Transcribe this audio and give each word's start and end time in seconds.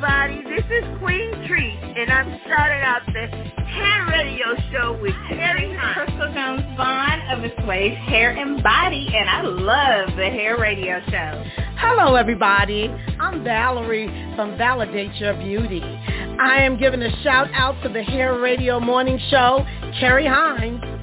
Everybody. 0.00 0.42
This 0.44 0.64
is 0.70 0.84
Queen 1.00 1.30
Tree, 1.48 1.76
and 1.82 2.10
I'm 2.10 2.40
starting 2.46 2.82
out 2.82 3.02
the 3.06 3.26
hair 3.64 4.06
radio 4.06 4.54
show 4.70 4.96
with 5.02 5.14
Terry 5.28 5.76
Crystal 5.94 6.32
Jones 6.32 6.62
Vaughn 6.76 7.20
of 7.32 7.42
the 7.42 7.50
Swave 7.64 7.94
Hair 7.94 8.30
and 8.36 8.62
Body, 8.62 9.08
and 9.12 9.28
I 9.28 9.42
love 9.42 10.16
the 10.16 10.26
hair 10.26 10.56
radio 10.56 11.00
show. 11.10 11.44
Hello, 11.78 12.14
everybody. 12.14 12.88
I'm 13.18 13.42
Valerie 13.42 14.06
from 14.36 14.56
Validate 14.56 15.14
Your 15.16 15.34
Beauty. 15.34 15.82
I 15.82 16.62
am 16.62 16.78
giving 16.78 17.02
a 17.02 17.22
shout 17.22 17.48
out 17.52 17.82
to 17.82 17.88
the 17.88 18.02
Hair 18.02 18.38
Radio 18.38 18.78
Morning 18.78 19.18
Show, 19.30 19.66
Carrie 19.98 20.26
Hines. 20.26 20.97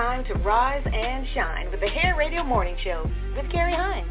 Time 0.00 0.24
to 0.24 0.32
rise 0.36 0.82
and 0.90 1.26
shine 1.34 1.70
with 1.70 1.78
the 1.78 1.86
Hair 1.86 2.16
Radio 2.16 2.42
Morning 2.42 2.74
Show 2.82 3.04
with 3.36 3.52
Carrie 3.52 3.74
Hines. 3.74 4.08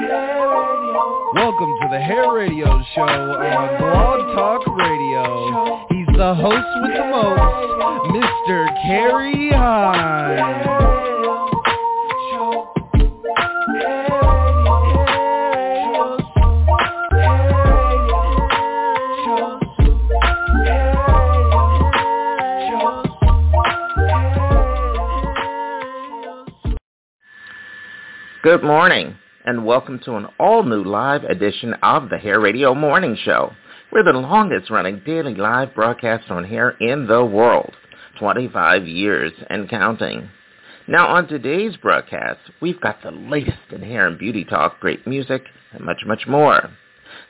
hair 0.00 0.48
radio. 0.48 1.32
Welcome 1.34 1.72
to 1.82 1.88
the 1.90 2.00
Hair 2.00 2.32
Radio 2.32 2.82
Show 2.94 3.02
on 3.02 3.78
Blog 3.78 4.36
Talk 4.36 4.66
Radio. 4.74 6.01
The 6.14 6.34
host 6.34 6.68
with 6.82 6.92
the 6.94 7.04
most, 7.10 7.40
Mr. 8.12 8.66
Kerry 8.82 9.50
Hines. 9.50 10.68
Good 28.42 28.62
morning, 28.62 29.16
and 29.46 29.64
welcome 29.64 29.98
to 30.04 30.16
an 30.16 30.26
all-new 30.38 30.84
live 30.84 31.24
edition 31.24 31.74
of 31.82 32.10
the 32.10 32.18
Hair 32.18 32.38
Radio 32.38 32.74
Morning 32.74 33.16
Show. 33.24 33.52
We're 33.92 34.04
the 34.04 34.14
longest-running 34.14 35.02
daily 35.04 35.34
live 35.34 35.74
broadcast 35.74 36.30
on 36.30 36.44
hair 36.44 36.70
in 36.80 37.06
the 37.06 37.22
world, 37.22 37.74
25 38.18 38.86
years 38.86 39.34
and 39.50 39.68
counting. 39.68 40.30
Now 40.88 41.08
on 41.08 41.28
today's 41.28 41.76
broadcast, 41.76 42.40
we've 42.62 42.80
got 42.80 43.02
the 43.02 43.10
latest 43.10 43.58
in 43.70 43.82
hair 43.82 44.06
and 44.06 44.18
beauty 44.18 44.46
talk, 44.46 44.80
great 44.80 45.06
music, 45.06 45.42
and 45.72 45.84
much, 45.84 45.98
much 46.06 46.26
more. 46.26 46.70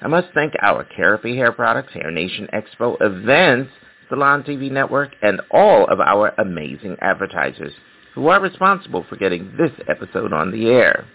I 0.02 0.06
must 0.06 0.28
thank 0.34 0.52
our 0.62 0.86
Therapy 0.96 1.34
Hair 1.34 1.50
Products, 1.50 1.94
Hair 1.94 2.12
Nation 2.12 2.46
Expo 2.54 2.96
events, 3.00 3.72
Salon 4.08 4.44
TV 4.44 4.70
Network, 4.70 5.10
and 5.20 5.42
all 5.50 5.86
of 5.88 5.98
our 5.98 6.28
amazing 6.38 6.96
advertisers 7.00 7.72
who 8.14 8.28
are 8.28 8.40
responsible 8.40 9.04
for 9.08 9.16
getting 9.16 9.52
this 9.58 9.72
episode 9.88 10.32
on 10.32 10.52
the 10.52 10.68
air. 10.68 11.06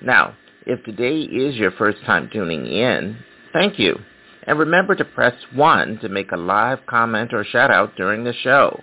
Now, 0.00 0.36
if 0.66 0.82
today 0.84 1.20
is 1.20 1.54
your 1.54 1.70
first 1.70 1.98
time 2.04 2.28
tuning 2.32 2.66
in, 2.66 3.16
thank 3.52 3.78
you. 3.78 4.00
And 4.44 4.58
remember 4.58 4.94
to 4.94 5.04
press 5.04 5.34
1 5.54 5.98
to 6.00 6.08
make 6.08 6.32
a 6.32 6.36
live 6.36 6.84
comment 6.86 7.32
or 7.32 7.44
shout 7.44 7.70
out 7.70 7.96
during 7.96 8.24
the 8.24 8.32
show. 8.32 8.82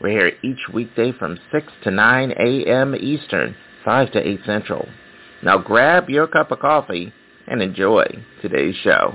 We're 0.00 0.10
here 0.10 0.32
each 0.42 0.72
weekday 0.72 1.12
from 1.12 1.38
6 1.52 1.66
to 1.84 1.90
9 1.90 2.32
a.m. 2.32 2.94
Eastern, 2.96 3.54
5 3.84 4.12
to 4.12 4.28
8 4.28 4.40
Central. 4.46 4.88
Now 5.42 5.58
grab 5.58 6.08
your 6.08 6.26
cup 6.26 6.50
of 6.50 6.58
coffee 6.60 7.12
and 7.46 7.62
enjoy 7.62 8.06
today's 8.42 8.76
show. 8.76 9.14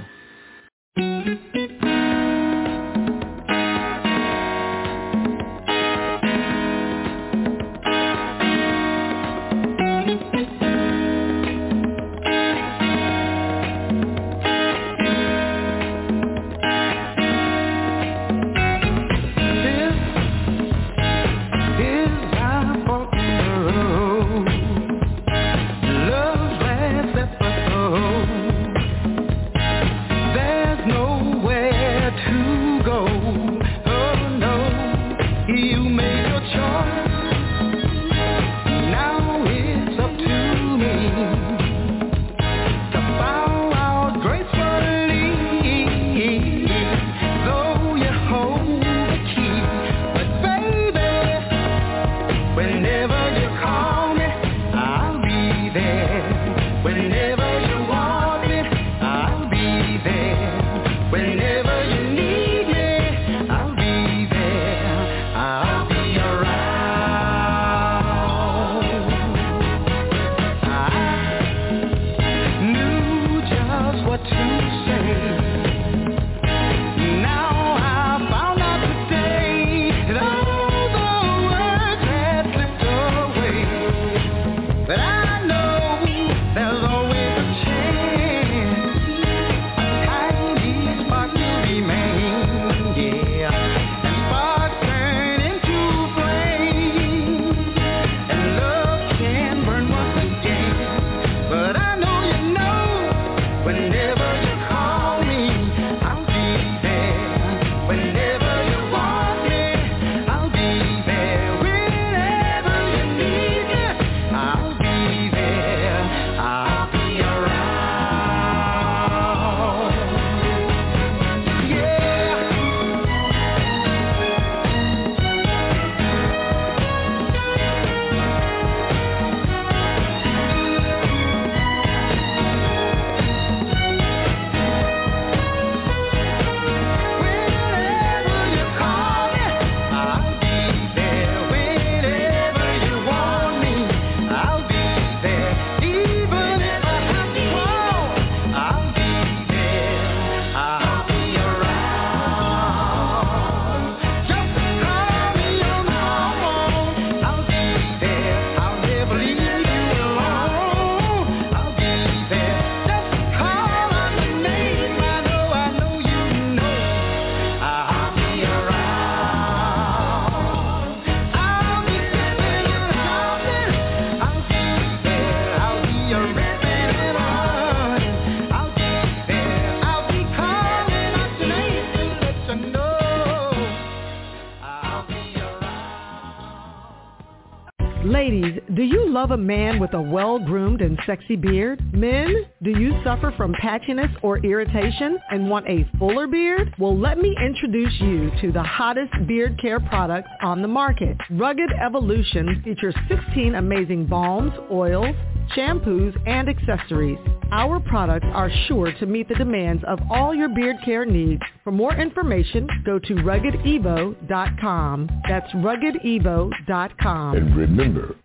Love 189.26 189.32
a 189.32 189.38
man 189.38 189.80
with 189.80 189.92
a 189.96 190.02
well-groomed 190.02 190.82
and 190.82 191.00
sexy 191.08 191.36
beard? 191.36 191.82
Men, 191.92 192.46
do 192.62 192.70
you 192.70 192.92
suffer 193.04 193.34
from 193.36 193.54
patchiness 193.54 194.16
or 194.22 194.38
irritation 194.46 195.18
and 195.32 195.50
want 195.50 195.68
a 195.68 195.90
fuller 195.98 196.28
beard? 196.28 196.76
Well, 196.78 196.96
let 196.96 197.18
me 197.18 197.36
introduce 197.44 198.00
you 198.02 198.30
to 198.42 198.52
the 198.52 198.62
hottest 198.62 199.12
beard 199.26 199.60
care 199.60 199.80
products 199.80 200.30
on 200.44 200.62
the 200.62 200.68
market. 200.68 201.18
Rugged 201.32 201.72
Evolution 201.84 202.62
features 202.64 202.94
16 203.08 203.56
amazing 203.56 204.06
balms, 204.06 204.54
oils, 204.70 205.16
shampoos, 205.56 206.16
and 206.28 206.50
accessories. 206.50 207.18
Our 207.52 207.80
products 207.80 208.28
are 208.34 208.50
sure 208.68 208.92
to 209.00 209.06
meet 209.06 209.28
the 209.28 209.36
demands 209.36 209.84
of 209.88 210.00
all 210.10 210.34
your 210.34 210.50
beard 210.50 210.78
care 210.84 211.06
needs. 211.06 211.42
For 211.64 211.72
more 211.72 211.94
information, 211.96 212.68
go 212.86 213.00
to 213.00 213.14
ruggedevo.com. 213.16 215.10
That's 215.30 215.52
ruggedevo.com. 215.54 217.38
And 217.38 217.56
remember, 217.56 218.16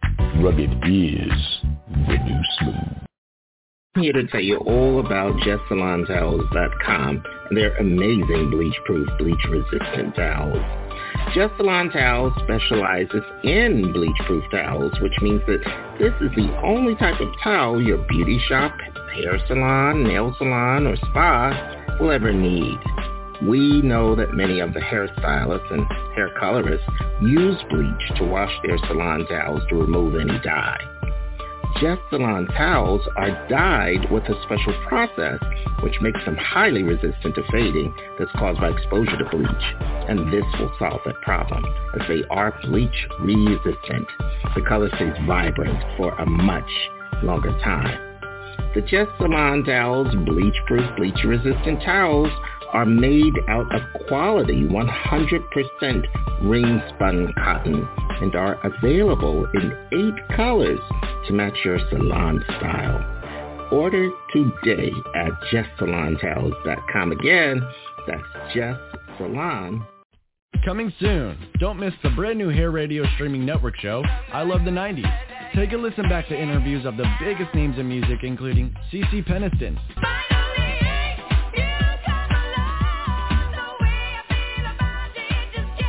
rugged 0.43 0.71
is 0.71 1.33
the 2.07 2.19
new 2.25 2.41
smooth. 2.59 3.01
I'm 3.97 4.03
here 4.03 4.13
to 4.13 4.27
tell 4.29 4.41
you 4.41 4.59
all 4.59 5.01
about 5.01 5.35
JustSalonTowels.com 5.41 7.25
and 7.49 7.59
their 7.59 7.77
amazing 7.79 8.51
bleach-proof, 8.51 9.09
bleach-resistant 9.19 10.15
towels. 10.15 10.80
Just 11.35 11.57
Salon 11.57 11.91
Towels 11.91 12.33
specializes 12.43 13.23
in 13.45 13.93
bleach-proof 13.93 14.45
towels, 14.51 14.93
which 15.01 15.15
means 15.23 15.41
that 15.47 15.61
this 15.99 16.13
is 16.21 16.35
the 16.35 16.51
only 16.65 16.97
type 16.97 17.21
of 17.21 17.29
towel 17.43 17.81
your 17.81 17.99
beauty 18.09 18.41
shop, 18.49 18.77
hair 19.15 19.39
salon, 19.47 20.03
nail 20.03 20.35
salon, 20.39 20.87
or 20.87 20.97
spa 20.97 21.97
will 22.01 22.11
ever 22.11 22.33
need. 22.33 22.79
We 23.43 23.81
know 23.83 24.17
that 24.17 24.35
many 24.35 24.61
of 24.61 24.75
the 24.75 24.81
hairstylists 24.81 25.73
and 25.73 25.87
hair 26.15 26.31
colorists 26.39 26.87
use 27.23 27.57
bleach 27.71 28.19
to 28.19 28.25
wash 28.25 28.53
their 28.65 28.79
salon 28.89 29.27
towels 29.29 29.63
to 29.71 29.77
remove 29.77 30.17
any 30.21 30.39
dye. 30.41 31.00
Just 31.79 32.03
Salon 32.11 32.47
towels 32.49 33.03
are 33.17 33.49
dyed 33.49 34.11
with 34.11 34.25
a 34.25 34.43
special 34.43 34.75
process 34.89 35.39
which 35.83 36.01
makes 36.01 36.23
them 36.25 36.37
highly 36.37 36.83
resistant 36.83 37.35
to 37.35 37.43
fading 37.51 37.95
that's 38.19 38.31
caused 38.33 38.61
by 38.61 38.71
exposure 38.71 39.17
to 39.17 39.29
bleach. 39.31 39.65
And 40.09 40.33
this 40.33 40.45
will 40.59 40.73
solve 40.79 41.01
that 41.07 41.21
problem 41.23 41.65
as 41.99 42.07
they 42.09 42.23
are 42.31 42.59
bleach 42.65 43.07
resistant. 43.21 44.07
The 44.55 44.63
color 44.67 44.91
stays 44.97 45.15
vibrant 45.27 45.83
for 45.97 46.13
a 46.19 46.27
much 46.27 46.71
longer 47.23 47.53
time. 47.63 48.11
The 48.75 48.83
Just 48.83 49.11
Salon 49.19 49.65
towels, 49.65 50.15
bleach-proof, 50.27 50.97
bleach-resistant 50.97 51.83
towels 51.83 52.31
are 52.73 52.87
made 52.87 53.35
out 53.49 53.73
of 53.75 53.83
quality 54.07 54.65
100% 54.65 56.05
ring-spun 56.43 57.33
cotton 57.37 57.89
and 58.21 58.35
are 58.35 58.59
available 58.65 59.47
in 59.55 59.73
eight 59.93 60.37
colors 60.37 60.81
to 61.27 61.33
match 61.33 61.57
your 61.65 61.79
salon 61.91 62.45
style. 62.59 63.69
Order 63.73 64.11
today 64.33 64.91
at 65.15 65.31
JustSalonTowels.com. 65.53 67.13
Again, 67.13 67.63
that's 68.07 68.23
Just 68.55 68.81
Salon. 69.17 69.87
Coming 70.65 70.93
soon. 70.99 71.39
Don't 71.59 71.79
miss 71.79 71.95
the 72.03 72.11
brand 72.11 72.39
new 72.39 72.49
Hair 72.49 72.71
Radio 72.71 73.05
streaming 73.15 73.47
network 73.47 73.77
show, 73.79 74.03
I 74.33 74.43
Love 74.43 74.65
the 74.65 74.71
90s. 74.71 75.11
Take 75.55 75.73
a 75.73 75.77
listen 75.77 76.09
back 76.09 76.29
to 76.29 76.41
interviews 76.41 76.85
of 76.85 76.97
the 76.97 77.07
biggest 77.21 77.55
names 77.55 77.79
in 77.79 77.89
music, 77.89 78.19
including 78.23 78.75
CeCe 78.93 79.27
Peniston, 79.27 79.79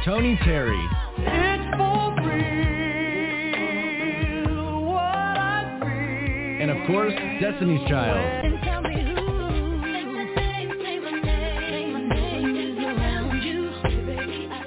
Tony 0.03 0.35
Terry, 0.43 0.89
and 6.59 6.71
of 6.71 6.87
course, 6.87 7.13
Destiny's 7.39 7.87
Child. 7.87 8.41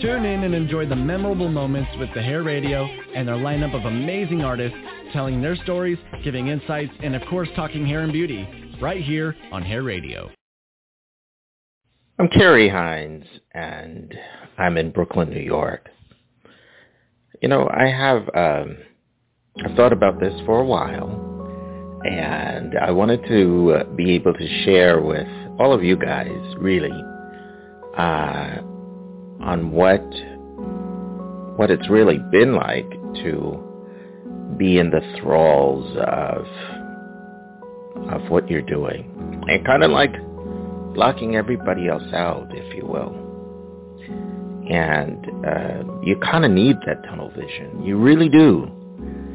Tune 0.00 0.24
in 0.24 0.44
and 0.44 0.54
enjoy 0.54 0.86
the 0.86 0.94
memorable 0.94 1.48
moments 1.48 1.90
with 1.98 2.10
the 2.14 2.22
Hair 2.22 2.44
Radio 2.44 2.84
and 2.84 3.26
their 3.26 3.34
lineup 3.34 3.74
of 3.74 3.86
amazing 3.86 4.42
artists 4.42 4.78
telling 5.12 5.42
their 5.42 5.56
stories, 5.56 5.98
giving 6.22 6.46
insights, 6.46 6.92
and 7.02 7.16
of 7.16 7.22
course 7.28 7.48
talking 7.56 7.84
hair 7.84 8.02
and 8.02 8.12
beauty 8.12 8.46
right 8.80 9.02
here 9.02 9.34
on 9.50 9.62
Hair 9.62 9.82
Radio. 9.82 10.30
I'm 12.16 12.28
Kerry 12.28 12.68
Hines, 12.68 13.24
and 13.54 14.14
I'm 14.56 14.76
in 14.76 14.92
Brooklyn, 14.92 15.30
New 15.30 15.40
York. 15.40 15.88
You 17.42 17.48
know, 17.48 17.68
I 17.68 17.88
have 17.88 18.28
um, 18.36 18.76
I've 19.64 19.74
thought 19.74 19.92
about 19.92 20.20
this 20.20 20.32
for 20.46 20.60
a 20.60 20.64
while, 20.64 21.10
and 22.04 22.78
I 22.78 22.92
wanted 22.92 23.26
to 23.26 23.72
uh, 23.72 23.84
be 23.96 24.12
able 24.12 24.32
to 24.32 24.64
share 24.64 25.00
with 25.00 25.26
all 25.58 25.72
of 25.72 25.82
you 25.82 25.96
guys, 25.96 26.30
really, 26.58 26.92
uh, 27.98 28.58
on 29.40 29.72
what 29.72 30.04
what 31.56 31.72
it's 31.72 31.90
really 31.90 32.18
been 32.30 32.54
like 32.54 32.88
to 33.24 34.54
be 34.56 34.78
in 34.78 34.90
the 34.90 35.00
thralls 35.20 35.84
of 35.96 36.46
of 38.08 38.30
what 38.30 38.48
you're 38.48 38.62
doing, 38.62 39.42
and 39.48 39.66
kind 39.66 39.82
of 39.82 39.90
like 39.90 40.14
blocking 40.94 41.36
everybody 41.36 41.88
else 41.88 42.12
out, 42.14 42.48
if 42.50 42.74
you 42.74 42.86
will. 42.86 43.20
And 44.70 45.26
uh, 45.44 46.02
you 46.02 46.16
kind 46.20 46.44
of 46.44 46.50
need 46.50 46.76
that 46.86 47.02
tunnel 47.04 47.30
vision. 47.30 47.82
You 47.84 47.98
really 47.98 48.28
do. 48.28 48.70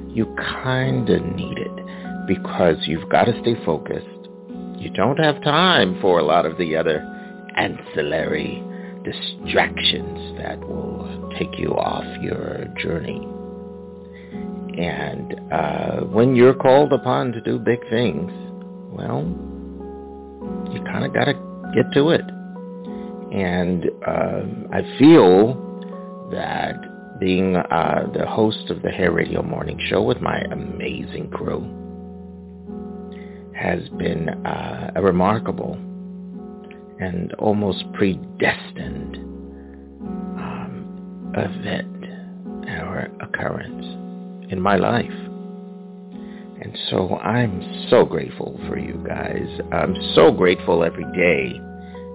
You 0.10 0.34
kind 0.38 1.08
of 1.10 1.24
need 1.36 1.58
it 1.58 2.28
because 2.28 2.78
you've 2.88 3.10
got 3.10 3.26
to 3.26 3.40
stay 3.42 3.56
focused. 3.64 4.08
You 4.78 4.90
don't 4.92 5.18
have 5.18 5.44
time 5.44 6.00
for 6.02 6.20
a 6.20 6.24
lot 6.24 6.46
of 6.46 6.58
the 6.58 6.76
other 6.76 7.00
ancillary 7.56 8.64
distractions 9.04 10.38
that 10.40 10.60
will 10.60 11.34
take 11.38 11.60
you 11.60 11.76
off 11.76 12.06
your 12.22 12.66
journey. 12.82 13.28
And 14.80 15.36
uh, 15.52 16.00
when 16.06 16.36
you're 16.36 16.54
called 16.54 16.94
upon 16.94 17.34
to 17.34 17.42
do 17.42 17.60
big 17.60 17.80
things, 17.90 18.32
well, 18.92 19.22
you 20.74 20.82
kind 20.84 21.06
of 21.06 21.14
got 21.14 21.26
to 21.26 21.49
get 21.74 21.92
to 21.94 22.10
it. 22.10 22.22
And 23.32 23.86
um, 24.08 24.68
I 24.74 24.82
feel 24.98 26.30
that 26.32 27.20
being 27.20 27.56
uh, 27.56 28.08
the 28.14 28.26
host 28.26 28.70
of 28.70 28.82
the 28.82 28.90
Hair 28.90 29.12
Radio 29.12 29.44
Morning 29.44 29.80
Show 29.90 30.02
with 30.02 30.22
my 30.22 30.40
amazing 30.52 31.30
crew 31.30 31.62
has 33.56 33.88
been 33.98 34.30
uh, 34.46 34.92
a 34.96 35.02
remarkable 35.02 35.74
and 37.00 37.34
almost 37.34 37.84
predestined 37.94 39.18
um, 40.38 41.34
event 41.36 42.06
or 42.68 43.10
occurrence 43.22 43.86
in 44.52 44.62
my 44.62 44.76
life. 44.76 45.29
And 46.62 46.78
so 46.90 47.16
I'm 47.18 47.88
so 47.90 48.06
grateful 48.06 48.60
for 48.68 48.78
you 48.78 49.04
guys. 49.08 49.48
I'm 49.72 49.96
so 50.14 50.32
grateful 50.32 50.84
every 50.84 51.06
day 51.16 51.60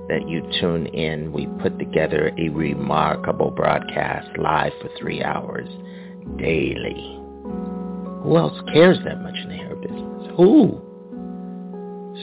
that 0.08 0.28
you 0.28 0.42
tune 0.60 0.86
in. 0.86 1.32
We 1.32 1.46
put 1.62 1.78
together 1.78 2.30
a 2.38 2.48
remarkable 2.50 3.50
broadcast 3.50 4.28
live 4.36 4.72
for 4.82 4.90
three 4.98 5.22
hours 5.22 5.68
daily. 6.36 7.18
Who 8.22 8.36
else 8.36 8.58
cares 8.72 8.98
that 9.04 9.22
much 9.22 9.34
in 9.36 9.48
the 9.48 9.56
hair 9.56 9.76
business? 9.76 10.30
Who? 10.36 10.80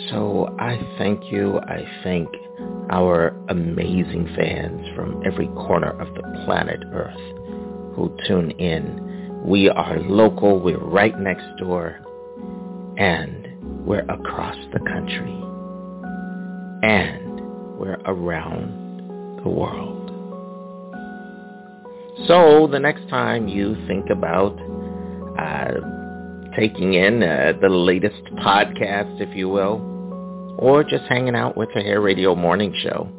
So 0.09 0.55
I 0.59 0.79
thank 0.97 1.31
you. 1.31 1.59
I 1.59 1.85
thank 2.03 2.29
our 2.91 3.35
amazing 3.49 4.31
fans 4.35 4.87
from 4.95 5.21
every 5.25 5.47
corner 5.47 5.91
of 5.99 6.13
the 6.13 6.21
planet 6.45 6.81
Earth 6.93 7.95
who 7.95 8.15
tune 8.27 8.51
in. 8.51 9.43
We 9.43 9.69
are 9.69 9.99
local. 9.99 10.59
We're 10.59 10.77
right 10.77 11.17
next 11.19 11.45
door. 11.57 11.99
And 13.01 13.84
we're 13.84 14.01
across 14.01 14.55
the 14.74 14.79
country. 14.79 15.34
And 16.84 17.41
we're 17.79 18.00
around 18.05 19.39
the 19.43 19.50
world. 19.50 19.98
So 22.27 22.67
the 22.72 22.77
next 22.77 23.10
time 23.10 23.48
you 23.48 23.75
think 23.88 24.12
about 24.12 24.55
uh, 25.39 25.72
taking 26.55 26.93
in 26.93 27.24
uh, 27.24 27.53
the 27.60 27.70
latest 27.70 28.24
podcast, 28.36 29.20
if 29.20 29.36
you 29.36 29.50
will, 29.50 30.55
or 30.60 30.84
just 30.84 31.05
hanging 31.10 31.34
out 31.34 31.58
with 31.58 31.70
the 31.74 31.81
Hair 31.81 32.01
Radio 32.01 32.36
Morning 32.36 32.72
Show, 32.84 33.10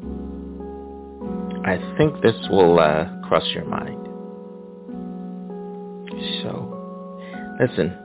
I 1.64 1.78
think 1.98 2.22
this 2.22 2.36
will 2.50 2.78
uh, 2.78 3.08
cross 3.26 3.48
your 3.52 3.64
mind. 3.64 3.98
So, 6.44 7.18
listen, 7.58 7.98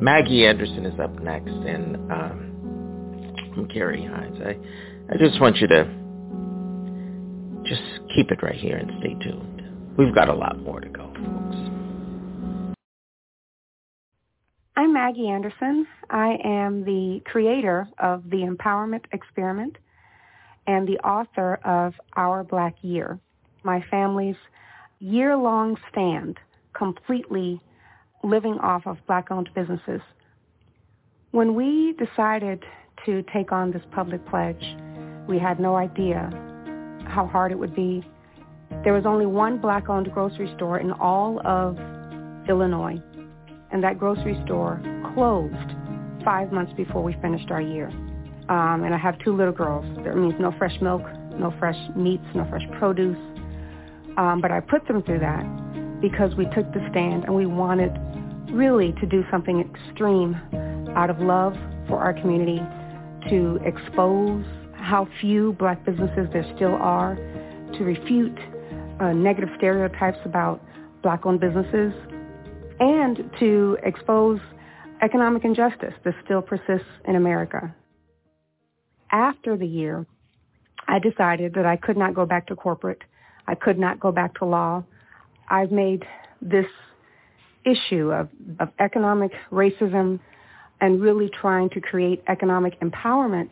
Maggie 0.00 0.46
Anderson 0.46 0.86
is 0.86 0.98
up 0.98 1.12
next, 1.20 1.50
and 1.50 1.96
um, 2.10 3.52
I'm 3.54 3.68
Kerry 3.68 4.02
Hines. 4.02 4.38
I, 4.42 4.56
I 5.12 5.18
just 5.18 5.38
want 5.40 5.58
you 5.58 5.66
to 5.68 5.84
just 7.68 7.82
keep 8.14 8.30
it 8.30 8.42
right 8.42 8.54
here 8.54 8.78
and 8.78 8.90
stay 9.00 9.14
tuned. 9.22 9.62
We've 9.98 10.14
got 10.14 10.30
a 10.30 10.34
lot 10.34 10.58
more 10.58 10.80
to 10.80 10.88
go. 10.88 11.12
Folks. 11.12 11.56
I'm 14.74 14.94
Maggie 14.94 15.28
Anderson. 15.28 15.86
I 16.08 16.38
am 16.42 16.82
the 16.86 17.20
creator 17.26 17.86
of 17.98 18.24
the 18.30 18.38
Empowerment 18.38 19.04
Experiment 19.12 19.76
and 20.66 20.88
the 20.88 20.98
author 21.00 21.56
of 21.56 21.92
Our 22.16 22.42
Black 22.42 22.76
Year, 22.80 23.18
my 23.64 23.84
family's 23.90 24.36
year-long 24.98 25.76
stand 25.90 26.38
completely 26.72 27.60
living 28.22 28.58
off 28.58 28.86
of 28.86 28.98
black-owned 29.06 29.50
businesses. 29.54 30.00
When 31.30 31.54
we 31.54 31.94
decided 31.94 32.62
to 33.06 33.22
take 33.32 33.52
on 33.52 33.70
this 33.70 33.82
public 33.92 34.26
pledge, 34.28 34.76
we 35.28 35.38
had 35.38 35.60
no 35.60 35.76
idea 35.76 36.30
how 37.06 37.26
hard 37.26 37.52
it 37.52 37.58
would 37.58 37.74
be. 37.74 38.04
There 38.84 38.92
was 38.92 39.06
only 39.06 39.26
one 39.26 39.58
black-owned 39.58 40.12
grocery 40.12 40.52
store 40.56 40.78
in 40.78 40.92
all 40.92 41.40
of 41.46 41.78
Illinois, 42.48 43.00
and 43.72 43.82
that 43.82 43.98
grocery 43.98 44.40
store 44.44 44.80
closed 45.14 45.54
five 46.24 46.52
months 46.52 46.72
before 46.76 47.02
we 47.02 47.14
finished 47.22 47.50
our 47.50 47.60
year. 47.60 47.88
Um, 48.48 48.82
and 48.84 48.92
I 48.94 48.98
have 48.98 49.18
two 49.20 49.34
little 49.34 49.52
girls. 49.52 49.84
That 50.04 50.16
means 50.16 50.34
no 50.40 50.52
fresh 50.58 50.76
milk, 50.80 51.02
no 51.38 51.54
fresh 51.58 51.78
meats, 51.96 52.24
no 52.34 52.44
fresh 52.50 52.64
produce. 52.78 53.16
Um, 54.16 54.40
but 54.42 54.50
I 54.50 54.60
put 54.60 54.86
them 54.88 55.02
through 55.02 55.20
that 55.20 55.44
because 56.00 56.34
we 56.34 56.46
took 56.46 56.70
the 56.72 56.84
stand 56.90 57.24
and 57.24 57.34
we 57.34 57.46
wanted 57.46 57.92
really 58.52 58.92
to 59.00 59.06
do 59.06 59.24
something 59.30 59.60
extreme 59.60 60.34
out 60.96 61.10
of 61.10 61.18
love 61.20 61.54
for 61.88 61.98
our 61.98 62.12
community 62.12 62.60
to 63.28 63.58
expose 63.64 64.44
how 64.74 65.06
few 65.20 65.52
black 65.54 65.84
businesses 65.84 66.28
there 66.32 66.50
still 66.56 66.74
are, 66.74 67.14
to 67.74 67.84
refute 67.84 68.38
uh, 69.00 69.12
negative 69.12 69.48
stereotypes 69.56 70.18
about 70.24 70.62
black-owned 71.02 71.40
businesses, 71.40 71.92
and 72.78 73.30
to 73.38 73.76
expose 73.82 74.40
economic 75.02 75.44
injustice 75.44 75.94
that 76.04 76.14
still 76.24 76.42
persists 76.42 76.88
in 77.06 77.16
America. 77.16 77.74
After 79.12 79.56
the 79.56 79.66
year, 79.66 80.06
I 80.88 80.98
decided 80.98 81.54
that 81.54 81.66
I 81.66 81.76
could 81.76 81.96
not 81.96 82.14
go 82.14 82.26
back 82.26 82.46
to 82.48 82.56
corporate. 82.56 83.02
I 83.46 83.54
could 83.54 83.78
not 83.78 84.00
go 84.00 84.12
back 84.12 84.38
to 84.38 84.44
law. 84.44 84.84
I've 85.48 85.72
made 85.72 86.04
this 86.40 86.66
issue 87.64 88.12
of, 88.12 88.28
of 88.58 88.68
economic 88.78 89.32
racism 89.52 90.20
and 90.80 91.00
really 91.00 91.30
trying 91.40 91.70
to 91.70 91.80
create 91.80 92.22
economic 92.28 92.78
empowerment 92.80 93.50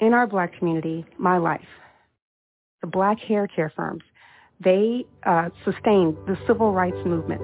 in 0.00 0.14
our 0.14 0.26
black 0.26 0.58
community 0.58 1.04
my 1.18 1.38
life. 1.38 1.60
The 2.80 2.86
black 2.88 3.18
hair 3.20 3.46
care 3.46 3.72
firms, 3.74 4.02
they 4.62 5.04
uh, 5.24 5.50
sustained 5.64 6.16
the 6.26 6.36
civil 6.46 6.72
rights 6.72 6.96
movement. 7.04 7.40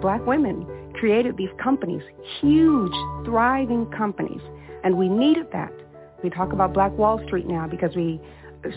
Black 0.00 0.24
women 0.26 0.66
created 0.94 1.36
these 1.36 1.50
companies, 1.62 2.02
huge, 2.40 2.92
thriving 3.24 3.86
companies, 3.86 4.40
and 4.84 4.96
we 4.96 5.08
needed 5.08 5.46
that. 5.52 5.72
We 6.22 6.30
talk 6.30 6.52
about 6.52 6.72
Black 6.72 6.96
Wall 6.96 7.20
Street 7.26 7.46
now 7.46 7.66
because 7.68 7.94
we 7.96 8.20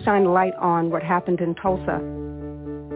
shine 0.04 0.26
light 0.26 0.54
on 0.56 0.90
what 0.90 1.04
happened 1.04 1.42
in 1.42 1.56
Tulsa. 1.56 2.00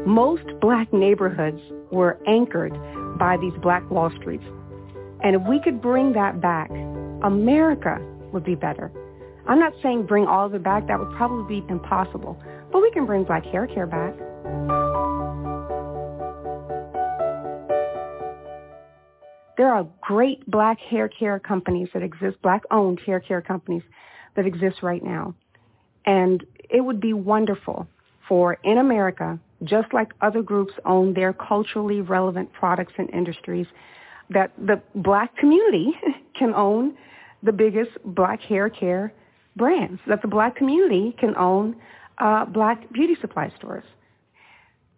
Most 0.06 0.46
black 0.62 0.92
neighborhoods 0.94 1.62
were 1.92 2.20
anchored 2.28 2.74
by 3.18 3.38
these 3.38 3.54
Black 3.62 3.90
Wall 3.90 4.12
Streets. 4.20 4.44
And 5.24 5.36
if 5.36 5.42
we 5.48 5.60
could 5.62 5.82
bring 5.82 6.14
that 6.14 6.40
back, 6.42 6.70
America 7.24 8.00
would 8.32 8.44
be 8.46 8.56
better. 8.56 8.92
I'm 9.48 9.60
not 9.60 9.74
saying 9.84 10.06
bring 10.06 10.26
all 10.26 10.46
of 10.46 10.54
it 10.54 10.64
back. 10.64 10.88
That 10.88 11.00
would 11.00 11.12
probably 11.18 11.60
be 11.60 11.68
impossible. 11.70 12.42
But 12.72 12.82
we 12.82 12.92
can 12.92 13.06
bring 13.06 13.24
black 13.24 13.44
hair 13.46 13.68
care 13.68 13.88
back. 13.88 14.16
There 19.58 19.74
are 19.74 19.86
great 20.02 20.50
black 20.50 20.80
hair 20.80 21.10
care 21.10 21.38
companies 21.38 21.90
that 21.94 22.02
exist, 22.02 22.42
black-owned 22.42 23.02
hair 23.06 23.20
care 23.20 23.42
companies 23.42 23.84
that 24.38 24.46
exist 24.46 24.82
right 24.82 25.04
now. 25.04 25.36
And 26.06 26.46
it 26.70 26.80
would 26.80 27.02
be 27.02 27.12
wonderful 27.12 27.88
for 28.30 28.58
in 28.64 28.78
America, 28.78 29.38
just 29.64 29.94
like 29.94 30.12
other 30.22 30.42
groups 30.42 30.74
own 30.86 31.14
their 31.14 31.34
culturally 31.34 32.02
relevant 32.02 32.52
products 32.54 32.94
and 32.98 33.10
industries, 33.10 33.68
that 34.30 34.52
the 34.58 34.82
black 34.96 35.36
community 35.38 35.92
can 36.38 36.54
own 36.54 36.96
the 37.44 37.52
biggest 37.52 37.92
black 38.06 38.42
hair 38.42 38.70
care 38.70 39.14
brands, 39.56 40.00
that 40.08 40.22
the 40.22 40.28
black 40.28 40.56
community 40.56 41.16
can 41.20 41.36
own 41.36 41.76
uh, 42.20 42.46
black 42.46 42.92
beauty 42.92 43.16
supply 43.22 43.52
stores. 43.58 43.84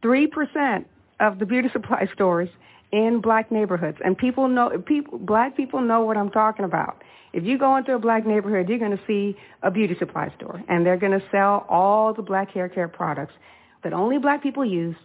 3% 0.03 0.85
of 1.19 1.39
the 1.39 1.45
beauty 1.45 1.69
supply 1.73 2.07
stores 2.13 2.49
in 2.91 3.21
black 3.21 3.51
neighborhoods. 3.51 3.97
And 4.03 4.17
people 4.17 4.47
know, 4.47 4.77
people, 4.85 5.17
black 5.19 5.55
people 5.55 5.81
know 5.81 6.01
what 6.01 6.17
I'm 6.17 6.29
talking 6.29 6.65
about. 6.65 7.03
If 7.33 7.45
you 7.45 7.57
go 7.57 7.77
into 7.77 7.93
a 7.93 7.99
black 7.99 8.25
neighborhood, 8.25 8.67
you're 8.67 8.79
going 8.79 8.91
to 8.91 9.03
see 9.07 9.37
a 9.63 9.71
beauty 9.71 9.95
supply 9.97 10.33
store, 10.35 10.61
and 10.67 10.85
they're 10.85 10.97
going 10.97 11.17
to 11.17 11.25
sell 11.31 11.65
all 11.69 12.13
the 12.13 12.21
black 12.21 12.51
hair 12.51 12.67
care 12.67 12.89
products 12.89 13.33
that 13.83 13.93
only 13.93 14.17
black 14.17 14.43
people 14.43 14.65
use, 14.65 14.95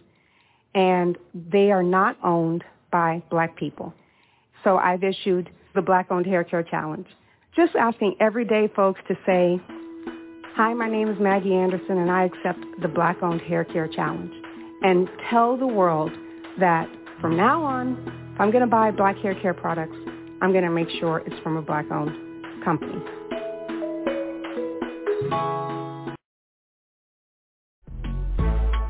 and 0.75 1.17
they 1.33 1.71
are 1.71 1.83
not 1.83 2.17
owned 2.23 2.63
by 2.91 3.21
black 3.29 3.55
people. 3.57 3.93
So 4.63 4.77
I've 4.77 5.03
issued 5.03 5.49
the 5.75 5.81
Black 5.81 6.07
Owned 6.09 6.25
Hair 6.25 6.43
Care 6.45 6.63
Challenge, 6.63 7.07
just 7.55 7.75
asking 7.75 8.15
everyday 8.19 8.67
folks 8.75 8.99
to 9.07 9.15
say, 9.25 9.61
hi, 10.55 10.73
my 10.73 10.89
name 10.89 11.07
is 11.09 11.19
Maggie 11.19 11.53
Anderson, 11.53 11.97
and 11.97 12.11
I 12.11 12.25
accept 12.25 12.59
the 12.81 12.87
Black 12.87 13.21
Owned 13.21 13.41
Hair 13.41 13.65
Care 13.65 13.87
Challenge, 13.87 14.33
and 14.83 15.07
tell 15.29 15.57
the 15.57 15.67
world 15.67 16.11
that 16.59 16.89
from 17.21 17.35
now 17.37 17.63
on, 17.63 18.31
if 18.33 18.41
I'm 18.41 18.51
going 18.51 18.63
to 18.63 18.69
buy 18.69 18.91
black 18.91 19.17
hair 19.17 19.33
care 19.41 19.53
products, 19.53 19.95
I'm 20.41 20.51
going 20.51 20.63
to 20.63 20.69
make 20.69 20.89
sure 20.99 21.23
it's 21.25 21.39
from 21.41 21.57
a 21.57 21.61
black-owned 21.61 22.63
company. 22.63 23.01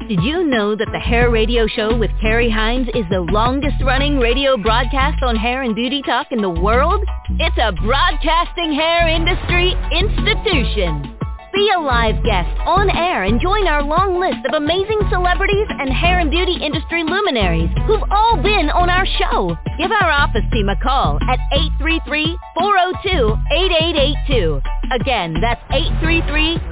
Did 0.08 0.24
you 0.24 0.46
know 0.46 0.74
that 0.74 0.88
the 0.94 1.00
Hair 1.00 1.32
Radio 1.32 1.68
Show 1.68 1.98
with 1.98 2.12
Carrie 2.22 2.50
Hines 2.50 2.88
is 2.96 3.04
the 3.10 3.20
longest 3.20 3.76
running 3.84 4.20
radio 4.20 4.56
broadcast 4.56 5.22
on 5.22 5.36
hair 5.36 5.64
and 5.64 5.76
beauty 5.76 6.02
talk 6.02 6.28
in 6.32 6.42
the 6.42 6.50
world? 6.50 7.04
It's 7.32 7.58
a 7.58 7.74
broadcasting 7.74 8.72
hair 8.72 9.10
industry 9.10 9.76
institution. 9.92 11.17
Be 11.58 11.72
a 11.76 11.80
live 11.80 12.24
guest 12.24 12.54
on 12.70 12.88
air 12.92 13.24
and 13.24 13.42
join 13.42 13.66
our 13.66 13.82
long 13.82 14.20
list 14.22 14.46
of 14.46 14.54
amazing 14.54 15.02
celebrities 15.10 15.66
and 15.70 15.90
hair 15.90 16.20
and 16.20 16.30
beauty 16.30 16.54
industry 16.62 17.04
luminaries 17.04 17.72
who've 17.88 18.04
all 18.12 18.38
been 18.38 18.70
on 18.70 18.92
our 18.92 19.08
show. 19.18 19.58
Give 19.80 19.90
our 19.90 20.12
office 20.12 20.46
team 20.54 20.70
a 20.70 20.76
call 20.78 21.18
at 21.26 21.40
833-402-8882. 21.82 24.62
Again, 25.02 25.34
that's 25.42 25.60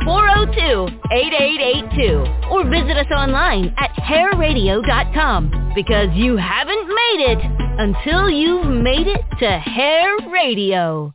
833-402-8882. 0.06 2.51
Or 2.51 2.63
visit 2.70 2.96
us 2.96 3.10
online 3.10 3.74
at 3.80 3.89
hairradio.com 3.98 5.72
because 5.74 6.10
you 6.13 6.38
haven't 6.38 6.88
made 6.88 7.22
it 7.34 7.39
until 7.80 8.30
you've 8.30 8.68
made 8.68 9.08
it 9.08 9.25
to 9.39 9.50
Hair 9.50 10.30
Radio. 10.30 11.12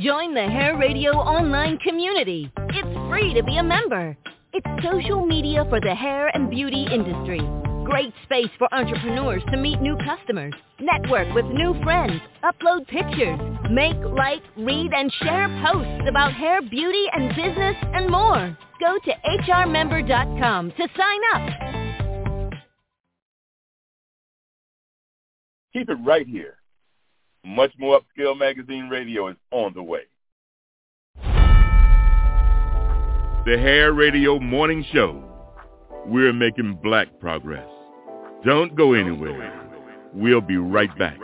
Join 0.00 0.34
the 0.34 0.42
Hair 0.42 0.76
Radio 0.76 1.12
online 1.12 1.78
community. 1.78 2.50
It's 2.70 3.08
free 3.08 3.32
to 3.32 3.44
be 3.44 3.58
a 3.58 3.62
member. 3.62 4.16
It's 4.52 4.66
social 4.82 5.24
media 5.24 5.64
for 5.68 5.80
the 5.80 5.94
hair 5.94 6.34
and 6.34 6.50
beauty 6.50 6.84
industry. 6.92 7.38
Great 7.84 8.12
space 8.24 8.50
for 8.58 8.66
entrepreneurs 8.74 9.44
to 9.52 9.56
meet 9.56 9.80
new 9.80 9.96
customers, 10.04 10.52
network 10.80 11.32
with 11.32 11.44
new 11.44 11.80
friends, 11.84 12.20
upload 12.42 12.88
pictures, 12.88 13.38
make, 13.70 13.94
like, 14.16 14.42
read, 14.56 14.92
and 14.92 15.12
share 15.22 15.46
posts 15.64 16.08
about 16.08 16.32
hair, 16.32 16.60
beauty, 16.60 17.04
and 17.12 17.28
business, 17.28 17.76
and 17.94 18.10
more. 18.10 18.58
Go 18.80 18.98
to 19.04 19.12
hrmember.com 19.46 20.72
to 20.72 20.88
sign 20.96 21.20
up. 21.34 22.52
Keep 25.72 25.88
it 25.88 25.98
right 26.04 26.26
here. 26.26 26.56
Much 27.44 27.72
more 27.78 28.00
Upscale 28.00 28.38
Magazine 28.38 28.88
Radio 28.88 29.28
is 29.28 29.36
on 29.50 29.74
the 29.74 29.82
way. 29.82 30.00
The 33.44 33.58
Hair 33.58 33.92
Radio 33.92 34.40
Morning 34.40 34.82
Show. 34.90 35.22
We're 36.06 36.32
making 36.32 36.78
black 36.82 37.20
progress. 37.20 37.68
Don't 38.46 38.74
go 38.74 38.94
anywhere. 38.94 39.60
We'll 40.14 40.40
be 40.40 40.56
right 40.56 40.96
back. 40.98 41.18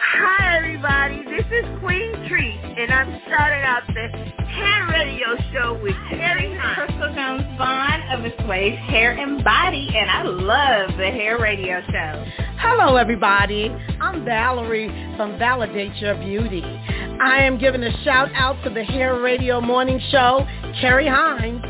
Hi, 0.00 0.56
everybody. 0.56 1.22
This 1.24 1.46
is 1.52 1.64
Queen 1.80 2.03
Treat, 2.34 2.58
and 2.78 2.92
I'm 2.92 3.20
starting 3.28 3.62
out 3.62 3.82
the 3.86 4.08
Hair 4.42 4.88
Radio 4.88 5.36
Show 5.52 5.80
with 5.80 5.94
Terry 6.10 6.52
Hunt. 6.58 6.74
Crystal 6.74 7.14
Jones 7.14 7.44
Vaughn 7.56 8.02
of 8.10 8.24
Assuage 8.24 8.74
Hair 8.90 9.12
and 9.12 9.44
Body, 9.44 9.88
and 9.94 10.10
I 10.10 10.22
love 10.24 10.96
the 10.98 11.12
Hair 11.12 11.38
Radio 11.38 11.80
Show. 11.82 12.24
Hello, 12.58 12.96
everybody. 12.96 13.68
I'm 14.00 14.24
Valerie 14.24 14.88
from 15.16 15.38
Validate 15.38 15.94
Your 15.98 16.16
Beauty. 16.16 16.64
I 16.64 17.44
am 17.44 17.56
giving 17.56 17.84
a 17.84 18.02
shout 18.02 18.30
out 18.34 18.60
to 18.64 18.70
the 18.70 18.82
Hair 18.82 19.20
Radio 19.20 19.60
Morning 19.60 20.00
Show, 20.10 20.44
Carrie 20.80 21.06
Hines. 21.06 21.62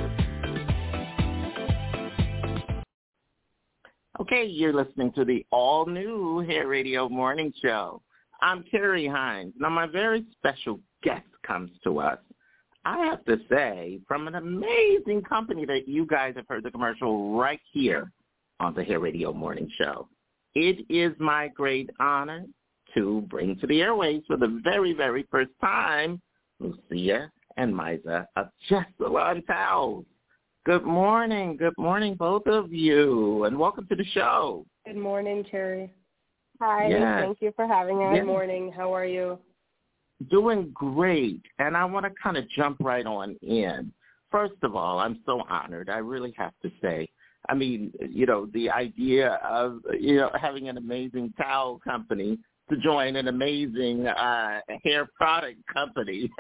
Okay, 4.18 4.47
you're 4.47 4.73
listening 4.73 5.12
to 5.12 5.26
the 5.26 5.44
all-new 5.50 6.38
Hair 6.49 6.68
Radio 6.68 7.06
Morning 7.11 7.52
Show. 7.61 8.00
I'm 8.45 8.63
Carrie 8.71 9.09
Hines. 9.09 9.55
Now, 9.59 9.71
my 9.71 9.87
very 9.87 10.23
special 10.33 10.79
guest 11.03 11.25
comes 11.47 11.71
to 11.83 11.99
us, 11.99 12.19
I 12.85 12.99
have 13.07 13.25
to 13.25 13.39
say, 13.49 14.01
from 14.07 14.29
an 14.29 14.35
amazing 14.35 15.23
company 15.23 15.65
that 15.65 15.89
you 15.89 16.05
guys 16.05 16.35
have 16.37 16.45
heard 16.47 16.63
the 16.63 16.71
commercial 16.71 17.39
right 17.39 17.61
here 17.73 18.13
on 18.61 18.75
the 18.75 18.85
Hair 18.85 19.01
Radio 19.01 19.33
Morning 19.33 19.71
Show. 19.79 20.11
It 20.55 20.85
is 20.91 21.15
my 21.19 21.49
great 21.49 21.89
honor 22.01 22.45
to 22.93 23.23
bring 23.31 23.59
to 23.61 23.67
the 23.67 23.81
airways 23.81 24.23
for 24.27 24.37
the 24.37 24.61
very, 24.63 24.93
very 24.93 25.27
first 25.31 25.53
time, 25.63 26.21
Lucia 26.61 27.33
and 27.57 27.73
Miza 27.73 28.27
of 28.37 28.49
Just 28.69 28.91
Towels. 29.47 30.05
Good 30.67 30.85
morning. 30.85 31.57
Good 31.57 31.79
morning, 31.79 32.15
both 32.15 32.47
of 32.47 32.75
you, 32.75 33.45
and 33.45 33.59
welcome 33.59 33.87
to 33.87 33.97
the 33.97 34.05
show. 34.13 34.67
Good 34.85 34.99
morning, 34.99 35.47
Cherry. 35.51 35.91
Hi. 36.61 36.89
Yes. 36.89 37.21
Thank 37.23 37.39
you 37.41 37.53
for 37.57 37.67
having 37.67 37.99
us. 37.99 38.13
Yes. 38.15 38.21
Good 38.21 38.27
morning. 38.27 38.73
How 38.75 38.95
are 38.95 39.07
you? 39.07 39.39
Doing 40.31 40.71
great, 40.73 41.43
and 41.59 41.77
I 41.77 41.85
want 41.85 42.07
to 42.07 42.13
kind 42.23 42.37
of 42.37 42.49
jump 42.51 42.79
right 42.81 43.05
on 43.05 43.37
in. 43.43 43.93
First 44.31 44.55
of 44.63 44.77
all, 44.77 44.99
I'm 44.99 45.21
so 45.27 45.43
honored. 45.49 45.91
I 45.91 45.99
really 45.99 46.33
have 46.37 46.53
to 46.63 46.71
say. 46.81 47.09
I 47.49 47.55
mean, 47.55 47.93
you 48.09 48.25
know, 48.25 48.47
the 48.55 48.71
idea 48.71 49.41
of 49.45 49.81
you 49.99 50.17
know 50.17 50.31
having 50.41 50.69
an 50.69 50.79
amazing 50.79 51.35
towel 51.37 51.81
company 51.85 52.39
to 52.71 52.77
join 52.79 53.17
an 53.17 53.29
amazing 53.29 54.07
uh, 54.07 54.61
hair 54.83 55.07
product 55.17 55.59
company 55.73 56.31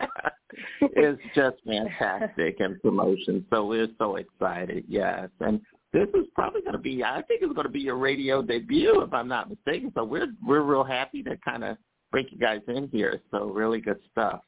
is 0.96 1.18
just 1.34 1.56
fantastic 1.66 2.56
and 2.60 2.80
promotion. 2.80 3.44
So 3.50 3.66
we're 3.66 3.88
so 3.98 4.16
excited, 4.16 4.84
yes. 4.88 5.28
And 5.40 5.60
this 5.94 6.08
is 6.12 6.26
probably 6.34 6.60
going 6.60 6.72
to 6.72 6.78
be, 6.78 7.04
I 7.04 7.22
think 7.22 7.40
it's 7.40 7.52
going 7.52 7.66
to 7.66 7.72
be 7.72 7.78
your 7.78 7.96
radio 7.96 8.42
debut, 8.42 9.00
if 9.00 9.14
I'm 9.14 9.28
not 9.28 9.48
mistaken. 9.48 9.92
So 9.94 10.04
we're 10.04 10.26
we're 10.44 10.62
real 10.62 10.82
happy 10.82 11.22
to 11.22 11.36
kind 11.36 11.62
of 11.62 11.76
bring 12.10 12.26
you 12.30 12.36
guys 12.36 12.60
in 12.66 12.88
here. 12.88 13.20
So 13.30 13.44
really 13.44 13.80
good 13.80 14.00
stuff. 14.10 14.40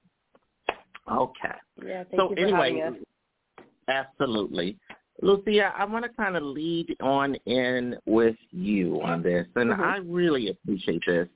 Okay. 1.11 1.55
Yeah, 1.87 2.03
thank 2.03 2.21
so 2.21 2.31
you 2.31 2.37
for 2.37 2.43
anyway, 2.43 2.81
having 2.81 3.01
us. 3.01 3.65
absolutely. 3.87 4.77
Lucia, 5.23 5.73
I 5.79 5.85
want 5.85 6.05
to 6.05 6.11
kind 6.11 6.37
of 6.37 6.43
lead 6.43 6.97
on 7.01 7.37
in 7.47 7.97
with 8.07 8.37
you 8.51 9.01
on 9.03 9.23
this, 9.23 9.47
and 9.55 9.71
Mhm. 9.71 9.81
I 9.81 9.99
really 9.99 10.49
appreciate 10.49 11.03
this. 11.07 11.29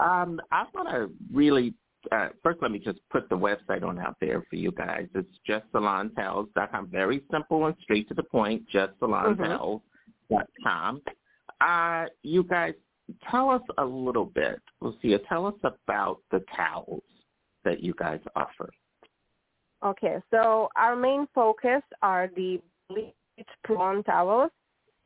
Um, 0.00 0.40
I 0.50 0.64
want 0.74 0.88
to 0.88 1.10
really 1.30 1.74
uh, 2.12 2.28
first 2.42 2.62
let 2.62 2.70
me 2.70 2.78
just 2.78 3.00
put 3.10 3.28
the 3.28 3.36
website 3.36 3.82
on 3.82 3.98
out 3.98 4.16
there 4.20 4.42
for 4.48 4.56
you 4.56 4.72
guys. 4.72 5.06
It's 5.14 5.28
justsalontowels.com. 5.48 6.88
Very 6.88 7.22
simple 7.30 7.66
and 7.66 7.76
straight 7.82 8.08
to 8.08 8.14
the 8.14 8.22
point. 8.22 8.62
Justsalontowels.com. 8.72 11.02
Uh, 11.60 12.06
you 12.22 12.44
guys, 12.44 12.72
tell 13.30 13.50
us 13.50 13.60
a 13.78 13.84
little 13.84 14.24
bit, 14.24 14.60
Lucia. 14.80 15.18
Tell 15.28 15.46
us 15.46 15.54
about 15.62 16.20
the 16.30 16.42
towels 16.56 17.02
that 17.64 17.82
you 17.82 17.92
guys 17.98 18.20
offer. 18.36 18.70
Okay, 19.84 20.18
so 20.30 20.68
our 20.76 20.94
main 20.94 21.26
focus 21.34 21.82
are 22.02 22.30
the 22.36 22.60
bleach 22.88 23.12
prawn 23.64 24.04
towels. 24.04 24.52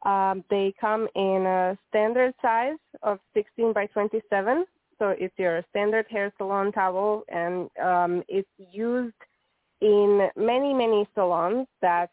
Um, 0.04 0.44
they 0.50 0.74
come 0.80 1.08
in 1.14 1.46
a 1.46 1.78
standard 1.88 2.34
size 2.42 2.76
of 3.02 3.20
16 3.34 3.72
by 3.72 3.86
27. 3.86 4.66
So 4.98 5.14
it's 5.18 5.34
your 5.38 5.62
standard 5.70 6.06
hair 6.08 6.32
salon 6.36 6.72
towel, 6.72 7.24
and 7.28 7.68
um, 7.82 8.22
it's 8.28 8.48
used 8.72 9.14
in 9.80 10.28
many, 10.36 10.72
many 10.72 11.06
salons 11.14 11.66
that 11.82 12.10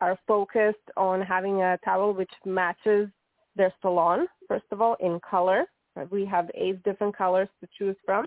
are 0.00 0.18
focused 0.26 0.76
on 0.96 1.20
having 1.22 1.62
a 1.62 1.78
towel 1.84 2.12
which 2.12 2.32
matches 2.44 3.08
their 3.54 3.72
salon, 3.80 4.26
first 4.48 4.66
of 4.70 4.80
all, 4.80 4.96
in 5.00 5.18
color. 5.20 5.64
We 6.10 6.26
have 6.26 6.50
eight 6.54 6.82
different 6.82 7.16
colors 7.16 7.48
to 7.60 7.68
choose 7.78 7.96
from. 8.04 8.26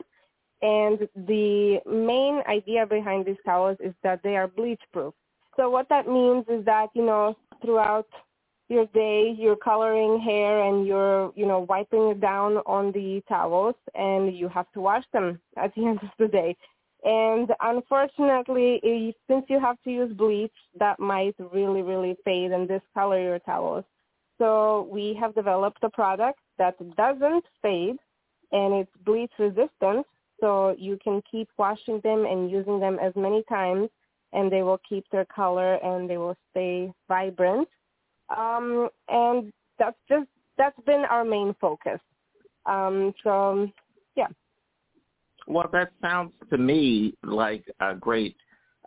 And 0.62 1.08
the 1.16 1.80
main 1.86 2.42
idea 2.48 2.86
behind 2.86 3.26
these 3.26 3.38
towels 3.46 3.78
is 3.80 3.94
that 4.04 4.22
they 4.24 4.36
are 4.36 4.48
bleach 4.48 4.82
proof. 4.92 5.14
So 5.56 5.70
what 5.70 5.88
that 5.90 6.08
means 6.08 6.46
is 6.50 6.66
that, 6.66 6.88
you 6.96 7.06
know, 7.06 7.38
throughout 7.62 8.08
your 8.70 8.86
day, 8.88 9.36
you're 9.38 9.56
coloring 9.56 10.20
hair 10.20 10.64
and 10.64 10.86
you're, 10.86 11.34
you 11.36 11.46
know, 11.46 11.66
wiping 11.68 12.10
it 12.10 12.22
down 12.22 12.58
on 12.66 12.92
the 12.92 13.22
towels 13.28 13.76
and 13.96 14.36
you 14.36 14.48
have 14.48 14.72
to 14.74 14.82
wash 14.82 15.04
them 15.12 15.40
at 15.58 15.74
the 15.76 15.86
end 15.86 16.00
of 16.02 16.10
the 16.18 16.28
day. 16.28 16.56
And 17.04 17.50
unfortunately, 17.62 18.80
if, 18.84 19.16
since 19.30 19.46
you 19.48 19.60
have 19.60 19.82
to 19.84 19.90
use 19.90 20.14
bleach, 20.14 20.54
that 20.80 21.00
might 21.00 21.36
really, 21.52 21.82
really 21.82 22.18
fade 22.26 22.52
and 22.52 22.68
discolor 22.68 23.22
your 23.22 23.40
towels. 23.40 23.86
So 24.38 24.88
we 24.92 25.18
have 25.20 25.36
developed 25.36 25.84
a 25.84 25.90
product 25.90 26.40
that 26.58 26.76
doesn't 26.96 27.46
fade 27.62 27.98
and 28.52 28.74
it's 28.74 28.92
bleach 29.06 29.32
resistant 29.38 30.06
so 30.40 30.76
you 30.78 30.98
can 31.04 31.22
keep 31.30 31.50
washing 31.58 32.00
them 32.04 32.26
and 32.26 32.50
using 32.50 32.80
them 32.80 32.98
as 33.02 33.14
many 33.16 33.44
times 33.50 33.90
and 34.32 34.52
they 34.52 34.62
will 34.62 34.80
keep 34.88 35.06
their 35.12 35.26
color 35.26 35.76
and 35.76 36.10
they 36.10 36.18
will 36.18 36.36
stay 36.52 36.92
vibrant. 37.08 37.68
Um, 38.36 38.90
and 39.08 39.52
that's 39.78 39.98
just 40.08 40.28
that's 40.58 40.80
been 40.86 41.06
our 41.10 41.24
main 41.24 41.56
focus. 41.60 42.00
Um, 42.66 43.14
so 43.24 43.68
yeah. 44.16 44.28
Well, 45.48 45.70
that 45.72 45.92
sounds 46.02 46.34
to 46.52 46.58
me 46.58 47.16
like 47.24 47.66
a 47.80 47.96
great, 47.96 48.36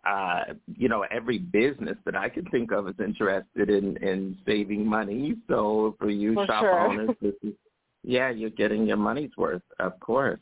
uh, 0.09 0.55
you 0.77 0.89
know, 0.89 1.05
every 1.11 1.39
business 1.39 1.97
that 2.05 2.15
I 2.15 2.29
can 2.29 2.45
think 2.47 2.71
of 2.73 2.89
is 2.89 2.95
interested 3.01 3.69
in 3.71 3.97
in 3.97 4.39
saving 4.47 4.87
money. 4.87 5.35
So 5.49 5.97
for 5.99 6.11
you 6.11 6.35
For 6.35 6.47
shop 6.47 6.63
sure. 6.63 6.81
owners, 6.81 7.17
this 7.21 7.35
is, 7.43 7.55
yeah, 8.05 8.31
you're 8.31 8.51
getting 8.51 8.87
your 8.87 8.97
money's 8.97 9.37
worth, 9.37 9.63
of 9.81 9.99
course. 9.99 10.41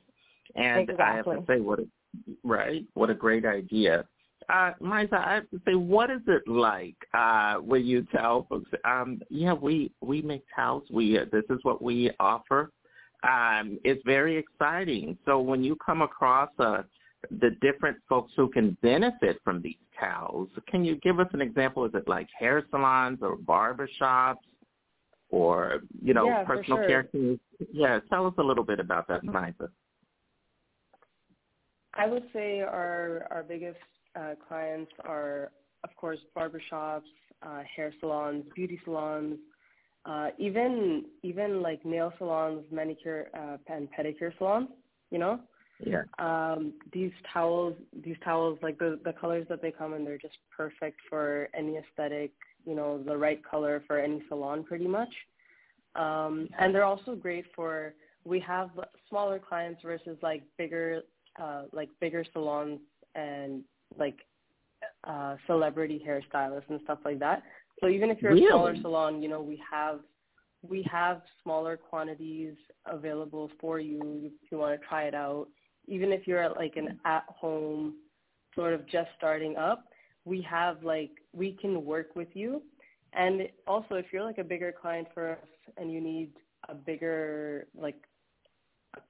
And 0.57 0.91
I 1.01 1.17
have 1.17 1.25
to 1.27 1.45
say, 1.47 1.61
what 1.61 1.79
a 1.79 1.87
right, 2.43 2.85
what 2.95 3.09
a 3.09 3.15
great 3.15 3.47
idea. 3.47 4.05
Uh, 4.51 4.73
Misa, 4.83 5.13
I 5.13 5.35
have 5.35 5.51
to 5.51 5.61
say, 5.65 5.75
what 5.75 6.11
is 6.11 6.23
it 6.27 6.43
like 6.49 6.97
uh, 7.15 7.57
when 7.57 7.85
you 7.85 8.05
tell 8.11 8.47
folks, 8.49 8.71
um, 8.85 9.21
yeah, 9.29 9.53
we 9.53 9.93
we 10.01 10.23
make 10.23 10.45
towels. 10.55 10.85
We 10.91 11.19
uh, 11.19 11.27
this 11.31 11.45
is 11.51 11.59
what 11.63 11.81
we 11.81 12.11
offer. 12.19 12.73
Um, 13.23 13.79
it's 13.85 14.03
very 14.05 14.37
exciting. 14.37 15.17
So 15.25 15.39
when 15.41 15.63
you 15.63 15.77
come 15.77 16.03
across 16.03 16.49
uh, 16.59 16.83
the 17.41 17.51
different 17.61 17.99
folks 18.09 18.33
who 18.35 18.49
can 18.49 18.77
benefit 18.83 19.39
from 19.45 19.63
these 19.63 19.77
towels, 19.99 20.49
can 20.67 20.85
you 20.85 20.97
give 20.97 21.21
us 21.21 21.29
an 21.33 21.43
example? 21.43 21.85
Is 21.85 21.93
it 21.95 22.09
like 22.09 22.27
hair 22.37 22.65
salons 22.71 23.19
or 23.23 23.37
barber 23.37 23.89
shops 23.99 24.47
or, 25.29 25.83
you 26.03 26.15
know, 26.15 26.27
Yeah, 26.27 26.45
personal 26.45 26.79
sure. 26.79 26.87
care 26.87 27.03
teams? 27.05 27.39
Yeah, 27.73 28.01
tell 28.09 28.27
us 28.27 28.35
a 28.39 28.43
little 28.43 28.65
bit 28.65 28.81
about 28.81 29.07
that, 29.09 29.23
Misa. 29.23 29.69
I 31.95 32.07
would 32.07 32.25
say 32.33 32.61
our 32.61 33.27
our 33.31 33.43
biggest 33.43 33.79
uh, 34.19 34.35
clients 34.47 34.93
are, 35.05 35.51
of 35.85 35.95
course, 35.97 36.19
barbershops, 36.37 37.03
uh, 37.43 37.63
hair 37.75 37.93
salons, 38.01 38.45
beauty 38.55 38.81
salons, 38.85 39.39
uh, 40.07 40.29
even 40.39 41.05
even 41.23 41.63
like 41.63 41.85
nail 41.85 42.13
salons, 42.19 42.65
manicure 42.71 43.29
uh, 43.35 43.57
and 43.73 43.89
pedicure 43.99 44.37
salons. 44.39 44.69
You 45.11 45.19
know, 45.19 45.41
Yeah. 45.85 46.03
um, 46.19 46.75
these 46.93 47.13
towels, 47.33 47.75
these 48.05 48.17
towels, 48.25 48.59
like 48.63 48.79
the 48.79 48.99
the 49.05 49.13
colors 49.13 49.47
that 49.49 49.63
they 49.63 49.71
come 49.73 49.95
in, 49.95 50.05
they're 50.05 50.19
just 50.19 50.39
perfect 50.57 51.01
for 51.09 51.49
any 51.55 51.77
aesthetic. 51.77 52.33
You 52.67 52.75
know, 52.75 53.03
the 53.03 53.17
right 53.17 53.43
color 53.45 53.83
for 53.87 53.99
any 53.99 54.23
salon, 54.29 54.65
pretty 54.65 54.87
much. 54.87 55.13
Um, 55.95 56.49
and 56.59 56.75
they're 56.75 56.85
also 56.85 57.15
great 57.15 57.47
for. 57.55 57.95
We 58.25 58.39
have 58.41 58.71
smaller 59.09 59.39
clients 59.39 59.81
versus 59.83 60.19
like 60.23 60.43
bigger, 60.59 61.03
uh, 61.41 61.63
like 61.73 61.89
bigger 62.01 62.23
salons 62.35 62.81
and 63.15 63.65
like 63.99 64.19
uh, 65.05 65.37
celebrity 65.47 66.03
hairstylists 66.07 66.69
and 66.69 66.81
stuff 66.85 66.99
like 67.05 67.19
that. 67.19 67.43
So 67.81 67.89
even 67.89 68.11
if 68.11 68.21
you're 68.21 68.35
a 68.35 68.39
smaller 68.39 68.77
salon, 68.83 69.23
you 69.23 69.29
know 69.29 69.41
we 69.41 69.61
have 69.71 70.01
we 70.63 70.87
have 70.91 71.23
smaller 71.43 71.77
quantities 71.77 72.55
available 72.87 73.51
for 73.61 73.81
you 73.81 74.01
if 74.25 74.53
you 74.53 74.59
want 74.59 74.79
to 74.79 74.87
try 74.87 75.05
it 75.05 75.15
out. 75.15 75.47
Even 75.87 76.13
if 76.13 76.27
you're 76.27 76.43
at 76.43 76.57
like 76.57 76.77
an 76.77 76.99
at 77.05 77.25
home 77.29 77.95
sort 78.55 78.75
of 78.75 78.87
just 78.87 79.09
starting 79.17 79.57
up, 79.57 79.85
we 80.25 80.43
have 80.43 80.83
like 80.83 81.11
we 81.33 81.53
can 81.61 81.85
work 81.85 82.15
with 82.15 82.29
you. 82.35 82.63
And 83.13 83.49
also 83.67 83.95
if 83.95 84.07
you're 84.13 84.25
like 84.25 84.39
a 84.39 84.45
bigger 84.45 84.73
client 84.73 85.09
for 85.15 85.33
us 85.33 85.39
and 85.77 85.91
you 85.91 86.01
need 86.01 86.31
a 86.69 86.75
bigger 86.75 87.67
like 87.77 87.97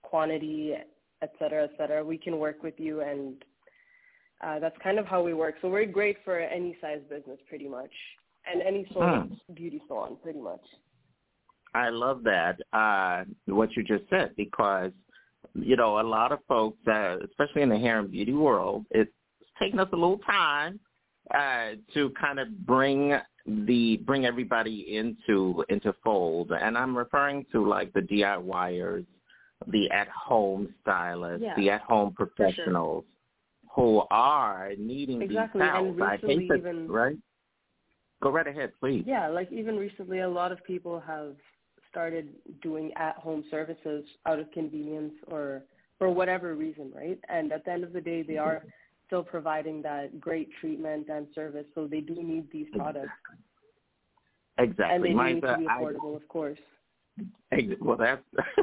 quantity, 0.02 0.74
et 1.22 1.32
cetera, 1.38 1.64
et 1.64 1.70
cetera, 1.76 2.04
we 2.04 2.16
can 2.16 2.38
work 2.38 2.62
with 2.62 2.74
you 2.78 3.00
and 3.00 3.44
uh, 4.44 4.58
that's 4.58 4.76
kind 4.82 4.98
of 4.98 5.06
how 5.06 5.22
we 5.22 5.34
work. 5.34 5.54
So 5.62 5.68
we're 5.68 5.86
great 5.86 6.16
for 6.24 6.38
any 6.38 6.76
size 6.80 7.00
business, 7.08 7.38
pretty 7.48 7.68
much, 7.68 7.90
and 8.50 8.62
any 8.62 8.86
sort 8.92 9.06
Hmm. 9.08 9.32
of 9.48 9.54
beauty 9.56 9.82
salon, 9.86 10.16
pretty 10.22 10.40
much. 10.40 10.64
I 11.74 11.90
love 11.90 12.22
that 12.24 12.60
uh, 12.72 13.24
what 13.46 13.76
you 13.76 13.84
just 13.84 14.08
said 14.10 14.34
because 14.36 14.90
you 15.54 15.76
know 15.76 16.00
a 16.00 16.02
lot 16.02 16.32
of 16.32 16.40
folks, 16.48 16.78
uh, 16.88 17.18
especially 17.24 17.62
in 17.62 17.68
the 17.68 17.78
hair 17.78 17.98
and 18.00 18.10
beauty 18.10 18.32
world, 18.32 18.86
it's 18.90 19.12
taking 19.60 19.78
us 19.78 19.88
a 19.92 19.96
little 19.96 20.18
time 20.18 20.80
uh, 21.32 21.72
to 21.94 22.10
kind 22.20 22.40
of 22.40 22.48
bring 22.66 23.14
the 23.46 23.98
bring 23.98 24.26
everybody 24.26 24.96
into 24.96 25.64
into 25.68 25.94
fold, 26.02 26.50
and 26.50 26.76
I'm 26.76 26.96
referring 26.96 27.46
to 27.52 27.66
like 27.66 27.92
the 27.92 28.00
DIYers, 28.00 29.06
the 29.68 29.90
at-home 29.90 30.74
stylists, 30.82 31.44
Yeah, 31.44 31.54
the 31.56 31.70
at-home 31.70 32.14
professionals. 32.14 33.04
sure. 33.04 33.19
Who 33.74 34.02
are 34.10 34.72
needing 34.78 35.22
Exactly, 35.22 35.60
these 35.60 35.70
towels. 35.70 36.00
I 36.02 36.16
hate 36.16 36.48
that, 36.48 36.56
even- 36.58 36.88
right? 36.88 37.16
Go 38.22 38.30
right 38.30 38.46
ahead, 38.46 38.72
please. 38.80 39.04
Yeah, 39.06 39.28
like 39.28 39.50
even 39.50 39.76
recently, 39.76 40.20
a 40.20 40.28
lot 40.28 40.52
of 40.52 40.62
people 40.64 41.00
have 41.00 41.36
started 41.90 42.34
doing 42.62 42.92
at-home 42.96 43.44
services 43.50 44.04
out 44.26 44.38
of 44.38 44.50
convenience 44.52 45.14
or 45.28 45.62
for 45.98 46.10
whatever 46.10 46.54
reason, 46.54 46.92
right? 46.94 47.18
And 47.28 47.50
at 47.52 47.64
the 47.64 47.72
end 47.72 47.84
of 47.84 47.92
the 47.92 48.00
day, 48.00 48.22
they 48.22 48.36
are 48.36 48.62
still 49.06 49.22
providing 49.22 49.82
that 49.82 50.20
great 50.20 50.50
treatment 50.60 51.08
and 51.08 51.26
service, 51.34 51.66
so 51.74 51.86
they 51.86 52.00
do 52.00 52.14
need 52.22 52.46
these 52.52 52.66
products, 52.76 53.08
Exactly. 54.58 54.94
and 54.96 55.04
they 55.04 55.12
Mine's 55.14 55.34
need 55.36 55.40
to 55.48 55.56
be 55.58 55.66
uh, 55.66 55.70
I- 55.70 55.82
affordable, 55.82 56.14
of 56.16 56.28
course. 56.28 56.58
Well, 57.80 57.96
that's 57.98 58.22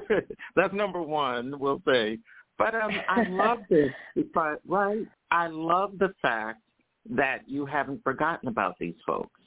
that's 0.55 0.73
number 0.73 1.01
one, 1.01 1.59
we'll 1.59 1.81
say. 1.85 2.17
But 2.57 2.75
um, 2.75 2.91
I 3.09 3.23
love 3.29 3.59
this, 3.69 3.91
but 4.33 4.61
right, 4.67 5.05
I 5.31 5.47
love 5.47 5.93
the 5.99 6.13
fact 6.21 6.61
that 7.09 7.39
you 7.47 7.65
haven't 7.65 8.03
forgotten 8.03 8.49
about 8.49 8.77
these 8.79 8.95
folks, 9.05 9.39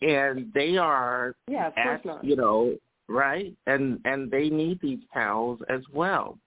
and 0.00 0.52
they 0.54 0.76
are 0.76 1.34
Yeah, 1.48 1.68
of 1.68 1.74
course 1.74 2.00
at, 2.00 2.06
not. 2.06 2.24
you 2.24 2.36
know, 2.36 2.76
right, 3.08 3.54
and 3.66 4.00
and 4.04 4.30
they 4.30 4.48
need 4.48 4.80
these 4.80 5.00
towels 5.12 5.60
as 5.68 5.80
well, 5.92 6.38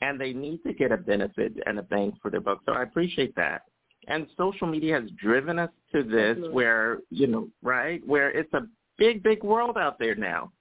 and 0.00 0.20
they 0.20 0.32
need 0.32 0.62
to 0.64 0.72
get 0.72 0.92
a 0.92 0.96
benefit 0.96 1.54
and 1.66 1.78
a 1.78 1.82
bang 1.82 2.12
for 2.20 2.30
their 2.30 2.40
buck. 2.40 2.60
So 2.66 2.72
I 2.72 2.82
appreciate 2.82 3.34
that. 3.36 3.62
And 4.08 4.26
social 4.36 4.66
media 4.66 5.00
has 5.00 5.08
driven 5.12 5.60
us 5.60 5.70
to 5.92 6.02
this, 6.02 6.30
Absolutely. 6.30 6.54
where 6.54 6.98
you 7.10 7.26
know, 7.26 7.48
right, 7.62 8.06
where 8.06 8.30
it's 8.30 8.52
a 8.52 8.66
big, 8.98 9.22
big 9.22 9.42
world 9.42 9.76
out 9.78 9.98
there 9.98 10.14
now. 10.14 10.52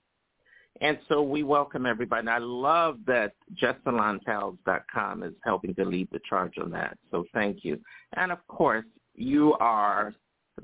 And 0.81 0.97
so 1.07 1.21
we 1.21 1.43
welcome 1.43 1.85
everybody. 1.85 2.21
And 2.21 2.29
I 2.29 2.39
love 2.39 2.97
that 3.05 3.33
JustSalonTowels.com 3.61 5.23
is 5.23 5.33
helping 5.43 5.75
to 5.75 5.85
lead 5.85 6.09
the 6.11 6.19
charge 6.27 6.55
on 6.59 6.71
that. 6.71 6.97
So 7.11 7.23
thank 7.33 7.63
you. 7.63 7.79
And 8.17 8.31
of 8.31 8.45
course, 8.47 8.85
you 9.15 9.53
are 9.59 10.13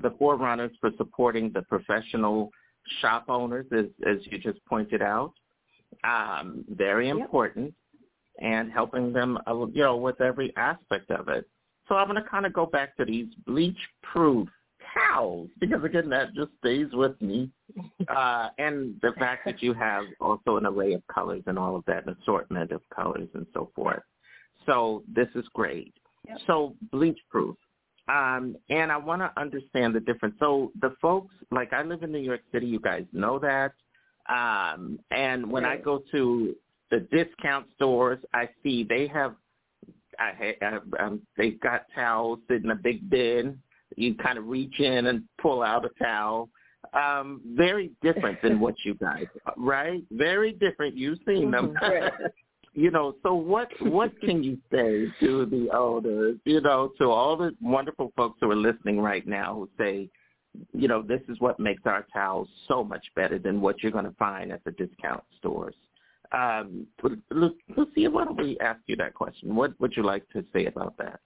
the 0.02 0.10
forerunners 0.18 0.72
for 0.80 0.90
supporting 0.96 1.52
the 1.52 1.62
professional 1.62 2.50
shop 3.00 3.26
owners, 3.28 3.66
as, 3.70 3.86
as 4.06 4.16
you 4.24 4.38
just 4.38 4.58
pointed 4.66 5.02
out. 5.02 5.32
Um, 6.04 6.64
very 6.68 7.08
important, 7.08 7.72
and 8.40 8.70
helping 8.70 9.12
them, 9.12 9.38
uh, 9.46 9.66
you 9.72 9.82
know, 9.82 9.96
with 9.96 10.20
every 10.20 10.54
aspect 10.56 11.10
of 11.10 11.28
it. 11.28 11.48
So 11.88 11.94
I'm 11.94 12.08
going 12.08 12.22
to 12.22 12.28
kind 12.28 12.44
of 12.44 12.52
go 12.52 12.66
back 12.66 12.94
to 12.98 13.06
these 13.06 13.26
bleach-proof 13.46 14.48
towels 14.94 15.48
because 15.60 15.82
again, 15.84 16.08
that 16.08 16.34
just 16.34 16.50
stays 16.60 16.88
with 16.92 17.20
me. 17.20 17.50
Uh, 18.08 18.48
and 18.58 18.94
the 19.02 19.12
fact 19.18 19.44
that 19.44 19.62
you 19.62 19.74
have 19.74 20.04
also 20.20 20.56
an 20.56 20.64
array 20.64 20.94
of 20.94 21.06
colors 21.08 21.42
and 21.46 21.58
all 21.58 21.76
of 21.76 21.84
that, 21.86 22.06
an 22.06 22.16
assortment 22.22 22.72
of 22.72 22.80
colors 22.88 23.28
and 23.34 23.46
so 23.52 23.70
forth. 23.76 24.02
So 24.64 25.02
this 25.14 25.28
is 25.34 25.44
great. 25.52 25.92
So 26.46 26.74
bleach-proof. 26.90 27.56
Um, 28.08 28.56
and 28.70 28.90
I 28.90 28.96
want 28.96 29.20
to 29.20 29.30
understand 29.38 29.94
the 29.94 30.00
difference. 30.00 30.34
So 30.40 30.72
the 30.80 30.94
folks, 31.00 31.34
like 31.50 31.72
I 31.72 31.82
live 31.82 32.02
in 32.02 32.10
New 32.10 32.18
York 32.18 32.40
City, 32.52 32.66
you 32.66 32.80
guys 32.80 33.04
know 33.12 33.38
that. 33.38 33.72
Um, 34.28 34.98
and 35.10 35.50
when 35.50 35.64
I 35.64 35.76
go 35.76 36.02
to 36.12 36.56
the 36.90 37.00
discount 37.12 37.66
stores, 37.76 38.18
I 38.32 38.48
see 38.62 38.84
they 38.84 39.06
have, 39.08 39.34
I, 40.18 40.56
I, 40.62 41.02
um, 41.02 41.22
they've 41.36 41.60
got 41.60 41.86
towels 41.94 42.40
in 42.48 42.70
a 42.70 42.74
big 42.74 43.08
bin. 43.10 43.60
You 43.98 44.14
kind 44.14 44.38
of 44.38 44.46
reach 44.46 44.80
in 44.80 45.06
and 45.06 45.24
pull 45.40 45.62
out 45.62 45.84
a 45.84 45.90
towel. 46.02 46.48
Um, 46.94 47.42
very 47.44 47.90
different 48.02 48.40
than 48.40 48.60
what 48.60 48.74
you 48.84 48.94
guys, 48.94 49.26
right? 49.56 50.02
Very 50.10 50.52
different. 50.52 50.96
You've 50.96 51.18
seen 51.26 51.50
them. 51.50 51.74
You 52.74 52.92
know, 52.92 53.16
so 53.24 53.34
what 53.34 53.68
what 53.80 54.12
can 54.20 54.44
you 54.44 54.56
say 54.70 55.06
to 55.18 55.46
the 55.46 55.68
owners, 55.76 56.36
you 56.44 56.60
know, 56.60 56.92
to 56.98 57.06
all 57.06 57.36
the 57.36 57.52
wonderful 57.60 58.12
folks 58.16 58.38
who 58.40 58.48
are 58.52 58.56
listening 58.56 59.00
right 59.00 59.26
now 59.26 59.54
who 59.54 59.68
say, 59.76 60.08
you 60.72 60.86
know, 60.86 61.02
this 61.02 61.20
is 61.28 61.40
what 61.40 61.58
makes 61.58 61.82
our 61.86 62.06
towels 62.12 62.48
so 62.68 62.84
much 62.84 63.04
better 63.16 63.36
than 63.36 63.60
what 63.60 63.82
you're 63.82 63.90
going 63.90 64.04
to 64.04 64.12
find 64.12 64.52
at 64.52 64.62
the 64.64 64.70
discount 64.72 65.24
stores. 65.38 65.74
Um, 66.30 66.86
Lu- 67.30 67.56
Lucia, 67.76 68.10
why 68.10 68.24
don't 68.24 68.40
we 68.40 68.58
ask 68.60 68.80
you 68.86 68.96
that 68.96 69.14
question? 69.14 69.56
What 69.56 69.72
would 69.80 69.96
you 69.96 70.04
like 70.04 70.28
to 70.30 70.44
say 70.52 70.66
about 70.66 70.96
that? 70.98 71.20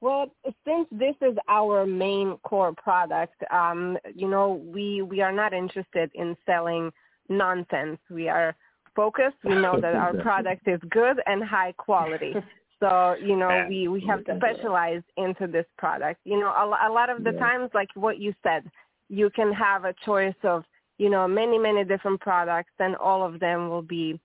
Well, 0.00 0.32
since 0.66 0.88
this 0.90 1.14
is 1.20 1.36
our 1.48 1.84
main 1.84 2.38
core 2.42 2.72
product, 2.72 3.34
um, 3.50 3.98
you 4.14 4.28
know, 4.28 4.62
we 4.72 5.02
we 5.02 5.20
are 5.20 5.32
not 5.32 5.52
interested 5.52 6.10
in 6.14 6.36
selling 6.46 6.90
nonsense. 7.28 7.98
We 8.08 8.28
are 8.28 8.56
focused. 8.96 9.36
We 9.44 9.56
know 9.56 9.78
that 9.80 9.94
our 9.94 10.14
product 10.22 10.66
is 10.66 10.80
good 10.90 11.20
and 11.26 11.44
high 11.44 11.72
quality. 11.72 12.34
So, 12.80 13.14
you 13.22 13.36
know, 13.36 13.66
we 13.68 13.88
we 13.88 14.02
have 14.08 14.20
specialized 14.36 15.04
into 15.18 15.46
this 15.46 15.66
product. 15.76 16.20
You 16.24 16.40
know, 16.40 16.48
a, 16.48 16.88
a 16.88 16.90
lot 16.90 17.10
of 17.10 17.22
the 17.22 17.32
times, 17.32 17.70
like 17.74 17.88
what 17.94 18.18
you 18.18 18.34
said, 18.42 18.70
you 19.10 19.28
can 19.28 19.52
have 19.52 19.84
a 19.84 19.94
choice 20.06 20.40
of, 20.44 20.64
you 20.96 21.10
know, 21.10 21.28
many 21.28 21.58
many 21.58 21.84
different 21.84 22.20
products, 22.20 22.72
and 22.78 22.96
all 22.96 23.22
of 23.22 23.38
them 23.38 23.68
will 23.68 23.82
be 23.82 24.18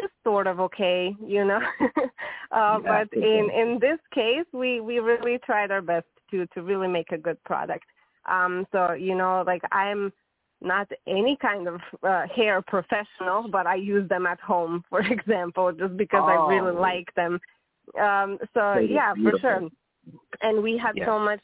just 0.00 0.12
sort 0.22 0.46
of 0.46 0.60
okay, 0.60 1.14
you 1.24 1.44
know. 1.44 1.60
uh, 2.50 2.78
but 2.80 3.12
in 3.12 3.50
in 3.50 3.78
this 3.80 3.98
case, 4.12 4.46
we 4.52 4.80
we 4.80 4.98
really 4.98 5.38
tried 5.44 5.70
our 5.70 5.82
best 5.82 6.06
to 6.30 6.46
to 6.48 6.62
really 6.62 6.88
make 6.88 7.12
a 7.12 7.18
good 7.18 7.42
product. 7.44 7.84
Um, 8.26 8.66
so 8.72 8.92
you 8.92 9.14
know, 9.14 9.44
like 9.46 9.62
I'm 9.72 10.12
not 10.60 10.88
any 11.06 11.36
kind 11.40 11.68
of 11.68 11.80
uh, 12.02 12.26
hair 12.34 12.62
professional, 12.62 13.48
but 13.50 13.66
I 13.66 13.74
use 13.76 14.08
them 14.08 14.26
at 14.26 14.40
home, 14.40 14.82
for 14.90 15.00
example, 15.00 15.72
just 15.72 15.96
because 15.96 16.24
I 16.26 16.34
really 16.34 16.72
Oh. 16.72 16.80
like 16.80 17.14
them. 17.14 17.40
Um, 18.00 18.38
so 18.54 18.74
They 18.76 18.88
yeah, 18.90 19.14
for 19.14 19.38
sure. 19.38 19.70
And 20.42 20.62
we 20.62 20.76
had 20.78 20.96
Yeah. 20.96 21.06
so 21.06 21.18
much 21.18 21.40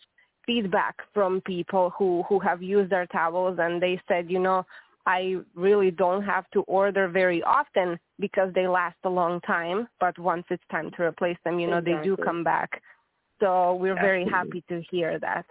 feedback 0.47 0.97
from 1.15 1.41
people 1.43 1.91
who 1.91 2.23
who 2.29 2.39
have 2.41 2.63
used 2.63 2.93
our 2.93 3.07
towels, 3.07 3.59
and 3.61 3.81
they 3.81 4.01
said, 4.09 4.31
you 4.31 4.39
know, 4.39 4.65
I 5.07 5.37
really 5.55 5.91
don't 5.91 6.23
have 6.23 6.49
to 6.51 6.61
order 6.63 7.09
very 7.09 7.43
often 7.43 7.99
because 8.19 8.53
they 8.55 8.67
last 8.67 8.97
a 9.05 9.09
long 9.09 9.41
time. 9.43 9.89
But 9.99 10.19
once 10.19 10.45
it's 10.51 10.63
time 10.71 10.91
to 10.97 11.05
replace 11.05 11.39
them, 11.45 11.59
you 11.59 11.69
know, 11.69 11.81
they 11.81 11.97
do 12.03 12.17
come 12.17 12.45
back. 12.45 12.83
So 13.41 13.75
we're 13.75 13.95
very 13.95 14.29
happy 14.29 14.63
to 14.69 14.83
hear 14.91 15.19
that. 15.21 15.47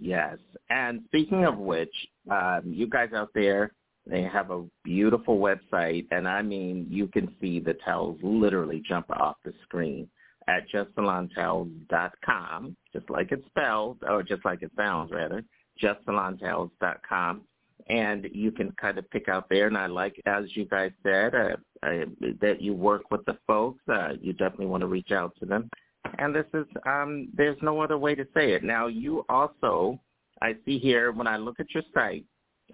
Yes. 0.00 0.38
And 0.70 1.02
speaking 1.06 1.44
of 1.44 1.58
which, 1.58 1.94
um, 2.30 2.62
you 2.64 2.88
guys 2.88 3.10
out 3.14 3.30
there, 3.34 3.72
they 4.06 4.22
have 4.22 4.50
a 4.50 4.64
beautiful 4.82 5.38
website, 5.38 6.06
and 6.10 6.26
I 6.26 6.40
mean, 6.42 6.86
you 6.90 7.06
can 7.06 7.32
see 7.40 7.60
the 7.60 7.74
towels 7.84 8.18
literally 8.22 8.82
jump 8.88 9.10
off 9.10 9.36
the 9.44 9.52
screen 9.62 10.08
at 10.48 10.68
justsalontowels.com, 10.70 12.76
just 12.92 13.10
like 13.10 13.30
it's 13.30 13.46
spelled, 13.46 13.98
or 14.08 14.22
just 14.22 14.42
like 14.44 14.62
it 14.62 14.72
sounds, 14.76 15.12
rather, 15.12 15.44
justsalontowels.com. 15.82 17.42
And 17.88 18.28
you 18.32 18.52
can 18.52 18.72
kind 18.72 18.98
of 18.98 19.10
pick 19.10 19.28
out 19.28 19.48
there, 19.48 19.66
and 19.66 19.76
I 19.76 19.86
like, 19.86 20.20
as 20.26 20.44
you 20.54 20.66
guys 20.66 20.92
said, 21.02 21.34
uh, 21.34 21.56
uh, 21.82 22.04
that 22.40 22.60
you 22.60 22.74
work 22.74 23.10
with 23.10 23.24
the 23.24 23.38
folks. 23.46 23.82
Uh, 23.88 24.10
you 24.20 24.32
definitely 24.32 24.66
want 24.66 24.82
to 24.82 24.86
reach 24.86 25.12
out 25.12 25.34
to 25.40 25.46
them 25.46 25.70
and 26.18 26.34
this 26.34 26.46
is 26.54 26.66
um 26.86 27.28
there's 27.34 27.58
no 27.62 27.80
other 27.80 27.98
way 27.98 28.14
to 28.14 28.26
say 28.34 28.52
it. 28.52 28.62
Now 28.62 28.86
you 28.86 29.24
also 29.28 30.00
I 30.42 30.54
see 30.64 30.78
here 30.78 31.12
when 31.12 31.26
I 31.26 31.36
look 31.36 31.60
at 31.60 31.72
your 31.74 31.82
site, 31.94 32.24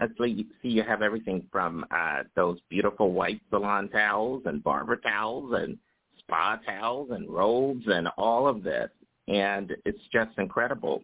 I 0.01 0.07
see 0.19 0.47
see 0.62 0.69
you 0.69 0.83
have 0.83 1.03
everything 1.03 1.47
from 1.51 1.85
uh 1.90 2.23
those 2.35 2.59
beautiful 2.71 3.12
white 3.12 3.40
salon 3.51 3.88
towels 3.88 4.42
and 4.47 4.62
barber 4.62 4.97
towels 4.97 5.53
and 5.55 5.79
spa 6.19 6.59
towels 6.66 7.11
and 7.11 7.29
robes 7.29 7.85
and 7.87 8.09
all 8.16 8.49
of 8.49 8.62
this. 8.62 8.90
And 9.29 9.73
it's 9.85 10.03
just 10.12 10.38
incredible. 10.38 11.03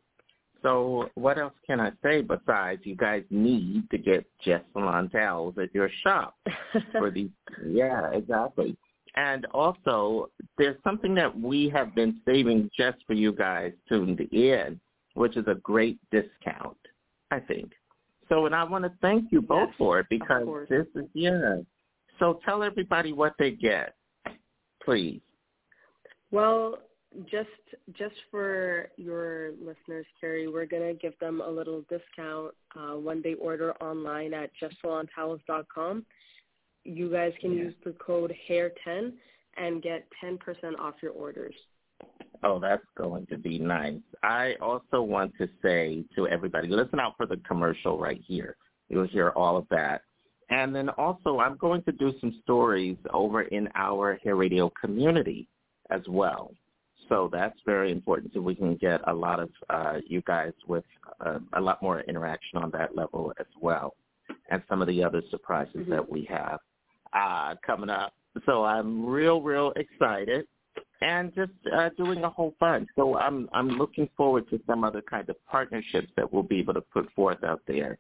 So 0.63 1.11
what 1.15 1.39
else 1.39 1.55
can 1.67 1.81
I 1.81 1.91
say 2.03 2.23
besides 2.23 2.83
you 2.85 2.95
guys 2.95 3.25
need 3.31 3.91
to 3.91 3.99
get 3.99 4.25
Just 4.45 4.65
Salon 4.73 5.11
towels 5.11 5.55
at 5.61 5.75
your 5.75 5.91
shop 6.03 6.37
for 6.93 7.11
these 7.11 7.31
yeah, 7.67 8.11
exactly. 8.13 8.77
And 9.15 9.45
also, 9.47 10.31
there's 10.57 10.77
something 10.83 11.15
that 11.17 11.39
we 11.39 11.69
have 11.69 11.95
been 11.95 12.21
saving 12.25 12.71
just 12.77 12.99
for 13.07 13.13
you 13.13 13.33
guys 13.33 13.73
tuned 13.89 14.21
in, 14.21 14.81
which 15.15 15.37
is 15.37 15.45
a 15.49 15.57
great 15.57 15.99
discount, 16.11 16.79
I 17.31 17.41
think. 17.41 17.73
So, 18.31 18.47
and 18.47 18.55
I 18.55 18.65
want 18.65 18.85
to 18.85 18.93
thank 19.03 19.31
you 19.31 19.43
both 19.43 19.69
for 19.77 19.99
it 19.99 20.07
because 20.09 20.47
this 20.71 20.87
is, 20.95 21.05
yeah. 21.13 21.57
So 22.19 22.41
tell 22.45 22.63
everybody 22.63 23.13
what 23.13 23.35
they 23.39 23.51
get, 23.51 23.95
please. 24.83 25.21
Well, 26.31 26.79
just 27.31 27.49
just 27.95 28.15
for 28.31 28.89
your 28.97 29.53
listeners, 29.61 30.07
Carrie, 30.21 30.49
we're 30.49 30.67
gonna 30.67 30.95
give 30.95 31.19
them 31.19 31.41
a 31.41 31.51
little 31.51 31.83
discount 31.89 32.55
uh, 32.77 32.97
when 32.97 33.23
they 33.23 33.35
order 33.35 33.73
online 33.83 34.35
at 34.35 34.51
justsalontowels.com. 34.61 36.05
You 36.85 37.11
guys 37.11 37.33
can 37.41 37.53
yeah. 37.53 37.65
use 37.65 37.75
the 37.85 37.93
code 37.93 38.35
HAIR10 38.49 39.13
and 39.57 39.83
get 39.83 40.07
10% 40.23 40.39
off 40.79 40.95
your 41.03 41.13
orders. 41.13 41.55
Oh, 42.43 42.59
that's 42.59 42.85
going 42.97 43.27
to 43.27 43.39
be 43.39 43.59
nice. 43.59 44.01
I 44.23 44.55
also 44.61 45.03
want 45.03 45.33
to 45.39 45.49
say 45.63 46.05
to 46.17 46.27
everybody, 46.27 46.69
listen 46.69 46.99
out 46.99 47.15
for 47.17 47.27
the 47.27 47.37
commercial 47.49 47.99
right 47.99 48.21
here. 48.27 48.57
You'll 48.89 49.07
hear 49.07 49.29
all 49.31 49.57
of 49.57 49.67
that. 49.71 50.03
And 50.51 50.75
then 50.75 50.89
also, 50.91 51.39
I'm 51.39 51.57
going 51.57 51.83
to 51.85 51.93
do 51.93 52.13
some 52.21 52.41
stories 52.43 52.97
over 53.13 53.43
in 53.43 53.69
our 53.75 54.19
Hair 54.25 54.37
Radio 54.37 54.71
community 54.81 55.49
as 55.91 56.03
well. 56.09 56.53
So 57.13 57.29
that's 57.31 57.59
very 57.67 57.93
important 57.93 58.33
so 58.33 58.41
we 58.41 58.55
can 58.55 58.75
get 58.77 59.07
a 59.07 59.13
lot 59.13 59.39
of 59.39 59.51
uh, 59.69 59.99
you 60.07 60.23
guys 60.23 60.55
with 60.67 60.85
uh, 61.21 61.41
a 61.53 61.61
lot 61.61 61.83
more 61.83 62.01
interaction 62.01 62.57
on 62.57 62.71
that 62.71 62.97
level 62.97 63.35
as 63.39 63.45
well 63.61 63.93
and 64.51 64.63
some 64.67 64.81
of 64.81 64.89
the 64.89 65.05
other 65.05 65.21
surprises 65.31 65.75
mm-hmm. 65.77 65.91
that 65.91 66.11
we 66.11 66.25
have 66.31 66.59
uh, 67.13 67.55
coming 67.67 67.91
up. 67.91 68.15
So 68.47 68.65
I'm 68.65 69.05
real, 69.05 69.43
real 69.43 69.75
excited 69.77 70.47
and 71.03 71.35
just 71.35 71.53
uh, 71.77 71.91
doing 71.99 72.25
a 72.25 72.31
whole 72.31 72.55
bunch. 72.59 72.89
So 72.97 73.19
I'm 73.19 73.47
I'm 73.53 73.69
looking 73.69 74.09
forward 74.17 74.49
to 74.49 74.59
some 74.67 74.83
other 74.83 75.03
kind 75.03 75.29
of 75.29 75.37
partnerships 75.45 76.09
that 76.17 76.33
we'll 76.33 76.43
be 76.43 76.61
able 76.61 76.73
to 76.73 76.81
put 76.81 77.13
forth 77.13 77.45
out 77.45 77.61
there. 77.69 77.99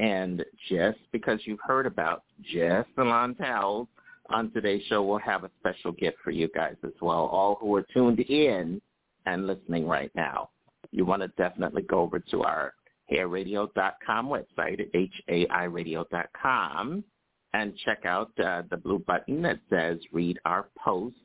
And 0.00 0.44
just 0.68 0.98
because 1.12 1.40
you've 1.44 1.60
heard 1.66 1.86
about 1.86 2.24
Just 2.42 2.90
Salon 2.94 3.36
Towels 3.36 3.88
on 4.30 4.50
today's 4.52 4.82
show, 4.88 5.02
we'll 5.02 5.18
have 5.18 5.44
a 5.44 5.50
special 5.58 5.92
gift 5.92 6.18
for 6.22 6.30
you 6.30 6.48
guys 6.54 6.76
as 6.84 6.92
well, 7.00 7.26
all 7.26 7.56
who 7.60 7.74
are 7.76 7.84
tuned 7.92 8.20
in 8.20 8.80
and 9.26 9.46
listening 9.46 9.86
right 9.86 10.10
now. 10.14 10.50
You 10.90 11.04
want 11.04 11.22
to 11.22 11.28
definitely 11.36 11.82
go 11.82 12.00
over 12.00 12.18
to 12.18 12.42
our 12.42 12.74
hairradio.com 13.10 14.28
website 14.28 14.80
at 14.80 14.92
hairradio.com 15.28 17.04
and 17.52 17.76
check 17.84 18.04
out 18.06 18.30
uh, 18.44 18.62
the 18.70 18.76
blue 18.76 19.00
button 19.00 19.42
that 19.42 19.58
says 19.68 19.98
read 20.12 20.38
our 20.44 20.68
posts 20.82 21.18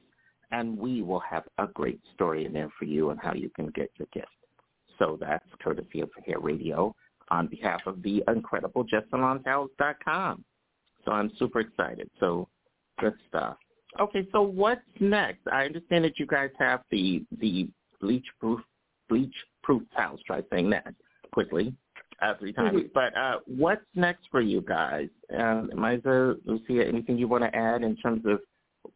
and 0.51 0.77
we 0.77 1.01
will 1.01 1.19
have 1.19 1.43
a 1.57 1.67
great 1.67 1.99
story 2.13 2.45
in 2.45 2.53
there 2.53 2.71
for 2.77 2.85
you 2.85 3.09
on 3.09 3.17
how 3.17 3.33
you 3.33 3.49
can 3.55 3.67
get 3.75 3.91
your 3.97 4.07
gift. 4.13 4.27
So 4.99 5.17
that's 5.19 5.45
courtesy 5.61 6.01
of 6.01 6.09
Hair 6.25 6.39
Radio 6.39 6.95
on 7.29 7.47
behalf 7.47 7.81
of 7.85 8.01
the 8.03 8.23
incredible 8.27 8.85
JustSalonTowels.com. 8.85 10.45
So 11.03 11.11
I'm 11.11 11.31
super 11.37 11.59
excited. 11.59 12.09
So 12.19 12.47
good 12.99 13.13
stuff. 13.27 13.57
Okay, 13.99 14.27
so 14.31 14.41
what's 14.41 14.81
next? 14.99 15.47
I 15.51 15.65
understand 15.65 16.03
that 16.03 16.19
you 16.19 16.25
guys 16.25 16.49
have 16.59 16.81
the 16.91 17.23
the 17.39 17.69
bleach 18.01 18.25
proof 18.39 18.59
bleach 19.09 19.33
proof 19.63 19.83
towels. 19.95 20.19
Try 20.25 20.41
saying 20.51 20.69
that 20.71 20.93
quickly 21.31 21.73
uh, 22.21 22.33
three 22.39 22.53
times. 22.53 22.77
Mm-hmm. 22.77 22.87
But 22.93 23.15
uh, 23.17 23.39
what's 23.45 23.85
next 23.95 24.27
for 24.31 24.41
you 24.41 24.61
guys? 24.61 25.09
Um, 25.33 25.69
Miza, 25.75 26.35
Lucia, 26.45 26.87
anything 26.87 27.17
you 27.17 27.27
want 27.27 27.43
to 27.43 27.55
add 27.55 27.83
in 27.83 27.95
terms 27.97 28.23
of 28.25 28.39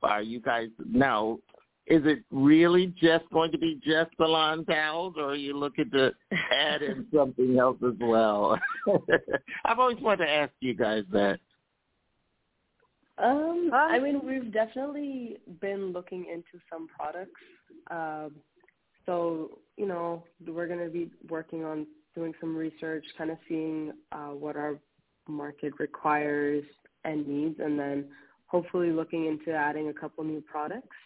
are 0.03 0.21
you 0.21 0.39
guys 0.39 0.69
now? 0.85 1.39
Is 1.87 2.03
it 2.05 2.19
really 2.29 2.93
just 3.01 3.25
going 3.33 3.51
to 3.51 3.57
be 3.57 3.79
just 3.83 4.11
the 4.19 4.25
salon 4.25 4.63
towels, 4.65 5.15
or 5.17 5.31
are 5.31 5.35
you 5.35 5.57
looking 5.57 5.89
to 5.91 6.13
add 6.51 6.83
in 6.83 7.07
something 7.15 7.57
else 7.57 7.77
as 7.85 7.95
well? 7.99 8.59
I've 9.65 9.79
always 9.79 9.97
wanted 9.99 10.25
to 10.25 10.31
ask 10.31 10.51
you 10.59 10.75
guys 10.75 11.03
that. 11.11 11.39
Um, 13.21 13.71
I 13.73 13.99
mean, 13.99 14.25
we've 14.25 14.51
definitely 14.53 15.37
been 15.59 15.91
looking 15.91 16.25
into 16.31 16.63
some 16.71 16.87
products. 16.87 17.41
Um, 17.91 18.35
so, 19.05 19.59
you 19.77 19.87
know, 19.87 20.23
we're 20.47 20.67
going 20.67 20.83
to 20.83 20.89
be 20.89 21.09
working 21.29 21.65
on 21.65 21.85
doing 22.15 22.33
some 22.39 22.55
research, 22.55 23.05
kind 23.17 23.29
of 23.29 23.37
seeing 23.47 23.91
uh, 24.11 24.29
what 24.29 24.55
our 24.55 24.79
market 25.27 25.73
requires 25.79 26.63
and 27.03 27.27
needs, 27.27 27.59
and 27.59 27.77
then 27.77 28.05
hopefully 28.49 28.91
looking 28.91 29.25
into 29.27 29.53
adding 29.53 29.89
a 29.89 29.93
couple 29.93 30.23
new 30.23 30.41
products? 30.41 30.97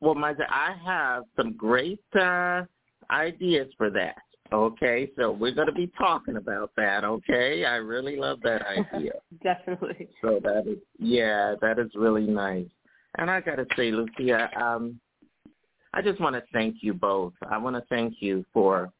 Well, 0.00 0.14
Maja, 0.14 0.44
I 0.48 0.74
have 0.84 1.24
some 1.36 1.56
great 1.56 2.00
uh, 2.18 2.62
ideas 3.10 3.68
for 3.76 3.90
that. 3.90 4.22
Okay, 4.52 5.10
so 5.16 5.30
we're 5.30 5.54
going 5.54 5.68
to 5.68 5.72
be 5.72 5.90
talking 5.96 6.36
about 6.36 6.72
that. 6.76 7.04
Okay, 7.04 7.64
I 7.64 7.76
really 7.76 8.16
love 8.16 8.40
that 8.42 8.62
idea. 8.94 9.12
Definitely. 9.42 10.08
So 10.22 10.40
that 10.42 10.66
is, 10.66 10.78
yeah, 10.98 11.54
that 11.60 11.78
is 11.78 11.90
really 11.94 12.26
nice. 12.26 12.66
And 13.18 13.30
I 13.30 13.40
got 13.40 13.56
to 13.56 13.66
say, 13.76 13.92
Lucia, 13.92 14.50
um, 14.60 15.00
I 15.92 16.02
just 16.02 16.20
want 16.20 16.36
to 16.36 16.42
thank 16.52 16.76
you 16.80 16.94
both. 16.94 17.32
I 17.48 17.58
want 17.58 17.76
to 17.76 17.82
thank 17.88 18.14
you 18.20 18.44
for, 18.52 18.92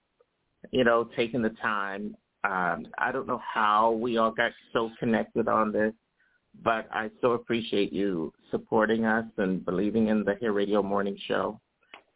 you 0.71 0.85
know, 0.85 1.09
taking 1.17 1.43
the 1.43 1.55
time. 1.63 2.17
Um, 2.45 2.87
I 2.99 3.13
don't 3.13 3.27
know 3.27 3.41
how 3.43 3.93
we 3.93 4.17
all 4.17 4.33
got 4.33 4.53
so 4.73 4.91
connected 4.99 5.49
on 5.49 5.73
this, 5.73 5.93
but 6.65 6.89
I 6.93 7.11
so 7.21 7.33
appreciate 7.33 7.93
you 7.93 8.33
supporting 8.51 9.05
us 9.05 9.27
and 9.37 9.65
believing 9.65 10.09
in 10.09 10.25
the 10.25 10.35
Hair 10.41 10.53
Radio 10.53 10.83
Morning 10.83 11.17
Show. 11.27 11.61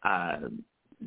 Uh, 0.02 0.36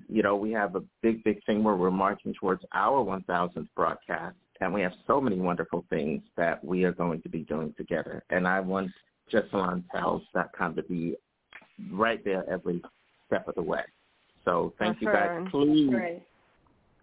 you 0.07 0.23
know, 0.23 0.35
we 0.35 0.51
have 0.51 0.75
a 0.75 0.83
big, 1.01 1.23
big 1.23 1.43
thing 1.45 1.63
where 1.63 1.75
we're 1.75 1.91
marching 1.91 2.33
towards 2.33 2.63
our 2.73 3.03
1,000th 3.03 3.67
broadcast, 3.75 4.35
and 4.61 4.73
we 4.73 4.81
have 4.81 4.93
so 5.05 5.21
many 5.21 5.37
wonderful 5.37 5.85
things 5.89 6.21
that 6.35 6.63
we 6.63 6.83
are 6.83 6.91
going 6.91 7.21
to 7.21 7.29
be 7.29 7.39
doing 7.39 7.73
together. 7.77 8.23
And 8.29 8.47
I 8.47 8.59
want 8.59 8.91
JustSalonTowels.com 9.31 10.75
to 10.75 10.83
be 10.83 11.15
right 11.91 12.23
there 12.23 12.49
every 12.49 12.81
step 13.27 13.47
of 13.47 13.55
the 13.55 13.61
way. 13.61 13.83
So 14.45 14.73
thank 14.79 15.01
you 15.01 15.07
guys. 15.07 15.47
Please. 15.51 15.91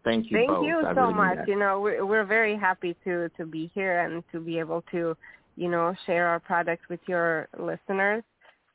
Thank 0.02 0.30
you. 0.30 0.38
Thank 0.38 0.50
both. 0.50 0.66
you 0.66 0.78
I 0.78 0.94
so 0.94 1.00
really 1.02 1.14
much. 1.14 1.38
You 1.46 1.59
know, 1.59 1.80
we're, 1.80 2.04
we're 2.04 2.24
very 2.24 2.57
happy 2.57 2.96
to 3.04 3.30
to 3.37 3.46
be 3.46 3.70
here 3.74 4.00
and 4.00 4.22
to 4.33 4.40
be 4.40 4.59
able 4.59 4.83
to 4.92 5.16
you 5.57 5.68
know, 5.68 5.94
share 6.07 6.26
our 6.28 6.40
products 6.40 6.85
with 6.88 7.00
your 7.07 7.48
listeners 7.59 8.22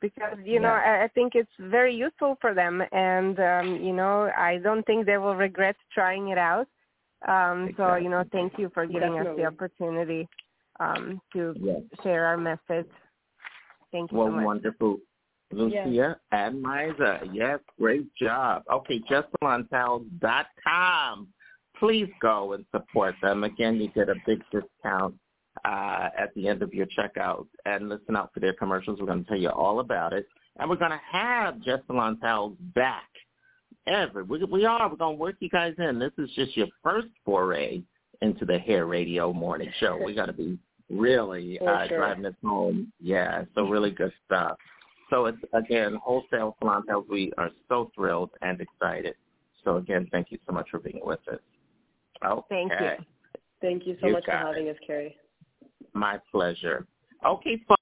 because 0.00 0.38
you 0.44 0.54
yeah. 0.54 0.60
know 0.60 0.68
I, 0.68 1.04
I 1.04 1.08
think 1.08 1.34
it's 1.34 1.50
very 1.58 1.94
useful 1.94 2.38
for 2.40 2.54
them, 2.54 2.82
and 2.92 3.38
um, 3.38 3.76
you 3.82 3.92
know 3.92 4.30
I 4.36 4.58
don't 4.58 4.84
think 4.86 5.06
they 5.06 5.18
will 5.18 5.36
regret 5.36 5.76
trying 5.92 6.28
it 6.28 6.38
out. 6.38 6.66
Um, 7.28 7.68
exactly. 7.68 7.74
So 7.76 7.96
you 7.96 8.08
know, 8.08 8.24
thank 8.32 8.58
you 8.58 8.70
for 8.72 8.86
giving 8.86 9.14
Definitely. 9.14 9.44
us 9.44 9.46
the 9.46 9.46
opportunity 9.46 10.28
um, 10.80 11.20
to 11.32 11.54
yes. 11.60 11.82
share 12.02 12.26
our 12.26 12.36
message. 12.36 12.90
Thank 13.92 14.10
you 14.12 14.18
well, 14.18 14.28
so 14.28 14.32
much. 14.32 14.44
wonderful. 14.44 14.98
Lucia 15.52 15.84
yes. 15.88 16.14
and 16.30 16.64
Miza, 16.64 17.28
yes, 17.32 17.58
great 17.78 18.06
job. 18.14 18.62
Okay, 18.72 19.00
JustSalonTowels.com. 19.10 21.28
Please 21.78 22.08
go 22.20 22.52
and 22.52 22.64
support 22.70 23.16
them. 23.20 23.42
Again, 23.42 23.74
you 23.76 23.90
get 23.94 24.08
a 24.08 24.14
big 24.26 24.40
discount 24.52 25.16
uh, 25.64 26.08
at 26.18 26.34
the 26.34 26.48
end 26.48 26.62
of 26.62 26.72
your 26.72 26.86
checkout 26.86 27.46
and 27.66 27.88
listen 27.88 28.16
out 28.16 28.32
for 28.32 28.40
their 28.40 28.54
commercials. 28.54 29.00
We're 29.00 29.06
going 29.06 29.24
to 29.24 29.28
tell 29.28 29.38
you 29.38 29.50
all 29.50 29.80
about 29.80 30.12
it. 30.12 30.26
And 30.58 30.68
we're 30.68 30.76
going 30.76 30.90
to 30.90 31.00
have 31.10 31.60
Just 31.62 31.86
Salon 31.86 32.18
Towels 32.18 32.56
back. 32.74 33.04
Ever. 33.86 34.24
We, 34.24 34.44
we 34.44 34.66
are. 34.66 34.88
We're 34.90 34.96
going 34.96 35.16
to 35.16 35.20
work 35.20 35.36
you 35.40 35.48
guys 35.48 35.74
in. 35.78 35.98
This 35.98 36.12
is 36.18 36.28
just 36.36 36.54
your 36.56 36.66
first 36.82 37.08
foray 37.24 37.82
into 38.20 38.44
the 38.44 38.58
Hair 38.58 38.84
Radio 38.86 39.32
Morning 39.32 39.72
Show. 39.80 39.98
We're 39.98 40.14
going 40.14 40.26
to 40.26 40.34
be 40.34 40.58
really 40.90 41.58
uh, 41.58 41.88
sure. 41.88 41.98
driving 41.98 42.22
this 42.22 42.34
home. 42.44 42.92
Yeah, 43.00 43.44
so 43.54 43.66
really 43.66 43.90
good 43.90 44.12
stuff. 44.26 44.58
So 45.08 45.26
it's, 45.26 45.38
again, 45.54 45.98
Wholesale 46.04 46.56
Salon 46.60 46.84
Towels. 46.86 47.06
We 47.08 47.32
are 47.38 47.50
so 47.68 47.90
thrilled 47.94 48.30
and 48.42 48.60
excited. 48.60 49.14
So 49.64 49.76
again, 49.78 50.06
thank 50.12 50.30
you 50.30 50.38
so 50.46 50.52
much 50.52 50.68
for 50.70 50.78
being 50.78 51.00
with 51.02 51.20
us. 51.32 51.40
Okay. 52.24 52.44
Thank 52.50 52.72
you. 52.72 53.04
Thank 53.60 53.86
you 53.86 53.96
so 54.00 54.08
You 54.08 54.12
much 54.12 54.24
for 54.26 54.32
having 54.32 54.68
us, 54.68 54.76
Carrie. 54.86 55.16
My 55.92 56.18
pleasure. 56.30 56.86
Okay, 57.26 57.60
folks. 57.66 57.80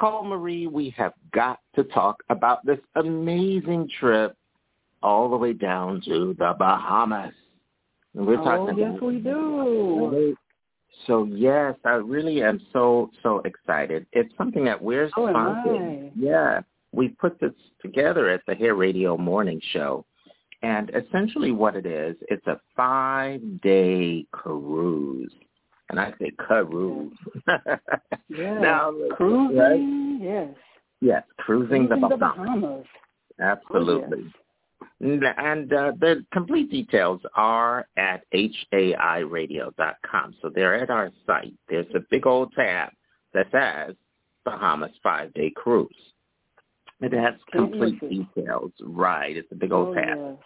Nicole 0.00 0.24
Marie, 0.24 0.68
we 0.68 0.94
have 0.96 1.12
got 1.32 1.58
to 1.74 1.82
talk 1.82 2.22
about 2.30 2.64
this 2.64 2.78
amazing 2.94 3.88
trip 3.98 4.36
all 5.02 5.28
the 5.28 5.36
way 5.36 5.52
down 5.52 6.00
to 6.04 6.36
the 6.38 6.54
Bahamas. 6.56 7.34
And 8.14 8.24
we're 8.24 8.40
oh, 8.40 8.44
talking 8.44 8.78
yes, 8.78 8.90
about 8.90 9.02
we 9.02 9.18
do. 9.18 10.36
So 11.06 11.24
yes, 11.24 11.74
I 11.84 11.94
really 11.94 12.42
am 12.42 12.60
so 12.72 13.10
so 13.24 13.40
excited. 13.44 14.06
It's 14.12 14.32
something 14.38 14.64
that 14.66 14.80
we're 14.80 15.10
so 15.16 15.22
sponsoring. 15.22 16.12
Yeah, 16.16 16.60
we 16.92 17.08
put 17.08 17.40
this 17.40 17.52
together 17.82 18.28
at 18.30 18.42
the 18.46 18.54
Hair 18.54 18.76
Radio 18.76 19.16
Morning 19.16 19.60
Show, 19.72 20.04
and 20.62 20.90
essentially 20.90 21.50
what 21.50 21.74
it 21.74 21.86
is, 21.86 22.16
it's 22.28 22.46
a 22.46 22.60
five 22.76 23.40
day 23.62 24.26
cruise, 24.30 25.32
and 25.88 26.00
I 26.00 26.12
say 26.20 26.32
cruise. 26.36 27.12
yeah, 28.28 28.58
now, 28.58 28.92
cruising. 29.12 29.56
Right? 29.56 30.22
Yes. 30.22 30.54
Yes, 31.00 31.22
cruising, 31.38 31.86
cruising 31.86 32.00
the 32.00 32.08
the 32.08 32.16
Bahamas. 32.16 32.60
Bahamas. 32.60 32.86
Absolutely. 33.40 34.18
Oh, 34.20 34.24
yes. 35.00 35.00
And 35.00 35.72
uh, 35.72 35.92
the 36.00 36.24
complete 36.32 36.70
details 36.70 37.20
are 37.34 37.86
at 37.96 38.24
hairradio.com. 38.32 40.34
So 40.42 40.50
they're 40.52 40.74
at 40.74 40.90
our 40.90 41.10
site. 41.26 41.54
There's 41.68 41.86
a 41.94 42.00
big 42.10 42.26
old 42.26 42.52
tab 42.52 42.90
that 43.32 43.46
says 43.52 43.94
Bahamas 44.44 44.92
Five 45.02 45.32
Day 45.34 45.52
Cruise. 45.54 45.94
It 47.00 47.12
has 47.12 47.34
complete 47.52 48.00
details. 48.00 48.72
Right. 48.80 49.36
It's 49.36 49.52
a 49.52 49.54
big 49.54 49.72
old 49.72 49.96
oh, 49.96 50.00
tab. 50.00 50.18
Yes. 50.18 50.36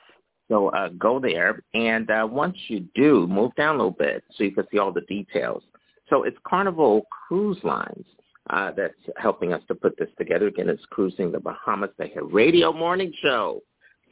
So 0.52 0.68
uh, 0.68 0.90
go 0.98 1.18
there, 1.18 1.62
and 1.72 2.10
uh, 2.10 2.28
once 2.30 2.58
you 2.68 2.86
do, 2.94 3.26
move 3.26 3.54
down 3.54 3.76
a 3.76 3.78
little 3.78 3.90
bit 3.90 4.22
so 4.36 4.44
you 4.44 4.50
can 4.50 4.66
see 4.70 4.78
all 4.78 4.92
the 4.92 5.00
details. 5.02 5.62
So 6.10 6.24
it's 6.24 6.36
Carnival 6.46 7.06
Cruise 7.26 7.56
Lines 7.64 8.04
uh, 8.50 8.70
that's 8.76 8.92
helping 9.16 9.54
us 9.54 9.62
to 9.68 9.74
put 9.74 9.96
this 9.98 10.10
together. 10.18 10.48
Again, 10.48 10.68
it's 10.68 10.84
Cruising 10.90 11.32
the 11.32 11.40
Bahamas, 11.40 11.88
They 11.96 12.12
the 12.14 12.24
Radio 12.24 12.70
Morning 12.70 13.14
Show 13.22 13.62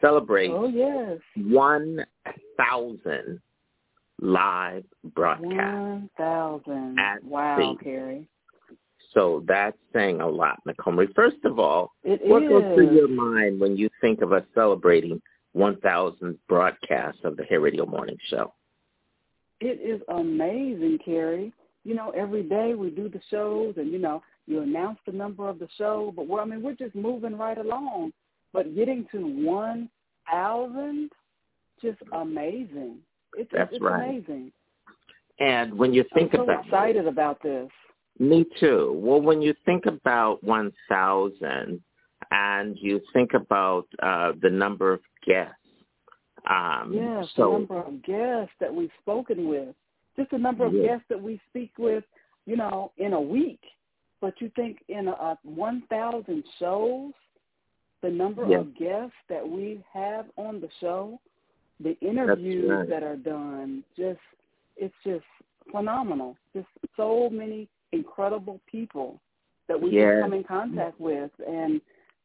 celebrates 0.01 0.55
oh, 0.57 0.67
yes. 0.67 1.19
1,000 1.37 3.41
live 4.23 4.85
broadcasts. 5.15 6.09
1,000. 6.17 6.99
Wow, 7.23 7.59
sea. 7.59 7.85
Carrie. 7.85 8.29
So 9.13 9.45
that's 9.47 9.77
saying 9.93 10.23
a 10.23 10.27
lot, 10.27 10.59
Nicole. 10.65 11.05
First 11.15 11.45
of 11.45 11.59
all, 11.59 11.93
it 12.03 12.19
what 12.25 12.45
is. 12.45 12.49
goes 12.49 12.63
through 12.75 12.95
your 12.95 13.09
mind 13.09 13.61
when 13.61 13.77
you 13.77 13.91
think 14.01 14.23
of 14.23 14.33
us 14.33 14.45
celebrating 14.55 15.21
1,000 15.53 16.39
broadcasts 16.49 17.21
of 17.25 17.37
the 17.37 17.45
Hair 17.45 17.61
Radio 17.61 17.87
Morning 17.87 18.17
Show? 18.29 18.53
It 19.61 19.81
is 19.81 20.01
amazing, 20.09 20.99
Carrie. 21.05 21.53
You 21.85 21.95
know, 21.95 22.11
every 22.11 22.43
day 22.43 22.75
we 22.75 22.91
do 22.91 23.09
the 23.09 23.21
shows, 23.31 23.75
and 23.77 23.91
you 23.91 23.99
know, 23.99 24.23
you 24.47 24.61
announce 24.61 24.99
the 25.07 25.13
number 25.13 25.49
of 25.49 25.59
the 25.59 25.69
show, 25.77 26.13
but 26.15 26.27
we're, 26.27 26.41
I 26.41 26.45
mean, 26.45 26.63
we're 26.63 26.75
just 26.75 26.95
moving 26.95 27.37
right 27.37 27.59
along. 27.59 28.13
But 28.53 28.75
getting 28.75 29.07
to 29.13 29.19
one 29.19 29.89
thousand, 30.31 31.11
just 31.81 31.99
amazing. 32.13 32.99
It's, 33.37 33.51
That's 33.53 33.73
it's 33.73 33.83
right. 33.83 34.09
amazing. 34.09 34.53
And 35.39 35.79
when 35.79 35.95
you 35.95 36.05
think 36.15 36.35
I'm 36.35 36.41
so 36.41 36.43
about 36.45 36.65
excited 36.65 37.07
about 37.07 37.43
this. 37.43 37.71
Me 38.19 38.45
too. 38.59 38.93
Well, 39.03 39.21
when 39.21 39.41
you 39.41 39.55
think 39.65 39.87
about 39.87 40.45
1,000 40.45 41.81
and 42.31 42.79
you 42.79 43.01
think 43.15 43.33
about 43.33 43.87
uh, 44.03 44.33
the 44.43 44.51
number 44.51 44.93
of 44.93 45.01
guests, 45.27 45.55
um, 46.49 46.93
yes, 46.93 47.27
so 47.37 47.45
the 47.45 47.53
number 47.59 47.79
of 47.83 48.03
guests 48.03 48.55
that 48.61 48.75
we've 48.75 48.91
spoken 49.01 49.49
with, 49.49 49.75
just 50.17 50.31
the 50.31 50.39
number 50.39 50.65
of 50.65 50.73
Yeah. 50.75 50.83
guests 50.89 51.07
that 51.09 51.21
we 51.21 51.39
speak 51.49 51.73
with, 51.79 52.05
you 52.47 52.57
know, 52.57 52.93
in 52.97 53.13
a 53.13 53.21
week. 53.21 53.61
But 54.21 54.41
you 54.41 54.51
think 54.51 54.83
in 54.89 55.09
a, 55.09 55.13
a 55.13 55.39
1,000 55.45 56.45
shows, 56.59 57.13
the 58.03 58.11
number 58.11 58.47
Yeah. 58.47 58.59
of 58.59 58.75
guests 58.75 59.17
that 59.29 59.47
we 59.47 59.83
have 59.93 60.31
on 60.37 60.61
the 60.61 60.71
show, 60.81 61.21
the 61.81 61.99
interviews 62.01 62.71
right. 62.71 62.89
that 62.89 63.03
are 63.03 63.17
done, 63.17 63.85
just 63.97 64.21
it's 64.77 64.95
just 65.05 65.25
phenomenal. 65.71 66.37
Just 66.55 66.69
so 66.97 67.29
many 67.31 67.69
incredible 67.93 68.61
people 68.67 69.21
that 69.67 69.81
we 69.81 69.91
Yes. 69.91 70.15
can 70.15 70.23
come 70.23 70.33
in 70.35 70.45
contact 70.45 70.99
with 71.01 71.31
and 71.47 71.81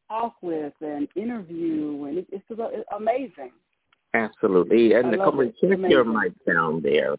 talk 0.08 0.36
with 0.41 0.74
and 0.82 1.08
interview, 1.16 2.06
and 2.06 2.18
it, 2.20 2.28
it's 2.32 2.43
it's 2.49 2.89
amazing. 2.95 3.51
absolutely. 4.14 4.93
And 4.93 5.08
I 5.08 5.26
love 5.26 5.39
it. 5.39 5.56
check 5.60 5.80
your 5.89 6.06
mic 6.06 6.34
down 6.45 6.82
there. 6.82 7.16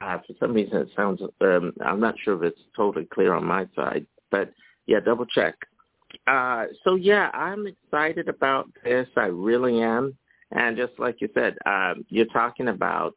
Uh, 0.00 0.18
for 0.26 0.34
some 0.38 0.52
reason, 0.52 0.78
it 0.78 0.88
sounds. 0.94 1.20
Um, 1.40 1.72
I'm 1.84 2.00
not 2.00 2.16
sure 2.22 2.36
if 2.36 2.52
it's 2.52 2.60
totally 2.76 3.06
clear 3.06 3.32
on 3.32 3.44
my 3.44 3.66
side, 3.74 4.06
but 4.30 4.52
yeah, 4.86 5.00
double 5.00 5.26
check. 5.26 5.54
Uh, 6.26 6.66
so 6.84 6.94
yeah, 6.94 7.30
I'm 7.32 7.66
excited 7.66 8.28
about 8.28 8.68
this. 8.84 9.08
I 9.16 9.26
really 9.26 9.80
am. 9.82 10.16
And 10.52 10.76
just 10.76 10.92
like 10.98 11.20
you 11.20 11.28
said, 11.34 11.56
um, 11.66 12.04
you're 12.08 12.26
talking 12.26 12.68
about 12.68 13.14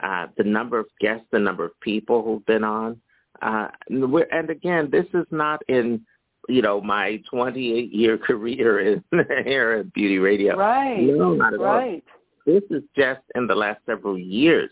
uh, 0.00 0.26
the 0.36 0.44
number 0.44 0.78
of 0.78 0.86
guests, 1.00 1.26
the 1.30 1.38
number 1.38 1.64
of 1.64 1.78
people 1.80 2.22
who've 2.22 2.44
been 2.46 2.64
on. 2.64 3.00
Uh, 3.40 3.68
and 3.88 4.12
we're, 4.12 4.26
and 4.32 4.50
again, 4.50 4.88
this 4.90 5.06
is 5.14 5.26
not 5.30 5.62
in, 5.68 6.04
you 6.48 6.62
know, 6.62 6.80
my 6.80 7.22
28 7.30 7.92
year 7.92 8.18
career 8.26 8.80
in 8.80 9.04
hair 9.44 9.78
and 9.80 9.92
beauty 9.92 10.18
radio. 10.18 10.56
Right. 10.56 11.00
No, 11.00 11.34
not 11.34 11.54
at 11.54 11.60
all. 11.60 11.66
right. 11.66 12.04
This 12.46 12.62
is 12.70 12.82
just 12.96 13.20
in 13.34 13.46
the 13.46 13.54
last 13.54 13.80
several 13.86 14.18
years 14.18 14.70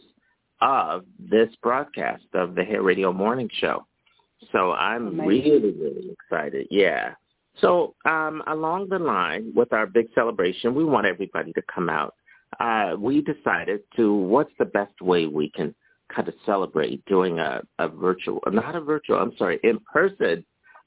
of 0.60 1.04
this 1.18 1.48
broadcast 1.62 2.24
of 2.34 2.54
the 2.54 2.64
Hair 2.64 2.82
Radio 2.82 3.12
Morning 3.12 3.48
Show. 3.60 3.86
So 4.52 4.72
I'm 4.72 5.08
Amazing. 5.08 5.26
really, 5.26 5.70
really 5.72 6.10
excited. 6.10 6.66
Yeah. 6.70 7.14
So 7.60 7.94
um, 8.04 8.42
along 8.46 8.88
the 8.88 8.98
line 8.98 9.52
with 9.54 9.72
our 9.72 9.86
big 9.86 10.08
celebration, 10.14 10.74
we 10.74 10.84
want 10.84 11.06
everybody 11.06 11.52
to 11.52 11.62
come 11.72 11.88
out. 11.88 12.14
Uh, 12.58 12.94
we 12.98 13.22
decided 13.22 13.80
to 13.96 14.12
what's 14.12 14.52
the 14.58 14.64
best 14.64 15.00
way 15.00 15.26
we 15.26 15.50
can 15.50 15.74
kind 16.14 16.26
of 16.26 16.34
celebrate 16.44 17.04
doing 17.04 17.38
a, 17.38 17.62
a 17.78 17.88
virtual, 17.88 18.40
not 18.50 18.74
a 18.74 18.80
virtual, 18.80 19.16
I'm 19.16 19.36
sorry, 19.36 19.60
in 19.62 19.78
person 19.92 20.44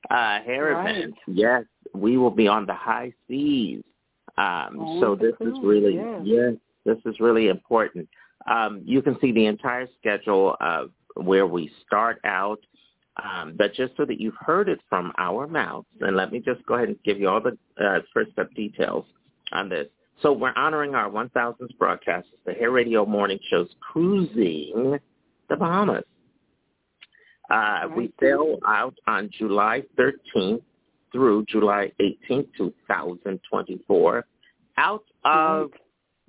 uh, 0.09 0.41
hair 0.41 0.73
Right. 0.73 0.97
event. 0.97 1.15
Yes, 1.27 1.63
we 1.93 2.17
will 2.17 2.31
be 2.31 2.47
on 2.47 2.65
the 2.65 2.73
high 2.73 3.13
seas. 3.27 3.83
Um, 4.37 4.79
On 4.79 4.99
so 5.01 5.15
this 5.15 5.35
cruise, 5.37 5.57
is 5.57 5.63
really, 5.63 5.95
yes. 5.95 6.21
yes, 6.23 6.53
this 6.85 6.97
is 7.05 7.19
really 7.19 7.49
important. 7.49 8.07
Um, 8.49 8.81
you 8.83 9.01
can 9.01 9.17
see 9.21 9.31
the 9.31 9.45
entire 9.45 9.87
schedule 9.99 10.55
of 10.59 10.89
where 11.15 11.45
we 11.47 11.71
start 11.85 12.19
out. 12.23 12.59
Um, 13.23 13.53
but 13.55 13.75
just 13.75 13.95
so 13.95 14.05
that 14.05 14.19
you've 14.19 14.33
heard 14.39 14.67
it 14.67 14.79
from 14.89 15.13
our 15.19 15.45
mouths, 15.45 15.85
and 16.01 16.15
let 16.17 16.31
me 16.31 16.39
just 16.39 16.65
go 16.65 16.73
ahead 16.73 16.87
and 16.89 16.97
give 17.03 17.19
you 17.19 17.29
all 17.29 17.39
the 17.39 17.55
uh, 17.79 17.99
first 18.11 18.31
step 18.31 18.51
details 18.55 19.05
on 19.51 19.69
this. 19.69 19.87
So 20.23 20.33
we're 20.33 20.53
honoring 20.55 20.95
our 20.95 21.11
1000th 21.11 21.77
broadcast, 21.77 22.27
the 22.47 22.53
Hair 22.53 22.71
Radio 22.71 23.05
Morning 23.05 23.37
Show's 23.51 23.69
Cruising 23.81 24.97
the 25.47 25.55
Bahamas. 25.55 26.03
Uh, 27.49 27.87
we 27.95 28.11
sail 28.19 28.57
out 28.65 28.95
on 29.07 29.29
July 29.37 29.83
13th 29.97 30.61
through 31.11 31.45
July 31.47 31.91
18th, 31.99 32.47
2024, 32.57 34.25
out 34.77 35.03
of, 35.23 35.71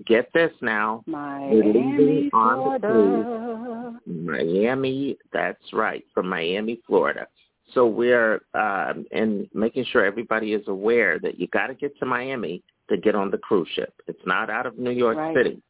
get 0.07 0.29
this 0.35 0.53
now, 0.61 1.03
Miami, 1.07 2.31
on 2.33 2.75
the 2.75 2.87
cruise. 2.87 3.25
Florida. 3.25 4.01
Miami, 4.07 5.17
that's 5.33 5.73
right, 5.73 6.05
from 6.12 6.29
Miami, 6.29 6.81
Florida. 6.87 7.27
So 7.73 7.87
we're 7.87 8.43
um, 8.53 9.07
and 9.11 9.49
making 9.55 9.87
sure 9.87 10.05
everybody 10.05 10.53
is 10.53 10.69
aware 10.69 11.19
that 11.21 11.41
you 11.41 11.47
got 11.49 11.69
to 11.69 11.75
get 11.75 11.99
to 11.99 12.07
Miami 12.07 12.62
to 12.91 12.99
get 12.99 13.15
on 13.15 13.31
the 13.31 13.39
cruise 13.39 13.69
ship. 13.75 13.95
It's 14.07 14.21
not 14.27 14.51
out 14.51 14.67
of 14.67 14.79
New 14.79 14.91
York 14.91 15.17
Right. 15.17 15.35
City. 15.35 15.62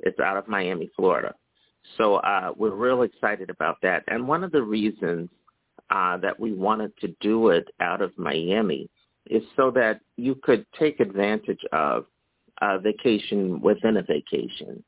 It's 0.00 0.18
out 0.20 0.38
of 0.38 0.48
Miami, 0.48 0.90
Florida. 0.96 1.34
So 1.96 2.16
uh, 2.16 2.52
we're 2.56 2.74
real 2.74 3.02
excited 3.02 3.50
about 3.50 3.78
that. 3.82 4.04
And 4.08 4.26
one 4.26 4.44
of 4.44 4.52
the 4.52 4.62
reasons 4.62 5.28
uh, 5.90 6.16
that 6.18 6.38
we 6.38 6.52
wanted 6.52 6.96
to 6.98 7.14
do 7.20 7.48
it 7.48 7.68
out 7.80 8.00
of 8.00 8.16
Miami 8.18 8.88
is 9.30 9.42
so 9.56 9.70
that 9.72 10.00
you 10.16 10.34
could 10.42 10.66
take 10.78 11.00
advantage 11.00 11.60
of 11.72 12.06
a 12.60 12.78
vacation 12.78 13.60
within 13.60 13.96
a 13.98 14.02
vacation. 14.02 14.82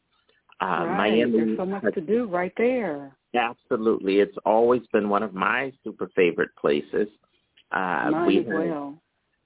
Uh, 0.60 0.66
right. 0.66 1.10
Miami 1.10 1.32
There's 1.32 1.58
so 1.58 1.66
much 1.66 1.82
has 1.84 1.94
to 1.94 2.00
do 2.00 2.26
right 2.26 2.52
there. 2.56 3.16
Absolutely. 3.34 4.20
It's 4.20 4.36
always 4.46 4.82
been 4.92 5.08
one 5.08 5.22
of 5.22 5.34
my 5.34 5.72
super 5.84 6.08
favorite 6.16 6.54
places. 6.58 7.08
Uh, 7.72 8.08
Mine 8.10 8.26
we 8.26 8.38
as 8.38 8.46
have- 8.46 8.54
well. 8.54 9.02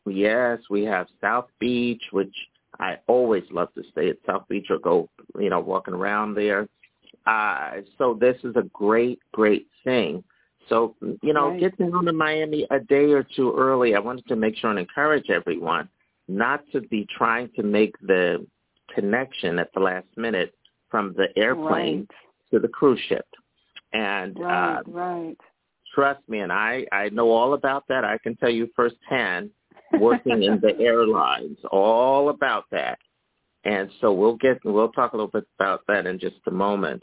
Yes, 0.06 0.58
we 0.70 0.82
have 0.84 1.08
South 1.20 1.48
Beach, 1.58 2.02
which 2.10 2.34
I 2.78 2.96
always 3.06 3.44
love 3.50 3.72
to 3.74 3.82
stay 3.92 4.08
at 4.08 4.16
South 4.26 4.48
Beach 4.48 4.66
or 4.70 4.78
go, 4.78 5.08
you 5.38 5.50
know, 5.50 5.60
walking 5.60 5.94
around 5.94 6.34
there. 6.34 6.68
Uh, 7.26 7.82
so 7.98 8.14
this 8.14 8.36
is 8.44 8.56
a 8.56 8.62
great, 8.72 9.20
great 9.32 9.66
thing. 9.84 10.24
So, 10.68 10.94
you 11.22 11.32
know, 11.32 11.50
Right. 11.50 11.60
get 11.60 11.76
down 11.78 12.04
to 12.04 12.12
Miami 12.12 12.66
a 12.70 12.80
day 12.80 13.12
or 13.12 13.22
two 13.22 13.52
early. 13.56 13.94
I 13.94 13.98
wanted 13.98 14.26
to 14.28 14.36
make 14.36 14.56
sure 14.56 14.70
and 14.70 14.78
encourage 14.78 15.30
everyone 15.30 15.88
not 16.28 16.62
to 16.72 16.80
be 16.80 17.06
trying 17.06 17.48
to 17.56 17.62
make 17.62 17.98
the 18.00 18.46
connection 18.94 19.58
at 19.58 19.72
the 19.72 19.80
last 19.80 20.06
minute 20.16 20.54
from 20.88 21.12
the 21.14 21.36
airplane 21.36 21.98
Right. 22.00 22.10
to 22.52 22.58
the 22.58 22.68
cruise 22.68 23.00
ship. 23.00 23.26
And 23.92 24.38
Right, 24.38 24.76
uh, 24.78 24.82
right. 24.86 25.36
Trust 25.92 26.26
me, 26.28 26.38
and 26.38 26.52
I 26.52 26.86
I 26.92 27.08
know 27.08 27.30
all 27.30 27.54
about 27.54 27.88
that. 27.88 28.04
I 28.04 28.16
can 28.18 28.36
tell 28.36 28.48
you 28.48 28.68
firsthand, 28.76 29.50
working 29.98 30.44
in 30.44 30.60
the 30.60 30.78
airlines, 30.80 31.58
all 31.72 32.28
about 32.28 32.70
that. 32.70 33.00
And 33.64 33.90
so 34.00 34.12
we'll 34.12 34.36
get 34.36 34.58
we'll 34.64 34.92
talk 34.92 35.12
a 35.12 35.16
little 35.16 35.30
bit 35.30 35.46
about 35.58 35.82
that 35.88 36.06
in 36.06 36.18
just 36.18 36.36
a 36.46 36.50
moment. 36.50 37.02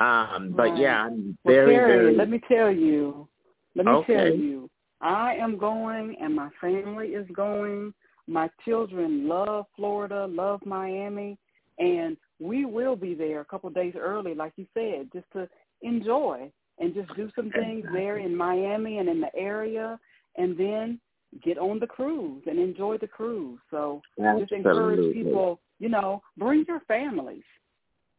Um, 0.00 0.52
but 0.56 0.70
Right. 0.70 0.78
yeah, 0.78 1.04
I'm 1.04 1.38
Well, 1.44 1.54
very 1.54 1.74
Carrie, 1.76 1.86
very. 1.86 2.16
let 2.16 2.28
me 2.28 2.40
tell 2.48 2.70
you. 2.70 3.28
Let 3.74 3.86
me 3.86 3.92
Okay. 3.92 4.14
tell 4.14 4.34
you. 4.34 4.70
I 5.00 5.34
am 5.36 5.58
going, 5.58 6.16
and 6.20 6.34
my 6.34 6.50
family 6.60 7.08
is 7.14 7.26
going. 7.30 7.94
My 8.26 8.48
children 8.64 9.28
love 9.28 9.66
Florida, 9.76 10.26
love 10.26 10.64
Miami, 10.64 11.38
and 11.78 12.16
we 12.40 12.64
will 12.64 12.96
be 12.96 13.14
there 13.14 13.40
a 13.40 13.44
couple 13.44 13.68
of 13.68 13.74
days 13.74 13.94
early, 13.96 14.34
like 14.34 14.52
you 14.56 14.66
said, 14.74 15.10
just 15.12 15.30
to 15.32 15.48
enjoy 15.82 16.50
and 16.78 16.94
just 16.94 17.14
do 17.16 17.30
some 17.36 17.50
things 17.52 17.84
there 17.92 18.16
in 18.18 18.34
Miami 18.34 18.98
and 18.98 19.08
in 19.08 19.20
the 19.20 19.34
area, 19.36 19.98
and 20.36 20.56
then 20.56 21.00
get 21.42 21.58
on 21.58 21.78
the 21.78 21.86
cruise 21.86 22.42
and 22.46 22.58
enjoy 22.58 22.96
the 22.98 23.06
cruise. 23.06 23.58
So 23.70 24.00
just 24.38 24.52
encourage 24.52 25.12
people, 25.12 25.60
you 25.78 25.88
know, 25.88 26.22
bring 26.36 26.64
your 26.68 26.80
families, 26.88 27.42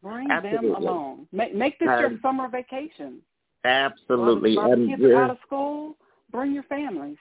bring 0.01 0.27
them 0.27 0.75
along. 0.75 1.27
Make 1.31 1.55
make 1.55 1.79
this 1.79 1.87
your 1.87 2.07
Um, 2.07 2.19
summer 2.21 2.47
vacation. 2.49 3.21
Absolutely, 3.63 4.57
and 4.57 4.89
kids 4.89 5.01
are 5.03 5.23
out 5.23 5.31
of 5.31 5.37
school, 5.45 5.97
bring 6.31 6.53
your 6.53 6.63
families. 6.63 7.17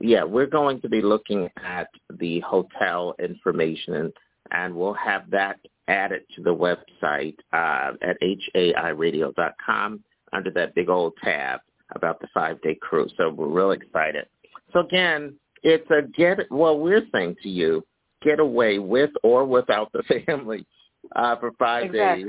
yeah, 0.00 0.22
we're 0.24 0.46
going 0.46 0.80
to 0.80 0.88
be 0.88 1.00
looking 1.02 1.48
at 1.64 1.88
the 2.18 2.40
hotel 2.40 3.14
information, 3.18 3.94
and, 3.94 4.12
and 4.50 4.74
we'll 4.74 4.94
have 4.94 5.28
that 5.30 5.58
added 5.88 6.22
to 6.34 6.42
the 6.42 6.54
website 6.54 7.36
uh, 7.52 7.92
at 8.02 8.16
hairradio.com 8.22 10.02
under 10.32 10.50
that 10.50 10.74
big 10.74 10.88
old 10.88 11.12
tab 11.22 11.60
about 11.94 12.20
the 12.20 12.28
five-day 12.32 12.78
cruise. 12.80 13.12
So 13.16 13.30
we're 13.30 13.48
real 13.48 13.72
excited. 13.72 14.26
So 14.72 14.80
again, 14.80 15.34
it's 15.62 15.88
a 15.90 16.02
get. 16.16 16.50
Well, 16.50 16.78
we're 16.78 17.06
saying 17.12 17.36
to 17.42 17.48
you, 17.48 17.84
get 18.24 18.40
away 18.40 18.78
with 18.78 19.10
or 19.22 19.44
without 19.44 19.92
the 19.92 20.02
family 20.26 20.66
uh, 21.14 21.36
for 21.36 21.52
five 21.58 21.92
days. 21.92 22.26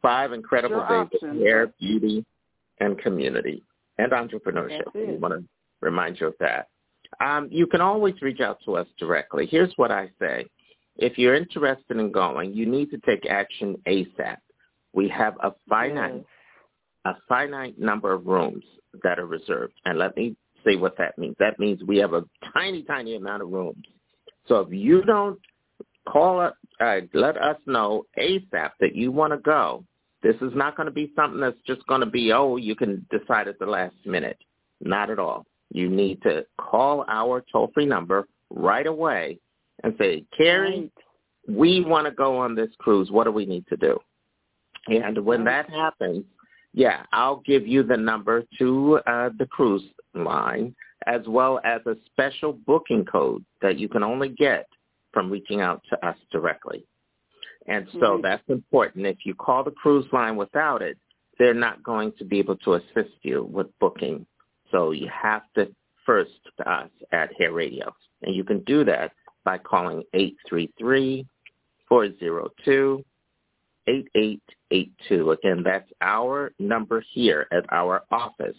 Five 0.00 0.32
incredible 0.32 0.78
Your 0.78 1.04
days 1.04 1.18
of 1.22 1.28
option. 1.28 1.40
hair, 1.40 1.72
beauty, 1.78 2.24
and 2.80 2.98
community 2.98 3.62
and 3.98 4.12
entrepreneurship. 4.12 4.92
We 4.94 5.16
want 5.16 5.34
to 5.34 5.44
remind 5.80 6.20
you 6.20 6.28
of 6.28 6.34
that. 6.40 6.68
Um, 7.20 7.48
you 7.50 7.66
can 7.66 7.80
always 7.80 8.14
reach 8.20 8.40
out 8.40 8.58
to 8.64 8.76
us 8.76 8.86
directly. 8.98 9.46
Here's 9.46 9.72
what 9.76 9.90
I 9.90 10.10
say. 10.20 10.46
If 10.96 11.18
you're 11.18 11.34
interested 11.34 11.98
in 11.98 12.10
going, 12.10 12.52
you 12.52 12.66
need 12.66 12.90
to 12.90 12.98
take 12.98 13.26
action 13.26 13.76
ASAP. 13.86 14.38
We 14.92 15.08
have 15.08 15.34
a 15.42 15.52
finite, 15.68 16.24
a 17.04 17.14
finite 17.28 17.78
number 17.78 18.12
of 18.12 18.26
rooms 18.26 18.64
that 19.02 19.18
are 19.18 19.26
reserved. 19.26 19.74
And 19.84 19.98
let 19.98 20.16
me 20.16 20.36
say 20.64 20.76
what 20.76 20.96
that 20.98 21.16
means. 21.16 21.36
That 21.38 21.58
means 21.58 21.82
we 21.82 21.98
have 21.98 22.12
a 22.12 22.24
tiny, 22.52 22.82
tiny 22.82 23.16
amount 23.16 23.42
of 23.42 23.50
rooms. 23.50 23.84
So 24.46 24.60
if 24.60 24.72
you 24.72 25.02
don't 25.02 25.38
call 26.08 26.40
us, 26.40 26.54
uh, 26.80 27.00
let 27.12 27.36
us 27.36 27.56
know 27.66 28.06
ASAP 28.18 28.70
that 28.80 28.94
you 28.94 29.12
want 29.12 29.32
to 29.32 29.38
go. 29.38 29.84
This 30.22 30.36
is 30.36 30.52
not 30.54 30.76
going 30.76 30.86
to 30.86 30.92
be 30.92 31.12
something 31.16 31.40
that's 31.40 31.56
just 31.66 31.86
going 31.86 32.00
to 32.00 32.06
be, 32.06 32.32
oh, 32.32 32.56
you 32.56 32.76
can 32.76 33.06
decide 33.10 33.48
at 33.48 33.58
the 33.58 33.66
last 33.66 33.94
minute. 34.04 34.38
Not 34.80 35.10
at 35.10 35.18
all. 35.18 35.46
You 35.72 35.88
need 35.88 36.22
to 36.22 36.44
call 36.58 37.04
our 37.08 37.44
toll-free 37.50 37.86
number 37.86 38.26
right 38.50 38.86
away 38.86 39.38
and 39.82 39.94
say, 39.98 40.24
Carrie, 40.36 40.90
we 41.48 41.84
want 41.84 42.06
to 42.06 42.12
go 42.12 42.36
on 42.36 42.54
this 42.54 42.70
cruise. 42.78 43.10
What 43.10 43.24
do 43.24 43.32
we 43.32 43.46
need 43.46 43.66
to 43.68 43.76
do? 43.76 43.98
And 44.86 45.24
when 45.24 45.44
that 45.44 45.70
happens, 45.70 46.24
yeah, 46.74 47.04
I'll 47.12 47.42
give 47.44 47.66
you 47.66 47.82
the 47.82 47.96
number 47.96 48.44
to 48.58 49.00
uh, 49.06 49.30
the 49.38 49.46
cruise 49.46 49.82
line 50.14 50.74
as 51.06 51.22
well 51.26 51.60
as 51.64 51.80
a 51.86 51.96
special 52.06 52.52
booking 52.52 53.04
code 53.04 53.44
that 53.60 53.78
you 53.78 53.88
can 53.88 54.02
only 54.02 54.30
get 54.30 54.66
from 55.12 55.30
reaching 55.30 55.60
out 55.60 55.82
to 55.90 56.06
us 56.06 56.16
directly. 56.30 56.84
And 57.66 57.88
so 58.00 58.14
Right. 58.14 58.22
that's 58.22 58.48
important. 58.48 59.06
If 59.06 59.24
you 59.24 59.34
call 59.34 59.62
the 59.62 59.70
cruise 59.70 60.10
line 60.12 60.36
without 60.36 60.82
it, 60.82 60.98
they're 61.38 61.54
not 61.54 61.82
going 61.82 62.12
to 62.12 62.24
be 62.24 62.38
able 62.38 62.56
to 62.58 62.74
assist 62.74 63.14
you 63.22 63.44
with 63.44 63.76
booking. 63.78 64.26
So 64.70 64.92
you 64.92 65.08
have 65.08 65.42
to 65.54 65.74
first 66.04 66.32
to 66.56 66.70
us 66.70 66.90
at 67.12 67.32
Hair 67.38 67.52
Radio. 67.52 67.94
And 68.22 68.34
you 68.34 68.44
can 68.44 68.60
do 68.60 68.84
that 68.84 69.12
by 69.44 69.58
calling 69.58 70.02
833-402-8882. 70.14 73.04
Again, 75.32 75.62
that's 75.62 75.90
our 76.00 76.52
number 76.58 77.00
here 77.12 77.46
at 77.52 77.64
our 77.72 78.02
office 78.10 78.56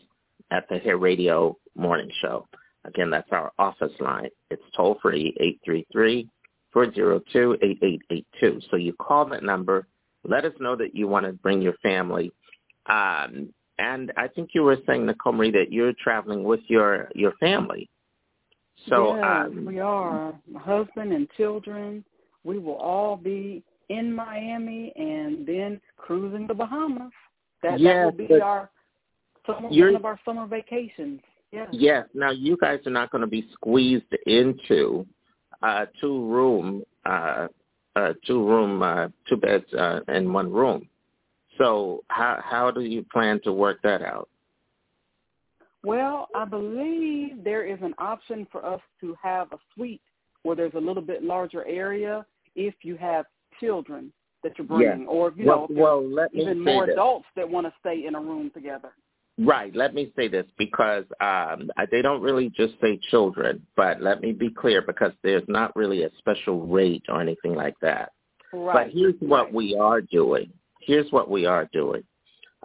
at 0.54 0.70
the 0.70 0.78
Hair 0.78 0.98
Radio 0.98 1.58
Morning 1.76 2.10
Show. 2.22 2.48
Again, 2.86 3.10
that's 3.10 3.28
our 3.32 3.52
office 3.58 3.92
line. 4.00 4.30
It's 4.52 4.62
toll 4.76 5.00
free, 5.02 5.36
833-402-8882. 6.76 8.62
So 8.70 8.76
you 8.76 8.94
call 8.94 9.26
that 9.26 9.42
number, 9.44 9.88
let 10.24 10.46
us 10.46 10.54
know 10.60 10.76
that 10.76 10.94
you 10.96 11.08
want 11.08 11.26
to 11.26 11.34
bring 11.34 11.60
your 11.62 11.74
family. 11.82 12.32
Um, 12.86 13.52
and 13.80 14.14
I 14.16 14.28
think 14.28 14.52
you 14.54 14.62
were 14.64 14.78
saying, 14.86 15.08
Nicole 15.08 15.34
Marie, 15.34 15.50
that 15.52 15.72
you're 15.72 15.94
traveling 16.02 16.44
with 16.44 16.60
your, 16.68 17.10
your 17.16 17.32
family. 17.40 17.90
So 18.90 19.16
yes, 19.16 19.26
um, 19.26 19.66
we 19.66 19.80
are. 19.80 20.36
My 20.52 20.60
husband 20.60 21.14
and 21.14 21.28
children. 21.36 22.06
We 22.44 22.60
will 22.60 22.76
all 22.76 23.16
be 23.16 23.64
in 23.90 24.14
Miami 24.14 24.94
and 24.98 25.48
then 25.48 25.82
cruising 25.98 26.46
the 26.46 26.54
Bahamas. 26.54 27.12
That 27.64 27.80
Yes, 27.80 27.94
that 27.94 28.06
will 28.06 28.28
be 28.28 28.42
our 28.42 28.70
summer 29.46 29.70
you're- 29.72 29.94
one 29.94 30.02
of 30.02 30.06
our 30.06 30.20
summer 30.26 30.46
vacations. 30.48 31.22
Yes. 31.52 31.70
Yes. 31.72 32.08
Now 32.14 32.32
you 32.32 32.58
guys 32.58 32.80
are 32.88 32.92
not 32.92 33.12
going 33.12 33.22
to 33.22 33.28
be 33.28 33.48
squeezed 33.54 34.12
into 34.26 35.06
uh, 35.62 35.86
two 36.02 36.26
room, 36.26 36.84
uh, 37.06 37.48
uh, 37.96 38.14
two 38.26 38.44
room, 38.48 38.82
uh, 38.82 39.10
two 39.30 39.38
beds 39.38 39.72
uh, 39.74 40.00
in 40.08 40.34
one 40.34 40.52
room. 40.52 40.90
So 41.60 42.04
how 42.08 42.40
how 42.44 42.72
do 42.72 42.82
you 42.82 43.06
plan 43.14 43.40
to 43.44 43.54
work 43.54 43.82
that 43.84 44.02
out? 44.02 44.28
Well, 45.84 46.28
I 46.34 46.46
believe 46.46 47.44
there 47.44 47.66
is 47.66 47.78
an 47.82 47.94
option 47.98 48.48
for 48.52 48.66
us 48.66 48.82
to 49.02 49.16
have 49.22 49.52
a 49.52 49.58
suite 49.74 50.02
where 50.44 50.56
there's 50.56 50.74
a 50.76 50.80
little 50.80 51.04
bit 51.04 51.24
larger 51.24 51.66
area 51.66 52.26
if 52.56 52.74
you 52.84 52.96
have 52.98 53.26
children 53.60 54.12
that 54.44 54.58
you're 54.58 54.68
bringing, 54.68 55.08
or 55.08 55.30
if 55.30 55.38
you 55.38 55.46
Well- 55.46 55.68
know, 55.70 55.82
well, 55.82 56.04
let 56.04 56.34
even 56.34 56.60
more 56.60 56.86
adults 56.86 57.28
that 57.36 57.50
want 57.50 57.68
to 57.68 57.74
stay 57.80 58.06
in 58.06 58.16
a 58.16 58.20
room 58.20 58.50
together. 58.52 58.94
Right. 59.40 59.76
Let 59.76 59.96
me 59.96 60.12
say 60.16 60.28
this 60.28 60.46
because 60.58 61.06
um, 61.20 61.72
they 61.92 62.02
don't 62.04 62.22
really 62.22 62.50
just 62.56 62.74
say 62.80 63.00
children, 63.10 63.66
but 63.76 64.02
let 64.02 64.22
me 64.22 64.32
be 64.32 64.50
clear 64.50 64.82
because 64.82 65.12
there's 65.24 65.44
not 65.48 65.76
really 65.76 66.04
a 66.04 66.10
special 66.20 66.68
rate 66.68 67.04
or 67.10 67.20
anything 67.20 67.56
like 67.56 67.76
that. 67.82 68.12
Right. 68.52 68.88
But 68.88 68.94
here's 68.94 69.16
what 69.20 69.52
we 69.52 69.76
are 69.76 70.02
doing. 70.02 70.52
Here's 70.82 71.12
what 71.12 71.30
we 71.32 71.46
are 71.46 71.68
doing. 71.74 72.04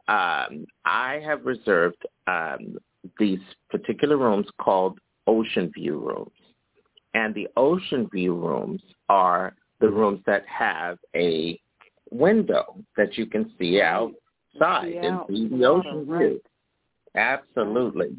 Um, 0.08 0.66
I 0.84 1.20
have 1.24 1.46
reserved 1.46 2.02
um, 2.26 2.76
these 3.18 3.40
particular 3.70 4.18
rooms 4.18 4.46
called 4.60 4.98
Ocean 5.26 5.70
View 5.74 5.98
rooms. 5.98 6.32
And 7.14 7.34
the 7.34 7.48
Ocean 7.56 8.08
View 8.12 8.34
rooms 8.34 8.82
are 9.08 9.54
the 9.80 9.88
rooms 9.88 10.20
that 10.26 10.44
have 10.46 10.98
a 11.14 11.58
window 12.10 12.76
that 12.96 13.16
you 13.16 13.26
can 13.26 13.52
see 13.58 13.80
outside 13.80 14.92
and 14.92 15.20
see 15.28 15.48
the 15.48 15.64
ocean 15.64 16.06
right. 16.06 16.42
Absolutely. 17.14 18.16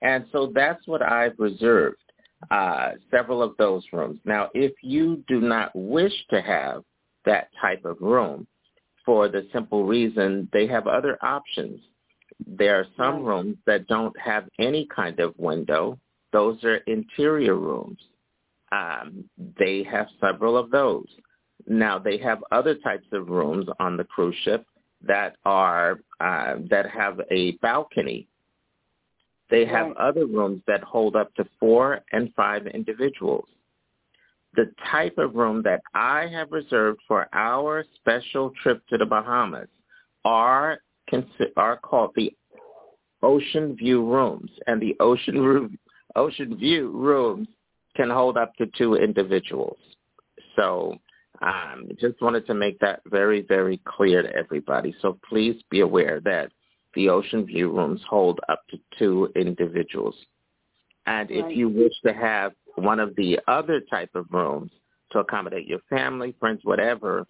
And 0.00 0.24
so 0.32 0.50
that's 0.54 0.86
what 0.86 1.02
I've 1.02 1.38
reserved, 1.38 2.02
uh, 2.50 2.92
several 3.10 3.42
of 3.42 3.56
those 3.56 3.84
rooms. 3.92 4.18
Now, 4.24 4.50
if 4.52 4.72
you 4.82 5.22
do 5.28 5.40
not 5.40 5.70
wish 5.74 6.12
to 6.30 6.40
have 6.42 6.82
that 7.24 7.48
type 7.60 7.84
of 7.84 8.00
room 8.00 8.46
for 9.04 9.28
the 9.28 9.46
simple 9.52 9.84
reason 9.84 10.48
they 10.52 10.66
have 10.66 10.86
other 10.86 11.18
options. 11.22 11.80
There 12.46 12.78
are 12.78 12.86
some 12.96 13.24
rooms 13.24 13.56
that 13.66 13.86
don't 13.86 14.18
have 14.18 14.48
any 14.58 14.86
kind 14.94 15.20
of 15.20 15.34
window. 15.38 15.98
Those 16.32 16.62
are 16.64 16.76
interior 16.76 17.54
rooms. 17.54 17.98
Um, 18.70 19.24
they 19.58 19.84
have 19.90 20.06
several 20.20 20.56
of 20.56 20.70
those. 20.70 21.06
Now 21.66 21.98
they 21.98 22.18
have 22.18 22.42
other 22.50 22.74
types 22.74 23.06
of 23.12 23.28
rooms 23.28 23.66
on 23.78 23.96
the 23.96 24.04
cruise 24.04 24.36
ship 24.44 24.66
that 25.06 25.36
are 25.44 26.00
uh, 26.20 26.56
that 26.70 26.88
have 26.90 27.20
a 27.30 27.52
balcony. 27.62 28.28
They 29.52 29.66
have 29.66 29.88
Right. 29.88 29.96
other 29.98 30.24
rooms 30.24 30.62
that 30.66 30.82
hold 30.82 31.14
up 31.14 31.34
to 31.34 31.44
four 31.60 32.00
and 32.12 32.34
five 32.34 32.66
individuals. 32.66 33.46
The 34.54 34.72
type 34.90 35.18
of 35.18 35.34
room 35.34 35.60
that 35.62 35.82
I 35.92 36.26
have 36.28 36.50
reserved 36.52 37.00
for 37.06 37.28
our 37.34 37.84
special 37.96 38.50
trip 38.62 38.84
to 38.86 38.96
the 38.96 39.04
Bahamas 39.04 39.68
are 40.24 40.80
are 41.58 41.76
called 41.76 42.14
the 42.14 42.34
Ocean 43.22 43.76
View 43.76 44.02
rooms, 44.02 44.50
and 44.66 44.80
the 44.80 44.96
Ocean 44.98 45.42
room, 45.42 45.78
Ocean 46.16 46.56
View 46.56 46.88
rooms 46.88 47.46
can 47.94 48.08
hold 48.08 48.38
up 48.38 48.54
to 48.56 48.66
two 48.68 48.94
individuals. 48.94 49.78
So 50.56 50.98
um, 51.42 51.88
just 52.00 52.22
wanted 52.22 52.46
to 52.46 52.54
make 52.54 52.78
that 52.78 53.02
very, 53.04 53.42
very 53.42 53.76
clear 53.84 54.22
to 54.22 54.34
everybody. 54.34 54.94
So 55.02 55.18
please 55.28 55.62
be 55.68 55.80
aware 55.80 56.20
that 56.20 56.50
the 56.94 57.08
Ocean 57.08 57.44
View 57.44 57.70
rooms 57.70 58.00
hold 58.08 58.40
up 58.48 58.60
to 58.68 58.78
two 58.98 59.30
individuals. 59.36 60.14
And 61.06 61.30
Right. 61.30 61.50
if 61.50 61.56
you 61.56 61.68
wish 61.68 61.92
to 62.04 62.12
have 62.12 62.52
one 62.76 63.00
of 63.00 63.14
the 63.16 63.40
other 63.48 63.80
type 63.80 64.14
of 64.14 64.26
rooms 64.32 64.70
to 65.10 65.20
accommodate 65.20 65.66
your 65.66 65.80
family, 65.90 66.32
friends, 66.32 66.64
whatever, 66.64 67.26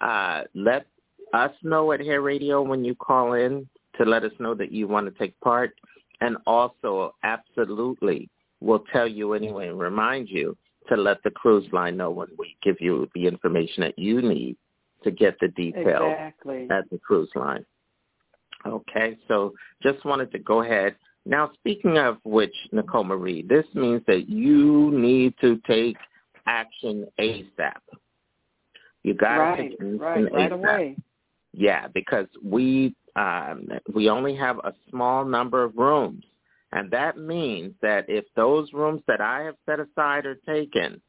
uh, 0.00 0.44
let 0.54 0.86
us 1.32 1.52
know 1.62 1.92
at 1.92 2.00
Hair 2.00 2.22
Radio 2.22 2.62
when 2.62 2.84
you 2.84 2.94
call 2.94 3.32
in 3.32 3.68
to 3.98 4.04
let 4.04 4.24
us 4.24 4.32
know 4.38 4.54
that 4.54 4.72
you 4.72 4.86
want 4.86 5.06
to 5.06 5.18
take 5.18 5.38
part. 5.40 5.74
And 6.20 6.36
also, 6.46 7.14
absolutely, 7.22 8.28
we'll 8.60 8.84
tell 8.92 9.06
you 9.06 9.32
anyway 9.34 9.68
and 9.68 9.78
remind 9.78 10.28
you 10.28 10.56
to 10.88 10.96
let 10.96 11.22
the 11.24 11.30
cruise 11.30 11.70
line 11.72 11.96
know 11.96 12.10
when 12.10 12.28
we 12.38 12.56
give 12.62 12.76
you 12.80 13.08
the 13.14 13.26
information 13.26 13.82
that 13.82 13.98
you 13.98 14.22
need 14.22 14.56
to 15.02 15.10
get 15.10 15.38
the 15.40 15.48
details 15.48 16.12
Exactly. 16.12 16.68
at 16.70 16.88
the 16.90 16.98
cruise 16.98 17.30
line. 17.34 17.64
Okay, 18.66 19.16
so 19.28 19.52
just 19.82 20.04
wanted 20.04 20.30
to 20.32 20.38
go 20.38 20.62
ahead. 20.62 20.96
Now, 21.24 21.50
speaking 21.54 21.98
of 21.98 22.18
which, 22.24 22.54
Nicole 22.72 23.04
Marie, 23.04 23.42
this 23.42 23.64
means 23.74 24.02
that 24.06 24.28
you 24.28 24.90
need 24.92 25.34
to 25.40 25.60
take 25.66 25.96
action 26.46 27.06
ASAP. 27.18 27.80
You 29.02 29.14
got 29.14 29.34
to 29.34 29.40
Right, 29.40 29.56
take 29.70 29.72
action 29.72 29.98
right, 29.98 30.32
right 30.32 30.52
ASAP. 30.52 30.54
away. 30.54 30.96
Yeah, 31.52 31.88
because 31.88 32.26
we 32.44 32.94
um, 33.16 33.66
we 33.94 34.10
only 34.10 34.36
have 34.36 34.58
a 34.58 34.74
small 34.90 35.24
number 35.24 35.64
of 35.64 35.76
rooms, 35.76 36.24
and 36.72 36.90
that 36.90 37.16
means 37.16 37.72
that 37.80 38.04
if 38.08 38.26
those 38.36 38.72
rooms 38.74 39.00
that 39.08 39.22
I 39.22 39.42
have 39.42 39.54
set 39.64 39.80
aside 39.80 40.26
are 40.26 40.38
taken, 40.46 41.00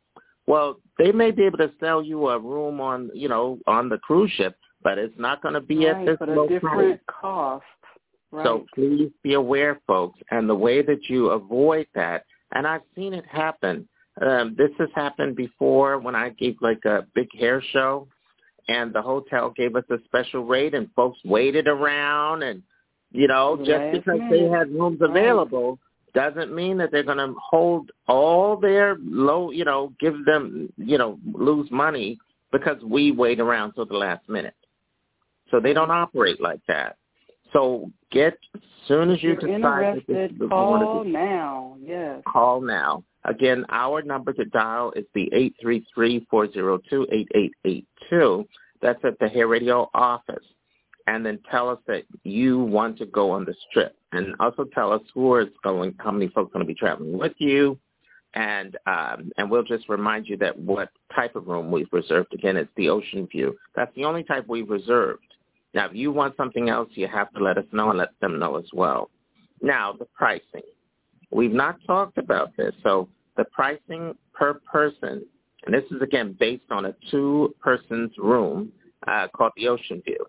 well, 0.45 0.79
they 0.97 1.11
may 1.11 1.31
be 1.31 1.43
able 1.43 1.57
to 1.57 1.71
sell 1.81 2.01
you 2.01 2.29
a 2.29 2.39
room 2.39 2.79
on 2.79 3.11
you 3.13 3.27
know 3.27 3.59
on 3.67 3.89
the 3.89 3.97
cruise 3.97 4.31
ship, 4.31 4.55
but 4.83 4.97
it's 4.97 5.17
not 5.17 5.41
going 5.41 5.53
to 5.53 5.61
be 5.61 5.87
at 5.87 5.95
right, 5.95 6.05
this 6.05 6.17
but 6.19 6.29
low 6.29 6.45
a 6.45 6.47
price. 6.47 6.61
different 6.61 7.01
cost. 7.07 7.65
Right. 8.31 8.45
So 8.45 8.65
please 8.75 9.09
be 9.23 9.33
aware, 9.33 9.79
folks, 9.87 10.19
and 10.31 10.49
the 10.49 10.55
way 10.55 10.81
that 10.81 11.07
you 11.09 11.29
avoid 11.29 11.87
that, 11.95 12.25
and 12.53 12.67
I've 12.67 12.81
seen 12.95 13.13
it 13.13 13.25
happen. 13.25 13.87
Um, 14.21 14.55
this 14.57 14.71
has 14.79 14.89
happened 14.95 15.35
before 15.35 15.99
when 15.99 16.15
I 16.15 16.29
gave 16.29 16.57
like 16.61 16.83
a 16.85 17.05
big 17.13 17.27
hair 17.37 17.61
show, 17.71 18.07
and 18.67 18.93
the 18.93 19.01
hotel 19.01 19.53
gave 19.55 19.75
us 19.75 19.85
a 19.89 19.97
special 20.05 20.43
rate, 20.43 20.73
and 20.73 20.89
folks 20.95 21.19
waited 21.23 21.67
around, 21.67 22.43
and 22.43 22.63
you 23.11 23.27
know, 23.27 23.57
just 23.57 23.93
because 23.93 24.19
they 24.29 24.43
had 24.43 24.69
rooms 24.71 24.99
available 25.01 25.79
doesn't 26.13 26.53
mean 26.53 26.77
that 26.77 26.91
they're 26.91 27.03
going 27.03 27.17
to 27.17 27.33
hold 27.39 27.91
all 28.07 28.57
their 28.57 28.97
low, 28.99 29.51
you 29.51 29.63
know, 29.63 29.93
give 29.99 30.25
them, 30.25 30.71
you 30.77 30.97
know, 30.97 31.19
lose 31.33 31.69
money 31.71 32.17
because 32.51 32.81
we 32.83 33.11
wait 33.11 33.39
around 33.39 33.73
till 33.73 33.85
the 33.85 33.93
last 33.93 34.27
minute. 34.27 34.55
So 35.51 35.59
they 35.59 35.73
don't 35.73 35.91
operate 35.91 36.41
like 36.41 36.61
that. 36.67 36.97
So 37.53 37.91
get 38.11 38.37
as 38.55 38.61
soon 38.87 39.11
as 39.11 39.21
you 39.23 39.37
you're 39.41 39.57
decide 39.57 39.97
that 39.97 40.07
this 40.07 40.31
is 40.31 40.39
what 40.39 40.49
you 40.49 40.49
want 40.49 40.83
call 40.83 41.03
now. 41.05 41.77
Yes. 41.81 42.21
call 42.27 42.61
now. 42.61 43.03
Again, 43.25 43.65
our 43.69 44.01
number 44.01 44.31
to 44.33 44.45
dial 44.45 44.93
is 44.95 45.05
the 45.13 45.29
eight 45.33 45.55
three 45.61 45.85
three 45.93 46.25
four 46.29 46.51
zero 46.51 46.79
two 46.89 47.07
eight 47.11 47.29
eight 47.35 47.53
eight 47.65 47.85
two. 48.09 48.47
That's 48.81 48.99
at 49.03 49.19
the 49.19 49.27
Hair 49.27 49.47
Radio 49.47 49.89
office. 49.93 50.43
And 51.07 51.25
then 51.25 51.39
tell 51.49 51.69
us 51.69 51.79
that 51.87 52.03
you 52.23 52.59
want 52.59 52.97
to 52.97 53.05
go 53.05 53.31
on 53.31 53.45
this 53.45 53.57
trip. 53.71 53.95
And 54.11 54.35
also 54.39 54.65
tell 54.65 54.91
us 54.91 55.01
who 55.13 55.37
is 55.37 55.47
going, 55.63 55.95
how 55.99 56.11
many 56.11 56.27
folks 56.27 56.49
are 56.49 56.53
going 56.53 56.65
to 56.65 56.73
be 56.73 56.77
traveling 56.77 57.17
with 57.17 57.33
you. 57.37 57.77
And 58.33 58.77
um, 58.85 59.31
and 59.37 59.49
we'll 59.49 59.63
just 59.63 59.87
remind 59.89 60.27
you 60.27 60.37
that 60.37 60.57
what 60.59 60.89
type 61.15 61.35
of 61.35 61.47
room 61.47 61.71
we've 61.71 61.91
reserved. 61.91 62.33
Again, 62.33 62.57
it's 62.57 62.69
the 62.75 62.89
Ocean 62.89 63.27
View. 63.31 63.57
That's 63.75 63.93
the 63.95 64.05
only 64.05 64.23
type 64.23 64.45
we've 64.47 64.69
reserved. 64.69 65.23
Now, 65.77 65.85
if 65.85 65.93
you 65.93 66.11
want 66.11 66.35
something 66.35 66.69
else, 66.69 66.89
you 66.93 67.07
have 67.07 67.31
to 67.33 67.39
let 67.39 67.59
us 67.59 67.65
know 67.71 67.91
and 67.91 67.99
let 67.99 68.19
them 68.19 68.39
know 68.39 68.55
as 68.57 68.65
well. 68.73 69.11
Now, 69.61 69.93
the 69.93 70.05
pricing. 70.05 70.67
We've 71.29 71.51
not 71.51 71.75
talked 71.85 72.17
about 72.17 72.57
this. 72.57 72.73
So 72.81 73.09
the 73.35 73.45
pricing 73.45 74.15
per 74.33 74.55
person, 74.55 75.23
and 75.67 75.75
this 75.75 75.83
is 75.91 76.01
again 76.01 76.35
based 76.39 76.71
on 76.71 76.85
a 76.85 76.95
two-person's 77.11 78.11
room 78.17 78.71
uh, 79.07 79.27
called 79.35 79.51
the 79.55 79.67
Ocean 79.67 80.01
View, 80.03 80.25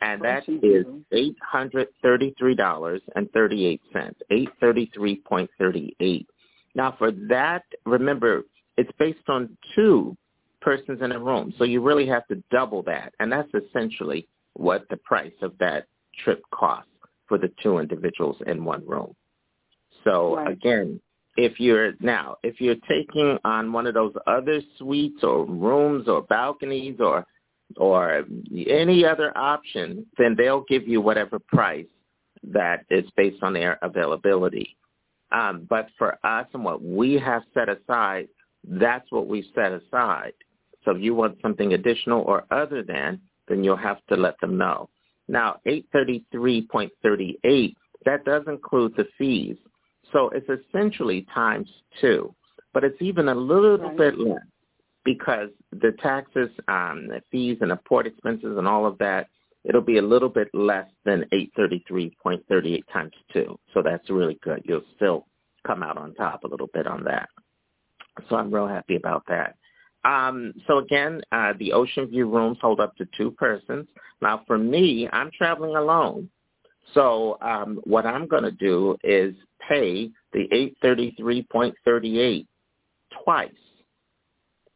and 0.00 0.22
that 0.22 0.48
is 0.48 0.86
eight 1.10 1.38
hundred 1.42 1.88
thirty-three 2.00 2.54
dollars 2.54 3.02
and 3.16 3.28
thirty-eight 3.32 3.82
cents. 3.92 4.20
Eight 4.30 4.50
thirty-three 4.60 5.16
point 5.26 5.50
thirty-eight. 5.58 6.28
Now, 6.76 6.94
for 6.96 7.10
that, 7.10 7.64
remember 7.84 8.42
it's 8.76 8.92
based 9.00 9.28
on 9.28 9.56
two 9.74 10.16
persons 10.60 11.00
in 11.02 11.10
a 11.10 11.18
room, 11.18 11.52
so 11.58 11.64
you 11.64 11.80
really 11.80 12.06
have 12.06 12.24
to 12.28 12.40
double 12.52 12.84
that, 12.84 13.12
and 13.18 13.32
that's 13.32 13.50
essentially 13.54 14.28
what 14.54 14.88
the 14.88 14.96
price 14.96 15.34
of 15.42 15.56
that 15.58 15.86
trip 16.22 16.42
costs 16.50 16.90
for 17.26 17.38
the 17.38 17.50
two 17.62 17.78
individuals 17.78 18.36
in 18.46 18.64
one 18.64 18.86
room. 18.86 19.14
So 20.04 20.36
Right. 20.36 20.48
again, 20.48 21.00
if 21.36 21.58
you're 21.58 21.94
now, 22.00 22.36
if 22.42 22.60
you're 22.60 22.76
taking 22.88 23.38
on 23.44 23.72
one 23.72 23.86
of 23.86 23.94
those 23.94 24.14
other 24.26 24.60
suites 24.78 25.24
or 25.24 25.44
rooms 25.44 26.08
or 26.08 26.22
balconies 26.22 27.00
or 27.00 27.26
or 27.76 28.24
any 28.68 29.04
other 29.04 29.36
option, 29.36 30.06
then 30.18 30.36
they'll 30.36 30.64
give 30.68 30.86
you 30.86 31.00
whatever 31.00 31.38
price 31.38 31.86
that 32.42 32.84
is 32.90 33.10
based 33.16 33.42
on 33.42 33.54
their 33.54 33.78
availability. 33.82 34.76
Um, 35.32 35.66
but 35.68 35.88
for 35.98 36.18
us 36.24 36.46
and 36.52 36.64
what 36.64 36.82
we 36.82 37.14
have 37.14 37.42
set 37.54 37.68
aside, 37.68 38.28
that's 38.64 39.10
what 39.10 39.26
we 39.26 39.50
set 39.54 39.72
aside. 39.72 40.34
So 40.84 40.92
if 40.92 41.02
you 41.02 41.14
want 41.14 41.40
something 41.40 41.72
additional 41.72 42.22
or 42.22 42.44
other 42.50 42.82
than, 42.82 43.20
then 43.48 43.64
you'll 43.64 43.76
have 43.76 44.04
to 44.08 44.16
let 44.16 44.38
them 44.40 44.56
know. 44.56 44.88
Now, 45.28 45.56
833.38, 45.66 47.74
that 48.04 48.24
does 48.24 48.42
include 48.46 48.94
the 48.96 49.06
fees. 49.16 49.56
So 50.12 50.30
it's 50.30 50.48
essentially 50.48 51.26
times 51.34 51.68
two, 52.00 52.34
but 52.72 52.84
it's 52.84 53.00
even 53.00 53.28
a 53.28 53.34
little 53.34 53.78
Right. 53.78 53.96
bit 53.96 54.18
less 54.18 54.42
because 55.04 55.50
the 55.70 55.92
taxes, 55.92 56.50
um, 56.68 57.08
the 57.08 57.22
fees 57.30 57.58
and 57.60 57.70
the 57.70 57.76
port 57.76 58.06
expenses 58.06 58.56
and 58.56 58.66
all 58.66 58.86
of 58.86 58.96
that, 58.98 59.28
it'll 59.64 59.80
be 59.80 59.98
a 59.98 60.02
little 60.02 60.28
bit 60.28 60.48
less 60.54 60.88
than 61.04 61.24
833.38 61.32 62.82
times 62.92 63.12
two. 63.32 63.58
So 63.72 63.82
that's 63.82 64.08
really 64.10 64.38
good. 64.42 64.62
You'll 64.64 64.84
still 64.96 65.26
come 65.66 65.82
out 65.82 65.96
on 65.96 66.14
top 66.14 66.44
a 66.44 66.48
little 66.48 66.68
bit 66.72 66.86
on 66.86 67.04
that. 67.04 67.28
So 68.28 68.36
I'm 68.36 68.52
real 68.52 68.68
happy 68.68 68.96
about 68.96 69.24
that. 69.28 69.56
Um, 70.04 70.52
so 70.66 70.78
again, 70.78 71.22
uh, 71.32 71.54
the 71.58 71.72
Ocean 71.72 72.06
View 72.06 72.28
rooms 72.28 72.58
hold 72.60 72.80
up 72.80 72.96
to 72.96 73.08
two 73.16 73.30
persons. 73.32 73.86
Now 74.20 74.42
for 74.46 74.58
me, 74.58 75.08
I'm 75.12 75.30
traveling 75.36 75.76
alone. 75.76 76.28
So 76.92 77.38
um, 77.40 77.80
what 77.84 78.04
I'm 78.06 78.26
going 78.26 78.42
to 78.42 78.50
do 78.50 78.96
is 79.02 79.34
pay 79.66 80.10
the 80.32 80.72
833.38 80.84 82.46
twice 83.24 83.50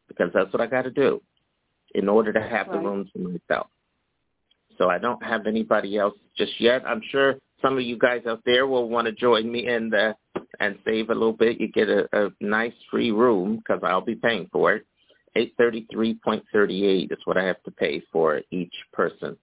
because 0.07 0.31
that's 0.33 0.51
what 0.51 0.61
I 0.61 0.67
got 0.67 0.83
to 0.83 0.91
do 0.91 1.21
in 1.93 2.09
order 2.09 2.33
to 2.33 2.41
have 2.41 2.67
the 2.67 2.77
Right. 2.77 2.85
rooms 2.85 3.09
for 3.13 3.19
myself. 3.19 3.67
So 4.77 4.89
I 4.89 4.97
don't 4.97 5.21
have 5.23 5.45
anybody 5.45 5.97
else 5.97 6.15
just 6.37 6.59
yet. 6.59 6.83
I'm 6.87 7.01
sure 7.11 7.35
some 7.61 7.77
of 7.77 7.83
you 7.83 7.97
guys 7.97 8.25
out 8.25 8.41
there 8.45 8.65
will 8.65 8.89
want 8.89 9.05
to 9.05 9.11
join 9.11 9.51
me 9.51 9.67
in 9.67 9.89
the 9.89 10.15
and 10.59 10.77
save 10.85 11.09
a 11.09 11.13
little 11.13 11.33
bit. 11.33 11.59
You 11.59 11.67
get 11.67 11.89
a, 11.89 12.07
a 12.13 12.29
nice 12.41 12.73
free 12.89 13.11
room 13.11 13.57
because 13.57 13.81
I'll 13.83 14.01
be 14.01 14.15
paying 14.15 14.47
for 14.51 14.73
it. 14.73 14.85
Eight 15.35 15.53
thirty 15.57 15.85
three 15.91 16.15
point 16.15 16.43
thirty 16.51 16.85
eight 16.85 17.11
is 17.11 17.19
what 17.25 17.37
I 17.37 17.43
have 17.43 17.61
to 17.63 17.71
pay 17.71 18.01
for 18.11 18.41
each 18.51 18.73
person. 18.93 19.37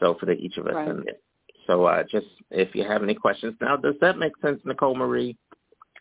So 0.00 0.16
for 0.18 0.26
the 0.26 0.32
each 0.32 0.56
of 0.56 0.66
us 0.66 0.74
Right. 0.74 0.88
it. 1.06 1.22
So 1.66 1.84
uh, 1.84 2.02
just 2.10 2.26
if 2.50 2.74
you 2.74 2.84
have 2.84 3.02
any 3.02 3.14
questions 3.14 3.54
now, 3.60 3.76
does 3.76 3.94
that 4.00 4.18
make 4.18 4.32
sense, 4.42 4.60
Nicole 4.64 4.96
Marie? 4.96 5.36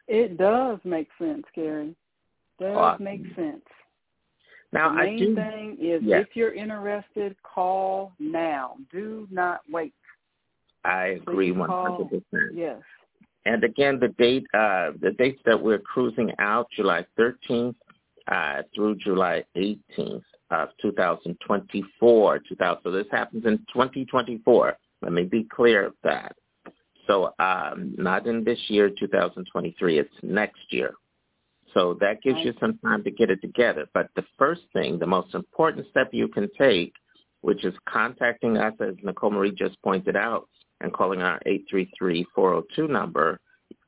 It 0.08 0.38
does 0.38 0.80
make 0.86 1.10
sense, 1.20 1.44
Gary. 1.54 1.96
Does 2.60 2.76
Awesome. 2.76 3.04
make 3.04 3.22
sense. 3.36 3.62
Now 4.72 4.90
the 4.94 5.00
I 5.00 5.04
main 5.06 5.18
do. 5.20 5.36
thing 5.36 5.78
is 5.80 6.02
Yes. 6.04 6.26
if 6.28 6.36
you're 6.36 6.54
interested, 6.54 7.36
call 7.44 8.14
now. 8.20 8.78
Do 8.92 9.28
not 9.32 9.62
wait. 9.70 9.94
I 10.84 11.20
agree 11.22 11.52
one 11.52 11.70
hundred 11.70 12.10
percent. 12.10 12.54
Yes. 12.54 12.82
And 13.46 13.64
again, 13.64 14.00
the 14.00 14.10
date, 14.10 14.46
uh, 14.54 14.92
the 15.02 15.12
dates 15.18 15.42
that 15.46 15.62
we're 15.62 15.80
cruising 15.80 16.34
out, 16.38 16.70
July 16.76 17.06
13th 17.18 17.76
uh, 18.28 18.64
through 18.74 18.96
July 18.98 19.44
18th 19.56 20.24
of 20.52 20.70
2024. 20.82 22.40
2000, 22.40 22.82
so 22.84 22.92
this 22.92 23.08
happens 23.12 23.46
in 23.46 23.58
2024. 23.74 24.78
Let 25.02 25.14
me 25.14 25.24
be 25.24 25.44
clear 25.44 25.86
of 25.86 25.94
that. 26.04 26.36
So 27.08 27.34
um, 27.40 27.96
not 27.98 28.28
in 28.28 28.44
this 28.44 28.60
year, 28.68 28.90
2023. 28.90 30.00
It's 30.00 30.10
next 30.22 30.62
year. 30.70 30.94
So 31.74 31.98
that 32.00 32.22
gives 32.22 32.40
you 32.40 32.54
some 32.60 32.78
time 32.80 33.04
to 33.04 33.12
get 33.12 33.30
it 33.30 33.42
together. 33.42 33.88
But 33.94 34.10
the 34.16 34.26
first 34.38 34.62
thing, 34.74 34.98
the 35.00 35.08
most 35.08 35.36
important 35.36 35.88
step 35.90 36.10
you 36.12 36.28
can 36.28 36.50
take, 36.58 36.94
which 37.42 37.64
is 37.64 37.74
contacting 37.88 38.58
us, 38.58 38.74
as 38.80 38.96
Nicole 39.04 39.32
Marie 39.32 39.52
just 39.52 39.82
pointed 39.84 40.16
out, 40.16 40.50
and 40.82 40.94
calling 40.94 41.22
our 41.22 41.40
833-402 41.46 42.90
number, 42.90 43.40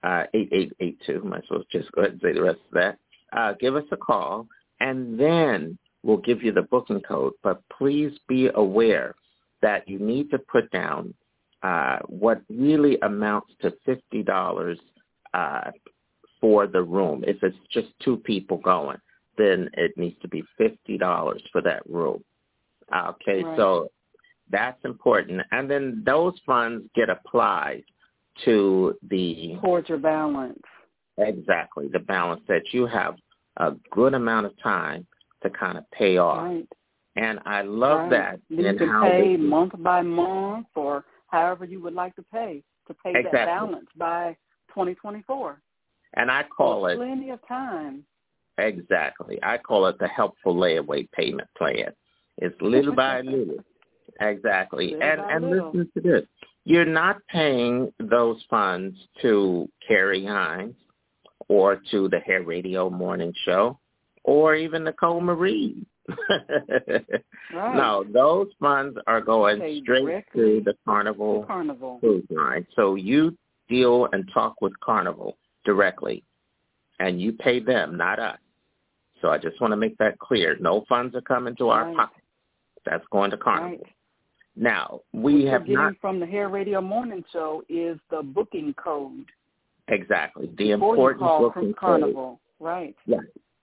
uh, 0.03 0.23
8882. 0.33 1.21
Might 1.23 1.37
as 1.37 1.43
well 1.49 1.63
just 1.71 1.91
go 1.91 2.01
ahead 2.01 2.13
and 2.13 2.21
say 2.21 2.33
the 2.33 2.43
rest 2.43 2.59
of 2.67 2.73
that. 2.73 2.99
Uh, 3.33 3.53
give 3.59 3.75
us 3.75 3.83
a 3.91 3.97
call, 3.97 4.47
and 4.79 5.19
then 5.19 5.77
we'll 6.03 6.17
give 6.17 6.41
you 6.43 6.51
the 6.51 6.61
booking 6.63 7.01
code. 7.01 7.33
But 7.43 7.61
please 7.77 8.17
be 8.27 8.49
aware 8.53 9.15
that 9.61 9.87
you 9.87 9.99
need 9.99 10.31
to 10.31 10.39
put 10.39 10.71
down 10.71 11.13
uh, 11.63 11.99
what 12.07 12.41
really 12.49 12.97
amounts 13.01 13.53
to 13.61 13.73
fifty 13.85 14.23
dollars 14.23 14.79
uh, 15.33 15.71
for 16.39 16.67
the 16.67 16.81
room. 16.81 17.23
If 17.27 17.43
it's 17.43 17.57
just 17.71 17.87
two 18.03 18.17
people 18.17 18.57
going, 18.57 18.97
then 19.37 19.69
it 19.73 19.97
needs 19.97 20.19
to 20.21 20.27
be 20.27 20.43
fifty 20.57 20.97
dollars 20.97 21.41
for 21.51 21.61
that 21.61 21.83
room. 21.89 22.23
Okay, 22.95 23.43
Right. 23.43 23.57
so 23.57 23.91
that's 24.49 24.83
important, 24.83 25.41
and 25.51 25.69
then 25.69 26.01
those 26.05 26.33
funds 26.45 26.87
get 26.95 27.09
applied 27.09 27.83
to 28.45 28.97
the 29.09 29.57
Towards 29.61 29.89
your 29.89 29.97
balance. 29.99 30.63
Exactly 31.19 31.87
the 31.91 31.99
balance 31.99 32.41
that 32.47 32.73
you 32.73 32.85
have 32.87 33.15
a 33.57 33.73
good 33.91 34.13
amount 34.13 34.45
of 34.45 34.53
time 34.61 35.05
to 35.43 35.49
kind 35.49 35.77
of 35.77 35.89
pay 35.91 36.17
off. 36.17 36.43
Right. 36.45 36.67
And 37.15 37.39
I 37.45 37.61
love 37.61 38.01
right. 38.01 38.09
that 38.11 38.39
Then 38.49 38.65
and 38.65 38.79
you 38.79 38.87
can 38.87 39.01
pay 39.01 39.35
this 39.35 39.45
month 39.45 39.73
by 39.79 40.01
month 40.01 40.67
or 40.75 41.03
however 41.27 41.65
you 41.65 41.81
would 41.81 41.93
like 41.93 42.15
to 42.15 42.23
pay 42.31 42.63
to 42.87 42.93
pay 42.93 43.11
Exactly. 43.11 43.31
that 43.33 43.45
balance 43.45 43.87
by 43.97 44.35
2024. 44.69 45.61
and 46.15 46.31
I 46.31 46.43
call 46.55 46.87
it 46.87 46.95
Plenty 46.97 47.29
of 47.31 47.39
time. 47.47 48.03
exactly. 48.57 49.39
I 49.43 49.57
call 49.57 49.85
it 49.87 49.97
the 49.99 50.07
helpful 50.07 50.55
layaway 50.55 51.09
payment 51.11 51.49
plan. 51.57 51.91
It's 52.37 52.59
little 52.61 52.95
by 52.95 53.21
little. 53.21 53.63
Exactly. 54.21 54.91
Little 54.91 55.01
and 55.03 55.21
and 55.21 55.49
little. 55.49 55.71
listen 55.71 55.91
to 55.95 56.01
this. 56.01 56.23
You're 56.65 56.85
not 56.85 57.17
paying 57.29 57.91
those 57.99 58.43
funds 58.49 58.95
to 59.21 59.67
Carrie 59.87 60.25
Hines 60.25 60.75
or 61.49 61.81
to 61.91 62.07
the 62.07 62.19
Hair 62.19 62.43
Radio 62.43 62.89
Morning 62.89 63.33
Show 63.43 63.77
or 64.23 64.55
even 64.55 64.85
Nicole 64.85 65.19
Marie. 65.21 65.85
Right. 67.53 67.75
No, 67.75 68.03
those 68.11 68.47
funds 68.59 68.97
are 69.05 69.21
going 69.21 69.59
Pay 69.59 69.81
straight 69.81 70.23
to 70.35 70.61
the 70.65 70.73
Carnival 70.85 71.43
Carnival. 71.45 71.99
cruise 71.99 72.25
line. 72.29 72.65
So 72.75 72.95
you 72.95 73.37
deal 73.67 74.07
and 74.11 74.29
talk 74.33 74.61
with 74.61 74.73
Carnival 74.79 75.37
directly, 75.65 76.23
and 76.99 77.21
you 77.21 77.33
pay 77.33 77.59
them, 77.59 77.97
not 77.97 78.19
us. 78.19 78.39
So 79.21 79.29
I 79.29 79.37
just 79.37 79.59
want 79.61 79.71
to 79.71 79.77
make 79.77 79.97
that 79.97 80.17
clear. 80.17 80.57
No 80.59 80.83
funds 80.89 81.15
are 81.15 81.21
coming 81.21 81.55
to 81.57 81.69
our 81.69 81.93
pocket. 81.93 82.23
That's 82.85 83.05
going 83.11 83.31
to 83.31 83.37
Carnival. 83.37 83.77
Right. 83.83 83.93
Now 84.55 85.01
What 85.11 85.23
we 85.25 85.43
you're 85.43 85.51
have 85.51 85.61
getting 85.61 85.75
not 85.75 85.93
from 86.01 86.19
the 86.19 86.25
Hair 86.25 86.49
Radio 86.49 86.81
Morning 86.81 87.23
Show 87.31 87.63
is 87.69 87.99
the 88.09 88.23
booking 88.23 88.73
code 88.73 89.25
exactly 89.89 90.49
the 90.57 90.73
before 90.73 91.15
call 91.15 91.49
booking 91.49 91.73
Car- 91.73 91.99
Carnival. 91.99 92.39
Right. 92.59 92.95
Yeah, 93.05 93.19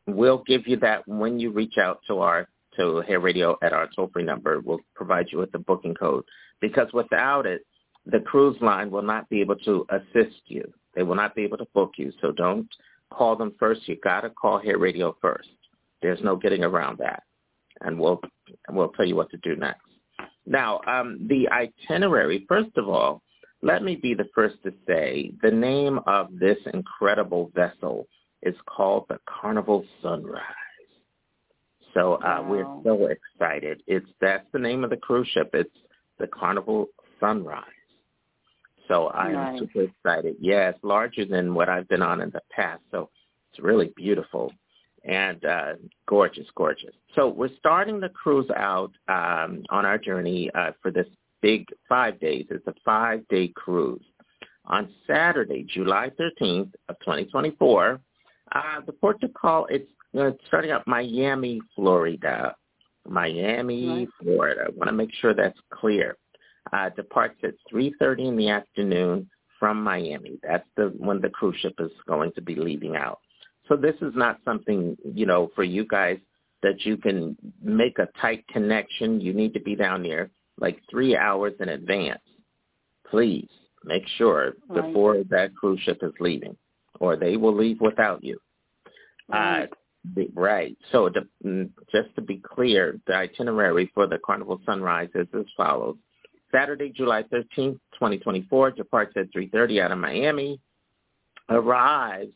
we'll 0.06 0.42
give 0.46 0.66
you 0.66 0.76
that 0.78 1.06
when 1.06 1.38
you 1.38 1.50
reach 1.50 1.78
out 1.78 2.00
to 2.08 2.18
our 2.18 2.48
to 2.76 3.02
Hair 3.06 3.20
Radio 3.20 3.56
at 3.62 3.72
our 3.72 3.88
toll 3.94 4.10
free 4.12 4.22
number. 4.22 4.60
We'll 4.60 4.80
provide 4.94 5.26
you 5.30 5.38
with 5.38 5.52
the 5.52 5.58
booking 5.58 5.94
code 5.94 6.24
because 6.60 6.88
without 6.92 7.46
it, 7.46 7.62
the 8.06 8.20
cruise 8.20 8.56
line 8.60 8.90
will 8.90 9.02
not 9.02 9.28
be 9.28 9.40
able 9.40 9.56
to 9.56 9.86
assist 9.90 10.36
you. 10.46 10.72
They 10.94 11.02
will 11.02 11.14
not 11.14 11.34
be 11.34 11.42
able 11.42 11.58
to 11.58 11.66
book 11.74 11.92
you. 11.96 12.12
So 12.20 12.32
don't 12.32 12.68
call 13.10 13.36
them 13.36 13.54
first. 13.58 13.88
You 13.88 13.96
got 14.02 14.22
to 14.22 14.30
call 14.30 14.58
Hair 14.58 14.78
Radio 14.78 15.16
first. 15.20 15.48
There's 16.02 16.20
no 16.22 16.36
getting 16.36 16.62
around 16.62 16.98
that, 16.98 17.22
and 17.80 17.98
we'll 17.98 18.20
we'll 18.70 18.90
tell 18.90 19.06
you 19.06 19.16
what 19.16 19.30
to 19.30 19.38
do 19.38 19.56
next. 19.56 19.80
Now, 20.46 20.80
um, 20.86 21.26
the 21.28 21.48
itinerary. 21.48 22.44
First 22.48 22.76
of 22.76 22.88
all, 22.88 23.22
let 23.62 23.82
me 23.82 23.96
be 23.96 24.14
the 24.14 24.28
first 24.34 24.56
to 24.64 24.72
say 24.86 25.32
the 25.42 25.50
name 25.50 25.98
of 26.06 26.28
this 26.38 26.58
incredible 26.72 27.50
vessel 27.54 28.06
is 28.42 28.54
called 28.66 29.06
the 29.08 29.18
Carnival 29.26 29.84
Sunrise. 30.02 30.42
So 31.94 32.14
uh, 32.14 32.44
we're 32.46 32.66
so 32.84 33.06
excited. 33.06 33.82
It's 33.86 34.06
that's 34.20 34.46
the 34.52 34.58
name 34.58 34.84
of 34.84 34.90
the 34.90 34.98
cruise 34.98 35.28
ship. 35.28 35.50
It's 35.54 35.70
the 36.18 36.26
Carnival 36.26 36.88
Sunrise. 37.18 37.64
So 38.86 39.06
I 39.08 39.28
am 39.28 39.32
Nice. 39.32 39.58
super 39.60 39.82
excited. 39.82 40.36
Yeah, 40.38 40.68
it's 40.68 40.84
larger 40.84 41.24
than 41.24 41.54
what 41.54 41.68
I've 41.68 41.88
been 41.88 42.02
on 42.02 42.20
in 42.20 42.30
the 42.30 42.42
past. 42.50 42.82
So 42.90 43.08
it's 43.50 43.60
really 43.60 43.92
beautiful 43.96 44.52
and 45.04 45.44
uh, 45.44 45.74
gorgeous, 46.06 46.46
gorgeous. 46.54 46.94
So 47.14 47.28
we're 47.28 47.56
starting 47.58 48.00
the 48.00 48.10
cruise 48.10 48.50
out 48.54 48.92
um, 49.08 49.64
on 49.70 49.86
our 49.86 49.98
journey 49.98 50.50
uh, 50.54 50.72
for 50.82 50.90
this 50.90 51.06
big 51.46 51.68
five 51.88 52.18
days. 52.18 52.44
It's 52.50 52.66
a 52.66 52.74
five-day 52.84 53.52
cruise. 53.54 54.04
On 54.64 54.88
Saturday, 55.06 55.64
July 55.72 56.10
13th 56.18 56.72
of 56.88 56.98
2024, 57.00 58.00
uh, 58.52 58.60
the 58.84 58.92
port 58.92 59.20
to 59.20 59.28
call, 59.28 59.66
it's 59.70 59.88
uh, 60.18 60.32
starting 60.48 60.72
up 60.72 60.82
Miami, 60.88 61.60
Florida. 61.76 62.56
Miami, 63.08 63.86
Right. 63.88 64.08
Florida. 64.20 64.62
I 64.66 64.70
want 64.70 64.88
to 64.88 64.92
make 64.92 65.14
sure 65.20 65.34
that's 65.34 65.58
clear. 65.72 66.16
Uh, 66.72 66.88
departs 66.96 67.38
at 67.44 67.54
3.30 67.72 68.26
in 68.30 68.36
the 68.36 68.48
afternoon 68.48 69.30
from 69.60 69.80
Miami. 69.84 70.40
That's 70.42 70.66
the 70.76 70.92
when 70.98 71.20
the 71.20 71.30
cruise 71.30 71.56
ship 71.60 71.74
is 71.78 71.92
going 72.08 72.32
to 72.32 72.42
be 72.42 72.56
leaving 72.56 72.96
out. 72.96 73.20
So 73.68 73.76
this 73.76 73.94
is 74.02 74.12
not 74.16 74.40
something, 74.44 74.96
you 75.04 75.26
know, 75.26 75.52
for 75.54 75.62
you 75.62 75.86
guys 75.86 76.18
that 76.64 76.84
you 76.84 76.96
can 76.96 77.36
make 77.62 78.00
a 78.00 78.08
tight 78.20 78.44
connection. 78.48 79.20
You 79.20 79.32
need 79.32 79.54
to 79.54 79.60
be 79.60 79.76
down 79.76 80.02
there 80.02 80.28
like 80.58 80.80
three 80.90 81.16
hours 81.16 81.54
in 81.60 81.68
advance. 81.68 82.22
Please 83.10 83.48
make 83.84 84.06
sure 84.16 84.54
Right. 84.68 84.82
before 84.86 85.22
that 85.24 85.54
cruise 85.54 85.80
ship 85.80 85.98
is 86.02 86.12
leaving 86.20 86.56
or 87.00 87.16
they 87.16 87.36
will 87.36 87.54
leave 87.54 87.80
without 87.80 88.24
you. 88.24 88.38
Right. 89.28 89.64
Uh, 89.64 89.66
the, 90.14 90.28
right. 90.34 90.76
So 90.92 91.08
the, 91.08 91.26
mm, 91.44 91.70
just 91.92 92.14
to 92.14 92.22
be 92.22 92.38
clear, 92.38 92.98
the 93.06 93.14
itinerary 93.14 93.90
for 93.94 94.06
the 94.06 94.18
Carnival 94.18 94.60
Sunrise 94.64 95.10
is 95.14 95.26
as 95.34 95.44
follows. 95.56 95.96
Saturday, 96.52 96.90
July 96.90 97.22
13th, 97.24 97.80
2024, 97.94 98.70
departs 98.70 99.12
at 99.16 99.32
3.30 99.32 99.82
out 99.82 99.90
of 99.92 99.98
Miami, 99.98 100.60
arrives 101.50 102.32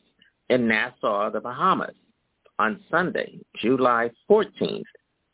in 0.49 0.67
Nassau, 0.67 1.31
the 1.31 1.41
Bahamas 1.41 1.95
on 2.59 2.81
Sunday, 2.91 3.39
July 3.57 4.11
14th, 4.29 4.85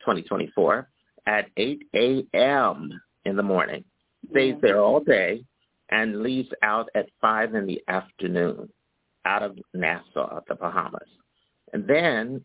2024, 0.01 0.89
at 1.27 1.49
8 1.57 1.83
a.m. 1.95 3.01
in 3.25 3.37
the 3.37 3.43
morning. 3.43 3.85
Stays 4.31 4.55
Yeah. 4.55 4.61
there 4.61 4.81
all 4.81 5.01
day 5.01 5.45
and 5.91 6.23
leaves 6.23 6.53
out 6.63 6.89
at 6.95 7.09
5 7.21 7.55
in 7.55 7.67
the 7.67 7.83
afternoon 7.89 8.69
out 9.25 9.43
of 9.43 9.59
Nassau, 9.75 10.41
the 10.49 10.55
Bahamas. 10.55 11.09
And 11.73 11.87
then 11.87 12.45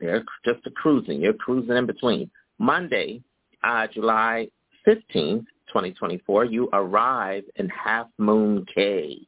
they're 0.00 0.24
just 0.44 0.66
a 0.66 0.70
cruising. 0.70 1.20
You're 1.20 1.34
cruising 1.34 1.76
in 1.76 1.86
between. 1.86 2.30
Monday, 2.58 3.22
uh, 3.62 3.86
July 3.88 4.48
15th, 4.86 5.46
2024, 5.68 6.44
you 6.44 6.68
arrive 6.72 7.44
in 7.56 7.68
Half 7.68 8.08
Moon 8.18 8.64
Cay 8.74 9.18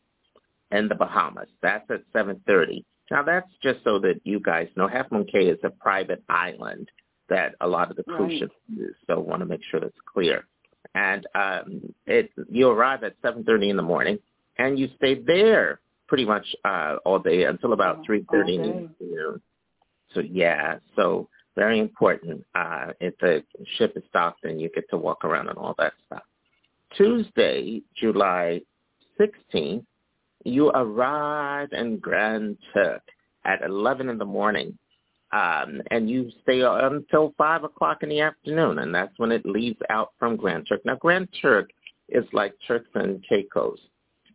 in 0.70 0.88
the 0.88 0.94
Bahamas. 0.94 1.48
That's 1.62 1.88
at 1.90 2.02
7.30. 2.14 2.84
Now, 3.10 3.22
that's 3.22 3.50
just 3.62 3.82
so 3.84 3.98
that 4.00 4.20
you 4.24 4.40
guys 4.40 4.68
know 4.76 4.88
Half 4.88 5.10
Moon 5.12 5.24
Cay 5.24 5.46
is 5.48 5.58
a 5.64 5.70
private 5.70 6.22
island 6.28 6.88
that 7.28 7.54
a 7.60 7.66
lot 7.68 7.90
of 7.90 7.96
the 7.96 8.02
cruise 8.04 8.30
Right. 8.30 8.38
ships 8.40 8.54
use, 8.68 8.94
so 9.06 9.18
want 9.20 9.40
to 9.40 9.46
make 9.46 9.60
sure 9.70 9.80
that's 9.80 9.94
clear. 10.12 10.46
And 10.94 11.26
um, 11.34 11.94
it, 12.06 12.30
you 12.50 12.68
arrive 12.68 13.02
at 13.04 13.20
7.30 13.22 13.70
in 13.70 13.76
the 13.76 13.82
morning, 13.82 14.18
and 14.58 14.78
you 14.78 14.88
stay 14.96 15.14
there 15.14 15.80
pretty 16.06 16.24
much 16.24 16.46
uh, 16.64 16.96
all 17.04 17.18
day 17.18 17.44
until 17.44 17.72
about 17.72 17.98
All 17.98 18.04
3.30 18.06 18.54
in 18.54 18.62
the 18.62 18.84
afternoon. 18.88 19.40
So, 20.14 20.20
yeah, 20.20 20.78
so 20.94 21.28
very 21.56 21.80
important. 21.80 22.44
Uh, 22.54 22.92
if 23.00 23.16
the 23.18 23.42
ship 23.76 23.94
is 23.96 24.04
docked, 24.12 24.42
then 24.44 24.58
you 24.60 24.70
get 24.74 24.88
to 24.90 24.96
walk 24.96 25.24
around 25.24 25.48
and 25.48 25.58
all 25.58 25.74
that 25.78 25.94
stuff. 26.06 26.22
Tuesday, 26.96 27.82
July 27.96 28.60
16th, 29.20 29.84
you 30.44 30.68
arrive 30.70 31.68
in 31.72 31.98
Grand 31.98 32.56
Turk 32.72 33.02
at 33.44 33.62
11 33.62 34.08
in 34.08 34.18
the 34.18 34.24
morning, 34.24 34.78
um, 35.32 35.82
and 35.90 36.08
you 36.08 36.30
stay 36.42 36.60
until 36.62 37.34
5 37.36 37.64
o'clock 37.64 38.02
in 38.02 38.08
the 38.08 38.20
afternoon, 38.20 38.78
and 38.78 38.94
that's 38.94 39.18
when 39.18 39.32
it 39.32 39.44
leaves 39.44 39.78
out 39.90 40.12
from 40.18 40.36
Grand 40.36 40.66
Turk. 40.68 40.84
Now, 40.84 40.96
Grand 40.96 41.28
Turk 41.42 41.70
is 42.08 42.24
like 42.32 42.54
Turks 42.66 42.88
and 42.94 43.24
Caicos, 43.28 43.78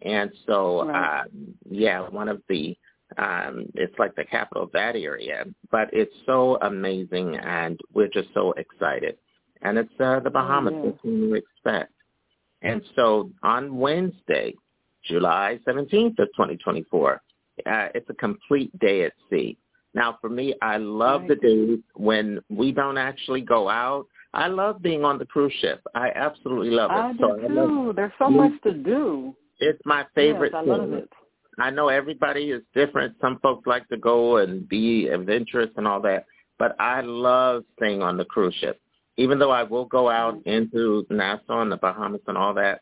and 0.02 0.32
so, 0.46 0.88
Right. 0.88 1.22
um, 1.22 1.56
yeah, 1.70 2.02
one 2.10 2.28
of 2.28 2.42
the, 2.50 2.76
um, 3.18 3.68
it's 3.76 3.98
like 4.00 4.16
the 4.16 4.26
capital 4.26 4.64
of 4.64 4.72
that 4.74 4.96
area, 4.96 5.46
but 5.70 5.90
it's 5.94 6.16
so 6.26 6.58
amazing, 6.62 7.38
and 7.38 7.80
we're 7.94 8.08
just 8.10 8.30
so 8.34 8.52
excited. 8.54 9.18
And 9.62 9.78
it's 9.78 10.00
uh, 10.00 10.20
the 10.20 10.30
Bahamas, 10.30 10.74
yeah. 10.76 10.82
what 10.82 11.02
can 11.02 11.22
you 11.22 11.36
expect? 11.36 11.94
And 12.62 12.82
so 12.96 13.32
on 13.44 13.78
Wednesday, 13.78 14.56
July 15.04 15.60
17th 15.68 16.20
of 16.20 16.28
2024, 16.36 17.22
uh, 17.66 17.88
it's 17.94 18.10
a 18.10 18.14
complete 18.14 18.78
day 18.80 19.04
at 19.04 19.14
sea. 19.30 19.58
Now, 19.94 20.18
for 20.22 20.30
me, 20.30 20.56
I 20.62 20.78
love 20.78 21.24
the 21.28 21.36
days 21.36 21.80
when 21.96 22.40
we 22.50 22.72
don't 22.72 22.98
actually 22.98 23.42
go 23.42 23.70
out. 23.70 24.08
I 24.34 24.48
love 24.48 24.82
being 24.82 25.04
on 25.04 25.18
the 25.18 25.26
cruise 25.26 25.54
ship. 25.60 25.82
I 25.94 26.12
absolutely 26.16 26.70
love 26.70 26.92
it. 26.92 26.94
I 26.94 27.12
so 27.20 27.38
do 27.38 27.44
I 27.44 27.48
love, 27.48 27.68
too. 27.68 27.94
There's 27.96 28.14
so 28.18 28.30
much 28.30 28.54
to 28.64 28.74
do. 28.74 29.36
it's 29.60 29.82
my 29.86 30.06
favorite 30.16 30.54
yes, 30.54 30.62
I 30.62 30.64
thing. 30.64 30.70
love 30.70 30.94
it. 30.94 31.10
I 31.60 31.70
know 31.70 31.90
everybody 31.90 32.52
is 32.52 32.64
different. 32.74 33.16
Some 33.20 33.40
folks 33.40 33.68
like 33.68 33.88
to 33.90 33.98
go 33.98 34.38
and 34.38 34.68
be 34.70 35.10
adventurous 35.10 35.70
and 35.76 35.86
all 35.86 36.02
that, 36.02 36.26
but 36.58 36.76
I 36.80 37.02
love 37.02 37.64
staying 37.78 38.02
on 38.02 38.16
the 38.16 38.26
cruise 38.26 38.56
ship. 38.56 38.80
Even 39.18 39.38
though 39.38 39.52
I 39.52 39.64
will 39.64 39.86
go 39.86 40.10
out 40.10 40.42
into 40.46 41.06
Nassau 41.10 41.62
and 41.62 41.72
the 41.72 41.76
Bahamas 41.78 42.22
and 42.28 42.38
all 42.38 42.54
that, 42.54 42.82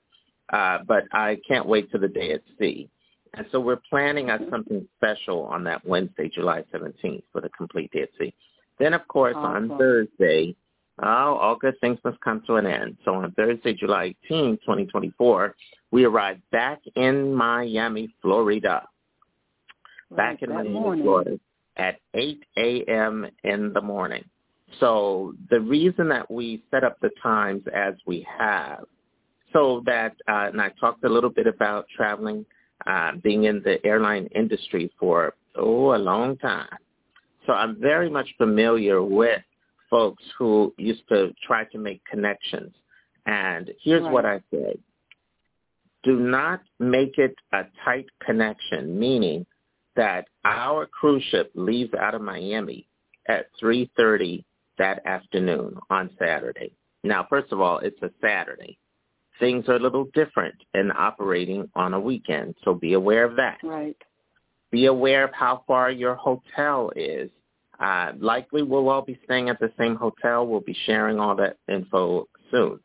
uh, 0.54 0.80
but 0.88 1.06
I 1.12 1.38
can't 1.48 1.66
wait 1.66 1.92
to 1.92 1.98
the 1.98 2.08
day 2.08 2.32
at 2.34 2.42
sea. 2.60 2.90
And 3.36 3.46
so 3.52 3.60
we're 3.60 3.82
planning 3.90 4.30
on 4.30 4.48
something 4.50 4.88
special 4.98 5.44
on 5.44 5.64
that 5.66 5.86
Wednesday, 5.86 6.30
July 6.34 6.64
17th 6.74 7.24
for 7.32 7.42
the 7.42 7.50
complete 7.50 7.92
at 7.96 8.10
sea. 8.20 8.34
Then, 8.80 8.94
of 8.94 9.08
course, 9.08 9.36
Awesome. 9.38 9.72
on 9.72 9.78
Thursday, 9.78 10.56
oh, 11.02 11.36
all 11.36 11.56
good 11.56 11.76
things 11.82 12.00
must 12.04 12.20
come 12.22 12.42
to 12.48 12.56
an 12.56 12.66
end. 12.66 12.98
So 13.06 13.14
on 13.14 13.32
Thursday, 13.34 13.74
July 13.74 14.16
18th, 14.30 14.62
2024, 14.62 15.56
we 15.92 16.06
arrive 16.06 16.38
back 16.52 16.80
in 16.96 17.34
Miami, 17.34 18.14
Florida. 18.22 18.88
Back 20.16 20.42
in 20.42 20.50
Miami, 20.50 20.70
morning. 20.70 21.04
Florida 21.04 21.40
at 21.80 22.00
8 22.14 22.44
a.m. 22.58 23.28
in 23.44 23.74
the 23.74 23.82
morning. 23.82 24.24
So 24.80 25.34
the 25.50 25.62
reason 25.62 26.10
that 26.10 26.30
we 26.30 26.64
set 26.70 26.84
up 26.84 27.00
the 27.00 27.10
times 27.24 27.64
as 27.74 27.96
we 28.06 28.26
have, 28.38 28.84
so 29.54 29.82
that, 29.86 30.16
uh, 30.28 30.50
and 30.52 30.62
I 30.62 30.70
talked 30.80 31.04
a 31.04 31.10
little 31.10 31.30
bit 31.30 31.48
about 31.48 31.88
traveling, 31.96 32.46
uh, 32.86 33.14
being 33.24 33.46
in 33.46 33.62
the 33.64 33.84
airline 33.86 34.28
industry 34.36 34.92
for, 35.00 35.34
oh, 35.56 35.96
a 35.96 35.98
long 35.98 36.38
time. 36.38 36.78
So 37.46 37.54
I'm 37.54 37.80
very 37.80 38.10
much 38.10 38.28
familiar 38.38 39.02
with 39.02 39.42
folks 39.90 40.24
who 40.38 40.74
used 40.78 41.08
to 41.10 41.34
try 41.46 41.66
to 41.66 41.78
make 41.78 42.02
connections. 42.06 42.74
And 43.26 43.72
here's 43.84 44.04
what 44.04 44.26
I 44.26 44.42
say. 44.52 44.78
Do 46.04 46.20
not 46.20 46.62
make 46.80 47.18
it 47.18 47.36
a 47.52 47.64
tight 47.84 48.06
connection, 48.24 48.98
meaning 48.98 49.46
that 49.96 50.28
our 50.46 50.86
cruise 50.86 51.24
ship 51.30 51.52
leaves 51.56 51.94
out 51.94 52.16
of 52.16 52.22
Miami 52.22 52.88
at 53.28 53.48
3.30 53.62 54.44
that 54.78 55.06
afternoon 55.06 55.76
on 55.90 56.10
Saturday. 56.18 56.72
Now, 57.04 57.26
first 57.30 57.52
of 57.52 57.60
all, 57.60 57.80
it's 57.80 58.02
a 58.02 58.12
Saturday. 58.22 58.78
Things 59.40 59.68
are 59.70 59.76
a 59.76 59.80
little 59.80 60.06
different 60.14 60.56
in 60.74 60.92
operating 60.92 61.70
on 61.76 61.94
a 61.94 62.00
weekend, 62.00 62.56
so 62.64 62.74
be 62.74 62.94
aware 62.94 63.24
of 63.24 63.36
that. 63.38 63.58
Right. 63.64 63.98
Be 64.72 64.86
aware 64.86 65.24
of 65.24 65.34
how 65.34 65.64
far 65.66 65.90
your 65.90 66.16
hotel 66.16 66.92
is. 66.96 67.30
Uh, 67.80 68.12
likely 68.20 68.62
we'll 68.62 68.90
all 68.90 69.02
be 69.02 69.20
staying 69.24 69.50
at 69.50 69.60
the 69.60 69.72
same 69.80 69.96
hotel. 69.96 70.46
We'll 70.46 70.60
be 70.60 70.78
sharing 70.86 71.20
all 71.20 71.36
that 71.38 71.58
info 71.68 72.28
soon. 72.52 72.80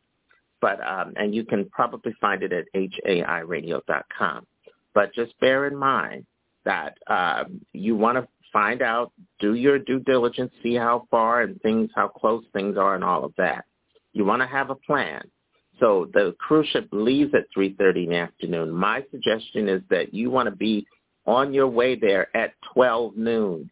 But 0.61 0.79
um, 0.85 1.13
and 1.17 1.35
you 1.35 1.43
can 1.43 1.69
probably 1.69 2.15
find 2.21 2.41
it 2.41 2.53
at 2.53 2.65
hairradio.com. 2.73 4.47
But 4.93 5.13
just 5.13 5.37
bear 5.39 5.67
in 5.67 5.75
mind 5.75 6.25
that 6.63 6.97
um, 7.07 7.61
you 7.73 7.95
want 7.95 8.17
to 8.17 8.27
find 8.51 8.81
out, 8.81 9.11
do 9.39 9.53
your 9.53 9.77
due 9.77 9.99
diligence, 9.99 10.51
see 10.63 10.75
how 10.75 11.05
far 11.11 11.41
and 11.41 11.61
things, 11.61 11.89
how 11.93 12.07
close 12.07 12.45
things 12.53 12.77
are, 12.77 12.95
and 12.95 13.03
all 13.03 13.25
of 13.25 13.33
that. 13.37 13.65
You 14.13 14.23
want 14.23 14.41
to 14.41 14.47
have 14.47 14.69
a 14.69 14.75
plan. 14.75 15.29
So 15.79 16.09
the 16.13 16.35
cruise 16.39 16.67
ship 16.67 16.87
leaves 16.91 17.33
at 17.33 17.45
3:30 17.55 18.03
in 18.03 18.09
the 18.09 18.17
afternoon. 18.17 18.71
My 18.71 19.03
suggestion 19.11 19.67
is 19.67 19.81
that 19.89 20.13
you 20.13 20.29
want 20.29 20.47
to 20.49 20.55
be 20.55 20.85
on 21.25 21.53
your 21.53 21.67
way 21.67 21.95
there 21.95 22.35
at 22.35 22.53
12 22.73 23.17
noon. 23.17 23.69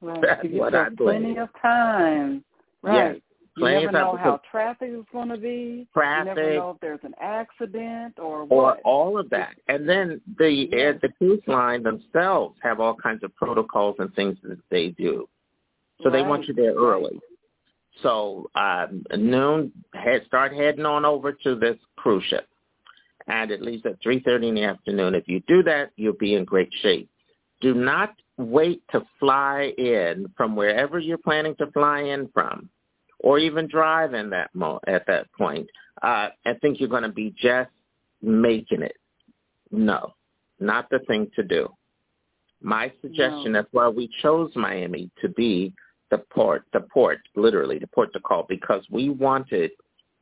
Right. 0.00 0.20
That's 0.22 0.42
give 0.42 0.52
what 0.52 0.74
I 0.74 0.88
plenty 0.96 1.36
of 1.36 1.48
time. 1.60 2.42
Right. 2.82 3.14
Yes, 3.14 3.16
You 3.56 3.64
never 3.64 3.92
know 3.92 4.16
how 4.16 4.40
traffic 4.50 4.90
is 4.90 5.04
going 5.12 5.28
to 5.28 5.36
be. 5.36 5.86
Traffic. 5.92 6.28
You 6.28 6.34
never 6.34 6.54
know 6.54 6.70
if 6.70 6.80
there's 6.80 7.00
an 7.02 7.14
accident 7.20 8.18
or 8.18 8.44
what. 8.44 8.56
or 8.56 8.76
all 8.78 9.18
of 9.18 9.28
that. 9.30 9.56
And 9.68 9.86
then 9.86 10.20
the 10.38 10.68
uh, 10.72 10.98
the 11.02 11.10
cruise 11.18 11.42
line 11.46 11.82
themselves 11.82 12.56
have 12.62 12.80
all 12.80 12.94
kinds 12.94 13.22
of 13.22 13.36
protocols 13.36 13.96
and 13.98 14.12
things 14.14 14.38
that 14.42 14.58
they 14.70 14.88
do. 14.88 15.28
So 16.02 16.08
they 16.08 16.22
want 16.22 16.48
you 16.48 16.54
there 16.54 16.74
right. 16.74 16.94
early. 16.94 17.20
So 18.02 18.50
um, 18.54 19.04
noon, 19.16 19.72
head 19.94 20.22
start 20.26 20.52
heading 20.52 20.86
on 20.86 21.04
over 21.04 21.32
to 21.32 21.54
this 21.54 21.76
cruise 21.96 22.24
ship, 22.28 22.48
and 23.26 23.50
it 23.50 23.60
leaves 23.62 23.84
at 23.86 24.00
three 24.02 24.20
thirty 24.20 24.48
in 24.48 24.54
the 24.54 24.64
afternoon. 24.64 25.14
If 25.14 25.28
you 25.28 25.42
do 25.46 25.62
that, 25.64 25.90
you'll 25.96 26.14
be 26.14 26.34
in 26.34 26.44
great 26.44 26.70
shape. 26.82 27.08
Do 27.60 27.74
not 27.74 28.14
wait 28.38 28.82
to 28.92 29.04
fly 29.18 29.72
in 29.76 30.26
from 30.36 30.56
wherever 30.56 30.98
you're 30.98 31.18
planning 31.18 31.54
to 31.56 31.70
fly 31.72 32.00
in 32.00 32.28
from, 32.32 32.70
or 33.18 33.38
even 33.38 33.68
drive 33.68 34.14
in 34.14 34.30
that 34.30 34.50
mo- 34.54 34.80
at 34.86 35.06
that 35.06 35.30
point. 35.32 35.68
Uh, 36.02 36.28
I 36.46 36.54
think 36.62 36.80
you're 36.80 36.88
going 36.88 37.02
to 37.02 37.10
be 37.10 37.34
just 37.36 37.70
making 38.22 38.82
it. 38.82 38.96
No, 39.70 40.14
not 40.58 40.88
the 40.90 41.00
thing 41.00 41.30
to 41.36 41.42
do. 41.42 41.68
My 42.62 42.92
suggestion, 43.00 43.52
that's 43.52 43.68
why 43.72 43.88
we 43.88 44.10
chose 44.22 44.50
Miami 44.54 45.10
to 45.22 45.28
be 45.28 45.72
the 46.10 46.18
port, 46.18 46.64
the 46.72 46.80
port, 46.80 47.18
literally 47.36 47.78
the 47.78 47.86
port 47.86 48.12
to 48.12 48.20
call, 48.20 48.44
because 48.48 48.84
we 48.90 49.08
wanted 49.08 49.70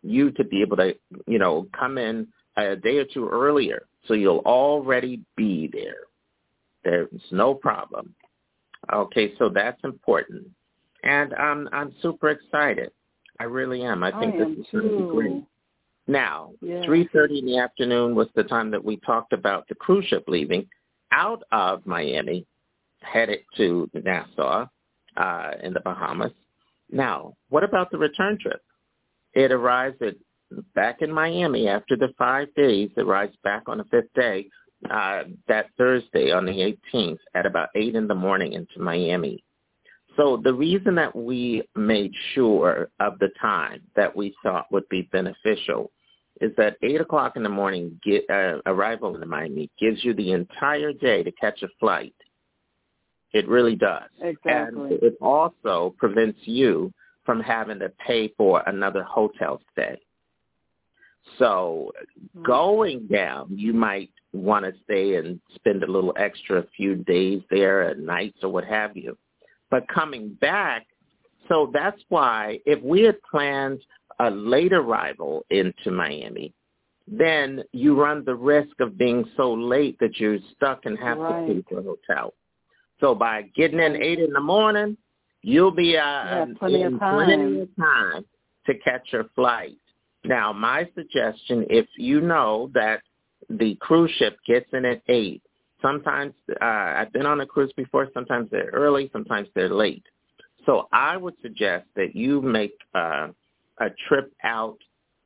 you 0.03 0.31
to 0.33 0.45
be 0.45 0.63
able 0.63 0.77
to, 0.77 0.95
you 1.27 1.39
know, 1.39 1.67
come 1.79 1.99
in 1.99 2.29
a 2.57 2.77
day 2.77 2.99
or 2.99 3.05
two 3.05 3.29
earlier, 3.29 3.87
so 4.07 4.15
you'll 4.15 4.43
already 4.45 5.21
be 5.37 5.69
there. 5.73 6.05
There's 6.85 7.09
no 7.31 7.55
problem. 7.55 8.15
Okay, 8.93 9.33
so 9.39 9.49
that's 9.49 9.81
important, 9.83 10.47
and 11.03 11.35
I'm 11.35 11.69
I'm 11.73 11.93
super 12.01 12.31
excited. 12.31 12.91
I 13.41 13.45
really 13.45 13.83
am. 13.83 14.03
I 14.03 14.11
think 14.19 14.35
I 14.35 14.39
this 14.39 14.59
is 14.59 14.67
going 14.73 14.89
to 14.89 14.97
be 14.99 15.11
great. 15.11 15.45
Now, 16.07 16.53
Yeah. 16.63 16.83
3.30 16.85 17.41
in 17.41 17.47
the 17.47 17.59
afternoon 17.59 18.15
was 18.15 18.29
the 18.35 18.43
time 18.45 18.71
that 18.71 18.83
we 18.83 18.97
talked 18.99 19.33
about 19.33 19.69
the 19.69 19.75
cruise 19.75 20.07
ship 20.07 20.25
leaving 20.27 20.67
out 21.13 21.43
of 21.53 21.87
Miami, 21.87 22.47
headed 23.03 23.41
to 23.57 23.91
Nassau 23.93 24.67
uh, 25.19 25.51
in 25.63 25.75
the 25.75 25.81
Bahamas. 25.81 26.33
Now, 26.91 27.35
what 27.51 27.65
about 27.65 27.91
the 27.91 27.99
return 27.99 28.39
trip? 28.41 28.63
It 29.35 29.53
arrives 29.53 29.97
at 30.01 30.15
back 30.75 31.03
in 31.03 31.13
Miami 31.13 31.69
after 31.69 31.97
the 31.97 32.09
five 32.17 32.55
days. 32.55 32.91
It 32.97 33.03
arrives 33.03 33.37
back 33.45 33.65
on 33.67 33.79
the 33.79 33.85
fifth 33.85 34.13
day, 34.15 34.49
uh, 34.91 35.25
that 35.49 35.67
Thursday 35.77 36.31
on 36.31 36.47
the 36.47 36.77
18th 36.95 37.19
at 37.35 37.47
about 37.47 37.69
8 37.75 37.95
in 37.95 38.07
the 38.07 38.15
morning 38.15 38.53
into 38.53 38.81
Miami. 38.81 39.45
So 40.17 40.41
the 40.43 40.55
reason 40.55 40.95
that 40.97 41.15
we 41.15 41.63
made 41.77 42.13
sure 42.35 42.89
of 42.99 43.19
the 43.19 43.29
time 43.41 43.83
that 43.95 44.17
we 44.17 44.35
thought 44.43 44.67
would 44.73 44.89
be 44.89 45.03
beneficial 45.13 45.93
is 46.41 46.51
that 46.57 46.77
8 46.83 47.01
o'clock 47.01 47.37
in 47.37 47.43
the 47.43 47.49
morning 47.49 48.01
get, 48.05 48.29
uh, 48.31 48.61
arrival 48.67 49.21
in 49.21 49.29
Miami 49.29 49.71
gives 49.79 50.05
you 50.05 50.15
the 50.15 50.33
entire 50.33 50.93
day 50.93 51.23
to 51.23 51.33
catch 51.33 51.63
a 51.63 51.69
flight. 51.79 52.15
It 53.33 53.49
really 53.49 53.77
does. 53.77 54.09
Exactly. 54.21 54.95
And 54.95 55.03
it 55.03 55.17
also 55.21 55.95
prevents 55.99 56.39
you 56.45 56.93
from 57.25 57.41
having 57.41 57.79
to 57.81 57.91
pay 58.07 58.29
for 58.37 58.63
another 58.67 59.03
hotel 59.03 59.61
stay. 59.73 60.01
So 61.39 61.93
mm-hmm. 62.37 62.45
going 62.45 63.07
down, 63.07 63.49
you 63.51 63.73
might 63.73 64.11
want 64.33 64.65
to 64.65 64.73
stay 64.85 65.17
and 65.17 65.41
spend 65.55 65.83
a 65.83 65.91
little 65.91 66.15
extra 66.17 66.61
a 66.61 66.67
few 66.77 66.97
days 66.97 67.43
there 67.51 67.83
at 67.83 67.99
nights 67.99 68.39
or 68.43 68.51
what 68.51 68.65
have 68.65 68.97
you. 68.97 69.17
But 69.71 69.87
coming 69.89 70.37
back, 70.41 70.87
so 71.49 71.71
that's 71.73 72.01
why 72.09 72.61
if 72.65 72.83
we 72.83 73.03
had 73.03 73.21
planned 73.23 73.81
a 74.19 74.31
late 74.31 74.73
arrival 74.73 75.45
into 75.51 75.91
Miami, 75.91 76.53
then 77.07 77.63
you 77.73 77.99
run 77.99 78.25
the 78.25 78.35
risk 78.35 78.81
of 78.81 78.99
being 78.99 79.25
so 79.37 79.53
late 79.53 79.99
that 80.01 80.19
you're 80.19 80.39
stuck 80.57 80.85
and 80.85 80.99
have 80.99 81.19
to 81.19 81.45
pay 81.47 81.65
for 81.69 81.81
a 81.81 81.83
hotel. 81.83 82.35
So 83.01 83.15
by 83.15 83.43
getting 83.55 83.81
in 83.81 83.97
eight 83.97 84.19
in 84.19 84.33
the 84.33 84.41
morning, 84.41 84.97
you'll 85.43 85.71
be 85.71 85.97
uh, 85.97 86.47
plenty 86.59 86.83
of 86.83 86.99
time. 86.99 87.27
plenty 87.27 87.61
of 87.61 87.69
time 87.77 88.25
to 88.67 88.75
catch 88.79 89.07
your 89.13 89.25
flight. 89.35 89.77
Now, 90.25 90.53
my 90.53 90.89
suggestion, 90.95 91.65
if 91.71 91.87
you 91.97 92.21
know 92.21 92.71
that 92.75 93.03
the 93.49 93.77
cruise 93.81 94.11
ship 94.19 94.37
gets 94.47 94.67
in 94.73 94.85
at 94.85 95.01
eight, 95.09 95.43
sometimes 95.81 96.35
uh, 96.61 96.65
I've 96.65 97.13
been 97.13 97.27
on 97.27 97.41
a 97.41 97.47
cruise 97.47 97.73
before. 97.77 98.09
Sometimes 98.13 98.49
they're 98.51 98.71
early, 98.73 99.11
sometimes 99.13 99.49
they're 99.55 99.73
late. 99.73 100.05
So 100.67 100.89
I 100.93 101.17
would 101.17 101.35
suggest 101.41 101.87
that 101.97 102.15
you 102.15 102.43
make 102.43 102.75
uh, 102.95 103.29
a 103.79 103.87
trip 104.09 104.33
out 104.43 104.77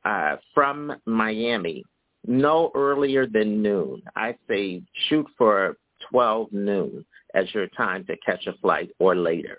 uh, 0.05 0.37
from 0.53 0.93
Miami 1.05 1.83
no 2.25 2.71
earlier 2.75 3.27
than 3.27 3.61
noon. 3.61 4.01
I 4.15 4.35
say 4.47 4.81
shoot 5.09 5.27
for 5.37 5.75
12 6.09 6.53
noon 6.53 7.05
as 7.33 7.53
your 7.53 7.67
time 7.67 8.05
to 8.05 8.15
catch 8.25 8.45
a 8.47 8.53
flight 8.61 8.89
or 8.99 9.15
later. 9.15 9.57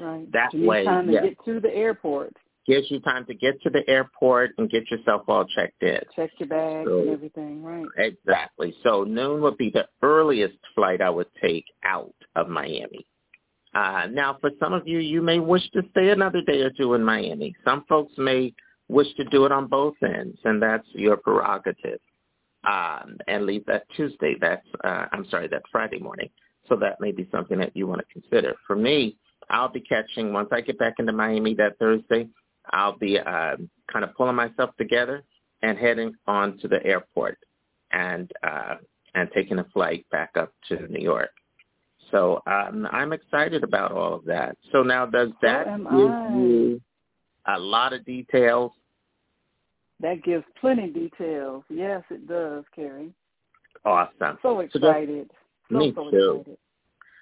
Right. 0.00 0.30
That 0.32 0.52
need 0.52 0.66
way, 0.66 0.84
time 0.84 1.06
to 1.06 1.12
get 1.12 1.36
to 1.44 1.60
the 1.60 1.74
airport. 1.74 2.32
Gives 2.66 2.90
you 2.90 2.98
time 3.00 3.26
to 3.26 3.34
get 3.34 3.60
to 3.62 3.70
the 3.70 3.88
airport 3.88 4.52
and 4.56 4.70
get 4.70 4.90
yourself 4.90 5.22
all 5.28 5.44
checked 5.44 5.82
in. 5.82 6.00
Check 6.16 6.30
your 6.38 6.48
bags 6.48 6.88
So- 6.88 7.00
and 7.00 7.10
everything. 7.10 7.62
Right. 7.62 7.86
Exactly. 7.98 8.74
So 8.82 9.04
noon 9.04 9.42
would 9.42 9.58
be 9.58 9.70
the 9.70 9.86
earliest 10.02 10.56
flight 10.74 11.00
I 11.02 11.10
would 11.10 11.32
take 11.40 11.66
out 11.84 12.14
of 12.36 12.48
Miami. 12.48 13.06
Uh, 13.74 14.06
now, 14.10 14.38
for 14.40 14.50
some 14.60 14.72
of 14.72 14.86
you, 14.86 14.98
you 14.98 15.20
may 15.20 15.40
wish 15.40 15.68
to 15.72 15.82
stay 15.90 16.10
another 16.10 16.40
day 16.42 16.62
or 16.62 16.70
two 16.70 16.94
in 16.94 17.02
Miami. 17.02 17.54
Some 17.64 17.84
folks 17.88 18.16
may 18.16 18.54
wish 18.88 19.12
to 19.16 19.24
do 19.24 19.44
it 19.46 19.52
on 19.52 19.66
both 19.66 19.94
ends, 20.02 20.38
and 20.44 20.62
that's 20.62 20.86
your 20.92 21.16
prerogative. 21.16 22.00
Um, 22.64 23.18
and 23.28 23.44
leave 23.44 23.66
that 23.66 23.84
Tuesday. 23.94 24.36
That's 24.40 24.66
uh, 24.84 25.06
I'm 25.12 25.26
sorry, 25.28 25.48
that 25.48 25.62
Friday 25.70 25.98
morning. 25.98 26.30
So 26.68 26.76
that 26.76 27.00
may 27.00 27.12
be 27.12 27.28
something 27.30 27.58
that 27.58 27.76
you 27.76 27.86
want 27.86 28.00
to 28.00 28.20
consider. 28.20 28.54
For 28.66 28.76
me, 28.76 29.16
I'll 29.50 29.68
be 29.68 29.80
catching 29.80 30.32
once 30.32 30.48
I 30.52 30.60
get 30.60 30.78
back 30.78 30.94
into 30.98 31.12
Miami 31.12 31.54
that 31.54 31.78
Thursday. 31.78 32.28
I'll 32.70 32.96
be 32.96 33.18
uh, 33.18 33.56
kind 33.92 34.04
of 34.04 34.14
pulling 34.16 34.36
myself 34.36 34.70
together 34.78 35.22
and 35.62 35.78
heading 35.78 36.14
on 36.26 36.58
to 36.58 36.68
the 36.68 36.84
airport 36.84 37.38
and 37.92 38.30
uh, 38.42 38.76
and 39.14 39.30
taking 39.34 39.58
a 39.58 39.64
flight 39.72 40.06
back 40.10 40.30
up 40.36 40.52
to 40.68 40.86
New 40.88 41.02
York. 41.02 41.30
So 42.10 42.42
um, 42.46 42.88
I'm 42.90 43.12
excited 43.12 43.64
about 43.64 43.92
all 43.92 44.14
of 44.14 44.24
that. 44.24 44.56
So 44.72 44.82
now, 44.82 45.06
does 45.06 45.30
that 45.42 45.66
give 45.66 46.10
I. 46.10 46.34
you 46.34 46.80
a 47.46 47.58
lot 47.58 47.92
of 47.92 48.04
details? 48.04 48.72
That 50.00 50.22
gives 50.22 50.44
plenty 50.60 50.90
details. 50.90 51.64
Yes, 51.68 52.02
it 52.10 52.26
does, 52.26 52.64
Carrie. 52.74 53.12
Awesome. 53.84 54.38
So 54.42 54.60
excited. 54.60 55.30
So, 55.30 55.36
me 55.70 55.92
so 55.94 56.10
too. 56.10 56.36
excited. 56.40 56.58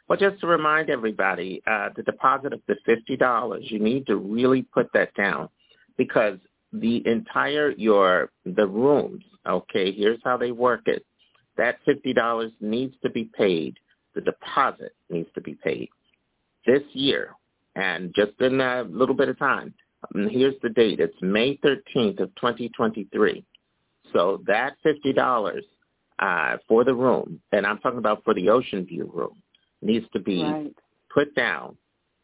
Well, 0.08 0.18
just 0.18 0.40
to 0.40 0.46
remind 0.46 0.90
everybody, 0.90 1.62
uh, 1.66 1.90
the 1.96 2.02
deposit 2.02 2.52
of 2.52 2.60
the 2.66 2.76
fifty 2.84 3.16
dollars, 3.16 3.64
you 3.68 3.78
need 3.78 4.06
to 4.06 4.16
really 4.16 4.62
put 4.62 4.92
that 4.92 5.14
down 5.14 5.48
because 5.96 6.38
the 6.72 7.06
entire 7.06 7.70
your 7.72 8.30
the 8.44 8.66
rooms. 8.66 9.24
Okay, 9.46 9.92
here's 9.92 10.20
how 10.24 10.36
they 10.36 10.52
work 10.52 10.82
it. 10.86 11.04
That 11.56 11.78
fifty 11.84 12.12
dollars 12.12 12.52
needs 12.60 12.94
to 13.02 13.10
be 13.10 13.24
paid. 13.24 13.76
The 14.14 14.20
deposit 14.20 14.94
needs 15.08 15.28
to 15.34 15.40
be 15.40 15.54
paid 15.54 15.88
this 16.66 16.82
year, 16.92 17.30
and 17.76 18.14
just 18.14 18.32
in 18.40 18.60
a 18.60 18.82
little 18.82 19.14
bit 19.14 19.28
of 19.28 19.38
time. 19.38 19.72
And 20.14 20.30
here's 20.30 20.60
the 20.62 20.68
date. 20.68 21.00
It's 21.00 21.16
May 21.22 21.56
13th 21.58 22.20
of 22.20 22.34
2023. 22.34 23.44
So 24.12 24.42
that 24.46 24.74
$50 24.84 25.60
uh, 26.22 26.56
for 26.68 26.84
the 26.84 26.94
room, 26.94 27.40
and 27.50 27.66
I'm 27.66 27.78
talking 27.78 27.98
about 27.98 28.22
for 28.24 28.32
the 28.32 28.48
Ocean 28.48 28.86
View 28.86 29.10
room, 29.12 29.42
needs 29.82 30.06
to 30.12 30.20
be 30.20 30.42
Right. 30.42 30.72
put 31.12 31.34
down 31.34 31.76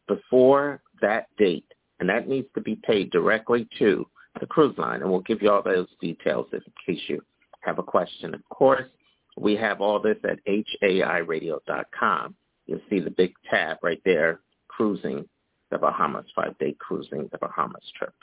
before 0.07 0.81
that 1.01 1.27
date, 1.37 1.71
and 1.99 2.07
that 2.09 2.27
needs 2.27 2.47
to 2.55 2.61
be 2.61 2.75
paid 2.77 3.11
directly 3.11 3.67
to 3.77 4.07
the 4.39 4.45
cruise 4.47 4.77
line, 4.77 5.01
and 5.01 5.11
we'll 5.11 5.19
give 5.21 5.41
you 5.41 5.51
all 5.51 5.61
those 5.61 5.89
details 5.99 6.47
in 6.53 6.61
case 6.85 7.09
you 7.09 7.21
have 7.59 7.77
a 7.77 7.83
question. 7.83 8.33
Of 8.33 8.47
course, 8.49 8.87
we 9.35 9.55
have 9.57 9.81
all 9.81 9.99
this 9.99 10.17
at 10.23 10.39
hairradio.com. 10.45 12.35
You'll 12.67 12.81
see 12.89 12.99
the 13.01 13.11
big 13.11 13.33
tab 13.49 13.77
right 13.83 14.01
there, 14.05 14.39
cruising 14.69 15.27
the 15.71 15.77
Bahamas, 15.77 16.25
five-day 16.35 16.75
cruising 16.79 17.27
the 17.31 17.37
Bahamas 17.37 17.91
trip. 17.97 18.13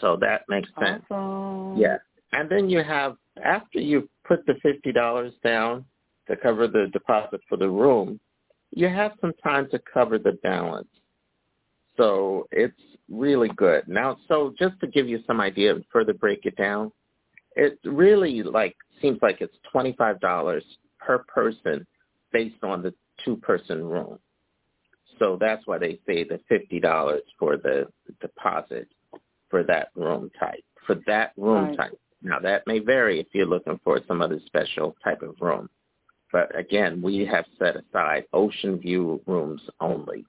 So 0.00 0.16
that 0.20 0.42
makes 0.48 0.68
sense. 0.78 1.04
Awesome. 1.10 1.78
Yeah. 1.78 1.98
And 2.32 2.48
then 2.48 2.68
you 2.68 2.82
have, 2.84 3.16
after 3.44 3.78
you 3.78 4.08
put 4.24 4.44
the 4.46 4.54
$50 4.64 5.32
down 5.42 5.84
to 6.28 6.36
cover 6.36 6.66
the 6.66 6.88
deposit 6.92 7.40
for 7.48 7.56
the 7.56 7.68
room, 7.68 8.18
you 8.70 8.88
have 8.88 9.12
some 9.20 9.32
time 9.42 9.68
to 9.70 9.80
cover 9.92 10.18
the 10.18 10.32
balance. 10.42 10.88
So 11.96 12.46
it's 12.50 12.80
really 13.08 13.48
good. 13.56 13.88
Now, 13.88 14.18
so 14.28 14.54
just 14.58 14.78
to 14.80 14.86
give 14.86 15.08
you 15.08 15.20
some 15.26 15.40
idea 15.40 15.74
and 15.74 15.84
further 15.92 16.12
break 16.12 16.44
it 16.44 16.56
down, 16.56 16.92
it 17.54 17.78
really 17.84 18.42
like 18.42 18.76
seems 19.00 19.18
like 19.22 19.40
it's 19.40 19.56
$25 19.74 20.60
per 20.98 21.18
person 21.18 21.86
based 22.32 22.62
on 22.62 22.82
the 22.82 22.92
two-person 23.24 23.82
room. 23.84 24.18
So 25.18 25.38
that's 25.40 25.66
why 25.66 25.78
they 25.78 25.98
say 26.06 26.24
the 26.24 26.40
$50 26.50 27.20
for 27.38 27.56
the 27.56 27.86
deposit 28.20 28.88
for 29.48 29.62
that 29.62 29.88
room 29.94 30.30
type, 30.38 30.64
for 30.86 30.96
that 31.06 31.32
room 31.36 31.68
Right. 31.68 31.76
type. 31.76 31.98
Now 32.22 32.38
that 32.40 32.66
may 32.66 32.78
vary 32.78 33.20
if 33.20 33.26
you're 33.32 33.46
looking 33.46 33.80
for 33.84 34.00
some 34.06 34.22
other 34.22 34.40
special 34.46 34.96
type 35.04 35.22
of 35.22 35.36
room. 35.40 35.68
But 36.32 36.58
again, 36.58 37.00
we 37.00 37.24
have 37.26 37.44
set 37.58 37.76
aside 37.76 38.24
ocean 38.32 38.78
view 38.78 39.20
rooms 39.26 39.62
only 39.80 40.24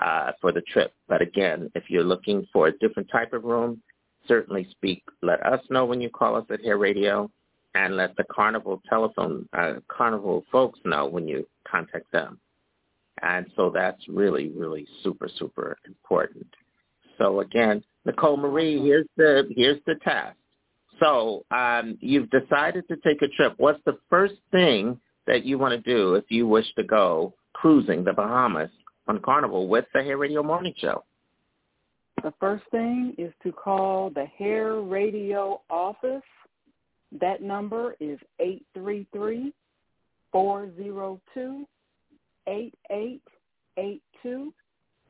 uh, 0.00 0.32
for 0.40 0.50
the 0.50 0.62
trip. 0.62 0.92
But 1.08 1.20
again, 1.20 1.70
if 1.74 1.84
you're 1.88 2.04
looking 2.04 2.46
for 2.52 2.68
a 2.68 2.78
different 2.78 3.10
type 3.10 3.32
of 3.32 3.44
room, 3.44 3.82
certainly 4.26 4.66
speak. 4.70 5.02
Let 5.22 5.44
us 5.44 5.60
know 5.70 5.84
when 5.84 6.00
you 6.00 6.08
call 6.08 6.36
us 6.36 6.46
at 6.50 6.64
Hair 6.64 6.78
Radio, 6.78 7.30
and 7.74 7.96
let 7.96 8.16
the 8.16 8.24
Carnival 8.24 8.82
telephone 8.88 9.48
uh, 9.52 9.74
Carnival 9.88 10.44
folks 10.50 10.80
know 10.84 11.06
when 11.06 11.28
you 11.28 11.46
contact 11.70 12.10
them. 12.12 12.38
And 13.22 13.46
so 13.54 13.70
that's 13.70 14.00
really, 14.08 14.48
really 14.48 14.86
super, 15.02 15.28
super 15.38 15.76
important. 15.86 16.46
So 17.18 17.40
again, 17.40 17.84
Nicole 18.06 18.38
Marie, 18.38 18.80
here's 18.80 19.06
the 19.16 19.44
here's 19.54 19.80
the 19.86 19.96
task. 19.96 20.36
So 21.00 21.44
um, 21.50 21.98
you've 22.00 22.30
decided 22.30 22.86
to 22.88 22.96
take 22.96 23.22
a 23.22 23.28
trip. 23.28 23.54
What's 23.56 23.82
the 23.86 23.98
first 24.08 24.34
thing 24.52 25.00
that 25.26 25.44
you 25.44 25.58
want 25.58 25.72
to 25.72 25.80
do 25.80 26.14
if 26.14 26.24
you 26.28 26.46
wish 26.46 26.66
to 26.76 26.84
go 26.84 27.34
cruising 27.54 28.04
the 28.04 28.12
Bahamas 28.12 28.70
on 29.08 29.20
Carnival 29.20 29.66
with 29.66 29.86
the 29.94 30.02
Hair 30.02 30.18
Radio 30.18 30.42
Morning 30.42 30.74
Show? 30.76 31.04
The 32.22 32.34
first 32.38 32.64
thing 32.70 33.14
is 33.16 33.32
to 33.42 33.50
call 33.50 34.10
the 34.10 34.26
Hair 34.38 34.80
Radio 34.82 35.62
office. 35.70 36.22
That 37.18 37.42
number 37.42 37.96
is 37.98 38.18
eight 38.38 38.64
three 38.74 39.06
three 39.12 39.54
four 40.30 40.68
zero 40.76 41.20
two 41.32 41.66
eight 42.46 42.74
eight 42.90 43.22
eight 43.78 44.02
two. 44.22 44.52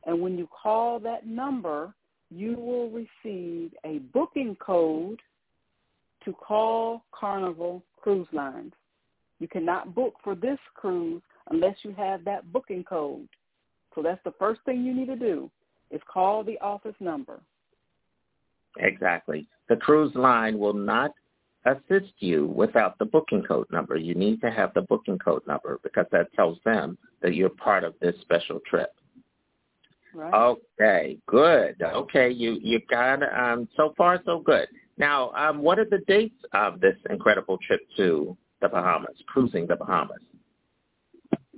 And 0.05 0.21
when 0.21 0.37
you 0.37 0.47
call 0.47 0.99
that 1.01 1.27
number, 1.27 1.93
you 2.31 2.55
will 2.55 2.89
receive 2.89 3.71
a 3.85 3.99
booking 4.13 4.55
code 4.55 5.19
to 6.25 6.33
call 6.33 7.03
Carnival 7.11 7.83
Cruise 8.01 8.27
Lines. 8.31 8.73
You 9.39 9.47
cannot 9.47 9.95
book 9.95 10.13
for 10.23 10.35
this 10.35 10.59
cruise 10.75 11.21
unless 11.49 11.75
you 11.83 11.93
have 11.97 12.23
that 12.25 12.51
booking 12.51 12.83
code. 12.83 13.27
So 13.95 14.01
that's 14.01 14.23
the 14.23 14.33
first 14.39 14.61
thing 14.65 14.83
you 14.83 14.93
need 14.93 15.07
to 15.07 15.15
do 15.15 15.49
is 15.89 16.01
call 16.11 16.43
the 16.43 16.59
office 16.59 16.95
number. 16.99 17.41
Exactly. 18.77 19.47
The 19.67 19.75
cruise 19.75 20.13
line 20.15 20.57
will 20.57 20.73
not 20.73 21.11
assist 21.65 22.13
you 22.19 22.47
without 22.47 22.97
the 22.97 23.05
booking 23.05 23.43
code 23.43 23.67
number. 23.71 23.95
You 23.95 24.15
need 24.15 24.41
to 24.41 24.51
have 24.51 24.73
the 24.73 24.81
booking 24.81 25.19
code 25.19 25.45
number 25.47 25.79
because 25.83 26.05
that 26.11 26.33
tells 26.33 26.57
them 26.65 26.97
that 27.21 27.35
you're 27.35 27.49
part 27.49 27.83
of 27.83 27.93
this 27.99 28.15
special 28.21 28.59
trip. 28.67 28.93
Right. 30.13 30.33
Okay, 30.33 31.17
good. 31.25 31.81
Okay, 31.81 32.29
you 32.29 32.57
you 32.61 32.81
got 32.89 33.21
um 33.23 33.67
so 33.77 33.93
far 33.97 34.21
so 34.25 34.39
good. 34.39 34.67
Now, 35.01 35.31
um 35.31 35.61
what 35.63 35.79
are 35.79 35.85
the 35.89 36.03
dates 36.07 36.39
of 36.53 36.79
this 36.79 36.95
incredible 37.09 37.57
trip 37.65 37.81
to 37.97 38.37
the 38.61 38.69
Bahamas, 38.69 39.17
cruising 39.25 39.65
the 39.65 39.75
Bahamas? 39.75 40.21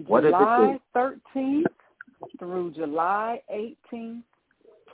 What 0.08 0.24
are 0.24 0.32
the 0.32 0.38
July 0.38 0.72
dates? 0.72 0.84
13th 1.36 1.66
through 2.40 2.72
July 2.72 3.42
18th, 3.54 4.24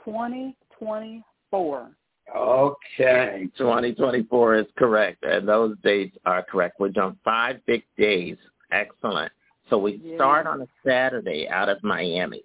2024. 0.04 1.90
Okay, 2.36 3.48
2024 3.56 4.54
is 4.56 4.66
correct, 4.76 5.24
and 5.24 5.48
those 5.48 5.76
dates 5.82 6.16
are 6.26 6.42
correct. 6.42 6.80
We're 6.80 6.88
doing 6.90 7.16
five 7.24 7.64
big 7.66 7.84
days. 7.96 8.36
Excellent. 8.72 9.32
So 9.68 9.78
we 9.78 9.92
Yeah. 9.94 10.16
start 10.16 10.46
on 10.48 10.60
a 10.62 10.66
Saturday 10.84 11.48
out 11.48 11.68
of 11.68 11.82
Miami. 11.84 12.42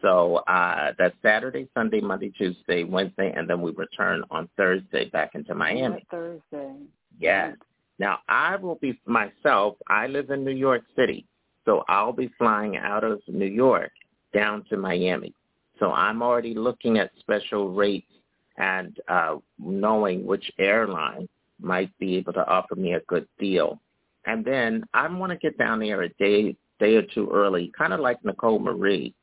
So 0.00 0.36
uh, 0.48 0.92
that's 0.98 1.16
Saturday, 1.22 1.68
Sunday, 1.74 2.00
Monday, 2.00 2.30
Tuesday, 2.30 2.84
Wednesday, 2.84 3.32
and 3.36 3.48
then 3.48 3.60
we 3.60 3.72
return 3.72 4.22
on 4.30 4.48
Thursday 4.56 5.08
back 5.10 5.34
into 5.34 5.54
Miami. 5.54 6.06
Thursday. 6.10 6.74
Yes. 7.18 7.56
Now 7.98 8.18
I 8.28 8.56
will 8.56 8.76
be 8.76 8.98
myself. 9.06 9.76
I 9.88 10.06
live 10.06 10.30
in 10.30 10.44
New 10.44 10.52
York 10.52 10.82
City, 10.94 11.26
so 11.64 11.84
I'll 11.88 12.12
be 12.12 12.30
flying 12.38 12.76
out 12.76 13.02
of 13.02 13.20
New 13.26 13.46
York 13.46 13.90
down 14.32 14.64
to 14.70 14.76
Miami. 14.76 15.34
So 15.80 15.92
I'm 15.92 16.22
already 16.22 16.54
looking 16.54 16.98
at 16.98 17.10
special 17.18 17.70
rates 17.70 18.10
and 18.56 18.96
uh, 19.08 19.36
knowing 19.58 20.26
which 20.26 20.50
airline 20.58 21.28
might 21.60 21.96
be 21.98 22.16
able 22.16 22.32
to 22.34 22.46
offer 22.46 22.74
me 22.76 22.94
a 22.94 23.00
good 23.00 23.26
deal. 23.38 23.80
And 24.26 24.44
then 24.44 24.84
I 24.94 25.08
want 25.08 25.32
to 25.32 25.38
get 25.38 25.58
down 25.58 25.80
there 25.80 26.02
a 26.02 26.08
day 26.14 26.56
day 26.78 26.94
or 26.94 27.02
two 27.02 27.28
early, 27.32 27.72
kind 27.76 27.92
of 27.92 28.00
like 28.00 28.24
Nicole 28.24 28.58
Marie. 28.58 29.14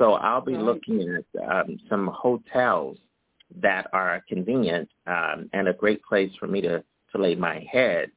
So 0.00 0.14
I'll 0.14 0.40
be 0.40 0.54
Right. 0.54 0.64
looking 0.64 1.02
at 1.14 1.42
um, 1.46 1.78
some 1.90 2.06
hotels 2.06 2.96
that 3.56 3.86
are 3.92 4.24
convenient 4.26 4.88
um, 5.06 5.50
and 5.52 5.68
a 5.68 5.74
great 5.74 6.02
place 6.02 6.34
for 6.40 6.46
me 6.46 6.62
to, 6.62 6.82
to 7.12 7.18
lay 7.18 7.34
my 7.34 7.60
head 7.70 8.10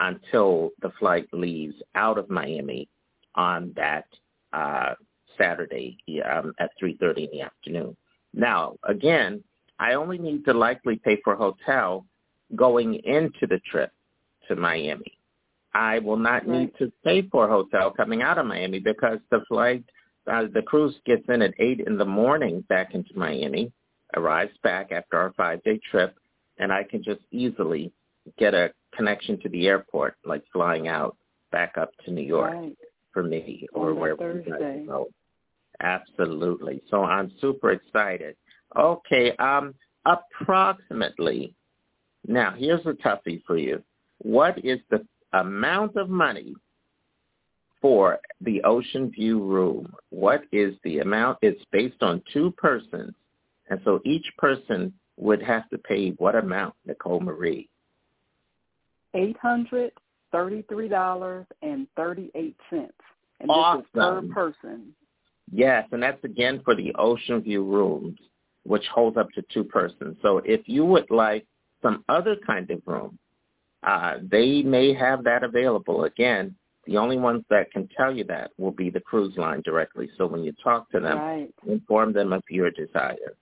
until 0.00 0.70
the 0.80 0.90
flight 0.98 1.28
leaves 1.34 1.74
out 1.94 2.16
of 2.16 2.30
Miami 2.30 2.88
on 3.34 3.74
that 3.76 4.06
uh, 4.54 4.94
Saturday 5.36 5.98
um, 6.24 6.54
at 6.58 6.70
3.30 6.82 7.24
in 7.24 7.30
the 7.32 7.42
afternoon. 7.42 7.94
Now, 8.32 8.76
again, 8.84 9.44
I 9.78 9.92
only 9.92 10.16
need 10.16 10.46
to 10.46 10.54
likely 10.54 10.96
pay 10.96 11.20
for 11.22 11.34
a 11.34 11.36
hotel 11.36 12.06
going 12.54 12.94
into 13.04 13.46
the 13.46 13.60
trip 13.70 13.92
to 14.48 14.56
Miami. 14.56 15.18
I 15.74 15.98
will 15.98 16.16
not 16.16 16.48
need 16.48 16.72
to 16.78 16.90
pay 17.04 17.28
for 17.28 17.44
a 17.44 17.50
hotel 17.50 17.90
coming 17.90 18.22
out 18.22 18.38
of 18.38 18.46
Miami 18.46 18.78
because 18.78 19.18
the 19.30 19.40
flight, 19.48 19.84
uh, 20.30 20.44
the 20.52 20.62
cruise 20.62 20.94
gets 21.06 21.22
in 21.28 21.42
at 21.42 21.54
8 21.58 21.80
in 21.86 21.96
the 21.98 22.04
morning 22.04 22.62
back 22.68 22.94
into 22.94 23.16
Miami, 23.16 23.72
arrives 24.16 24.52
back 24.62 24.92
after 24.92 25.16
our 25.18 25.32
five-day 25.36 25.80
trip, 25.90 26.14
and 26.58 26.72
I 26.72 26.82
can 26.84 27.02
just 27.02 27.20
easily 27.30 27.92
get 28.38 28.54
a 28.54 28.72
connection 28.94 29.38
to 29.40 29.48
the 29.48 29.66
airport, 29.68 30.16
like 30.24 30.42
flying 30.52 30.88
out 30.88 31.16
back 31.52 31.76
up 31.78 31.90
to 32.04 32.10
New 32.10 32.22
York 32.22 32.52
Right. 32.52 32.76
for 33.12 33.22
me 33.22 33.66
or 33.72 33.90
On 33.90 33.94
that 33.94 34.00
wherever 34.00 34.32
you 34.38 34.42
guys 34.50 34.60
Thursday. 34.60 34.84
go. 34.86 35.08
Absolutely. 35.80 36.82
So 36.90 37.02
I'm 37.04 37.30
super 37.40 37.70
excited. 37.72 38.36
Okay, 38.76 39.32
um, 39.38 39.74
approximately, 40.04 41.54
Now, 42.26 42.52
here's 42.56 42.84
a 42.86 42.92
toughie 42.94 43.42
for 43.46 43.56
you. 43.56 43.82
What 44.18 44.58
is 44.64 44.80
the 44.90 45.06
amount 45.32 45.96
of 45.96 46.08
money 46.08 46.54
for 47.80 48.18
the 48.40 48.62
Ocean 48.62 49.10
View 49.10 49.42
room? 49.42 49.92
What 50.10 50.42
is 50.52 50.74
the 50.84 50.98
amount? 51.00 51.38
It's 51.42 51.62
based 51.72 52.02
on 52.02 52.22
two 52.32 52.52
persons. 52.52 53.14
And 53.68 53.80
so 53.84 54.00
each 54.04 54.26
person 54.38 54.92
would 55.16 55.42
have 55.42 55.68
to 55.70 55.78
pay 55.78 56.10
what 56.10 56.34
amount, 56.34 56.74
Nicole 56.86 57.20
Marie? 57.20 57.68
Eight 59.14 59.36
hundred 59.38 59.92
thirty-three 60.30 60.88
dollars 60.88 61.46
and 61.62 61.86
thirty-eight 61.96 62.56
cents, 62.68 62.92
and 63.40 63.50
awesome. 63.50 63.80
this 63.94 64.02
is 64.02 64.34
per 64.34 64.34
person. 64.34 64.94
Yes, 65.50 65.88
and 65.92 66.02
that's 66.02 66.22
again 66.24 66.60
for 66.64 66.74
the 66.74 66.94
Ocean 66.98 67.40
View 67.40 67.64
rooms, 67.64 68.18
which 68.64 68.84
holds 68.92 69.16
up 69.16 69.30
to 69.30 69.42
two 69.52 69.64
persons. 69.64 70.16
So 70.22 70.42
if 70.44 70.68
you 70.68 70.84
would 70.84 71.10
like 71.10 71.46
some 71.82 72.04
other 72.08 72.36
kind 72.46 72.70
of 72.70 72.82
room, 72.84 73.18
uh, 73.82 74.14
they 74.22 74.62
may 74.62 74.92
have 74.92 75.24
that 75.24 75.42
available. 75.42 76.04
Again, 76.04 76.54
the 76.86 76.96
only 76.96 77.18
ones 77.18 77.44
that 77.50 77.70
can 77.72 77.88
tell 77.96 78.14
you 78.14 78.24
that 78.24 78.52
will 78.58 78.72
be 78.72 78.90
the 78.90 79.00
cruise 79.00 79.36
line 79.36 79.62
directly. 79.64 80.08
So 80.16 80.26
when 80.26 80.42
you 80.44 80.52
talk 80.62 80.90
to 80.92 81.00
them, 81.00 81.18
right. 81.18 81.54
inform 81.66 82.12
them 82.12 82.32
of 82.32 82.42
your 82.48 82.70
desire 82.70 83.34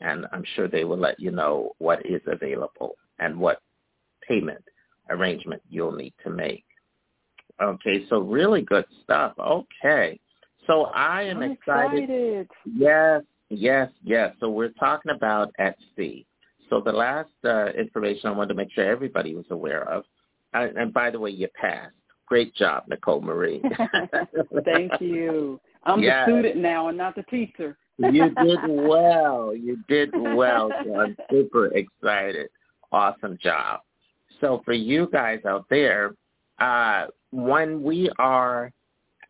and 0.00 0.26
I'm 0.32 0.44
sure 0.54 0.68
they 0.68 0.84
will 0.84 0.98
let 0.98 1.18
you 1.18 1.30
know 1.30 1.72
what 1.78 2.04
is 2.06 2.20
available 2.26 2.96
and 3.18 3.38
what 3.38 3.62
payment 4.26 4.64
arrangement 5.10 5.62
you'll 5.68 5.92
need 5.92 6.14
to 6.24 6.30
make. 6.30 6.64
Okay, 7.60 8.04
so 8.08 8.20
really 8.20 8.62
good 8.62 8.84
stuff. 9.02 9.32
Okay. 9.38 10.20
So 10.66 10.84
I 10.86 11.22
am 11.22 11.38
I'm 11.38 11.52
excited. 11.52 12.04
excited. 12.04 12.48
Yes, 12.64 13.22
yes, 13.48 13.90
yes. 14.04 14.34
So 14.38 14.50
we're 14.50 14.68
talking 14.70 15.10
about 15.10 15.52
at 15.58 15.76
sea. 15.96 16.26
So 16.70 16.80
the 16.80 16.92
last 16.92 17.30
uh, 17.44 17.70
information 17.70 18.28
I 18.28 18.32
wanted 18.32 18.48
to 18.48 18.54
make 18.54 18.70
sure 18.72 18.84
everybody 18.84 19.34
was 19.34 19.46
aware 19.50 19.88
of, 19.88 20.04
uh, 20.54 20.66
and 20.76 20.92
by 20.92 21.10
the 21.10 21.18
way, 21.18 21.30
you 21.30 21.48
passed. 21.60 21.94
Great 22.28 22.54
job, 22.54 22.84
Nicole 22.88 23.20
Marie. 23.20 23.62
Thank 24.64 25.00
you. 25.00 25.60
I'm 25.84 26.02
yes. 26.02 26.26
the 26.26 26.32
student 26.32 26.56
now 26.56 26.88
and 26.88 26.98
not 26.98 27.14
the 27.14 27.22
teacher 27.24 27.78
you 27.98 28.30
did 28.30 28.58
well. 28.68 29.54
You 29.54 29.78
did 29.88 30.10
well. 30.14 30.70
So 30.84 30.94
I'm 30.96 31.16
super 31.30 31.66
excited. 31.68 32.48
Awesome 32.92 33.38
job. 33.42 33.80
So 34.40 34.62
for 34.64 34.72
you 34.72 35.08
guys 35.12 35.40
out 35.46 35.66
there, 35.68 36.14
uh, 36.58 37.06
when 37.30 37.82
we 37.82 38.10
are 38.18 38.72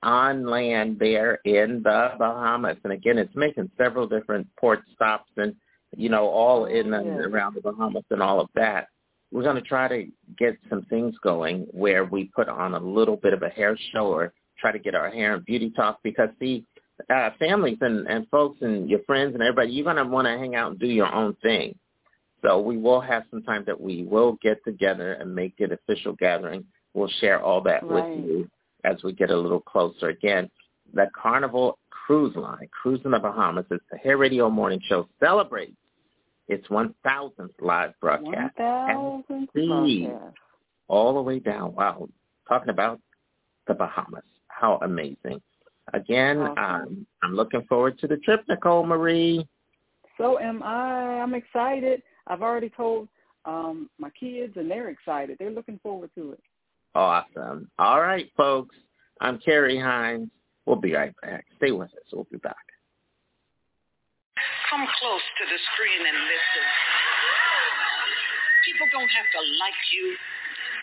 on 0.03 0.47
land 0.47 0.99
there 0.99 1.37
in 1.45 1.83
the 1.83 2.11
Bahamas, 2.19 2.77
and 2.85 2.93
again, 2.93 3.19
it's 3.19 3.35
making 3.35 3.71
several 3.77 4.07
different 4.07 4.47
port 4.61 4.81
stops 4.95 5.31
and, 5.37 5.55
you 5.97 6.09
know, 6.09 6.27
all 6.27 6.67
in 6.67 6.93
and 6.93 7.21
around 7.21 7.55
the 7.55 7.61
Bahamas 7.63 8.05
and 8.11 8.23
all 8.23 8.41
of 8.41 8.49
that. 8.55 8.89
We're 9.31 9.43
going 9.43 9.57
to 9.57 9.63
try 9.63 9.89
to 9.89 10.07
get 10.39 10.57
some 10.71 10.83
things 10.87 11.15
going 11.23 11.67
where 11.73 12.05
we 12.05 12.31
put 12.35 12.49
on 12.49 12.75
a 12.75 12.81
little 12.81 13.17
bit 13.17 13.35
of 13.35 13.43
a 13.43 13.49
hair 13.49 13.77
show 13.93 14.07
or 14.07 14.33
try 14.59 14.73
to 14.73 14.79
get 14.79 14.95
our 14.95 15.11
hair 15.11 15.35
and 15.35 15.45
beauty 15.45 15.71
talk 15.71 16.01
because, 16.03 16.31
see, 16.41 16.65
uh, 17.11 17.31
families 17.39 17.79
and, 17.81 18.07
and 18.09 18.27
folks 18.29 18.59
and 18.63 18.89
your 18.89 19.01
friends 19.07 19.35
and 19.35 19.43
everybody, 19.43 19.73
you're 19.73 19.85
going 19.85 19.97
to 19.97 20.05
want 20.05 20.27
to 20.27 20.37
hang 20.37 20.55
out 20.55 20.73
and 20.73 20.81
do 20.81 20.87
your 20.87 21.13
own 21.13 21.35
thing. 21.43 21.75
So 22.43 22.61
we 22.61 22.77
will 22.77 23.01
have 23.01 23.25
some 23.31 23.43
time 23.43 23.65
that 23.67 23.81
we 23.81 24.05
will 24.05 24.39
get 24.43 24.65
together 24.65 25.15
and 25.15 25.35
make 25.35 25.55
it 25.59 25.73
official 25.73 26.15
gathering. 26.15 26.65
We'll 26.95 27.11
share 27.21 27.43
all 27.43 27.61
that 27.63 27.85
right. 27.85 28.17
with 28.17 28.25
you 28.25 28.51
as 28.85 29.03
we 29.03 29.13
get 29.13 29.31
a 29.31 29.37
little 29.37 29.61
closer. 29.61 30.09
Again, 30.09 30.51
the 30.95 31.09
Carnival 31.21 31.79
Cruise 31.91 32.35
Line, 32.37 32.69
Cruise 32.71 33.01
in 33.05 33.11
the 33.11 33.19
Bahamas, 33.19 33.67
it's 33.71 33.85
the 33.91 33.99
Hair 33.99 34.17
Radio 34.19 34.49
Morning 34.49 34.81
Show, 34.89 35.09
celebrates 35.21 35.77
its 36.49 36.67
1,000th 36.69 37.51
live 37.61 37.93
broadcast. 38.01 38.57
1,000th 38.59 39.47
broadcast. 39.55 40.37
All 40.89 41.15
the 41.15 41.23
way 41.23 41.39
down. 41.39 41.75
Wow. 41.75 42.09
Talking 42.49 42.71
about 42.71 43.01
the 43.67 43.75
Bahamas. 43.75 44.23
How 44.49 44.79
amazing. 44.83 45.41
Again, 45.93 46.39
awesome. 46.39 46.59
um, 46.59 47.07
I'm 47.23 47.35
looking 47.35 47.65
forward 47.69 47.99
to 48.01 48.07
the 48.07 48.17
trip, 48.19 48.45
Nicole 48.49 48.85
Marie. 48.85 49.47
So 50.17 50.39
am 50.39 50.63
I. 50.63 51.21
I'm 51.21 51.35
excited. 51.35 52.03
I've 52.27 52.43
already 52.43 52.71
told 52.71 53.09
um, 53.45 53.89
my 53.99 54.11
kids, 54.11 54.55
and 54.57 54.71
they're 54.71 54.91
excited. 54.91 55.37
They're 55.39 55.51
looking 55.51 55.79
forward 55.83 56.11
to 56.17 56.33
it. 56.33 56.41
Awesome. 56.95 57.71
All 57.79 58.01
right, 58.01 58.31
folks. 58.37 58.77
I'm 59.21 59.39
Carrie 59.39 59.79
Hines. 59.79 60.29
We'll 60.67 60.77
be 60.77 60.95
right 60.95 61.15
back. 61.23 61.47
Stay 61.57 61.71
with 61.71 61.89
us. 61.89 62.13
We'll 62.13 62.27
be 62.31 62.39
back. 62.39 62.57
Come 64.71 64.85
close 65.01 65.25
to 65.41 65.45
the 65.49 65.59
screen 65.73 66.03
and 66.05 66.19
listen. 66.29 66.65
People 68.69 68.89
don't 68.93 69.09
have 69.09 69.29
to 69.33 69.41
like 69.65 69.83
you. 69.97 70.07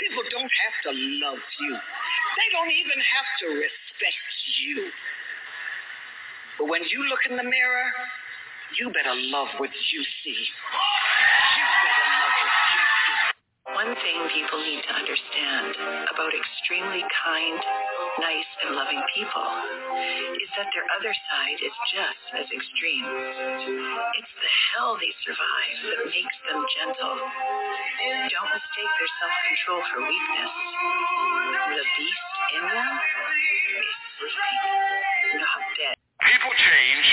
People 0.02 0.24
don't 0.34 0.50
have 0.50 0.78
to 0.90 0.92
love 1.22 1.38
you. 1.62 1.74
They 1.74 2.48
don't 2.50 2.74
even 2.74 2.98
have 2.98 3.30
to 3.46 3.48
respect 3.62 4.26
you. 4.66 4.90
But 6.58 6.66
when 6.68 6.82
you 6.90 7.06
look 7.10 7.30
in 7.30 7.38
the 7.38 7.46
mirror, 7.46 7.90
you 8.80 8.90
better 8.90 9.14
love 9.14 9.54
what 9.62 9.70
you 9.70 10.02
see. 10.26 10.42
You 10.42 11.66
better 11.86 12.08
love 12.10 12.36
what 12.42 12.56
you 12.74 12.84
see. 13.06 13.18
One 13.76 13.92
thing 13.92 14.20
people 14.32 14.64
need 14.64 14.88
to 14.88 14.94
understand 14.96 15.76
about 16.08 16.32
extremely 16.32 17.04
kind, 17.12 17.60
nice, 18.24 18.48
and 18.64 18.72
loving 18.72 19.04
people 19.12 19.52
is 20.40 20.50
that 20.56 20.72
their 20.72 20.88
other 20.96 21.12
side 21.12 21.60
is 21.60 21.76
just 21.92 22.24
as 22.40 22.48
extreme. 22.56 23.04
It's 23.04 24.32
the 24.40 24.52
hell 24.72 24.96
they 24.96 25.12
survive 25.28 25.78
that 25.92 26.08
makes 26.08 26.38
them 26.48 26.64
gentle. 26.72 27.20
Don't 27.20 28.52
mistake 28.56 28.92
their 28.96 29.12
self-control 29.20 29.82
for 29.92 30.00
weakness. 30.08 30.54
The 31.76 31.86
beast 32.00 32.32
in 32.56 32.64
them 32.72 32.96
is 32.96 33.92
sleeping, 34.24 35.44
not 35.44 35.62
dead. 35.76 36.05
People 36.26 36.54
change 36.58 37.08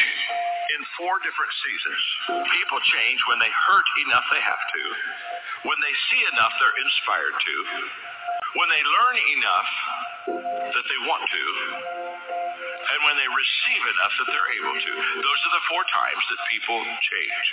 in 0.72 0.80
four 0.96 1.20
different 1.20 1.52
seasons. 1.60 2.02
People 2.48 2.80
change 2.96 3.20
when 3.28 3.36
they 3.44 3.52
hurt 3.52 3.84
enough 4.08 4.24
they 4.32 4.40
have 4.40 4.64
to, 4.72 4.82
when 5.68 5.76
they 5.84 5.92
see 6.08 6.22
enough 6.32 6.52
they're 6.56 6.78
inspired 6.80 7.36
to, 7.36 7.54
when 8.56 8.72
they 8.72 8.80
learn 8.80 9.16
enough 9.36 9.70
that 10.72 10.86
they 10.88 11.00
want 11.04 11.28
to, 11.28 11.44
and 12.88 12.98
when 13.04 13.20
they 13.20 13.28
receive 13.28 13.82
enough 13.84 14.14
that 14.16 14.28
they're 14.32 14.52
able 14.56 14.76
to. 14.80 14.92
Those 15.20 15.40
are 15.44 15.54
the 15.60 15.64
four 15.68 15.84
times 15.92 16.24
that 16.32 16.40
people 16.48 16.80
change. 17.04 17.46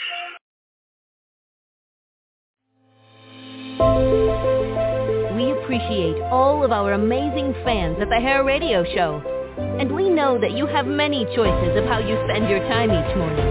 We 5.36 5.52
appreciate 5.60 6.24
all 6.32 6.64
of 6.64 6.72
our 6.72 6.94
amazing 6.94 7.52
fans 7.68 7.98
at 8.00 8.08
the 8.08 8.20
Hair 8.20 8.44
Radio 8.44 8.84
Show. 8.96 9.39
And 9.80 9.94
we 9.96 10.10
know 10.10 10.40
that 10.40 10.52
you 10.52 10.66
have 10.68 10.86
many 10.86 11.26
choices 11.36 11.78
of 11.78 11.86
how 11.86 12.00
you 12.00 12.16
spend 12.28 12.50
your 12.50 12.60
time 12.68 12.92
each 12.92 13.16
morning. 13.16 13.48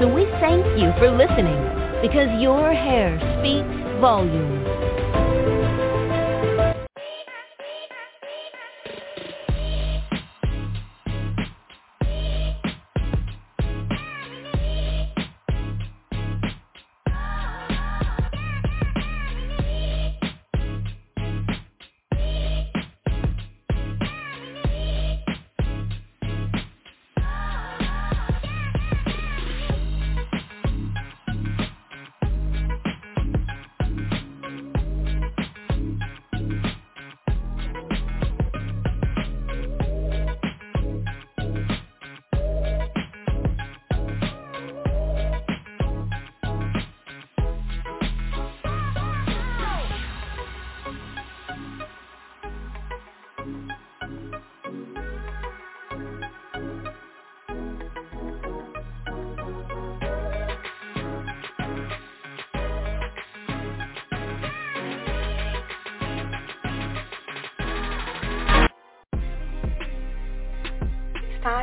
So 0.00 0.06
we 0.06 0.24
thank 0.38 0.64
you 0.78 0.92
for 0.98 1.10
listening 1.10 1.58
because 2.02 2.30
your 2.40 2.72
hair 2.72 3.18
speaks 3.38 4.00
volumes. 4.00 4.77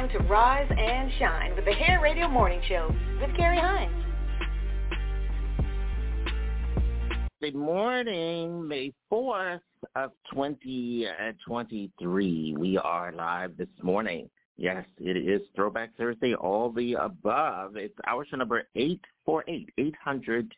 Time 0.06 0.20
to 0.20 0.26
rise 0.28 0.70
and 0.78 1.10
shine 1.18 1.56
with 1.56 1.64
the 1.66 1.74
Hair 1.74 2.00
Radio 2.02 2.28
Morning 2.28 2.62
Show 2.68 2.94
with 3.20 3.36
Carrie 3.36 3.60
Hines. 3.60 3.92
Good 7.42 7.56
morning, 7.56 8.68
May 8.68 8.94
4th 9.12 9.62
of 9.96 10.12
2023. 10.32 12.56
We 12.58 12.78
are 12.78 13.12
live 13.14 13.58
this 13.58 13.68
morning. 13.82 14.30
Yes, 14.58 14.86
it 15.00 15.18
is 15.18 15.42
Throwback 15.56 15.98
Thursday, 15.98 16.36
all 16.36 16.72
the 16.72 16.94
above. 16.94 17.76
It's 17.76 17.98
our 18.08 18.26
show 18.26 18.38
number 18.38 18.64
848, 18.76 19.70
800, 19.78 20.54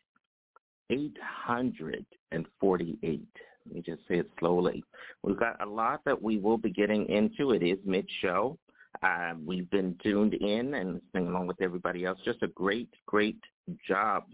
848. 0.90 3.26
Let 3.66 3.74
me 3.74 3.82
just 3.82 4.02
say 4.08 4.18
it 4.18 4.30
slowly. 4.38 4.84
We've 5.22 5.38
got 5.38 5.60
a 5.62 5.66
lot 5.66 6.02
that 6.04 6.22
we 6.22 6.36
will 6.38 6.58
be 6.58 6.70
getting 6.70 7.08
into. 7.08 7.52
It 7.52 7.62
is 7.62 7.78
mid-show. 7.84 8.58
Uh, 9.02 9.34
we've 9.44 9.70
been 9.70 9.96
tuned 10.02 10.34
in 10.34 10.74
and 10.74 10.94
listening 10.94 11.28
along 11.28 11.46
with 11.46 11.60
everybody 11.60 12.04
else. 12.04 12.18
Just 12.24 12.42
a 12.42 12.48
great, 12.48 12.88
great 13.06 13.38
job. 13.86 14.24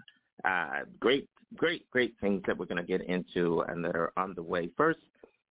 Uh, 0.44 0.80
great, 1.00 1.28
great, 1.56 1.90
great 1.90 2.14
things 2.20 2.42
that 2.46 2.56
we're 2.56 2.66
going 2.66 2.76
to 2.76 2.82
get 2.82 3.02
into 3.02 3.60
and 3.62 3.84
that 3.84 3.96
are 3.96 4.12
on 4.16 4.34
the 4.34 4.42
way. 4.42 4.70
First, 4.76 5.00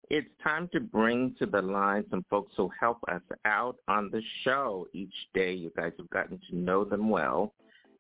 it's 0.10 0.28
time 0.44 0.70
to 0.72 0.80
bring 0.80 1.36
to 1.40 1.46
the 1.46 1.62
line 1.62 2.06
some 2.10 2.26
folks 2.30 2.54
who 2.58 2.70
help 2.80 3.00
us 3.12 3.22
out 3.46 3.78
on 3.88 4.10
the 4.12 4.22
show 4.44 4.88
each 4.94 5.14
day. 5.34 5.54
You 5.54 5.72
guys 5.76 5.94
have 5.98 6.10
gotten 6.12 6.40
to 6.50 6.56
know 6.56 6.84
them 6.84 7.10
well. 7.10 7.54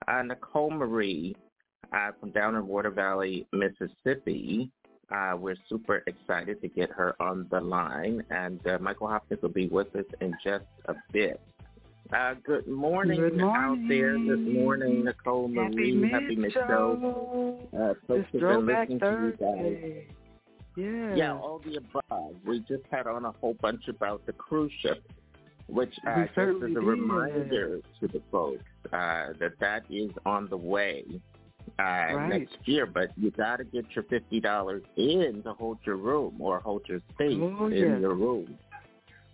Uh, 0.08 0.22
Nicole 0.22 0.70
Marie 0.70 1.36
uh, 1.94 2.12
from 2.20 2.32
down 2.32 2.56
in 2.56 2.68
Water 2.68 2.92
Valley, 2.92 3.48
Mississippi. 3.52 4.70
Uh, 5.12 5.36
we're 5.38 5.56
super 5.70 6.04
excited 6.08 6.62
to 6.62 6.68
get 6.68 6.90
her 6.92 7.16
on 7.22 7.48
the 7.52 7.62
line, 7.62 8.24
and 8.32 8.60
uh, 8.68 8.78
Michael 8.80 9.08
Hopkins 9.08 9.42
will 9.42 9.50
be 9.50 9.68
with 9.68 9.96
us 9.96 10.06
in 10.22 10.34
just 10.44 10.66
a 10.86 10.96
bit. 11.12 11.40
Uh, 12.14 12.36
good 12.46 12.68
morning, 12.68 13.20
Good 13.20 13.42
out 13.42 13.78
there 13.88 14.14
this 14.14 14.38
morning, 14.38 15.04
Nicole 15.06 15.48
Marie. 15.48 16.10
Happy 16.12 16.36
mid-show. 16.36 17.60
Uh, 17.74 17.94
folks 18.08 18.28
have 18.32 18.42
been 18.42 18.66
listening 18.66 19.00
to 19.00 19.06
you 19.06 19.32
guys. 19.32 19.38
Thursday. 19.40 20.08
Yeah. 20.78 21.16
Yeah, 21.16 21.34
all 21.34 21.62
the 21.66 21.78
above. 21.78 22.36
We 22.46 22.60
just 22.60 22.84
had 22.92 23.08
on 23.08 23.26
a 23.26 23.32
whole 23.32 23.56
bunch 23.62 23.88
about 23.88 24.26
the 24.26 24.34
cruise 24.34 24.72
ship, 24.82 25.04
which 25.68 25.94
uh, 26.08 26.26
just 26.26 26.38
as 26.38 26.56
a 26.64 26.68
did. 26.68 26.78
reminder 26.78 27.80
to 28.00 28.08
the 28.08 28.22
folks 28.32 28.64
uh, 28.88 29.30
that 29.40 29.54
that 29.60 29.84
is 29.90 30.12
on 30.26 30.48
the 30.50 30.58
way 30.58 31.06
uh, 31.80 31.84
Right. 31.84 32.30
next 32.42 32.58
year. 32.66 32.86
But 32.86 33.10
you 33.18 33.32
got 33.32 33.58
to 33.58 33.64
get 33.66 33.86
your 33.96 34.04
fifty 34.06 34.40
dollars 34.40 34.84
in 34.96 35.42
to 35.44 35.54
hold 35.54 35.80
your 35.86 35.98
room 35.98 36.36
or 36.40 36.60
hold 36.60 36.84
your 36.88 37.02
space 37.14 37.38
Oh, 37.42 37.68
in 37.68 37.74
yes. 37.74 38.02
your 38.02 38.16
room. 38.16 38.58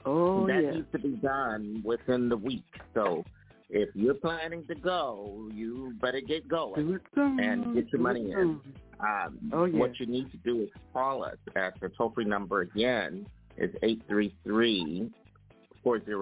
Oh, 0.06 0.48
that 0.48 0.64
yeah. 0.64 0.72
needs 0.72 0.88
to 0.94 0.99
be 0.99 1.10
done 1.18 1.82
within 1.86 2.28
the 2.30 2.38
week. 2.38 2.64
So 2.95 3.24
if 3.70 3.90
you're 3.95 4.16
planning 4.16 4.66
to 4.68 4.76
go, 4.76 5.48
you 5.53 5.94
better 6.02 6.20
get 6.22 6.48
going 6.48 6.88
Do 6.88 6.95
it 6.95 7.02
soon. 7.14 7.40
and 7.40 7.76
get 7.76 7.91
your 7.91 8.02
money 8.02 8.32
in. 8.32 8.60
Um, 8.99 9.40
Oh, 9.53 9.66
yeah. 9.66 9.80
What 9.80 9.99
you 9.99 10.06
need 10.08 10.30
to 10.32 10.38
do 10.38 10.62
is 10.64 10.70
call 10.94 11.24
us 11.24 11.38
at 11.56 11.80
the 11.80 11.90
toll-free 11.90 12.26
number 12.26 12.62
again 12.62 13.26
is 13.58 13.70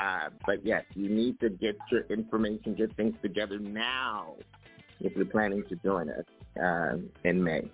Uh, 0.00 0.30
but 0.46 0.64
yes, 0.64 0.84
you 0.94 1.10
need 1.10 1.38
to 1.40 1.50
get 1.50 1.76
your 1.92 2.04
information, 2.08 2.74
get 2.74 2.96
things 2.96 3.14
together 3.20 3.58
now 3.58 4.36
if 5.00 5.14
you're 5.14 5.26
planning 5.26 5.62
to 5.68 5.76
join 5.76 6.08
us 6.08 6.24
uh, 6.58 6.96
in 7.28 7.44
May. 7.44 7.70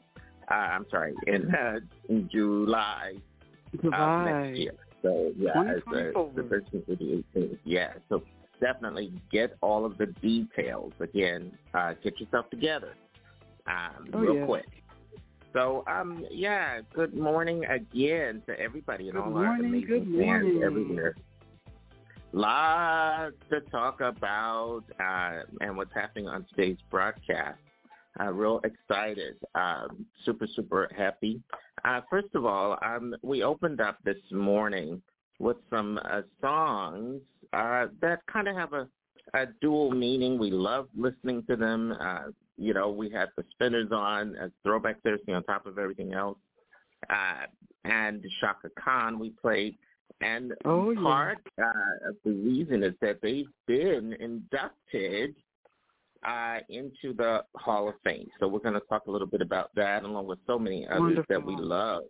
Uh, 0.50 0.54
I'm 0.54 0.86
sorry, 0.90 1.14
in, 1.28 1.54
uh, 1.54 1.78
in 2.08 2.28
July 2.32 3.12
next 3.72 4.58
year. 4.58 4.74
So 5.02 5.30
yeah, 5.38 5.52
it's 5.66 5.86
uh, 5.86 5.92
2024. 5.92 6.32
the 6.34 6.42
13th 6.42 6.86
to 6.86 6.96
the 6.96 7.22
18th. 7.38 7.58
Yeah, 7.64 7.92
so 8.08 8.24
definitely 8.60 9.12
get 9.30 9.56
all 9.60 9.86
of 9.86 9.98
the 9.98 10.06
details. 10.06 10.92
Again, 10.98 11.56
uh, 11.74 11.94
get 12.02 12.18
yourself 12.18 12.50
together 12.50 12.96
um, 13.66 14.08
Oh, 14.12 14.18
real 14.20 14.34
yeah. 14.36 14.46
quick. 14.46 14.66
So 15.52 15.84
um, 15.86 16.24
yeah, 16.30 16.80
good 16.94 17.14
morning 17.14 17.64
again 17.66 18.42
to 18.46 18.58
everybody 18.58 19.08
and 19.08 19.16
Good 19.18 19.22
all 19.22 19.36
our 19.36 19.54
amazing 19.56 19.86
good 19.86 20.02
fans 20.04 20.44
morning. 20.44 20.62
everywhere. 20.64 21.14
Lots 22.32 23.34
to 23.50 23.60
talk 23.70 24.00
about 24.00 24.84
uh, 24.98 25.40
and 25.60 25.76
what's 25.76 25.92
happening 25.94 26.28
on 26.28 26.46
today's 26.48 26.78
broadcast. 26.90 27.58
Uh, 28.20 28.30
real 28.32 28.60
excited, 28.64 29.36
um, 29.54 30.04
super, 30.24 30.46
super 30.54 30.88
happy. 30.96 31.40
Uh, 31.84 32.00
first 32.10 32.28
of 32.34 32.44
all, 32.44 32.78
um, 32.84 33.14
we 33.22 33.42
opened 33.42 33.80
up 33.80 33.98
this 34.04 34.18
morning 34.30 35.00
with 35.38 35.56
some 35.70 35.98
uh, 36.04 36.20
songs 36.40 37.20
uh, 37.54 37.86
that 38.00 38.20
kind 38.30 38.48
of 38.48 38.56
have 38.56 38.72
a, 38.74 38.86
a 39.34 39.46
dual 39.62 39.90
meaning. 39.90 40.38
We 40.38 40.50
love 40.50 40.88
listening 40.96 41.42
to 41.48 41.56
them. 41.56 41.92
You 42.58 42.74
know, 42.74 42.90
we 42.90 43.08
had 43.10 43.28
the 43.36 43.44
spinners 43.52 43.90
on 43.92 44.36
as 44.36 44.50
Throwback 44.62 45.02
Thursday 45.02 45.32
on 45.32 45.42
top 45.44 45.66
of 45.66 45.78
everything 45.78 46.12
else. 46.12 46.38
Uh, 47.10 47.46
and 47.84 48.24
Chaka 48.40 48.68
Khan 48.82 49.18
we 49.18 49.30
played. 49.30 49.76
And 50.20 50.52
Oh, 50.64 50.90
yeah. 50.90 51.00
uh, 51.58 52.08
of 52.10 52.16
the 52.24 52.30
reason 52.32 52.82
is 52.84 52.94
that 53.00 53.20
they've 53.22 53.48
been 53.66 54.12
inducted 54.20 55.34
uh, 56.22 56.58
into 56.68 57.12
the 57.16 57.42
Hall 57.56 57.88
of 57.88 57.94
Fame. 58.04 58.28
So 58.38 58.46
we're 58.46 58.60
going 58.60 58.74
to 58.74 58.86
talk 58.88 59.06
a 59.08 59.10
little 59.10 59.26
bit 59.26 59.40
about 59.40 59.70
that, 59.74 60.04
along 60.04 60.26
with 60.26 60.38
so 60.46 60.58
many 60.58 60.86
others 60.86 61.18
that 61.28 61.44
we 61.44 61.56
love. 61.56 62.04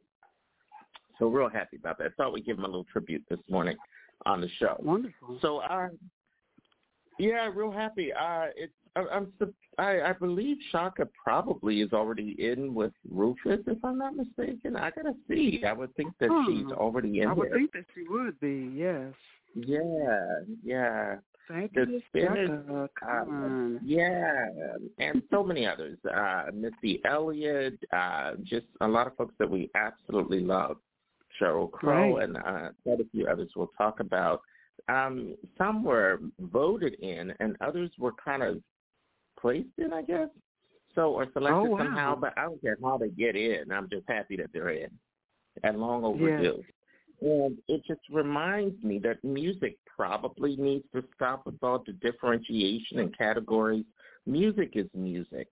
So 1.18 1.28
real 1.28 1.48
happy 1.48 1.76
about 1.76 1.98
that. 1.98 2.14
Thought 2.16 2.32
we'd 2.34 2.44
give 2.44 2.56
them 2.56 2.64
a 2.64 2.68
little 2.68 2.86
tribute 2.92 3.24
this 3.30 3.38
morning 3.48 3.76
on 4.26 4.40
the 4.42 4.48
show. 4.58 4.76
Wonderful. 4.80 5.38
So, 5.40 5.58
uh, 5.58 5.88
yeah, 7.18 7.48
real 7.54 7.70
happy. 7.70 8.12
Uh, 8.12 8.46
it's 8.56 8.72
I'm 8.96 9.32
I, 9.78 10.00
I 10.02 10.12
believe 10.12 10.58
Chaka 10.70 11.08
probably 11.24 11.80
is 11.80 11.92
already 11.92 12.36
in 12.38 12.74
with 12.74 12.92
Rufus, 13.10 13.60
if 13.66 13.82
I'm 13.84 13.96
not 13.98 14.14
mistaken. 14.16 14.76
I 14.76 14.90
gotta 14.90 15.14
see. 15.28 15.62
I 15.66 15.72
would 15.72 15.94
think 15.96 16.12
that 16.20 16.28
Hmm. 16.30 16.44
she's 16.46 16.72
already 16.72 17.20
in 17.20 17.28
I 17.28 17.32
would 17.32 17.50
there. 17.50 17.58
think 17.58 17.72
that 17.72 17.86
she 17.94 18.02
would 18.08 18.38
be, 18.40 18.70
yes. 18.74 19.14
Yeah, 19.54 20.40
yeah. 20.62 21.16
Thank 21.48 21.72
The 21.74 21.86
you, 21.86 22.02
spinners, 22.08 22.48
Chaka 22.66 22.82
uh, 22.84 22.86
Khan. 22.98 23.80
yeah, 23.82 24.46
and 24.98 25.22
so 25.30 25.42
many 25.42 25.66
others. 25.66 25.98
Uh, 26.04 26.44
Missy 26.54 27.00
Elliott, 27.04 27.78
uh, 27.92 28.32
just 28.44 28.66
a 28.80 28.88
lot 28.88 29.06
of 29.06 29.16
folks 29.16 29.34
that 29.38 29.50
we 29.50 29.70
absolutely 29.74 30.40
love. 30.40 30.76
Sheryl 31.40 31.70
Crow 31.70 32.16
Right. 32.16 32.24
and 32.28 32.36
uh, 32.36 32.68
quite 32.84 33.00
a 33.00 33.04
few 33.10 33.26
others 33.26 33.50
we'll 33.56 33.70
talk 33.78 34.00
about. 34.00 34.42
Um, 34.88 35.34
some 35.58 35.82
were 35.82 36.20
voted 36.40 36.94
in, 37.00 37.32
and 37.40 37.56
others 37.60 37.90
were 37.98 38.12
kind 38.22 38.42
of 38.42 38.62
placed 39.42 39.68
in, 39.78 39.92
I 39.92 40.02
guess. 40.02 40.28
So 40.94 41.12
or 41.12 41.26
selected 41.32 41.54
Oh, 41.54 41.64
wow. 41.64 41.78
somehow, 41.78 42.16
but 42.16 42.32
I 42.38 42.44
don't 42.44 42.60
care 42.62 42.76
how 42.82 42.96
they 42.98 43.08
get 43.08 43.36
in. 43.36 43.70
I'm 43.72 43.88
just 43.90 44.04
happy 44.08 44.36
that 44.36 44.50
they're 44.52 44.70
in, 44.70 44.90
and 45.62 45.80
long 45.80 46.04
overdue. 46.04 46.62
And 47.20 47.56
it 47.68 47.82
just 47.86 48.00
reminds 48.10 48.82
me 48.82 48.98
that 49.00 49.22
music 49.22 49.76
probably 49.86 50.56
needs 50.56 50.84
to 50.94 51.04
stop 51.14 51.46
with 51.46 51.54
all 51.62 51.82
the 51.86 51.92
differentiation 51.92 52.98
and 52.98 53.16
categories. 53.16 53.84
Music 54.26 54.72
is 54.74 54.86
music. 54.94 55.48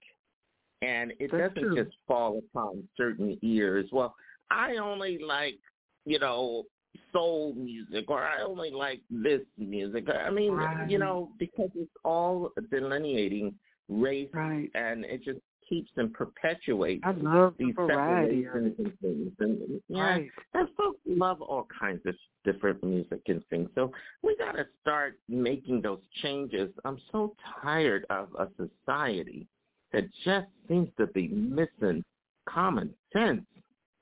And 0.82 1.12
it 1.20 1.30
That's 1.30 1.54
doesn't 1.54 1.74
true. 1.74 1.84
just 1.84 1.96
fall 2.08 2.38
upon 2.38 2.88
certain 2.96 3.38
ears. 3.42 3.88
Well, 3.92 4.14
I 4.50 4.76
only 4.76 5.18
like, 5.18 5.58
you 6.06 6.18
know, 6.18 6.64
soul 7.12 7.54
music 7.54 8.10
or 8.10 8.22
I 8.24 8.42
only 8.42 8.70
like 8.70 9.00
this 9.10 9.42
music. 9.58 10.08
I 10.08 10.30
mean, 10.30 10.54
Right. 10.54 10.88
you 10.88 10.98
know, 10.98 11.30
because 11.38 11.70
it's 11.76 11.90
all 12.04 12.50
delineating 12.70 13.54
race 13.90 14.30
Right. 14.32 14.70
and 14.74 15.04
it 15.04 15.22
just 15.22 15.40
keeps 15.68 15.90
and 15.96 16.12
perpetuates 16.12 17.02
I 17.04 17.12
love 17.12 17.54
the 17.58 17.66
these 17.66 17.74
variety 17.76 18.44
separations 18.44 18.78
and 18.78 18.98
things. 18.98 19.32
And 19.38 19.82
yeah, 19.88 20.02
Right. 20.02 20.30
and 20.54 20.68
folks 20.76 21.00
love 21.06 21.40
all 21.42 21.66
kinds 21.78 22.04
of 22.06 22.16
different 22.44 22.82
music 22.82 23.20
and 23.26 23.44
things. 23.46 23.68
So 23.74 23.92
we 24.22 24.36
got 24.36 24.52
to 24.52 24.66
start 24.80 25.18
making 25.28 25.82
those 25.82 26.00
changes. 26.22 26.70
I'm 26.84 26.98
so 27.12 27.36
tired 27.62 28.04
of 28.10 28.34
a 28.34 28.48
society 28.56 29.46
that 29.92 30.04
just 30.24 30.48
seems 30.68 30.88
to 30.98 31.06
be 31.08 31.28
missing 31.28 32.04
common 32.48 32.94
sense, 33.12 33.44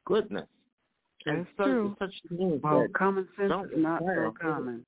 goodness. 0.06 0.48
And 1.27 1.44
That's 1.44 1.56
so, 1.59 1.65
true. 1.65 1.97
such 1.98 2.15
things 2.39 2.62
Well, 2.62 2.86
common 2.94 3.28
sense 3.36 3.52
is 3.73 3.78
not 3.78 4.01
so 4.01 4.32
common. 4.40 4.86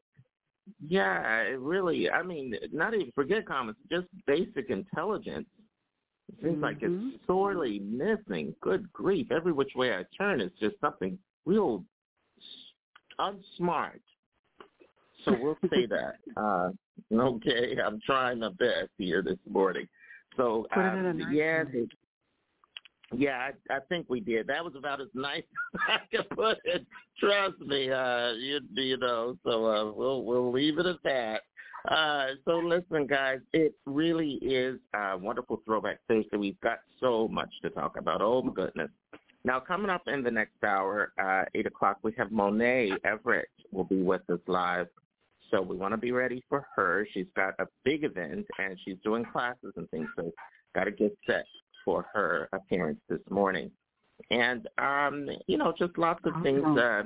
Yeah, 0.87 1.43
it 1.43 1.59
really. 1.61 2.11
I 2.11 2.23
mean, 2.23 2.55
not 2.73 2.95
even 2.95 3.13
forget 3.15 3.47
common, 3.47 3.75
just 3.91 4.07
basic 4.27 4.71
intelligence. 4.71 5.47
It 6.29 6.43
seems 6.43 6.63
like 6.63 6.81
Mhm. 6.81 7.15
it's 7.15 7.27
sorely 7.27 7.81
missing. 7.81 8.55
Good 8.61 8.93
grief! 8.93 9.31
Every 9.31 9.53
which 9.53 9.75
way 9.75 9.95
I 9.95 10.05
turn, 10.17 10.41
it's 10.41 10.59
just 10.59 10.79
something 10.81 11.19
real 11.45 11.85
unsmart. 13.19 14.01
So 15.25 15.37
we'll 15.41 15.59
say 15.71 15.87
that. 15.87 16.17
Uh, 16.37 16.71
okay, 17.13 17.79
I'm 17.81 18.01
trying 18.01 18.39
my 18.41 18.51
best 18.51 18.91
here 18.99 19.23
this 19.23 19.39
morning. 19.49 19.89
So 20.37 20.67
Put 20.73 20.85
it 20.85 20.95
in 20.95 21.07
a 21.07 21.11
um, 21.11 21.33
yeah, 21.33 21.65
Yeah, 23.17 23.51
I, 23.71 23.75
I 23.75 23.79
think 23.89 24.07
we 24.09 24.21
did. 24.21 24.47
That 24.47 24.65
was 24.65 24.75
about 24.77 25.01
as 25.01 25.09
nice 25.15 25.43
as 25.75 25.81
I 25.89 26.17
could 26.17 26.31
put 26.31 26.59
it. 26.65 26.87
Trust 27.19 27.59
me, 27.61 27.91
uh, 27.91 28.33
you, 28.33 28.61
you 28.75 28.97
know. 28.99 29.37
So 29.45 29.67
uh, 29.67 29.93
we'll 29.93 30.25
we'll 30.25 30.53
leave 30.53 30.79
it 30.79 30.87
at 30.87 31.03
that. 31.05 31.43
Uh, 31.89 32.35
so 32.45 32.59
listen, 32.59 33.07
guys, 33.07 33.39
it 33.53 33.75
really 33.87 34.35
is 34.43 34.79
a 34.95 35.17
wonderful 35.19 35.63
throwback 35.65 35.99
Thursday. 36.09 36.37
We've 36.37 36.61
got 36.61 36.81
so 37.01 37.27
much 37.29 37.51
to 37.63 37.71
talk 37.71 37.97
about. 37.99 38.21
Oh 38.23 38.43
my 38.43 38.53
goodness. 38.53 38.91
Now 39.45 39.59
coming 39.59 39.91
up 39.91 40.03
in 40.07 40.23
the 40.23 40.31
next 40.31 40.63
hour, 40.63 41.13
uh, 41.21 41.45
eight 41.55 41.67
o'clock, 41.67 41.99
we 42.03 42.13
have 42.19 42.29
Monae 42.29 42.93
Everett 43.05 43.49
will 43.73 43.85
be 43.85 44.03
with 44.03 44.23
us 44.31 44.41
live. 44.47 44.89
So 45.51 45.61
we 45.61 45.77
want 45.77 45.93
to 45.93 45.99
be 45.99 46.13
ready 46.13 46.45
for 46.49 46.67
her. 46.77 47.07
She's 47.13 47.27
got 47.35 47.55
a 47.59 47.67
big 47.85 48.05
event 48.05 48.47
and 48.59 48.79
she's 48.85 48.99
doing 49.03 49.25
classes 49.25 49.73
and 49.77 49.89
things. 49.91 50.09
So 50.17 50.31
got 50.75 50.85
to 50.85 50.93
get 50.93 51.17
set 51.27 51.47
for 51.85 52.07
her 52.15 52.49
appearance 52.53 53.01
this 53.09 53.21
morning. 53.31 53.71
And 54.31 54.69
um, 54.79 55.29
you 55.47 55.57
know, 55.59 55.73
just 55.79 55.97
lots 55.99 56.21
of 56.25 56.33
things. 56.43 56.63
Uh, 56.79 57.05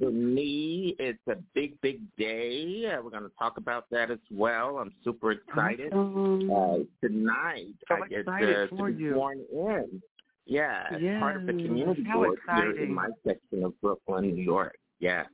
for 0.00 0.10
me, 0.10 0.94
it's 1.00 1.18
a 1.28 1.34
big, 1.54 1.80
big 1.80 2.00
day. 2.16 2.86
Uh, 2.86 3.02
we're 3.02 3.10
going 3.10 3.24
to 3.24 3.32
talk 3.36 3.56
about 3.56 3.86
that 3.90 4.10
as 4.12 4.18
well. 4.30 4.78
I'm 4.78 4.92
super 5.02 5.32
excited. 5.32 5.92
Awesome. 5.92 6.50
Uh, 6.50 6.76
tonight, 7.04 7.74
So 7.88 7.96
I 7.96 8.08
get 8.08 8.20
excited 8.20 8.70
to, 8.70 8.84
be 8.84 9.02
you. 9.02 9.12
sworn 9.14 9.40
in. 9.52 10.02
Yeah, 10.46 10.84
as 10.90 11.00
part 11.20 11.36
of 11.36 11.46
the 11.46 11.52
community 11.52 12.04
how 12.06 12.14
board 12.14 12.38
here 12.48 12.70
exciting. 12.70 12.88
in 12.88 12.94
my 12.94 13.08
section 13.26 13.64
of 13.64 13.78
Brooklyn, 13.82 14.34
New 14.34 14.42
York. 14.42 14.76
Yeah, 14.98 15.24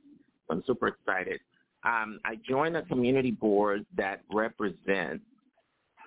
I'm 0.49 0.61
super 0.67 0.87
excited. 0.87 1.39
Um, 1.85 2.19
I 2.25 2.35
joined 2.47 2.75
a 2.75 2.81
community 2.83 3.31
board 3.31 3.85
that 3.95 4.23
represents 4.33 5.23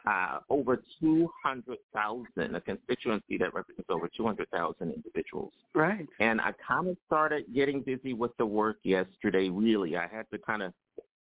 uh, 0.08 0.38
over 0.48 0.82
200,000, 1.00 2.54
a 2.54 2.60
constituency 2.60 3.36
that 3.38 3.52
represents 3.52 3.88
over 3.90 4.08
200,000 4.16 4.90
individuals. 4.90 5.52
Right. 5.74 6.06
And 6.18 6.40
I 6.40 6.52
kind 6.66 6.88
of 6.88 6.96
started 7.06 7.44
getting 7.54 7.82
busy 7.82 8.14
with 8.14 8.34
the 8.38 8.46
work 8.46 8.78
yesterday, 8.84 9.50
really. 9.50 9.96
I 9.96 10.06
had 10.06 10.24
to 10.32 10.38
kind 10.38 10.62
of 10.62 10.72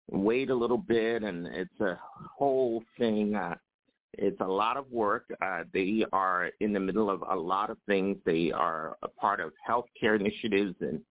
wait 0.09 0.49
a 0.49 0.55
little 0.55 0.79
bit, 0.79 1.21
and 1.23 1.45
it's 1.47 1.79
a 1.79 1.99
whole 2.35 2.83
thing. 2.97 3.35
Uh, 3.35 3.55
it's 4.13 4.39
a 4.41 4.47
lot 4.47 4.77
of 4.77 4.91
work. 4.91 5.25
Uh, 5.41 5.63
they 5.73 6.03
are 6.11 6.49
in 6.59 6.73
the 6.73 6.79
middle 6.79 7.09
of 7.09 7.23
a 7.29 7.35
lot 7.35 7.69
of 7.69 7.77
things. 7.87 8.17
They 8.25 8.51
are 8.51 8.97
a 9.03 9.07
part 9.07 9.39
of 9.39 9.51
healthcare 9.67 10.19
initiatives 10.19 10.75
and 10.81 11.01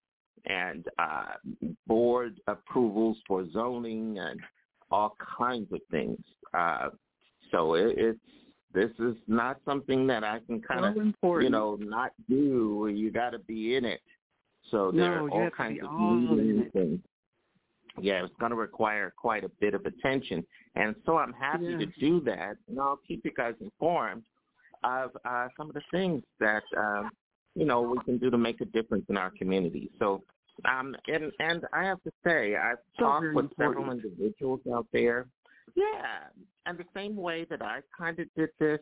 and 0.46 0.86
uh, 0.98 1.34
board 1.86 2.40
approvals 2.46 3.18
for 3.28 3.46
zoning 3.52 4.18
and 4.18 4.40
all 4.90 5.14
kinds 5.38 5.70
of 5.70 5.80
things. 5.90 6.18
Uh, 6.54 6.88
so 7.50 7.74
it, 7.74 7.94
it's 7.98 8.18
this 8.72 8.90
is 9.00 9.16
not 9.26 9.60
something 9.64 10.06
that 10.06 10.22
I 10.22 10.38
can 10.46 10.60
kind 10.60 10.84
of 10.84 10.94
So 10.94 11.00
important. 11.00 11.44
you 11.44 11.50
know 11.50 11.76
not 11.80 12.12
do. 12.28 12.90
You 12.92 13.10
got 13.10 13.30
to 13.30 13.38
be 13.40 13.74
in 13.76 13.84
it. 13.84 14.00
So 14.70 14.92
there 14.92 15.16
No, 15.16 15.26
are 15.26 15.30
all 15.30 15.50
kinds 15.50 15.80
of 15.82 15.90
all 15.90 16.12
in 16.12 16.36
meetings 16.36 16.70
and 16.74 17.02
yeah, 18.00 18.24
it's 18.24 18.34
going 18.38 18.50
to 18.50 18.56
require 18.56 19.12
quite 19.16 19.42
a 19.44 19.48
bit 19.60 19.74
of 19.74 19.84
attention. 19.84 20.46
And 20.76 20.94
so 21.04 21.18
I'm 21.18 21.32
happy 21.32 21.76
to 21.76 21.86
do 21.98 22.20
that, 22.20 22.56
and 22.68 22.78
I'll 22.78 23.00
keep 23.06 23.24
you 23.24 23.32
guys 23.36 23.54
informed 23.60 24.22
of 24.84 25.10
uh, 25.24 25.48
some 25.56 25.68
of 25.68 25.74
the 25.74 25.82
things 25.90 26.22
that 26.38 26.62
um, 26.76 27.10
you 27.56 27.64
know 27.66 27.82
we 27.82 27.98
can 28.04 28.18
do 28.18 28.30
to 28.30 28.38
make 28.38 28.60
a 28.60 28.64
difference 28.66 29.04
in 29.08 29.16
our 29.16 29.30
community. 29.30 29.90
So, 29.98 30.22
um, 30.64 30.94
and 31.08 31.32
and 31.40 31.64
I 31.72 31.82
have 31.84 32.02
to 32.04 32.12
say, 32.24 32.54
I've 32.56 32.78
So 32.98 33.04
talked 33.04 33.26
with 33.34 33.50
several 33.58 33.90
individuals 33.90 34.60
out 34.72 34.86
there. 34.92 35.26
Yeah, 35.74 36.28
and 36.66 36.78
the 36.78 36.84
same 36.94 37.16
way 37.16 37.46
that 37.50 37.62
I 37.62 37.80
kind 37.96 38.18
of 38.18 38.26
did 38.36 38.50
this, 38.58 38.80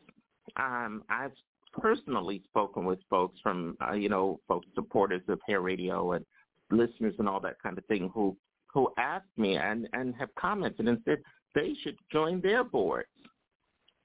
um, 0.56 1.04
I've 1.08 1.32
personally 1.72 2.42
spoken 2.48 2.84
with 2.84 2.98
folks 3.10 3.38
from 3.42 3.76
uh, 3.86 3.92
you 3.92 4.08
know 4.08 4.40
folks 4.48 4.66
supporters 4.74 5.22
of 5.28 5.38
Hair 5.46 5.60
Radio 5.60 6.12
and 6.12 6.24
listeners 6.70 7.14
and 7.18 7.28
all 7.28 7.40
that 7.40 7.60
kind 7.62 7.78
of 7.78 7.84
thing 7.86 8.10
who 8.14 8.36
who 8.72 8.88
asked 8.98 9.26
me 9.36 9.56
and 9.56 9.88
and 9.92 10.14
have 10.16 10.34
commented 10.34 10.88
and 10.88 10.98
said 11.04 11.18
they 11.54 11.74
should 11.82 11.96
join 12.12 12.40
their 12.40 12.64
boards. 12.64 13.08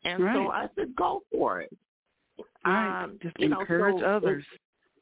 And 0.05 0.21
so 0.33 0.51
I 0.51 0.67
said, 0.75 0.93
go 0.97 1.21
for 1.31 1.61
it. 1.61 1.75
Right. 2.65 3.03
Um, 3.03 3.19
Just 3.21 3.39
you 3.39 3.49
know, 3.49 3.61
encourage 3.61 4.01
so 4.01 4.05
others. 4.05 4.43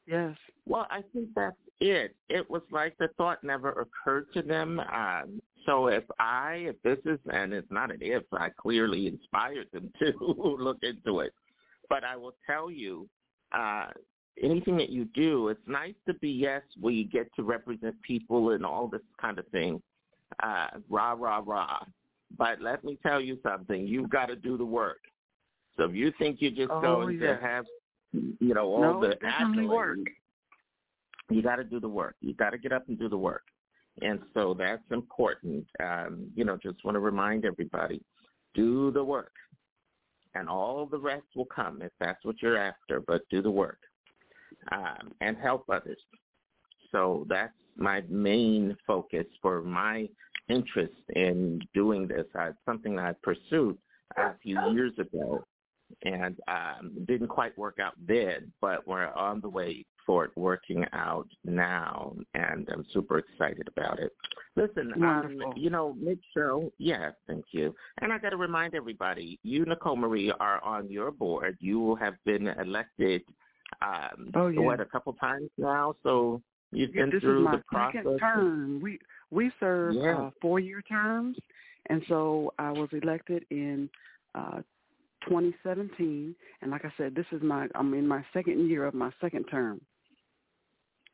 Yes. 0.06 0.36
well, 0.66 0.86
I 0.90 1.02
think 1.12 1.28
that's 1.34 1.56
it. 1.80 2.14
It 2.28 2.48
was 2.50 2.62
like 2.70 2.96
the 2.98 3.08
thought 3.16 3.42
never 3.42 3.70
occurred 3.70 4.32
to 4.34 4.42
them. 4.42 4.80
Um, 4.80 5.40
so 5.66 5.86
if 5.86 6.04
I, 6.18 6.66
if 6.68 6.82
this 6.82 6.98
is, 7.04 7.18
and 7.32 7.52
it's 7.52 7.70
not 7.70 7.90
an 7.90 7.98
if, 8.00 8.24
I 8.32 8.48
clearly 8.50 9.06
inspired 9.06 9.68
them 9.72 9.92
to 10.00 10.12
look 10.58 10.78
into 10.82 11.20
it. 11.20 11.32
But 11.88 12.04
I 12.04 12.16
will 12.16 12.34
tell 12.46 12.70
you, 12.70 13.08
uh, 13.52 13.86
anything 14.42 14.76
that 14.78 14.88
you 14.90 15.04
do, 15.06 15.48
it's 15.48 15.60
nice 15.66 15.94
to 16.06 16.14
be, 16.14 16.30
yes, 16.30 16.62
we 16.80 17.04
get 17.04 17.28
to 17.36 17.42
represent 17.42 18.00
people 18.02 18.50
and 18.50 18.64
all 18.64 18.88
this 18.88 19.02
kind 19.20 19.38
of 19.38 19.46
thing. 19.48 19.82
Uh, 20.42 20.68
rah, 20.88 21.12
rah, 21.12 21.42
rah. 21.44 21.80
But 22.38 22.62
let 22.62 22.82
me 22.82 22.98
tell 23.02 23.20
you 23.20 23.38
something. 23.42 23.86
You've 23.86 24.08
got 24.10 24.26
to 24.26 24.36
do 24.36 24.56
the 24.56 24.64
work. 24.64 25.00
So 25.76 25.84
if 25.84 25.94
you 25.94 26.12
think 26.18 26.38
you're 26.40 26.50
just 26.50 26.70
Oh, 26.70 26.80
going 26.80 27.20
yeah. 27.20 27.34
to 27.34 27.40
have, 27.40 27.66
you 28.12 28.54
know, 28.54 28.72
all 28.72 28.80
No, 28.80 29.00
the 29.00 29.16
accolades, 29.16 29.68
work. 29.68 29.98
You 31.30 31.42
got 31.42 31.56
to 31.56 31.64
do 31.64 31.80
the 31.80 31.88
work. 31.88 32.16
You 32.20 32.34
got 32.34 32.50
to 32.50 32.58
get 32.58 32.72
up 32.72 32.88
and 32.88 32.98
do 32.98 33.08
the 33.08 33.16
work. 33.16 33.42
And 34.00 34.20
so 34.34 34.54
that's 34.58 34.82
important. 34.90 35.66
Um, 35.82 36.30
you 36.34 36.44
know, 36.44 36.56
just 36.56 36.84
want 36.84 36.94
to 36.94 37.00
remind 37.00 37.44
everybody, 37.44 38.02
do 38.54 38.90
the 38.90 39.04
work. 39.04 39.32
And 40.34 40.48
all 40.48 40.86
the 40.86 40.98
rest 40.98 41.26
will 41.36 41.46
come 41.46 41.82
if 41.82 41.92
that's 42.00 42.24
what 42.24 42.36
you're 42.40 42.56
after, 42.56 43.00
but 43.00 43.22
do 43.30 43.42
the 43.42 43.50
work. 43.50 43.78
Um, 44.70 45.12
and 45.20 45.36
help 45.36 45.64
others. 45.70 45.98
So 46.90 47.26
that's 47.28 47.52
my 47.76 48.02
main 48.08 48.76
focus 48.86 49.26
for 49.40 49.62
my 49.62 50.08
interest 50.48 50.94
in 51.14 51.60
doing 51.74 52.06
this. 52.06 52.26
Uh, 52.38 52.48
it's 52.48 52.58
something 52.64 52.98
I 52.98 53.12
pursued 53.22 53.76
a 54.16 54.32
few 54.42 54.58
years 54.72 54.92
ago 54.98 55.44
and 56.04 56.38
um, 56.48 56.92
didn't 57.06 57.28
quite 57.28 57.56
work 57.58 57.78
out 57.80 57.94
then, 58.06 58.52
but 58.60 58.86
we're 58.86 59.12
on 59.12 59.40
the 59.40 59.48
way 59.48 59.84
for 60.04 60.24
it 60.24 60.32
working 60.36 60.84
out 60.92 61.28
now, 61.44 62.14
and 62.34 62.68
I'm 62.72 62.84
super 62.92 63.18
excited 63.18 63.68
about 63.68 64.00
it. 64.00 64.12
Listen, 64.56 64.92
um, 65.02 65.40
you 65.56 65.70
know, 65.70 65.94
mid 65.94 66.18
show, 66.34 66.72
yeah, 66.78 67.10
thank 67.28 67.44
you. 67.52 67.74
And 68.00 68.12
I 68.12 68.18
got 68.18 68.30
to 68.30 68.36
remind 68.36 68.74
everybody, 68.74 69.38
you, 69.44 69.64
Nicole 69.64 69.96
Marie, 69.96 70.32
are 70.40 70.62
on 70.64 70.90
your 70.90 71.12
board. 71.12 71.56
You 71.60 71.94
have 71.96 72.14
been 72.24 72.48
elected, 72.48 73.22
um, 73.80 74.30
Oh, 74.34 74.48
yeah. 74.48 74.60
what, 74.60 74.80
a 74.80 74.84
couple 74.86 75.12
times 75.14 75.50
now? 75.56 75.94
So 76.02 76.42
you've 76.72 76.92
Yeah, 76.94 77.02
been 77.02 77.10
this 77.12 77.20
through 77.20 77.40
is 77.40 77.44
my 77.44 77.56
the 77.56 77.62
process. 77.68 77.94
second 78.04 78.18
term. 78.18 78.80
We 78.82 78.98
we 79.30 79.52
serve 79.60 79.96
Yeah. 79.96 80.18
uh, 80.18 80.30
four 80.40 80.58
year 80.58 80.82
terms, 80.82 81.38
and 81.86 82.02
so 82.08 82.52
I 82.58 82.72
was 82.72 82.88
elected 82.92 83.46
in 83.50 83.88
uh, 84.34 84.62
2017. 85.28 86.34
And 86.62 86.70
like 86.70 86.84
I 86.84 86.92
said, 86.96 87.14
this 87.14 87.26
is 87.32 87.42
my 87.42 87.68
I'm 87.74 87.92
in 87.94 88.06
my 88.06 88.24
second 88.32 88.68
year 88.68 88.84
of 88.86 88.94
my 88.94 89.10
second 89.20 89.44
term. 89.44 89.80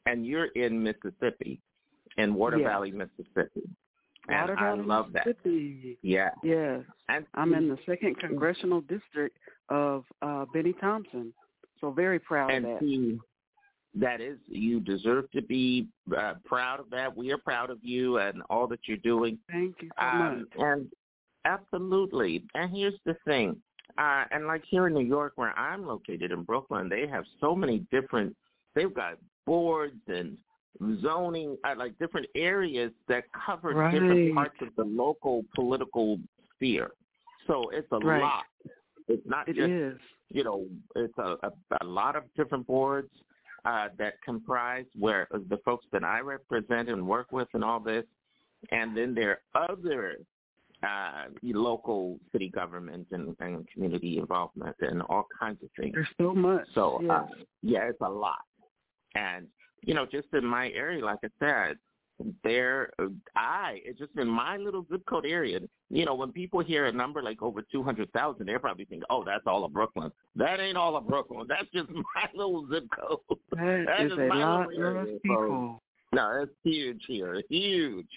And 0.06 0.24
you're 0.26 0.46
in 0.46 0.82
Mississippi, 0.82 1.60
in 2.16 2.34
Water 2.34 2.58
Yes. 2.58 2.66
Valley, 2.68 2.90
Mississippi. 2.92 3.68
And 4.28 4.40
Water 4.40 4.56
I 4.58 4.62
Valley, 4.74 4.82
love 4.86 5.12
that. 5.12 5.26
Mississippi. 5.26 5.98
Yeah. 6.02 6.30
Yes, 6.42 6.82
And 7.08 7.26
I'm 7.34 7.52
in 7.54 7.68
the 7.68 7.78
second 7.86 8.18
congressional 8.18 8.80
district 8.82 9.36
of 9.68 10.04
uh, 10.22 10.46
Bennie 10.52 10.74
Thompson. 10.80 11.32
So 11.80 11.90
very 11.90 12.18
proud 12.18 12.50
and 12.50 12.64
of 12.66 12.80
that. 12.80 13.18
that 13.94 14.20
is 14.20 14.38
you 14.48 14.80
deserve 14.80 15.30
to 15.32 15.42
be 15.42 15.88
uh, 16.16 16.34
proud 16.44 16.80
of 16.80 16.90
that. 16.90 17.14
We 17.16 17.30
are 17.32 17.38
proud 17.38 17.70
of 17.70 17.78
you 17.82 18.18
and 18.18 18.42
all 18.50 18.66
that 18.68 18.80
you're 18.86 18.96
doing. 18.98 19.38
Thank 19.50 19.76
you 19.82 19.90
so 19.98 20.04
Um, 20.06 20.38
much. 20.40 20.48
and 20.58 20.90
absolutely. 21.44 22.44
And 22.54 22.74
here's 22.74 22.98
the 23.04 23.16
thing. 23.26 23.56
Uh, 23.96 24.24
and 24.30 24.46
like 24.46 24.62
here 24.68 24.86
in 24.86 24.94
New 24.94 25.04
York, 25.04 25.32
where 25.36 25.58
I'm 25.58 25.86
located 25.86 26.30
in 26.30 26.42
Brooklyn, 26.42 26.88
they 26.88 27.06
have 27.06 27.24
so 27.40 27.54
many 27.54 27.80
different. 27.90 28.36
They've 28.74 28.94
got 28.94 29.18
boards 29.46 30.00
and 30.08 30.36
zoning, 31.00 31.56
uh, 31.64 31.74
like 31.76 31.98
different 31.98 32.26
areas 32.36 32.92
that 33.08 33.24
cover 33.46 33.72
different 33.90 34.34
parts 34.34 34.54
of 34.60 34.68
the 34.76 34.84
local 34.84 35.44
political 35.54 36.18
sphere. 36.54 36.90
So 37.46 37.70
it's 37.70 37.90
a 37.92 37.98
Right. 37.98 38.20
lot. 38.20 38.44
It's 39.08 39.26
not 39.26 39.48
It 39.48 39.56
just 39.56 39.70
is. 39.70 39.98
you 40.28 40.44
know, 40.44 40.66
it's 40.94 41.16
a, 41.18 41.36
a, 41.42 41.52
a 41.80 41.84
lot 41.84 42.14
of 42.14 42.24
different 42.34 42.66
boards 42.66 43.10
uh, 43.64 43.88
that 43.98 44.20
comprise 44.22 44.84
where 44.98 45.26
the 45.32 45.56
folks 45.64 45.86
that 45.92 46.04
I 46.04 46.20
represent 46.20 46.88
and 46.88 47.06
work 47.08 47.32
with 47.32 47.48
and 47.54 47.64
all 47.64 47.80
this, 47.80 48.04
and 48.70 48.96
then 48.96 49.14
there 49.14 49.40
are 49.54 49.70
other 49.70 50.18
uh, 50.82 51.24
local 51.42 52.18
city 52.32 52.48
government 52.48 53.06
and, 53.10 53.34
and 53.40 53.68
community 53.72 54.18
involvement 54.18 54.76
and 54.80 55.02
all 55.02 55.26
kinds 55.38 55.58
of 55.62 55.68
things. 55.78 55.92
There's 55.94 56.06
so 56.20 56.34
much. 56.34 56.66
So 56.74 57.02
uh, 57.10 57.26
yeah, 57.62 57.88
it's 57.88 58.00
a 58.00 58.08
lot. 58.08 58.42
And 59.14 59.46
you 59.82 59.94
know, 59.94 60.06
just 60.06 60.28
in 60.32 60.44
my 60.44 60.70
area, 60.70 61.04
like 61.04 61.18
I 61.24 61.28
said, 61.38 61.76
there, 62.42 62.90
I 63.36 63.80
it's 63.84 63.98
just 63.98 64.10
in 64.16 64.26
my 64.28 64.56
little 64.56 64.84
zip 64.90 65.02
code 65.08 65.24
area. 65.26 65.60
You 65.90 66.04
know, 66.04 66.14
when 66.14 66.32
people 66.32 66.60
hear 66.60 66.86
a 66.86 66.92
number 66.92 67.22
like 67.22 67.42
over 67.42 67.62
two 67.62 67.82
hundred 67.82 68.12
thousand, 68.12 68.46
they're 68.46 68.58
probably 68.58 68.84
thinking, 68.86 69.06
"Oh, 69.10 69.24
that's 69.24 69.44
all 69.46 69.64
of 69.64 69.72
Brooklyn." 69.72 70.10
That 70.36 70.60
ain't 70.60 70.76
all 70.76 70.96
of 70.96 71.06
Brooklyn. 71.06 71.46
That's 71.48 71.68
just 71.72 71.88
my 71.90 72.28
little 72.34 72.66
zip 72.70 72.84
code. 72.96 73.18
That 73.52 73.84
That's 73.86 74.02
is 74.04 74.08
just 74.10 74.20
a 74.20 74.26
my 74.26 74.44
lot 74.44 74.68
little 74.68 74.84
area. 74.84 75.00
of 75.02 75.08
So, 75.08 75.18
people. 75.22 75.82
no, 76.12 76.42
it's 76.42 76.52
huge 76.64 77.02
here. 77.06 77.42
Huge. 77.48 78.08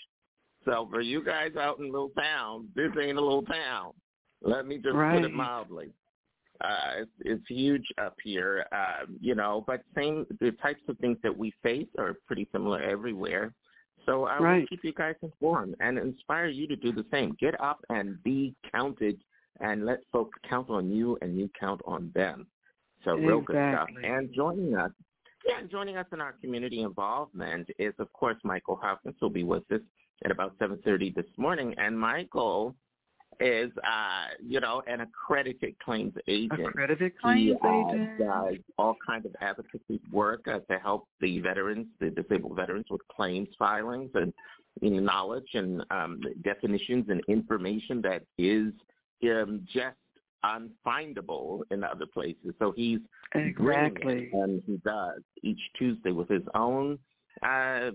So 0.66 0.88
for 0.92 1.02
you 1.02 1.24
guys 1.24 1.56
out 1.60 1.80
in 1.80 1.92
little 1.92 2.10
towns, 2.10 2.68
this 2.76 2.92
ain't 3.00 3.18
a 3.18 3.22
little 3.22 3.44
town. 3.44 3.94
Let 4.44 4.68
me 4.68 4.78
just 4.78 4.94
put 4.94 5.24
it 5.24 5.34
mildly. 5.34 5.92
Uh, 6.64 6.92
it's, 6.98 7.12
it's 7.22 7.48
huge 7.48 7.86
up 8.00 8.16
here, 8.24 8.66
um, 8.72 9.18
you 9.20 9.34
know, 9.34 9.64
but 9.66 9.82
same, 9.96 10.28
the 10.40 10.52
types 10.62 10.82
of 10.88 10.98
things 11.00 11.18
that 11.24 11.36
we 11.36 11.52
face 11.64 11.88
are 11.98 12.16
pretty 12.28 12.48
similar 12.52 12.80
everywhere. 12.82 13.54
So 14.06 14.26
I 14.26 14.40
will 14.40 14.46
Right. 14.46 14.70
keep 14.70 14.84
you 14.84 14.94
guys 14.94 15.16
informed 15.24 15.76
and 15.80 15.98
inspire 15.98 16.48
you 16.48 16.68
to 16.68 16.76
do 16.76 16.92
the 16.92 17.06
same. 17.12 17.36
Get 17.40 17.60
up 17.60 17.84
and 17.90 18.22
be 18.24 18.54
counted 18.72 19.20
and 19.60 19.86
let 19.86 20.02
folks 20.12 20.38
count 20.48 20.70
on 20.70 20.92
you 20.92 21.18
and 21.22 21.38
you 21.38 21.50
count 21.60 21.82
on 21.86 22.12
them. 22.14 22.46
So 23.04 23.16
real 23.16 23.42
good 23.42 23.56
stuff. 23.74 23.90
And 24.04 24.32
joining 24.34 24.76
us, 24.76 24.92
yeah, 25.48 25.62
joining 25.72 25.98
us 25.98 26.06
in 26.14 26.22
our 26.22 26.34
community 26.34 26.82
involvement 26.82 27.70
is, 27.80 27.94
of 27.98 28.12
course, 28.14 28.38
Michael 28.44 28.76
Hopkins 28.76 29.16
will 29.20 29.32
be 29.32 29.44
with 29.44 29.64
us 29.72 29.82
at 30.26 30.31
about 30.31 30.57
7.30 30.60 31.15
this 31.15 31.26
morning. 31.38 31.73
And 31.77 31.99
Michael 31.99 32.76
is, 33.39 33.72
uh, 33.77 34.35
you 34.45 34.60
know, 34.60 34.84
an 34.88 35.02
accredited 35.02 35.77
claims 35.80 36.14
agent. 36.27 36.68
Accredited 36.68 37.11
He 37.14 37.19
claims 37.19 37.57
uh, 37.64 37.89
agent. 37.89 38.19
does 38.19 38.56
all 38.77 38.95
kinds 39.06 39.26
of 39.26 39.35
advocacy 39.41 39.99
work 40.11 40.48
uh, 40.48 40.60
to 40.72 40.80
help 40.80 41.07
the 41.19 41.39
veterans, 41.39 41.88
the 41.99 42.10
disabled 42.10 42.56
veterans, 42.56 42.85
with 42.89 43.02
claims 43.07 43.49
filings 43.57 44.11
and 44.14 44.34
you 44.81 44.91
know, 44.91 44.99
knowledge 44.99 45.48
and 45.53 45.84
um, 45.91 46.22
definitions 46.43 47.06
and 47.10 47.22
information 47.27 48.02
that 48.02 48.23
is 48.38 48.73
um, 49.23 49.65
just 49.73 49.95
unfindable 50.45 51.61
in 51.72 51.84
other 51.84 52.06
places. 52.06 52.53
So 52.60 52.72
he's 52.76 52.99
Exactly. 53.34 54.30
and 54.34 54.61
he 54.65 54.77
does 54.84 55.22
each 55.41 55.60
Tuesday 55.77 56.11
with 56.11 56.27
his 56.27 56.43
own 56.53 56.99
uh, 57.44 57.91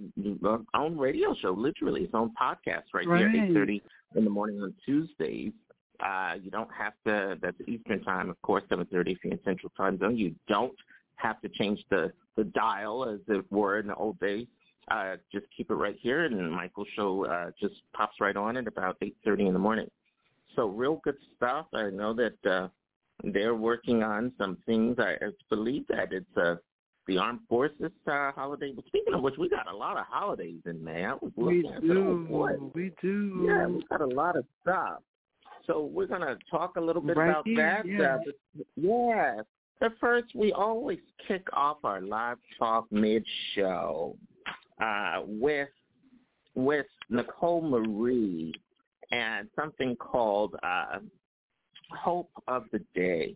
own 0.74 0.98
radio 0.98 1.34
show, 1.40 1.52
literally 1.52 2.02
its 2.02 2.14
own 2.14 2.32
podcast 2.40 2.82
right, 2.94 3.06
here, 3.06 3.30
eight 3.30 3.54
thirty 3.54 3.82
in 4.14 4.24
the 4.24 4.30
morning 4.30 4.60
on 4.62 4.74
Tuesdays. 4.84 5.52
Uh, 6.04 6.34
you 6.42 6.50
don't 6.50 6.70
have 6.76 6.92
to. 7.06 7.38
That's 7.40 7.56
Eastern 7.66 8.02
time, 8.02 8.28
of 8.28 8.40
course, 8.42 8.64
seven 8.68 8.86
thirty 8.92 9.12
if 9.12 9.18
you're 9.22 9.32
in 9.32 9.40
Central 9.44 9.72
Time 9.76 9.98
Zone. 9.98 10.16
You 10.16 10.34
don't 10.48 10.74
have 11.16 11.40
to 11.42 11.48
change 11.48 11.80
the 11.90 12.12
the 12.36 12.44
dial 12.44 13.08
as 13.08 13.20
it 13.28 13.50
were 13.50 13.78
in 13.78 13.86
the 13.86 13.94
old 13.94 14.18
days. 14.20 14.46
Uh, 14.90 15.16
just 15.32 15.46
keep 15.56 15.70
it 15.70 15.74
right 15.74 15.96
here, 16.00 16.24
and 16.24 16.52
Michael's 16.52 16.86
show 16.94 17.24
uh, 17.26 17.50
just 17.60 17.74
pops 17.92 18.20
right 18.20 18.36
on 18.36 18.56
at 18.56 18.66
about 18.66 18.96
eight 19.02 19.16
thirty 19.24 19.46
in 19.46 19.52
the 19.52 19.58
morning. 19.58 19.90
So 20.54 20.66
real 20.68 21.00
good 21.04 21.16
stuff. 21.36 21.66
I 21.74 21.90
know 21.90 22.14
that 22.14 22.50
uh, 22.50 22.68
they're 23.24 23.54
working 23.54 24.02
on 24.02 24.32
some 24.38 24.58
things. 24.66 24.96
I, 24.98 25.12
I 25.12 25.30
believe 25.50 25.86
that 25.88 26.12
it's 26.12 26.36
uh, 26.36 26.56
the 27.06 27.18
Armed 27.18 27.40
Forces 27.48 27.92
uh, 28.10 28.32
holiday. 28.32 28.72
But 28.74 28.86
speaking 28.86 29.14
of 29.14 29.22
which, 29.22 29.34
we 29.38 29.48
got 29.48 29.68
a 29.72 29.76
lot 29.76 29.96
of 29.96 30.06
holidays 30.08 30.60
in 30.66 30.82
May. 30.82 31.06
We. 31.36 31.68
Oh, 31.68 31.80
do. 31.80 32.70
We 32.74 32.92
do. 33.00 33.46
Yeah, 33.46 33.66
we 33.66 33.84
got 33.88 34.00
a 34.00 34.06
lot 34.06 34.36
of 34.36 34.44
stuff. 34.62 35.02
So 35.66 35.84
we're 35.84 36.06
gonna 36.06 36.36
talk 36.50 36.76
a 36.76 36.80
little 36.80 37.02
bit 37.02 37.16
Right 37.16 37.30
about 37.30 37.46
here, 37.46 37.56
that. 37.56 37.86
yeah. 37.88 38.14
Uh, 38.14 38.18
but, 38.24 38.66
yeah. 38.76 39.40
But 39.80 39.92
first, 40.00 40.34
we 40.34 40.52
always 40.52 40.98
kick 41.28 41.46
off 41.52 41.78
our 41.84 42.00
live 42.00 42.38
talk 42.58 42.90
mid-show 42.90 44.16
uh, 44.82 45.22
with 45.26 45.68
with 46.54 46.86
Nicole 47.10 47.60
Marie 47.60 48.54
and 49.12 49.48
something 49.54 49.94
called 49.96 50.54
uh, 50.62 50.98
Hope 51.92 52.30
of 52.48 52.64
the 52.72 52.80
Day. 52.94 53.34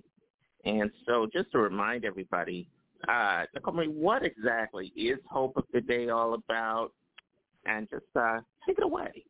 And 0.65 0.91
so, 1.07 1.27
just 1.33 1.53
to 1.53 1.59
remind 1.59 2.05
everybody, 2.05 2.69
uh, 3.09 3.45
what 3.65 4.25
exactly 4.25 4.93
is 4.97 5.19
Hope 5.29 5.57
of 5.57 5.65
the 5.73 5.81
Day 5.81 6.09
all 6.09 6.35
about? 6.35 6.93
And 7.67 7.89
just 7.91 8.05
uh, 8.17 8.41
take 8.67 8.79
it 8.79 8.85
away. 8.85 9.25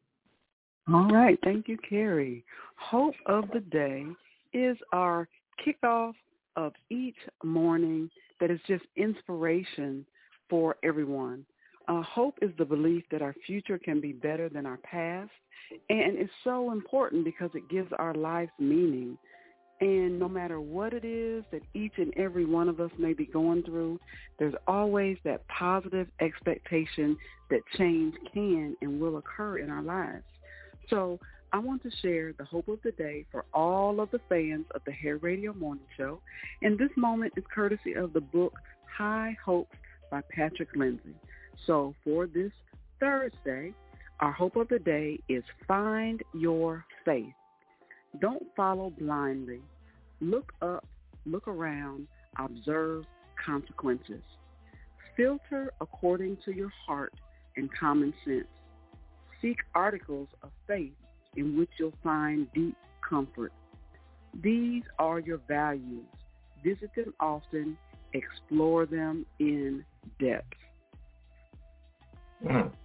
All 0.92 1.08
right. 1.08 1.38
Thank 1.44 1.68
you, 1.68 1.78
Carrie. 1.88 2.44
Hope 2.76 3.14
of 3.26 3.44
the 3.52 3.60
Day 3.60 4.06
is 4.52 4.76
our 4.92 5.28
kickoff 5.64 6.14
of 6.56 6.72
each 6.90 7.16
morning 7.44 8.10
that 8.40 8.50
is 8.50 8.60
just 8.66 8.84
inspiration 8.96 10.04
for 10.48 10.76
everyone. 10.82 11.44
Uh, 11.88 12.02
hope 12.02 12.38
is 12.42 12.50
the 12.58 12.64
belief 12.64 13.04
that 13.10 13.22
our 13.22 13.34
future 13.46 13.78
can 13.78 14.00
be 14.00 14.12
better 14.12 14.48
than 14.48 14.66
our 14.66 14.78
past. 14.78 15.30
And 15.88 16.18
it's 16.18 16.32
so 16.44 16.72
important 16.72 17.24
because 17.24 17.50
it 17.54 17.68
gives 17.68 17.92
our 17.98 18.14
lives 18.14 18.50
meaning. 18.58 19.16
And 19.80 20.18
no 20.18 20.28
matter 20.28 20.60
what 20.60 20.92
it 20.92 21.06
is 21.06 21.42
that 21.52 21.62
each 21.72 21.94
and 21.96 22.12
every 22.16 22.44
one 22.44 22.68
of 22.68 22.80
us 22.80 22.90
may 22.98 23.14
be 23.14 23.24
going 23.24 23.62
through, 23.62 23.98
there's 24.38 24.54
always 24.66 25.16
that 25.24 25.46
positive 25.48 26.06
expectation 26.20 27.16
that 27.48 27.60
change 27.78 28.14
can 28.32 28.76
and 28.82 29.00
will 29.00 29.16
occur 29.16 29.58
in 29.58 29.70
our 29.70 29.82
lives. 29.82 30.24
So 30.90 31.18
I 31.52 31.58
want 31.58 31.82
to 31.84 31.90
share 32.02 32.34
the 32.34 32.44
hope 32.44 32.68
of 32.68 32.78
the 32.84 32.92
day 32.92 33.24
for 33.32 33.46
all 33.54 34.00
of 34.00 34.10
the 34.10 34.20
fans 34.28 34.66
of 34.74 34.82
the 34.84 34.92
Hair 34.92 35.16
Radio 35.16 35.54
Morning 35.54 35.86
Show. 35.96 36.20
And 36.62 36.78
this 36.78 36.90
moment 36.96 37.32
is 37.36 37.44
courtesy 37.52 37.94
of 37.94 38.12
the 38.12 38.20
book 38.20 38.52
High 38.96 39.36
Hopes 39.42 39.76
by 40.10 40.20
Patrick 40.30 40.68
Lindsay. 40.76 41.14
So 41.66 41.94
for 42.04 42.26
this 42.26 42.52
Thursday, 42.98 43.72
our 44.20 44.32
hope 44.32 44.56
of 44.56 44.68
the 44.68 44.78
day 44.78 45.18
is 45.28 45.42
find 45.66 46.22
your 46.34 46.84
faith. 47.04 47.32
Don't 48.18 48.46
follow 48.56 48.90
blindly. 48.98 49.60
Look 50.20 50.52
up, 50.60 50.84
look 51.26 51.46
around, 51.48 52.06
observe 52.38 53.04
consequences. 53.44 54.22
Filter 55.16 55.72
according 55.80 56.38
to 56.44 56.52
your 56.52 56.70
heart 56.86 57.14
and 57.56 57.70
common 57.78 58.12
sense. 58.24 58.46
Seek 59.40 59.58
articles 59.74 60.28
of 60.42 60.50
faith 60.66 60.92
in 61.36 61.56
which 61.56 61.70
you'll 61.78 61.94
find 62.02 62.46
deep 62.54 62.76
comfort. 63.08 63.52
These 64.42 64.82
are 64.98 65.20
your 65.20 65.40
values. 65.48 66.04
Visit 66.64 66.90
them 66.94 67.14
often. 67.20 67.76
Explore 68.12 68.86
them 68.86 69.24
in 69.38 69.84
depth. 70.18 70.46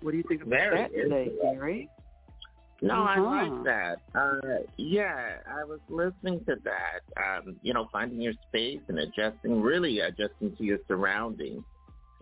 What 0.01 0.11
do 0.11 0.17
you 0.17 0.23
think 0.27 0.41
about 0.43 0.49
Very 0.49 0.77
that 0.77 0.93
today. 0.93 1.31
Gary? 1.41 1.89
No, 2.85 3.03
I 3.03 3.17
Uh-huh. 3.17 3.23
like 3.23 3.63
that. 3.63 3.99
Uh, 4.13 4.59
yeah, 4.77 5.37
I 5.47 5.63
was 5.63 5.79
listening 5.89 6.43
to 6.45 6.55
that. 6.63 7.01
Um, 7.17 7.55
you 7.63 7.73
know, 7.73 7.87
finding 7.91 8.21
your 8.21 8.33
space 8.47 8.81
and 8.87 8.99
adjusting, 8.99 9.61
really 9.61 9.99
adjusting 10.01 10.55
to 10.55 10.63
your 10.63 10.77
surroundings, 10.87 11.63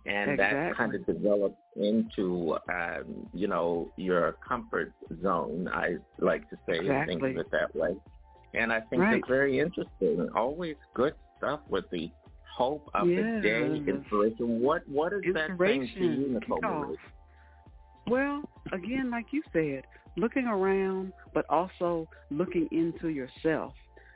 and 0.05 0.39
that 0.39 0.75
kind 0.75 0.95
of 0.95 1.05
develops 1.05 1.59
into, 1.75 2.57
um, 2.69 3.29
you 3.33 3.47
know, 3.47 3.91
your 3.97 4.33
comfort 4.47 4.93
zone. 5.21 5.67
I 5.67 5.97
like 6.19 6.49
to 6.49 6.57
say, 6.65 6.77
and 6.87 7.07
think 7.07 7.21
of 7.23 7.37
it 7.37 7.51
that 7.51 7.75
way. 7.75 7.95
And 8.53 8.71
I 8.71 8.79
think 8.81 9.01
Right. 9.01 9.17
it's 9.17 9.27
very 9.27 9.59
interesting. 9.59 10.29
Always 10.35 10.77
good 10.93 11.15
stuff 11.37 11.59
with 11.67 11.89
the 11.89 12.09
hope 12.55 12.89
of 12.93 13.07
the 13.07 13.41
day, 13.41 13.83
inspiration. 13.87 14.61
What 14.61 14.87
What 14.87 15.11
is 15.11 15.23
that 15.33 15.57
thing 15.57 15.87
to 15.87 16.05
you, 16.05 16.27
Nicole? 16.39 16.95
Well, 18.07 18.43
again, 18.71 19.09
like 19.09 19.31
you 19.33 19.41
said, 19.51 19.85
looking 20.15 20.47
around, 20.47 21.13
but 21.33 21.45
also 21.49 22.07
looking 22.29 22.67
into 22.71 23.09
yourself, 23.09 23.73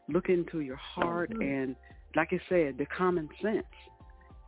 look 0.08 0.30
into 0.30 0.62
your 0.62 0.76
heart, 0.76 1.30
Mhm. 1.32 1.44
and 1.44 1.76
like 2.16 2.34
I 2.34 2.40
said, 2.50 2.78
the 2.78 2.86
common 2.86 3.30
sense, 3.42 3.66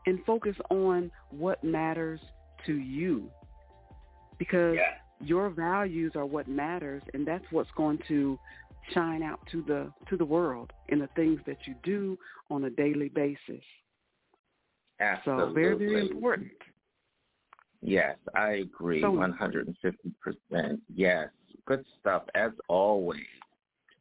and 0.06 0.24
focus 0.26 0.56
on 0.70 1.12
what 1.30 1.64
matters 1.64 2.22
to 2.66 2.74
you, 2.74 3.30
because 4.38 4.78
your 5.20 5.50
values 5.50 6.16
are 6.16 6.26
what 6.26 6.48
matters, 6.48 7.04
and 7.14 7.26
that's 7.28 7.52
what's 7.52 7.72
going 7.72 7.98
to 8.08 8.40
shine 8.92 9.22
out 9.22 9.46
to 9.48 9.62
the 9.64 9.92
to 10.08 10.18
the 10.18 10.26
world 10.26 10.72
in 10.88 11.00
the 11.00 11.08
things 11.08 11.44
that 11.46 11.68
you 11.68 11.76
do 11.84 12.18
on 12.50 12.64
a 12.64 12.70
daily 12.70 13.10
basis. 13.10 13.64
So 15.26 15.52
very, 15.54 15.76
very 15.76 16.10
important. 16.10 16.52
Yes, 17.82 18.18
I 18.34 18.50
agree, 18.52 19.02
So- 19.02 19.12
150%. 19.12 20.82
Yes, 20.94 21.30
good 21.70 21.86
stuff 22.00 22.24
as 22.36 22.52
always. 22.68 23.32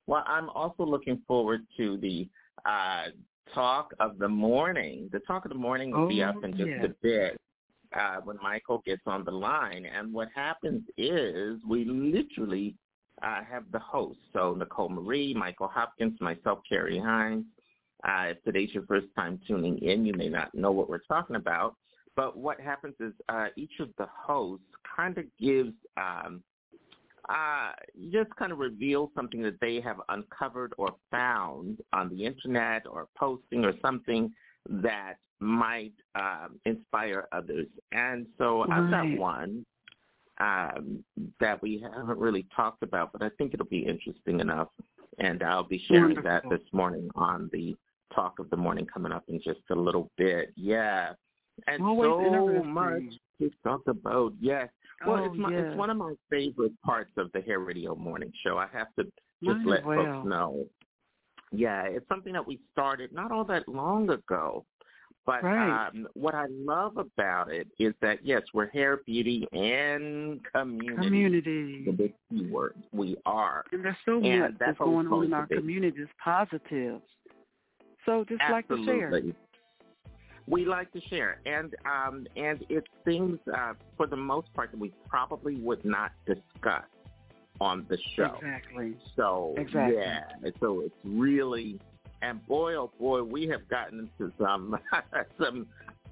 Well, 0.07 0.24
I'm 0.27 0.49
also 0.51 0.85
looking 0.85 1.20
forward 1.28 1.61
to 1.77 1.86
the 1.99 2.27
uh, 2.65 3.07
talk 3.55 3.93
of 4.01 4.19
the 4.19 4.28
morning. 4.28 5.09
The 5.12 5.20
talk 5.20 5.45
of 5.45 5.51
the 5.51 5.62
morning 5.69 5.90
will 5.93 6.09
be 6.09 6.23
Oh, 6.24 6.31
up 6.31 6.45
in 6.45 6.53
just 6.57 6.69
yes. 6.69 6.85
a 6.86 6.95
bit 7.03 7.32
uh, 7.99 8.16
when 8.24 8.39
Michael 8.43 8.82
gets 8.86 9.03
on 9.07 9.24
the 9.24 9.31
line. 9.51 9.85
And 9.86 10.12
what 10.12 10.28
happens 10.35 10.82
is 10.97 11.59
we 11.69 11.85
literally 11.85 12.74
uh, 13.23 13.43
have 13.53 13.65
the 13.70 13.78
host. 13.81 14.19
So 14.32 14.55
Nicole 14.55 14.89
Marie, 14.89 15.35
Michael 15.35 15.69
Hopkins, 15.69 16.19
myself, 16.20 16.61
Carrie 16.69 16.99
Hines. 16.99 17.45
Uh, 18.09 18.27
if 18.32 18.43
today's 18.45 18.73
your 18.73 18.86
first 18.86 19.09
time 19.16 19.39
tuning 19.47 19.77
in, 19.78 20.07
you 20.07 20.15
may 20.15 20.28
not 20.28 20.55
know 20.55 20.73
what 20.73 20.89
we're 20.89 21.07
talking 21.15 21.36
about. 21.36 21.74
but 22.16 22.32
what 22.47 22.59
happens 22.61 22.95
is 23.01 23.12
uh, 23.28 23.49
each 23.57 23.77
of 23.81 23.89
the 23.99 24.07
hosts 24.27 24.65
kind 24.97 25.19
of 25.19 25.24
gives 25.39 25.74
um, 25.97 26.43
uh, 27.29 27.73
just 28.11 28.35
kind 28.37 28.53
of 28.53 28.59
reveal 28.59 29.11
something 29.15 29.43
that 29.43 29.61
they 29.61 29.81
have 29.81 30.01
uncovered 30.09 30.73
or 30.79 30.95
found 31.11 31.79
on 31.93 32.09
the 32.09 32.25
internet 32.25 32.87
or 32.87 33.09
posting 33.17 33.65
or 33.65 33.75
something 33.83 34.33
that 34.69 35.15
might 35.41 35.93
um, 36.15 36.59
inspire 36.65 37.29
others. 37.33 37.67
And 37.93 38.27
so 38.39 38.65
I've 38.71 38.91
got 38.91 39.19
one 39.19 39.65
um, 40.41 41.05
that 41.41 41.61
we 41.63 41.81
haven't 41.83 42.19
really 42.19 42.47
talked 42.55 42.83
about, 42.83 43.13
but 43.13 43.23
I 43.23 43.31
think 43.39 43.55
it'll 43.55 43.67
be 43.67 43.87
interesting 43.87 44.41
enough. 44.41 44.69
And 45.19 45.43
I'll 45.43 45.65
be 45.65 45.83
sharing 45.89 46.23
that 46.23 46.45
this 46.49 46.61
morning 46.73 47.11
on 47.17 47.51
the 47.53 47.77
Talk 48.15 48.39
of 48.39 48.49
the 48.51 48.57
Morning 48.57 48.87
coming 48.87 49.13
up 49.13 49.25
in 49.29 49.41
just 49.43 49.61
a 49.71 49.75
little 49.75 50.11
bit. 50.17 50.53
Yeah. 50.57 51.13
And 51.67 51.83
Always 51.83 52.09
so 52.09 52.63
much 52.63 53.03
to 53.41 53.51
talk 53.65 53.83
about. 53.87 54.33
Yes. 54.41 54.69
Well, 55.07 55.16
Oh, 55.20 55.25
it's, 55.27 55.37
my, 55.37 55.51
yes. 55.51 55.65
it's 55.69 55.77
one 55.77 55.91
of 55.91 55.97
my 55.97 56.15
favorite 56.31 56.73
parts 56.85 57.12
of 57.16 57.31
the 57.33 57.41
Hair 57.41 57.61
Radio 57.61 57.95
Morning 57.95 58.33
Show. 58.45 58.59
I 58.59 58.66
have 58.73 58.89
to 58.99 59.05
just 59.45 59.65
let 59.66 59.85
well. 59.85 60.05
folks 60.05 60.29
know. 60.29 60.66
Yeah, 61.53 61.85
it's 61.85 62.07
something 62.09 62.33
that 62.33 62.47
we 62.47 62.59
started 62.73 63.12
not 63.12 63.31
all 63.33 63.45
that 63.45 63.69
long 63.69 64.11
ago. 64.11 64.65
But 65.25 65.43
Right. 65.45 65.89
um, 65.89 66.09
what 66.15 66.35
I 66.35 66.47
love 66.49 66.97
about 66.97 67.53
it 67.53 67.69
is 67.79 67.95
that 68.01 68.25
yes, 68.25 68.43
we're 68.55 68.69
hair, 68.69 68.99
beauty, 69.05 69.47
and 69.53 70.41
community. 70.55 70.97
Community. 70.97 71.85
The 71.85 71.93
big 71.93 72.15
key 72.31 72.47
words. 72.51 72.79
We 72.93 73.16
are. 73.27 73.65
And 73.73 73.85
there's 73.85 73.97
so 74.07 74.23
And 74.23 74.41
much 74.41 74.51
that's 74.53 74.59
that's 74.59 74.79
going 74.79 75.07
on 75.07 75.25
in 75.27 75.33
our 75.35 75.47
community 75.47 75.99
that's 76.01 76.11
positive. 76.23 77.03
So 78.07 78.25
just 78.27 78.41
like 78.51 78.66
to 78.69 78.83
share. 78.87 79.20
We 80.49 80.65
like 80.65 80.93
to 80.93 81.01
share, 81.09 81.41
and 81.47 81.75
um, 81.85 82.27
and 82.37 82.65
it's 82.69 82.87
things 83.05 83.39
uh, 83.55 83.75
for 83.97 84.07
the 84.07 84.16
most 84.16 84.53
part 84.55 84.70
that 84.70 84.81
we 84.81 84.93
probably 85.09 85.57
would 85.57 85.85
not 85.85 86.12
discuss 86.27 86.85
on 87.61 87.85
the 87.89 87.99
show. 88.16 88.37
Exactly. 88.37 88.97
So 89.16 89.55
Exactly. 89.59 89.97
yeah, 89.97 90.20
so 90.61 90.81
it's 90.81 90.95
really, 91.05 91.79
and 92.23 92.45
boy 92.47 92.75
oh 92.77 92.91
boy, 92.99 93.23
we 93.25 93.47
have 93.49 93.69
gotten 93.69 94.09
into 94.20 94.33
some 94.39 94.79
some 95.41 95.66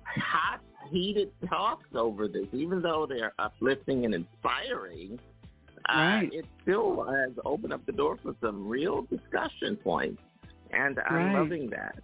hot 0.05 0.61
heated 0.91 1.31
talks 1.49 1.89
over 1.95 2.29
this, 2.29 2.47
even 2.53 2.83
though 2.83 3.07
they're 3.07 3.33
uplifting 3.39 4.05
and 4.05 4.15
inspiring. 4.15 5.19
Uh, 5.89 5.93
Right. 5.99 6.31
it 6.33 6.45
still 6.63 7.05
has 7.05 7.31
opened 7.45 7.73
up 7.73 7.87
the 7.87 7.93
door 7.93 8.19
for 8.23 8.35
some 8.43 8.67
real 8.69 9.03
discussion 9.03 9.77
points, 9.77 10.21
and 10.73 10.99
I'm 11.07 11.15
Right. 11.15 11.33
loving 11.33 11.71
that. 11.71 11.97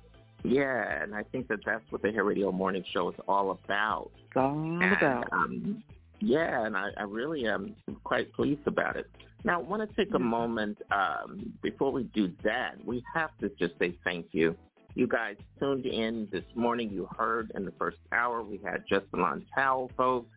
Yeah, 0.45 1.03
and 1.03 1.15
I 1.15 1.23
think 1.23 1.49
that 1.49 1.61
that's 1.65 1.85
what 1.91 2.03
the 2.03 2.11
Hair 2.11 2.25
Radio 2.25 2.51
Morning 2.51 2.85
Show 2.93 3.11
is 3.11 3.17
all 3.29 3.53
about. 3.53 4.11
It's 4.27 4.37
all 4.37 4.51
And, 4.83 4.93
about. 4.97 5.33
um, 5.33 5.83
yeah, 6.21 6.65
and 6.67 6.77
I, 6.77 6.91
I 6.97 7.03
really 7.05 7.47
am 7.47 7.75
quite 8.05 8.33
pleased 8.33 8.67
about 8.67 8.97
it. 8.97 9.09
Now, 9.45 9.61
I 9.61 9.63
want 9.63 9.89
to 9.89 9.97
take 9.97 10.15
a 10.15 10.19
moment 10.19 10.79
um, 10.93 11.53
before 11.63 11.91
we 11.93 12.05
do 12.05 12.31
that. 12.45 12.75
We 12.85 13.03
have 13.15 13.31
to 13.41 13.49
just 13.59 13.79
say 13.79 13.97
thank 14.05 14.27
you. 14.33 14.57
You 14.95 15.07
guys 15.07 15.37
tuned 15.59 15.87
in 15.87 16.29
this 16.31 16.45
morning. 16.55 16.91
You 16.91 17.09
heard 17.17 17.51
in 17.55 17.65
the 17.65 17.73
first 17.79 17.97
hour 18.13 18.43
we 18.43 18.61
had 18.63 18.85
Just 18.89 19.07
Salon 19.11 19.45
Towels, 19.55 19.91
folks. 19.97 20.29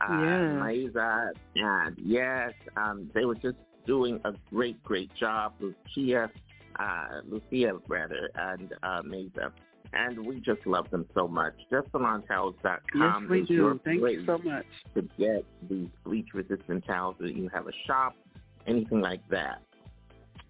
Uh, 0.00 0.20
Yes. 0.20 0.40
Maiza, 0.62 1.30
and 1.56 1.96
yes, 2.04 2.52
um, 2.76 3.10
they 3.14 3.24
were 3.24 3.34
just 3.34 3.56
doing 3.86 4.20
a 4.24 4.32
great, 4.50 4.80
great 4.84 5.12
job. 5.16 5.54
Lucia, 5.58 6.30
uh, 6.78 7.20
Lucia 7.28 7.78
rather, 7.88 8.30
and 8.34 8.72
uh, 8.82 9.02
Maiza. 9.02 9.52
And 9.94 10.26
we 10.26 10.40
just 10.40 10.66
love 10.66 10.90
them 10.90 11.06
so 11.14 11.26
much. 11.26 11.54
justsalontowels.com 11.72 13.22
Yes, 13.22 13.30
we 13.30 13.42
is 13.42 13.50
your. 13.50 13.78
Thank 13.84 14.00
place 14.00 14.18
you 14.18 14.26
so 14.26 14.38
much. 14.38 14.66
to 14.94 15.02
get 15.18 15.44
these 15.68 15.88
bleach-resistant 16.04 16.84
towels. 16.86 17.16
That 17.20 17.34
you 17.34 17.48
have 17.54 17.66
a 17.68 17.72
shop, 17.86 18.14
anything 18.66 19.00
like 19.00 19.26
that. 19.30 19.62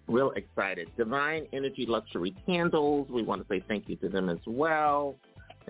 Real 0.07 0.31
excited. 0.31 0.89
Divine 0.97 1.45
Energy 1.53 1.85
Luxury 1.87 2.35
Candles. 2.45 3.07
We 3.09 3.23
want 3.23 3.41
to 3.41 3.47
say 3.47 3.63
thank 3.67 3.87
you 3.87 3.95
to 3.97 4.09
them 4.09 4.27
as 4.29 4.39
well. 4.45 5.15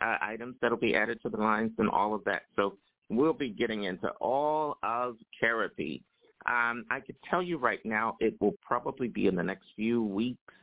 uh, 0.00 0.16
items 0.20 0.54
that'll 0.62 0.78
be 0.78 0.94
added 0.94 1.20
to 1.22 1.28
the 1.28 1.36
lines 1.36 1.72
and 1.78 1.90
all 1.90 2.14
of 2.14 2.22
that. 2.24 2.42
So 2.54 2.76
we'll 3.10 3.32
be 3.32 3.50
getting 3.50 3.84
into 3.84 4.08
all 4.20 4.78
of 4.82 5.16
therapy. 5.40 6.02
Um, 6.46 6.84
I 6.90 7.00
could 7.00 7.16
tell 7.28 7.42
you 7.42 7.58
right 7.58 7.84
now 7.84 8.16
it 8.20 8.34
will 8.40 8.54
probably 8.62 9.08
be 9.08 9.26
in 9.26 9.34
the 9.34 9.42
next 9.42 9.66
few 9.74 10.02
weeks 10.02 10.54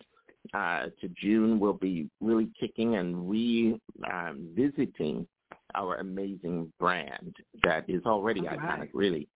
uh, 0.53 0.86
to 1.02 1.07
June, 1.20 1.60
we'll 1.60 1.74
be 1.74 2.10
really 2.22 2.49
kicking 2.60 2.95
and 2.95 3.30
revisiting 3.30 5.28
our 5.76 5.95
amazing 5.98 6.72
brand 6.80 7.36
that 7.64 7.90
is 7.90 8.03
already 8.06 8.48
All 8.48 8.57
iconic, 8.57 8.80
right. 8.80 8.90
really. 8.94 9.28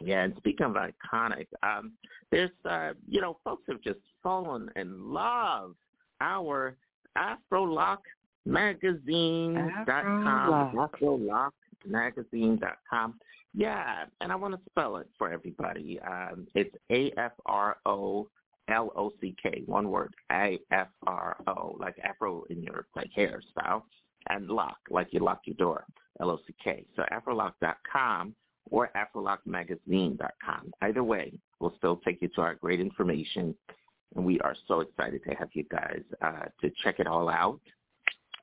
Yeah, 0.00 0.22
and 0.22 0.34
speaking 0.38 0.66
of 0.66 0.76
iconic, 0.76 1.46
um, 1.62 1.92
there's, 2.30 2.50
uh, 2.68 2.92
you 3.08 3.20
know, 3.20 3.36
folks 3.44 3.64
have 3.68 3.82
just 3.82 4.00
fallen 4.22 4.70
in 4.76 5.12
love 5.12 5.74
our 6.20 6.76
AfroLock 7.18 7.98
magazine.com, 8.46 9.84
AfroLock 10.76 11.50
magazine.com. 11.86 13.14
Yeah, 13.52 14.04
and 14.20 14.30
I 14.32 14.36
want 14.36 14.54
to 14.54 14.60
spell 14.70 14.96
it 14.98 15.08
for 15.18 15.30
everybody. 15.30 15.98
Um, 16.00 16.46
it's 16.54 16.74
A-F-R-O 16.90 18.28
L-O-C-K, 18.70 19.62
one 19.66 19.90
word, 19.90 20.14
A-F-R-O, 20.32 21.76
like 21.78 21.98
afro 22.02 22.44
in 22.50 22.62
your 22.62 22.86
like 22.96 23.10
hairstyle, 23.16 23.82
and 24.28 24.48
lock, 24.48 24.78
like 24.90 25.08
you 25.12 25.20
lock 25.20 25.40
your 25.44 25.56
door, 25.56 25.84
L-O-C-K. 26.20 26.84
So 26.96 27.04
afrolock.com 27.12 28.34
or 28.70 28.90
afrolockmagazine.com. 28.96 30.72
Either 30.82 31.04
way, 31.04 31.32
we'll 31.58 31.74
still 31.78 32.00
take 32.04 32.22
you 32.22 32.28
to 32.34 32.40
our 32.40 32.54
great 32.54 32.80
information, 32.80 33.54
and 34.14 34.24
we 34.24 34.40
are 34.40 34.54
so 34.68 34.80
excited 34.80 35.22
to 35.24 35.34
have 35.34 35.48
you 35.52 35.64
guys 35.70 36.02
uh, 36.22 36.44
to 36.60 36.70
check 36.82 37.00
it 37.00 37.06
all 37.06 37.28
out. 37.28 37.60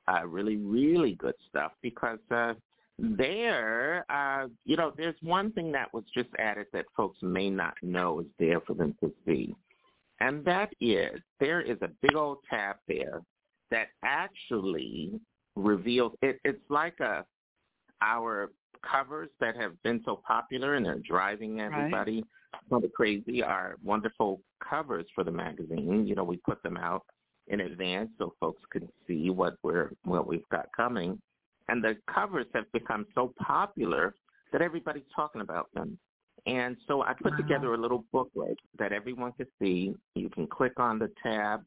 Uh, 0.06 0.26
really, 0.26 0.56
really 0.56 1.14
good 1.14 1.34
stuff 1.50 1.72
because 1.82 2.18
uh, 2.30 2.54
there, 2.98 4.04
uh, 4.10 4.48
you 4.64 4.76
know, 4.76 4.92
there's 4.96 5.14
one 5.22 5.52
thing 5.52 5.70
that 5.72 5.92
was 5.92 6.04
just 6.14 6.28
added 6.38 6.66
that 6.72 6.86
folks 6.96 7.18
may 7.22 7.50
not 7.50 7.74
know 7.82 8.20
is 8.20 8.26
there 8.38 8.60
for 8.62 8.74
them 8.74 8.94
to 9.00 9.12
see. 9.26 9.54
And 10.20 10.44
that 10.44 10.72
is 10.80 11.20
there 11.40 11.60
is 11.60 11.78
a 11.82 11.90
big 12.02 12.16
old 12.16 12.38
tab 12.50 12.76
there 12.88 13.20
that 13.70 13.88
actually 14.04 15.20
reveals 15.56 16.12
it, 16.22 16.40
it's 16.44 16.62
like 16.70 16.98
a 17.00 17.24
our 18.00 18.50
covers 18.88 19.28
that 19.40 19.56
have 19.56 19.80
been 19.82 20.00
so 20.04 20.20
popular 20.26 20.74
and 20.74 20.86
they're 20.86 21.00
driving 21.00 21.60
everybody 21.60 22.22
kind 22.70 22.84
of 22.84 22.92
crazy 22.92 23.42
are 23.42 23.76
wonderful 23.82 24.40
covers 24.66 25.06
for 25.14 25.24
the 25.24 25.30
magazine. 25.30 26.06
You 26.06 26.14
know, 26.14 26.24
we 26.24 26.36
put 26.38 26.62
them 26.62 26.76
out 26.76 27.04
in 27.48 27.60
advance 27.60 28.10
so 28.18 28.34
folks 28.40 28.62
can 28.70 28.88
see 29.06 29.30
what 29.30 29.56
we're 29.62 29.90
what 30.04 30.28
we've 30.28 30.48
got 30.50 30.68
coming. 30.76 31.20
And 31.68 31.82
the 31.82 31.96
covers 32.12 32.46
have 32.54 32.70
become 32.72 33.06
so 33.14 33.34
popular 33.38 34.14
that 34.52 34.62
everybody's 34.62 35.02
talking 35.14 35.40
about 35.40 35.68
them. 35.74 35.98
And 36.48 36.76
so 36.86 37.02
I 37.02 37.12
put 37.12 37.32
Wow. 37.32 37.36
together 37.36 37.74
a 37.74 37.76
little 37.76 38.04
booklet 38.10 38.58
that 38.78 38.92
everyone 38.92 39.32
can 39.32 39.46
see. 39.60 39.94
You 40.14 40.30
can 40.30 40.46
click 40.46 40.80
on 40.80 40.98
the 40.98 41.12
tab 41.22 41.64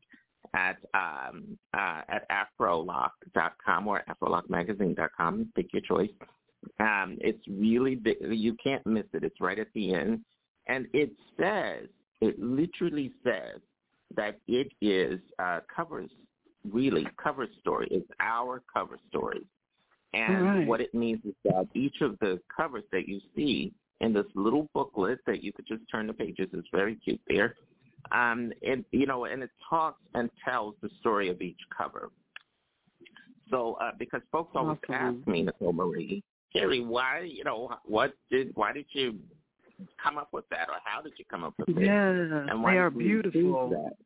at 0.56 0.78
um, 0.96 1.58
uh, 1.74 2.02
at 2.10 2.28
afrolock.com 2.30 3.88
or 3.88 4.04
afrolockmagazine.com. 4.10 5.52
Pick 5.56 5.72
your 5.72 5.84
choice. 5.84 6.10
Um, 6.80 7.18
it's 7.22 7.48
really 7.48 7.96
big. 7.96 8.18
You 8.22 8.56
can't 8.56 8.86
miss 8.88 9.06
it. 9.14 9.24
It's 9.24 9.40
right 9.40 9.60
at 9.60 9.72
the 9.74 9.94
end. 9.94 10.22
And 10.68 10.88
it 10.94 11.12
says, 11.40 11.88
it 12.22 12.40
literally 12.40 13.12
says 13.24 13.62
that 14.16 14.40
it 14.48 14.72
is 14.82 15.20
uh, 15.40 15.60
covers, 15.74 16.10
really, 16.70 17.08
cover 17.22 17.48
story. 17.60 17.88
It's 17.92 18.10
our 18.20 18.62
cover 18.72 18.98
story. 19.10 19.46
And 20.14 20.44
right. 20.44 20.68
what 20.68 20.82
it 20.82 20.94
means 20.94 21.24
is 21.24 21.34
that 21.46 21.68
each 21.74 22.02
of 22.02 22.18
the 22.20 22.40
covers 22.56 22.84
that 22.92 23.08
you 23.08 23.22
see 23.36 23.74
in 24.02 24.14
this 24.14 24.26
little 24.36 24.68
booklet 24.74 25.20
that 25.26 25.44
you 25.44 25.54
could 25.54 25.68
just 25.68 25.84
turn 25.90 26.08
the 26.08 26.14
pages 26.14 26.50
It's 26.52 26.68
very 26.74 26.96
cute 26.96 27.22
there. 27.28 27.56
Um, 28.12 28.52
and 28.68 28.84
you 28.92 29.06
know, 29.06 29.26
and 29.26 29.44
it 29.44 29.52
talks 29.70 30.02
and 30.16 30.30
tells 30.44 30.76
the 30.82 30.90
story 31.00 31.30
of 31.30 31.42
each 31.42 31.60
cover. 31.76 32.10
So, 33.50 33.78
uh, 33.82 33.92
because 33.98 34.22
folks 34.32 34.52
always 34.56 34.78
Awesome. 34.90 35.20
ask 35.20 35.28
me, 35.28 35.44
Nicole 35.44 35.74
Marie, 35.74 36.24
Jerry, 36.54 36.82
why, 36.82 37.20
you 37.20 37.44
know, 37.44 37.70
what 37.86 38.14
did, 38.30 38.52
why 38.56 38.74
did 38.74 38.86
you 38.94 39.20
come 40.02 40.18
up 40.18 40.30
with 40.32 40.46
that, 40.50 40.70
or 40.70 40.76
how 40.84 41.02
did 41.02 41.14
you 41.18 41.26
come 41.30 41.44
up 41.44 41.54
with 41.60 41.78
it? 41.78 41.84
Yeah, 41.84 42.10
and 42.10 42.64
why 42.64 42.74
they 42.74 42.78
are 42.80 42.90
did 42.90 43.02
you 43.02 43.22
choose 43.24 43.32
beautiful. 43.34 43.98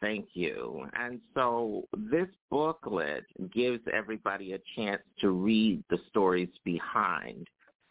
Thank 0.00 0.28
you. 0.34 0.86
And 0.98 1.20
so 1.32 1.84
this 2.10 2.26
booklet 2.50 3.24
gives 3.54 3.80
everybody 3.92 4.52
a 4.52 4.58
chance 4.76 5.00
to 5.20 5.30
read 5.30 5.82
the 5.88 5.98
stories 6.10 6.50
behind 6.64 7.48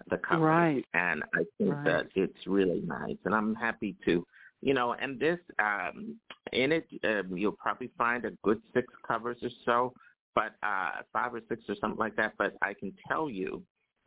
the 0.09 0.17
cover. 0.17 0.45
Right. 0.45 0.85
And 0.93 1.23
I 1.33 1.45
think 1.57 1.71
Right. 1.71 1.83
that 1.85 2.07
it's 2.15 2.47
really 2.47 2.81
nice. 2.81 3.17
And 3.25 3.33
I'm 3.33 3.55
happy 3.55 3.95
to, 4.05 4.25
you 4.61 4.73
know, 4.73 4.93
and 4.93 5.19
this, 5.19 5.39
um, 5.59 6.19
in 6.51 6.71
it, 6.71 6.87
um, 7.03 7.37
you'll 7.37 7.53
probably 7.53 7.91
find 7.97 8.25
a 8.25 8.31
good 8.43 8.61
six 8.73 8.93
covers 9.07 9.37
or 9.41 9.49
so, 9.65 9.93
but 10.35 10.55
uh, 10.63 11.01
five 11.11 11.33
or 11.33 11.41
six 11.49 11.63
or 11.69 11.75
something 11.75 11.99
like 11.99 12.15
that. 12.15 12.33
But 12.37 12.55
I 12.61 12.73
can 12.73 12.93
tell 13.07 13.29
you 13.29 13.63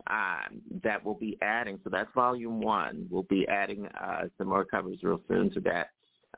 um, 0.08 0.60
that 0.82 1.04
we'll 1.04 1.14
be 1.14 1.38
adding, 1.42 1.80
so 1.82 1.90
that's 1.90 2.12
volume 2.14 2.60
one. 2.60 3.06
We'll 3.10 3.24
be 3.24 3.46
adding 3.48 3.86
uh, 3.86 4.28
some 4.38 4.48
more 4.48 4.64
covers 4.64 4.98
real 5.02 5.20
soon 5.28 5.50
to 5.52 5.60
that 5.60 5.90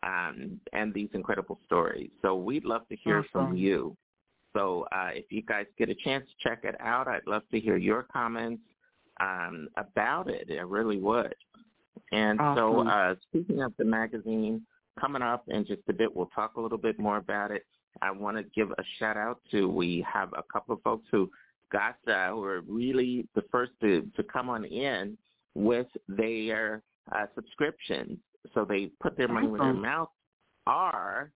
um, 0.02 0.60
and 0.72 0.94
these 0.94 1.09
incredible 1.12 1.59
stories. 1.66 2.10
So 2.22 2.36
we'd 2.36 2.64
love 2.64 2.89
to 2.89 2.97
hear 2.97 3.24
from 3.32 3.56
you. 3.56 3.97
So 4.55 4.86
uh, 4.93 5.10
if 5.12 5.26
you 5.30 5.43
guys 5.43 5.66
get 5.78 5.89
a 5.89 5.94
chance 5.94 6.24
to 6.26 6.48
check 6.48 6.64
it 6.64 6.74
out, 6.80 7.06
I'd 7.06 7.26
love 7.26 7.43
to 7.51 7.60
hear 7.60 7.76
your 7.76 8.05
comments 8.05 8.62
um, 9.20 9.69
about 9.77 10.28
it. 10.28 10.49
I 10.51 10.62
really 10.62 10.99
would. 10.99 11.35
And 12.12 12.39
so 12.57 12.89
uh, 12.89 13.15
speaking 13.28 13.62
of 13.62 13.73
the 13.78 13.85
magazine, 13.85 14.62
coming 14.99 15.23
up 15.23 15.45
in 15.49 15.66
just 15.66 15.82
a 15.89 15.93
bit, 15.93 16.15
we'll 16.15 16.31
talk 16.35 16.57
a 16.57 16.61
little 16.61 16.78
bit 16.78 16.99
more 16.99 17.19
about 17.19 17.51
it. 17.51 17.66
I 18.01 18.11
want 18.11 18.36
to 18.36 18.45
give 18.55 18.70
a 18.70 18.82
shout 18.99 19.16
out 19.16 19.40
to, 19.51 19.69
we 19.69 20.07
have 20.11 20.32
a 20.32 20.43
couple 20.53 20.74
of 20.74 20.82
folks 20.82 21.07
who 21.11 21.31
got, 21.73 21.97
uh, 22.07 22.31
who 22.31 22.45
are 22.45 22.61
really 22.62 23.27
the 23.35 23.43
first 23.51 23.73
to, 23.81 24.09
to 24.16 24.23
come 24.23 24.49
on 24.49 24.65
in 24.65 25.19
with 25.55 25.89
their 26.09 26.82
uh, 27.15 27.27
subscriptions. 27.35 28.19
So 28.55 28.65
they 28.65 28.90
put 29.01 29.16
their 29.16 29.28
money 29.28 29.49
where 29.49 29.61
their 29.61 29.74
mouth 29.74 30.11
are 30.66 31.32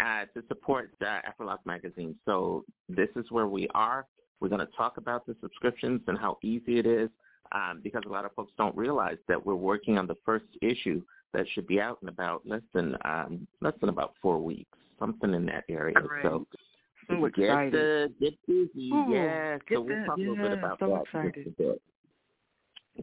uh, 0.00 0.24
to 0.34 0.42
support 0.48 0.92
uh, 1.02 1.18
Afrolock 1.28 1.58
magazine. 1.66 2.14
So 2.24 2.64
this 2.88 3.08
is 3.16 3.26
where 3.30 3.48
we 3.48 3.68
are. 3.74 4.06
We're 4.40 4.48
going 4.48 4.66
to 4.66 4.72
talk 4.76 4.96
about 4.96 5.26
the 5.26 5.36
subscriptions 5.40 6.00
and 6.06 6.18
how 6.18 6.38
easy 6.42 6.78
it 6.78 6.86
is 6.86 7.10
um, 7.54 7.80
because 7.82 8.02
a 8.06 8.08
lot 8.10 8.24
of 8.24 8.32
folks 8.34 8.52
don't 8.58 8.76
realize 8.76 9.16
that 9.28 9.44
we're 9.46 9.54
working 9.54 9.96
on 9.98 10.06
the 10.06 10.16
first 10.26 10.44
issue 10.60 11.00
that 11.32 11.46
should 11.52 11.66
be 11.66 11.80
out 11.80 11.98
in 12.02 12.08
about 12.08 12.42
less 12.46 12.62
than 12.74 12.96
um, 13.04 13.46
less 13.60 13.74
than 13.80 13.88
about 13.88 14.14
four 14.20 14.38
weeks, 14.38 14.76
something 14.98 15.32
in 15.34 15.46
that 15.46 15.64
area. 15.68 15.94
So 16.22 16.46
So 17.08 17.14
get 17.28 17.44
excited. 17.44 18.10
uh, 18.10 18.12
get 18.20 18.34
busy, 18.46 18.90
yeah. 19.10 19.58
get 19.68 19.76
So 19.76 19.80
we'll 19.82 19.96
that- 19.96 20.06
talk 20.06 20.16
a 20.16 20.20
little 20.20 20.36
bit 20.36 20.52
about 20.52 20.78
so 20.78 20.88
that 20.88 21.02
excited. 21.02 21.44
just 21.44 21.58
a 21.60 21.62
bit. 21.62 21.82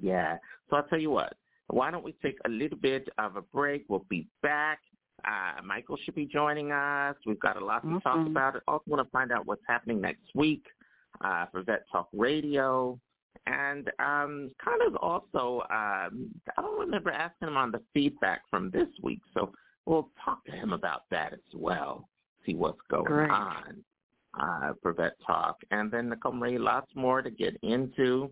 Yeah. 0.02 0.38
So 0.70 0.78
I'll 0.78 0.84
tell 0.84 1.00
you 1.00 1.12
what. 1.12 1.34
Why 1.68 1.92
don't 1.92 2.04
we 2.04 2.14
take 2.22 2.38
a 2.46 2.50
little 2.50 2.78
bit 2.78 3.08
of 3.18 3.36
a 3.38 3.42
break? 3.42 3.86
We'll 3.88 4.06
be 4.10 4.28
back. 4.42 4.80
Uh, 5.24 5.62
Michael 5.64 5.98
should 6.04 6.16
be 6.16 6.26
joining 6.26 6.72
us. 6.72 7.16
We've 7.26 7.40
got 7.40 7.62
a 7.62 7.64
lot 7.64 7.84
to 7.84 7.90
talk 8.00 8.06
Awesome. 8.08 8.28
about. 8.28 8.62
Also 8.68 8.84
want 8.88 9.06
to 9.06 9.12
find 9.12 9.32
out 9.32 9.46
what's 9.46 9.62
happening 9.68 10.02
next 10.02 10.24
week 10.36 10.66
uh, 11.24 11.46
for 11.52 11.62
Vet 11.64 11.84
Talk 11.92 12.10
Radio. 12.14 13.00
And 13.48 13.90
um, 14.00 14.52
kind 14.64 14.82
of 14.88 14.96
also, 14.98 15.62
um, 15.72 16.30
I 16.58 16.62
don't 16.62 16.80
remember 16.80 17.10
asking 17.12 17.48
him 17.48 17.58
on 17.58 17.72
the 17.72 17.82
feedback 17.94 18.42
from 18.50 18.70
this 18.70 18.88
week, 19.02 19.22
so 19.34 19.52
we'll 19.86 20.10
talk 20.24 20.46
to 20.46 20.52
him 20.52 20.74
about 20.74 21.04
that 21.10 21.34
as 21.34 21.40
well, 21.56 22.08
see 22.46 22.54
what's 22.54 22.80
going 22.90 23.06
Great. 23.06 23.32
on 23.32 23.84
uh, 24.40 24.74
for 24.82 24.94
Vet 24.94 25.14
Talk. 25.26 25.58
And 25.72 25.92
then 25.92 26.10
Nicole 26.10 26.34
Marie, 26.34 26.60
lots 26.60 26.92
more 26.96 27.22
to 27.22 27.32
get 27.32 27.58
into. 27.64 28.32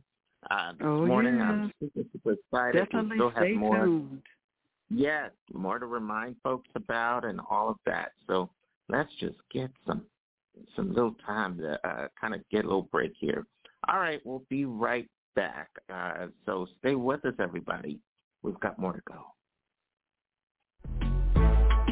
Uh, 0.51 0.71
this 0.73 0.81
Oh, 0.83 1.05
morning, 1.05 1.37
yeah. 1.37 1.43
I'm 1.49 1.73
super, 1.81 2.01
super 2.13 2.33
excited. 2.33 2.77
Definitely 2.85 3.09
we 3.11 3.15
still 3.17 3.29
have 3.31 3.57
more. 3.57 3.85
tuned. 3.85 4.21
Yes, 4.91 5.31
more 5.53 5.79
to 5.79 5.85
remind 5.85 6.35
folks 6.43 6.69
about 6.75 7.25
and 7.25 7.41
all 7.49 7.69
of 7.69 7.77
that. 7.85 8.11
So 8.27 8.49
let's 8.89 9.09
just 9.19 9.37
get 9.51 9.69
some 9.85 10.03
some 10.75 10.93
little 10.93 11.15
time 11.25 11.57
to 11.57 11.79
uh, 11.87 12.07
kind 12.19 12.33
of 12.33 12.41
get 12.49 12.65
a 12.65 12.67
little 12.67 12.89
break 12.91 13.13
here. 13.17 13.45
All 13.91 13.99
right, 13.99 14.21
we'll 14.23 14.43
be 14.49 14.65
right 14.65 15.07
back. 15.35 15.69
Uh, 15.91 16.27
so 16.45 16.67
stay 16.79 16.95
with 16.95 17.25
us, 17.25 17.33
everybody. 17.39 17.99
We've 18.43 18.59
got 18.59 18.77
more 18.77 18.93
to 18.93 19.01
go. 19.07 19.25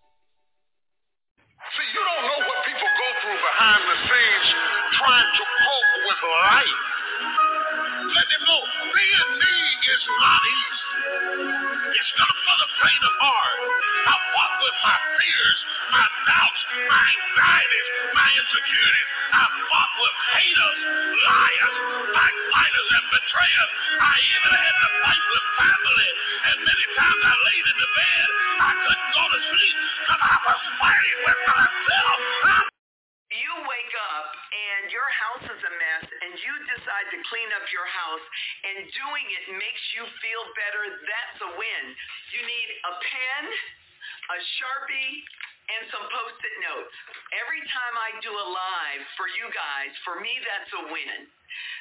Is 9.91 10.05
not 10.07 10.43
easy. 10.47 10.87
It's 11.99 12.15
not 12.19 12.35
for 12.47 12.57
the 12.63 12.69
faint 12.79 13.03
of 13.05 13.15
heart. 13.19 13.59
I 14.07 14.15
fought 14.15 14.55
with 14.63 14.79
my 14.87 14.99
fears, 15.19 15.59
my 15.91 16.07
doubts, 16.31 16.63
my 16.87 17.05
anxieties, 17.11 17.89
my 18.15 18.29
insecurities. 18.39 19.11
I 19.35 19.45
fought 19.51 19.93
with 19.99 20.17
haters, 20.31 20.81
liars, 21.27 21.77
backbiters, 22.15 22.89
and 22.95 23.07
betrayers. 23.11 23.71
I 23.99 24.15
even 24.23 24.53
had 24.55 24.77
to 24.79 24.91
fight 25.03 25.25
with 25.27 25.47
family. 25.59 26.11
And 26.51 26.57
many 26.63 26.87
times 26.95 27.23
I 27.27 27.35
laid 27.51 27.65
in 27.67 27.77
the 27.83 27.91
bed, 27.91 28.27
I 28.63 28.73
couldn't 28.87 29.11
go 29.17 29.25
to 29.27 29.41
sleep 29.51 29.77
because 30.07 30.23
I 30.23 30.37
was 30.47 30.61
fighting 30.79 31.19
with 31.27 31.41
myself. 31.51 32.19
I 32.47 32.59
You 33.31 33.53
wake 33.63 33.95
up 34.11 34.29
and 34.51 34.91
your 34.91 35.07
house 35.07 35.47
is 35.55 35.63
a 35.63 35.73
mess 35.79 36.07
and 36.11 36.35
you 36.35 36.53
decide 36.75 37.07
to 37.15 37.19
clean 37.31 37.51
up 37.55 37.63
your 37.71 37.87
house 37.87 38.27
and 38.67 38.91
doing 38.91 39.23
it 39.23 39.45
makes 39.55 39.85
you 39.95 40.03
feel 40.19 40.45
better, 40.59 40.83
that's 40.99 41.39
a 41.47 41.51
win. 41.55 41.85
You 42.35 42.43
need 42.43 42.69
a 42.91 42.93
pen, 42.99 43.45
a 44.35 44.39
Sharpie, 44.59 45.23
and 45.71 45.83
some 45.95 46.03
post-it 46.11 46.57
notes. 46.67 46.91
Every 47.39 47.63
time 47.71 47.95
I 48.03 48.19
do 48.19 48.35
a 48.35 48.47
live 48.51 49.03
for 49.15 49.31
you 49.31 49.47
guys, 49.55 49.95
for 50.03 50.19
me 50.19 50.35
that's 50.43 50.73
a 50.75 50.83
win 50.91 51.31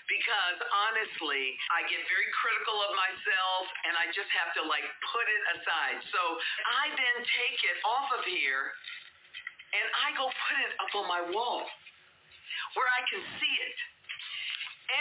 because 0.06 0.58
honestly, 0.70 1.58
I 1.74 1.86
get 1.90 2.02
very 2.06 2.30
critical 2.46 2.78
of 2.86 2.94
myself 2.94 3.66
and 3.90 3.98
I 3.98 4.10
just 4.14 4.30
have 4.38 4.54
to 4.62 4.70
like 4.70 4.86
put 5.14 5.26
it 5.26 5.44
aside. 5.58 5.98
So 6.14 6.22
I 6.78 6.94
then 6.94 7.18
take 7.26 7.58
it 7.66 7.78
off 7.82 8.10
of 8.14 8.22
here 8.30 8.78
and 9.74 9.88
I 10.06 10.08
go 10.18 10.26
put 10.30 10.58
it 10.66 10.74
up 10.82 10.92
on 10.98 11.06
my 11.06 11.22
wall 11.34 11.66
where 12.74 12.90
I 12.90 13.02
can 13.10 13.22
see 13.38 13.56
it. 13.66 13.78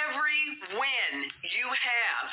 Every 0.08 0.42
win 0.76 1.14
you 1.56 1.66
have 1.68 2.28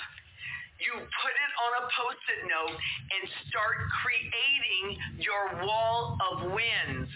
you 0.83 0.91
put 0.91 1.35
it 1.35 1.51
on 1.55 1.71
a 1.79 1.83
post-it 1.87 2.41
note 2.51 2.75
and 2.75 3.23
start 3.47 3.79
creating 4.03 4.85
your 5.23 5.63
wall 5.63 6.19
of 6.19 6.51
wins 6.51 7.07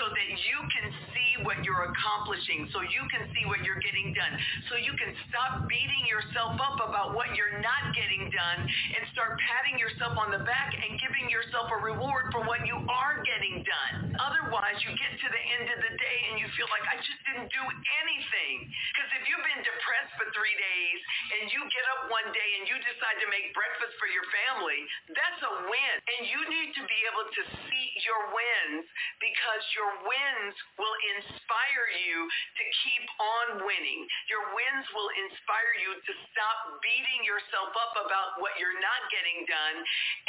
so 0.00 0.08
that 0.08 0.28
you 0.32 0.58
can 0.72 0.88
see 1.12 1.30
what 1.44 1.60
you're 1.60 1.92
accomplishing, 1.92 2.72
so 2.72 2.80
you 2.80 3.04
can 3.12 3.28
see 3.36 3.44
what 3.44 3.60
you're 3.60 3.80
getting 3.84 4.16
done, 4.16 4.32
so 4.72 4.80
you 4.80 4.96
can 4.96 5.12
stop 5.28 5.68
beating 5.68 6.04
yourself 6.08 6.56
up 6.56 6.80
about 6.80 7.12
what 7.12 7.28
you're 7.36 7.60
not 7.60 7.92
getting 7.92 8.32
done 8.32 8.60
and 8.64 9.02
start 9.12 9.36
patting 9.44 9.76
yourself 9.76 10.16
on 10.16 10.32
the 10.32 10.40
back 10.48 10.72
and 10.72 10.96
giving 10.96 11.28
yourself 11.28 11.68
a 11.68 11.78
reward 11.84 12.32
for 12.32 12.40
what 12.48 12.64
you 12.64 12.80
are 12.88 13.20
getting 13.28 13.60
done. 13.60 14.16
Otherwise, 14.16 14.80
you 14.88 14.92
get 14.96 15.12
to 15.20 15.28
the 15.28 15.42
end 15.60 15.66
of 15.68 15.78
the 15.84 15.92
day 16.00 16.18
and 16.32 16.40
you 16.40 16.48
feel 16.56 16.68
like 16.72 16.84
I 16.88 16.96
just 17.04 17.20
didn't 17.28 17.52
do 17.52 17.64
anything. 18.00 18.56
Because 18.96 19.10
if 19.20 19.22
you've 19.28 19.44
been 19.44 19.60
depressed 19.60 20.12
for 20.16 20.26
three 20.32 20.56
days 20.56 21.00
and 21.36 21.52
you 21.52 21.60
get 21.68 21.84
up 21.96 22.08
one 22.08 22.28
day 22.32 22.48
and 22.60 22.64
you 22.68 22.76
just 22.80 23.01
decide 23.02 23.18
to 23.18 23.26
make 23.34 23.50
breakfast 23.50 23.98
for 23.98 24.06
your 24.06 24.22
family, 24.30 24.78
that's 25.10 25.42
a 25.42 25.52
win. 25.66 25.94
And 26.06 26.30
you 26.30 26.38
need 26.46 26.70
to 26.78 26.82
be 26.86 26.98
able 27.10 27.26
to 27.26 27.42
see 27.66 27.86
your 28.06 28.30
wins 28.30 28.86
because 29.18 29.62
your 29.74 29.90
wins 30.06 30.54
will 30.78 30.94
inspire 31.18 31.86
you 32.06 32.30
to 32.30 32.64
keep 32.86 33.04
on 33.18 33.46
winning. 33.66 34.06
Your 34.30 34.54
wins 34.54 34.86
will 34.94 35.10
inspire 35.18 35.74
you 35.82 35.98
to 35.98 36.12
stop 36.30 36.78
beating 36.78 37.26
yourself 37.26 37.74
up 37.74 38.06
about 38.06 38.38
what 38.38 38.54
you're 38.62 38.78
not 38.78 39.02
getting 39.10 39.50
done 39.50 39.76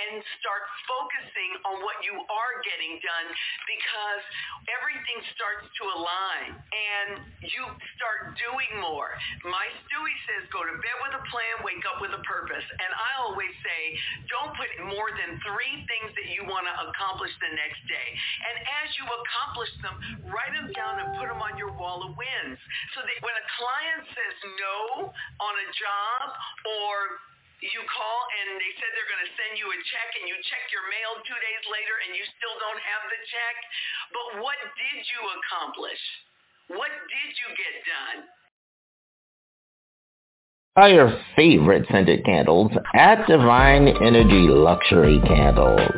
and 0.09 0.25
start 0.41 0.65
focusing 0.89 1.51
on 1.69 1.85
what 1.85 2.01
you 2.01 2.17
are 2.17 2.53
getting 2.65 2.97
done 3.05 3.27
because 3.69 4.23
everything 4.81 5.21
starts 5.37 5.69
to 5.77 5.83
align 5.93 6.57
and 6.57 7.21
you 7.45 7.69
start 8.01 8.33
doing 8.41 8.81
more. 8.81 9.13
My 9.45 9.69
Stewie 9.85 10.17
says 10.25 10.49
go 10.49 10.65
to 10.65 10.73
bed 10.81 10.97
with 11.05 11.21
a 11.21 11.23
plan, 11.29 11.53
wake 11.61 11.85
up 11.85 12.01
with 12.01 12.17
a 12.17 12.23
purpose. 12.25 12.62
And 12.71 12.91
I 12.93 13.11
always 13.25 13.53
say, 13.63 13.81
don't 14.31 14.53
put 14.55 14.69
more 14.87 15.09
than 15.15 15.39
three 15.43 15.75
things 15.87 16.11
that 16.15 16.27
you 16.31 16.47
want 16.47 16.67
to 16.67 16.75
accomplish 16.89 17.31
the 17.39 17.51
next 17.53 17.81
day. 17.87 18.07
And 18.49 18.55
as 18.83 18.87
you 18.97 19.05
accomplish 19.07 19.71
them, 19.83 19.95
write 20.29 20.53
them 20.55 20.69
down 20.73 21.03
and 21.03 21.07
put 21.19 21.27
them 21.27 21.41
on 21.41 21.55
your 21.59 21.71
wall 21.75 22.03
of 22.05 22.15
wins. 22.15 22.59
So 22.97 23.03
that 23.03 23.17
when 23.21 23.35
a 23.35 23.45
client 23.59 24.03
says 24.11 24.35
no 24.59 25.11
on 25.13 25.53
a 25.59 25.67
job 25.75 26.23
or 26.67 27.21
you 27.63 27.79
call 27.87 28.19
and 28.43 28.59
they 28.59 28.71
said 28.75 28.91
they're 28.91 29.07
going 29.07 29.23
to 29.23 29.33
send 29.39 29.55
you 29.55 29.71
a 29.71 29.79
check 29.87 30.09
and 30.19 30.27
you 30.27 30.35
check 30.51 30.67
your 30.67 30.83
mail 30.91 31.15
two 31.23 31.39
days 31.39 31.63
later 31.71 31.95
and 32.03 32.11
you 32.11 32.25
still 32.35 32.55
don't 32.59 32.81
have 32.83 33.03
the 33.07 33.19
check. 33.31 33.55
But 34.11 34.27
what 34.43 34.59
did 34.75 34.99
you 35.07 35.21
accomplish? 35.39 36.01
What 36.75 36.91
did 36.91 37.29
you 37.39 37.49
get 37.55 37.73
done? 37.87 38.19
Buy 40.75 40.87
your 40.87 41.15
favorite 41.35 41.85
scented 41.91 42.25
candles 42.25 42.71
at 42.95 43.27
Divine 43.27 43.89
Energy 43.89 44.47
Luxury 44.49 45.21
Candles. 45.27 45.91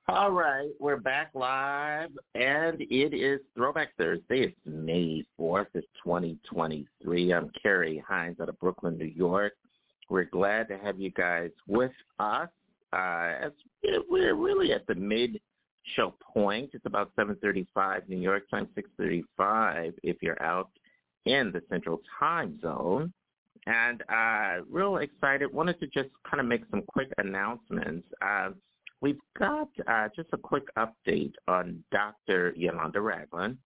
All 0.09 0.33
right, 0.33 0.69
we're 0.79 0.99
back 0.99 1.31
live, 1.33 2.11
and 2.35 2.79
it 2.81 3.15
is 3.15 3.41
Throwback 3.55 3.97
Thursday. 3.97 4.43
It's 4.43 4.59
May 4.67 5.25
4th, 5.41 5.69
it's 5.75 5.87
2023. 6.05 7.33
I'm 7.33 7.51
Carrie 7.63 8.05
Hines 8.07 8.39
out 8.41 8.51
of 8.51 8.61
Brooklyn, 8.61 8.99
New 8.99 9.07
York. 9.07 9.55
We're 10.11 10.25
glad 10.25 10.69
to 10.69 10.77
have 10.77 11.01
you 11.01 11.11
guys 11.11 11.49
with 11.67 11.93
us 12.19 12.51
uh, 12.93 13.33
as 13.41 13.53
we're 14.09 14.35
really 14.35 14.73
at 14.73 14.87
the 14.87 14.95
mid 14.95 15.41
show 15.97 16.15
point. 16.21 16.71
It's 16.73 16.87
about 16.87 17.15
7:35 17.17 18.09
New 18.09 18.19
York 18.19 18.49
time, 18.51 18.69
6:35 18.75 19.95
if 20.03 20.17
you're 20.23 20.43
out 20.43 20.71
in 21.27 21.53
the 21.53 21.63
Central 21.69 22.01
Time 22.19 22.59
Zone. 22.61 23.13
And 23.67 24.03
uh, 24.09 24.65
real 24.69 24.97
excited. 24.97 25.53
Wanted 25.53 25.79
to 25.81 25.87
just 25.87 26.11
kind 26.29 26.41
of 26.41 26.47
make 26.47 26.63
some 26.71 26.83
quick 26.89 27.09
announcements. 27.19 28.07
Uh, 28.21 28.51
we've 29.01 29.21
got 29.39 29.69
uh, 29.87 30.09
just 30.17 30.29
a 30.33 30.37
quick 30.37 30.65
update 30.77 31.35
on 31.47 31.83
Dr. 31.93 32.55
Yolanda 32.57 33.01
Ragland. 33.01 33.59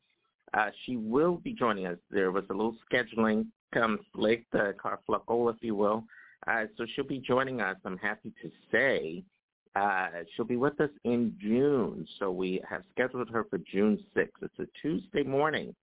Uh, 0.55 0.71
she 0.85 0.97
will 0.97 1.37
be 1.37 1.53
joining 1.53 1.87
us. 1.87 1.99
There 2.11 2.31
was 2.31 2.45
a 2.51 2.53
little 2.53 2.77
scheduling 2.91 3.47
conflict, 3.73 4.55
uh, 4.55 4.73
carfluckle, 4.73 5.53
if 5.55 5.57
you 5.63 5.75
will. 5.75 6.05
Uh, 6.47 6.65
so 6.77 6.87
she'll 6.95 7.07
be 7.07 7.19
joining 7.19 7.61
us, 7.61 7.77
I'm 7.85 7.99
happy 7.99 8.33
to 8.43 8.51
say. 8.71 9.25
Uh, 9.75 10.09
she'll 10.35 10.47
be 10.47 10.57
with 10.57 10.81
us 10.81 10.91
in 11.05 11.35
June. 11.41 12.07
So 12.19 12.31
we 12.31 12.63
have 12.69 12.83
scheduled 12.93 13.29
her 13.31 13.45
for 13.51 13.59
June 13.59 13.99
6th. 14.17 14.29
It's 14.43 14.59
a 14.59 14.67
Tuesday 14.81 15.23
morning. 15.23 15.75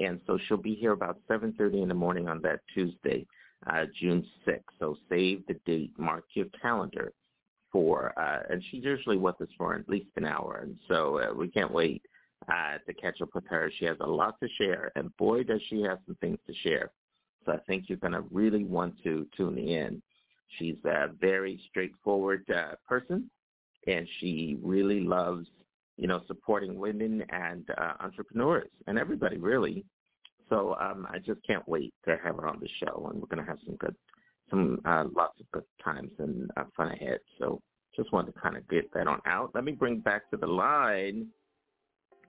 And 0.00 0.20
so 0.26 0.38
she'll 0.46 0.56
be 0.56 0.74
here 0.74 0.92
about 0.92 1.18
7.30 1.30 1.82
in 1.82 1.88
the 1.88 1.94
morning 1.94 2.28
on 2.28 2.40
that 2.42 2.60
Tuesday, 2.74 3.26
uh, 3.70 3.84
June 3.98 4.26
6th. 4.46 4.60
So 4.78 4.96
save 5.08 5.46
the 5.46 5.54
date. 5.66 5.92
Mark 5.98 6.24
your 6.34 6.46
calendar 6.60 7.12
for, 7.70 8.12
uh, 8.18 8.40
and 8.50 8.62
she's 8.70 8.84
usually 8.84 9.16
with 9.16 9.40
us 9.40 9.48
for 9.56 9.74
at 9.74 9.88
least 9.88 10.08
an 10.16 10.26
hour. 10.26 10.60
And 10.62 10.76
so 10.88 11.18
uh, 11.18 11.34
we 11.34 11.48
can't 11.48 11.72
wait 11.72 12.02
uh, 12.48 12.78
to 12.86 12.94
catch 12.94 13.20
up 13.22 13.30
with 13.34 13.44
her. 13.48 13.70
She 13.78 13.84
has 13.86 13.96
a 14.00 14.06
lot 14.06 14.38
to 14.40 14.48
share. 14.58 14.92
And 14.96 15.16
boy, 15.16 15.44
does 15.44 15.60
she 15.68 15.82
have 15.82 15.98
some 16.06 16.16
things 16.20 16.38
to 16.46 16.54
share. 16.62 16.90
So 17.44 17.52
I 17.52 17.58
think 17.66 17.84
you're 17.88 17.98
going 17.98 18.12
to 18.12 18.24
really 18.30 18.64
want 18.64 18.94
to 19.04 19.26
tune 19.36 19.58
in. 19.58 20.02
She's 20.58 20.76
a 20.84 21.08
very 21.20 21.60
straightforward 21.70 22.44
uh, 22.50 22.74
person, 22.86 23.30
and 23.86 24.06
she 24.20 24.58
really 24.62 25.00
loves, 25.00 25.46
you 25.96 26.06
know, 26.06 26.22
supporting 26.26 26.78
women 26.78 27.24
and 27.30 27.64
uh, 27.78 27.94
entrepreneurs 28.00 28.68
and 28.86 28.98
everybody 28.98 29.38
really. 29.38 29.84
So 30.48 30.76
um, 30.80 31.06
I 31.10 31.18
just 31.18 31.40
can't 31.46 31.66
wait 31.66 31.94
to 32.04 32.18
have 32.22 32.36
her 32.36 32.46
on 32.46 32.60
the 32.60 32.68
show, 32.84 33.08
and 33.10 33.20
we're 33.20 33.28
going 33.28 33.44
to 33.44 33.50
have 33.50 33.58
some 33.64 33.76
good, 33.76 33.96
some 34.50 34.80
uh, 34.84 35.04
lots 35.16 35.40
of 35.40 35.50
good 35.52 35.64
times 35.82 36.10
and 36.18 36.50
uh, 36.58 36.64
fun 36.76 36.92
ahead. 36.92 37.20
So 37.38 37.62
just 37.96 38.12
wanted 38.12 38.32
to 38.34 38.40
kind 38.40 38.56
of 38.56 38.68
get 38.68 38.92
that 38.92 39.06
on 39.06 39.20
out. 39.24 39.52
Let 39.54 39.64
me 39.64 39.72
bring 39.72 40.00
back 40.00 40.30
to 40.30 40.36
the 40.36 40.46
line 40.46 41.28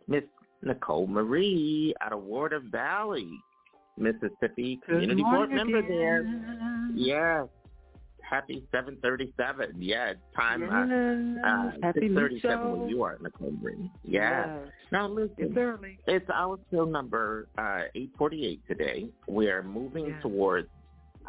Miss 0.07 0.23
Nicole 0.61 1.07
Marie 1.07 1.93
out 2.01 2.13
of 2.13 2.23
Water 2.23 2.61
Valley. 2.71 3.29
Mississippi 3.97 4.79
Community 4.85 5.21
Board 5.23 5.51
member 5.51 5.81
there. 5.81 6.23
Yes. 6.95 7.47
happy 8.21 8.63
737. 8.71 9.75
Yeah, 9.81 10.11
it's 10.11 10.19
time. 10.35 10.61
Yes. 10.61 10.71
Uh, 10.71 11.47
uh, 11.47 11.71
Happy 11.83 12.07
new 12.09 12.15
637 12.15 12.41
show. 12.41 12.75
where 12.75 12.89
you 12.89 13.03
are, 13.03 13.17
Nicole 13.21 13.51
Green. 13.61 13.91
Yeah. 14.03 14.45
Yes. 14.63 14.71
Now 14.91 15.07
listen, 15.07 15.35
It's 15.37 16.01
it's 16.07 16.29
our 16.33 16.59
show 16.71 16.85
number 16.85 17.47
uh, 17.57 17.83
848 17.95 18.61
today. 18.67 19.07
We 19.27 19.49
are 19.49 19.61
moving 19.63 20.07
Yes. 20.07 20.21
towards 20.21 20.67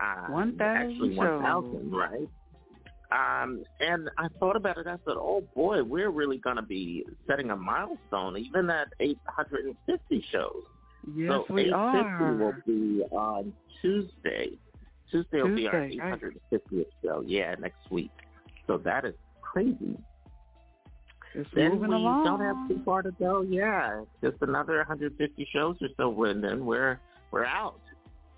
uh, 0.02 0.26
1,000 0.30 0.60
actually 0.62 1.14
1,000, 1.16 1.92
right? 1.92 2.28
Um, 3.12 3.62
and 3.80 4.10
I 4.18 4.26
thought 4.40 4.56
about 4.56 4.76
it. 4.78 4.86
I 4.88 4.96
said, 5.04 5.14
"Oh 5.16 5.44
boy, 5.54 5.82
we're 5.84 6.10
really 6.10 6.38
going 6.38 6.56
to 6.56 6.62
be 6.62 7.04
setting 7.28 7.50
a 7.50 7.56
milestone, 7.56 8.36
even 8.38 8.68
at 8.70 8.88
850 8.98 10.24
shows." 10.32 10.64
Yes, 11.14 11.30
so 11.48 11.54
we 11.54 11.62
850 11.62 11.72
are. 11.74 12.34
will 12.36 12.54
be 12.66 13.02
on 13.10 13.52
Tuesday. 13.80 14.50
Tuesday 15.10 15.42
will 15.42 15.54
be 15.54 15.66
our 15.68 15.86
Tuesday, 15.88 16.00
right. 16.02 16.20
850th 16.52 16.86
show. 17.02 17.22
Yeah, 17.26 17.54
next 17.60 17.90
week. 17.90 18.10
So 18.66 18.78
that 18.78 19.04
is 19.04 19.14
crazy. 19.42 19.96
It's 21.34 21.50
then 21.54 21.80
we 21.80 21.86
along. 21.86 22.24
don't 22.24 22.40
have 22.40 22.68
too 22.68 22.80
far 22.84 23.02
to 23.02 23.10
go. 23.12 23.42
Yeah, 23.42 24.04
just 24.22 24.36
another 24.40 24.76
150 24.78 25.48
shows 25.52 25.76
or 25.82 25.88
so, 25.96 26.24
and 26.24 26.42
then 26.42 26.64
we're 26.64 27.00
we're 27.32 27.44
out. 27.44 27.80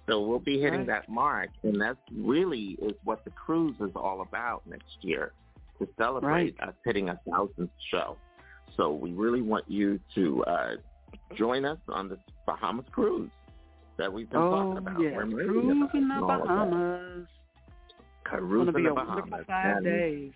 So 0.09 0.25
we'll 0.27 0.39
be 0.39 0.59
hitting 0.61 0.81
Right. 0.81 0.87
that 1.05 1.09
mark, 1.09 1.51
and 1.63 1.81
that 1.81 1.97
really 2.15 2.79
is 2.81 2.93
what 3.05 3.25
the 3.25 3.31
cruise 3.33 3.77
is 3.81 3.91
all 3.97 4.23
about 4.23 4.67
next 4.67 4.97
year 5.03 5.33
to 5.79 5.89
celebrate 5.99 6.59
us 6.61 6.75
hitting 6.85 7.09
a 7.11 7.21
thousandth 7.29 7.71
show. 7.91 8.17
So 8.77 8.93
we 8.93 9.13
really 9.13 9.43
want 9.43 9.65
you 9.69 9.99
to 10.15 10.45
uh, 10.45 10.77
join 11.37 11.65
us 11.65 11.79
on 11.89 12.09
this 12.09 12.19
Bahamas 12.47 12.87
cruise 12.93 13.31
that 13.99 14.13
we've 14.13 14.31
been 14.31 14.41
oh, 14.41 14.51
talking 14.51 14.79
about. 14.79 15.01
yes. 15.01 15.13
We're 15.17 15.45
Cruising 15.47 15.81
the 15.81 15.99
and 15.99 16.13
all 16.13 16.31
of 16.31 16.39
that. 16.41 16.47
Bahamas. 16.47 17.27
Cruising 18.25 18.49
going 18.49 18.67
to 18.67 18.73
be 18.73 18.83
the 18.83 18.91
a 18.91 18.95
Bahamas. 18.95 19.45
five 19.47 19.77
And 19.77 19.85
days. 19.85 20.33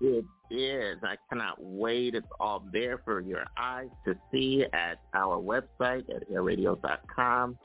It 0.00 0.24
is. 0.50 0.98
I 1.04 1.16
cannot 1.28 1.62
wait. 1.62 2.14
It's 2.14 2.26
all 2.40 2.64
there 2.72 2.98
for 3.04 3.20
your 3.20 3.44
eyes 3.56 3.88
to 4.04 4.14
see 4.32 4.64
at 4.72 4.98
our 5.14 5.40
website 5.40 6.08
at 6.14 6.28
hairradio.com. 6.28 7.58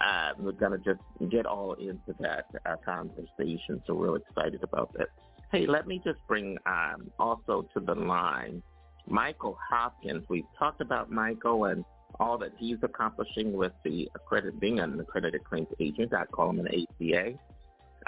Uh, 0.00 0.30
we're 0.38 0.52
going 0.52 0.72
to 0.72 0.78
just 0.78 1.00
get 1.30 1.46
all 1.46 1.72
into 1.74 2.14
that 2.20 2.44
uh, 2.66 2.76
conversation, 2.84 3.82
so 3.86 3.94
we're 3.94 4.16
excited 4.16 4.62
about 4.62 4.92
that. 4.98 5.08
Hey, 5.50 5.66
let 5.66 5.86
me 5.86 6.00
just 6.04 6.18
bring 6.28 6.58
um, 6.66 7.10
also 7.18 7.66
to 7.74 7.80
the 7.80 7.94
line 7.94 8.62
Michael 9.08 9.58
Hopkins. 9.70 10.24
We've 10.28 10.44
talked 10.58 10.82
about 10.82 11.10
Michael 11.10 11.64
and 11.64 11.84
all 12.20 12.38
that 12.38 12.52
he's 12.58 12.78
accomplishing 12.82 13.52
with 13.52 13.72
the 13.84 14.08
accredited, 14.14 14.60
being 14.60 14.80
an 14.80 14.98
accredited 14.98 15.44
claims 15.44 15.68
agent. 15.80 16.12
I 16.12 16.24
call 16.26 16.50
him 16.50 16.60
an 16.60 16.68
ACA. 16.68 17.34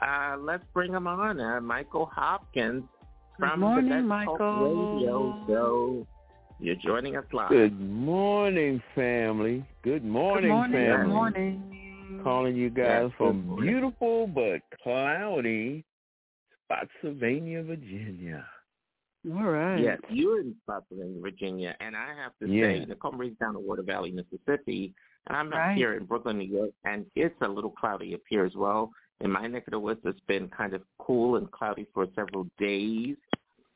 Uh, 0.03 0.37
let's 0.39 0.65
bring 0.73 0.93
him 0.93 1.07
on. 1.07 1.41
Uh, 1.41 1.61
Michael 1.61 2.07
Hopkins 2.13 2.85
Good 3.39 3.49
from 3.49 3.61
morning, 3.61 3.89
the 3.89 3.97
Vet 3.97 4.01
Talk 4.01 4.41
Michael. 4.41 4.97
Radio 4.97 5.45
Show. 5.47 6.07
You're 6.59 6.77
joining 6.77 7.17
us 7.17 7.25
live. 7.33 7.49
Good 7.51 7.81
morning, 7.81 8.83
family. 8.95 9.65
Good 9.83 10.05
morning, 10.05 10.51
good 10.51 10.55
morning. 10.55 10.73
family. 10.75 11.03
Good 11.05 11.09
morning. 11.09 12.21
Calling 12.23 12.57
you 12.57 12.69
guys 12.69 13.05
Yes, 13.05 13.13
from 13.17 13.57
beautiful 13.61 14.27
but 14.27 14.61
cloudy 14.83 15.85
Spotsylvania, 16.67 17.63
Virginia. 17.63 18.45
All 19.27 19.51
right. 19.51 19.81
Yes, 19.81 19.99
you're 20.09 20.41
in 20.41 20.55
Spotsylvania, 20.63 21.21
Virginia, 21.21 21.77
and 21.81 21.95
I 21.95 22.15
have 22.15 22.33
to 22.39 22.49
Yeah. 22.49 22.65
say, 22.65 22.85
Nicole 22.87 23.13
Marie's 23.13 23.37
down 23.37 23.55
in 23.55 23.67
Water 23.67 23.83
Valley, 23.83 24.11
Mississippi, 24.11 24.95
and 25.27 25.37
I'm 25.37 25.49
up 25.49 25.59
Right. 25.59 25.77
here 25.77 25.93
in 25.93 26.07
Brooklyn, 26.07 26.39
New 26.39 26.45
York, 26.45 26.71
and 26.85 27.05
it's 27.15 27.39
a 27.43 27.49
little 27.49 27.71
cloudy 27.71 28.15
up 28.15 28.23
here 28.29 28.45
as 28.45 28.57
well. 28.57 28.91
In 29.21 29.31
my 29.31 29.47
neck 29.47 29.67
of 29.67 29.73
the 29.73 29.79
woods, 29.79 30.01
it's 30.05 30.21
been 30.21 30.49
kind 30.49 30.73
of 30.73 30.83
cool 30.99 31.37
and 31.37 31.51
cloudy 31.51 31.85
for 31.93 32.07
several 32.15 32.45
days, 32.57 33.19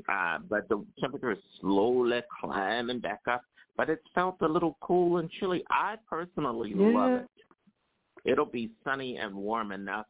uh, 0.08 0.38
but 0.48 0.66
the 0.70 0.82
temperature 0.98 1.32
is 1.32 1.44
slowly 1.60 2.22
climbing 2.40 3.00
back 3.00 3.20
up. 3.28 3.42
But 3.76 3.90
it 3.90 4.00
felt 4.14 4.40
a 4.40 4.48
little 4.48 4.78
cool 4.80 5.18
and 5.18 5.28
chilly. 5.32 5.64
I 5.68 5.96
personally 6.08 6.72
love 6.74 7.12
it. 7.12 7.28
It'll 8.24 8.46
be 8.46 8.70
sunny 8.84 9.18
and 9.18 9.34
warm 9.34 9.72
enough 9.72 10.06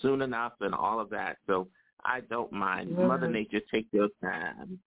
soon 0.00 0.22
enough 0.22 0.54
and 0.60 0.74
all 0.74 1.00
of 1.00 1.10
that. 1.10 1.38
So 1.46 1.68
I 2.04 2.20
don't 2.20 2.52
mind. 2.52 2.94
Yeah. 2.96 3.06
Mother 3.06 3.28
Nature, 3.28 3.60
take 3.72 3.86
your 3.92 4.08
time. 4.22 4.78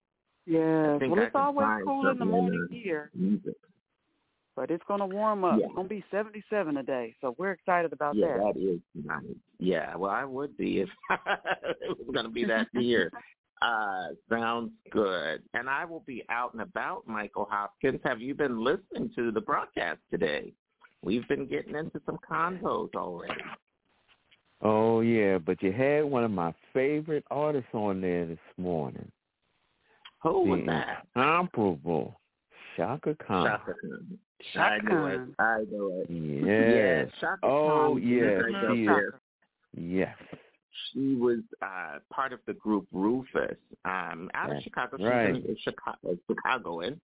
Yes. 0.46 0.98
think 1.00 1.14
Well, 1.14 1.24
it's 1.24 1.34
always 1.34 1.68
cool 1.84 2.08
in 2.08 2.18
the 2.18 2.24
morning 2.24 2.66
here, 2.70 3.10
Music. 3.14 3.54
but 4.56 4.70
it's 4.70 4.82
going 4.88 5.00
to 5.00 5.06
warm 5.06 5.44
up. 5.44 5.58
Yeah. 5.60 5.66
It's 5.66 5.74
going 5.74 5.88
to 5.88 5.94
be 5.94 6.04
77 6.10 6.74
today, 6.74 7.14
so 7.20 7.34
we're 7.38 7.52
excited 7.52 7.92
about 7.92 8.16
Yeah, 8.16 8.38
that. 8.38 8.54
that 8.54 8.60
is 8.60 8.80
nice. 8.94 9.22
Yeah, 9.60 9.94
well, 9.94 10.10
I 10.10 10.24
would 10.24 10.56
be 10.56 10.80
if 10.80 10.88
it 11.10 11.98
was 11.98 12.08
going 12.12 12.24
to 12.26 12.30
be 12.32 12.44
that 12.46 12.66
here. 12.72 13.12
Uh, 13.60 14.08
sounds 14.28 14.72
good. 14.90 15.40
And 15.54 15.70
I 15.70 15.84
will 15.84 16.02
be 16.04 16.24
out 16.28 16.52
and 16.54 16.62
about, 16.62 17.06
Michael 17.06 17.46
Hopkins. 17.48 18.00
Have 18.04 18.20
you 18.20 18.34
been 18.34 18.58
listening 18.64 19.10
to 19.14 19.30
the 19.30 19.40
broadcast 19.40 20.00
today? 20.10 20.52
We've 21.04 21.26
been 21.28 21.46
getting 21.46 21.76
into 21.76 22.00
some 22.04 22.18
convos 22.28 22.92
already. 22.96 23.40
Oh 24.62 25.00
yeah, 25.00 25.38
but 25.38 25.62
you 25.62 25.72
had 25.72 26.04
one 26.04 26.24
of 26.24 26.30
my 26.30 26.54
favorite 26.72 27.24
artists 27.30 27.70
on 27.72 28.00
there 28.00 28.26
this 28.26 28.38
morning. 28.56 29.10
Who 30.22 30.44
was 30.44 30.60
the 30.60 30.66
that? 30.66 31.06
incomparable 31.16 32.20
Chaka 32.76 33.16
Khan. 33.26 33.44
Chaka 33.44 33.74
Khan. 33.80 34.18
I 34.56 34.78
know 34.78 35.06
it. 35.06 35.20
I 35.38 35.64
know 35.70 36.02
it. 36.02 36.10
Yes. 36.10 36.44
Yeah, 36.46 37.20
Chaka 37.20 37.46
oh 37.46 37.94
Khan. 37.94 38.08
yes, 38.08 38.42
she 38.72 38.86
there. 38.86 39.06
is. 39.08 39.12
Yes. 39.76 40.16
She 40.92 41.14
was 41.14 41.40
uh, 41.60 41.98
part 42.12 42.32
of 42.32 42.40
the 42.46 42.54
group 42.54 42.86
Rufus 42.92 43.56
um, 43.84 44.30
out 44.34 44.48
of 44.48 44.54
That's 44.54 44.64
Chicago. 44.64 44.96
She's 44.96 45.06
right. 45.06 45.34
a 45.34 45.56
Chicago, 45.62 46.16
Chicagoan. 46.28 47.00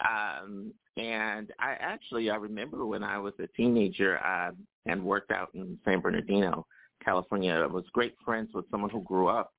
Um, 0.00 0.72
and 0.96 1.52
I 1.58 1.76
actually, 1.78 2.30
I 2.30 2.36
remember 2.36 2.84
when 2.86 3.02
I 3.02 3.18
was 3.18 3.34
a 3.38 3.46
teenager 3.48 4.18
uh, 4.24 4.50
and 4.86 5.04
worked 5.04 5.30
out 5.30 5.50
in 5.54 5.78
San 5.84 6.00
Bernardino, 6.00 6.66
California, 7.04 7.54
I 7.54 7.66
was 7.66 7.84
great 7.92 8.14
friends 8.24 8.50
with 8.54 8.64
someone 8.70 8.90
who 8.90 9.00
grew 9.02 9.28
up 9.28 9.52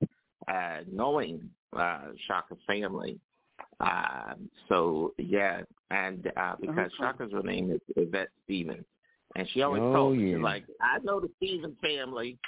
uh, 0.48 0.78
knowing 0.90 1.48
uh, 1.76 2.08
Chaka's 2.26 2.58
family. 2.66 3.18
Um, 3.80 4.48
so, 4.68 5.14
yeah, 5.18 5.62
and 5.90 6.30
uh, 6.36 6.54
because 6.60 6.78
Okay. 6.78 6.94
Chaka's 6.98 7.32
real 7.32 7.42
name 7.42 7.70
is 7.70 7.80
Yvette 7.96 8.28
Stevens. 8.44 8.84
And 9.36 9.48
she 9.50 9.62
always 9.62 9.82
Oh, 9.82 9.92
told 9.92 10.16
me, 10.18 10.32
yeah. 10.32 10.38
like, 10.38 10.64
I 10.80 10.98
know 11.02 11.20
the 11.20 11.30
Stevens 11.38 11.76
family. 11.82 12.38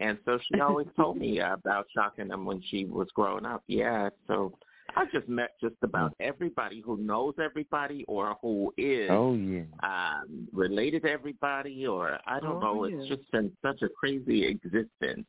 And 0.00 0.18
so 0.24 0.38
she 0.48 0.60
always 0.60 0.86
told 0.96 1.18
me 1.18 1.40
uh, 1.40 1.54
about 1.54 1.86
Chaka 1.94 2.22
and 2.22 2.30
them 2.30 2.44
when 2.44 2.62
she 2.70 2.84
was 2.84 3.08
growing 3.14 3.44
up. 3.44 3.62
Yeah, 3.66 4.08
so 4.26 4.52
I 4.96 5.04
just 5.12 5.28
met 5.28 5.50
just 5.60 5.74
about 5.82 6.14
everybody 6.20 6.80
who 6.84 6.96
knows 6.98 7.34
everybody 7.42 8.04
or 8.08 8.36
who 8.42 8.72
is 8.76 9.08
Oh 9.10 9.34
yeah. 9.34 9.62
um, 9.82 10.46
related 10.52 11.02
to 11.02 11.10
everybody 11.10 11.86
or 11.86 12.18
I 12.26 12.40
don't 12.40 12.62
Oh, 12.62 12.74
know. 12.74 12.84
yeah. 12.86 12.96
It's 12.98 13.08
just 13.08 13.30
been 13.32 13.50
such 13.62 13.82
a 13.82 13.88
crazy 13.88 14.44
existence. 14.46 15.26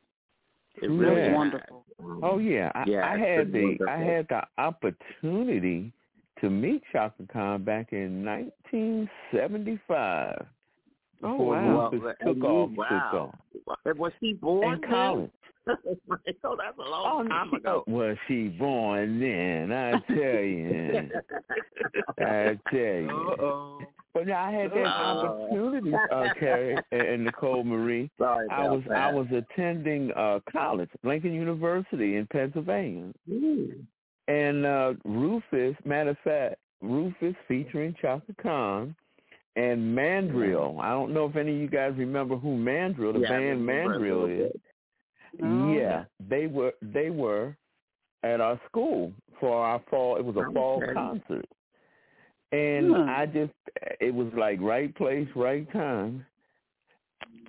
It 0.80 0.88
really 0.90 1.20
has. 1.22 1.34
Wonderful. 1.34 1.84
Oh 2.22 2.38
yeah, 2.38 2.70
I, 2.74 2.84
Yeah, 2.86 3.06
I 3.06 3.18
had 3.18 3.52
been 3.52 3.76
the 3.78 3.88
I 3.90 3.98
had 3.98 4.26
the 4.28 4.42
opportunity 4.58 5.92
to 6.40 6.50
meet 6.50 6.82
Chaka 6.90 7.24
Khan 7.32 7.62
back 7.62 7.92
in 7.92 8.24
1975. 8.24 10.46
Oh, 11.24 11.30
before 11.32 11.56
wow. 11.56 11.90
Rufus 11.90 12.00
Well, 12.02 12.14
took 12.20 12.36
and 12.36 12.44
off, 12.44 12.70
wow. 12.74 13.32
took 13.52 13.68
off. 13.94 13.98
Was 13.98 14.12
he 14.20 14.32
born 14.34 14.74
In 14.74 14.80
then? 14.80 14.90
College. 15.66 15.98
so 16.42 16.56
that's 16.58 16.78
a 16.78 16.90
long 16.90 17.28
time 17.28 17.52
ago. 17.52 17.84
Was 17.88 18.16
she 18.28 18.48
born 18.48 19.20
then? 19.20 19.72
I 19.72 19.92
tell 20.08 20.16
you. 20.16 21.10
I 22.18 22.58
tell 22.70 22.78
you. 22.78 23.34
Uh-oh. 23.38 23.80
But 24.14 24.26
now 24.26 24.44
I 24.44 24.50
had 24.50 24.70
that 24.72 24.86
Uh-oh. 24.86 25.48
opportunity, 25.48 25.92
uh, 26.12 26.24
Carrie 26.38 26.76
and 26.92 27.00
and 27.00 27.24
Nicole 27.24 27.64
Marie. 27.64 28.10
Sorry 28.18 28.46
I 28.50 28.68
was 28.68 28.82
that. 28.88 28.96
I 28.96 29.12
was 29.12 29.26
attending 29.32 30.12
uh 30.12 30.40
college, 30.50 30.90
Lincoln 31.02 31.32
University 31.32 32.16
in 32.16 32.26
Pennsylvania. 32.26 33.12
Ooh. 33.30 33.72
And 34.28 34.66
uh 34.66 34.94
Rufus, 35.06 35.76
matter 35.86 36.10
of 36.10 36.18
fact, 36.24 36.56
Rufus 36.82 37.34
featuring 37.48 37.94
Chaka 38.02 38.34
Khan 38.42 38.94
and 39.56 39.94
Mandrill. 39.94 40.78
I 40.80 40.90
don't 40.90 41.14
know 41.14 41.24
if 41.26 41.36
any 41.36 41.52
of 41.54 41.58
you 41.60 41.68
guys 41.68 41.92
remember 41.96 42.36
who 42.36 42.56
Mandrill, 42.56 43.14
the 43.14 43.20
Yeah, 43.20 43.28
band 43.30 43.64
Mandrill 43.64 44.22
little 44.22 44.46
is. 44.46 44.52
Bit. 45.32 45.44
Oh, 45.44 45.76
yeah, 45.76 46.04
they 46.28 46.46
were 46.46 46.72
they 46.80 47.10
were 47.10 47.56
at 48.22 48.40
our 48.40 48.60
school 48.68 49.12
for 49.40 49.64
our 49.64 49.80
fall. 49.90 50.16
It 50.16 50.24
was 50.24 50.36
a 50.36 50.52
fall 50.52 50.82
Okay. 50.82 50.92
concert, 50.94 51.48
and 52.52 52.94
Hmm. 52.94 53.08
I 53.08 53.26
just 53.26 53.52
it 54.00 54.14
was 54.14 54.32
like 54.36 54.60
right 54.60 54.94
place, 54.94 55.28
right 55.34 55.70
time, 55.72 56.24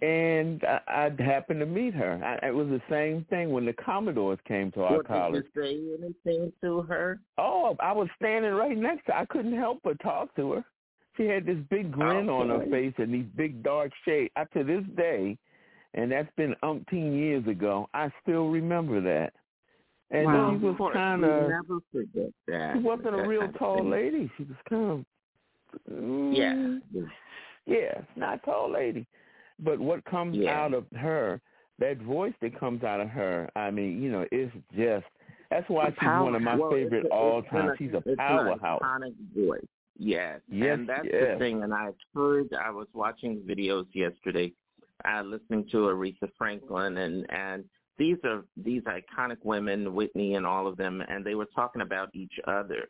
and 0.02 0.64
I, 0.66 1.10
I 1.18 1.24
happened 1.24 1.60
to 1.62 1.66
meet 1.66 1.94
her. 1.94 2.20
I, 2.24 2.48
it 2.48 2.54
was 2.54 2.68
the 2.68 2.82
same 2.90 3.26
thing 3.30 3.52
when 3.52 3.66
the 3.66 3.74
Commodores 3.74 4.40
came 4.48 4.72
to 4.74 4.84
our 4.84 4.98
What, 4.98 5.08
college. 5.08 5.46
Did 5.56 5.56
you 5.56 5.62
say 5.62 6.04
anything 6.04 6.54
to 6.62 6.82
her? 6.84 7.20
Oh, 7.38 7.76
I 7.80 7.92
was 7.94 8.10
standing 8.18 8.52
right 8.52 8.78
next 8.78 9.06
to 9.06 9.12
her. 9.14 9.20
I 9.20 9.26
couldn't 9.26 9.58
help 9.58 9.80
but 9.84 10.00
talk 10.02 10.36
to 10.36 10.54
her. 10.54 10.66
She 11.16 11.26
had 11.26 11.46
this 11.46 11.60
big 11.70 11.92
grin 11.92 12.28
on 12.28 12.50
her 12.50 12.66
face 12.72 12.94
and 12.98 13.14
these 13.14 13.28
big 13.36 13.62
dark 13.64 13.92
shades. 14.04 14.32
I, 14.36 14.46
to 14.46 14.64
this 14.64 14.84
day, 14.98 15.38
and 15.94 16.12
that's 16.12 16.30
been 16.36 16.56
umpteen 16.64 17.16
years 17.18 17.46
ago, 17.48 17.88
I 17.94 18.12
still 18.22 18.50
remember 18.50 19.00
that. 19.02 19.34
And 20.12 20.26
Wow. 20.26 20.52
she 20.60 20.66
was 20.66 20.92
kind 20.94 21.22
we 21.24 21.28
of. 21.30 21.50
never 21.50 21.80
forget 21.92 22.30
that. 22.48 22.74
She 22.76 22.80
wasn't 22.84 23.16
a 23.20 23.28
real 23.28 23.48
tall 23.54 23.84
lady. 23.84 24.30
She 24.38 24.44
was 24.44 24.58
kind 24.70 24.92
of. 24.92 25.06
mm, 25.92 26.36
Yeah. 26.38 27.08
Yeah, 27.66 28.02
not 28.16 28.36
a 28.36 28.46
tall 28.46 28.70
lady. 28.72 29.08
But 29.60 29.80
what 29.80 30.04
comes 30.06 30.36
Yeah. 30.38 30.60
out 30.64 30.74
of 30.74 30.86
her, 30.96 31.40
that 31.80 31.98
voice 31.98 32.34
that 32.42 32.60
comes 32.60 32.84
out 32.84 33.00
of 33.00 33.10
her, 33.10 33.50
I 33.56 33.72
mean, 33.72 34.02
you 34.02 34.12
know, 34.12 34.26
it's 34.32 34.54
just. 34.76 35.06
That's 35.50 35.68
why 35.70 35.90
she's 35.92 36.08
one 36.08 36.36
of 36.36 36.42
my 36.42 36.56
Well, 36.56 36.72
favorite 36.72 37.06
a- 37.06 37.10
all 37.10 37.40
it's 37.40 37.50
time. 37.50 37.70
a- 37.70 37.78
She's 37.78 37.94
a 37.94 37.98
it's 37.98 38.08
an 38.08 38.16
powerhouse. 38.18 38.82
iconic 38.82 39.14
voice. 39.36 39.66
Yes. 39.98 40.42
Yes, 40.50 40.80
And 40.80 40.90
that's 40.90 41.06
yes. 41.06 41.34
the 41.34 41.38
thing. 41.40 41.64
And 41.64 41.74
I've 41.74 41.96
heard, 42.16 42.52
I 42.54 42.72
was 42.72 42.88
watching 42.94 43.42
videos 43.44 43.86
yesterday, 43.94 44.52
uh, 45.10 45.22
listening 45.24 45.68
to 45.72 45.78
Aretha 45.78 46.30
Franklin, 46.38 46.98
and, 46.98 47.26
and 47.32 47.64
these 47.98 48.18
are 48.24 48.44
these 48.58 48.82
iconic 48.84 49.38
women, 49.44 49.94
Whitney 49.94 50.36
and 50.36 50.46
all 50.46 50.68
of 50.68 50.78
them, 50.78 51.04
and 51.08 51.26
they 51.26 51.36
were 51.36 51.48
talking 51.56 51.82
about 51.82 52.10
each 52.14 52.34
other. 52.48 52.88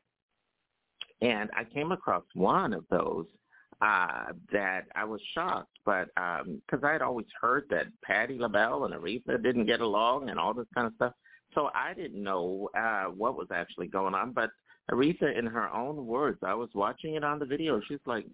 And 1.22 1.50
I 1.56 1.64
came 1.64 1.92
across 1.92 2.24
one 2.34 2.74
of 2.74 2.86
those 2.90 3.26
uh, 3.82 4.32
that 4.52 4.84
I 4.96 5.04
was 5.04 5.22
shocked, 5.34 5.78
but 5.86 6.08
because 6.16 6.84
I 6.84 6.92
had 6.92 7.02
always 7.02 7.26
heard 7.40 7.66
that 7.70 7.88
Patti 8.04 8.38
LaBelle 8.38 8.86
and 8.86 8.94
Aretha 8.94 9.42
didn't 9.42 9.66
get 9.66 9.82
along 9.82 10.30
and 10.30 10.40
all 10.40 10.54
this 10.54 10.68
kind 10.74 10.88
of 10.88 10.94
stuff, 10.96 11.14
so 11.54 11.70
I 11.74 11.94
didn't 11.94 12.24
know 12.24 12.70
uh, 12.78 13.06
what 13.06 13.36
was 13.38 13.48
actually 13.54 13.88
going 13.88 14.14
on. 14.14 14.32
But 14.32 14.52
Aretha, 14.92 15.38
in 15.38 15.46
her 15.46 15.74
own 15.74 16.06
words, 16.06 16.40
I 16.44 16.54
was 16.54 16.70
watching 16.74 17.16
it 17.16 17.24
on 17.24 17.40
the 17.40 17.46
video. 17.46 17.82
She's 17.88 18.00
like, 18.06 18.26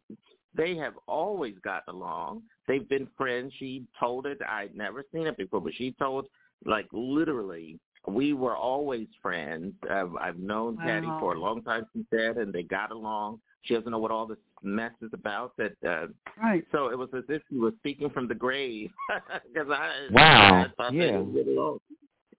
they 0.56 0.76
have 0.78 0.94
always 1.08 1.56
gotten 1.64 1.96
along. 1.96 2.44
They've 2.68 2.88
been 2.88 3.08
friends. 3.18 3.54
She 3.60 3.84
told 4.00 4.26
it. 4.26 4.40
I'd 4.48 4.76
never 4.76 5.04
seen 5.12 5.28
it 5.28 5.38
before, 5.38 5.62
but 5.62 5.74
she 5.76 5.92
told, 5.94 6.28
like, 6.66 6.88
literally, 6.92 7.80
we 8.08 8.34
were 8.34 8.56
always 8.56 9.08
friends. 9.22 9.74
Uh, 9.90 10.06
I've 10.20 10.40
known 10.40 10.78
Patti 10.78 11.08
for 11.20 11.34
a 11.36 11.40
long 11.40 11.62
time, 11.62 11.86
she 11.94 12.06
said, 12.10 12.38
and 12.38 12.52
they 12.54 12.64
got 12.64 12.92
along. 12.92 13.40
She 13.64 13.74
doesn't 13.76 13.92
know 13.92 14.00
what 14.00 14.12
all 14.12 14.26
this 14.26 14.38
mess 14.64 14.94
is 15.02 15.12
about. 15.14 15.54
That 15.58 15.74
uh, 15.86 16.08
Right. 16.42 16.64
So 16.72 16.90
it 16.90 16.98
was 16.98 17.10
as 17.16 17.26
if 17.28 17.42
she 17.50 17.58
was 17.58 17.74
speaking 17.80 18.10
from 18.10 18.28
the 18.28 18.36
grave. 18.36 18.90
Because 19.54 19.70
I, 19.70 20.08
Wow. 20.12 20.64
I 20.64 20.68
thought 20.78 20.94
Yeah. 20.94 21.22
they 21.22 21.44
get 21.44 21.48
along. 21.48 21.80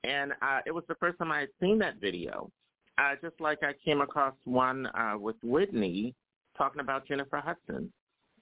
And 0.03 0.33
uh, 0.41 0.61
it 0.65 0.73
was 0.73 0.85
the 0.89 0.95
first 0.95 1.19
time 1.19 1.31
I 1.31 1.41
had 1.41 1.51
seen 1.61 1.79
that 1.81 1.97
video. 2.01 2.51
Uh, 2.99 3.15
just 3.23 3.39
like 3.41 3.59
I 3.63 3.73
came 3.85 4.01
across 4.01 4.35
one 4.45 4.87
uh, 4.87 5.17
with 5.19 5.37
Whitney 5.43 6.15
talking 6.57 6.81
about 6.81 7.07
Jennifer 7.07 7.39
Hudson. 7.39 7.93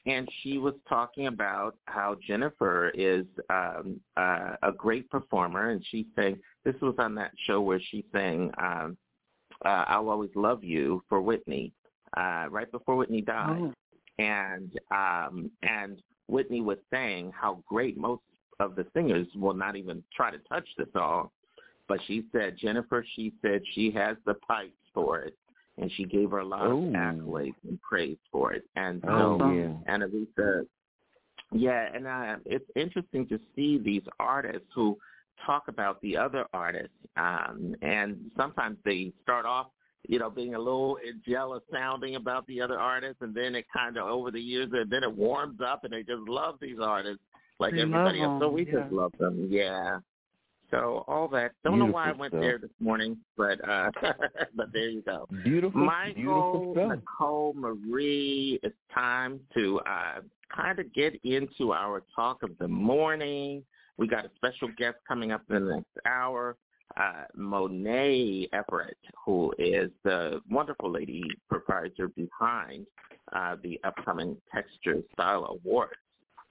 And 0.09 0.29
she 0.43 0.57
was 0.59 0.75
talking 0.89 1.27
about 1.27 1.77
how 1.85 2.17
Jennifer 2.27 2.91
is 2.95 3.27
um, 3.51 4.01
uh, 4.17 4.57
a 4.63 4.73
great 4.73 5.11
performer. 5.11 5.71
And 5.71 5.85
she's 5.91 6.07
saying, 6.17 6.39
this 6.65 6.75
was 6.81 6.95
on 6.99 7.15
that 7.17 7.33
show 7.47 7.61
where 7.61 7.81
she 7.91 8.05
sang, 8.13 8.51
um, 8.59 8.97
uh, 9.65 9.85
I'll 9.87 10.09
Always 10.09 10.31
Love 10.35 10.65
You 10.65 11.03
for 11.09 11.21
Whitney, 11.21 11.73
uh, 12.17 12.47
right 12.51 12.71
before 12.73 12.97
Whitney 12.97 13.21
died 13.21 13.61
Oh. 13.61 13.75
and 14.19 14.79
um 14.91 15.51
and 15.63 16.03
Whitney 16.27 16.61
was 16.61 16.79
saying 16.91 17.33
how 17.39 17.63
great 17.69 17.97
most 17.97 18.23
of 18.61 18.75
the 18.77 18.87
singers 18.95 19.27
will 19.37 19.55
not 19.55 19.77
even 19.77 20.03
try 20.15 20.31
to 20.31 20.39
touch 20.49 20.69
the 20.77 20.87
song. 20.93 21.31
But 21.87 22.01
she 22.07 22.25
said 22.33 22.57
Jennifer, 22.57 23.05
she 23.15 23.33
said 23.41 23.63
she 23.75 23.91
has 23.93 24.17
the 24.27 24.35
pipes 24.35 24.73
for 24.93 25.21
it 25.21 25.37
and 25.81 25.91
she 25.93 26.05
gave 26.05 26.31
her 26.31 26.39
a 26.39 26.45
lot 26.45 26.67
Ooh. 26.67 26.89
of 26.89 26.93
accolades 26.95 27.55
and 27.67 27.81
praise 27.81 28.19
for 28.33 28.53
it. 28.53 28.65
And 28.77 29.01
so 29.05 29.39
Oh, 29.41 29.53
yeah. 29.53 29.75
and 29.87 30.03
yeah, 31.53 31.89
and 31.95 32.07
uh, 32.07 32.37
it's 32.45 32.69
interesting 32.77 33.27
to 33.29 33.41
see 33.57 33.79
these 33.79 34.03
artists 34.21 34.69
who 34.75 34.99
talk 35.47 35.69
about 35.69 36.01
the 36.03 36.17
other 36.17 36.45
artists, 36.53 36.97
um, 37.17 37.75
and 37.81 38.31
sometimes 38.37 38.77
they 38.85 39.13
start 39.23 39.47
off, 39.47 39.69
you 40.09 40.19
know, 40.19 40.29
being 40.29 40.55
a 40.55 40.59
little 40.59 40.99
jealous 41.27 41.63
sounding 41.73 42.17
about 42.17 42.47
the 42.49 42.61
other 42.61 42.79
artists, 42.79 43.23
and 43.23 43.35
then 43.35 43.55
it 43.55 43.65
kind 43.75 43.97
of 43.97 44.07
over 44.09 44.31
the 44.31 44.41
years, 44.41 44.69
and 44.73 44.91
then 44.91 45.03
it 45.03 45.13
warms 45.13 45.61
up, 45.65 45.85
and 45.85 45.93
they 45.93 46.03
just 46.03 46.29
love 46.29 46.57
these 46.61 46.79
artists 46.83 47.23
like 47.61 47.73
They 47.73 47.81
everybody 47.81 48.21
else. 48.21 48.41
So 48.43 48.49
we 48.51 48.67
yeah. 48.67 48.81
just 48.81 48.93
love 48.93 49.13
them, 49.19 49.49
yeah. 49.51 50.01
So 50.71 51.05
all 51.09 51.29
that. 51.29 51.53
Don't 51.65 51.79
know 51.79 51.87
why 51.87 52.11
I 52.11 52.13
went 52.13 52.33
stuff. 52.33 52.43
there 52.43 52.59
this 52.59 52.71
morning, 52.79 53.17
but 53.37 53.67
uh 53.67 53.91
but 54.55 54.73
there 54.73 54.89
you 54.89 55.03
go. 55.03 55.27
Beautiful, 55.45 55.81
Michael, 55.81 56.15
beautiful 56.15 56.75
stuff. 56.75 56.91
Nicole, 56.99 57.55
Marie, 57.55 58.61
it's 58.63 58.77
time 58.93 59.41
to 59.55 59.81
uh, 59.81 60.21
kind 60.55 60.79
of 60.79 60.93
get 60.93 61.19
into 61.25 61.73
our 61.73 62.03
talk 62.15 62.43
of 62.43 62.51
the 62.59 62.69
morning. 62.69 63.65
We 63.97 64.07
got 64.09 64.27
a 64.27 64.31
special 64.37 64.69
guest 64.77 64.97
coming 65.07 65.33
up 65.33 65.43
in 65.51 65.67
the 65.67 65.75
next 65.77 66.07
hour, 66.07 66.57
uh, 66.97 67.25
Monae 67.37 68.49
Everett, 68.53 68.99
who 69.25 69.53
is 69.59 69.91
the 70.05 70.41
wonderful 70.51 70.91
lady 70.91 71.25
proprietor 71.49 72.09
behind 72.09 72.87
uh, 73.33 73.57
the 73.63 73.81
upcoming 73.85 74.37
Texture 74.55 75.03
Style 75.15 75.59
Awards 75.65 75.95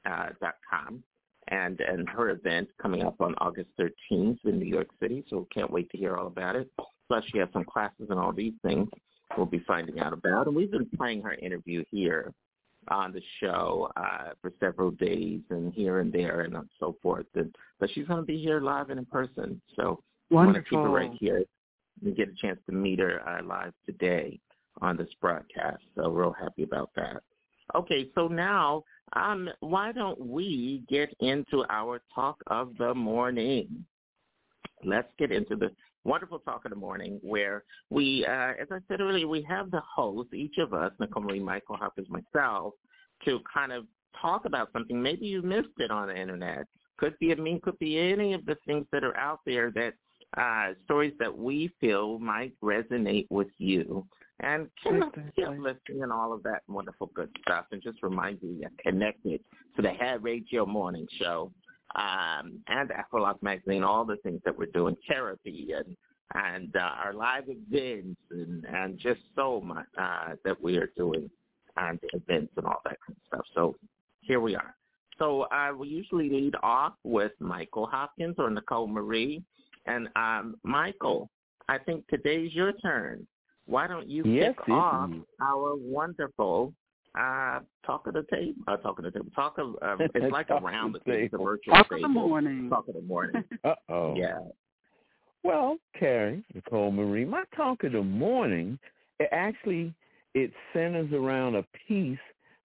uh, 0.06 0.30
dot 0.41 0.56
com 0.69 1.03
and 1.49 1.80
and 1.80 2.07
her 2.10 2.30
event 2.30 2.69
coming 2.82 3.03
up 3.03 3.19
on 3.19 3.36
August 3.40 3.69
13th 3.80 4.40
in 4.45 4.60
New 4.60 4.65
York 4.65 4.88
City. 5.02 5.24
So 5.30 5.48
can't 5.53 5.72
wait 5.72 5.90
to 5.91 5.98
hear 5.98 6.18
all 6.18 6.28
about 6.28 6.56
it. 6.56 6.69
Plus, 7.07 7.24
she 7.32 7.38
has 7.38 7.49
some 7.53 7.64
classes 7.64 8.07
and 8.10 8.19
all 8.19 8.34
these 8.34 8.53
things 8.64 8.90
we'll 9.36 9.45
be 9.45 9.64
finding 9.68 9.99
out 9.99 10.14
about. 10.14 10.48
And 10.48 10.56
we've 10.56 10.72
been 10.72 10.90
playing 10.98 11.22
her 11.24 11.34
interview 11.34 11.84
here 11.91 12.34
on 12.90 13.11
the 13.11 13.22
show 13.41 13.91
uh, 13.98 14.30
for 14.41 14.52
several 14.60 14.91
days 14.91 15.41
and 15.49 15.74
here 15.74 15.99
and 15.99 16.11
there 16.11 16.41
and 16.41 16.56
so 16.80 16.95
forth. 17.02 17.26
And, 17.36 17.53
but 17.80 17.90
she's 17.94 18.07
going 18.07 18.22
to 18.22 18.26
be 18.26 18.41
here 18.41 18.61
live 18.61 18.90
and 18.90 18.99
in 18.99 19.06
person. 19.06 19.61
So 19.76 20.02
I 20.32 20.36
want 20.36 20.56
to 20.56 20.61
keep 20.61 20.80
her 20.80 20.90
right 20.90 21.11
here 21.19 21.44
and 22.03 22.15
get 22.15 22.30
a 22.30 22.36
chance 22.41 22.60
to 22.68 22.72
meet 22.72 22.99
her 22.99 23.28
uh, 23.28 23.44
live 23.44 23.74
today 23.86 24.40
on 24.82 24.95
this 24.95 25.10
broadcast. 25.19 25.84
So 25.95 26.10
real 26.10 26.34
happy 26.38 26.64
about 26.64 26.91
that. 26.95 27.24
Okay, 27.76 28.10
so 28.15 28.28
now 28.28 28.84
um, 29.13 29.49
why 29.61 29.91
don't 29.91 30.19
we 30.19 30.84
get 30.89 31.13
into 31.19 31.65
our 31.69 32.01
talk 32.13 32.38
of 32.47 32.75
the 32.77 32.93
morning? 32.93 33.85
Let's 34.84 35.07
get 35.17 35.31
into 35.31 35.55
the 35.55 35.71
wonderful 36.03 36.39
talk 36.39 36.65
of 36.65 36.71
the 36.71 36.77
morning 36.77 37.19
where 37.21 37.63
we, 37.89 38.25
uh, 38.25 38.53
as 38.59 38.67
I 38.71 38.79
said 38.88 39.01
earlier, 39.01 39.27
we 39.27 39.41
have 39.43 39.71
the 39.71 39.81
host, 39.81 40.34
each 40.34 40.57
of 40.57 40.73
us, 40.73 40.91
Nicole 40.99 41.23
Marie, 41.23 41.39
Michael 41.39 41.77
Hopkins, 41.77 42.07
myself, 42.09 42.73
to 43.25 43.39
kind 43.51 43.71
of 43.71 43.85
talk 44.21 44.45
about 44.45 44.69
something. 44.73 45.01
Maybe 45.01 45.25
you 45.25 45.41
missed 45.41 45.69
it 45.77 45.91
on 45.91 46.07
the 46.07 46.15
internet. 46.15 46.65
Could 46.97 47.17
be 47.19 47.31
a 47.31 47.35
meme, 47.35 47.59
could 47.61 47.77
be 47.79 47.97
any 47.99 48.34
of 48.34 48.45
the 48.45 48.55
things 48.65 48.85
that 48.91 49.03
are 49.03 49.15
out 49.17 49.39
there 49.45 49.71
that 49.71 49.93
uh, 50.38 50.73
stories 50.85 51.13
that 51.19 51.35
we 51.35 51.71
feel 51.79 52.19
might 52.19 52.53
resonate 52.61 53.27
with 53.29 53.47
you. 53.57 54.05
And 54.39 54.69
listening 55.59 56.03
and 56.03 56.11
all 56.11 56.31
of 56.31 56.43
that 56.43 56.61
wonderful 56.68 57.09
good 57.15 57.30
stuff. 57.41 57.65
And 57.72 57.81
just 57.81 58.03
remind 58.03 58.39
you, 58.41 58.55
you're 58.59 58.69
connected 58.84 59.41
to 59.76 59.81
the 59.81 59.89
Hair 59.89 60.19
Radio 60.19 60.65
Morning 60.65 61.07
Show 61.19 61.51
um, 61.95 62.59
and 62.68 62.91
Afrolock 62.91 63.41
Magazine, 63.41 63.84
all 63.84 64.05
the 64.05 64.18
things 64.18 64.41
that 64.45 64.57
we're 64.57 64.68
doing, 64.68 64.95
therapy 65.07 65.69
and 65.76 65.95
and 66.34 66.76
uh, 66.76 66.80
our 66.80 67.14
live 67.14 67.45
events 67.47 68.19
and, 68.31 68.65
and 68.65 68.99
just 68.99 69.22
so 69.34 69.61
much 69.61 69.85
uh, 69.97 70.34
that 70.43 70.61
we 70.61 70.77
are 70.77 70.89
doing 70.97 71.30
and 71.77 71.99
events 72.14 72.51
and 72.57 72.65
all 72.65 72.81
that 72.84 72.97
kind 73.05 73.15
of 73.15 73.27
stuff. 73.27 73.45
So 73.55 73.76
here 74.22 74.41
we 74.41 74.55
are. 74.55 74.76
So 75.19 75.43
uh, 75.43 75.72
we 75.77 75.88
usually 75.88 76.30
lead 76.30 76.55
off 76.61 76.93
with 77.03 77.31
Michael 77.39 77.88
Hopkins 77.88 78.35
or 78.38 78.49
Nicole 78.49 78.88
Marie. 78.88 79.41
And 79.85 80.09
um, 80.15 80.55
Michael, 80.64 81.30
I 81.69 81.77
think 81.77 82.05
today's 82.07 82.53
your 82.53 82.73
turn. 82.73 83.26
Why 83.68 83.88
don't 83.88 84.10
you 84.10 84.23
Yes, 84.26 84.56
kick 84.65 84.69
off 84.69 85.11
is. 85.11 85.22
our 85.41 85.76
wonderful 85.76 86.73
uh, 87.15 87.60
talk 87.85 88.07
of 88.07 88.14
the 88.14 88.26
table? 88.31 88.56
Uh, 88.68 88.77
talk 88.77 88.98
of 88.98 89.06
the 89.06 89.11
table. 89.11 89.27
Talk 89.35 89.57
of 89.57 89.76
um, 89.81 89.99
it's 90.15 90.31
like 90.31 90.49
around 90.49 90.94
the 90.94 90.99
the 91.06 91.11
table, 91.11 91.38
the 91.38 91.44
virtual 91.44 91.76
Talk 91.76 91.91
of 91.91 92.02
the 92.02 92.07
morning. 92.07 92.69
Talk 92.69 92.88
of 92.88 92.95
the 92.95 93.02
morning. 93.02 93.44
Uh-oh. 93.64 94.15
Yeah. 94.15 94.39
Well, 95.44 95.77
Carrie, 95.98 96.44
Nicole 96.53 96.91
Marie, 96.91 97.26
my 97.26 97.44
talk 97.56 97.84
of 97.84 97.91
the 97.91 98.02
morning, 98.03 98.80
it 99.19 99.30
actually, 99.31 99.94
it 100.34 100.52
centers 100.73 101.11
around 101.14 101.56
a 101.56 101.64
piece 101.88 102.18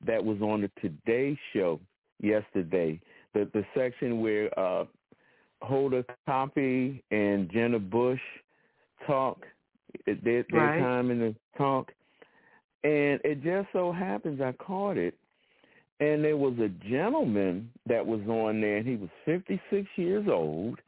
that 0.07 0.25
was 0.25 0.41
on 0.41 0.63
the 0.63 0.71
Today 0.81 1.39
Show 1.53 1.81
yesterday. 2.21 3.01
The 3.35 3.49
the 3.53 3.65
section 3.75 4.21
where 4.21 4.57
uh, 4.59 4.85
Hoda 5.63 6.05
Kotb 6.29 7.03
and 7.11 7.51
Jenna 7.51 7.79
Bush 7.79 8.21
talk, 9.07 9.45
it- 10.07 10.23
their, 10.25 10.45
their 10.51 10.61
Right. 10.61 10.79
time 10.81 11.11
in 11.11 11.19
the 11.19 11.35
talk. 11.57 11.93
And 12.85 13.21
it 13.25 13.43
just 13.43 13.69
so 13.73 13.93
happens 13.93 14.41
I 14.41 14.53
caught 14.53 14.97
it. 14.97 15.15
And 16.01 16.25
there 16.25 16.37
was 16.37 16.59
a 16.59 16.69
gentleman 16.89 17.71
that 17.87 18.05
was 18.05 18.21
on 18.29 18.61
there, 18.61 18.79
and 18.79 18.87
he 18.87 18.97
was 18.97 19.11
56 19.25 19.87
years 19.97 20.27
old. 20.29 20.81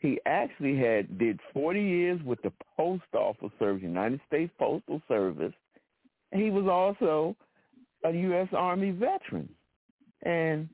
He 0.00 0.18
actually 0.26 0.76
had 0.76 1.18
did 1.18 1.40
40 1.54 1.80
years 1.80 2.22
with 2.24 2.40
the 2.42 2.52
Post 2.76 3.04
Office 3.14 3.52
Service, 3.58 3.82
United 3.82 4.20
States 4.26 4.52
Postal 4.58 5.00
Service. 5.08 5.54
He 6.32 6.50
was 6.50 6.66
also 6.66 7.36
a 8.04 8.10
U.S. 8.12 8.48
Army 8.52 8.90
veteran. 8.90 9.48
And 10.22 10.68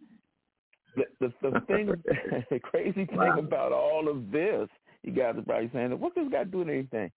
the 0.97 1.05
the, 1.21 1.33
the 1.43 1.61
thing, 1.69 1.87
the 2.51 2.59
crazy 2.61 3.05
thing 3.05 3.35
about 3.39 3.73
all 3.73 4.09
of 4.09 4.31
this 4.33 4.69
you 5.03 5.13
guys 5.13 5.37
are 5.37 5.43
probably 5.43 5.71
saying, 5.73 5.99
"What's 6.01 6.17
this 6.17 6.29
guy 6.31 6.43
doing 6.45 6.69
anything?" 6.69 7.11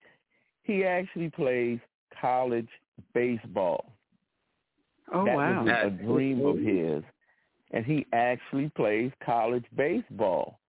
He 0.69 0.85
actually 0.85 1.31
plays 1.31 1.79
college 2.21 2.67
baseball. 3.15 3.91
Oh 5.11 5.25
that 5.25 5.35
wow! 5.35 5.63
was 5.63 5.73
a 5.83 5.89
dream 5.89 6.45
of 6.45 6.59
his, 6.59 7.03
and 7.71 7.83
he 7.83 8.05
actually 8.13 8.69
plays 8.75 9.11
college 9.25 9.65
baseball. 9.75 10.59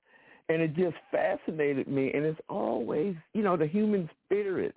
And 0.49 0.63
it 0.63 0.75
just 0.75 0.97
fascinated 1.11 1.87
me, 1.87 2.13
and 2.15 2.25
it's 2.25 2.41
always, 2.49 3.15
you 3.35 3.43
know, 3.43 3.59
the 3.59 3.67
human 3.67 4.09
spirit. 4.25 4.75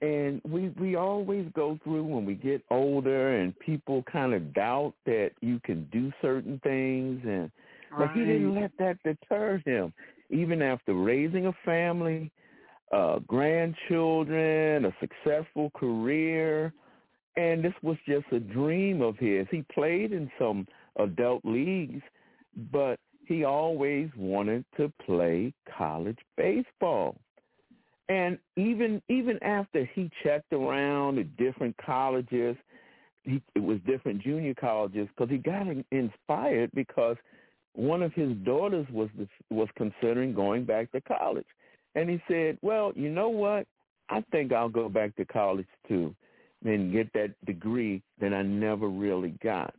And 0.00 0.40
we 0.48 0.70
we 0.80 0.96
always 0.96 1.44
go 1.54 1.78
through 1.84 2.04
when 2.04 2.24
we 2.24 2.36
get 2.36 2.62
older 2.70 3.36
and 3.36 3.56
people 3.58 4.02
kind 4.10 4.32
of 4.32 4.54
doubt 4.54 4.94
that 5.04 5.32
you 5.42 5.60
can 5.62 5.86
do 5.92 6.10
certain 6.22 6.58
things. 6.62 7.20
And 7.26 7.50
but 7.98 8.12
he 8.12 8.20
didn't 8.20 8.54
let 8.54 8.70
that 8.78 8.96
deter 9.04 9.60
him. 9.66 9.92
Even 10.30 10.62
after 10.62 10.94
raising 10.94 11.48
a 11.48 11.52
family 11.66 12.32
uh 12.92 13.18
grandchildren 13.20 14.84
a 14.84 14.94
successful 15.00 15.70
career 15.70 16.72
and 17.36 17.64
this 17.64 17.74
was 17.82 17.96
just 18.06 18.26
a 18.32 18.40
dream 18.40 19.00
of 19.00 19.16
his. 19.16 19.46
He 19.50 19.64
played 19.72 20.12
in 20.12 20.30
some 20.38 20.66
adult 20.96 21.44
leagues 21.44 22.02
but 22.72 22.98
he 23.26 23.44
always 23.44 24.08
wanted 24.16 24.64
to 24.76 24.92
play 25.06 25.52
college 25.78 26.18
baseball. 26.36 27.16
And 28.08 28.38
even 28.56 29.00
even 29.08 29.40
after 29.42 29.88
he 29.94 30.10
checked 30.24 30.52
around 30.52 31.18
at 31.18 31.36
different 31.36 31.76
colleges, 31.76 32.56
he, 33.22 33.40
it 33.54 33.62
was 33.62 33.78
different 33.86 34.20
junior 34.20 34.54
colleges 34.54 35.08
because 35.08 35.30
he 35.30 35.38
got 35.38 35.66
inspired 35.92 36.70
because 36.74 37.16
one 37.74 38.02
of 38.02 38.12
his 38.14 38.32
daughters 38.44 38.86
was 38.90 39.08
was 39.48 39.68
considering 39.76 40.34
going 40.34 40.64
back 40.64 40.90
to 40.90 41.00
college, 41.00 41.46
and 41.94 42.08
he 42.08 42.20
said, 42.28 42.58
"Well, 42.62 42.92
you 42.94 43.10
know 43.10 43.28
what? 43.28 43.66
I 44.08 44.24
think 44.32 44.52
I'll 44.52 44.68
go 44.68 44.88
back 44.88 45.14
to 45.16 45.24
college 45.24 45.66
too, 45.88 46.14
and 46.64 46.92
get 46.92 47.12
that 47.14 47.34
degree 47.44 48.02
that 48.20 48.32
I 48.32 48.42
never 48.42 48.88
really 48.88 49.34
got." 49.42 49.74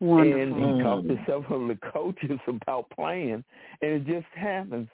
Wonderful. 0.00 0.42
And 0.42 0.78
he 0.78 0.82
talked 0.82 1.08
to 1.08 1.16
several 1.26 1.62
of 1.62 1.68
the 1.68 1.90
coaches 1.90 2.38
about 2.46 2.90
playing, 2.90 3.44
and 3.82 3.90
it 3.90 4.06
just 4.06 4.26
happens 4.34 4.88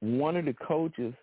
one 0.00 0.36
of 0.36 0.44
the 0.44 0.54
coaches 0.54 1.14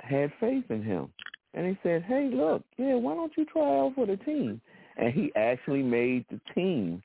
had 0.00 0.32
faith 0.38 0.64
in 0.70 0.82
him. 0.82 1.12
And 1.54 1.66
he 1.66 1.78
said, 1.82 2.04
hey, 2.04 2.30
look, 2.32 2.62
yeah, 2.76 2.94
why 2.94 3.14
don't 3.14 3.32
you 3.36 3.44
try 3.44 3.62
out 3.62 3.94
for 3.94 4.06
the 4.06 4.16
team? 4.18 4.60
And 4.96 5.12
he 5.12 5.32
actually 5.34 5.82
made 5.82 6.24
the 6.30 6.40
team. 6.54 7.02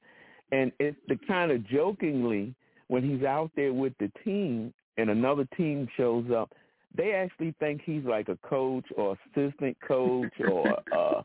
And 0.51 0.71
it's 0.79 0.97
the 1.07 1.17
kind 1.27 1.51
of 1.51 1.67
jokingly, 1.67 2.53
when 2.87 3.03
he's 3.03 3.25
out 3.25 3.49
there 3.55 3.73
with 3.73 3.93
the 3.99 4.11
team 4.23 4.73
and 4.97 5.09
another 5.09 5.47
team 5.57 5.87
shows 5.97 6.25
up, 6.35 6.51
they 6.95 7.13
actually 7.13 7.53
think 7.59 7.81
he's 7.83 8.03
like 8.03 8.29
a 8.29 8.37
coach 8.47 8.85
or 8.95 9.17
assistant 9.35 9.77
coach 9.87 10.33
or 10.49 10.67
uh 10.95 11.21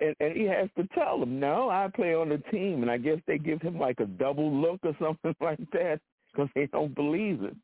and, 0.00 0.14
and 0.20 0.36
he 0.36 0.44
has 0.44 0.68
to 0.76 0.86
tell 0.94 1.18
them, 1.18 1.40
no, 1.40 1.68
I 1.68 1.88
play 1.94 2.14
on 2.14 2.28
the 2.28 2.38
team. 2.50 2.82
And 2.82 2.90
I 2.90 2.98
guess 2.98 3.18
they 3.26 3.38
give 3.38 3.60
him 3.60 3.78
like 3.78 4.00
a 4.00 4.06
double 4.06 4.52
look 4.52 4.80
or 4.84 4.96
something 5.00 5.34
like 5.40 5.58
that 5.72 6.00
because 6.32 6.48
they 6.54 6.66
don't 6.66 6.94
believe 6.94 7.42
it. 7.42 7.56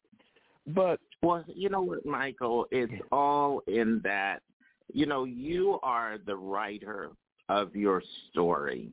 But 0.66 1.00
well, 1.22 1.44
you 1.46 1.68
know 1.68 1.80
what, 1.80 2.04
Michael, 2.04 2.66
it's 2.70 2.92
all 3.10 3.62
in 3.66 4.00
that. 4.04 4.40
You 4.92 5.06
know, 5.06 5.24
you 5.24 5.78
are 5.82 6.18
the 6.18 6.36
writer 6.36 7.10
of 7.48 7.74
your 7.74 8.02
story. 8.30 8.90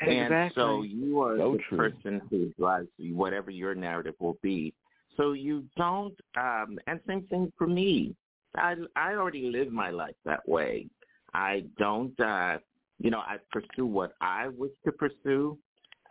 Exactly. 0.00 0.18
And 0.18 0.52
so 0.54 0.82
you 0.82 1.20
are 1.22 1.36
so 1.38 1.52
the 1.52 1.58
true. 1.68 1.78
person 1.78 2.20
who 2.30 2.52
drives 2.58 2.88
whatever 2.98 3.50
your 3.50 3.74
narrative 3.74 4.14
will 4.18 4.36
be. 4.42 4.72
So 5.16 5.32
you 5.32 5.64
don't 5.76 6.14
um 6.36 6.78
and 6.86 7.00
same 7.06 7.22
thing 7.28 7.52
for 7.56 7.66
me. 7.66 8.14
I 8.56 8.74
I 8.96 9.14
already 9.14 9.50
live 9.50 9.70
my 9.72 9.90
life 9.90 10.16
that 10.24 10.46
way. 10.48 10.86
I 11.34 11.64
don't 11.78 12.18
uh 12.20 12.58
you 13.00 13.10
know, 13.10 13.18
I 13.20 13.36
pursue 13.52 13.86
what 13.86 14.12
I 14.20 14.48
wish 14.48 14.72
to 14.84 14.92
pursue. 14.92 15.58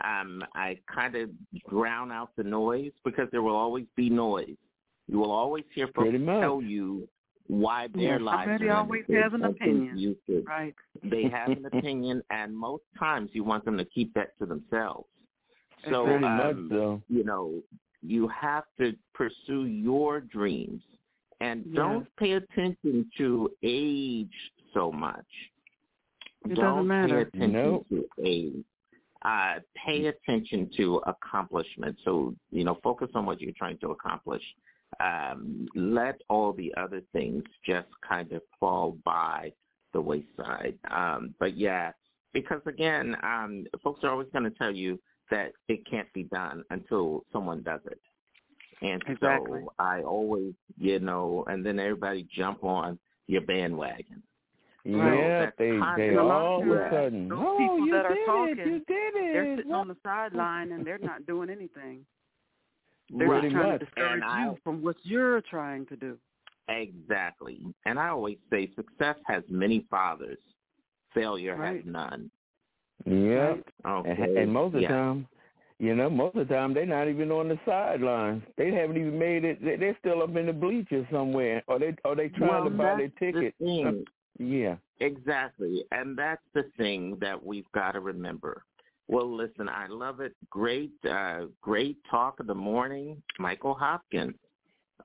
Um 0.04 0.44
I 0.56 0.78
kind 0.94 1.16
of 1.16 1.30
drown 1.70 2.12
out 2.12 2.30
the 2.36 2.44
noise 2.44 2.92
because 3.06 3.28
there 3.32 3.42
will 3.42 3.56
always 3.56 3.86
be 3.96 4.10
noise. 4.10 4.58
You 5.08 5.20
will 5.20 5.32
always 5.32 5.66
hear 5.74 5.88
folks 5.88 6.10
Pretty 6.10 6.26
tell 6.26 6.62
you 6.62 7.08
why 7.48 7.88
their 7.94 8.20
Yeah, 8.20 8.26
lives 8.26 8.44
somebody 8.46 8.70
are 8.70 8.78
always 8.78 9.04
limited. 9.10 9.24
has 9.24 9.34
an 9.34 9.46
opinion. 9.46 9.98
You 9.98 10.16
should- 10.26 10.46
Right. 10.48 10.74
they 11.04 11.24
have 11.24 11.50
an 11.50 11.66
opinion, 11.74 12.24
and 12.30 12.56
most 12.56 12.84
times 12.98 13.32
you 13.34 13.44
want 13.44 13.66
them 13.66 13.78
to 13.78 13.86
keep 13.86 14.14
that 14.14 14.38
to 14.40 14.46
themselves. 14.46 15.08
So, 15.90 16.08
um, 16.08 16.22
much 16.38 16.56
so. 16.70 17.02
you 17.10 17.26
know, 17.26 17.62
you 18.06 18.28
have 18.28 18.66
to 18.78 18.96
pursue 19.14 19.66
your 19.66 20.22
dreams, 20.22 20.82
and 21.42 21.66
Yes. 21.66 21.76
don't 21.76 22.16
pay 22.18 22.34
attention 22.34 23.10
to 23.18 23.52
age 23.64 24.52
so 24.74 24.92
much. 24.92 25.26
It 26.46 26.56
don't 26.56 26.88
doesn't 26.88 26.88
matter. 26.88 27.26
pay 27.26 27.38
attention 27.38 27.72
Nope. 27.72 27.88
to 27.90 28.10
age. 28.24 28.66
Uh, 29.22 29.60
pay 29.76 30.08
attention 30.08 30.70
to 30.76 30.98
accomplishment. 31.08 31.98
So, 32.04 32.36
you 32.52 32.66
know, 32.66 32.76
focus 32.84 33.10
on 33.16 33.26
what 33.26 33.40
you're 33.40 33.54
trying 33.54 33.78
to 33.78 33.92
accomplish. 33.92 34.44
Um, 35.00 35.68
let 35.76 36.22
all 36.30 36.52
the 36.52 36.74
other 36.76 37.02
things 37.14 37.44
just 37.66 37.88
kind 38.08 38.32
of 38.34 38.42
fall 38.60 38.98
by 39.06 39.54
the 39.94 40.02
wayside. 40.02 40.78
Um, 40.92 41.34
but 41.40 41.56
yeah, 41.58 41.94
because 42.34 42.62
again, 42.66 43.16
um, 43.24 43.66
folks 43.82 44.04
are 44.04 44.10
always 44.10 44.28
going 44.34 44.44
to 44.44 44.52
tell 44.52 44.72
you 44.76 45.00
that 45.34 45.52
it 45.68 45.80
can't 45.90 46.12
be 46.14 46.24
done 46.24 46.64
until 46.70 47.24
someone 47.34 47.64
does 47.64 47.82
it. 47.86 48.00
And 48.82 49.02
Exactly. 49.08 49.62
so 49.64 49.74
I 49.80 50.02
always, 50.02 50.54
you 50.78 51.00
know, 51.00 51.44
and 51.48 51.66
then 51.66 51.80
everybody 51.80 52.28
jump 52.36 52.64
on 52.64 53.00
your 53.28 53.42
bandwagon. 53.42 54.22
Yeah, 54.86 55.46
that's 55.46 55.58
they 55.58 55.72
they 55.98 56.18
all 56.18 56.62
of 56.62 56.68
a 56.70 56.90
sudden, 56.92 57.30
Those 57.30 57.40
oh, 57.42 57.58
people 57.58 57.86
you 57.88 57.94
that 57.94 58.06
are 58.06 58.14
did 58.14 58.26
talking, 58.26 58.60
it, 58.60 58.68
you 58.68 58.74
did 58.80 59.14
it. 59.16 59.34
They're 59.34 59.56
sitting 59.58 59.72
on 59.72 59.88
the 59.88 59.96
sideline 60.04 60.74
and 60.74 60.86
they're 60.86 60.98
not 60.98 61.26
doing 61.26 61.50
anything. 61.50 62.06
They're 63.18 63.28
Pretty 63.30 63.48
just 63.48 63.56
trying 63.56 63.72
much. 63.72 63.80
to 63.80 63.86
discourage 63.86 64.12
And 64.14 64.24
I- 64.26 64.46
you 64.46 64.58
from 64.64 64.84
what 64.84 64.98
you're 65.04 65.42
trying 65.42 65.86
to 65.88 65.96
do. 65.96 66.18
Exactly. 66.68 67.62
And 67.86 67.98
I 67.98 68.10
always 68.10 68.38
say 68.50 68.70
success 68.76 69.16
has 69.26 69.44
many 69.50 69.86
fathers. 69.90 70.40
Failure 71.14 71.56
Right. 71.56 71.78
has 71.78 71.86
none. 71.86 72.30
Yeah. 73.06 73.56
Okay. 73.86 74.10
And, 74.12 74.38
and 74.38 74.54
most 74.54 74.68
of 74.68 74.74
the 74.74 74.82
Yeah. 74.82 74.88
time, 74.90 75.28
you 75.80 75.96
know, 75.96 76.10
most 76.10 76.36
of 76.36 76.48
the 76.48 76.54
time 76.54 76.74
they're 76.74 76.86
not 76.86 77.08
even 77.08 77.32
on 77.32 77.50
the 77.50 77.60
sidelines. 77.66 78.44
They 78.58 78.72
haven't 78.72 78.98
even 78.98 79.18
made 79.18 79.44
it. 79.44 79.64
They- 79.64 79.76
They're 79.76 79.98
still 80.00 80.22
up 80.22 80.36
in 80.36 80.46
the 80.46 80.54
bleachers 80.54 81.06
somewhere, 81.12 81.64
or 81.68 81.80
they 81.80 81.96
or 82.06 82.16
they 82.16 82.30
trying 82.30 82.50
well, 82.50 82.64
to 82.66 82.70
buy 82.70 82.96
their 82.96 83.08
that's 83.08 83.20
the 83.20 83.32
ticket. 83.32 84.08
Yeah. 84.40 84.76
Exactly. 85.00 85.84
And 85.92 86.18
that's 86.18 86.42
the 86.54 86.64
thing 86.78 87.18
that 87.20 87.44
we've 87.44 87.70
got 87.74 87.92
to 87.92 88.00
remember. 88.00 88.64
Well, 89.10 89.30
listen, 89.30 89.68
I 89.68 89.88
love 89.88 90.22
it. 90.22 90.34
Great, 90.50 90.94
uh, 91.10 91.48
great 91.62 91.98
talk 92.10 92.40
of 92.40 92.48
the 92.48 92.56
morning, 92.56 93.22
Michael 93.38 93.74
Hopkins. 93.74 94.36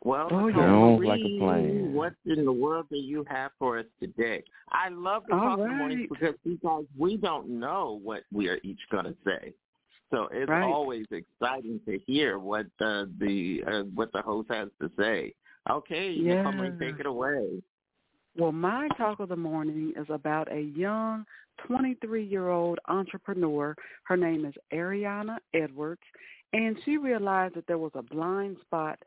Well, 0.05 0.29
Oh, 0.31 0.47
Nicole 0.47 0.63
yeah. 0.63 0.69
Sounds 0.69 1.05
like 1.05 1.21
a 1.25 1.39
plan. 1.39 1.93
what 1.93 2.13
in 2.27 2.45
the 2.45 2.53
world 2.53 2.87
do 2.91 2.97
you 2.97 3.25
have 3.29 3.51
for 3.59 3.79
us 3.79 3.87
today? 4.01 4.45
I 4.71 4.89
love 4.91 5.25
the 5.27 5.35
All 5.35 5.41
talk 5.41 5.59
of 5.59 5.65
the 5.67 5.73
morning 5.75 5.99
right. 5.99 6.09
because 6.11 6.35
because 6.45 6.85
we 6.97 7.17
don't 7.17 7.49
know 7.49 7.99
what 8.03 8.23
we 8.33 8.49
are 8.49 8.59
each 8.63 8.81
going 8.91 9.07
to 9.07 9.17
say. 9.25 9.53
So 10.11 10.29
it's 10.33 10.49
Right. 10.49 10.63
always 10.65 11.07
exciting 11.11 11.81
to 11.87 11.99
hear 12.07 12.39
what 12.39 12.67
uh, 12.81 13.07
the 13.19 13.63
uh, 13.67 13.83
what 13.95 14.13
the 14.13 14.23
host 14.23 14.49
has 14.51 14.69
to 14.81 14.91
say. 14.99 15.35
Okay, 15.69 16.17
Nicole 16.17 16.53
Marie, 16.53 16.71
Yeah. 16.81 16.91
take 16.91 17.01
it 17.01 17.07
away. 17.07 17.63
Well, 18.37 18.53
my 18.53 18.89
talk 18.97 19.21
of 19.21 19.29
the 19.29 19.37
morning 19.37 19.93
is 19.97 20.07
about 20.09 20.51
a 20.53 20.61
young 20.61 21.27
23 21.67 22.25
year 22.25 22.49
old 22.51 22.79
entrepreneur. 22.89 23.75
Her 24.05 24.17
name 24.17 24.45
is 24.45 24.55
Ariana 24.73 25.39
Edwards, 25.55 26.01
and 26.53 26.79
she 26.85 26.97
realized 26.97 27.55
that 27.57 27.67
there 27.67 27.79
was 27.79 27.93
a 27.95 28.03
blind 28.03 28.57
spot 28.61 28.99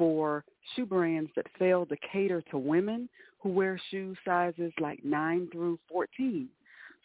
for 0.00 0.42
shoe 0.74 0.86
brands 0.86 1.30
that 1.36 1.44
failed 1.58 1.90
to 1.90 1.96
cater 2.10 2.42
to 2.50 2.56
women 2.56 3.06
who 3.38 3.50
wear 3.50 3.78
shoe 3.90 4.14
sizes 4.24 4.72
like 4.80 5.04
9 5.04 5.46
through 5.52 5.78
14. 5.90 6.48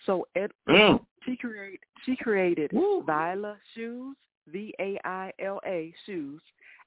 So 0.05 0.25
Ed, 0.33 0.51
Mm. 0.65 1.05
she 1.25 1.35
create 1.35 1.81
she 2.05 2.15
created 2.15 2.71
Vaila 2.71 3.57
shoes, 3.73 4.15
V 4.47 4.73
A 4.79 4.97
I 5.03 5.33
L 5.39 5.59
A 5.65 5.93
shoes, 6.05 6.41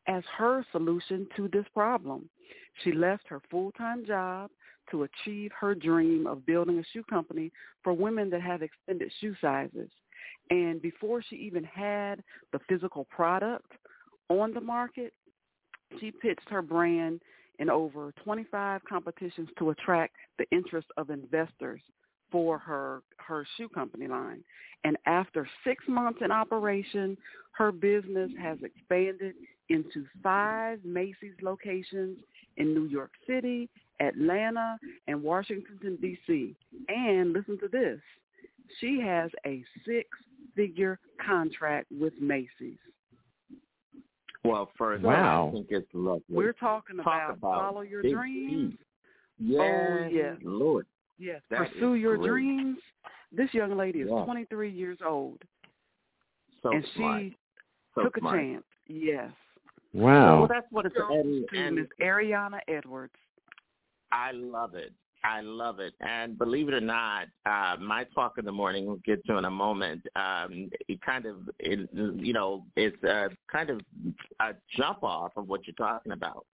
as 0.07 0.25
her 0.39 0.65
solution 0.73 1.29
to 1.37 1.47
this 1.49 1.69
problem. 1.75 2.31
She 2.83 2.93
left 2.93 3.29
her 3.29 3.41
full-time 3.51 4.07
job 4.07 4.51
to 4.91 5.03
achieve 5.03 5.53
her 5.53 5.75
dream 5.75 6.27
of 6.27 6.47
building 6.47 6.79
a 6.79 6.85
shoe 6.85 7.05
company 7.05 7.53
for 7.83 7.93
women 7.93 8.31
that 8.31 8.41
have 8.41 8.63
extended 8.63 9.13
shoe 9.21 9.35
sizes. 9.43 9.91
And 10.49 10.81
before 10.81 11.21
she 11.21 11.37
even 11.37 11.65
had 11.65 12.25
the 12.53 12.61
physical 12.61 13.05
product 13.11 13.73
on 14.31 14.55
the 14.55 14.61
market, 14.63 15.13
she 16.01 16.11
pitched 16.11 16.49
her 16.49 16.63
brand 16.63 17.21
in 17.59 17.71
over 17.71 18.13
25 18.25 18.83
competitions 18.89 19.49
to 19.59 19.71
attract 19.71 20.15
the 20.39 20.47
interest 20.51 20.87
of 20.97 21.11
investors 21.11 21.81
for 22.31 22.59
her 22.59 23.03
her 23.17 23.47
shoe 23.57 23.69
company 23.69 24.07
line. 24.07 24.43
And 24.85 24.97
after 25.07 25.49
six 25.65 25.85
months 25.89 26.21
in 26.23 26.31
operation, 26.31 27.17
her 27.53 27.73
business 27.73 28.31
has 28.41 28.59
expanded 28.63 29.35
into 29.69 30.07
five 30.23 30.79
Macy's 30.85 31.35
locations 31.43 32.19
in 32.57 32.75
New 32.75 32.87
York 32.87 33.11
City, 33.27 33.69
Atlanta, 34.01 34.79
and 35.09 35.23
Washington, 35.23 35.99
D.C. 36.01 36.55
And 36.89 37.33
listen 37.33 37.59
to 37.59 37.69
this. 37.69 38.01
She 38.81 39.01
has 39.01 39.31
a 39.45 39.65
six-figure 39.85 40.99
contract 41.25 41.89
with 41.91 42.13
Macy's. 42.21 42.79
Well, 44.49 44.71
first, 44.77 45.03
Wow. 45.05 45.49
I 45.49 45.53
think 45.53 45.67
it's 45.71 45.89
lovely. 45.95 46.23
We're 46.29 46.53
talking 46.53 46.97
Talk 46.97 47.07
about, 47.07 47.31
about 47.39 47.41
follow 47.73 47.81
your 47.83 48.03
dreams. 48.03 48.79
Yes, 49.39 49.61
Oh, 49.61 50.09
yes. 50.11 50.37
Lord. 50.43 50.87
Yes, 51.19 51.43
That 51.51 51.71
pursue 51.71 51.95
your 51.95 52.17
great. 52.17 52.29
dreams. 52.29 52.79
This 53.33 53.53
young 53.53 53.77
lady 53.77 54.01
is 54.01 54.09
Yeah. 54.11 54.25
23 54.25 54.71
years 54.71 54.99
old, 55.05 55.43
So 56.63 56.73
and 56.73 56.85
smart. 56.97 57.23
she 57.23 57.37
So 57.95 58.03
took 58.05 58.17
smart. 58.19 58.35
a 58.35 58.39
chance. 58.39 58.65
Yes. 58.87 59.33
Wow. 59.93 60.39
Well, 60.41 60.47
that's 60.49 60.71
what 60.71 60.87
it's 60.87 60.95
Girl, 60.97 61.19
and, 61.19 61.49
to 61.49 61.57
and 61.57 61.77
Miss 61.77 61.89
Ariana 62.01 62.61
Edwards. 62.69 63.15
I 64.13 64.33
love 64.33 64.75
it. 64.75 64.93
I 65.29 65.41
love 65.43 65.79
it. 65.79 65.95
And 66.01 66.39
believe 66.39 66.69
it 66.69 66.75
or 66.75 66.81
not, 66.81 67.27
uh, 67.45 67.77
my 67.81 68.05
talk 68.15 68.39
in 68.39 68.45
the 68.45 68.53
morning, 68.53 68.87
we'll 68.87 69.01
get 69.05 69.25
to 69.27 69.37
in 69.37 69.45
a 69.45 69.51
moment, 69.51 70.03
um, 70.17 70.71
it 70.89 71.01
kind 71.03 71.27
of, 71.27 71.37
it, 71.59 71.89
you 71.93 72.33
know, 72.33 72.65
it's 72.77 73.03
uh, 73.05 73.29
kind 73.51 73.71
of 73.71 73.81
a 74.41 74.55
jump 74.77 75.03
off 75.03 75.33
of 75.37 75.49
what 75.49 75.67
you're 75.67 75.75
talking 75.75 76.13
about. 76.13 76.47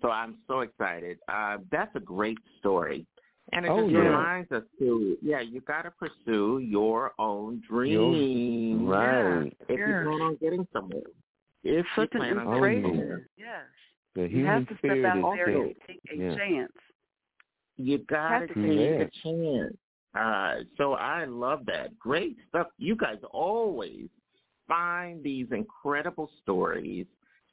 So 0.00 0.10
I'm 0.10 0.38
so 0.48 0.60
excited. 0.60 1.18
Uh, 1.28 1.58
that's 1.70 1.94
a 1.94 2.00
great 2.00 2.38
story. 2.58 3.06
And 3.52 3.66
it 3.66 3.70
Oh, 3.70 3.82
just 3.82 3.92
yeah. 3.92 3.98
reminds 4.00 4.50
us 4.52 4.62
to, 4.78 5.16
yeah, 5.20 5.40
you 5.40 5.60
got 5.60 5.82
to 5.82 5.90
pursue 5.90 6.58
your 6.58 7.12
own 7.18 7.60
dreams. 7.68 8.88
right. 8.88 9.52
If 9.68 9.78
you 9.78 9.86
Yes. 9.86 10.04
plan 10.06 10.20
on 10.22 10.36
getting 10.36 10.66
somewhere. 10.72 11.10
If 11.64 11.86
Such 11.94 12.14
you 12.14 12.20
an 12.20 12.26
plan 12.26 12.38
on 12.38 12.46
Oh, 12.48 12.60
getting 12.60 12.78
inspiration. 12.78 12.98
somewhere. 12.98 13.28
Yes. 13.36 13.66
The 14.14 14.28
You 14.28 14.44
have 14.46 14.66
to 14.68 14.76
step 14.78 15.04
out 15.04 15.34
there 15.34 15.48
and 15.48 15.74
take 15.86 16.00
a 16.10 16.16
Yeah. 16.16 16.36
chance. 16.36 16.72
You 17.82 17.98
gotta 18.08 18.46
take 18.46 18.56
a 18.56 19.10
chance. 19.22 19.76
Uh, 20.14 20.64
so 20.76 20.92
I 20.92 21.24
love 21.24 21.64
that. 21.66 21.98
Great 21.98 22.36
stuff. 22.48 22.66
You 22.78 22.96
guys 22.96 23.18
always 23.32 24.08
find 24.68 25.22
these 25.22 25.46
incredible 25.50 26.30
stories. 26.42 27.06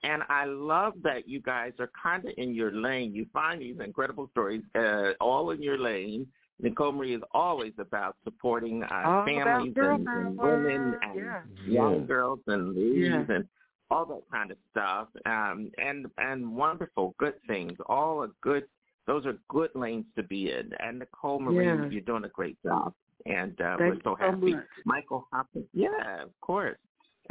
And 0.04 0.24
I 0.30 0.46
love 0.46 0.94
that 1.04 1.28
you 1.28 1.42
guys 1.42 1.74
are 1.80 1.92
kind 2.02 2.24
of 2.26 2.32
in 2.38 2.54
your 2.54 2.72
lane. 2.72 3.14
You 3.14 3.26
find 3.34 3.62
these 3.62 3.76
incredible 3.84 4.30
stories 4.32 4.62
uh, 4.76 5.12
all 5.20 5.52
in 5.52 5.62
your 5.62 5.78
lane. 5.78 6.28
Nicole 6.62 6.92
Marie 6.92 7.16
is 7.16 7.22
always 7.34 7.74
about 7.78 8.16
supporting 8.24 8.84
uh, 8.84 9.24
families 9.26 9.74
and, 9.78 10.08
and 10.08 10.38
women 10.38 10.96
and 11.02 11.16
Yeah. 11.16 11.42
young 11.66 12.00
Yeah. 12.02 12.06
girls 12.06 12.40
and 12.48 12.76
ladies 12.76 13.26
Yeah. 13.28 13.36
and 13.36 13.48
all 13.92 14.06
that 14.06 14.24
kind 14.32 14.52
of 14.52 14.58
stuff. 14.72 15.08
Um, 15.26 15.72
and 15.78 16.08
and 16.18 16.56
wonderful, 16.56 17.16
good 17.18 17.36
things. 17.48 17.74
All 17.88 18.24
a 18.24 18.30
good. 18.42 18.66
Those 19.10 19.26
are 19.26 19.34
good 19.48 19.72
lanes 19.74 20.06
to 20.18 20.22
be 20.24 20.52
in. 20.52 20.70
And 20.80 21.00
Nicole 21.00 21.40
Marie, 21.40 21.66
Yeah. 21.66 21.90
you're 21.90 22.02
doing 22.02 22.26
a 22.26 22.30
great 22.30 22.62
job. 22.64 22.94
And 23.26 23.60
uh, 23.60 23.76
Thank 23.78 23.96
we're 23.96 24.02
so 24.04 24.04
so 24.04 24.16
happy. 24.16 24.54
much. 24.54 24.66
Michael 24.86 25.28
Hopkins, 25.34 25.66
yeah, 25.74 26.22
of 26.22 26.30
course. 26.42 26.78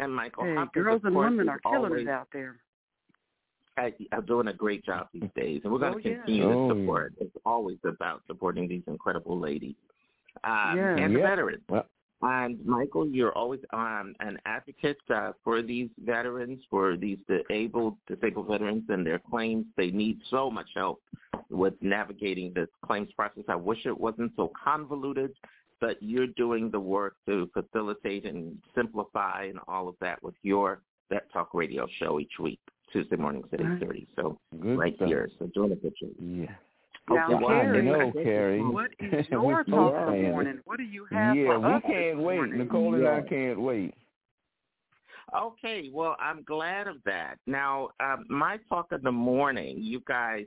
And 0.01 0.13
Michael 0.13 0.43
Hey, 0.45 0.57
Hopkins, 0.57 0.83
girls 0.85 1.01
and 1.05 1.15
course, 1.15 1.31
women 1.31 1.49
are 1.49 1.61
killing 1.61 1.85
always, 1.93 2.07
it 2.07 2.11
out 2.11 2.27
there. 2.33 2.57
uh, 3.79 3.91
are 4.11 4.23
doing 4.23 4.49
a 4.49 4.53
great 4.53 4.85
job 4.85 5.07
these 5.13 5.23
days, 5.37 5.61
and 5.63 5.73
we're 5.73 5.79
going 5.79 5.95
Oh, 5.95 6.01
to 6.01 6.09
yeah. 6.11 6.17
continue 6.17 6.45
Oh, 6.51 6.69
to 6.69 6.75
yeah. 6.75 6.81
support. 6.83 7.15
It's 7.21 7.37
always 7.47 7.79
about 7.85 8.23
supporting 8.27 8.67
these 8.67 8.83
incredible 8.89 9.39
ladies 9.39 9.77
um, 10.43 10.77
Yeah. 10.77 10.97
and 10.97 11.15
the 11.15 11.21
veterans. 11.21 11.63
Well, 11.69 11.87
And 12.21 12.65
Michael, 12.65 13.07
you're 13.07 13.33
always 13.33 13.61
um, 13.73 14.15
an 14.21 14.39
advocate 14.45 14.99
uh, 15.15 15.33
for 15.45 15.63
these 15.63 15.89
veterans, 16.05 16.61
for 16.69 16.97
these 16.97 17.19
disabled, 17.29 17.97
disabled 18.09 18.49
veterans 18.49 18.85
and 18.89 19.07
their 19.07 19.21
claims. 19.21 19.67
They 19.77 19.91
need 19.91 20.21
so 20.29 20.51
much 20.51 20.69
help 20.75 21.01
with 21.49 21.75
navigating 21.81 22.53
this 22.55 22.69
claims 22.85 23.11
process. 23.13 23.45
I 23.49 23.55
wish 23.55 23.87
it 23.87 23.99
wasn't 23.99 24.33
so 24.35 24.51
convoluted, 24.63 25.33
but 25.81 25.97
you're 26.01 26.27
doing 26.27 26.71
the 26.71 26.81
work 26.81 27.15
to 27.27 27.49
facilitate 27.55 28.27
and 28.27 28.59
simplify 28.75 29.45
and 29.45 29.61
all 29.69 29.89
of 29.89 29.95
that 30.01 30.21
with 30.23 30.35
your 30.43 30.83
Vet 31.11 31.33
Talk 31.33 31.55
radio 31.55 31.87
show 32.01 32.19
each 32.19 32.39
week, 32.41 32.61
Tuesday 32.93 33.17
mornings 33.17 33.47
at 33.53 33.61
8.30. 33.61 34.07
So 34.17 34.39
good 34.61 34.77
right 34.77 34.97
stuff. 34.97 35.09
here. 35.09 35.29
So 35.39 35.47
doing 35.55 35.73
a 35.73 35.77
good 35.77 35.95
job. 36.01 36.11
Yeah. 36.21 36.47
Now, 37.11 37.27
Okay, 37.27 37.35
well, 37.45 37.49
I 37.57 37.63
Carrie, 37.65 37.83
know, 37.83 38.13
Carrie. 38.13 38.63
what 38.63 38.91
is 39.01 39.27
your 39.31 39.65
talk 39.65 39.95
of 39.95 40.15
the 40.15 40.23
morning? 40.23 40.61
What 40.65 40.77
do 40.79 40.83
you 40.85 41.07
have 41.11 41.37
Yeah, 41.37 41.59
for 41.59 41.61
we 41.61 41.81
can't 41.93 42.19
wait. 42.19 42.37
morning? 42.37 42.59
Nicole 42.59 42.95
and 42.95 43.09
I 43.09 43.21
can't 43.23 43.61
wait. 43.61 43.95
Okay, 45.37 45.91
well, 45.93 46.17
I'm 46.19 46.43
glad 46.43 46.87
of 46.89 46.97
that. 47.05 47.39
Now, 47.47 47.91
um, 48.01 48.25
my 48.29 48.59
talk 48.69 48.93
of 48.93 49.03
the 49.03 49.13
morning, 49.13 49.77
you 49.83 50.01
guys 50.07 50.47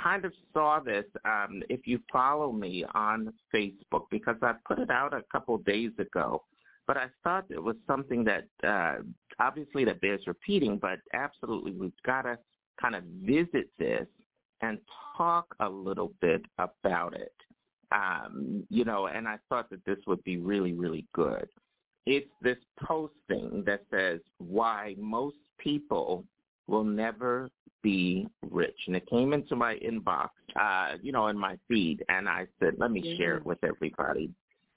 kind 0.00 0.24
of 0.24 0.32
saw 0.52 0.80
this 0.80 1.04
um, 1.24 1.62
if 1.68 1.86
you 1.86 1.98
follow 2.12 2.52
me 2.52 2.84
on 2.94 3.32
Facebook 3.54 4.04
because 4.10 4.36
I 4.42 4.54
put 4.66 4.78
it 4.78 4.90
out 4.90 5.12
a 5.12 5.22
couple 5.30 5.54
of 5.56 5.64
days 5.64 5.90
ago. 5.98 6.42
But 6.86 6.96
I 6.96 7.06
thought 7.22 7.46
it 7.48 7.62
was 7.62 7.76
something 7.86 8.24
that 8.24 8.46
uh, 8.66 9.02
obviously 9.38 9.84
that 9.84 10.00
bears 10.00 10.22
repeating, 10.26 10.78
but 10.78 10.98
absolutely 11.14 11.72
we've 11.72 11.92
got 12.04 12.22
to 12.22 12.38
kind 12.80 12.94
of 12.94 13.04
visit 13.24 13.70
this 13.78 14.06
and 14.62 14.78
talk 15.16 15.54
a 15.60 15.68
little 15.68 16.12
bit 16.20 16.42
about 16.58 17.14
it. 17.14 17.34
Um, 17.92 18.64
you 18.70 18.84
know, 18.84 19.06
and 19.06 19.28
I 19.28 19.36
thought 19.48 19.68
that 19.70 19.84
this 19.84 19.98
would 20.06 20.24
be 20.24 20.38
really, 20.38 20.72
really 20.72 21.06
good 21.14 21.46
it's 22.06 22.30
this 22.40 22.58
posting 22.84 23.62
that 23.66 23.82
says 23.90 24.20
why 24.38 24.94
most 24.98 25.36
people 25.58 26.24
will 26.66 26.84
never 26.84 27.48
be 27.82 28.26
rich. 28.50 28.76
And 28.86 28.96
it 28.96 29.08
came 29.08 29.32
into 29.32 29.56
my 29.56 29.76
inbox, 29.76 30.28
uh, 30.60 30.96
you 31.02 31.12
know, 31.12 31.28
in 31.28 31.38
my 31.38 31.56
feed, 31.68 32.04
and 32.08 32.28
I 32.28 32.46
said, 32.60 32.74
let 32.78 32.90
me 32.90 33.16
share 33.16 33.36
it 33.36 33.46
with 33.46 33.58
everybody. 33.64 34.30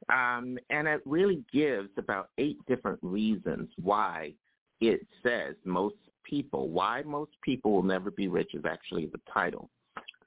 Um, 0.09 0.57
and 0.69 0.87
it 0.87 1.01
really 1.05 1.43
gives 1.51 1.89
about 1.97 2.29
eight 2.37 2.57
different 2.67 2.99
reasons 3.01 3.69
why 3.81 4.33
it 4.81 5.05
says 5.23 5.55
most 5.63 5.95
people, 6.29 6.69
why 6.69 7.01
most 7.03 7.31
people 7.41 7.71
will 7.71 7.83
never 7.83 8.11
be 8.11 8.27
rich 8.27 8.53
is 8.53 8.65
actually 8.65 9.05
the 9.07 9.19
title 9.31 9.69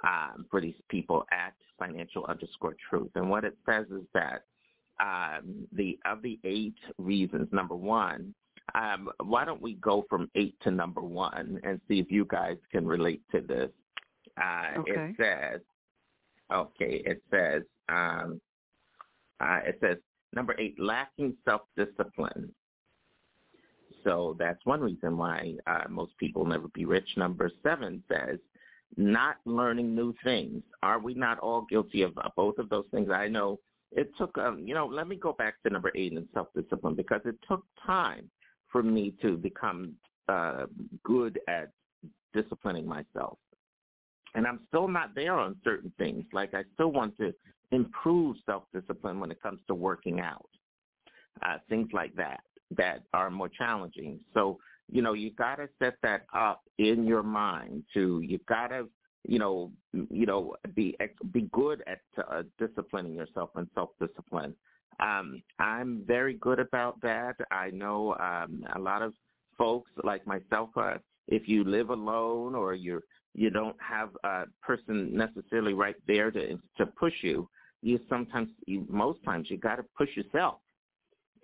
um, 0.05 0.47
for 0.51 0.61
these 0.61 0.75
people 0.89 1.25
at 1.33 1.55
financial 1.79 2.25
underscore 2.27 2.77
truth. 2.89 3.11
And 3.15 3.29
what 3.29 3.45
it 3.45 3.57
says 3.67 3.87
is 3.91 4.05
that 4.15 4.45
um, 5.01 5.67
the 5.73 5.99
of 6.05 6.23
the 6.23 6.39
eight 6.45 6.75
reasons, 6.99 7.49
number 7.53 7.77
one, 7.77 8.35
um, 8.75 9.09
why 9.25 9.45
don't 9.45 9.63
we 9.63 9.75
go 9.75 10.05
from 10.11 10.31
eight 10.35 10.57
to 10.63 10.71
number 10.71 11.01
one 11.01 11.61
and 11.63 11.81
see 11.89 11.99
if 12.01 12.11
you 12.11 12.25
guys 12.25 12.57
can 12.73 12.87
relate 12.87 13.23
to 13.33 13.41
this? 13.41 13.71
Uh, 14.37 14.81
Okay. 14.81 14.93
It 14.93 15.17
says, 15.19 15.61
okay, 16.53 17.03
it 17.05 17.23
says, 17.31 17.63
um, 17.89 18.41
uh, 19.41 19.61
it 19.65 19.79
says 19.81 19.97
number 20.35 20.55
eight, 20.59 20.79
lacking 20.79 21.37
self-discipline. 21.45 22.53
So 24.05 24.37
that's 24.39 24.65
one 24.65 24.81
reason 24.81 25.17
why 25.17 25.55
uh, 25.67 25.85
most 25.89 26.17
people 26.19 26.45
never 26.45 26.69
be 26.69 26.85
rich. 26.85 27.09
Number 27.17 27.51
seven 27.63 28.03
says 28.09 28.39
not 28.97 29.37
learning 29.45 29.95
new 29.95 30.15
things. 30.25 30.63
Are 30.83 30.99
we 30.99 31.15
not 31.15 31.39
all 31.41 31.67
guilty 31.69 32.03
of 32.03 32.17
uh, 32.19 32.29
both 32.37 32.59
of 32.59 32.69
those 32.69 32.87
things? 32.91 33.11
I 33.11 33.29
know 33.29 33.61
it 33.93 34.11
took, 34.17 34.37
um, 34.39 34.67
you 34.67 34.75
know, 34.75 34.87
let 34.87 35.09
me 35.09 35.17
go 35.17 35.33
back 35.33 35.63
to 35.63 35.71
number 35.71 35.93
eight 35.95 36.13
in 36.13 36.27
self-discipline 36.35 36.95
because 36.95 37.21
it 37.25 37.37
took 37.49 37.65
time 37.85 38.31
for 38.71 38.83
me 38.83 39.15
to 39.23 39.37
become 39.37 39.95
uh, 40.29 40.67
good 41.05 41.39
at 41.49 41.71
disciplining 42.35 42.87
myself. 42.87 43.39
And 44.35 44.47
I'm 44.47 44.61
still 44.69 44.89
not 44.89 45.15
there 45.15 45.35
on 45.35 45.57
certain 45.65 45.93
things. 45.99 46.25
Like 46.33 46.55
I 46.55 46.65
still 46.75 46.93
want 46.93 47.17
to 47.19 47.33
improve 47.73 48.37
self-discipline 48.47 49.21
when 49.21 49.31
it 49.31 49.43
comes 49.43 49.61
to 49.69 49.75
working 49.75 50.21
out, 50.21 50.49
uh, 51.45 51.57
things 51.69 51.89
like 51.93 52.15
that 52.17 52.41
that 52.77 53.03
are 53.13 53.31
more 53.31 53.49
challenging. 53.49 54.21
So, 54.35 54.59
you 54.91 55.03
know, 55.03 55.13
you 55.13 55.31
got 55.33 55.57
to 55.57 55.69
set 55.79 55.95
that 56.03 56.27
up 56.35 56.63
in 56.79 57.05
your 57.07 57.23
mind 57.23 57.85
to, 57.95 58.21
you 58.21 58.39
got 58.49 58.69
to, 58.69 58.89
you 59.27 59.39
know, 59.39 59.71
you 59.93 60.27
know, 60.27 60.55
be 60.75 60.97
be 61.33 61.43
good 61.53 61.83
at 61.87 62.01
uh, 62.31 62.43
disciplining 62.59 63.15
yourself 63.15 63.51
and 63.57 63.69
self-discipline. 63.75 64.55
Um, 65.01 65.43
I'm 65.59 66.03
very 66.07 66.35
good 66.35 66.59
about 66.59 67.01
that. 67.03 67.37
I 67.51 67.71
know 67.71 68.17
um, 68.21 68.65
a 68.75 68.79
lot 68.79 69.03
of 69.03 69.13
folks 69.57 69.91
like 70.05 70.27
myself. 70.27 70.71
Uh, 70.77 70.95
if 71.27 71.49
you 71.49 71.65
live 71.65 71.91
alone 71.91 72.55
or 72.55 72.75
you're 72.75 73.03
you 73.35 73.51
don't 73.51 73.77
have 73.81 74.11
a 74.25 74.45
person 74.63 75.15
necessarily 75.15 75.75
right 75.75 75.97
there 76.07 76.31
to 76.31 76.59
to 76.77 76.87
push 76.87 77.15
you, 77.23 77.49
you 77.83 78.01
sometimes, 78.09 78.49
you, 78.67 78.87
most 78.89 79.23
times, 79.25 79.51
you 79.51 79.59
got 79.59 79.77
to 79.77 79.85
push 79.97 80.09
yourself. 80.17 80.57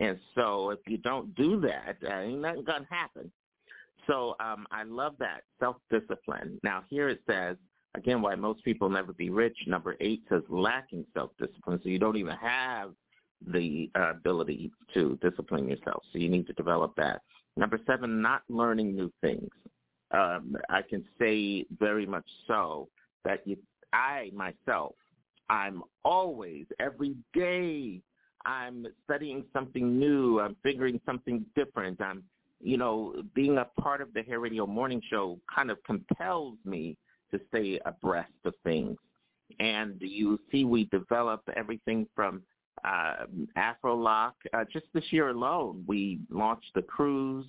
And 0.01 0.19
so 0.35 0.71
if 0.71 0.81
you 0.87 0.99
don't 0.99 1.35
do 1.35 1.61
that, 1.61 1.97
uh, 2.05 2.21
ain't 2.21 2.41
nothing 2.41 2.65
gonna 2.65 2.87
happen. 2.91 3.31
So 4.07 4.37
um, 4.41 4.67
I 4.71 4.83
love 4.83 5.15
that 5.19 5.43
self-discipline. 5.61 6.61
Now 6.63 6.85
here 6.91 7.09
it 7.09 7.23
says 7.27 7.57
again 7.95 8.21
why 8.21 8.35
most 8.35 8.63
people 8.65 8.91
never 8.91 9.13
be 9.13 9.31
rich. 9.31 9.57
Number 9.67 9.97
eight 10.01 10.23
says 10.29 10.43
lacking 10.49 11.07
self-discipline, 11.15 11.81
so 11.83 11.89
you 11.89 11.99
don't 11.99 12.17
even 12.17 12.37
have 12.37 12.93
the 13.47 13.91
uh, 13.95 14.11
ability 14.11 14.71
to 14.95 15.19
discipline 15.23 15.69
yourself. 15.69 16.03
So 16.13 16.19
you 16.19 16.29
need 16.29 16.47
to 16.49 16.53
develop 16.55 16.97
that. 16.97 17.23
Number 17.57 17.79
seven, 17.87 18.21
not 18.21 18.43
learning 18.49 18.97
new 18.97 19.13
things. 19.21 19.51
um, 20.15 20.57
I 20.71 20.83
can 20.83 21.05
say 21.19 21.67
very 21.79 22.07
much 22.07 22.27
so 22.47 22.89
that 23.25 23.47
you, 23.47 23.57
I 23.93 24.31
myself, 24.35 24.95
I'm 25.51 25.83
always 26.05 26.67
every 26.81 27.15
day. 27.33 28.01
I'm 28.47 28.87
studying 29.05 29.45
something 29.53 29.99
new. 29.99 30.41
I'm 30.41 30.57
figuring 30.63 31.01
something 31.07 31.45
different. 31.57 32.01
I'm, 32.01 32.23
you 32.61 32.77
know, 32.77 33.15
being 33.35 33.59
a 33.59 33.67
part 33.81 34.01
of 34.01 34.13
the 34.15 34.23
Hair 34.23 34.41
Radio 34.41 34.67
Morning 34.67 35.01
Show 35.11 35.39
kind 35.55 35.71
of 35.71 35.83
compels 35.85 36.57
me 36.65 36.97
to 37.31 37.41
stay 37.49 37.81
abreast 37.85 38.33
of 38.45 38.55
things. 38.65 38.97
And 39.61 39.97
you 40.01 40.41
see, 40.51 40.65
we 40.65 40.85
develop 40.87 41.43
everything 41.57 42.07
from 42.15 42.43
uh, 42.85 43.27
AfroLock. 43.57 44.33
Uh, 44.53 44.65
just 44.73 44.87
this 44.95 45.05
year 45.11 45.29
alone, 45.29 45.85
we 45.87 46.21
launched 46.31 46.71
the 46.75 46.83
cruise. 46.83 47.47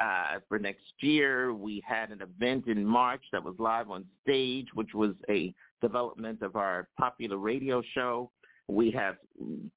Uh, 0.00 0.38
for 0.48 0.58
next 0.58 0.84
year, 1.00 1.52
we 1.52 1.82
had 1.86 2.10
an 2.10 2.22
event 2.22 2.66
in 2.66 2.84
March 2.84 3.22
that 3.32 3.42
was 3.42 3.54
live 3.58 3.90
on 3.90 4.04
stage, 4.22 4.68
which 4.74 4.94
was 4.94 5.12
a 5.28 5.52
development 5.82 6.42
of 6.42 6.56
our 6.56 6.88
popular 6.98 7.38
radio 7.38 7.82
show. 7.94 8.30
We 8.70 8.90
have 8.92 9.16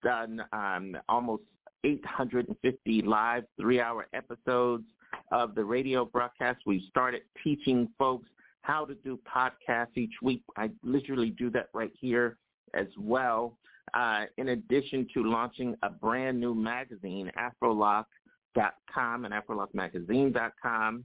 done 0.04 0.44
um, 0.54 0.96
almost 1.10 1.44
850 1.84 3.02
live 3.02 3.44
three-hour 3.60 4.08
episodes 4.14 4.86
of 5.32 5.56
the 5.56 5.66
radio 5.66 6.06
broadcast. 6.06 6.60
We've 6.66 6.84
started 6.90 7.24
teaching 7.44 7.90
folks 7.98 8.30
how 8.62 8.86
to 8.86 8.96
do 8.96 9.20
podcasts 9.28 9.98
each 9.98 10.14
week. 10.22 10.44
I 10.58 10.70
literally 10.84 11.32
do 11.32 11.50
that 11.52 11.70
right 11.74 11.92
here 12.00 12.38
as 12.74 12.88
well. 12.98 13.58
Uh, 13.94 14.26
in 14.38 14.50
addition 14.50 15.08
to 15.14 15.24
launching 15.24 15.76
a 15.84 15.90
brand 15.90 16.40
new 16.40 16.56
magazine, 16.56 17.32
AfroLock.com 17.38 19.26
and 19.26 19.34
AfroLockMagazine.com, 19.34 21.04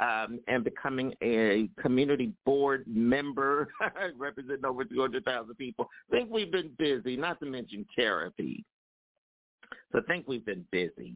um, 0.00 0.40
and 0.46 0.62
becoming 0.62 1.12
a 1.22 1.68
community 1.80 2.32
board 2.44 2.84
member, 2.86 3.68
representing 4.16 4.64
over 4.64 4.84
200,000 4.84 5.54
people. 5.56 5.88
I 6.10 6.16
think 6.16 6.30
we've 6.30 6.52
been 6.52 6.70
busy, 6.78 7.16
not 7.16 7.40
to 7.40 7.46
mention 7.46 7.84
therapy. 7.96 8.64
So 9.92 9.98
I 9.98 10.02
think 10.02 10.28
we've 10.28 10.44
been 10.44 10.64
busy 10.70 11.14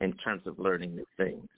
in 0.00 0.12
terms 0.14 0.42
of 0.46 0.58
learning 0.58 0.96
new 0.96 1.06
things. 1.16 1.48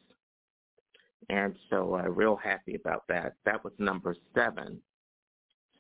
And 1.28 1.54
so 1.68 1.94
I'm 1.94 2.06
uh, 2.06 2.08
real 2.08 2.36
happy 2.36 2.74
about 2.74 3.04
that. 3.08 3.34
That 3.44 3.62
was 3.62 3.72
number 3.78 4.16
seven. 4.34 4.80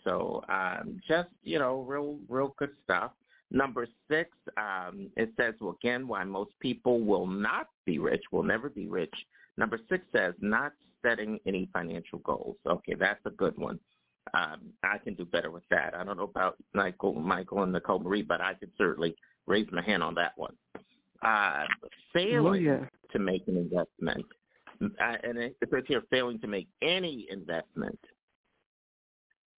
So 0.04 0.42
um, 0.48 1.00
just, 1.06 1.28
you 1.42 1.58
know, 1.58 1.82
real, 1.82 2.18
real 2.28 2.54
good 2.58 2.70
stuff. 2.84 3.12
Number 3.50 3.86
six, 4.08 4.30
um, 4.56 5.08
it 5.16 5.30
says, 5.36 5.54
well, 5.60 5.76
again, 5.82 6.06
why 6.06 6.22
most 6.24 6.52
people 6.60 7.00
will 7.00 7.26
not 7.26 7.68
be 7.84 7.98
rich, 7.98 8.22
will 8.30 8.44
never 8.44 8.68
be 8.68 8.86
rich. 8.86 9.12
Number 9.56 9.78
six 9.88 10.04
says, 10.14 10.34
not 10.40 10.72
setting 11.02 11.38
any 11.46 11.68
financial 11.72 12.18
goals. 12.20 12.56
Okay, 12.66 12.94
that's 12.94 13.20
a 13.26 13.30
good 13.30 13.56
one. 13.56 13.78
Um, 14.34 14.72
I 14.82 14.98
can 14.98 15.14
do 15.14 15.24
better 15.24 15.50
with 15.50 15.64
that. 15.70 15.94
I 15.94 16.04
don't 16.04 16.16
know 16.16 16.24
about 16.24 16.56
Michael, 16.74 17.14
Michael 17.14 17.62
and 17.62 17.72
Nicole 17.72 17.98
Marie, 17.98 18.22
but 18.22 18.40
I 18.40 18.54
could 18.54 18.70
certainly 18.76 19.16
raise 19.46 19.66
my 19.72 19.82
hand 19.82 20.02
on 20.02 20.14
that 20.14 20.32
one. 20.36 20.54
Uh, 21.22 21.64
failing 22.12 22.68
oh, 22.68 22.72
yeah. 22.72 22.84
to 23.12 23.18
make 23.18 23.46
an 23.48 23.56
investment, 23.56 24.24
uh, 24.82 25.16
and 25.22 25.38
it 25.38 25.56
says 25.70 25.82
here, 25.86 26.02
failing 26.10 26.38
to 26.40 26.46
make 26.46 26.68
any 26.82 27.26
investment 27.30 27.98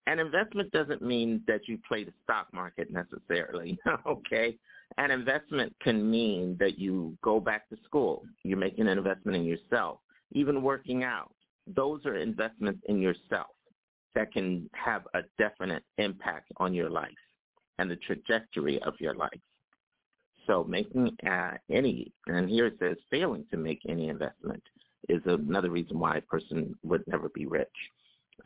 an 0.07 0.19
investment 0.19 0.73
doesn't 0.73 1.03
mean 1.03 1.43
that 1.47 1.69
you 1.69 1.79
play 1.87 2.05
the 2.05 2.13
stock 2.25 2.49
market 2.53 2.89
necessarily, 2.91 3.79
okay? 4.07 4.57
An 4.99 5.11
investment 5.11 5.75
can 5.83 6.11
mean 6.11 6.57
that 6.61 6.79
you 6.79 7.17
go 7.23 7.41
back 7.41 7.69
to 7.71 7.77
school. 7.85 8.23
You're 8.45 8.59
making 8.59 8.89
an 8.89 8.99
investment 8.99 9.37
in 9.37 9.45
yourself. 9.45 10.01
Even 10.33 10.63
working 10.63 11.05
out. 11.05 11.33
Those 11.67 12.05
are 12.07 12.17
investments 12.17 12.81
in 12.89 13.01
yourself 13.01 13.49
that 14.15 14.33
can 14.33 14.69
have 14.73 15.07
a 15.15 15.21
definite 15.39 15.85
impact 15.99 16.51
on 16.59 16.75
your 16.75 16.91
life 16.91 17.11
and 17.79 17.91
the 17.91 17.97
trajectory 17.97 18.81
of 18.83 18.95
your 18.99 19.15
life. 19.15 19.41
So 20.47 20.65
making 20.65 21.17
uh, 21.29 21.53
any, 21.71 22.13
and 22.27 22.49
here 22.49 22.67
it 22.67 22.77
says 22.81 22.97
failing 23.11 23.45
to 23.51 23.57
make 23.57 23.81
any 23.89 24.09
investment 24.09 24.63
is 25.09 25.23
another 25.25 25.71
reason 25.71 25.99
why 25.99 26.17
a 26.17 26.23
person 26.23 26.75
would 26.83 27.05
never 27.07 27.29
be 27.29 27.47
rich. 27.47 27.69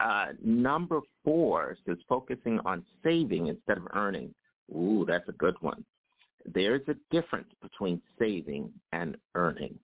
Uh, 0.01 0.27
number 0.44 1.01
four 1.24 1.77
is 1.86 1.98
focusing 2.09 2.60
on 2.64 2.85
saving 3.02 3.47
instead 3.47 3.78
of 3.78 3.89
earning. 3.94 4.35
Ooh, 4.74 5.05
that's 5.06 5.28
a 5.28 5.32
good 5.32 5.55
one. 5.60 5.85
There's 6.55 6.86
a 6.89 6.97
difference 7.10 7.48
between 7.62 8.01
saving 8.18 8.70
and 8.93 9.16
earning. 9.35 9.78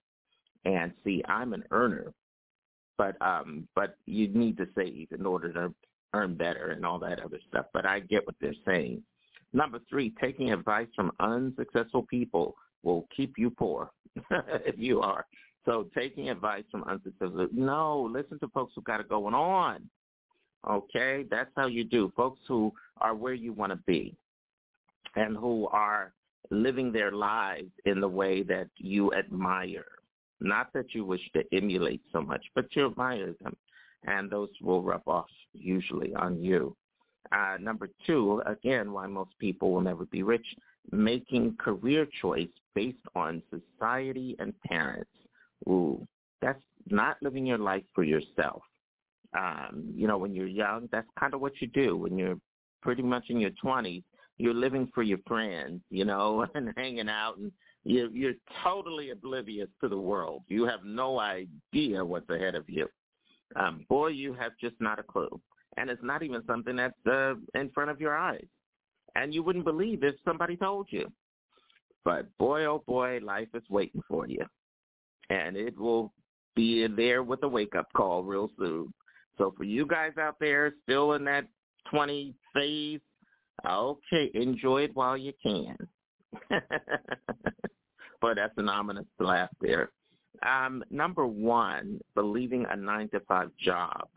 And 0.64 0.93
see, 1.05 1.22
I'm 1.28 1.52
an 1.52 1.64
earner, 1.70 2.12
but 2.97 3.20
um, 3.20 3.66
but 3.74 3.97
you 4.06 4.28
need 4.28 4.56
to 4.59 4.68
save 4.76 5.09
in 5.10 5.26
order 5.26 5.52
to 5.52 5.74
earn 6.14 6.34
better 6.34 6.68
and 6.70 6.86
all 6.86 6.98
that 7.01 7.20
other 7.20 7.40
stuff. 7.48 7.66
But 7.72 7.86
I 7.86 8.01
get 8.01 8.26
what 8.26 8.36
they're 8.40 8.55
saying. 8.64 9.02
Number 9.52 9.80
three, 9.89 10.14
taking 10.20 10.52
advice 10.52 10.89
from 10.94 11.12
unsuccessful 11.20 12.02
people 12.02 12.55
will 12.82 13.06
keep 13.14 13.34
you 13.36 13.51
poor 13.51 13.90
if 14.30 14.76
you 14.78 15.01
are. 15.01 15.26
So 15.64 15.89
taking 15.97 16.30
advice 16.30 16.64
from 16.70 16.84
unsuccessful, 16.84 17.48
no, 17.52 18.09
listen 18.12 18.39
to 18.40 18.48
folks 18.48 18.72
who 18.74 18.82
got 18.82 19.01
it 19.01 19.09
going 19.09 19.34
on. 19.34 19.89
Okay, 20.68 21.24
that's 21.30 21.51
how 21.56 21.66
you 21.66 21.84
do. 21.84 22.12
Folks 22.16 22.40
who 22.47 22.72
are 23.01 23.14
where 23.14 23.34
you 23.34 23.52
want 23.52 23.70
to 23.72 23.78
be 23.86 24.14
and 25.16 25.36
who 25.36 25.68
are 25.68 26.12
living 26.53 26.93
their 26.93 27.12
lives 27.12 27.70
in 27.85 28.01
the 28.01 28.09
way 28.09 28.43
that 28.43 28.69
you 28.79 29.12
admire. 29.15 29.87
Not 30.41 30.73
that 30.74 30.95
you 30.95 31.05
wish 31.05 31.20
to 31.35 31.45
emulate 31.53 32.03
so 32.12 32.20
much, 32.20 32.45
but 32.55 32.74
you 32.74 32.87
admire 32.87 33.35
them. 33.41 33.57
And 34.05 34.31
those 34.31 34.51
will 34.61 34.83
rub 34.83 35.07
off 35.07 35.31
usually 35.53 36.15
on 36.15 36.43
you. 36.43 36.77
Uh, 37.31 37.57
number 37.61 37.89
two, 38.07 38.43
again, 38.47 38.93
why 38.93 39.07
most 39.07 39.31
people 39.39 39.73
will 39.73 39.81
never 39.81 40.05
be 40.07 40.23
rich, 40.23 40.47
making 40.91 41.57
career 41.59 42.07
choice 42.20 42.49
based 42.74 42.99
on 43.15 43.43
society 43.51 44.35
and 44.41 44.53
parents. 44.62 45.11
Ooh, 45.69 46.07
that's 46.41 46.62
not 46.91 47.16
living 47.23 47.47
your 47.47 47.59
life 47.59 47.85
for 47.95 48.03
yourself 48.03 48.62
um, 49.35 49.93
you 49.95 50.07
know, 50.07 50.19
when 50.19 50.35
you're 50.35 50.47
young, 50.47 50.89
that's 50.93 51.09
kind 51.19 51.35
of 51.35 51.41
what 51.41 51.61
you 51.61 51.69
do. 51.69 51.97
When 51.97 52.19
you're 52.19 52.39
pretty 52.83 53.03
much 53.03 53.24
in 53.29 53.41
your 53.41 53.53
20s, 53.65 54.03
you're 54.43 54.55
living 54.55 54.90
for 54.93 55.05
your 55.05 55.19
friends, 55.24 55.81
you 55.89 56.05
know, 56.05 56.44
and 56.56 56.73
hanging 56.77 57.09
out, 57.09 57.39
and 57.39 57.52
you're, 57.85 58.10
you're 58.10 58.35
totally 58.64 59.10
oblivious 59.10 59.69
to 59.81 59.89
the 59.89 59.98
world. 59.98 60.43
You 60.48 60.64
have 60.64 60.85
no 60.85 61.20
idea 61.20 62.05
what's 62.05 62.28
ahead 62.28 62.56
of 62.56 62.64
you. 62.69 62.89
Um, 63.55 63.86
boy, 63.89 64.09
you 64.09 64.35
have 64.35 64.52
just 64.60 64.74
not 64.81 64.98
a 64.98 65.05
clue. 65.05 65.40
And 65.77 65.89
it's 65.89 66.02
not 66.02 66.24
even 66.24 66.43
something 66.47 66.74
that's 66.74 66.94
uh, 67.06 67.35
in 67.55 67.70
front 67.70 67.90
of 67.90 68.01
your 68.01 68.16
eyes. 68.16 68.44
And 69.14 69.32
you 69.32 69.44
wouldn't 69.44 69.64
believe 69.64 70.02
if 70.02 70.16
somebody 70.24 70.56
told 70.56 70.89
you. 70.90 71.10
But 72.05 72.27
boy, 72.39 72.64
oh 72.64 72.82
boy, 72.85 73.20
life 73.23 73.48
is 73.55 73.62
waiting 73.70 74.02
for 74.09 74.27
you. 74.27 74.44
And 75.31 75.56
it 75.56 75.78
will 75.78 76.12
be 76.56 76.86
there 76.89 77.23
with 77.23 77.44
a 77.44 77.48
wake-up 77.48 77.86
call 77.94 78.24
real 78.24 78.51
soon. 78.59 78.93
So 79.39 79.55
for 79.56 79.64
you 79.64 79.86
guys 79.86 80.12
out 80.20 80.36
there 80.40 80.74
still 80.82 81.12
in 81.12 81.24
that 81.24 81.47
20 81.90 82.35
phase, 82.52 83.01
okay, 83.66 84.31
enjoy 84.35 84.83
it 84.83 84.91
while 84.95 85.16
you 85.16 85.33
can. 85.43 85.77
but 88.20 88.37
that's 88.37 88.57
an 88.57 88.69
ominous 88.69 89.07
laugh 89.19 89.51
there. 89.61 89.91
Um, 90.47 90.83
number 90.91 91.27
one, 91.27 92.01
believing 92.15 92.66
a 92.70 92.77
nine 92.77 93.09
to 93.11 93.20
five 93.20 93.51
job 93.61 94.09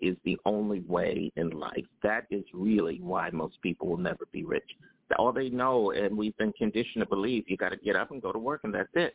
is 0.00 0.16
the 0.24 0.38
only 0.44 0.80
way 0.80 1.30
in 1.36 1.50
life. 1.50 1.84
That 2.02 2.26
is 2.30 2.44
really 2.52 2.98
why 3.00 3.30
most 3.30 3.60
people 3.62 3.88
will 3.88 3.96
never 3.96 4.26
be 4.32 4.44
rich. 4.44 4.68
All 5.18 5.32
they 5.32 5.48
know, 5.48 5.92
and 5.92 6.16
we've 6.16 6.36
been 6.38 6.52
conditioned 6.52 7.02
to 7.02 7.06
believe, 7.06 7.44
you 7.46 7.56
got 7.56 7.70
to 7.70 7.76
get 7.76 7.96
up 7.96 8.10
and 8.10 8.22
go 8.22 8.32
to 8.32 8.38
work, 8.38 8.62
and 8.64 8.74
that's 8.74 8.88
it. 8.94 9.14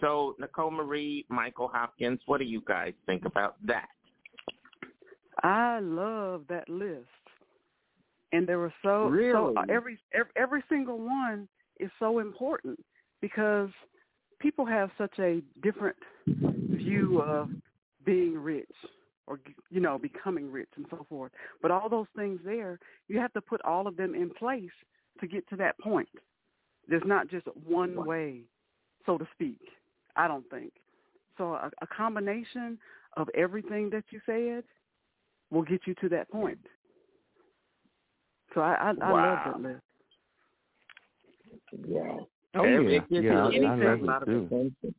So, 0.00 0.36
Nicole 0.38 0.70
Marie, 0.70 1.24
Michael 1.28 1.68
Hopkins, 1.72 2.20
what 2.26 2.38
do 2.38 2.44
you 2.44 2.62
guys 2.66 2.92
think 3.06 3.24
about 3.24 3.56
that? 3.66 3.86
I 5.42 5.80
love 5.80 6.44
that 6.48 6.68
list, 6.68 7.06
and 8.32 8.46
there 8.46 8.58
were 8.58 8.72
so 8.82 9.06
really? 9.06 9.32
so 9.32 9.54
uh, 9.56 9.64
every, 9.68 9.98
every 10.14 10.32
every 10.36 10.64
single 10.68 10.98
one 10.98 11.48
is 11.78 11.90
so 11.98 12.18
important 12.18 12.78
because 13.20 13.70
people 14.40 14.66
have 14.66 14.90
such 14.98 15.18
a 15.18 15.40
different 15.62 15.96
view 16.26 17.20
of 17.20 17.48
being 18.04 18.36
rich 18.36 18.66
or 19.26 19.38
you 19.70 19.80
know 19.80 19.98
becoming 19.98 20.50
rich 20.50 20.68
and 20.76 20.86
so 20.90 21.06
forth. 21.08 21.32
But 21.60 21.70
all 21.70 21.88
those 21.88 22.06
things 22.16 22.40
there, 22.44 22.78
you 23.08 23.18
have 23.18 23.32
to 23.34 23.40
put 23.40 23.62
all 23.62 23.86
of 23.86 23.96
them 23.96 24.14
in 24.14 24.30
place 24.30 24.70
to 25.20 25.26
get 25.26 25.48
to 25.50 25.56
that 25.56 25.78
point. 25.78 26.08
There's 26.88 27.02
not 27.06 27.28
just 27.28 27.46
one 27.64 28.04
way, 28.04 28.40
so 29.06 29.18
to 29.18 29.26
speak. 29.34 29.60
I 30.16 30.26
don't 30.26 30.48
think 30.50 30.72
so. 31.38 31.52
A, 31.52 31.70
a 31.80 31.86
combination 31.86 32.78
of 33.16 33.28
everything 33.34 33.90
that 33.90 34.04
you 34.10 34.20
said 34.26 34.64
will 35.50 35.62
get 35.62 35.82
you 35.86 35.94
to 36.00 36.08
that 36.08 36.30
point. 36.30 36.58
So 38.54 38.60
I 38.60 38.74
I, 38.74 38.88
I 39.02 39.12
love 39.12 39.38
that 39.46 39.60
list. 39.60 39.82
Yeah. 41.88 42.16
Oh 42.54 42.64
yeah, 42.64 43.00
yeah, 43.08 43.44
I, 43.44 43.72
I 43.72 43.94
love 43.94 44.22
it 44.26 44.50
too. 44.50 44.92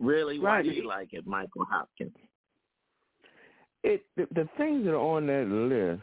Really, 0.00 0.38
why 0.40 0.56
right. 0.56 0.64
do 0.64 0.70
you 0.70 0.86
like 0.88 1.12
it, 1.12 1.26
Michael 1.26 1.64
Hopkins? 1.70 2.12
it 3.82 4.04
the, 4.16 4.26
the 4.34 4.48
things 4.56 4.84
that 4.84 4.92
are 4.92 4.96
on 4.96 5.26
that 5.26 5.48
list 5.48 6.02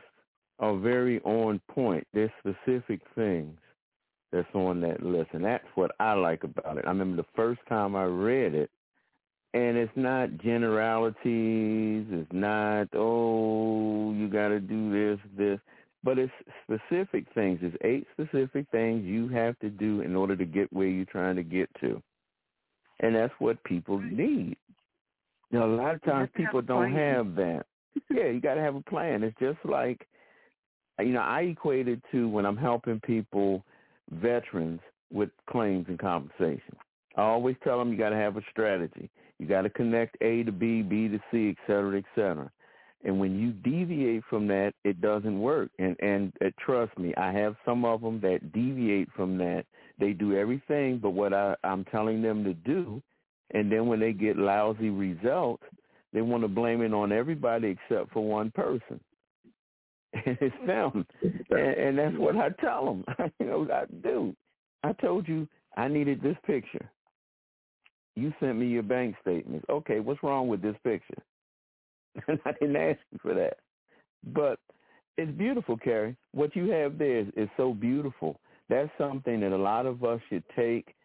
are 0.60 0.77
very 0.77 1.19
on 1.22 1.61
point. 1.72 2.06
There's 2.14 2.31
specific 2.39 3.01
things 3.15 3.57
that's 4.31 4.47
on 4.53 4.81
that 4.81 5.01
list, 5.03 5.30
and 5.34 5.43
that's 5.43 5.65
what 5.76 5.91
I 5.99 6.14
like 6.14 6.43
about 6.43 6.77
it. 6.77 6.85
I 6.85 6.89
remember 6.89 7.18
the 7.18 7.27
first 7.35 7.61
time 7.68 7.95
I 7.95 8.03
read 8.03 8.53
it, 8.53 8.69
and 9.53 9.77
it's 9.77 9.91
not 9.95 10.38
generalities. 10.38 12.06
It's 12.10 12.31
not 12.31 12.88
oh 12.93 14.14
you 14.14 14.30
got 14.30 14.49
to 14.49 14.60
do 14.60 14.91
this 14.91 15.19
this, 15.38 15.60
but 16.03 16.17
it's 16.17 16.31
specific 16.63 17.26
things. 17.34 17.59
It's 17.61 17.76
eight 17.84 18.07
specific 18.13 18.67
things 18.71 19.05
you 19.05 19.27
have 19.30 19.57
to 19.59 19.69
do 19.69 20.01
in 20.01 20.15
order 20.15 20.35
to 20.35 20.45
get 20.45 20.71
where 20.71 20.88
you're 20.88 21.05
trying 21.05 21.35
to 21.35 21.43
get 21.43 21.69
to, 21.81 22.01
and 23.01 23.15
that's 23.15 23.34
what 23.39 23.63
people 23.63 23.99
need. 23.99 24.57
Know, 25.51 25.65
a 25.65 25.76
lot 25.76 25.95
of 25.95 26.03
times 26.03 26.30
people 26.35 26.61
don't 26.61 26.93
have 26.93 27.35
that. 27.35 27.65
yeah, 28.11 28.27
you 28.27 28.39
got 28.39 28.53
to 28.53 28.61
have 28.61 28.76
a 28.76 28.81
plan. 28.81 29.23
It's 29.23 29.35
just 29.39 29.57
like, 29.65 30.07
you 30.99 31.11
know, 31.13 31.21
I 31.21 31.41
equate 31.41 31.88
it 31.88 32.01
to 32.11 32.30
when 32.30 32.45
I'm 32.45 32.57
helping 32.57 32.99
people, 32.99 33.63
veterans, 34.11 34.80
with 35.11 35.30
claims 35.49 35.85
and 35.88 35.97
compensation. 35.97 36.76
I 37.15 37.21
always 37.21 37.55
tell 37.63 37.80
them 37.80 37.91
you 37.91 37.97
got 37.97 38.09
to 38.09 38.15
have 38.15 38.38
a 38.38 38.41
strategy. 38.51 39.09
You 39.39 39.47
got 39.47 39.63
to 39.63 39.69
connect 39.69 40.17
A 40.21 40.43
to 40.43 40.51
B, 40.51 40.81
B 40.81 41.07
to 41.07 41.19
C, 41.31 41.49
et 41.49 41.55
cetera, 41.65 41.97
et 41.97 42.05
cetera. 42.13 42.51
And 43.03 43.19
when 43.19 43.39
you 43.39 43.51
deviate 43.51 44.23
from 44.30 44.47
that, 44.47 44.73
it 44.84 44.99
doesn't 45.01 45.39
work. 45.39 45.69
And 45.80 45.95
and 46.01 46.34
uh, 46.43 46.49
trust 46.59 46.97
me, 46.97 47.13
I 47.15 47.31
have 47.31 47.55
some 47.65 47.85
of 47.85 48.01
them 48.01 48.19
that 48.21 48.51
deviate 48.51 49.09
from 49.15 49.38
that. 49.38 49.65
They 49.99 50.13
do 50.13 50.35
everything 50.35 50.99
but 50.99 51.11
what 51.11 51.34
I, 51.34 51.55
I'm 51.63 51.85
telling 51.85 52.21
them 52.21 52.43
to 52.43 52.53
do, 52.53 53.01
and 53.51 53.71
then 53.71 53.88
when 53.88 53.99
they 53.99 54.13
get 54.13 54.38
lousy 54.38 54.89
results, 54.89 55.63
they 56.13 56.21
want 56.21 56.43
to 56.43 56.47
blame 56.47 56.81
it 56.81 56.93
on 56.93 57.11
everybody 57.11 57.69
except 57.69 58.11
for 58.11 58.27
one 58.27 58.51
person. 58.51 58.99
And 60.26 60.38
it's 60.41 60.55
them. 60.65 61.05
And, 61.21 61.51
and 61.51 61.97
that's 61.99 62.17
what 62.17 62.35
I 62.35 62.49
tell 62.59 62.85
them. 62.85 63.05
you 63.39 63.45
know, 63.45 63.67
I 63.71 63.84
do. 64.01 64.35
I 64.84 64.91
told 64.93 65.27
you 65.27 65.47
I 65.77 65.88
needed 65.88 66.21
this 66.23 66.35
picture. 66.47 66.89
You 68.15 68.34
sent 68.39 68.57
me 68.57 68.65
your 68.67 68.81
bank 68.81 69.15
statements. 69.21 69.65
Okay, 69.69 69.99
what's 69.99 70.23
wrong 70.23 70.47
with 70.47 70.63
this 70.63 70.76
picture? 70.84 71.21
And 72.27 72.39
I 72.45 72.51
didn't 72.53 72.75
ask 72.75 72.99
you 73.11 73.19
for 73.21 73.33
that. 73.33 73.57
But 74.33 74.59
it's 75.17 75.31
beautiful, 75.37 75.77
Carrie. 75.77 76.15
What 76.33 76.55
you 76.55 76.69
have 76.71 76.97
there 76.97 77.19
is, 77.19 77.27
is 77.35 77.49
so 77.57 77.73
beautiful. 77.73 78.39
That's 78.69 78.89
something 78.97 79.39
that 79.41 79.51
a 79.51 79.57
lot 79.57 79.85
of 79.85 80.03
us 80.03 80.19
should 80.29 80.43
take, 80.55 80.95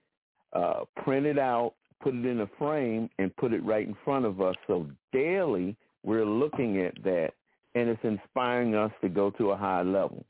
uh, 0.53 0.85
print 1.03 1.27
it 1.27 1.39
out, 1.39 1.75
put 2.03 2.15
it 2.15 2.27
in 2.27 2.41
a 2.41 2.51
frame, 2.59 3.09
and 3.19 3.35
put 3.37 3.53
it 3.53 3.65
right 3.65 3.87
in 3.87 3.97
front 4.05 4.25
of 4.25 4.41
us. 4.41 4.55
So 4.67 4.87
daily 5.13 5.77
we're 6.05 6.27
looking 6.27 6.81
at 6.83 7.03
that, 7.03 7.31
and 7.75 7.89
it's 7.89 8.05
inspiring 8.05 8.75
us 8.75 8.93
to 9.01 9.09
go 9.09 9.31
to 9.31 9.51
a 9.51 9.57
high 9.57 9.83
level. 9.83 10.25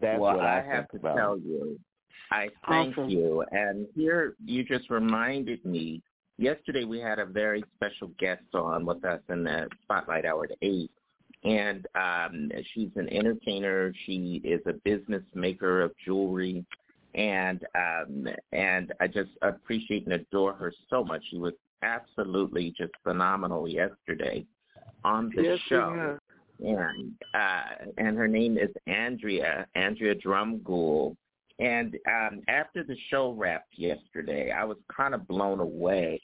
That's 0.00 0.20
well, 0.20 0.36
what 0.36 0.44
I, 0.44 0.60
I 0.60 0.62
have 0.62 0.88
to 0.90 0.96
about 0.98 1.16
tell 1.16 1.38
you, 1.38 1.78
I 2.30 2.48
thank 2.68 2.96
Awesome. 2.96 3.10
you. 3.10 3.44
And 3.50 3.86
here 3.96 4.34
you 4.44 4.62
just 4.62 4.88
reminded 4.88 5.64
me. 5.64 6.02
Yesterday 6.40 6.84
we 6.84 7.00
had 7.00 7.18
a 7.18 7.26
very 7.26 7.62
special 7.76 8.08
guest 8.18 8.54
on 8.54 8.86
with 8.86 9.04
us 9.04 9.20
in 9.28 9.44
the 9.44 9.68
Spotlight 9.82 10.24
Hour 10.24 10.44
at 10.44 10.52
eight, 10.62 10.90
and 11.44 11.86
um, 11.94 12.50
she's 12.72 12.88
an 12.96 13.10
entertainer. 13.10 13.92
She 14.06 14.40
is 14.42 14.62
a 14.64 14.72
business 14.72 15.22
maker 15.34 15.82
of 15.82 15.92
jewelry, 16.02 16.64
and 17.14 17.62
um, 17.74 18.26
and 18.52 18.90
I 19.00 19.06
just 19.06 19.32
appreciate 19.42 20.06
and 20.06 20.14
adore 20.14 20.54
her 20.54 20.72
so 20.88 21.04
much. 21.04 21.22
She 21.30 21.36
was 21.36 21.52
absolutely 21.82 22.72
just 22.74 22.92
phenomenal 23.02 23.68
yesterday 23.68 24.46
on 25.04 25.30
the 25.36 25.42
Yes, 25.42 25.58
show 25.68 26.18
and 26.60 27.12
uh, 27.34 27.62
and 27.98 28.16
her 28.16 28.28
name 28.28 28.56
is 28.56 28.70
Andrea 28.86 29.66
Andrea 29.74 30.14
Drumgool. 30.14 31.16
And 31.58 31.98
um, 32.08 32.40
after 32.48 32.82
the 32.82 32.96
show 33.10 33.32
wrapped 33.32 33.74
yesterday, 33.76 34.50
I 34.50 34.64
was 34.64 34.78
kind 34.90 35.14
of 35.14 35.28
blown 35.28 35.60
away 35.60 36.18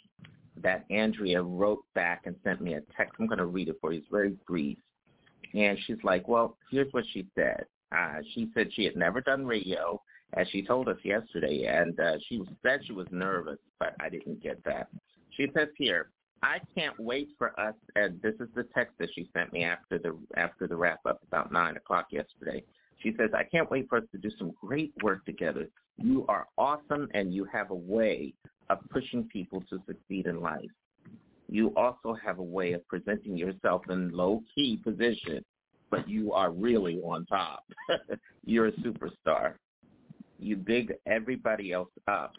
that 0.63 0.85
Andrea 0.91 1.43
wrote 1.43 1.85
back 1.95 2.23
and 2.25 2.37
sent 2.45 2.61
me 2.61 2.75
a 2.75 2.81
text. 2.97 3.15
I'm 3.19 3.27
going 3.27 3.39
to 3.39 3.47
read 3.47 3.69
it 3.69 3.77
for 3.81 3.93
you. 3.93 3.99
It's 4.01 4.09
very 4.11 4.35
brief. 4.47 4.79
And 5.55 5.79
she's 5.87 6.03
like, 6.03 6.29
well, 6.29 6.57
here's 6.71 6.93
what 6.93 7.05
she 7.13 7.27
said. 7.35 7.65
Uh, 7.93 8.19
she 8.35 8.49
said 8.55 8.69
she 8.73 8.85
had 8.85 8.97
never 8.97 9.21
done 9.21 9.47
radio, 9.47 10.01
as 10.35 10.47
she 10.51 10.63
told 10.63 10.89
us 10.89 10.97
yesterday, 11.05 11.67
and 11.67 11.99
uh, 12.01 12.15
she 12.29 12.43
said 12.63 12.81
she 12.85 12.93
was 12.93 13.07
nervous, 13.11 13.59
but 13.79 13.95
I 14.01 14.09
didn't 14.09 14.43
get 14.43 14.63
that. 14.65 14.89
She 15.37 15.47
says 15.55 15.69
here, 15.77 16.11
I 16.43 16.59
can't 16.77 16.99
wait 16.99 17.29
for 17.39 17.59
us. 17.59 17.75
And 17.95 18.21
this 18.23 18.35
is 18.41 18.49
the 18.55 18.65
text 18.75 18.95
that 18.99 19.09
she 19.15 19.29
sent 19.33 19.53
me 19.53 19.65
after 19.65 19.99
the 19.99 20.19
after 20.37 20.67
the 20.67 20.77
wrap 20.77 21.01
up 21.07 21.21
about 21.27 21.53
nine 21.53 21.77
o'clock 21.77 22.07
yesterday. 22.11 22.63
She 22.99 23.15
says, 23.19 23.31
I 23.35 23.45
can't 23.45 23.71
wait 23.71 23.89
for 23.89 23.99
us 23.99 24.05
to 24.13 24.19
do 24.19 24.31
some 24.39 24.53
great 24.61 24.93
work 25.03 25.25
together. 25.25 25.69
You 25.97 26.27
are 26.29 26.47
awesome, 26.59 27.09
and 27.15 27.33
you 27.33 27.45
have 27.45 27.71
a 27.71 27.75
way 27.75 28.35
of 28.71 28.79
pushing 28.91 29.25
people 29.25 29.63
to 29.71 29.81
succeed 29.87 30.27
in 30.27 30.41
life. 30.41 30.71
You 31.49 31.73
also 31.77 32.15
have 32.15 32.39
a 32.39 32.43
way 32.43 32.73
of 32.73 32.87
presenting 32.89 33.37
yourself 33.37 33.83
in 33.89 34.11
low 34.11 34.43
key 34.55 34.81
position, 34.83 35.45
but 35.91 36.09
you 36.09 36.33
are 36.33 36.51
really 36.51 36.97
on 37.03 37.25
top. 37.27 37.65
You're 38.45 38.67
a 38.69 38.73
superstar. 38.73 39.55
You 40.39 40.57
big 40.57 40.95
everybody 41.07 41.73
else 41.73 41.89
up, 42.09 42.33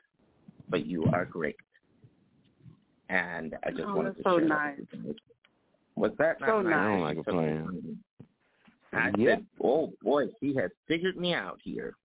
but 0.69 0.85
you 0.85 1.05
are 1.13 1.25
great. 1.25 1.55
And 3.09 3.55
I 3.65 3.71
just 3.71 3.87
Oh, 3.87 3.95
wanted 3.95 4.17
to 4.17 4.23
so 4.23 4.37
share 4.37 4.47
nice. 4.47 4.77
that 4.77 4.99
with 5.05 5.05
you. 5.05 5.15
Was 5.95 6.11
that 6.19 6.39
not 6.41 6.49
So 6.49 6.61
nice? 6.61 6.73
nice. 6.73 6.79
I 6.79 6.83
don't 6.89 7.01
like 7.01 7.17
a 7.17 7.23
plan. 7.23 7.97
I 8.93 9.11
Yep. 9.17 9.37
said, 9.39 9.45
oh 9.63 9.93
boy, 10.01 10.25
she 10.39 10.53
has 10.55 10.71
figured 10.87 11.17
me 11.17 11.33
out 11.33 11.59
here. 11.63 11.95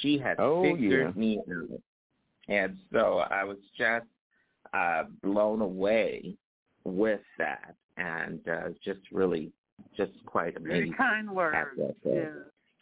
She 0.00 0.18
has 0.18 0.36
Oh, 0.40 0.62
figured 0.62 1.16
yeah. 1.16 1.20
me 1.20 1.38
out. 1.50 1.80
And 2.48 2.76
so 2.92 3.18
I 3.30 3.44
was 3.44 3.58
just 3.76 4.06
uh, 4.72 5.04
blown 5.22 5.60
away 5.60 6.36
with 6.84 7.20
that 7.38 7.74
and 7.96 8.40
uh, 8.48 8.68
just 8.84 9.00
really, 9.12 9.52
just 9.96 10.12
quite 10.26 10.56
amazing. 10.56 10.94
Very 10.96 10.96
kind 10.96 11.30
words. 11.30 11.56
Yeah, 12.04 12.24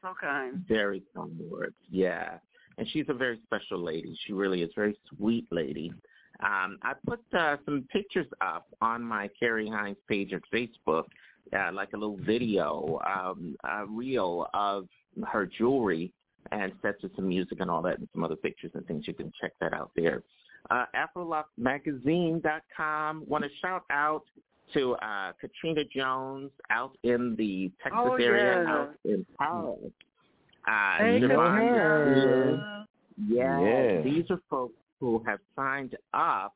so 0.03 0.15
kind. 0.21 0.65
Very 0.69 1.03
kind 1.15 1.39
words, 1.51 1.77
yeah. 1.91 2.39
And 2.79 2.89
she's 2.91 3.07
a 3.09 3.15
very 3.15 3.39
special 3.45 3.79
lady. 3.79 4.19
She 4.27 4.33
really 4.33 4.63
is 4.63 4.71
a 4.77 4.81
very 4.81 4.99
sweet 5.17 5.47
lady. 5.51 5.93
Um, 6.41 6.79
I 6.83 6.95
put 7.07 7.21
uh, 7.39 7.57
some 7.65 7.87
pictures 7.93 8.27
up 8.41 8.67
on 8.81 9.03
my 9.03 9.29
Carrie 9.39 9.69
Hines 9.69 9.99
page 10.09 10.33
on 10.33 10.41
Facebook, 10.53 11.05
uh, 11.57 11.71
like 11.73 11.91
a 11.93 11.97
little 11.97 12.17
video, 12.17 12.99
um, 13.07 13.55
a 13.65 13.87
reel 13.87 14.49
of 14.55 14.87
her 15.31 15.47
jewelry 15.47 16.13
and 16.51 16.73
set 16.83 17.01
to 17.01 17.11
some 17.17 17.29
music 17.29 17.61
and 17.61 17.71
all 17.71 17.81
that 17.83 17.99
and 17.99 18.09
some 18.13 18.25
other 18.25 18.37
pictures 18.37 18.73
and 18.75 18.87
things. 18.87 19.07
You 19.07 19.15
can 19.15 19.33
check 19.41 19.53
that 19.61 19.73
out 19.73 19.91
there. 19.97 20.23
Uh, 20.71 20.85
AfroLockMagazine.com. 22.03 23.25
Want 23.27 23.45
to 23.45 23.51
shout 23.61 23.85
out 23.91 24.25
to 24.75 24.95
uh, 24.97 25.33
Katrina 25.41 25.83
Jones 25.95 26.51
out 26.71 26.97
in 27.03 27.35
the 27.37 27.71
Texas 27.83 28.01
Oh, 28.03 28.15
area, 28.15 28.63
yeah. 28.65 28.73
out 28.73 28.91
in 29.05 29.27
Paris. 29.39 29.79
Uh, 30.67 30.97
Hey, 30.99 31.21
Siobhan 31.21 31.59
Katrina. 31.59 32.87
is- 33.27 33.29
yeah, 33.29 33.61
Yes. 33.61 34.05
these 34.05 34.31
are 34.31 34.41
folks 34.49 34.75
who 35.01 35.23
have 35.27 35.41
signed 35.57 35.97
up 36.15 36.55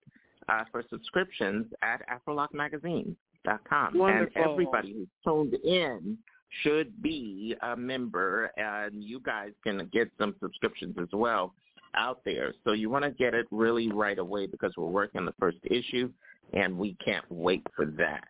uh, 0.48 0.64
for 0.70 0.82
subscriptions 0.88 1.66
at 1.82 2.00
AfroLockMagazine.com. 2.08 4.00
And 4.00 4.30
everybody 4.36 4.92
who's 4.92 5.08
tuned 5.24 5.54
in 5.54 6.16
should 6.62 7.02
be 7.02 7.54
a 7.62 7.76
member, 7.76 8.50
and 8.56 9.02
you 9.02 9.20
guys 9.20 9.50
can 9.64 9.88
get 9.92 10.10
some 10.18 10.34
subscriptions 10.40 10.96
as 11.00 11.08
well 11.12 11.54
out 11.94 12.20
there. 12.24 12.52
So 12.64 12.72
you 12.72 12.90
want 12.90 13.04
to 13.04 13.10
get 13.10 13.34
it 13.34 13.46
really 13.50 13.90
right 13.90 14.18
away 14.18 14.46
because 14.46 14.72
we're 14.76 14.86
working 14.86 15.20
on 15.20 15.26
the 15.26 15.34
first 15.38 15.58
issue, 15.64 16.10
and 16.52 16.76
we 16.78 16.96
can't 17.04 17.24
wait 17.30 17.66
for 17.74 17.86
that. 17.86 18.28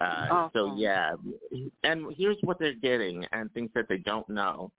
Uh, 0.00 0.48
So 0.52 0.76
yeah, 0.76 1.14
and 1.82 2.06
here's 2.16 2.36
what 2.42 2.58
they're 2.58 2.74
getting 2.74 3.24
and 3.32 3.52
things 3.52 3.70
that 3.74 3.88
they 3.88 3.98
don't 3.98 4.28
know. 4.28 4.70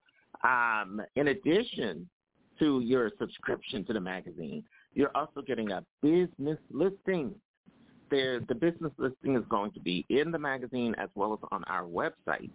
Um, 0.43 1.01
in 1.15 1.29
addition 1.29 2.07
to 2.59 2.79
your 2.81 3.11
subscription 3.19 3.83
to 3.85 3.93
the 3.93 3.99
magazine, 3.99 4.63
you're 4.93 5.15
also 5.15 5.41
getting 5.41 5.71
a 5.71 5.83
business 6.01 6.57
listing. 6.71 7.35
There, 8.09 8.39
the 8.39 8.55
business 8.55 8.91
listing 8.97 9.35
is 9.35 9.43
going 9.49 9.71
to 9.71 9.79
be 9.79 10.05
in 10.09 10.31
the 10.31 10.39
magazine 10.39 10.95
as 10.97 11.09
well 11.15 11.33
as 11.33 11.39
on 11.51 11.63
our 11.65 11.83
website. 11.83 12.51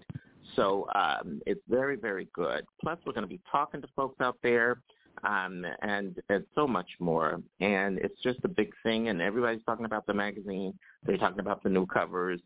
So 0.56 0.86
um, 0.94 1.40
it's 1.46 1.62
very, 1.68 1.96
very 1.96 2.28
good. 2.34 2.64
Plus, 2.80 2.98
we're 3.06 3.12
going 3.12 3.24
to 3.24 3.28
be 3.28 3.40
talking 3.50 3.80
to 3.80 3.88
folks 3.96 4.20
out 4.20 4.36
there 4.42 4.80
um, 5.22 5.64
and, 5.82 6.20
and 6.28 6.44
so 6.54 6.66
much 6.66 6.88
more. 7.00 7.40
And 7.60 7.98
it's 7.98 8.20
just 8.22 8.40
a 8.44 8.48
big 8.48 8.72
thing, 8.82 9.08
and 9.08 9.20
everybody's 9.22 9.64
talking 9.64 9.86
about 9.86 10.06
the 10.06 10.14
magazine. 10.14 10.74
They're 11.04 11.16
talking 11.16 11.40
about 11.40 11.62
the 11.62 11.70
new 11.70 11.86
covers. 11.86 12.40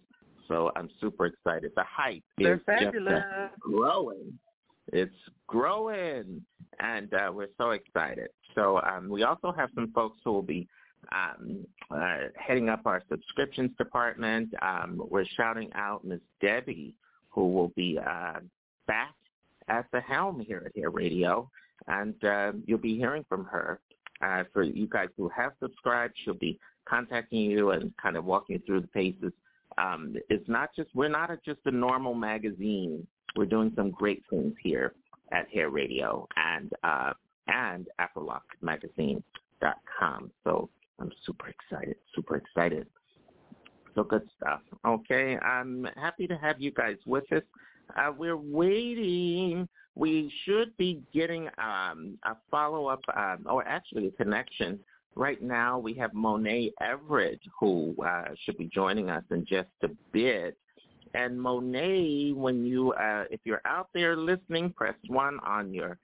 So 0.46 0.70
I'm 0.76 0.88
super 1.00 1.26
excited. 1.26 1.72
The 1.76 1.84
hype 1.84 2.22
They're 2.38 2.54
is 2.54 2.60
fabulous. 2.64 3.22
uh, 3.22 3.48
growing. 3.60 4.38
It's 4.92 5.12
growing, 5.46 6.42
and 6.80 7.12
uh, 7.12 7.30
we're 7.32 7.48
so 7.58 7.70
excited. 7.70 8.28
So 8.54 8.80
um, 8.80 9.10
we 9.10 9.22
also 9.22 9.52
have 9.52 9.68
some 9.74 9.92
folks 9.92 10.18
who 10.24 10.32
will 10.32 10.42
be 10.42 10.66
um, 11.12 11.66
uh, 11.90 12.28
heading 12.36 12.68
up 12.68 12.82
our 12.84 13.02
subscriptions 13.08 13.70
department. 13.78 14.52
Um, 14.62 15.02
we're 15.10 15.26
shouting 15.36 15.70
out 15.74 16.04
Miss 16.04 16.20
Debbie, 16.40 16.94
who 17.30 17.52
will 17.52 17.68
be 17.68 17.98
uh, 17.98 18.40
back 18.86 19.14
at 19.68 19.86
the 19.92 20.00
helm 20.00 20.40
here 20.40 20.62
at 20.66 20.76
Hair 20.76 20.90
Radio, 20.90 21.48
and 21.86 22.22
uh, 22.24 22.52
you'll 22.66 22.78
be 22.78 22.96
hearing 22.96 23.24
from 23.28 23.44
her. 23.44 23.80
Uh, 24.20 24.42
for 24.52 24.64
you 24.64 24.88
guys 24.88 25.06
who 25.16 25.28
have 25.28 25.52
subscribed, 25.60 26.12
she'll 26.24 26.34
be 26.34 26.58
contacting 26.88 27.38
you 27.38 27.70
and 27.70 27.92
kind 28.02 28.16
of 28.16 28.24
walking 28.24 28.56
you 28.56 28.62
through 28.66 28.80
the 28.80 28.88
paces. 28.88 29.30
Um, 29.76 30.16
it's 30.28 30.48
not 30.48 30.70
just 30.74 30.90
we're 30.94 31.08
not 31.08 31.30
a, 31.30 31.38
just 31.44 31.60
a 31.66 31.70
normal 31.70 32.14
magazine. 32.14 33.06
We're 33.36 33.46
doing 33.46 33.72
some 33.76 33.92
great 33.92 34.24
things 34.28 34.54
here 34.60 34.94
at 35.30 35.48
Hair 35.50 35.70
Radio 35.70 36.26
and 36.36 36.72
uh, 36.82 37.12
and 37.46 37.86
AfroLockMagazine.com. 38.00 40.30
So 40.44 40.68
I'm 40.98 41.12
super 41.24 41.48
excited, 41.48 41.96
super 42.14 42.36
excited. 42.36 42.86
So 43.94 44.04
good 44.04 44.28
stuff. 44.36 44.60
Okay, 44.86 45.36
I'm 45.38 45.86
happy 45.96 46.26
to 46.26 46.36
have 46.36 46.60
you 46.60 46.70
guys 46.70 46.96
with 47.06 47.30
us. 47.32 47.42
Uh, 47.96 48.12
we're 48.16 48.36
waiting. 48.36 49.68
We 49.94 50.32
should 50.44 50.76
be 50.76 51.02
getting 51.12 51.48
um, 51.58 52.18
a 52.24 52.36
follow-up, 52.50 53.00
um, 53.16 53.46
or 53.48 53.66
actually 53.66 54.06
a 54.06 54.10
connection. 54.12 54.78
Right 55.16 55.42
now, 55.42 55.78
we 55.78 55.94
have 55.94 56.12
Monae 56.12 56.72
Everett, 56.80 57.40
who 57.58 57.96
uh, 58.04 58.26
should 58.44 58.56
be 58.56 58.70
joining 58.72 59.10
us 59.10 59.24
in 59.30 59.44
just 59.44 59.68
a 59.82 59.88
bit. 60.12 60.56
And 61.14 61.38
Monae, 61.38 62.34
when 62.34 62.64
you, 62.64 62.92
uh, 62.92 63.24
if 63.30 63.40
you're 63.44 63.62
out 63.64 63.88
there 63.94 64.16
listening, 64.16 64.72
press 64.72 64.94
one 65.08 65.40
on 65.40 65.74
your 65.74 65.98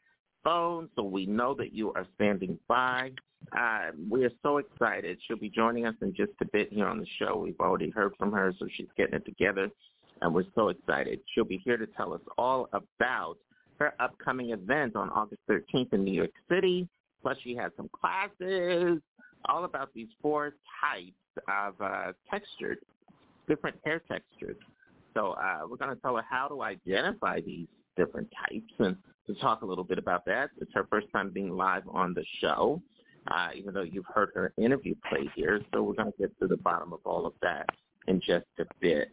phone 0.45 0.89
so 0.95 1.03
we 1.03 1.27
know 1.27 1.55
that 1.55 1.73
you 1.73 1.93
are 1.95 2.07
standing 2.15 2.59
by. 2.69 3.11
Uh, 3.59 3.91
we 4.09 4.25
are 4.25 4.31
so 4.43 4.59
excited. 4.59 5.19
She'll 5.27 5.39
be 5.39 5.51
joining 5.51 5.87
us 5.87 5.95
in 6.01 6.15
just 6.15 6.33
a 6.41 6.47
bit 6.47 6.73
here 6.73 6.87
on 6.87 6.99
the 6.99 7.07
show. 7.19 7.37
We've 7.37 7.59
already 7.61 7.91
heard 7.91 8.13
from 8.19 8.33
her, 8.33 8.55
so 8.59 8.67
she's 8.77 8.87
getting 8.97 9.15
it 9.15 9.25
together, 9.25 9.71
and 10.23 10.35
we're 10.35 10.45
so 10.55 10.69
excited. 10.69 11.21
She'll 11.35 11.45
be 11.45 11.61
here 11.65 11.77
to 11.77 11.87
tell 11.87 12.13
us 12.15 12.21
all 12.39 12.69
about 12.73 13.37
her 13.79 13.95
upcoming 14.01 14.51
event 14.51 14.97
on 14.97 15.11
August 15.11 15.43
13th 15.51 15.93
in 15.93 16.05
New 16.05 16.13
York 16.13 16.31
City. 16.49 16.89
Plus, 17.23 17.37
she 17.43 17.55
has 17.57 17.73
some 17.77 17.89
classes, 17.89 19.01
all 19.47 19.65
about 19.65 19.93
these 19.95 20.09
four 20.23 20.55
types 20.81 21.13
of 21.49 21.75
uh, 21.81 22.13
textured, 22.31 22.79
different 23.49 23.77
hair 23.85 24.01
textures. 24.11 24.57
So 25.15 25.33
uh, 25.33 25.61
we're 25.69 25.77
going 25.77 25.95
to 25.95 26.01
tell 26.01 26.17
her 26.17 26.25
how 26.29 26.49
to 26.49 26.63
identify 26.63 27.41
these 27.41 27.67
different 27.97 28.29
types 28.49 28.73
and 28.79 28.97
to 29.27 29.35
talk 29.37 29.63
a 29.63 29.67
little 29.67 29.85
bit 29.85 29.99
about 29.99 30.25
that. 30.27 30.51
It's 30.61 30.73
her 30.75 30.87
first 30.91 31.07
time 31.13 31.31
being 31.31 31.57
live 31.57 31.83
on 31.89 32.15
the 32.15 32.25
show 32.41 32.83
uh, 33.29 33.49
even 33.55 33.75
though 33.75 33.83
you've 33.83 34.07
heard 34.07 34.31
her 34.35 34.53
interview 34.57 34.95
play 35.09 35.29
here. 35.35 35.61
So 35.73 35.83
we're 35.83 35.95
going 35.95 36.13
to 36.13 36.19
get 36.19 36.39
to 36.41 36.47
the 36.47 36.57
bottom 36.57 36.93
of 36.93 37.01
all 37.05 37.27
of 37.27 37.33
that 37.43 37.69
in 38.07 38.21
just 38.21 38.47
a 38.59 38.65
bit. 38.81 39.11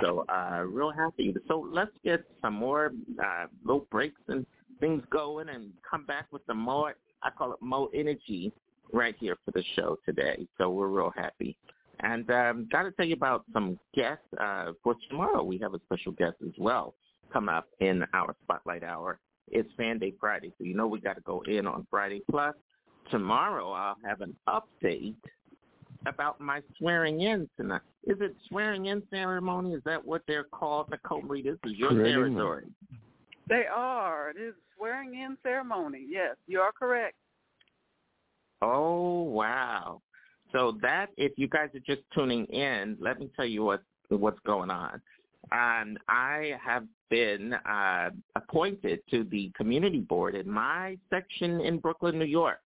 So 0.00 0.24
uh, 0.28 0.62
real 0.66 0.90
happy. 0.90 1.34
So 1.48 1.66
let's 1.70 1.90
get 2.04 2.24
some 2.40 2.54
more 2.54 2.92
uh, 3.22 3.46
little 3.64 3.86
breaks 3.90 4.20
and 4.28 4.46
things 4.80 5.02
going 5.10 5.50
and 5.50 5.70
come 5.88 6.06
back 6.06 6.26
with 6.32 6.42
some 6.46 6.58
more, 6.58 6.94
I 7.22 7.30
call 7.30 7.52
it 7.52 7.60
more 7.60 7.88
energy 7.94 8.52
right 8.92 9.14
here 9.18 9.36
for 9.44 9.50
the 9.50 9.62
show 9.76 9.98
today. 10.06 10.46
So 10.58 10.70
we're 10.70 10.88
real 10.88 11.12
happy. 11.14 11.56
And 12.00 12.28
um, 12.30 12.68
got 12.72 12.82
to 12.84 12.92
tell 12.92 13.06
you 13.06 13.14
about 13.14 13.44
some 13.52 13.78
guests 13.94 14.24
uh, 14.40 14.72
for 14.82 14.96
tomorrow. 15.08 15.44
We 15.44 15.58
have 15.58 15.74
a 15.74 15.80
special 15.86 16.12
guest 16.12 16.36
as 16.42 16.54
well 16.58 16.94
come 17.32 17.48
up 17.48 17.68
in 17.80 18.04
our 18.12 18.34
Spotlight 18.44 18.82
Hour. 18.82 19.18
It's 19.50 19.68
Fan 19.76 19.98
Day 19.98 20.14
Friday, 20.18 20.52
so 20.58 20.64
you 20.64 20.74
know 20.74 20.86
we 20.86 21.00
got 21.00 21.16
to 21.16 21.22
go 21.22 21.42
in 21.46 21.66
on 21.66 21.86
Friday. 21.90 22.22
Plus, 22.30 22.54
tomorrow 23.10 23.72
I'll 23.72 23.98
have 24.04 24.20
an 24.20 24.34
update 24.48 25.16
about 26.06 26.40
my 26.40 26.62
swearing 26.78 27.20
in 27.20 27.48
tonight. 27.56 27.82
Is 28.04 28.16
it 28.20 28.34
swearing 28.48 28.86
in 28.86 29.02
ceremony? 29.10 29.74
Is 29.74 29.82
that 29.84 30.04
what 30.04 30.22
they're 30.26 30.44
called? 30.44 30.90
Nicole 30.90 31.22
Reed, 31.22 31.46
this 31.46 31.58
is 31.70 31.78
your 31.78 31.90
Pretty 31.90 32.12
territory. 32.12 32.66
They 33.48 33.64
are. 33.72 34.30
It 34.30 34.36
is 34.40 34.54
swearing 34.76 35.14
in 35.14 35.36
ceremony. 35.42 36.06
Yes, 36.08 36.36
you 36.46 36.60
are 36.60 36.72
correct. 36.72 37.16
Oh 38.60 39.22
wow. 39.22 40.00
So 40.52 40.78
that 40.82 41.08
if 41.16 41.32
you 41.36 41.48
guys 41.48 41.68
are 41.74 41.80
just 41.80 42.02
tuning 42.14 42.44
in, 42.46 42.96
let 43.00 43.18
me 43.18 43.30
tell 43.36 43.46
you 43.46 43.64
what 43.64 43.82
what's 44.08 44.38
going 44.44 44.70
on. 44.70 45.00
And 45.50 45.98
I 46.08 46.54
have 46.64 46.84
been 47.10 47.52
uh, 47.52 48.10
appointed 48.36 49.00
to 49.10 49.24
the 49.24 49.52
community 49.56 50.00
board 50.00 50.34
in 50.34 50.48
my 50.48 50.96
section 51.10 51.60
in 51.60 51.78
Brooklyn, 51.78 52.18
New 52.18 52.24
York 52.24 52.60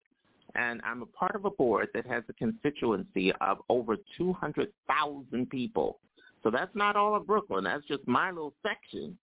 and 0.55 0.81
I'm 0.83 1.01
a 1.01 1.05
part 1.05 1.35
of 1.35 1.45
a 1.45 1.49
board 1.49 1.89
that 1.93 2.05
has 2.07 2.23
a 2.29 2.33
constituency 2.33 3.33
of 3.41 3.59
over 3.69 3.97
200,000 4.17 5.49
people. 5.49 5.99
So 6.43 6.49
that's 6.49 6.73
not 6.75 6.95
all 6.95 7.15
of 7.15 7.27
Brooklyn. 7.27 7.63
That's 7.63 7.85
just 7.85 8.07
my 8.07 8.31
little 8.31 8.53
section 8.63 9.17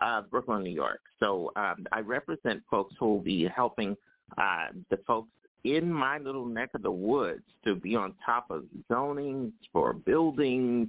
of 0.00 0.30
Brooklyn, 0.30 0.62
New 0.62 0.70
York. 0.70 1.00
So 1.20 1.50
um, 1.56 1.86
I 1.92 2.00
represent 2.00 2.62
folks 2.70 2.94
who 2.98 3.06
will 3.06 3.20
be 3.20 3.48
helping 3.48 3.96
uh, 4.38 4.66
the 4.90 4.98
folks 5.06 5.30
in 5.64 5.92
my 5.92 6.18
little 6.18 6.46
neck 6.46 6.70
of 6.74 6.82
the 6.82 6.90
woods 6.90 7.42
to 7.64 7.74
be 7.74 7.96
on 7.96 8.14
top 8.24 8.50
of 8.50 8.64
zoning 8.88 9.52
for 9.72 9.92
buildings, 9.92 10.88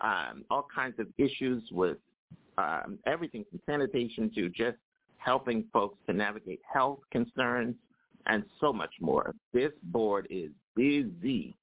um, 0.00 0.44
all 0.50 0.66
kinds 0.74 0.98
of 0.98 1.06
issues 1.18 1.62
with 1.72 1.98
um, 2.58 2.98
everything 3.06 3.44
from 3.50 3.60
sanitation 3.66 4.30
to 4.34 4.48
just 4.48 4.78
helping 5.18 5.64
folks 5.72 5.98
to 6.06 6.12
navigate 6.12 6.60
health 6.72 7.00
concerns 7.10 7.74
and 8.26 8.44
so 8.60 8.72
much 8.72 8.94
more. 9.00 9.34
This 9.52 9.72
board 9.84 10.26
is 10.30 10.50
busy. 10.74 11.56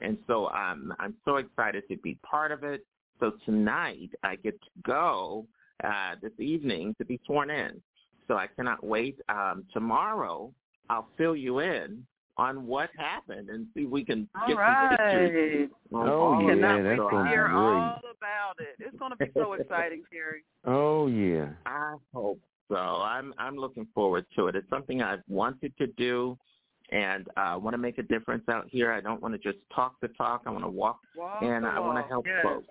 And 0.00 0.18
so 0.26 0.48
I'm 0.48 0.92
I'm 0.98 1.14
so 1.24 1.36
excited 1.36 1.84
to 1.88 1.96
be 1.98 2.18
part 2.22 2.52
of 2.52 2.64
it. 2.64 2.84
So 3.18 3.32
tonight 3.44 4.10
I 4.22 4.36
get 4.36 4.60
to 4.60 4.68
go 4.84 5.46
uh, 5.82 6.16
this 6.20 6.32
evening 6.38 6.94
to 6.98 7.04
be 7.04 7.18
sworn 7.24 7.50
in. 7.50 7.80
So 8.28 8.34
I 8.34 8.46
cannot 8.46 8.84
wait. 8.84 9.18
Um, 9.28 9.64
tomorrow 9.72 10.52
I'll 10.90 11.08
fill 11.16 11.34
you 11.34 11.60
in 11.60 12.06
on 12.38 12.66
what 12.66 12.90
happened 12.98 13.48
and 13.48 13.66
see 13.74 13.80
if 13.82 13.90
we 13.90 14.04
can 14.04 14.28
All 14.38 14.46
get 14.46 14.56
right. 14.56 14.96
some 14.98 15.18
pictures. 15.18 15.70
on 15.92 16.08
Oh, 16.08 16.12
all 16.12 16.50
of 16.50 16.58
yeah, 16.58 16.76
that. 16.76 16.82
that's 16.82 16.98
So 16.98 17.08
gonna 17.10 17.16
I- 17.16 17.24
be 17.24 17.28
Hear 17.30 17.44
great. 17.48 17.54
all 17.56 18.00
about 18.16 18.56
it. 18.60 18.76
It's 18.78 18.96
going 18.98 19.10
to 19.12 19.16
be 19.16 19.30
so 19.34 19.52
exciting, 19.54 20.02
Carrie. 20.12 20.44
Oh 20.64 21.06
yeah. 21.06 21.48
I 21.64 21.94
hope 22.12 22.38
so. 22.68 22.76
I'm 22.76 23.32
I'm 23.38 23.56
looking 23.56 23.86
forward 23.94 24.26
to 24.36 24.48
it. 24.48 24.56
It's 24.56 24.68
something 24.68 25.00
I've 25.02 25.22
wanted 25.28 25.72
to 25.78 25.86
do, 25.86 26.36
and 26.90 27.26
I 27.36 27.52
uh, 27.54 27.58
want 27.58 27.74
to 27.74 27.78
make 27.78 27.98
a 27.98 28.02
difference 28.02 28.44
out 28.48 28.66
here. 28.68 28.92
I 28.92 29.00
don't 29.00 29.22
want 29.22 29.32
to 29.34 29.38
just 29.38 29.58
talk 29.74 29.94
the 30.02 30.08
talk. 30.08 30.42
I 30.46 30.50
want 30.50 30.64
to 30.64 30.68
walk, 30.70 31.00
Walk 31.16 31.42
and 31.42 31.64
I 31.66 31.78
want 31.80 32.02
to 32.04 32.08
help 32.08 32.26
yes. 32.26 32.42
folks. 32.42 32.66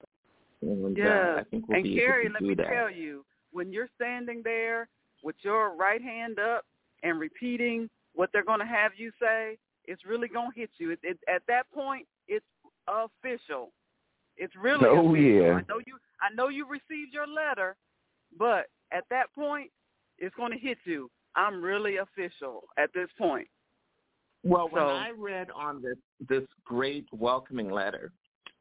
And 0.62 1.00
uh, 1.00 1.36
I 1.40 1.44
think 1.50 1.68
we'll 1.68 1.76
and 1.78 1.84
be 1.84 1.96
Carrie, 1.96 2.26
able 2.26 2.34
let 2.34 2.40
do 2.42 2.48
me 2.48 2.56
that. 2.56 2.68
tell 2.68 2.90
you, 2.92 3.26
when 3.52 3.72
you're 3.74 3.90
standing 3.96 4.42
there 4.44 4.88
with 5.24 5.36
your 5.42 5.76
right 5.76 6.02
hand 6.02 6.38
up 6.40 6.66
and 7.04 7.20
repeating 7.20 7.90
what 8.16 8.30
they're 8.32 8.44
going 8.44 8.60
to 8.60 8.66
have 8.66 8.94
you 8.98 9.12
say, 9.22 9.58
it's 9.86 10.06
really 10.06 10.28
going 10.28 10.52
to 10.52 10.60
hit 10.60 10.72
you. 10.78 10.92
It, 10.92 11.00
it, 11.04 11.20
at 11.34 11.44
that 11.48 11.72
point, 11.74 12.08
it's 12.28 12.46
official. 12.88 13.72
It's 14.38 14.54
really 14.56 14.86
Oh, 14.86 15.10
official. 15.12 15.18
yeah. 15.18 15.54
I 15.54 15.62
know 15.68 15.80
you. 15.86 15.98
I 16.22 16.34
know 16.34 16.48
you 16.50 16.66
received 16.68 17.14
your 17.14 17.28
letter, 17.28 17.76
but 18.40 18.68
at 18.92 19.04
that 19.10 19.34
point, 19.36 19.70
it's 20.18 20.36
going 20.36 20.52
to 20.52 20.58
hit 20.58 20.78
you. 20.86 21.10
I'm 21.36 21.62
really 21.62 21.98
official 21.98 22.64
at 22.78 22.90
this 22.94 23.10
point. 23.18 23.48
Well, 24.44 24.70
when 24.72 24.84
I 24.84 25.12
read 25.18 25.50
on 25.56 25.82
this 25.82 25.98
this 26.30 26.44
great 26.64 27.06
welcoming 27.12 27.70
letter, 27.70 28.12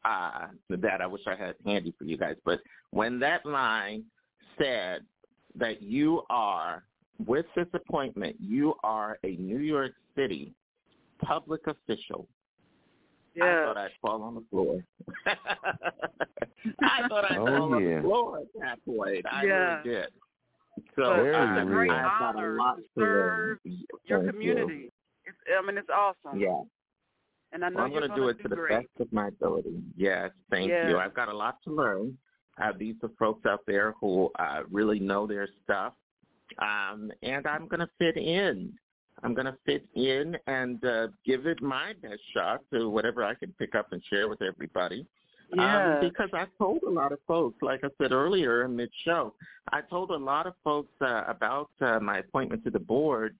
uh, 0.04 0.46
that 0.70 1.00
I 1.00 1.06
wish 1.06 1.22
I 1.26 1.36
had 1.36 1.54
handy 1.64 1.94
for 1.98 2.04
you 2.04 2.16
guys, 2.16 2.36
but 2.44 2.60
when 2.90 3.18
that 3.20 3.46
line 3.46 4.04
said 4.58 5.02
that 5.56 5.82
you 5.82 6.22
are 6.30 6.84
with 7.26 7.46
this 7.56 7.66
appointment, 7.74 8.36
you 8.40 8.74
are 8.82 9.18
a 9.24 9.36
New 9.36 9.58
York 9.58 9.92
City 10.16 10.54
public 11.22 11.62
official. 11.66 12.26
Yeah. 13.34 13.44
I 13.44 13.64
thought 13.64 13.76
I'd 13.78 13.90
fall 14.00 14.22
on 14.22 14.34
the 14.36 14.44
floor. 14.50 14.84
I 16.82 17.08
thought 17.08 17.30
I'd 17.30 17.38
Oh, 17.38 17.46
fall 17.46 17.74
on 17.74 17.84
the 17.84 18.00
floor 18.02 18.38
at 18.38 18.46
that 18.60 18.84
point. 18.84 19.26
I 19.30 19.44
Yeah. 19.44 19.76
really 19.82 19.90
did. 19.90 20.08
So 20.96 21.02
But 21.02 21.16
Very 21.22 21.58
it's 21.58 21.62
a 21.62 21.64
great 21.66 21.88
real. 21.90 21.92
I've 21.92 22.18
got 22.20 22.34
a 22.34 22.38
honor 22.38 22.56
lot 22.56 22.76
to 22.76 22.82
to 22.82 22.88
serve 22.96 23.58
your 23.64 23.84
Thank 24.08 24.24
you. 24.24 24.30
community. 24.32 24.92
It's, 25.24 25.36
I 25.58 25.64
mean, 25.66 25.78
it's 25.78 25.88
awesome. 25.88 26.38
Yeah. 26.38 26.62
And 27.52 27.64
I 27.64 27.68
know 27.68 27.76
Well, 27.76 27.84
I'm 27.84 27.90
going 27.90 28.02
to 28.02 28.08
gonna 28.08 28.20
do 28.20 28.28
it 28.28 28.42
to 28.42 28.48
the 28.48 28.56
great. 28.56 28.70
best 28.70 29.00
of 29.00 29.12
my 29.12 29.28
ability. 29.28 29.82
Yes, 29.96 30.32
thank 30.50 30.68
Yes. 30.68 30.86
you. 30.90 30.98
I've 30.98 31.14
got 31.14 31.28
a 31.28 31.36
lot 31.36 31.62
to 31.64 31.70
learn. 31.70 32.18
Uh, 32.60 32.72
these 32.76 32.96
are 33.02 33.08
folks 33.18 33.46
out 33.46 33.60
there 33.66 33.92
who 34.00 34.30
uh, 34.38 34.62
really 34.70 34.98
know 34.98 35.26
their 35.26 35.48
stuff, 35.62 35.94
um, 36.58 37.10
and 37.22 37.46
I'm 37.46 37.68
going 37.68 37.80
to 37.80 37.90
fit 37.98 38.16
in. 38.16 38.72
I'm 39.22 39.32
going 39.34 39.46
to 39.46 39.56
fit 39.64 39.86
in 39.94 40.36
and 40.46 40.84
uh, 40.84 41.08
give 41.24 41.46
it 41.46 41.62
my 41.62 41.94
best 42.02 42.20
shot 42.34 42.60
to 42.72 42.90
whatever 42.90 43.24
I 43.24 43.34
can 43.34 43.52
pick 43.58 43.74
up 43.74 43.92
and 43.92 44.02
share 44.10 44.28
with 44.28 44.42
everybody. 44.42 45.06
Yeah. 45.54 45.94
Um, 45.94 46.00
because 46.00 46.30
I 46.32 46.46
told 46.58 46.82
a 46.82 46.90
lot 46.90 47.12
of 47.12 47.18
folks, 47.28 47.62
like 47.62 47.80
I 47.84 47.88
said 48.00 48.12
earlier 48.12 48.64
in 48.64 48.74
mid-show, 48.74 49.34
I 49.72 49.82
told 49.82 50.10
a 50.10 50.16
lot 50.16 50.46
of 50.46 50.54
folks 50.64 50.90
uh, 51.00 51.24
about 51.28 51.70
uh, 51.80 52.00
my 52.00 52.18
appointment 52.18 52.64
to 52.64 52.70
the 52.70 52.78
board, 52.78 53.36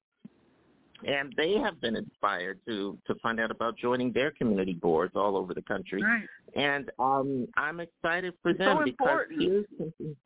and 1.06 1.35
they 1.36 1.55
have 1.55 1.81
been 1.81 1.97
inspired 1.97 2.60
to 2.66 2.97
to 3.06 3.14
find 3.16 3.40
out 3.40 3.51
about 3.51 3.76
joining 3.76 4.12
their 4.12 4.31
community 4.31 4.74
boards 4.74 5.12
all 5.16 5.36
over 5.36 5.55
the 5.55 5.62
country. 5.62 6.02
Right. 6.02 6.28
And 6.55 6.90
um, 6.98 7.48
I'm 7.56 7.81
excited 7.81 8.35
for 8.43 8.51
It's 8.51 8.59
them 8.59 8.78
so 8.78 8.85
because 8.85 8.97
important. 9.01 9.43
here's 9.43 9.66
something- 9.78 10.16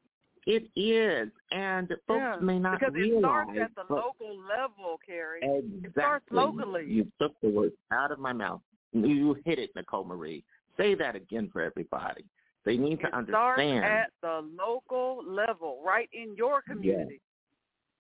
it 0.46 0.68
is, 0.76 1.30
and 1.52 1.88
folks 2.06 2.20
yeah, 2.20 2.36
may 2.40 2.58
not 2.58 2.80
because 2.80 2.94
realize. 2.94 3.46
it 3.50 3.54
starts 3.56 3.58
at 3.60 3.88
the 3.88 3.94
local 3.94 4.38
level, 4.48 4.98
Carrie. 5.06 5.40
exactly, 5.42 5.80
It 5.84 5.92
starts 5.92 6.24
locally. 6.30 6.84
You 6.86 7.06
took 7.20 7.32
the 7.40 7.48
words 7.48 7.74
out 7.92 8.10
of 8.12 8.18
my 8.18 8.32
mouth. 8.32 8.60
You 8.92 9.36
hit 9.44 9.58
it, 9.58 9.70
Nicole 9.76 10.04
Marie. 10.04 10.44
Say 10.76 10.94
that 10.94 11.14
again 11.16 11.50
for 11.52 11.62
everybody. 11.62 12.24
They 12.64 12.76
need 12.76 13.00
to 13.00 13.06
It 13.06 13.26
starts 13.28 13.60
understand. 13.60 13.84
at 13.84 14.10
the 14.22 14.46
local 14.58 15.22
level, 15.26 15.82
right 15.84 16.08
in 16.12 16.34
your 16.36 16.62
community. 16.62 17.14
Yes. 17.14 17.20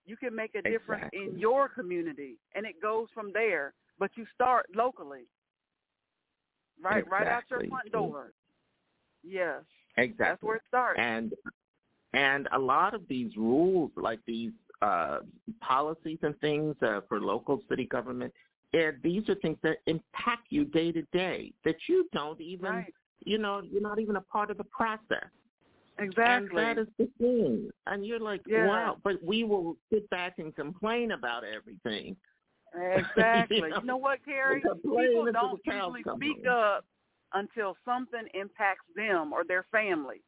You 0.06 0.16
can 0.16 0.34
make 0.34 0.54
a 0.54 0.62
difference 0.62 1.04
in 1.12 1.38
your 1.38 1.68
community, 1.68 2.36
and 2.54 2.64
it 2.66 2.80
goes 2.80 3.08
from 3.14 3.32
there. 3.32 3.74
But 3.98 4.10
you 4.16 4.24
start 4.34 4.66
locally, 4.74 5.26
right, 6.82 7.08
right 7.10 7.26
out 7.26 7.42
your 7.50 7.60
front 7.68 7.90
door. 7.92 8.32
Yes, 9.24 9.62
Exactly. 9.96 10.24
that's 10.24 10.42
where 10.42 10.56
it 10.56 10.62
starts. 10.68 10.98
And 11.02 11.34
and 12.12 12.48
a 12.52 12.58
lot 12.58 12.94
of 12.94 13.02
these 13.08 13.36
rules, 13.36 13.90
like 13.96 14.20
these 14.26 14.52
uh, 14.82 15.18
policies 15.60 16.18
and 16.22 16.38
things 16.40 16.74
uh, 16.82 17.00
for 17.08 17.20
local 17.20 17.60
city 17.68 17.84
government, 17.86 18.32
and 18.72 18.96
these 19.02 19.28
are 19.28 19.34
things 19.36 19.58
that 19.62 19.78
impact 19.86 20.46
you 20.50 20.64
day 20.64 20.92
to 20.92 21.02
day 21.12 21.52
that 21.64 21.76
you 21.88 22.08
don't 22.12 22.40
even, 22.40 22.70
Right. 22.70 22.94
you 23.24 23.38
know, 23.38 23.60
you're 23.62 23.82
not 23.82 23.98
even 23.98 24.16
a 24.16 24.20
part 24.20 24.50
of 24.50 24.56
the 24.58 24.64
process. 24.64 25.28
Exactly. 25.98 26.62
And 26.62 26.78
that 26.78 26.82
is 26.82 26.88
the 26.98 27.08
thing. 27.18 27.70
And 27.86 28.06
you're 28.06 28.20
like, 28.20 28.42
Yeah. 28.46 28.66
wow, 28.66 28.96
but 29.02 29.22
we 29.22 29.44
will 29.44 29.76
sit 29.92 30.08
back 30.10 30.38
and 30.38 30.54
complain 30.54 31.12
about 31.12 31.44
everything. 31.44 32.16
Exactly. 32.74 33.56
You 33.56 33.64
you, 33.64 33.70
know, 33.70 33.80
know, 33.80 33.96
what, 33.96 34.22
Carrie? 34.24 34.60
People 34.60 35.32
don't 35.32 35.60
usually 35.64 36.02
speak 36.16 36.46
up 36.46 36.84
until 37.32 37.76
something 37.84 38.28
impacts 38.34 38.84
them 38.94 39.32
or 39.32 39.42
their 39.42 39.64
family. 39.72 40.20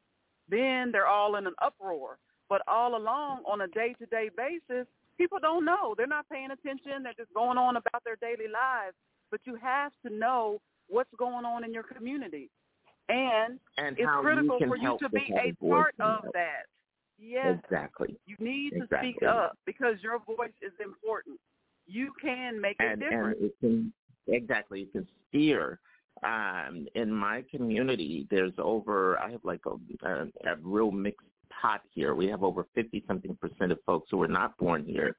Then 0.50 0.90
they're 0.92 1.06
all 1.06 1.36
in 1.36 1.46
an 1.46 1.54
uproar. 1.62 2.18
But 2.48 2.62
all 2.66 2.96
along, 2.96 3.42
on 3.46 3.60
a 3.60 3.68
day-to-day 3.68 4.30
basis, 4.36 4.86
people 5.16 5.38
don't 5.40 5.64
know. 5.64 5.94
They're 5.96 6.06
not 6.08 6.28
paying 6.28 6.50
attention. 6.50 7.04
They're 7.04 7.14
just 7.16 7.32
going 7.32 7.56
on 7.58 7.76
about 7.76 8.02
their 8.04 8.16
daily 8.16 8.48
lives. 8.52 8.96
But 9.30 9.40
you 9.44 9.54
have 9.62 9.92
to 10.04 10.12
know 10.12 10.60
what's 10.88 11.14
going 11.16 11.44
on 11.44 11.62
in 11.62 11.72
your 11.72 11.84
community. 11.84 12.50
And, 13.08 13.58
And 13.78 13.96
it's 13.98 14.08
critical 14.20 14.58
you 14.60 14.66
for 14.68 14.76
you 14.76 14.98
to 15.00 15.08
be 15.08 15.32
a 15.36 15.52
part 15.64 15.94
of 16.00 16.22
that. 16.24 16.32
that. 16.34 16.66
Yes. 17.18 17.58
Exactly. 17.64 18.16
You 18.26 18.36
need 18.38 18.70
to 18.70 18.82
Exactly. 18.82 19.12
speak 19.12 19.22
up 19.28 19.56
because 19.66 19.96
your 20.02 20.18
voice 20.20 20.52
is 20.62 20.72
important. 20.82 21.38
You 21.86 22.12
can 22.20 22.60
make 22.60 22.76
a 22.80 22.96
difference. 22.96 23.38
and 23.40 23.50
it 23.50 23.54
can 23.60 23.92
exactly 24.26 24.82
it 24.82 24.92
can 24.92 25.06
steer. 25.28 25.80
Um, 26.22 26.86
in 26.94 27.10
my 27.12 27.44
community, 27.50 28.26
there's 28.30 28.52
over 28.58 29.18
I 29.18 29.30
have 29.32 29.44
like 29.44 29.62
a, 29.66 30.06
a, 30.06 30.52
a 30.52 30.56
real 30.62 30.90
mixed 30.90 31.26
pot 31.50 31.80
here. 31.94 32.14
We 32.14 32.26
have 32.28 32.42
over 32.42 32.66
fifty 32.74 33.02
something 33.06 33.36
percent 33.40 33.72
of 33.72 33.78
folks 33.86 34.08
who 34.10 34.18
were 34.18 34.28
not 34.28 34.56
born 34.58 34.84
here, 34.84 35.16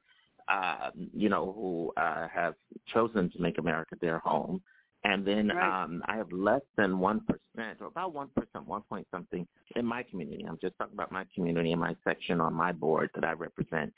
um, 0.47 1.09
you 1.13 1.29
know, 1.29 1.53
who 1.53 1.91
uh, 1.97 2.27
have 2.27 2.55
chosen 2.93 3.29
to 3.31 3.41
make 3.41 3.57
America 3.57 3.95
their 3.99 4.19
home. 4.19 4.61
And 5.03 5.25
then 5.25 5.47
Right. 5.47 5.83
um, 5.83 6.03
I 6.05 6.17
have 6.17 6.31
less 6.31 6.61
than 6.77 6.99
one 6.99 7.21
percent, 7.21 7.81
or 7.81 7.87
about 7.87 8.13
one 8.13 8.29
percent, 8.35 8.67
one 8.67 8.83
point 8.83 9.07
something, 9.09 9.47
in 9.75 9.85
my 9.85 10.03
community. 10.03 10.45
I'm 10.47 10.59
just 10.61 10.77
talking 10.77 10.93
about 10.93 11.11
my 11.11 11.25
community 11.33 11.71
and 11.71 11.81
my 11.81 11.95
section 12.03 12.39
on 12.39 12.53
my 12.53 12.71
board 12.71 13.09
that 13.15 13.23
I 13.23 13.31
represent 13.31 13.91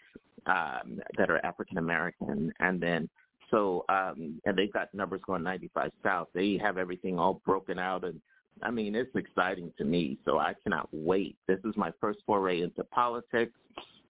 um, 0.46 1.02
that 1.18 1.30
are 1.30 1.46
African 1.46 1.78
American, 1.78 2.54
and 2.62 2.80
then 2.80 3.10
so 3.54 3.86
um, 3.90 4.42
and 4.46 4.58
they've 4.58 4.74
got 4.74 4.94
numbers 4.94 5.22
going 5.28 5.44
95 5.44 5.92
South. 6.04 6.28
They 6.34 6.58
have 6.62 6.78
everything 6.78 7.20
all 7.20 7.42
broken 7.46 7.78
out, 7.78 8.04
and 8.04 8.20
I 8.64 8.72
mean 8.72 8.96
it's 8.96 9.16
exciting 9.16 9.72
to 9.78 9.86
me. 9.86 10.18
So 10.26 10.40
I 10.40 10.54
cannot 10.64 10.90
wait. 10.92 11.38
This 11.48 11.60
is 11.64 11.76
my 11.78 11.92
first 12.02 12.20
foray 12.26 12.62
into 12.62 12.84
politics, 12.86 13.54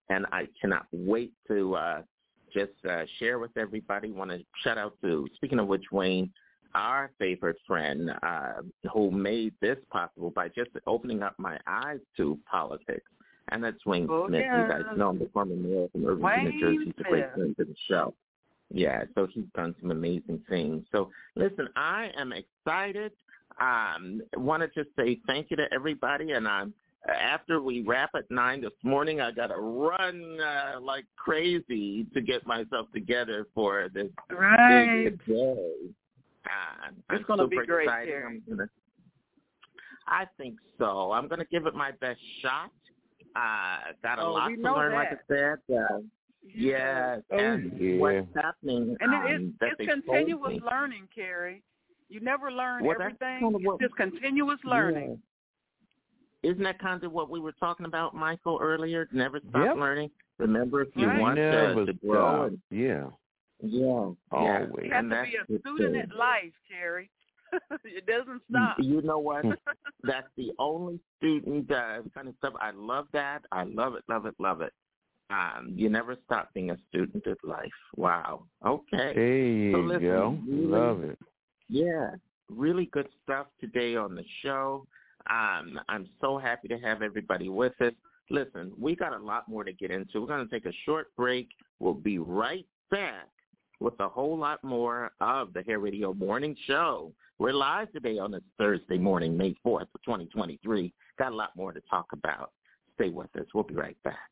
and 0.10 0.26
I 0.32 0.48
cannot 0.60 0.86
wait 0.94 1.34
to 1.50 1.76
uh, 1.76 2.02
just 2.54 2.72
uh, 2.90 3.04
share 3.20 3.38
with 3.40 3.56
everybody. 3.58 4.12
Want 4.12 4.32
to 4.32 4.40
shout 4.64 4.78
out 4.78 4.94
to 5.04 5.28
speaking 5.36 5.60
of 5.60 5.68
which, 5.68 5.86
Wayne. 5.92 6.32
Our 6.76 7.12
favorite 7.20 7.58
friend, 7.68 8.10
uh, 8.24 8.62
who 8.92 9.12
made 9.12 9.54
this 9.62 9.78
possible 9.92 10.32
by 10.32 10.48
just 10.48 10.72
opening 10.88 11.22
up 11.22 11.36
my 11.38 11.60
eyes 11.68 12.00
to 12.18 12.40
politics, 12.50 13.12
and 13.50 13.64
that's 13.64 13.86
Wayne 13.86 14.08
Oh, 14.10 14.28
Smith. 14.28 14.42
yeah. 14.44 14.64
You 14.64 14.72
guys 14.72 14.98
know 14.98 15.12
him, 15.12 15.20
the 15.20 15.30
former 15.32 15.56
mayor 15.56 15.88
from 15.92 16.04
Irvington, 16.08 16.46
New 16.46 16.60
Jersey. 16.60 16.86
He's 16.86 16.94
a 16.98 17.04
great 17.10 17.32
friend 17.36 17.56
to 17.60 17.66
the 17.66 17.76
show. 17.88 18.16
Yeah, 18.74 19.04
so 19.14 19.28
he's 19.28 19.46
done 19.56 19.76
some 19.80 19.92
amazing 19.92 20.42
things. 20.50 20.84
So 20.92 21.12
listen, 21.36 21.70
I 21.76 22.10
am 22.18 22.34
excited. 22.34 23.12
Um, 23.62 24.22
wanted 24.36 24.74
to 24.74 24.84
just 24.84 24.96
say 24.96 25.20
thank 25.28 25.52
you 25.52 25.58
to 25.58 25.68
everybody, 25.72 26.32
and 26.32 26.48
I'm 26.48 26.74
after 27.08 27.62
we 27.62 27.82
wrap 27.82 28.12
at 28.16 28.30
nine 28.32 28.62
this 28.62 28.72
morning, 28.82 29.22
I 29.22 29.32
got 29.32 29.48
to 29.48 29.58
run 29.58 30.40
uh, 30.40 30.80
like 30.82 31.06
crazy 31.18 32.06
to 32.14 32.22
get 32.22 32.48
myself 32.48 32.88
together 32.94 33.48
for 33.54 33.90
this 33.94 34.10
Right. 34.32 35.04
big 35.04 35.26
day. 35.26 35.72
Uh, 36.46 36.88
It's 36.90 36.96
I'm 37.10 37.24
gonna 37.28 37.48
be 37.48 37.58
great. 37.58 37.90
I'm 37.90 38.42
gonna, 38.50 38.70
I 40.08 40.26
think 40.38 40.58
so. 40.78 41.12
I'm 41.12 41.28
going 41.28 41.40
to 41.40 41.46
give 41.46 41.66
it 41.66 41.76
my 41.76 41.92
best 41.92 42.20
shot. 42.42 42.72
Uh, 43.36 43.94
got 44.02 44.20
a 44.20 44.24
Oh, 44.24 44.34
lot 44.34 44.50
to 44.50 44.74
learn, 44.74 44.94
like 44.94 45.10
I 45.12 45.18
said. 45.28 45.58
Uh, 45.74 46.00
yes, 46.44 47.22
Oh, 47.32 47.38
and 47.38 47.72
yeah. 47.80 47.98
what's 47.98 48.28
happening 48.36 48.96
And 49.00 49.14
um, 49.14 49.26
it, 49.28 49.42
it's, 49.62 49.76
it's 49.80 49.92
continuous 49.92 50.54
me. 50.54 50.62
learning, 50.70 51.08
Carrie. 51.14 51.64
You 52.10 52.20
never 52.20 52.52
learn 52.52 52.84
Well, 52.86 52.96
that's 53.00 53.16
everything. 53.22 53.42
kind 53.42 53.56
of 53.56 53.62
what- 53.64 53.76
it's 53.82 53.84
just 53.84 53.96
continuous 53.96 54.60
learning. 54.64 55.20
Yeah. 56.44 56.52
Isn't 56.52 56.64
that 56.64 56.80
kind 56.80 57.02
of 57.04 57.12
what 57.14 57.30
we 57.30 57.40
were 57.40 57.54
talking 57.54 57.86
about, 57.86 58.14
Michael, 58.14 58.60
earlier? 58.62 59.08
Never 59.14 59.40
stop 59.50 59.66
Yep. 59.66 59.76
learning. 59.78 60.12
Remember, 60.40 60.82
if 60.82 60.90
you 60.96 61.08
Right. 61.08 61.22
want 61.22 61.36
Never 61.36 61.86
to, 61.86 61.94
to 61.94 61.94
grow, 62.06 62.44
and, 62.44 62.62
Yeah. 62.70 63.10
yeah, 63.62 63.80
yeah, 63.80 64.12
Always. 64.32 64.86
You 64.86 64.92
have 64.92 65.00
and 65.06 65.10
to 65.12 65.24
be 65.24 65.38
a 65.56 65.60
student 65.60 65.94
thing. 65.94 66.02
at 66.02 66.14
life, 66.16 66.54
Carrie. 66.70 67.10
it 67.86 68.06
doesn't 68.06 68.42
stop. 68.50 68.78
You 68.80 69.02
know 69.04 69.20
what? 69.20 69.46
That's 70.04 70.28
the 70.36 70.52
only 70.60 71.00
student 71.18 71.72
uh, 71.72 72.02
kind 72.14 72.28
of 72.28 72.36
stuff. 72.40 72.54
I 72.60 72.72
love 72.72 73.08
that. 73.14 73.46
I 73.52 73.64
love 73.64 73.96
it, 73.96 74.04
love 74.10 74.26
it, 74.26 74.36
love 74.40 74.60
it. 74.62 74.74
Um, 75.34 75.74
you 75.76 75.90
never 75.90 76.16
stop 76.26 76.54
being 76.54 76.70
a 76.72 76.78
student 76.90 77.26
of 77.28 77.38
life. 77.44 77.72
Wow. 77.96 78.44
Okay. 78.66 79.14
There 79.16 79.38
you 79.38 79.72
So 79.74 79.78
listen, 79.80 80.04
go. 80.04 80.38
really- 80.48 80.66
Love 80.68 81.04
it. 81.04 81.20
Yeah, 81.70 82.12
really 82.50 82.86
good 82.88 83.08
stuff 83.24 83.48
today 83.60 83.96
on 83.96 84.14
the 84.16 84.24
show. 84.42 84.86
Um, 85.30 85.80
I'm 85.90 86.08
so 86.22 86.38
happy 86.38 86.68
to 86.68 86.78
have 86.80 87.02
everybody 87.02 87.50
with 87.50 87.74
us. 87.82 87.94
Listen, 88.30 88.72
we 88.78 88.96
got 88.96 89.14
a 89.14 89.18
lot 89.18 89.48
more 89.48 89.64
to 89.64 89.74
get 89.74 89.90
into. 89.92 90.22
We're 90.22 90.28
going 90.28 90.48
to 90.48 90.52
take 90.54 90.66
a 90.66 90.74
short 90.86 91.08
break. 91.16 91.48
We'll 91.80 91.94
be 91.94 92.20
right 92.20 92.66
back 92.92 93.28
with 93.80 94.00
a 94.00 94.10
whole 94.10 94.38
lot 94.38 94.64
more 94.64 95.12
of 95.20 95.54
the 95.54 95.64
Hair 95.64 95.80
Radio 95.80 96.14
Morning 96.14 96.56
Show. 96.68 97.12
We're 97.40 97.54
live 97.54 97.92
today 97.92 98.20
on 98.20 98.32
this 98.32 98.44
Thursday 98.58 98.98
morning, 98.98 99.36
May 99.36 99.56
4th 99.66 99.88
2023. 100.06 100.94
Got 101.18 101.32
a 101.32 101.36
lot 101.36 101.56
more 101.56 101.72
to 101.74 101.82
talk 101.90 102.06
about. 102.14 102.52
Stay 102.96 103.10
with 103.10 103.36
us. 103.36 103.46
We'll 103.54 103.64
be 103.64 103.74
right 103.76 103.98
back. 104.04 104.30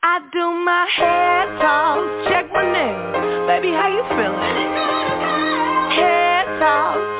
I 0.00 0.20
do 0.32 0.38
my 0.64 0.86
hair 0.94 1.58
toss, 1.58 2.28
check 2.28 2.46
my 2.52 2.62
nails. 2.62 3.48
Baby, 3.48 3.74
how 3.74 3.88
you 3.90 4.04
feeling? 4.14 4.38
Hair 5.90 6.44
toss, 6.60 7.17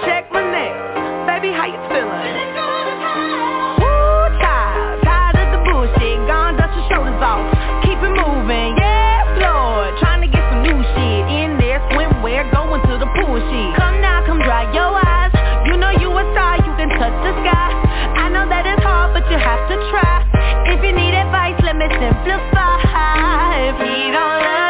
simplify. 22.01 23.71
If 23.71 23.77
he 23.83 24.11
don't 24.15 24.39
love 24.47 24.68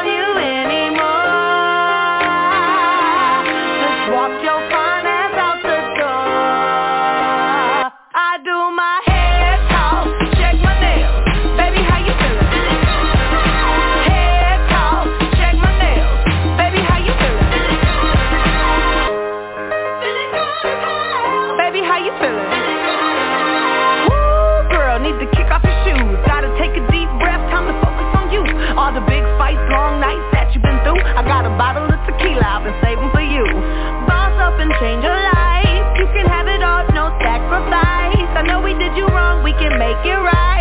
make 39.88 40.04
it 40.04 40.10
right. 40.10 40.57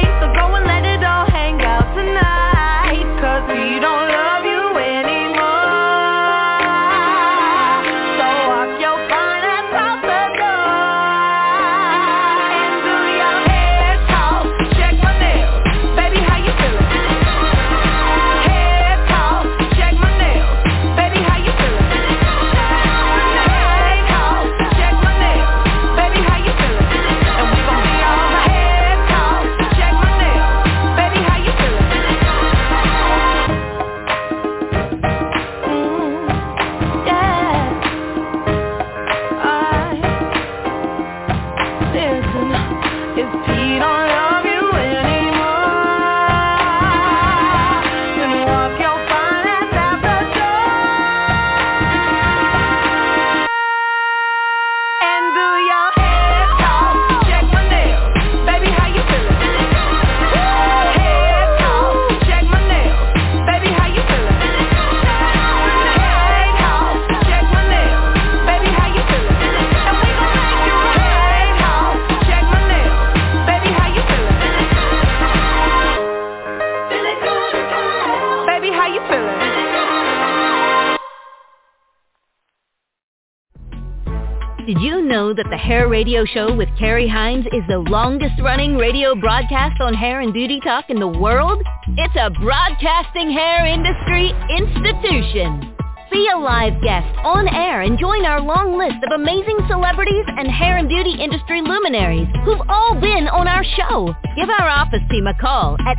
That 85.38 85.46
the 85.52 85.58
Hair 85.58 85.88
Radio 85.88 86.26
Show 86.26 86.56
with 86.56 86.68
Carrie 86.80 87.08
Hines 87.08 87.46
is 87.54 87.62
the 87.70 87.78
longest 87.78 88.42
running 88.42 88.76
radio 88.76 89.14
broadcast 89.14 89.80
on 89.80 89.94
hair 89.94 90.22
and 90.22 90.34
beauty 90.34 90.60
talk 90.60 90.90
in 90.90 91.00
the 91.00 91.08
world? 91.08 91.62
It's 91.96 92.16
a 92.18 92.32
broadcasting 92.42 93.30
hair 93.30 93.68
industry 93.68 94.34
institution. 94.50 95.76
Be 96.12 96.28
a 96.34 96.38
live 96.40 96.82
guest 96.82 97.06
on 97.22 97.48
air 97.54 97.82
and 97.82 98.00
join 98.00 98.26
our 98.26 98.42
long 98.42 98.80
list 98.80 98.98
of 99.06 99.12
amazing 99.14 99.60
celebrities 99.70 100.26
and 100.28 100.50
hair 100.50 100.78
and 100.78 100.90
beauty 100.90 101.14
industry 101.22 101.62
luminaries 101.62 102.28
who've 102.44 102.66
all 102.68 102.96
been 103.00 103.28
on 103.28 103.48
our 103.48 103.64
show. 103.64 104.16
Give 104.36 104.50
our 104.50 104.68
office 104.68 105.04
team 105.12 105.28
a 105.28 105.38
call 105.38 105.78
at 105.86 105.98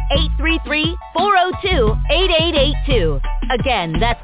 833-402-8882. 1.14 3.37
Again, 3.50 3.94
that's 3.98 4.20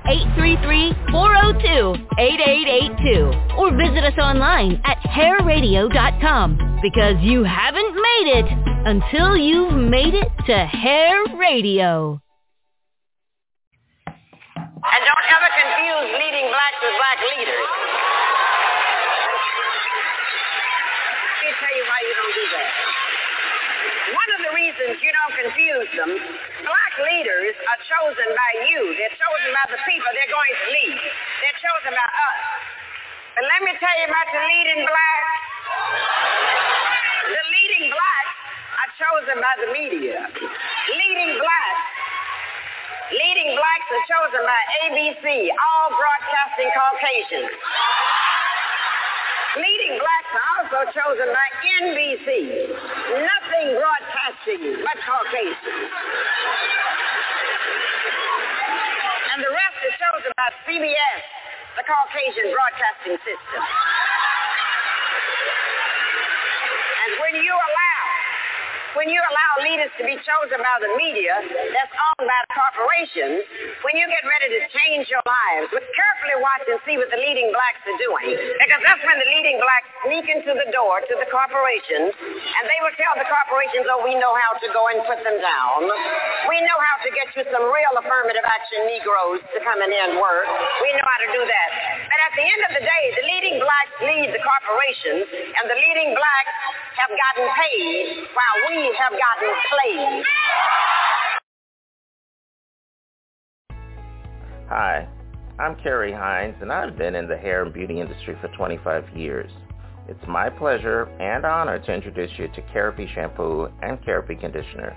833-402-8882. 1.08 3.56
Or 3.56 3.70
visit 3.72 4.04
us 4.04 4.12
online 4.18 4.82
at 4.84 4.98
hairradio.com 5.00 6.78
because 6.82 7.16
you 7.22 7.42
haven't 7.42 7.94
made 7.94 8.28
it 8.36 8.44
until 8.84 9.34
you've 9.36 9.72
made 9.72 10.12
it 10.12 10.28
to 10.46 10.66
Hair 10.66 11.24
Radio. 11.40 12.20
And 14.84 15.00
don't 15.08 15.26
ever 15.32 15.48
confuse 15.56 16.20
leading 16.20 16.44
blacks 16.52 16.76
with 16.84 16.92
black 17.00 17.16
leaders. 17.24 17.64
Let 21.40 21.48
me 21.48 21.52
tell 21.56 21.72
you 21.72 21.84
why 21.88 21.96
you 22.04 22.12
don't 22.12 22.34
do 22.36 22.44
that. 22.52 22.68
One 24.12 24.28
of 24.36 24.44
the 24.44 24.52
reasons 24.52 25.00
you 25.00 25.08
don't 25.16 25.32
confuse 25.32 25.88
them, 25.96 26.12
leaders 27.02 27.54
are 27.58 27.80
chosen 27.88 28.28
by 28.36 28.52
you. 28.70 28.80
They're 28.94 29.18
chosen 29.18 29.50
by 29.50 29.66
the 29.74 29.80
people 29.82 30.08
they're 30.14 30.30
going 30.30 30.54
to 30.54 30.66
lead. 30.70 31.00
They're 31.42 31.60
chosen 31.60 31.92
by 31.94 32.08
us. 32.08 32.40
But 33.34 33.44
let 33.50 33.60
me 33.66 33.72
tell 33.82 33.96
you 33.98 34.06
about 34.06 34.28
the 34.30 34.42
leading 34.46 34.82
blacks. 34.86 35.34
The 37.34 37.42
leading 37.50 37.86
blacks 37.90 38.36
are 38.78 38.90
chosen 38.94 39.36
by 39.42 39.54
the 39.58 39.68
media. 39.74 40.18
Leading 40.30 41.32
blacks 41.42 41.94
Leading 43.12 43.52
blacks 43.52 43.88
are 43.92 44.06
chosen 44.08 44.42
by 44.48 44.60
ABC, 44.88 45.22
all 45.52 45.92
broadcasting 45.92 46.72
Caucasians. 46.72 47.52
Leading 49.54 49.94
blacks 50.02 50.32
are 50.34 50.46
also 50.58 50.78
chosen 50.90 51.30
by 51.30 51.46
NBC, 51.86 52.26
nothing 53.22 53.66
broadcasting 53.78 54.82
but 54.82 54.98
Caucasians. 54.98 55.94
And 59.30 59.38
the 59.38 59.52
rest 59.54 59.78
is 59.86 59.94
chosen 59.94 60.34
by 60.34 60.50
CBS, 60.66 61.22
the 61.78 61.86
Caucasian 61.86 62.50
broadcasting 62.50 63.14
system. 63.22 63.62
And 67.06 67.10
when 67.22 67.34
you 67.38 67.54
allow 67.54 67.93
when 68.94 69.10
you 69.10 69.18
allow 69.18 69.50
leaders 69.62 69.90
to 69.98 70.02
be 70.06 70.14
chosen 70.22 70.58
by 70.62 70.76
the 70.78 70.90
media 70.94 71.34
that's 71.74 71.94
owned 71.94 72.26
by 72.26 72.40
the 72.46 72.52
corporations, 72.54 73.42
when 73.82 73.98
you 73.98 74.06
get 74.06 74.22
ready 74.22 74.48
to 74.54 74.60
change 74.70 75.10
your 75.10 75.22
lives, 75.26 75.70
but 75.74 75.82
carefully 75.82 76.38
watch 76.38 76.64
and 76.70 76.78
see 76.86 76.94
what 76.98 77.10
the 77.10 77.18
leading 77.18 77.50
blacks 77.50 77.82
are 77.86 77.98
doing. 77.98 78.38
Because 78.62 78.82
that's 78.86 79.02
when 79.02 79.18
the 79.18 79.28
leading 79.34 79.58
blacks 79.58 79.88
sneak 80.06 80.26
into 80.30 80.54
the 80.54 80.68
door 80.70 81.02
to 81.02 81.14
the 81.18 81.28
corporations, 81.28 82.14
and 82.14 82.64
they 82.70 82.80
will 82.86 82.94
tell 82.94 83.14
the 83.18 83.26
corporations, 83.26 83.84
oh, 83.90 84.02
we 84.06 84.14
know 84.14 84.32
how 84.38 84.54
to 84.62 84.68
go 84.70 84.86
and 84.90 85.02
put 85.10 85.18
them 85.26 85.38
down. 85.42 85.90
We 86.46 86.62
know 86.62 86.78
how 86.78 86.96
to 87.02 87.08
get 87.10 87.34
you 87.34 87.42
some 87.50 87.66
real 87.66 87.94
affirmative 87.98 88.46
action 88.46 88.86
Negroes 88.94 89.42
to 89.42 89.58
come 89.66 89.82
in 89.82 89.90
and 89.90 90.22
work. 90.22 90.46
We 90.82 90.90
know 90.94 91.06
how 91.06 91.18
to 91.18 91.30
do 91.34 91.42
that. 91.42 91.68
But 92.06 92.18
at 92.30 92.32
the 92.38 92.44
end 92.46 92.62
of 92.70 92.72
the 92.78 92.84
day, 92.86 93.04
the 93.18 93.24
leading 93.26 93.56
blacks 93.58 93.94
lead 94.06 94.28
the 94.30 94.42
corporations, 94.42 95.26
and 95.58 95.64
the 95.66 95.78
leading 95.78 96.14
blacks 96.14 96.54
have 96.94 97.10
gotten 97.10 97.46
paid 97.58 98.22
while 98.38 98.56
we 98.70 98.83
have 98.92 99.12
gotten 99.12 99.50
played. 99.70 100.24
Hi, 104.68 105.08
I'm 105.58 105.76
Carrie 105.76 106.12
Hines, 106.12 106.56
and 106.60 106.72
I've 106.72 106.96
been 106.96 107.14
in 107.14 107.28
the 107.28 107.36
hair 107.36 107.62
and 107.62 107.72
beauty 107.72 108.00
industry 108.00 108.36
for 108.40 108.48
25 108.48 109.16
years. 109.16 109.50
It's 110.08 110.26
my 110.26 110.50
pleasure 110.50 111.04
and 111.20 111.44
honor 111.46 111.78
to 111.78 111.92
introduce 111.94 112.30
you 112.38 112.48
to 112.48 112.62
Carapy 112.72 113.08
Shampoo 113.14 113.68
and 113.82 114.02
Carapy 114.04 114.34
Conditioner, 114.34 114.96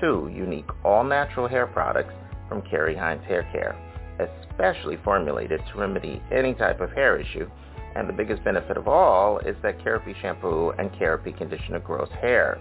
two 0.00 0.30
unique 0.34 0.68
all-natural 0.84 1.48
hair 1.48 1.66
products 1.66 2.14
from 2.48 2.62
Carrie 2.62 2.96
Hines 2.96 3.24
Hair 3.26 3.48
Care, 3.52 3.76
especially 4.18 4.96
formulated 5.04 5.60
to 5.72 5.78
remedy 5.78 6.22
any 6.32 6.54
type 6.54 6.80
of 6.80 6.90
hair 6.92 7.18
issue. 7.18 7.48
And 7.94 8.08
the 8.08 8.12
biggest 8.12 8.44
benefit 8.44 8.76
of 8.76 8.88
all 8.88 9.38
is 9.38 9.56
that 9.62 9.82
Carapy 9.82 10.14
Shampoo 10.22 10.70
and 10.78 10.92
Carapy 10.98 11.32
Conditioner 11.32 11.80
grows 11.80 12.10
hair. 12.20 12.58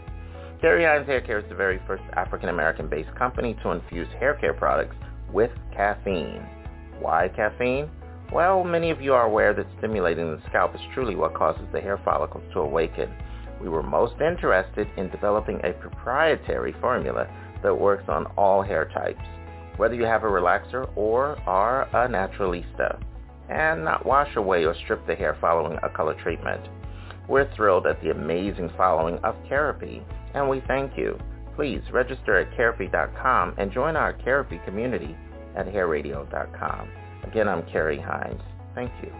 Hines 0.61 1.05
Hair 1.05 1.21
Care 1.21 1.39
is 1.39 1.49
the 1.49 1.55
very 1.55 1.79
first 1.85 2.03
African-American 2.13 2.87
based 2.89 3.13
company 3.15 3.55
to 3.61 3.71
infuse 3.71 4.07
hair 4.19 4.33
care 4.33 4.53
products 4.53 4.95
with 5.31 5.51
caffeine. 5.71 6.43
Why 6.99 7.29
caffeine? 7.35 7.89
Well, 8.33 8.63
many 8.63 8.89
of 8.89 8.99
you 8.99 9.13
are 9.13 9.25
aware 9.25 9.53
that 9.53 9.67
stimulating 9.77 10.31
the 10.31 10.41
scalp 10.49 10.73
is 10.73 10.81
truly 10.93 11.15
what 11.15 11.35
causes 11.35 11.65
the 11.71 11.79
hair 11.79 11.99
follicles 12.03 12.43
to 12.53 12.59
awaken. 12.59 13.13
We 13.61 13.69
were 13.69 13.83
most 13.83 14.19
interested 14.19 14.87
in 14.97 15.09
developing 15.09 15.61
a 15.63 15.73
proprietary 15.73 16.73
formula 16.81 17.27
that 17.61 17.73
works 17.73 18.05
on 18.09 18.25
all 18.37 18.63
hair 18.63 18.89
types, 18.93 19.23
whether 19.77 19.95
you 19.95 20.03
have 20.03 20.23
a 20.23 20.27
relaxer 20.27 20.89
or 20.95 21.39
are 21.47 21.83
a 21.83 22.07
naturalista, 22.09 22.99
and 23.49 23.85
not 23.85 24.05
wash 24.05 24.35
away 24.35 24.65
or 24.65 24.75
strip 24.83 25.05
the 25.05 25.15
hair 25.15 25.37
following 25.39 25.77
a 25.83 25.89
color 25.89 26.15
treatment. 26.15 26.67
We're 27.29 27.53
thrilled 27.55 27.85
at 27.87 28.01
the 28.01 28.11
amazing 28.11 28.71
following 28.75 29.17
of 29.19 29.35
Carapy, 29.47 30.01
and 30.37 30.47
we 30.47 30.61
thank 30.67 30.97
you. 30.97 31.19
Please 31.55 31.81
register 31.91 32.37
at 32.37 32.55
carapy.com 32.57 33.55
and 33.57 33.71
join 33.71 33.95
our 33.95 34.13
Carapy 34.13 34.63
community 34.65 35.17
at 35.55 35.65
hairradio.com. 35.65 36.89
Again, 37.23 37.47
I'm 37.47 37.63
Carrie 37.63 37.99
Hines. 37.99 38.41
Thank 38.75 38.91
you. 39.01 39.11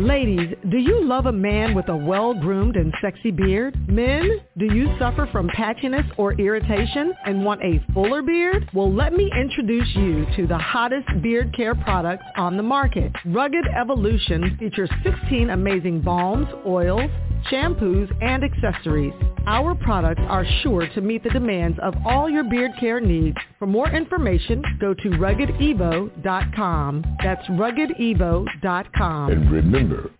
Ladies, 0.00 0.56
do 0.70 0.78
you 0.78 1.04
love 1.04 1.26
a 1.26 1.32
man 1.32 1.74
with 1.74 1.88
a 1.88 1.96
well-groomed 1.96 2.76
and 2.76 2.92
sexy 3.00 3.30
beard? 3.30 3.76
Men, 3.88 4.40
do 4.58 4.64
you 4.64 4.88
suffer 4.98 5.28
from 5.30 5.48
patchiness 5.50 6.10
or 6.16 6.32
irritation 6.32 7.12
and 7.26 7.44
want 7.44 7.62
a 7.62 7.84
fuller 7.92 8.22
beard? 8.22 8.68
Well, 8.74 8.92
let 8.92 9.12
me 9.12 9.30
introduce 9.38 9.88
you 9.94 10.26
to 10.36 10.46
the 10.46 10.58
hottest 10.58 11.06
beard 11.22 11.54
care 11.54 11.74
products 11.74 12.24
on 12.36 12.56
the 12.56 12.62
market. 12.62 13.12
Rugged 13.26 13.66
Evolution 13.78 14.56
features 14.58 14.90
16 15.04 15.50
amazing 15.50 16.00
balms, 16.00 16.48
oils, 16.66 17.10
shampoos, 17.50 18.10
and 18.22 18.44
accessories. 18.44 19.12
Our 19.46 19.74
products 19.74 20.22
are 20.28 20.44
sure 20.62 20.86
to 20.88 21.00
meet 21.00 21.24
the 21.24 21.30
demands 21.30 21.78
of 21.82 21.94
all 22.06 22.30
your 22.30 22.44
beard 22.44 22.72
care 22.78 23.00
needs. 23.00 23.36
For 23.58 23.66
more 23.66 23.90
information, 23.90 24.62
go 24.80 24.94
to 24.94 25.08
ruggedevo.com. 25.10 27.04
That's 27.22 27.46
ruggedevo.com. 27.48 29.30
And 29.30 29.50
remember, 29.50 30.10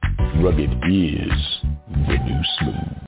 rugged 0.42 0.70
is 0.70 1.32
the 1.88 2.18
new 2.18 2.40
smooth. 2.58 3.02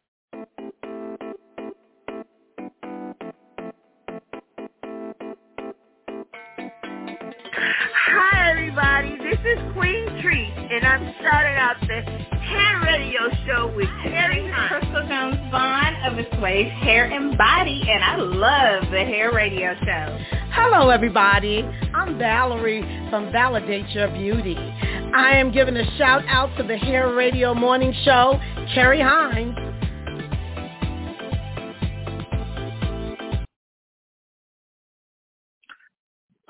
And 10.74 10.84
I'm 10.84 11.14
starting 11.20 11.56
out 11.56 11.76
the 11.82 12.00
hair 12.40 12.80
radio 12.82 13.20
show 13.46 13.72
with 13.76 13.86
Carrie 14.02 14.50
Crystal 14.66 15.06
Jones 15.06 15.38
Vaughn 15.52 15.94
of 16.04 16.16
the 16.16 16.26
Swave 16.36 16.66
Hair 16.66 17.12
and 17.12 17.38
Body, 17.38 17.84
and 17.88 18.02
I 18.02 18.16
love 18.16 18.90
the 18.90 19.04
hair 19.04 19.32
radio 19.32 19.76
show. 19.76 20.18
Hello, 20.50 20.90
everybody. 20.90 21.62
I'm 21.94 22.18
Valerie 22.18 22.82
from 23.08 23.30
Validate 23.30 23.88
Your 23.90 24.08
Beauty. 24.08 24.56
I 24.58 25.36
am 25.36 25.52
giving 25.52 25.76
a 25.76 25.96
shout 25.96 26.24
out 26.26 26.50
to 26.56 26.64
the 26.64 26.76
Hair 26.76 27.14
Radio 27.14 27.54
Morning 27.54 27.94
Show, 28.04 28.40
Carrie 28.74 29.00
Hines. 29.00 29.56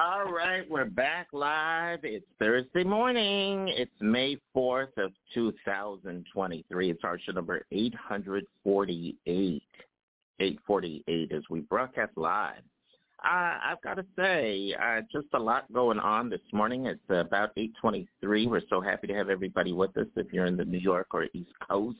All 0.00 0.24
right, 0.24 0.68
we're 0.68 0.86
back 0.86 1.28
live. 1.32 2.00
It's 2.02 2.26
Thursday 2.40 2.82
morning. 2.82 3.68
It's 3.68 3.92
May 4.00 4.36
4th 4.54 4.96
of 4.96 5.12
2023. 5.32 6.90
It's 6.90 7.04
our 7.04 7.16
show 7.20 7.30
number 7.30 7.64
848. 7.70 9.62
848 10.40 11.32
as 11.32 11.42
we 11.48 11.60
broadcast 11.60 12.10
live. 12.16 12.62
Uh, 13.24 13.58
I've 13.64 13.80
got 13.82 13.94
to 13.94 14.04
say, 14.18 14.74
uh, 14.82 15.02
just 15.12 15.28
a 15.32 15.38
lot 15.38 15.72
going 15.72 16.00
on 16.00 16.28
this 16.28 16.40
morning. 16.52 16.86
It's 16.86 17.00
about 17.08 17.50
823. 17.56 18.48
We're 18.48 18.62
so 18.68 18.80
happy 18.80 19.06
to 19.06 19.14
have 19.14 19.30
everybody 19.30 19.72
with 19.72 19.96
us 19.96 20.08
if 20.16 20.32
you're 20.32 20.46
in 20.46 20.56
the 20.56 20.64
New 20.64 20.78
York 20.78 21.06
or 21.12 21.28
East 21.34 21.52
Coast. 21.70 21.98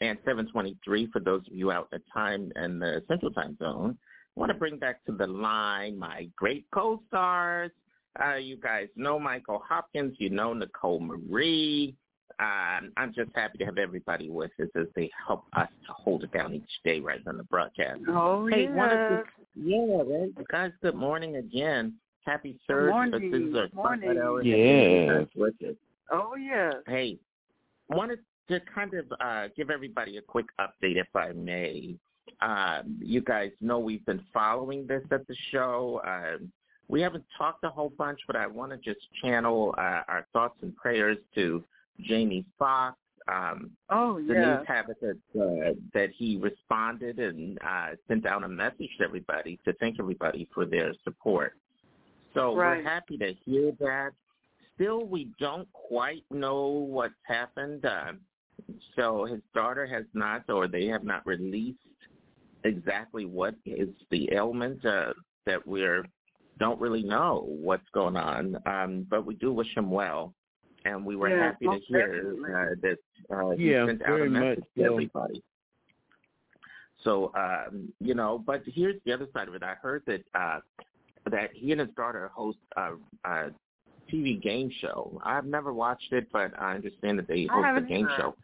And 0.00 0.16
723 0.24 1.08
for 1.10 1.18
those 1.18 1.40
of 1.48 1.52
you 1.52 1.72
out 1.72 1.88
at 1.92 2.02
time 2.14 2.52
in 2.54 2.78
the 2.78 3.02
Central 3.08 3.32
Time 3.32 3.56
Zone. 3.58 3.98
I 4.36 4.40
want 4.40 4.52
to 4.52 4.58
bring 4.58 4.78
back 4.78 5.04
to 5.06 5.12
the 5.12 5.26
line 5.26 5.98
my 5.98 6.28
great 6.36 6.66
co-stars. 6.72 7.70
Uh, 8.22 8.36
you 8.36 8.56
guys 8.56 8.88
know 8.96 9.18
Michael 9.18 9.62
Hopkins. 9.66 10.14
You 10.18 10.30
know 10.30 10.52
Nicole 10.52 11.00
Marie. 11.00 11.94
Um, 12.38 12.92
I'm 12.96 13.12
just 13.14 13.30
happy 13.34 13.58
to 13.58 13.64
have 13.66 13.76
everybody 13.76 14.30
with 14.30 14.50
us 14.60 14.68
as 14.74 14.86
they 14.96 15.10
help 15.26 15.44
us 15.54 15.68
to 15.86 15.92
hold 15.92 16.24
it 16.24 16.32
down 16.32 16.54
each 16.54 16.62
day 16.84 17.00
right 17.00 17.20
on 17.26 17.36
the 17.36 17.42
broadcast. 17.44 18.00
Oh, 18.08 18.46
hey, 18.46 18.62
yes. 18.62 18.72
wanted 18.74 18.96
to, 18.96 19.22
yeah, 19.56 20.02
right. 20.06 20.48
guys, 20.48 20.70
good 20.80 20.94
morning 20.94 21.36
again. 21.36 21.94
Happy 22.24 22.58
Good 22.66 22.88
morning. 22.88 23.30
This 23.30 23.40
is 23.40 23.54
our 23.54 23.66
Good 23.66 23.74
morning. 23.74 24.10
spotlight 24.10 24.24
hour. 24.24 24.42
Yes. 24.42 25.26
With 25.36 25.54
us. 25.68 25.74
Oh, 26.10 26.34
yeah. 26.36 26.72
Hey, 26.86 27.18
wanted 27.88 28.20
to 28.48 28.60
kind 28.74 28.94
of 28.94 29.06
uh, 29.20 29.48
give 29.56 29.70
everybody 29.70 30.16
a 30.16 30.22
quick 30.22 30.46
update, 30.58 30.96
if 30.96 31.14
I 31.14 31.32
may. 31.32 31.96
Um, 32.42 32.98
you 33.00 33.20
guys 33.20 33.50
know 33.60 33.78
we've 33.78 34.04
been 34.06 34.24
following 34.32 34.86
this 34.86 35.02
at 35.10 35.26
the 35.26 35.36
show. 35.50 36.00
Um, 36.06 36.50
we 36.88 37.00
haven't 37.00 37.24
talked 37.36 37.62
a 37.64 37.68
whole 37.68 37.90
bunch, 37.90 38.20
but 38.26 38.34
I 38.36 38.46
want 38.46 38.72
to 38.72 38.78
just 38.78 39.06
channel 39.22 39.74
uh, 39.78 40.02
our 40.08 40.26
thoughts 40.32 40.56
and 40.62 40.74
prayers 40.76 41.18
to 41.34 41.62
Jamie 42.00 42.44
Foxx. 42.58 42.96
Um, 43.28 43.70
Oh, 43.90 44.14
the 44.16 44.34
yes. 44.34 44.36
news 44.36 44.66
have 44.66 44.86
it 44.88 44.96
that 45.02 45.40
uh, 45.40 45.74
that 45.94 46.10
he 46.16 46.36
responded 46.38 47.18
and 47.18 47.58
uh, 47.64 47.90
sent 48.08 48.26
out 48.26 48.42
a 48.42 48.48
message 48.48 48.88
to 48.98 49.04
everybody 49.04 49.60
to 49.64 49.72
thank 49.74 50.00
everybody 50.00 50.48
for 50.52 50.64
their 50.64 50.92
support. 51.04 51.52
So 52.34 52.54
Right. 52.56 52.78
we're 52.78 52.82
happy 52.82 53.18
to 53.18 53.34
hear 53.44 53.72
that. 53.80 54.12
Still, 54.74 55.04
we 55.04 55.28
don't 55.38 55.70
quite 55.74 56.24
know 56.30 56.66
what's 56.68 57.14
happened. 57.24 57.84
Uh, 57.84 58.12
so 58.96 59.26
his 59.26 59.40
daughter 59.54 59.86
has 59.86 60.06
not, 60.14 60.48
or 60.48 60.66
they 60.66 60.86
have 60.86 61.04
not 61.04 61.24
released 61.26 61.78
exactly 62.64 63.24
what 63.24 63.54
is 63.66 63.88
the 64.10 64.28
ailment 64.32 64.84
uh, 64.84 65.12
that 65.46 65.66
we're 65.66 66.04
don't 66.58 66.80
really 66.80 67.02
know 67.02 67.44
what's 67.48 67.88
going 67.94 68.16
on. 68.16 68.56
Um, 68.66 69.06
but 69.08 69.24
we 69.24 69.34
do 69.36 69.52
wish 69.52 69.74
him 69.74 69.90
well, 69.90 70.34
and 70.84 71.04
we 71.04 71.16
were 71.16 71.30
Yeah, 71.30 71.38
happy 71.46 71.66
to 71.66 71.78
hear 71.86 72.34
uh, 72.44 72.74
that 72.82 72.98
uh, 73.34 73.50
he 73.56 73.70
Yeah, 73.70 73.86
sent 73.86 74.02
out 74.04 74.20
a 74.20 74.26
message 74.26 74.58
much 74.58 74.68
to 74.76 74.82
so. 74.82 74.92
everybody. 74.92 75.42
So 77.02 77.32
um, 77.34 77.90
you 77.98 78.14
know, 78.14 78.42
but 78.44 78.62
here's 78.66 79.00
the 79.06 79.12
other 79.12 79.26
side 79.32 79.48
of 79.48 79.54
it. 79.54 79.62
I 79.62 79.74
heard 79.74 80.02
that 80.06 80.22
uh, 80.34 80.60
that 81.30 81.50
he 81.54 81.72
and 81.72 81.80
his 81.80 81.90
daughter 81.96 82.30
host 82.34 82.58
a, 82.76 82.92
a 83.24 83.50
TV 84.12 84.40
game 84.40 84.70
show. 84.80 85.18
I've 85.24 85.46
never 85.46 85.72
watched 85.72 86.12
it, 86.12 86.26
but 86.32 86.52
I 86.60 86.74
understand 86.74 87.18
that 87.18 87.28
they 87.28 87.46
host 87.46 87.68
a 87.76 87.80
game 87.80 88.06
either. 88.06 88.16
show. 88.18 88.36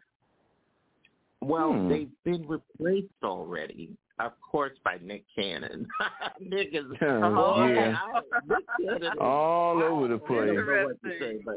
Well, 1.41 1.73
Hmm. 1.73 1.89
they've 1.89 2.11
been 2.23 2.47
replaced 2.47 3.13
already, 3.23 3.91
of 4.19 4.31
course, 4.41 4.73
by 4.83 4.97
Nick 5.03 5.23
Cannon. 5.35 5.87
Nick 6.39 6.69
is 6.73 6.85
Oh, 7.01 7.55
boy, 7.55 7.73
yeah. 7.73 7.97
I- 8.13 8.21
Nick 8.47 8.65
Cannon 8.81 9.03
is- 9.03 9.17
All 9.19 9.81
over 9.83 10.07
the 10.07 10.15
I 10.15 10.17
don't 10.17 10.27
place. 10.27 10.57
know 10.57 10.85
what 10.87 11.03
to 11.03 11.19
say, 11.19 11.39
but 11.45 11.55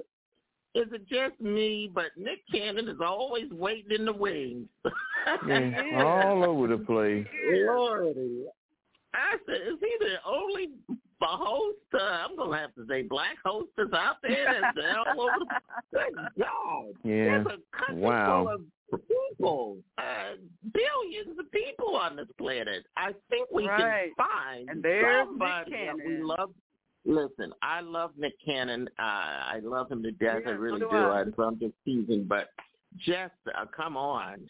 is 0.74 0.86
it 0.92 1.08
just 1.08 1.40
me? 1.40 1.90
But 1.92 2.06
Nick 2.16 2.40
Cannon 2.52 2.88
is 2.88 2.98
always 3.04 3.50
waiting 3.50 3.92
in 3.98 4.04
the 4.04 4.12
wings. 4.12 4.68
Yeah, 5.46 5.82
all 6.04 6.44
over 6.44 6.68
the 6.68 6.78
place. 6.84 7.26
Lordy. 7.66 8.44
I 9.12 9.36
said, 9.46 9.56
is 9.66 9.78
he 9.80 9.96
the 9.98 10.16
only 10.24 10.70
host? 11.20 11.78
Uh, 11.92 11.98
I'm 11.98 12.36
gonna 12.36 12.56
have 12.58 12.74
to 12.76 12.86
say 12.88 13.02
black 13.02 13.36
hostess 13.44 13.92
out 13.92 14.16
there 14.22 14.60
that's 14.74 14.96
all 15.08 15.20
over. 15.22 15.34
The, 15.40 15.98
good 15.98 16.14
God! 16.38 16.84
Yeah. 17.02 17.42
There's 17.42 17.46
a 17.46 17.76
country 17.76 17.96
Wow. 18.04 18.44
full 18.44 18.54
of 18.54 18.60
people, 18.98 19.78
uh, 19.98 20.34
billions 20.72 21.38
of 21.38 21.50
people 21.52 21.96
on 21.96 22.16
this 22.16 22.28
planet. 22.38 22.84
I 22.96 23.12
think 23.28 23.48
we 23.52 23.68
Right. 23.68 24.14
can 24.16 24.26
find 24.26 24.70
And 24.70 24.82
there's 24.82 25.26
somebody 25.26 25.72
that 25.72 25.96
we 25.96 26.18
love. 26.22 26.54
Listen, 27.04 27.52
I 27.62 27.80
love 27.80 28.16
Nick 28.18 28.34
Cannon. 28.44 28.88
Uh, 28.98 29.02
I 29.02 29.60
love 29.62 29.90
him 29.90 30.02
to 30.02 30.10
death. 30.12 30.42
I 30.46 30.50
Yeah, 30.50 30.56
so 30.56 30.60
really 30.60 30.80
do 30.80 30.88
do. 30.90 30.96
I. 30.96 31.24
I'm 31.38 31.58
just 31.58 31.74
teasing, 31.84 32.24
but 32.24 32.50
just 32.98 33.34
uh, 33.54 33.64
come 33.66 33.96
on, 33.96 34.48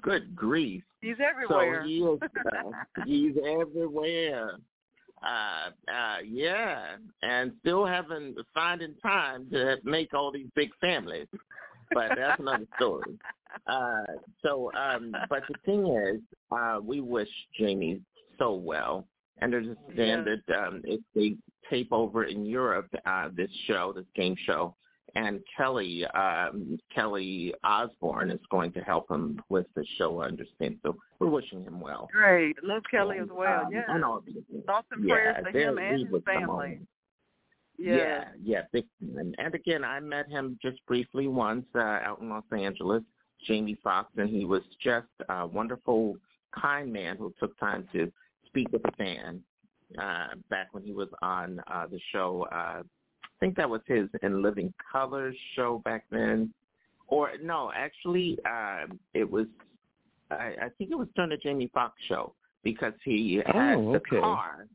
good 0.00 0.34
grief. 0.34 0.82
He's 1.02 1.20
everywhere. 1.20 1.82
So 1.82 1.86
he 1.86 1.98
is, 2.02 2.20
uh, 2.22 2.70
he's 3.04 3.36
everywhere. 3.44 4.58
Uh, 5.22 5.70
uh, 5.88 6.18
yeah, 6.24 6.96
and 7.22 7.52
still 7.60 7.86
haven't 7.86 8.36
finding 8.52 8.94
time 8.96 9.48
to 9.50 9.76
make 9.84 10.14
all 10.14 10.32
these 10.32 10.48
big 10.56 10.70
families. 10.80 11.28
But 11.94 12.12
that's 12.16 12.40
another 12.40 12.66
story. 12.76 13.18
Uh, 13.66 14.04
so, 14.42 14.72
um, 14.72 15.14
but 15.28 15.42
the 15.46 15.54
thing 15.66 15.86
is, 15.86 16.22
uh, 16.50 16.78
we 16.82 17.02
wish 17.02 17.28
Jamie 17.58 18.00
so 18.38 18.54
well. 18.54 19.06
And 19.42 19.52
there's 19.52 19.66
a 19.66 19.76
standard, 19.92 20.42
um, 20.56 20.80
if 20.84 21.00
they 21.14 21.36
tape 21.68 21.92
over 21.92 22.24
in 22.24 22.46
Europe, 22.46 22.88
uh, 23.04 23.28
this 23.36 23.50
show, 23.66 23.92
this 23.94 24.06
game 24.16 24.36
show, 24.46 24.74
and 25.14 25.40
Kelly 25.56 26.06
um, 26.06 26.78
Kelly 26.94 27.54
Osbourne 27.64 28.30
is 28.30 28.40
going 28.50 28.72
to 28.72 28.80
help 28.80 29.10
him 29.10 29.40
with 29.48 29.66
the 29.74 29.84
show. 29.98 30.20
I 30.20 30.26
understand. 30.26 30.78
So 30.82 30.96
we're 31.18 31.28
wishing 31.28 31.62
him 31.64 31.80
well. 31.80 32.08
Great. 32.12 32.56
Love 32.62 32.82
Kelly 32.90 33.18
as 33.18 33.28
well. 33.30 33.66
um, 33.66 33.72
yeah. 33.72 33.82
and 33.88 34.04
all. 34.04 34.22
Thoughts 34.66 34.86
and 34.92 35.06
Yeah, 35.06 35.14
prayers 35.14 35.46
to 35.52 35.58
him 35.58 35.78
and 35.78 36.08
his 36.08 36.22
family. 36.24 36.80
Yeah. 37.78 38.24
Yeah, 38.42 38.62
yeah. 38.72 38.80
And 39.38 39.54
again, 39.54 39.84
I 39.84 40.00
met 40.00 40.28
him 40.28 40.58
just 40.62 40.84
briefly 40.86 41.26
once 41.28 41.66
uh, 41.74 41.78
out 41.78 42.20
in 42.20 42.28
Los 42.28 42.44
Angeles, 42.56 43.02
Jamie 43.46 43.78
Foxx, 43.82 44.10
and 44.16 44.28
he 44.28 44.44
was 44.44 44.62
just 44.82 45.08
a 45.28 45.46
wonderful, 45.46 46.16
kind 46.58 46.92
man 46.92 47.16
who 47.16 47.32
took 47.40 47.58
time 47.58 47.88
to 47.92 48.12
speak 48.46 48.70
with 48.72 48.82
a 48.84 48.92
fan 48.92 49.42
uh, 49.98 50.28
back 50.50 50.68
when 50.72 50.84
he 50.84 50.92
was 50.92 51.08
on 51.22 51.60
uh, 51.72 51.86
the 51.86 51.98
show. 52.12 52.46
Uh, 52.52 52.82
I 52.82 53.38
think 53.40 53.56
that 53.56 53.68
was 53.68 53.80
his 53.86 54.08
In 54.22 54.42
Living 54.42 54.72
Colors 54.92 55.34
show 55.56 55.80
back 55.84 56.04
then. 56.10 56.52
Or 57.08 57.30
no, 57.42 57.72
actually, 57.74 58.38
um, 58.46 58.98
it 59.14 59.28
was. 59.28 59.46
I, 60.30 60.54
I 60.62 60.68
think 60.78 60.90
it 60.90 60.98
was 60.98 61.08
during 61.14 61.30
the 61.30 61.36
Jamie 61.36 61.70
Foxx 61.74 61.94
show 62.08 62.34
because 62.62 62.94
he 63.04 63.42
had 63.46 63.74
Oh, 63.76 63.92
the 63.92 63.98
okay. 63.98 64.20
car 64.20 64.66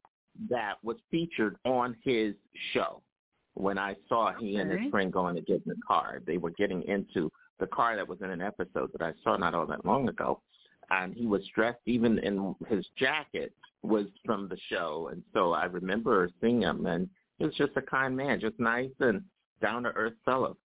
that 0.50 0.76
was 0.84 0.98
featured 1.12 1.58
on 1.66 1.96
his 2.04 2.34
show. 2.74 3.02
When 3.54 3.78
I 3.80 3.96
saw 4.08 4.34
he 4.34 4.58
and 4.58 4.70
his 4.72 4.92
friend 4.92 5.12
going 5.12 5.36
to 5.36 5.42
get 5.42 5.64
in 5.66 5.70
the 5.70 5.82
car, 5.88 6.22
they 6.28 6.38
were 6.38 6.52
getting 6.52 6.84
into 6.84 7.32
the 7.60 7.68
car 7.68 7.96
that 7.96 8.08
was 8.08 8.22
in 8.22 8.30
an 8.30 8.42
episode 8.42 8.92
that 8.94 9.02
I 9.02 9.14
saw 9.24 9.36
not 9.36 9.56
all 9.56 9.66
that 9.66 9.84
long 9.84 10.08
ago, 10.10 10.42
and 10.92 11.14
he 11.14 11.26
was 11.26 11.42
dressed 11.56 11.80
even 11.88 12.20
in 12.20 12.54
his 12.70 12.86
jacket 12.98 13.52
was 13.82 14.06
from 14.26 14.48
the 14.48 14.58
show, 14.70 15.10
and 15.12 15.24
so 15.34 15.54
I 15.54 15.66
remember 15.66 16.30
seeing 16.40 16.62
him, 16.62 16.86
and 16.86 17.10
he 17.40 17.46
was 17.46 17.56
just 17.56 17.72
a 17.78 17.82
kind 17.82 18.16
man, 18.16 18.40
just 18.40 18.60
nice 18.60 18.92
and 19.00 19.24
down 19.62 19.84
to 19.84 19.90
earth 19.90 20.14
fellow. 20.24 20.56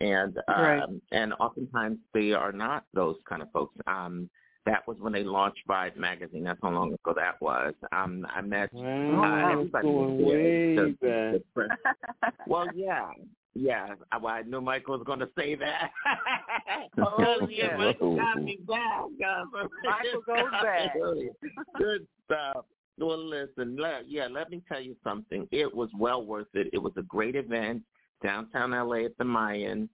And 0.00 0.36
um, 0.48 0.54
Right. 0.62 0.82
and 1.12 1.32
oftentimes 1.40 1.98
they 2.14 2.32
are 2.32 2.52
not 2.52 2.84
those 2.94 3.16
kind 3.28 3.42
of 3.42 3.50
folks. 3.50 3.74
Um, 3.86 4.28
that 4.66 4.86
was 4.86 4.96
when 5.00 5.12
they 5.12 5.24
launched 5.24 5.60
Vibe 5.68 5.96
magazine. 5.96 6.44
That's 6.44 6.58
how 6.62 6.70
long 6.70 6.92
ago 6.92 7.14
that 7.16 7.40
was. 7.40 7.74
Um, 7.92 8.26
I 8.34 8.40
met 8.40 8.72
Wow, 8.72 9.48
uh, 9.48 9.52
everybody 9.52 9.86
going 9.86 10.16
there. 10.18 10.26
way 10.26 10.74
The- 11.00 11.42
the 11.54 11.68
well, 12.46 12.66
yeah, 12.74 13.10
yeah. 13.54 13.94
I, 14.12 14.18
well, 14.18 14.34
I 14.34 14.42
knew 14.42 14.60
Michael 14.60 14.98
was 14.98 15.06
going 15.06 15.20
to 15.20 15.28
say 15.36 15.54
that. 15.56 15.90
Oh, 16.98 17.46
yeah. 17.50 17.76
Michael 17.76 18.16
got 18.16 18.42
me 18.42 18.58
back. 18.66 19.04
Michael 19.84 20.20
goes 20.26 20.50
back. 20.62 20.92
Good 21.78 22.06
stuff. 22.24 22.64
Well, 22.98 23.18
listen, 23.18 23.76
let, 23.78 24.08
yeah, 24.08 24.28
let 24.30 24.50
me 24.50 24.62
tell 24.68 24.80
you 24.80 24.94
something. 25.02 25.48
It 25.50 25.74
was 25.74 25.88
well 25.98 26.24
worth 26.24 26.48
it. 26.54 26.68
It 26.72 26.78
was 26.78 26.92
a 26.96 27.02
great 27.02 27.34
event 27.36 27.82
downtown 28.22 28.72
LA 28.72 29.04
at 29.06 29.16
the 29.18 29.24
Mayan. 29.24 29.88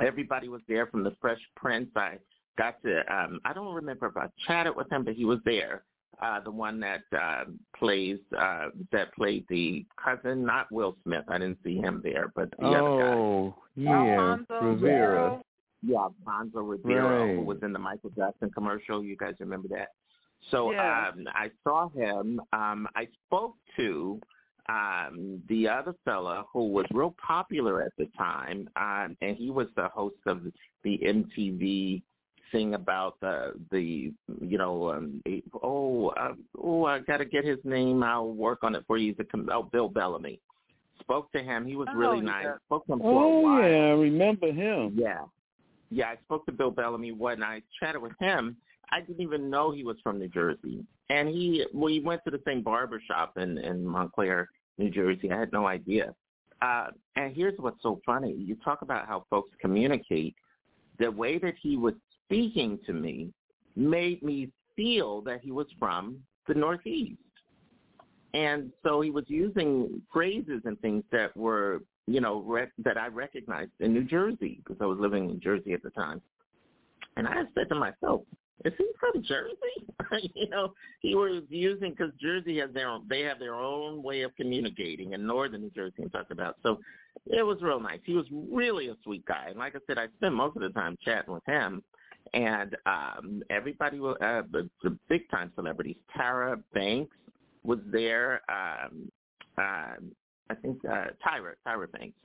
Everybody 0.00 0.48
was 0.48 0.62
there 0.68 0.86
from 0.86 1.04
the 1.04 1.14
Fresh 1.20 1.40
Prince. 1.56 1.90
I 1.96 2.18
got 2.58 2.82
to, 2.82 3.00
um, 3.14 3.40
I 3.44 3.52
don't 3.52 3.74
remember 3.74 4.06
if 4.06 4.16
I 4.16 4.26
chatted 4.46 4.74
with 4.76 4.90
him, 4.90 5.04
but 5.04 5.14
he 5.14 5.24
was 5.24 5.38
there. 5.44 5.82
Uh, 6.20 6.38
the 6.40 6.50
one 6.50 6.78
that 6.78 7.02
uh, 7.18 7.44
plays, 7.76 8.18
uh, 8.38 8.68
that 8.92 9.12
played 9.14 9.44
the 9.48 9.84
cousin, 10.02 10.44
not 10.44 10.70
Will 10.70 10.96
Smith. 11.02 11.24
I 11.28 11.38
didn't 11.38 11.58
see 11.64 11.78
him 11.78 12.00
there, 12.04 12.32
but 12.36 12.50
the 12.58 12.66
other 12.66 12.90
guy. 12.90 13.14
Oh, 13.14 13.54
yeah, 13.74 14.36
Rivera. 14.60 15.40
Yeah, 15.82 16.08
Bonzo 16.24 16.68
Rivera, 16.68 17.26
who 17.26 17.42
was 17.42 17.58
in 17.62 17.72
the 17.72 17.78
Michael 17.78 18.10
Jackson 18.10 18.50
commercial. 18.50 19.02
You 19.02 19.16
guys 19.16 19.34
remember 19.40 19.66
that? 19.68 19.88
So 20.50 20.72
Yeah. 20.72 21.08
um, 21.08 21.26
I 21.34 21.50
saw 21.64 21.88
him. 21.88 22.40
Um, 22.52 22.86
I 22.94 23.08
spoke 23.26 23.56
to 23.76 24.20
um, 24.68 25.42
the 25.48 25.68
other 25.68 25.94
fella 26.04 26.44
who 26.52 26.68
was 26.68 26.86
real 26.92 27.14
popular 27.24 27.82
at 27.82 27.92
the 27.98 28.06
time, 28.16 28.68
um, 28.76 29.16
and 29.20 29.36
he 29.36 29.50
was 29.50 29.66
the 29.74 29.88
host 29.88 30.16
of 30.26 30.42
the 30.84 30.98
MTV 30.98 32.02
thing 32.52 32.74
about 32.74 33.18
the 33.20 33.54
the 33.70 34.12
you 34.40 34.58
know 34.58 34.90
um, 34.92 35.22
oh 35.62 36.08
uh, 36.10 36.34
oh 36.62 36.84
I 36.84 37.00
got 37.00 37.16
to 37.18 37.24
get 37.24 37.44
his 37.44 37.58
name. 37.64 38.02
I'll 38.02 38.30
work 38.32 38.60
on 38.62 38.74
it 38.74 38.84
for 38.86 38.98
you. 38.98 39.14
The 39.16 39.24
com- 39.24 39.48
oh 39.52 39.64
Bill 39.64 39.88
Bellamy. 39.88 40.38
Spoke 41.00 41.32
to 41.32 41.42
him. 41.42 41.66
He 41.66 41.74
was 41.74 41.88
really 41.96 42.18
Oh, 42.18 42.20
nice. 42.20 42.44
yeah. 42.44 42.54
Spoke 42.66 42.86
to 42.86 42.92
him 42.92 42.98
for 43.00 43.10
a 43.10 43.26
Oh, 43.26 43.40
while. 43.40 43.68
yeah, 43.68 43.76
I 43.76 43.90
remember 43.90 44.52
him. 44.52 44.92
Yeah. 44.96 45.22
Yeah, 45.90 46.10
I 46.10 46.16
spoke 46.24 46.46
to 46.46 46.52
Bill 46.52 46.70
Bellamy 46.70 47.10
when 47.12 47.42
I 47.42 47.60
chatted 47.80 48.00
with 48.00 48.12
him. 48.20 48.56
I 48.92 49.00
didn't 49.00 49.20
even 49.20 49.50
know 49.50 49.72
he 49.72 49.82
was 49.84 49.96
from 50.02 50.18
New 50.20 50.28
Jersey. 50.28 50.84
And 51.10 51.28
he 51.28 51.66
we 51.74 52.00
went 52.00 52.22
to 52.24 52.30
the 52.30 52.40
same 52.46 52.62
barber 52.62 53.00
shop 53.06 53.36
in, 53.36 53.58
in 53.58 53.84
Montclair, 53.84 54.48
New 54.78 54.90
Jersey. 54.90 55.30
I 55.32 55.38
had 55.40 55.52
no 55.52 55.66
idea. 55.66 56.14
Uh, 56.62 56.88
and 57.16 57.34
here's 57.34 57.58
what's 57.58 57.82
so 57.82 58.00
funny. 58.06 58.32
You 58.32 58.54
talk 58.64 58.82
about 58.82 59.06
how 59.08 59.24
folks 59.28 59.50
communicate. 59.60 60.34
the 61.00 61.10
way 61.10 61.36
that 61.38 61.54
he 61.60 61.76
was 61.76 61.94
speaking 62.32 62.78
to 62.86 62.94
me 62.94 63.30
made 63.76 64.22
me 64.22 64.48
feel 64.74 65.20
that 65.20 65.40
he 65.42 65.52
was 65.52 65.66
from 65.78 66.16
the 66.48 66.54
Northeast. 66.54 67.20
And 68.32 68.72
so 68.82 69.02
he 69.02 69.10
was 69.10 69.24
using 69.28 70.00
phrases 70.10 70.62
and 70.64 70.80
things 70.80 71.04
that 71.12 71.36
were, 71.36 71.82
you 72.06 72.22
know, 72.22 72.42
rec- 72.46 72.72
that 72.78 72.96
I 72.96 73.08
recognized 73.08 73.72
in 73.80 73.92
New 73.92 74.04
Jersey 74.04 74.62
because 74.64 74.80
I 74.80 74.86
was 74.86 74.98
living 74.98 75.28
in 75.28 75.40
Jersey 75.40 75.74
at 75.74 75.82
the 75.82 75.90
time. 75.90 76.22
And 77.18 77.28
I 77.28 77.42
said 77.54 77.68
to 77.68 77.74
myself, 77.74 78.22
is 78.64 78.72
he 78.78 78.86
from 78.98 79.22
Jersey? 79.22 80.30
you 80.34 80.48
know, 80.48 80.72
he 81.00 81.14
was 81.14 81.42
using 81.50 81.90
because 81.90 82.12
Jersey 82.18 82.58
has 82.60 82.70
their 82.72 82.88
own, 82.88 83.04
they 83.10 83.20
have 83.20 83.38
their 83.38 83.54
own 83.54 84.02
way 84.02 84.22
of 84.22 84.34
communicating, 84.36 85.12
and 85.12 85.26
Northern 85.26 85.62
New 85.62 85.70
Jersey 85.70 86.04
I'm 86.14 86.24
about. 86.30 86.56
So 86.62 86.78
it 87.26 87.42
was 87.44 87.58
real 87.60 87.80
nice. 87.80 88.00
He 88.04 88.14
was 88.14 88.26
really 88.50 88.88
a 88.88 88.96
sweet 89.04 89.26
guy, 89.26 89.46
and 89.48 89.58
like 89.58 89.74
I 89.76 89.80
said, 89.86 89.98
I 89.98 90.06
spent 90.16 90.34
most 90.34 90.56
of 90.56 90.62
the 90.62 90.70
time 90.70 90.96
chatting 91.04 91.34
with 91.34 91.44
him. 91.46 91.82
And 92.34 92.76
um 92.86 93.42
everybody 93.50 94.00
was 94.00 94.16
uh, 94.20 94.42
the, 94.50 94.68
the 94.82 94.96
big 95.08 95.28
time 95.30 95.52
celebrities. 95.54 95.96
Tara 96.16 96.58
Banks 96.74 97.16
was 97.64 97.78
there. 97.90 98.40
Um, 98.48 99.10
uh, 99.58 99.94
I 100.50 100.54
think 100.60 100.84
uh, 100.84 101.06
Tyra 101.26 101.52
Tyra 101.66 101.90
Banks. 101.92 102.16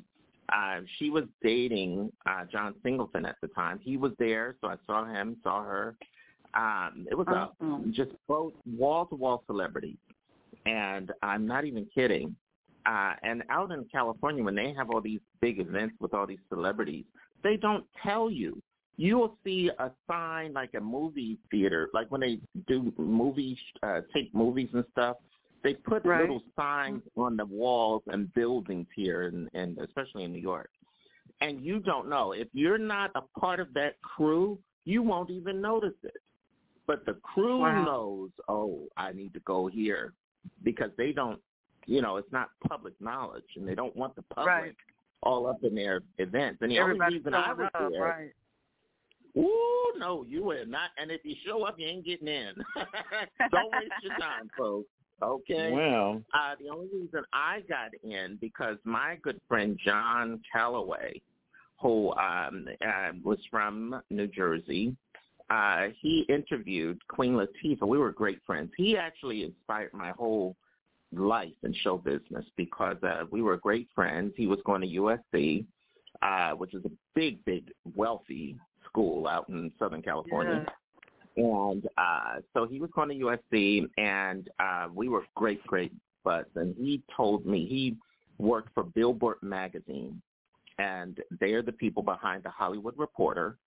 Uh, 0.53 0.80
she 0.98 1.09
was 1.09 1.26
dating 1.43 2.09
uh, 2.26 2.45
John 2.50 2.74
Singleton 2.82 3.26
at 3.26 3.35
the 3.42 3.50
time. 3.50 3.80
He 3.84 3.98
was 3.98 4.14
there, 4.17 4.56
so 4.61 4.67
I 4.67 4.76
saw 4.85 5.06
him, 5.06 5.35
saw 5.43 5.61
her. 5.61 5.95
Um, 6.53 7.06
it 7.11 7.16
was 7.16 7.27
Awesome. 7.27 7.90
a, 7.90 7.92
just 7.92 8.11
both 8.30 8.53
wall 8.66 9.06
to 9.08 9.16
wall 9.16 9.43
celebrities, 9.45 9.98
and 10.66 11.11
I'm 11.22 11.45
not 11.45 11.66
even 11.66 11.85
kidding. 11.93 12.34
Uh, 12.85 13.14
and 13.24 13.43
out 13.50 13.72
in 13.72 13.84
California, 13.92 14.42
when 14.42 14.56
they 14.56 14.74
have 14.74 14.90
all 14.90 15.01
these 15.01 15.19
big 15.42 15.59
events 15.59 15.95
with 16.00 16.14
all 16.14 16.26
these 16.26 16.40
celebrities, 16.48 17.03
they 17.43 17.58
don't 17.58 17.84
tell 18.01 18.32
you. 18.32 18.61
You 18.98 19.17
will 19.17 19.38
see 19.43 19.69
a 19.77 19.92
sign 20.09 20.53
like 20.53 20.74
a 20.76 20.82
movie 20.82 21.38
theater, 21.51 21.90
like 21.93 22.11
when 22.11 22.22
they 22.22 22.40
do 22.67 22.92
movies, 22.98 23.58
uh, 23.84 24.01
take 24.14 24.34
movies 24.34 24.69
and 24.74 24.84
stuff. 24.92 25.17
They 25.64 25.76
put 25.76 26.06
Right. 26.06 26.22
little 26.22 26.42
signs 26.56 27.03
on 27.16 27.38
the 27.38 27.45
walls 27.45 28.03
and 28.08 28.34
buildings 28.34 28.88
here, 28.95 29.27
and, 29.27 29.50
and 29.53 29.77
especially 29.77 30.24
in 30.24 30.32
New 30.34 30.42
York. 30.42 30.69
And 31.42 31.64
you 31.64 31.80
don't 31.80 32.09
know 32.09 32.32
if 32.32 32.48
you're 32.53 32.80
not 32.80 33.11
a 33.16 33.22
part 33.40 33.59
of 33.59 33.72
that 33.76 34.01
crew, 34.01 34.58
you 34.85 35.03
won't 35.03 35.30
even 35.30 35.61
notice 35.61 35.93
it. 36.03 36.17
But 36.88 37.06
the 37.06 37.16
crew 37.16 37.59
Wow. 37.59 37.85
knows, 37.85 38.32
oh, 38.48 38.88
I 38.98 39.11
need 39.11 39.34
to 39.34 39.40
go 39.42 39.67
here 39.67 40.14
because 40.64 40.90
they 40.98 41.11
don't, 41.11 41.40
you 41.85 42.01
know, 42.01 42.17
it's 42.17 42.32
not 42.32 42.50
public 42.67 42.93
knowledge, 43.00 43.45
and 43.56 43.67
they 43.67 43.76
don't 43.76 43.95
want 43.95 44.16
the 44.16 44.24
public 44.24 44.48
Right. 44.48 44.76
all 45.22 45.45
up 45.48 45.64
in 45.64 45.76
their 45.76 46.01
events. 46.17 46.59
And 46.61 46.72
the 46.72 46.80
Everybody 46.80 47.11
only 47.11 47.17
reason 47.17 47.34
I 47.35 47.53
was 47.53 47.69
up, 47.74 47.92
there, 47.92 48.01
right? 48.01 48.34
Ooh, 49.38 49.93
no, 49.98 50.25
you 50.27 50.49
are 50.51 50.66
not. 50.66 50.90
And 50.98 51.11
if 51.11 51.22
you 51.24 51.35
show 51.45 51.64
up, 51.64 51.80
you 51.80 51.88
ain't 51.88 52.06
getting 52.06 52.27
in. 52.27 52.53
don't 53.51 53.72
waste 53.72 53.91
your 54.03 54.17
time, 54.17 54.49
folks. 54.57 54.90
Okay. 55.22 55.72
Well, 55.72 56.22
Uh, 56.33 56.56
the 56.59 56.69
only 56.69 56.88
reason 56.93 57.24
I 57.33 57.61
got 57.67 57.91
in 58.03 58.38
because 58.40 58.77
my 58.83 59.17
good 59.24 59.40
friend 59.48 59.80
John 59.83 60.41
Calloway, 60.51 61.22
who 61.82 62.11
um, 62.14 62.67
uh, 62.85 63.11
was 63.24 63.40
from 63.49 64.01
New 64.09 64.27
Jersey, 64.27 64.95
uh, 65.49 65.88
he 66.01 66.25
interviewed 66.30 66.99
Queen 67.07 67.33
Latifah. 67.33 67.88
We 67.88 67.98
were 67.98 68.11
great 68.11 68.40
friends. 68.45 68.72
He 68.77 68.98
actually 68.98 69.43
inspired 69.43 69.93
my 69.93 70.11
whole 70.11 70.56
life 71.14 71.53
in 71.64 71.74
show 71.74 71.98
business 71.98 72.45
because 72.57 72.98
uh, 73.01 73.24
we 73.32 73.41
were 73.41 73.57
great 73.57 73.88
friends. 73.95 74.33
He 74.35 74.45
was 74.45 74.59
going 74.66 74.82
to 74.82 74.88
USC, 74.88 75.66
uh, 76.22 76.51
which 76.51 76.74
is 76.74 76.83
a 76.85 76.91
big, 77.16 77.43
big, 77.45 77.72
wealthy 77.95 78.57
school 78.90 79.27
out 79.27 79.48
in 79.49 79.72
Southern 79.80 80.01
California. 80.01 80.66
And 81.38 81.88
uh, 81.98 82.40
so 82.53 82.67
he 82.67 82.80
was 82.80 82.90
going 82.95 83.09
to 83.09 83.16
USC, 83.16 83.88
and 83.98 84.49
uh, 84.59 84.88
we 84.93 85.07
were 85.07 85.24
great, 85.35 85.64
great 85.67 85.91
buds. 86.24 86.49
And 86.56 86.75
he 86.75 87.03
told 87.16 87.45
me 87.45 87.67
he 87.67 87.95
worked 88.40 88.74
for 88.74 88.83
Billboard 88.83 89.38
magazine, 89.43 90.19
and 90.80 91.19
they're 91.40 91.61
the 91.61 91.72
people 91.72 92.01
behind 92.01 92.43
the 92.43 92.49
Hollywood 92.49 92.95
Reporter. 92.98 93.57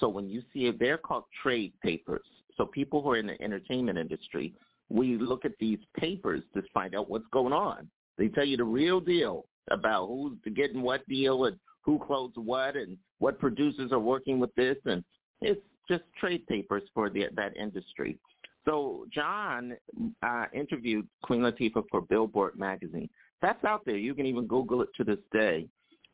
So 0.00 0.08
when 0.08 0.28
you 0.28 0.42
see 0.52 0.66
it, 0.66 0.80
they're 0.80 0.98
called 0.98 1.24
trade 1.42 1.72
papers. 1.82 2.26
So 2.56 2.66
people 2.66 3.02
who 3.02 3.12
are 3.12 3.16
in 3.16 3.28
the 3.28 3.40
entertainment 3.40 3.98
industry, 3.98 4.52
we 4.88 5.16
look 5.16 5.44
at 5.44 5.52
these 5.60 5.78
papers 5.98 6.42
to 6.54 6.62
find 6.74 6.94
out 6.94 7.08
what's 7.08 7.26
going 7.32 7.52
on. 7.52 7.88
They 8.18 8.28
tell 8.28 8.44
you 8.44 8.56
the 8.56 8.64
real 8.64 9.00
deal 9.00 9.46
about 9.70 10.08
who's 10.08 10.36
getting 10.54 10.82
what 10.82 11.06
deal 11.08 11.44
and 11.44 11.56
who 11.82 11.98
closed 11.98 12.36
what 12.36 12.76
and 12.76 12.96
what 13.18 13.38
producers 13.38 13.92
are 13.92 13.98
working 13.98 14.38
with 14.38 14.54
this, 14.54 14.76
and 14.86 15.04
it's 15.40 15.60
just 15.88 16.04
trade 16.18 16.46
papers 16.46 16.82
for 16.94 17.10
the, 17.10 17.26
that 17.34 17.56
industry. 17.56 18.18
So 18.64 19.06
John 19.12 19.76
uh, 20.22 20.46
interviewed 20.52 21.06
Queen 21.22 21.40
Latifah 21.40 21.84
for 21.90 22.00
Billboard 22.00 22.56
magazine. 22.56 23.08
That's 23.40 23.62
out 23.64 23.84
there. 23.84 23.96
You 23.96 24.14
can 24.14 24.26
even 24.26 24.46
Google 24.46 24.82
it 24.82 24.88
to 24.96 25.04
this 25.04 25.18
day. 25.32 25.66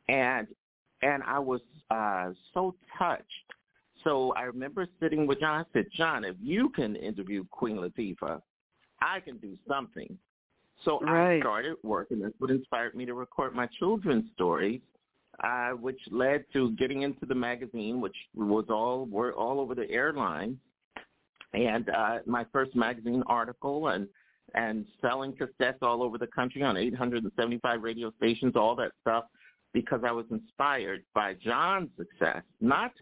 And 0.08 0.46
and 1.02 1.22
I 1.24 1.38
was 1.38 1.60
uh, 1.90 2.30
so 2.54 2.74
touched. 2.98 3.24
So 4.02 4.32
I 4.32 4.42
remember 4.42 4.86
sitting 5.00 5.26
with 5.26 5.40
John. 5.40 5.60
I 5.60 5.64
said, 5.72 5.86
John, 5.92 6.24
if 6.24 6.36
you 6.40 6.70
can 6.70 6.96
interview 6.96 7.44
Queen 7.50 7.76
Latifah, 7.76 8.40
I 9.00 9.20
can 9.20 9.36
do 9.38 9.56
something. 9.68 10.18
So 10.84 11.00
I 11.06 11.12
Right. 11.12 11.42
started 11.42 11.76
working. 11.82 12.20
That's 12.20 12.34
what 12.38 12.50
inspired 12.50 12.94
me 12.94 13.04
to 13.06 13.14
record 13.14 13.54
my 13.54 13.66
children's 13.78 14.24
stories, 14.34 14.80
uh, 15.44 15.70
which 15.70 16.00
led 16.10 16.44
to 16.52 16.72
getting 16.72 17.02
into 17.02 17.24
the 17.26 17.34
magazine, 17.34 18.00
which 18.00 18.16
was 18.34 18.66
all 18.70 19.06
were 19.06 19.32
all 19.32 19.60
over 19.60 19.74
the 19.74 19.88
airline, 19.90 20.58
and 21.54 21.88
uh, 21.90 22.18
my 22.26 22.44
first 22.52 22.74
magazine 22.74 23.22
article, 23.26 23.88
and 23.88 24.08
and 24.54 24.86
selling 25.02 25.32
cassettes 25.34 25.82
all 25.82 26.02
over 26.02 26.16
the 26.18 26.26
country 26.28 26.62
on 26.62 26.76
875 26.76 27.82
radio 27.82 28.10
stations, 28.16 28.54
all 28.56 28.74
that 28.76 28.92
stuff, 29.02 29.24
because 29.74 30.00
I 30.06 30.10
was 30.12 30.24
inspired 30.30 31.02
by 31.14 31.34
John's 31.34 31.90
success, 31.98 32.42
not 32.62 32.92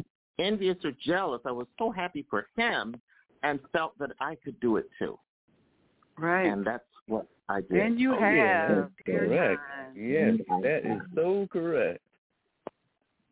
envious 0.41 0.77
or 0.85 0.91
jealous. 1.05 1.41
I 1.47 1.53
was 1.53 1.69
so 1.79 1.91
happy 1.93 2.27
for 2.29 2.49
him, 2.57 2.97
and 3.45 3.61
felt 3.73 3.97
that 4.01 4.11
I 4.21 4.35
could 4.45 4.59
do 4.61 4.77
it 4.77 4.89
too. 4.99 5.19
Right. 6.19 6.47
And 6.47 6.67
that's 6.67 6.83
what 7.07 7.27
I 7.49 7.61
did. 7.61 7.73
And 7.81 8.01
you 8.01 8.15
Oh, 8.15 8.19
have. 8.21 8.35
yeah. 8.35 8.85
correct. 9.07 9.61
Yes, 9.95 10.35
that 10.63 10.83
is 10.85 11.01
so 11.15 11.47
correct. 11.53 12.01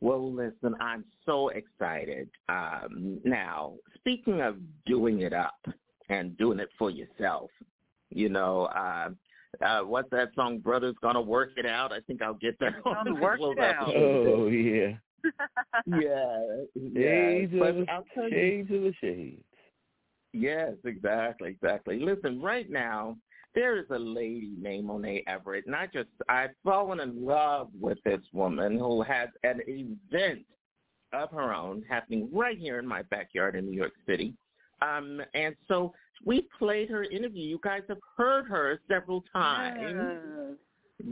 Well, 0.05 0.31
listen, 0.31 0.77
I'm 0.81 1.03
so 1.25 1.49
excited. 1.49 2.29
Um, 2.51 3.23
now, 3.25 3.77
speaking 3.95 4.43
of 4.43 4.57
doing 4.85 5.23
it 5.23 5.33
up 5.33 5.57
and 6.11 6.37
doing 6.37 6.59
it 6.59 6.69
for 6.79 6.91
yourself, 6.91 7.51
you 8.11 8.29
know, 8.29 8.65
uh, 8.67 9.09
uh, 9.65 9.81
what's 9.81 10.11
that 10.11 10.29
song, 10.35 10.59
Brother's 10.59 10.97
Gonna 11.01 11.23
Work 11.23 11.53
It 11.57 11.65
Out? 11.65 11.91
I 11.91 12.01
think 12.01 12.21
I'll 12.21 12.35
get 12.35 12.59
that 12.59 12.75
on 12.85 13.19
work 13.19 13.39
it 13.41 13.59
out 13.59 13.79
out. 13.79 13.95
the 13.95 13.99
Oh 13.99 14.25
show. 14.25 14.47
yeah. 14.49 14.93
yeah, 15.87 16.65
yeah. 16.75 17.01
Shades 17.01 17.55
But 17.59 17.69
of 17.71 17.77
a 17.79 17.91
I'll 17.91 18.05
tell 18.15 18.25
you, 18.25 18.31
shades 18.31 18.71
of 18.73 18.85
a 18.85 18.93
shade. 19.01 19.43
Yes, 20.35 20.73
exactly, 20.85 21.49
exactly. 21.49 21.99
Listen, 21.99 22.43
right 22.43 22.69
now 22.69 23.17
there 23.55 23.79
is 23.79 23.87
a 23.91 23.99
lady 23.99 24.53
named 24.59 24.89
Monae 24.89 25.23
Everett, 25.27 25.67
and 25.67 25.75
I 25.75 25.87
just 25.87 26.09
I've 26.29 26.51
fallen 26.65 27.01
in 27.01 27.25
love 27.25 27.69
with 27.79 27.99
this 28.05 28.21
woman 28.33 28.79
who 28.79 29.03
has 29.03 29.29
an 29.45 29.61
event 29.67 30.41
of 31.13 31.31
her 31.31 31.55
own 31.55 31.85
happening 31.89 32.29
right 32.33 32.59
here 32.59 32.79
in 32.79 32.87
my 32.87 33.03
backyard 33.03 33.55
in 33.55 33.67
New 33.67 33.77
York 33.77 33.93
City. 34.07 34.35
Um, 34.83 35.23
and 35.35 35.55
so 35.69 35.95
we 36.25 36.49
played 36.59 36.91
her 36.91 37.05
interview. 37.05 37.43
You 37.43 37.61
guys 37.63 37.83
have 37.89 37.99
heard 38.17 38.47
her 38.47 38.81
several 38.89 39.25
times 39.33 40.59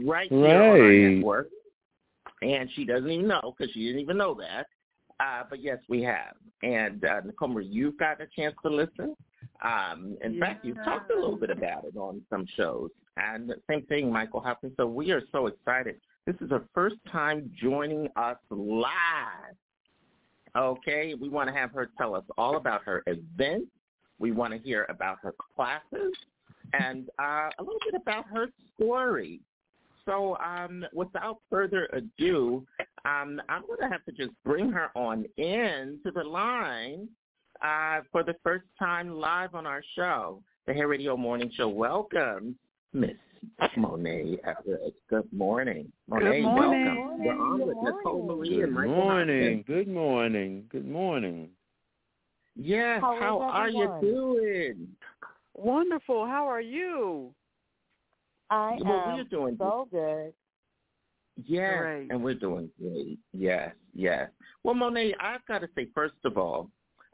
right 0.05 0.29
here 0.29 0.47
on 0.47 0.79
our 0.81 0.91
network, 0.91 1.47
and 2.41 2.69
she 2.75 2.85
doesn't 2.85 3.09
even 3.09 3.27
know 3.27 3.53
because 3.57 3.73
she 3.73 3.85
didn't 3.85 4.01
even 4.01 4.17
know 4.17 4.35
that. 4.35 4.67
Uh, 5.19 5.43
but 5.49 5.61
yes, 5.61 5.77
we 5.87 6.01
have. 6.03 6.35
And 6.63 7.05
uh, 7.05 7.21
Nicole, 7.25 7.61
you've 7.61 7.97
gotten 7.97 8.27
a 8.27 8.41
chance 8.41 8.55
to 8.63 8.69
listen. 8.69 9.15
Um, 9.63 10.17
in 10.23 10.39
fact, 10.39 10.65
you've 10.65 10.77
talked 10.77 11.11
a 11.11 11.15
little 11.15 11.37
bit 11.37 11.49
about 11.49 11.85
it 11.85 11.95
on 11.97 12.21
some 12.29 12.45
shows. 12.55 12.89
And 13.17 13.53
same 13.69 13.83
thing, 13.83 14.11
Michael 14.11 14.41
Hopkins. 14.41 14.73
So 14.77 14.87
we 14.87 15.11
are 15.11 15.21
so 15.31 15.47
excited. 15.47 15.99
This 16.25 16.35
is 16.41 16.49
her 16.49 16.63
first 16.73 16.95
time 17.11 17.51
joining 17.61 18.07
us 18.15 18.37
live. 18.49 19.55
Okay, 20.55 21.13
we 21.19 21.29
want 21.29 21.49
to 21.49 21.53
have 21.53 21.71
her 21.71 21.89
tell 21.97 22.15
us 22.15 22.23
all 22.37 22.57
about 22.57 22.83
her 22.83 23.03
event. 23.07 23.67
We 24.19 24.31
want 24.31 24.53
to 24.53 24.59
hear 24.59 24.85
about 24.89 25.17
her 25.21 25.33
classes 25.55 26.13
and 26.73 27.09
uh, 27.19 27.49
a 27.57 27.63
little 27.63 27.79
bit 27.85 27.99
about 27.99 28.25
her 28.33 28.47
story. 28.75 29.41
So 30.05 30.37
um, 30.37 30.85
without 30.93 31.39
further 31.49 31.87
ado, 31.93 32.65
um, 33.05 33.41
I'm 33.49 33.65
going 33.65 33.79
to 33.81 33.89
have 33.89 34.03
to 34.05 34.11
just 34.11 34.31
bring 34.43 34.69
her 34.71 34.89
on 34.95 35.25
in 35.37 35.99
to 36.05 36.11
the 36.11 36.23
line 36.23 37.07
uh, 37.63 38.01
for 38.11 38.23
the 38.23 38.35
first 38.43 38.65
time 38.77 39.09
live 39.19 39.55
on 39.55 39.65
our 39.65 39.83
show, 39.95 40.41
the 40.67 40.73
Hair 40.73 40.87
Radio 40.89 41.15
Morning 41.17 41.51
Show. 41.55 41.67
Welcome, 41.67 42.55
Miss 42.93 43.11
Monae 43.77 44.37
Everett. 44.43 44.93
Good 45.09 45.31
morning. 45.33 45.91
Monae, 46.09 46.41
Good 46.41 46.43
morning. 46.43 46.95
welcome. 46.95 47.23
You're 47.23 47.41
on 47.41 47.67
with 47.67 47.77
Nicole 47.81 48.25
Marie 48.25 48.49
Good 48.55 48.63
and 48.65 48.73
Michael 48.73 48.95
morning. 48.95 49.63
Good 49.67 49.87
morning. 49.87 50.65
Good 50.69 50.87
morning. 50.87 51.49
Yes, 52.55 53.01
How 53.01 53.15
is 53.15 53.21
how 53.21 53.41
are 53.41 53.69
you 53.69 53.97
doing? 54.01 54.87
Wonderful. 55.55 56.25
How 56.27 56.47
are 56.47 56.61
you? 56.61 57.33
I 58.49 58.77
Well, 58.83 58.93
am 59.07 59.15
we're 59.17 59.23
doing 59.23 59.55
so 59.57 59.87
good. 59.89 60.33
Yes, 61.47 61.79
Great. 61.79 62.11
and 62.11 62.23
we're 62.23 62.35
doing 62.35 62.69
great. 62.79 63.17
Yes, 63.33 63.73
yes. 63.95 64.29
Well, 64.63 64.75
Monae, 64.75 65.13
I've 65.19 65.43
got 65.47 65.59
to 65.59 65.67
say, 65.75 65.87
first 65.95 66.13
of 66.25 66.37
all, 66.37 66.69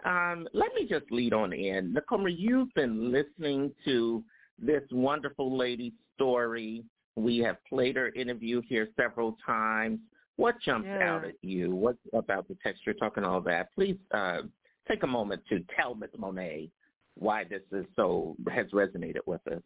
um, 0.06 0.48
let 0.54 0.74
me 0.74 0.86
just 0.88 1.12
lead 1.12 1.34
on 1.34 1.54
in. 1.54 1.94
Nicole, 1.94 2.30
you've 2.30 2.74
been 2.74 3.12
listening 3.12 3.72
to 3.86 4.24
this 4.58 4.84
wonderful 4.92 5.56
lady's 5.56 5.94
story. 6.16 6.84
We 7.16 7.38
have 7.40 7.58
played 7.68 7.96
her 7.96 8.10
interview 8.10 8.62
here 8.68 8.90
several 8.96 9.38
times. 9.46 10.00
What 10.36 10.60
jumps 10.62 10.88
Yeah. 10.88 11.16
out 11.16 11.26
at 11.26 11.36
you? 11.44 11.76
What 11.76 11.98
about 12.14 12.48
the 12.48 12.56
texture, 12.56 12.94
talking 12.94 13.24
all 13.24 13.42
that? 13.42 13.74
Please 13.74 13.98
uh, 14.12 14.44
take 14.88 15.04
a 15.04 15.08
moment 15.08 15.46
to 15.50 15.60
tell 15.76 15.96
Ms. 15.96 16.12
Monae 16.18 16.70
why 17.16 17.44
this 17.44 17.64
is 17.72 17.86
so 17.96 18.36
has 18.50 18.68
resonated 18.68 19.26
with 19.26 19.46
us. 19.48 19.62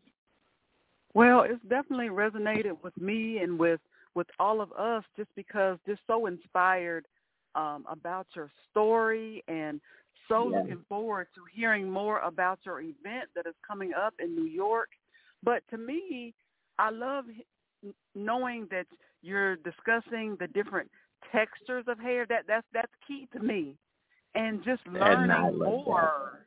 Well, 1.13 1.41
it's 1.43 1.63
definitely 1.69 2.09
resonated 2.09 2.81
with 2.83 2.97
me 2.97 3.37
and 3.39 3.57
with 3.59 3.79
with 4.15 4.27
all 4.39 4.61
of 4.61 4.71
us 4.73 5.03
just 5.17 5.29
because 5.35 5.77
just 5.87 6.01
so 6.07 6.27
inspired 6.27 7.07
um, 7.55 7.85
about 7.89 8.27
your 8.35 8.49
story 8.71 9.43
and 9.47 9.79
so 10.27 10.49
Yeah. 10.49 10.59
looking 10.59 10.85
forward 10.89 11.27
to 11.35 11.41
hearing 11.53 11.89
more 11.89 12.19
about 12.19 12.59
your 12.65 12.81
event 12.81 13.29
that 13.35 13.45
is 13.47 13.55
coming 13.67 13.93
up 13.93 14.13
in 14.19 14.35
New 14.35 14.45
York. 14.45 14.89
But 15.43 15.63
to 15.71 15.77
me, 15.77 16.33
I 16.79 16.89
love 16.89 17.25
knowing 18.15 18.67
that 18.71 18.87
you're 19.21 19.57
discussing 19.57 20.37
the 20.39 20.47
different 20.47 20.89
textures 21.31 21.85
of 21.87 21.99
hair. 21.99 22.25
That 22.27 22.45
that's 22.47 22.67
that's 22.73 22.91
key 23.07 23.27
to 23.33 23.39
me, 23.39 23.75
and 24.35 24.63
just 24.63 24.85
learning 24.87 25.29
love 25.29 25.53
more. 25.53 26.45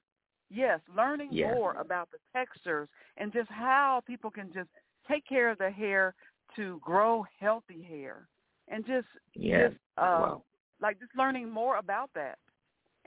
Yes, 0.49 0.81
learning 0.97 1.31
Yeah. 1.33 1.51
more 1.51 1.75
about 1.75 2.09
the 2.13 2.19
textures 2.33 2.89
and 3.17 3.33
just 3.33 3.51
how 3.51 4.03
people 4.07 4.31
can 4.31 4.53
just 4.53 4.69
take 5.09 5.27
care 5.27 5.51
of 5.51 5.59
their 5.59 5.73
hair 5.73 6.15
to 6.55 6.81
grow 6.83 7.25
healthy 7.41 7.83
hair, 7.83 8.29
and 8.69 8.87
just 8.87 9.09
Yes. 9.35 9.71
just 9.71 9.81
uh, 9.99 10.21
Wow. 10.21 10.43
like 10.81 10.99
just 11.01 11.15
learning 11.17 11.51
more 11.51 11.77
about 11.77 12.11
that. 12.15 12.39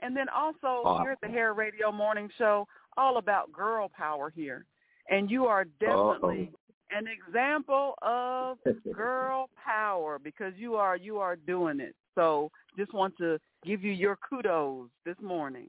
And 0.02 0.16
then 0.16 0.28
also 0.28 0.56
oh, 0.64 0.82
Awesome. 0.84 1.04
here 1.04 1.12
at 1.12 1.20
the 1.20 1.28
Hair 1.28 1.54
Radio 1.54 1.92
Morning 1.92 2.28
Show, 2.38 2.66
all 2.96 3.18
about 3.18 3.52
girl 3.52 3.90
power 3.96 4.32
here, 4.34 4.64
and 5.10 5.30
you 5.30 5.46
are 5.46 5.64
definitely 5.78 6.50
an 6.90 7.06
example 7.06 7.94
of 8.02 8.58
girl 8.94 9.48
power 9.64 10.18
because 10.18 10.52
you 10.56 10.74
are 10.74 10.96
you 10.96 11.18
are 11.18 11.36
doing 11.36 11.80
it. 11.80 11.94
So 12.14 12.50
just 12.76 12.92
want 12.92 13.16
to 13.18 13.38
give 13.64 13.82
you 13.82 13.92
your 13.92 14.16
kudos 14.28 14.88
this 15.04 15.16
morning. 15.22 15.68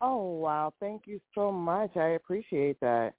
Oh 0.00 0.38
wow, 0.38 0.72
thank 0.80 1.02
you 1.06 1.20
so 1.34 1.50
much. 1.50 1.96
I 1.96 2.10
appreciate 2.10 2.78
that. 2.80 3.14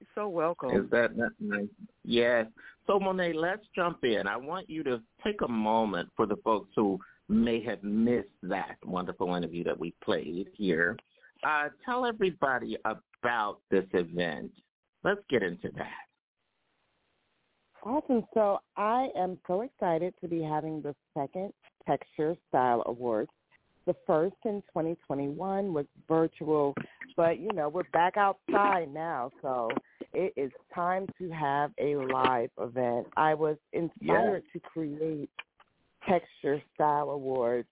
You're 0.00 0.08
so 0.14 0.28
welcome. 0.28 0.70
Is 0.70 0.90
that 0.90 1.16
not 1.16 1.32
nice? 1.40 1.68
Yes. 2.04 2.46
So 2.86 2.98
Monae, 2.98 3.34
let's 3.34 3.64
jump 3.74 4.04
in. 4.04 4.26
I 4.26 4.36
want 4.36 4.68
you 4.68 4.82
to 4.84 5.00
take 5.24 5.40
a 5.42 5.48
moment 5.48 6.08
for 6.16 6.26
the 6.26 6.36
folks 6.36 6.70
who 6.76 6.98
may 7.28 7.62
have 7.64 7.82
missed 7.82 8.28
that 8.42 8.76
wonderful 8.84 9.34
interview 9.34 9.64
that 9.64 9.78
we 9.78 9.94
played 10.02 10.48
here. 10.54 10.96
Uh, 11.46 11.68
tell 11.84 12.06
everybody 12.06 12.76
about 12.84 13.60
this 13.70 13.84
event. 13.92 14.50
Let's 15.04 15.20
get 15.28 15.42
into 15.42 15.70
that. 15.76 16.06
Awesome. 17.82 18.24
So 18.34 18.58
I 18.76 19.08
am 19.16 19.38
so 19.46 19.60
excited 19.60 20.14
to 20.20 20.28
be 20.28 20.42
having 20.42 20.82
the 20.82 20.94
second 21.16 21.52
Texture 21.86 22.36
Style 22.48 22.82
Awards. 22.86 23.30
The 23.86 23.94
first 24.04 24.34
in 24.44 24.62
2021 24.62 25.72
was 25.72 25.86
virtual, 26.08 26.74
but 27.16 27.38
you 27.38 27.48
know, 27.54 27.68
we're 27.68 27.84
back 27.92 28.16
outside 28.16 28.92
now, 28.92 29.30
so 29.40 29.68
it 30.12 30.32
is 30.36 30.50
time 30.74 31.06
to 31.20 31.30
have 31.30 31.70
a 31.78 31.94
live 31.94 32.50
event. 32.60 33.06
I 33.16 33.34
was 33.34 33.56
inspired 33.72 34.42
to 34.52 34.58
create 34.58 35.30
Texture 36.08 36.62
Style 36.74 37.10
Awards 37.10 37.68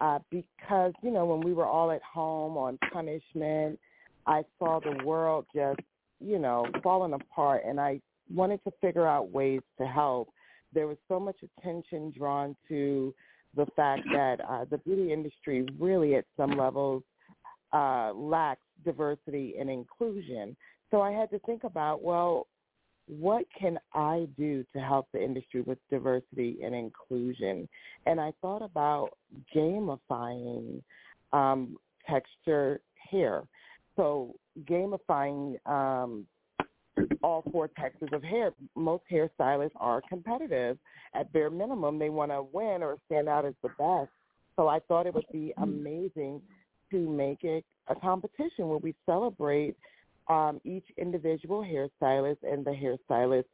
uh, 0.00 0.18
because, 0.30 0.92
you 1.02 1.10
know, 1.10 1.24
when 1.24 1.40
we 1.40 1.52
were 1.52 1.66
all 1.66 1.90
at 1.90 2.02
home 2.02 2.56
on 2.56 2.78
punishment, 2.92 3.78
I 4.26 4.42
saw 4.58 4.80
the 4.80 5.04
world 5.04 5.46
just, 5.54 5.80
you 6.20 6.38
know, 6.38 6.66
falling 6.82 7.12
apart 7.12 7.62
and 7.66 7.80
I 7.80 8.00
wanted 8.32 8.60
to 8.64 8.72
figure 8.80 9.06
out 9.06 9.30
ways 9.30 9.60
to 9.78 9.86
help. 9.86 10.28
There 10.72 10.86
was 10.86 10.96
so 11.08 11.20
much 11.20 11.36
attention 11.58 12.12
drawn 12.16 12.56
to 12.68 13.14
the 13.54 13.66
fact 13.76 14.02
that 14.12 14.40
uh, 14.40 14.64
the 14.70 14.78
beauty 14.78 15.12
industry 15.12 15.66
really 15.78 16.16
at 16.16 16.24
some 16.36 16.52
levels 16.52 17.02
uh, 17.72 18.12
lacks 18.14 18.62
diversity 18.84 19.54
and 19.58 19.70
inclusion. 19.70 20.56
So 20.90 21.00
I 21.00 21.12
had 21.12 21.30
to 21.30 21.38
think 21.40 21.64
about, 21.64 22.02
well, 22.02 22.46
what 23.06 23.44
can 23.58 23.78
I 23.92 24.26
do 24.36 24.64
to 24.72 24.80
help 24.80 25.08
the 25.12 25.22
industry 25.22 25.60
with 25.60 25.78
diversity 25.90 26.58
and 26.64 26.74
inclusion? 26.74 27.68
And 28.06 28.20
I 28.20 28.32
thought 28.40 28.62
about 28.62 29.10
gamifying 29.54 30.82
um, 31.32 31.76
texture 32.08 32.80
hair. 33.10 33.42
So 33.96 34.34
gamifying 34.68 35.56
um, 35.66 36.26
all 37.22 37.44
four 37.52 37.68
textures 37.68 38.10
of 38.12 38.22
hair. 38.22 38.52
Most 38.74 39.04
hairstylists 39.10 39.70
are 39.76 40.00
competitive. 40.08 40.78
At 41.14 41.32
bare 41.32 41.50
minimum, 41.50 41.98
they 41.98 42.10
want 42.10 42.30
to 42.30 42.46
win 42.52 42.82
or 42.82 42.98
stand 43.06 43.28
out 43.28 43.44
as 43.44 43.54
the 43.62 43.68
best. 43.70 44.10
So 44.56 44.68
I 44.68 44.80
thought 44.80 45.06
it 45.06 45.14
would 45.14 45.24
be 45.32 45.52
amazing 45.58 46.40
to 46.90 46.98
make 47.08 47.42
it 47.42 47.64
a 47.88 47.94
competition 47.94 48.68
where 48.68 48.78
we 48.78 48.94
celebrate 49.04 49.76
um, 50.28 50.60
each 50.64 50.86
individual 50.96 51.62
hairstylist 51.62 52.38
and 52.42 52.64
the 52.64 52.70
hairstylist, 52.70 53.44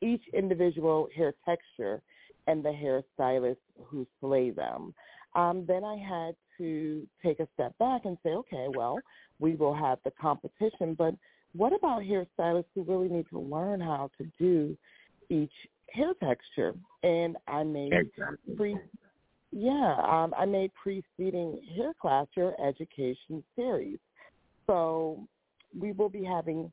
each 0.00 0.22
individual 0.32 1.08
hair 1.14 1.34
texture 1.44 2.02
and 2.46 2.64
the 2.64 2.70
hairstylist 2.70 3.56
who 3.84 4.06
slay 4.20 4.50
them. 4.50 4.94
Um, 5.34 5.64
then 5.66 5.84
I 5.84 5.96
had 5.96 6.34
to 6.58 7.06
take 7.24 7.40
a 7.40 7.48
step 7.54 7.76
back 7.78 8.02
and 8.04 8.18
say, 8.22 8.30
okay, 8.30 8.66
well, 8.68 9.02
we 9.38 9.54
will 9.54 9.74
have 9.74 9.98
the 10.04 10.12
competition, 10.20 10.94
but 10.96 11.14
what 11.54 11.72
about 11.72 12.02
hairstylists 12.02 12.66
who 12.74 12.82
really 12.82 13.08
need 13.08 13.26
to 13.30 13.38
learn 13.38 13.80
how 13.80 14.10
to 14.18 14.26
do 14.38 14.76
each 15.28 15.52
hair 15.90 16.12
texture? 16.22 16.74
And 17.02 17.36
I 17.46 17.62
made 17.62 17.92
Exactly. 17.92 18.56
pre 18.56 18.76
yeah, 19.54 19.96
um, 20.08 20.32
I 20.36 20.46
made 20.46 20.70
preceding 20.82 21.60
hair 21.76 21.92
class 22.00 22.26
your 22.34 22.54
education 22.58 23.44
series. 23.54 23.98
So 24.66 25.28
we 25.78 25.92
will 25.92 26.08
be 26.08 26.24
having 26.24 26.70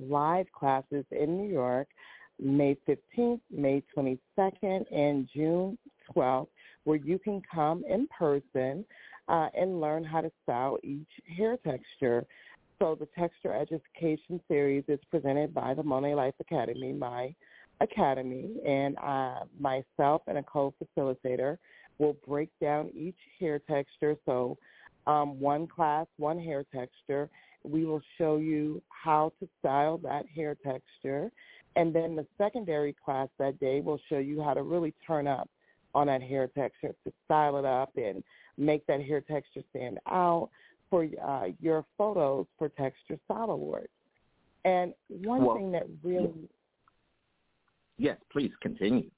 live 0.00 0.46
classes 0.52 1.04
in 1.10 1.36
New 1.36 1.50
York 1.50 1.88
May 2.40 2.76
15th, 2.88 3.40
May 3.50 3.82
22nd, 3.96 4.84
and 4.90 5.28
June 5.32 5.78
12th, 6.14 6.48
where 6.84 6.96
you 6.96 7.18
can 7.18 7.40
come 7.52 7.84
in 7.88 8.08
person 8.08 8.84
uh, 9.28 9.48
and 9.56 9.80
learn 9.80 10.04
how 10.04 10.20
to 10.20 10.30
style 10.42 10.78
each 10.82 11.08
hair 11.36 11.56
texture. 11.58 12.26
So 12.78 12.96
the 12.98 13.06
Texture 13.16 13.54
Education 13.54 14.40
Series 14.48 14.84
is 14.88 14.98
presented 15.10 15.54
by 15.54 15.74
the 15.74 15.82
Monae 15.82 16.16
Life 16.16 16.34
Academy, 16.40 16.92
my 16.92 17.32
academy, 17.80 18.56
and 18.66 18.96
uh, 18.98 19.40
myself 19.58 20.22
and 20.26 20.38
a 20.38 20.42
co-facilitator 20.42 21.58
will 21.98 22.16
break 22.26 22.48
down 22.60 22.90
each 22.94 23.18
hair 23.38 23.60
texture. 23.60 24.16
So 24.26 24.58
um, 25.06 25.38
one 25.38 25.66
class, 25.66 26.06
one 26.16 26.40
hair 26.40 26.64
texture. 26.74 27.30
We 27.64 27.84
will 27.84 28.02
show 28.18 28.36
you 28.36 28.82
how 28.88 29.32
to 29.40 29.48
style 29.60 29.98
that 29.98 30.26
hair 30.34 30.56
texture. 30.64 31.30
And 31.76 31.94
then 31.94 32.16
the 32.16 32.26
secondary 32.36 32.94
class 33.04 33.28
that 33.38 33.58
day 33.60 33.80
will 33.80 34.00
show 34.08 34.18
you 34.18 34.42
how 34.42 34.54
to 34.54 34.62
really 34.62 34.94
turn 35.06 35.26
up 35.26 35.48
on 35.94 36.06
that 36.06 36.22
hair 36.22 36.48
texture 36.48 36.94
to 37.04 37.12
style 37.24 37.56
it 37.58 37.64
up 37.64 37.90
and 37.96 38.22
make 38.56 38.86
that 38.86 39.02
hair 39.02 39.20
texture 39.20 39.62
stand 39.70 39.98
out 40.10 40.50
for 40.90 41.06
uh, 41.24 41.46
your 41.60 41.84
photos 41.96 42.46
for 42.58 42.68
Texture 42.68 43.18
Style 43.24 43.50
Awards. 43.50 43.88
And 44.64 44.92
one 45.08 45.44
Well, 45.44 45.56
thing 45.56 45.72
that 45.72 45.86
really 46.02 46.48
Yes, 47.98 48.16
please 48.30 48.50
continue. 48.60 49.10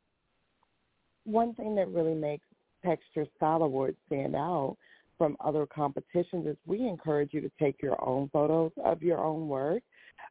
one 1.25 1.55
thing 1.55 1.75
that 1.77 1.89
really 1.89 2.15
makes 2.15 2.47
Texture 2.85 3.27
Style 3.37 3.63
Awards 3.63 3.97
stand 4.07 4.37
out 4.37 4.77
from 5.19 5.37
other 5.41 5.67
competitions 5.67 6.47
is 6.47 6.57
we 6.67 6.87
encourage 6.87 7.33
you 7.33 7.41
to 7.41 7.51
take 7.59 7.83
your 7.83 8.03
own 8.07 8.29
photos 8.33 8.73
of 8.85 9.03
your 9.03 9.19
own 9.19 9.49
work. 9.49 9.83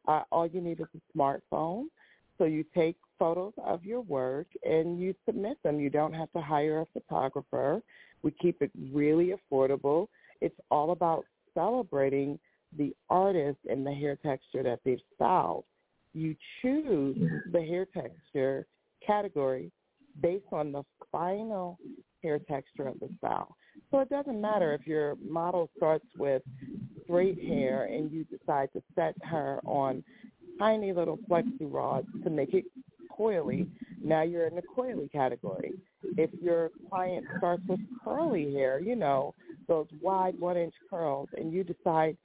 Uh, 0.06 0.22
all 0.30 0.46
you 0.46 0.60
need 0.60 0.80
is 0.80 0.86
a 0.94 1.18
smartphone. 1.18 1.84
So 2.36 2.44
you 2.44 2.64
take 2.74 2.96
photos 3.18 3.52
of 3.64 3.84
your 3.84 4.00
work 4.00 4.48
and 4.64 5.00
you 5.00 5.14
submit 5.24 5.62
them. 5.62 5.78
You 5.78 5.90
don't 5.90 6.12
have 6.12 6.32
to 6.32 6.40
hire 6.40 6.80
a 6.80 6.86
photographer. 6.92 7.80
We 8.22 8.32
keep 8.32 8.60
it 8.60 8.72
really 8.92 9.32
affordable. 9.32 10.08
It's 10.40 10.58
all 10.70 10.90
about 10.90 11.24
celebrating 11.54 12.38
the 12.76 12.94
artist 13.08 13.58
and 13.70 13.86
the 13.86 13.92
hair 13.92 14.16
texture 14.16 14.62
that 14.64 14.80
they've 14.84 14.98
styled. 15.14 15.64
you 16.12 16.34
choose 16.62 17.16
the 17.52 17.60
hair 17.60 17.86
texture 17.86 18.66
category 19.04 19.70
based 20.20 20.46
on 20.52 20.72
the 20.72 20.82
final 21.10 21.78
hair 22.22 22.38
texture 22.38 22.86
of 22.88 22.98
the 23.00 23.08
style. 23.18 23.56
So 23.90 24.00
it 24.00 24.08
doesn't 24.08 24.40
matter 24.40 24.72
if 24.74 24.86
your 24.86 25.16
model 25.26 25.70
starts 25.76 26.06
with 26.18 26.42
straight 27.04 27.42
hair 27.42 27.84
and 27.84 28.10
you 28.10 28.24
decide 28.24 28.70
to 28.72 28.82
set 28.94 29.14
her 29.22 29.60
on 29.64 30.02
tiny 30.58 30.92
little 30.92 31.18
flexi 31.28 31.60
rods 31.60 32.08
to 32.22 32.30
make 32.30 32.54
it 32.54 32.64
coily. 33.16 33.68
Now 34.02 34.22
you're 34.22 34.46
in 34.46 34.54
the 34.54 34.62
coily 34.62 35.10
category. 35.10 35.72
If 36.16 36.30
your 36.42 36.70
client 36.90 37.24
starts 37.38 37.62
with 37.68 37.80
curly 38.02 38.52
hair, 38.52 38.80
you 38.80 38.96
know, 38.96 39.34
those 39.68 39.86
wide 40.02 40.38
one 40.38 40.56
inch 40.56 40.74
curls, 40.90 41.28
and 41.36 41.52
you 41.52 41.64
decide 41.64 42.16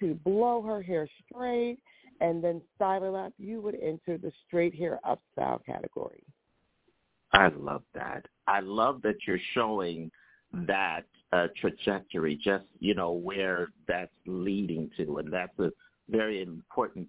to 0.00 0.14
blow 0.24 0.62
her 0.62 0.82
hair 0.82 1.08
straight 1.30 1.78
and 2.20 2.42
then 2.42 2.60
style 2.74 3.04
it 3.04 3.14
up, 3.14 3.32
you 3.38 3.60
would 3.60 3.76
enter 3.76 4.18
the 4.18 4.32
straight 4.46 4.74
hair 4.74 4.98
up 5.04 5.20
style 5.32 5.60
category. 5.64 6.22
I 7.32 7.48
love 7.48 7.82
that. 7.94 8.26
I 8.46 8.60
love 8.60 9.02
that 9.02 9.16
you're 9.26 9.38
showing 9.54 10.10
that 10.66 11.02
uh, 11.32 11.48
trajectory, 11.60 12.36
just 12.36 12.64
you 12.80 12.94
know 12.94 13.12
where 13.12 13.68
that's 13.86 14.12
leading 14.26 14.90
to, 14.96 15.18
and 15.18 15.32
that's 15.32 15.58
a 15.58 15.70
very 16.08 16.42
important 16.42 17.06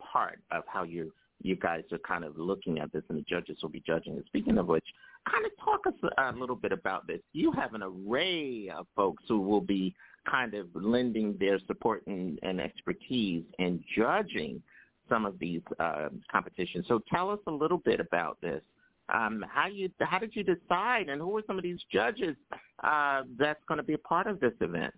part 0.00 0.40
of 0.50 0.64
how 0.66 0.82
you 0.82 1.12
you 1.42 1.56
guys 1.56 1.84
are 1.92 1.98
kind 1.98 2.24
of 2.24 2.36
looking 2.36 2.78
at 2.78 2.92
this, 2.92 3.02
and 3.08 3.18
the 3.18 3.22
judges 3.22 3.58
will 3.62 3.70
be 3.70 3.82
judging 3.86 4.14
it. 4.16 4.24
Speaking 4.26 4.58
of 4.58 4.66
which, 4.66 4.84
kind 5.30 5.44
of 5.46 5.52
talk 5.64 5.86
us 5.86 6.10
a 6.18 6.32
little 6.38 6.56
bit 6.56 6.72
about 6.72 7.06
this. 7.06 7.20
You 7.32 7.52
have 7.52 7.74
an 7.74 7.82
array 7.82 8.68
of 8.68 8.86
folks 8.94 9.22
who 9.28 9.40
will 9.40 9.60
be 9.60 9.94
kind 10.28 10.54
of 10.54 10.66
lending 10.74 11.36
their 11.38 11.58
support 11.66 12.06
and, 12.06 12.38
and 12.42 12.60
expertise 12.60 13.44
in 13.58 13.82
judging 13.96 14.62
some 15.08 15.24
of 15.24 15.38
these 15.38 15.62
uh, 15.78 16.08
competitions. 16.30 16.84
So 16.88 17.00
tell 17.10 17.30
us 17.30 17.40
a 17.46 17.50
little 17.50 17.78
bit 17.78 18.00
about 18.00 18.40
this. 18.40 18.60
Um, 19.12 19.44
how 19.48 19.66
you 19.66 19.90
how 20.00 20.18
did 20.18 20.34
you 20.34 20.44
decide, 20.44 21.08
and 21.08 21.20
who 21.20 21.36
are 21.36 21.42
some 21.46 21.56
of 21.56 21.62
these 21.62 21.80
judges 21.92 22.36
uh, 22.84 23.22
that's 23.38 23.60
going 23.66 23.78
to 23.78 23.84
be 23.84 23.94
a 23.94 23.98
part 23.98 24.26
of 24.26 24.40
this 24.40 24.52
event? 24.60 24.94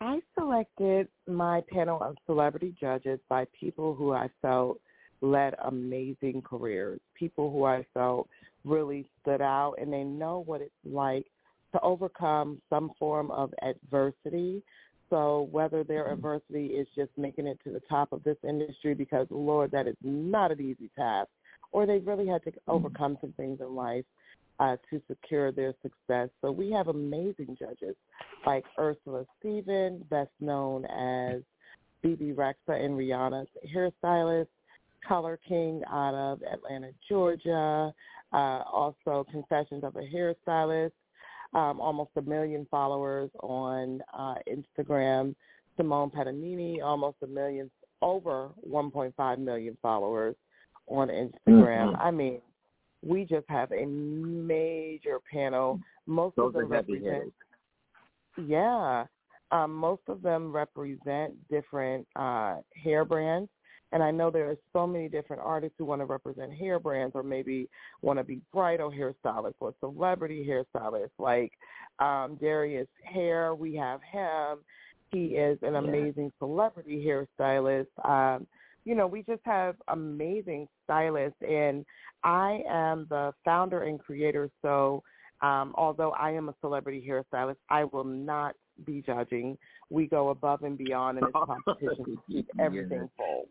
I 0.00 0.20
selected 0.36 1.08
my 1.28 1.62
panel 1.70 2.02
of 2.02 2.16
celebrity 2.26 2.74
judges 2.80 3.20
by 3.28 3.46
people 3.58 3.94
who 3.94 4.12
I 4.12 4.28
felt 4.40 4.80
led 5.20 5.54
amazing 5.64 6.42
careers, 6.42 7.00
people 7.14 7.50
who 7.52 7.64
I 7.64 7.86
felt 7.94 8.28
really 8.64 9.06
stood 9.20 9.40
out 9.40 9.74
and 9.80 9.92
they 9.92 10.02
know 10.02 10.42
what 10.44 10.60
it's 10.60 10.72
like 10.84 11.26
to 11.72 11.80
overcome 11.80 12.60
some 12.68 12.90
form 12.98 13.30
of 13.30 13.54
adversity. 13.62 14.62
So 15.08 15.48
whether 15.52 15.84
their 15.84 16.12
adversity 16.12 16.66
is 16.66 16.88
just 16.96 17.10
making 17.16 17.46
it 17.46 17.58
to 17.64 17.70
the 17.70 17.82
top 17.88 18.12
of 18.12 18.24
this 18.24 18.38
industry 18.46 18.94
because 18.94 19.26
Lord, 19.30 19.70
that 19.70 19.86
is 19.86 19.96
not 20.02 20.50
an 20.50 20.60
easy 20.60 20.90
task, 20.96 21.28
or 21.72 21.86
they've 21.86 22.06
really 22.06 22.26
had 22.26 22.44
to 22.44 22.52
overcome 22.68 23.18
some 23.20 23.32
things 23.32 23.60
in 23.60 23.74
life 23.74 24.04
uh, 24.60 24.76
to 24.90 25.02
secure 25.08 25.50
their 25.50 25.74
success. 25.82 26.28
So 26.40 26.52
we 26.52 26.70
have 26.70 26.88
amazing 26.88 27.56
judges 27.58 27.96
like 28.46 28.64
Ursula 28.78 29.24
Stephen, 29.38 30.04
best 30.10 30.30
known 30.40 30.84
as 30.86 31.42
Bebe 32.02 32.32
Rexha 32.32 32.84
and 32.84 32.96
Rihanna's 32.96 33.48
hairstylist, 33.74 34.48
Color 35.06 35.38
King 35.48 35.82
out 35.90 36.14
of 36.14 36.40
Atlanta, 36.42 36.90
Georgia, 37.08 37.92
uh, 38.32 38.36
also 38.36 39.26
Confessions 39.30 39.82
of 39.84 39.96
a 39.96 40.02
Hairstylist, 40.02 40.92
um, 41.54 41.80
almost 41.80 42.10
a 42.16 42.22
million 42.22 42.66
followers 42.70 43.30
on 43.40 44.00
uh, 44.16 44.34
Instagram. 44.48 45.34
Simone 45.76 46.10
Patanini, 46.10 46.82
almost 46.82 47.16
a 47.22 47.26
million, 47.26 47.70
over 48.00 48.50
1.5 48.68 49.38
million 49.38 49.76
followers 49.80 50.36
on 50.92 51.08
Instagram. 51.08 51.92
Mm-hmm. 51.92 52.02
I 52.02 52.10
mean, 52.10 52.40
we 53.04 53.24
just 53.24 53.46
have 53.48 53.72
a 53.72 53.84
major 53.86 55.18
panel. 55.30 55.80
Most 56.06 56.36
Those 56.36 56.48
of 56.48 56.52
them 56.54 56.68
represent, 56.68 57.32
yeah, 58.46 59.04
um, 59.50 59.74
most 59.74 60.02
of 60.08 60.22
them 60.22 60.52
represent 60.52 61.34
different 61.48 62.06
uh, 62.16 62.56
hair 62.82 63.04
brands. 63.04 63.50
And 63.92 64.02
I 64.02 64.10
know 64.10 64.30
there 64.30 64.48
are 64.48 64.56
so 64.72 64.86
many 64.86 65.08
different 65.08 65.42
artists 65.44 65.74
who 65.78 65.84
want 65.84 66.00
to 66.00 66.06
represent 66.06 66.50
hair 66.52 66.78
brands 66.78 67.14
or 67.14 67.22
maybe 67.22 67.68
want 68.00 68.18
to 68.18 68.24
be 68.24 68.40
bridal 68.50 68.90
hairstylists 68.90 69.56
or 69.60 69.74
celebrity 69.80 70.48
hairstylists 70.48 71.10
like 71.18 71.52
um, 71.98 72.38
Darius 72.40 72.88
Hair. 73.04 73.54
We 73.54 73.74
have 73.76 74.00
him. 74.10 74.60
He 75.10 75.36
is 75.36 75.58
an 75.60 75.76
amazing 75.76 76.32
celebrity 76.38 77.04
hairstylist. 77.06 77.88
Um, 78.02 78.46
you 78.84 78.94
know, 78.94 79.06
we 79.06 79.22
just 79.22 79.42
have 79.44 79.76
amazing 79.88 80.68
stylists. 80.84 81.40
And 81.48 81.84
I 82.24 82.62
am 82.68 83.06
the 83.10 83.32
founder 83.44 83.84
and 83.84 83.98
creator. 83.98 84.50
So 84.60 85.02
um, 85.40 85.74
although 85.76 86.12
I 86.12 86.30
am 86.30 86.48
a 86.48 86.54
celebrity 86.60 87.04
hairstylist, 87.08 87.56
I 87.68 87.84
will 87.84 88.04
not 88.04 88.54
be 88.84 89.02
judging. 89.02 89.58
We 89.90 90.06
go 90.06 90.30
above 90.30 90.62
and 90.62 90.78
beyond 90.78 91.18
in 91.18 91.24
this 91.24 91.32
competition 91.66 92.04
to 92.04 92.22
keep 92.28 92.48
everything 92.58 93.08
full. 93.16 93.48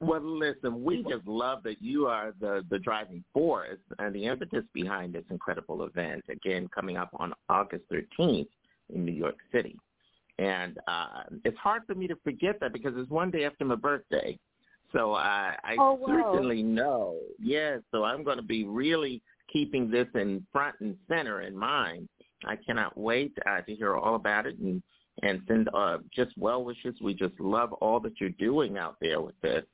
Well, 0.00 0.22
listen, 0.22 0.84
we 0.84 1.02
just 1.02 1.26
love 1.26 1.64
that 1.64 1.82
you 1.82 2.06
are 2.06 2.32
the, 2.40 2.64
the 2.70 2.78
driving 2.78 3.24
force 3.32 3.80
and 3.98 4.14
the 4.14 4.26
impetus 4.26 4.62
behind 4.72 5.12
this 5.12 5.24
incredible 5.28 5.82
event, 5.82 6.24
again, 6.28 6.68
coming 6.72 6.96
up 6.96 7.10
on 7.14 7.34
August 7.48 7.82
13th 7.92 8.46
in 8.94 9.04
New 9.04 9.12
York 9.12 9.38
City. 9.50 9.76
And 10.38 10.78
uh, 10.86 11.24
it's 11.44 11.58
hard 11.58 11.82
for 11.86 11.94
me 11.94 12.06
to 12.06 12.16
forget 12.22 12.60
that 12.60 12.72
because 12.72 12.92
it's 12.96 13.10
one 13.10 13.30
day 13.30 13.44
after 13.44 13.64
my 13.64 13.74
birthday. 13.74 14.38
So 14.92 15.14
I, 15.14 15.56
I 15.64 15.76
Oh, 15.78 15.94
wow. 15.94 16.06
certainly 16.32 16.62
know. 16.62 17.16
Yes, 17.40 17.80
so 17.90 18.04
I'm 18.04 18.22
going 18.24 18.36
to 18.38 18.42
be 18.42 18.64
really 18.64 19.20
keeping 19.52 19.90
this 19.90 20.06
in 20.14 20.46
front 20.52 20.76
and 20.80 20.96
center 21.08 21.40
in 21.42 21.56
mind. 21.56 22.08
I 22.46 22.56
cannot 22.56 22.96
wait 22.96 23.36
uh, 23.46 23.60
to 23.62 23.74
hear 23.74 23.96
all 23.96 24.14
about 24.14 24.46
it 24.46 24.56
and, 24.58 24.80
and 25.22 25.42
send 25.48 25.68
uh, 25.74 25.98
just 26.14 26.30
well 26.38 26.62
wishes. 26.64 26.94
We 27.02 27.14
just 27.14 27.38
love 27.40 27.72
all 27.74 27.98
that 28.00 28.20
you're 28.20 28.30
doing 28.30 28.78
out 28.78 28.96
there 29.00 29.20
with 29.20 29.38
this. 29.42 29.64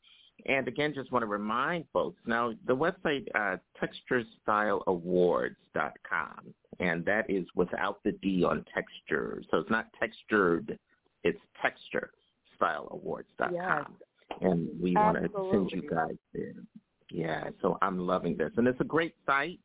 And 0.46 0.66
again, 0.66 0.92
just 0.94 1.12
want 1.12 1.22
to 1.22 1.26
remind 1.28 1.84
folks, 1.92 2.20
now 2.26 2.52
the 2.66 2.74
website, 2.74 3.26
uh, 3.34 3.56
texturestyleawards.com, 3.80 6.54
and 6.80 7.04
that 7.04 7.28
is 7.28 7.46
without 7.54 8.02
the 8.04 8.12
D 8.12 8.44
on 8.44 8.64
texture. 8.74 9.42
So 9.50 9.58
it's 9.58 9.70
not 9.70 9.86
textured, 9.98 10.78
it's 11.22 11.38
texture 11.60 12.10
texturestyleawards.com. 12.60 13.54
Yes. 13.54 13.84
And 14.40 14.68
we 14.80 14.94
want 14.94 15.16
to 15.18 15.28
send 15.50 15.70
you 15.70 15.88
guys 15.88 16.16
there. 16.32 16.54
Yeah, 17.10 17.44
so 17.62 17.78
I'm 17.82 17.98
loving 17.98 18.36
this. 18.36 18.50
And 18.56 18.66
it's 18.66 18.80
a 18.80 18.84
great 18.84 19.14
site. 19.26 19.60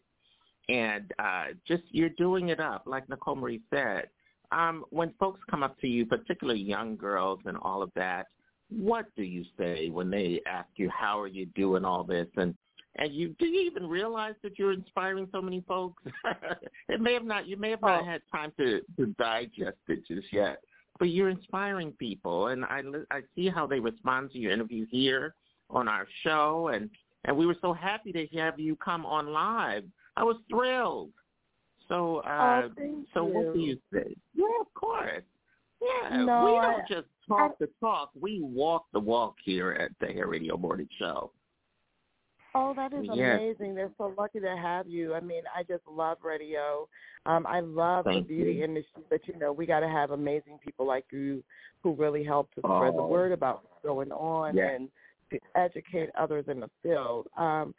And 0.67 1.11
uh, 1.17 1.45
just 1.67 1.83
you're 1.89 2.09
doing 2.09 2.49
it 2.49 2.59
up, 2.59 2.83
like 2.85 3.09
Nicole 3.09 3.35
Marie 3.35 3.61
said. 3.73 4.09
Um, 4.51 4.85
when 4.89 5.13
folks 5.19 5.39
come 5.49 5.63
up 5.63 5.79
to 5.79 5.87
you, 5.87 6.05
particularly 6.05 6.59
young 6.59 6.95
girls 6.95 7.39
and 7.45 7.57
all 7.57 7.81
of 7.81 7.91
that, 7.95 8.27
what 8.69 9.05
do 9.15 9.23
you 9.23 9.43
say 9.57 9.89
when 9.89 10.11
they 10.11 10.41
ask 10.45 10.69
you 10.75 10.89
how 10.89 11.19
are 11.19 11.27
you 11.27 11.47
doing 11.47 11.85
all 11.85 12.03
this 12.03 12.27
and 12.35 12.55
and 12.95 13.13
you 13.13 13.35
do 13.39 13.45
you 13.45 13.61
even 13.69 13.87
realize 13.87 14.35
that 14.43 14.57
you're 14.57 14.73
inspiring 14.73 15.27
so 15.31 15.41
many 15.41 15.63
folks? 15.67 16.03
It 16.89 16.99
may 17.01 17.13
have 17.13 17.23
not 17.25 17.47
you 17.47 17.55
may 17.55 17.69
have 17.69 17.81
not 17.81 18.05
had 18.05 18.21
time 18.31 18.51
to 18.57 18.81
to 18.97 19.05
digest 19.17 19.77
it 19.87 20.05
just 20.07 20.31
yet 20.33 20.59
but 20.99 21.05
you're 21.05 21.29
inspiring 21.29 21.93
people. 21.93 22.47
And 22.47 22.65
i 22.65 22.81
i 23.09 23.21
see 23.35 23.49
how 23.49 23.65
they 23.65 23.79
respond 23.79 24.31
to 24.31 24.37
your 24.37 24.51
interview 24.51 24.85
here 24.91 25.33
on 25.69 25.87
our 25.87 26.05
show. 26.23 26.69
And 26.73 26.89
and 27.25 27.35
we 27.35 27.45
were 27.45 27.55
so 27.61 27.73
happy 27.73 28.11
to 28.11 28.27
have 28.37 28.59
you 28.59 28.75
come 28.75 29.05
on 29.05 29.27
live. 29.31 29.83
I 30.15 30.23
was 30.23 30.37
thrilled. 30.49 31.11
So 31.87 32.17
uh 32.17 32.69
Oh, 32.79 33.03
so 33.13 33.23
what 33.23 33.53
do 33.53 33.59
you. 33.59 33.67
you. 33.71 33.77
say? 33.93 34.15
Yeah 34.35 34.45
of 34.61 34.73
course. 34.73 35.23
Yeah, 35.81 36.25
No, 36.25 36.43
we 36.43 36.51
don't 36.61 36.87
just 36.89 37.07
talk 37.25 37.57
the 37.57 37.69
talk. 37.79 38.11
We 38.19 38.41
walk 38.41 38.87
the 38.91 38.99
walk 38.99 39.35
here 39.43 39.71
at 39.71 39.91
the 40.01 40.07
Hair 40.13 40.27
Radio 40.27 40.57
Morning 40.57 40.89
Show. 40.99 41.31
Oh, 42.55 42.73
that 42.75 42.93
is 42.93 43.05
Yes. 43.13 43.39
amazing. 43.39 43.75
They're 43.75 43.91
so 43.97 44.13
lucky 44.17 44.39
to 44.39 44.57
have 44.57 44.87
you. 44.87 45.13
I 45.13 45.19
mean, 45.19 45.43
I 45.55 45.63
just 45.63 45.83
love 45.87 46.17
radio. 46.23 46.87
Um, 47.25 47.45
I 47.45 47.59
love 47.59 48.05
Thank 48.05 48.27
the 48.27 48.33
beauty 48.35 48.57
you. 48.57 48.63
industry, 48.63 49.03
but 49.09 49.21
you 49.27 49.37
know, 49.37 49.51
we 49.51 49.65
got 49.65 49.81
to 49.81 49.87
have 49.87 50.11
amazing 50.11 50.59
people 50.63 50.87
like 50.87 51.05
you 51.11 51.43
who 51.83 51.93
really 51.93 52.23
help 52.23 52.53
to 52.55 52.61
spread 52.61 52.93
the 52.95 53.01
Oh. 53.01 53.07
word 53.07 53.31
about 53.31 53.63
what's 53.63 53.83
going 53.83 54.11
on 54.11 54.55
Yes. 54.55 54.71
and 54.73 54.89
to 55.31 55.39
educate 55.55 56.09
others 56.17 56.45
in 56.47 56.59
the 56.59 56.69
field. 56.81 57.27
Um, 57.37 57.75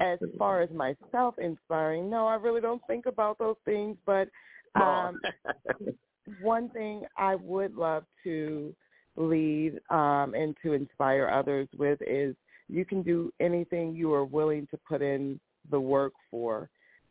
as 0.00 0.18
far 0.38 0.60
as 0.62 0.70
myself 0.70 1.38
inspiring, 1.38 2.08
no, 2.10 2.26
I 2.26 2.34
really 2.34 2.60
don't 2.60 2.82
think 2.86 3.06
about 3.06 3.38
those 3.38 3.56
things, 3.64 3.96
but 4.04 4.28
um, 4.74 5.20
one 6.40 6.68
thing 6.70 7.02
I 7.16 7.34
would 7.34 7.74
love 7.74 8.04
to 8.24 8.74
lead 9.16 9.80
um, 9.90 10.34
and 10.34 10.54
to 10.62 10.74
inspire 10.74 11.28
others 11.28 11.68
with 11.78 11.98
is 12.06 12.36
you 12.68 12.84
can 12.84 13.02
do 13.02 13.32
anything 13.40 13.94
you 13.94 14.12
are 14.12 14.24
willing 14.24 14.66
to 14.70 14.78
put 14.88 15.02
in 15.02 15.38
the 15.70 15.80
work 15.80 16.12
for 16.30 16.68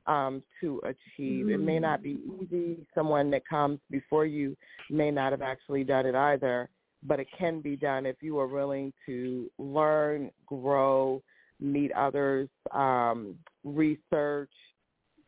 um, 0.07 0.43
to 0.61 0.81
achieve. 0.83 1.49
It 1.49 1.59
may 1.59 1.79
not 1.79 2.03
be 2.03 2.19
easy. 2.39 2.85
Someone 2.93 3.31
that 3.31 3.47
comes 3.47 3.79
before 3.89 4.25
you 4.25 4.55
may 4.89 5.11
not 5.11 5.31
have 5.31 5.41
actually 5.41 5.83
done 5.83 6.05
it 6.05 6.15
either, 6.15 6.69
but 7.03 7.19
it 7.19 7.27
can 7.37 7.61
be 7.61 7.75
done 7.75 8.05
if 8.05 8.17
you 8.21 8.39
are 8.39 8.47
willing 8.47 8.93
to 9.05 9.49
learn, 9.57 10.29
grow, 10.45 11.21
meet 11.59 11.91
others, 11.93 12.49
um, 12.71 13.35
research, 13.63 14.51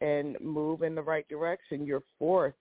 and 0.01 0.38
move 0.41 0.83
in 0.83 0.93
the 0.93 1.01
right 1.01 1.27
direction. 1.27 1.85
You're 1.85 2.03
forced 2.19 2.57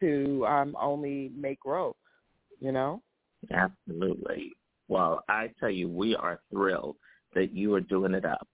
to 0.00 0.46
um, 0.46 0.76
only 0.80 1.32
make 1.36 1.60
growth, 1.60 1.96
you 2.60 2.70
know? 2.70 3.02
Absolutely. 3.52 4.52
Well, 4.88 5.24
I 5.28 5.50
tell 5.60 5.70
you, 5.70 5.88
we 5.88 6.16
are 6.16 6.40
thrilled 6.50 6.96
that 7.34 7.52
you 7.52 7.74
are 7.74 7.80
doing 7.80 8.14
it 8.14 8.24
up. 8.24 8.48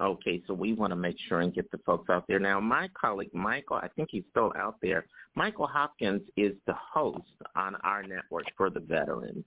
Okay, 0.00 0.42
so 0.46 0.54
we 0.54 0.72
want 0.72 0.92
to 0.92 0.96
make 0.96 1.16
sure 1.28 1.40
and 1.40 1.52
get 1.52 1.70
the 1.70 1.78
folks 1.78 2.10
out 2.10 2.24
there. 2.28 2.38
Now, 2.38 2.60
my 2.60 2.88
colleague 3.00 3.34
Michael, 3.34 3.76
I 3.76 3.88
think 3.88 4.08
he's 4.12 4.24
still 4.30 4.52
out 4.56 4.76
there. 4.80 5.04
Michael 5.34 5.66
Hopkins 5.66 6.22
is 6.36 6.52
the 6.66 6.74
host 6.74 7.24
on 7.56 7.74
our 7.82 8.02
network 8.02 8.44
for 8.56 8.70
the 8.70 8.80
veterans. 8.80 9.44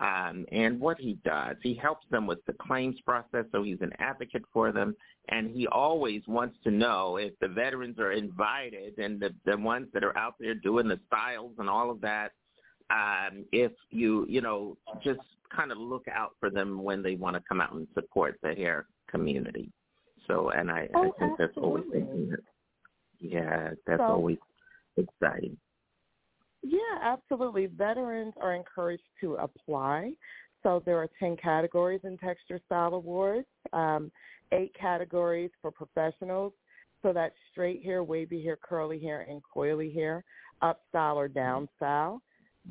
Um, 0.00 0.46
and 0.52 0.78
what 0.78 0.98
he 1.00 1.18
does, 1.24 1.56
he 1.62 1.74
helps 1.74 2.06
them 2.10 2.26
with 2.26 2.44
the 2.46 2.52
claims 2.52 3.00
process, 3.04 3.46
so 3.50 3.62
he's 3.62 3.80
an 3.80 3.92
advocate 3.98 4.44
for 4.52 4.70
them. 4.70 4.94
And 5.30 5.50
he 5.50 5.66
always 5.66 6.22
wants 6.28 6.56
to 6.64 6.70
know 6.70 7.16
if 7.16 7.32
the 7.40 7.48
veterans 7.48 7.98
are 7.98 8.12
invited 8.12 8.98
and 8.98 9.18
the, 9.18 9.30
the 9.44 9.56
ones 9.56 9.88
that 9.94 10.04
are 10.04 10.16
out 10.16 10.34
there 10.38 10.54
doing 10.54 10.86
the 10.86 11.00
styles 11.06 11.54
and 11.58 11.68
all 11.68 11.90
of 11.90 12.00
that, 12.02 12.32
um, 12.90 13.44
if 13.52 13.72
you, 13.90 14.24
you 14.28 14.40
know, 14.40 14.76
just 15.02 15.20
kind 15.54 15.72
of 15.72 15.78
look 15.78 16.06
out 16.08 16.32
for 16.40 16.50
them 16.50 16.82
when 16.82 17.02
they 17.02 17.14
want 17.14 17.36
to 17.36 17.42
come 17.48 17.60
out 17.60 17.72
and 17.72 17.86
support 17.94 18.38
the 18.42 18.54
hair 18.54 18.86
community. 19.10 19.70
So, 20.26 20.50
and 20.50 20.70
I, 20.70 20.88
oh, 20.94 21.00
I 21.00 21.18
think 21.18 21.40
absolutely. 21.40 21.46
that's 21.46 21.56
always, 21.58 21.84
yeah, 23.18 23.70
that's 23.86 24.00
so, 24.00 24.04
always 24.04 24.38
exciting. 24.96 25.56
Yeah, 26.62 26.98
absolutely. 27.02 27.66
Veterans 27.66 28.34
are 28.40 28.54
encouraged 28.54 29.04
to 29.20 29.34
apply. 29.34 30.12
So 30.62 30.82
there 30.84 30.98
are 30.98 31.08
10 31.18 31.36
categories 31.36 32.00
in 32.04 32.18
Texture 32.18 32.60
Style 32.66 32.94
Awards, 32.94 33.46
um, 33.72 34.10
eight 34.52 34.72
categories 34.78 35.50
for 35.62 35.70
professionals. 35.70 36.52
So 37.02 37.12
that's 37.12 37.34
straight 37.52 37.84
hair, 37.84 38.02
wavy 38.02 38.42
hair, 38.42 38.58
curly 38.60 38.98
hair, 38.98 39.24
and 39.28 39.40
coily 39.54 39.94
hair, 39.94 40.24
up 40.62 40.80
style 40.88 41.16
or 41.16 41.28
down 41.28 41.68
style. 41.76 42.20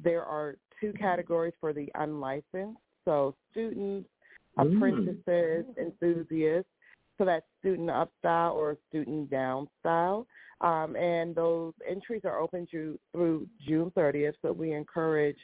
There 0.03 0.23
are 0.23 0.57
two 0.80 0.93
categories 0.93 1.53
for 1.59 1.73
the 1.73 1.89
unlicensed, 1.95 2.80
so 3.06 3.35
students, 3.51 4.09
apprentices, 4.57 5.65
enthusiasts. 5.80 6.69
So 7.17 7.25
that's 7.25 7.45
student 7.59 7.89
up 7.89 8.11
style 8.19 8.53
or 8.53 8.77
student 8.89 9.30
down 9.30 9.67
style. 9.80 10.27
Um, 10.61 10.95
and 10.95 11.35
those 11.35 11.73
entries 11.89 12.22
are 12.25 12.39
open 12.39 12.67
to, 12.72 12.97
through 13.11 13.47
June 13.67 13.91
30th, 13.95 14.33
so 14.41 14.51
we 14.51 14.73
encourage 14.73 15.38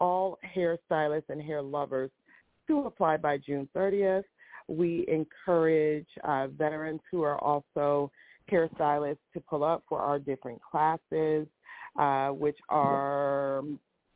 all 0.00 0.38
hairstylists 0.56 1.28
and 1.28 1.42
hair 1.42 1.62
lovers 1.62 2.10
to 2.68 2.80
apply 2.80 3.16
by 3.16 3.36
June 3.36 3.68
30th. 3.76 4.24
We 4.68 5.04
encourage 5.08 6.06
uh, 6.24 6.46
veterans 6.48 7.00
who 7.10 7.22
are 7.22 7.38
also 7.38 8.10
hairstylists 8.50 9.18
to 9.34 9.40
pull 9.40 9.64
up 9.64 9.82
for 9.88 9.98
our 9.98 10.18
different 10.18 10.60
classes, 10.62 11.46
uh, 11.98 12.28
which 12.28 12.58
are 12.68 13.62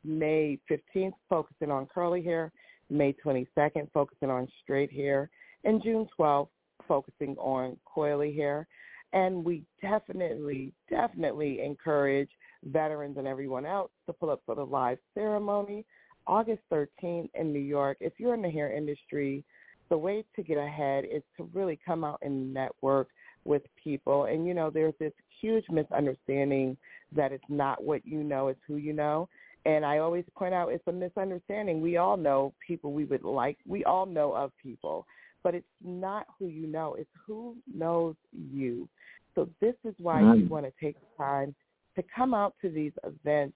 May 0.05 0.59
15th, 0.71 1.15
focusing 1.29 1.71
on 1.71 1.87
curly 1.87 2.23
hair, 2.23 2.53
May 2.91 3.15
22nd, 3.25 3.91
focusing 3.93 4.31
on 4.31 4.49
straight 4.63 4.93
hair, 4.93 5.31
and 5.65 5.83
June 5.83 6.07
12th, 6.19 6.49
focusing 6.87 7.37
on 7.39 7.77
coily 7.97 8.35
hair. 8.35 8.67
And 9.13 9.45
we 9.45 9.63
definitely, 9.81 10.73
definitely 10.91 11.63
encourage 11.63 12.31
veterans 12.65 13.17
and 13.17 13.27
everyone 13.27 13.65
else 13.65 13.91
to 14.07 14.13
pull 14.13 14.31
up 14.31 14.43
for 14.45 14.55
the 14.55 14.65
live 14.65 14.99
ceremony 15.15 15.85
August 16.27 16.63
13th 16.73 17.29
in 17.35 17.53
New 17.53 17.61
York. 17.61 17.99
If 18.01 18.15
you're 18.19 18.35
in 18.35 18.43
the 18.43 18.51
hair 18.51 18.73
industry, 18.73 19.45
the 19.91 19.99
way 19.99 20.25
to 20.37 20.43
get 20.43 20.57
ahead 20.57 21.05
is 21.05 21.23
to 21.37 21.49
really 21.53 21.79
come 21.85 22.05
out 22.05 22.19
and 22.23 22.53
network 22.53 23.09
with 23.45 23.63
people. 23.83 24.25
And, 24.25 24.47
you 24.47 24.55
know, 24.55 24.71
there's 24.71 24.95
this 24.99 25.13
huge 25.41 25.65
misunderstanding 25.71 26.77
that 27.13 27.33
it's 27.33 27.45
not 27.49 27.85
what 27.85 28.05
you 28.07 28.23
know, 28.23 28.49
it's 28.49 28.61
who 28.67 28.77
you 28.77 28.93
know. 28.95 29.29
And 29.67 29.85
I 29.85 29.99
always 29.99 30.25
point 30.37 30.53
out 30.53 30.69
it's 30.69 30.87
a 30.87 30.93
misunderstanding. 30.93 31.81
We 31.81 31.97
all 31.97 32.17
know 32.17 32.53
people 32.67 32.93
we 32.93 33.05
would 33.05 33.25
like. 33.25 33.59
We 33.67 33.85
all 33.85 34.07
know 34.07 34.33
of 34.33 34.53
people 34.63 35.07
but 35.45 35.55
it's 35.55 35.67
not 35.85 36.27
who 36.39 36.47
you 36.47 36.67
know, 36.67 36.97
it's 36.99 37.11
who 37.25 37.55
knows 37.73 38.17
you. 38.33 38.89
So 39.37 39.49
this 39.61 39.75
is 39.85 39.95
why 39.99 40.23
mm. 40.23 40.41
you 40.41 40.49
want 40.49 40.65
to 40.65 40.73
take 40.81 40.97
the 40.99 41.23
time 41.23 41.55
to 41.97 42.03
come 42.17 42.35
out 42.35 42.55
to 42.63 42.71
these 42.71 42.93
events, 43.05 43.55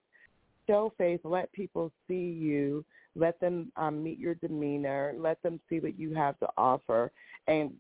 show 0.69 0.93
face, 0.99 1.19
let 1.25 1.51
people 1.53 1.91
see 2.07 2.15
you, 2.15 2.85
let 3.17 3.41
them 3.41 3.73
um, 3.77 4.05
meet 4.05 4.19
your 4.19 4.35
demeanor, 4.35 5.15
let 5.17 5.43
them 5.43 5.59
see 5.69 5.81
what 5.81 5.99
you 5.99 6.15
have 6.15 6.39
to 6.41 6.49
offer, 6.57 7.11
and 7.49 7.73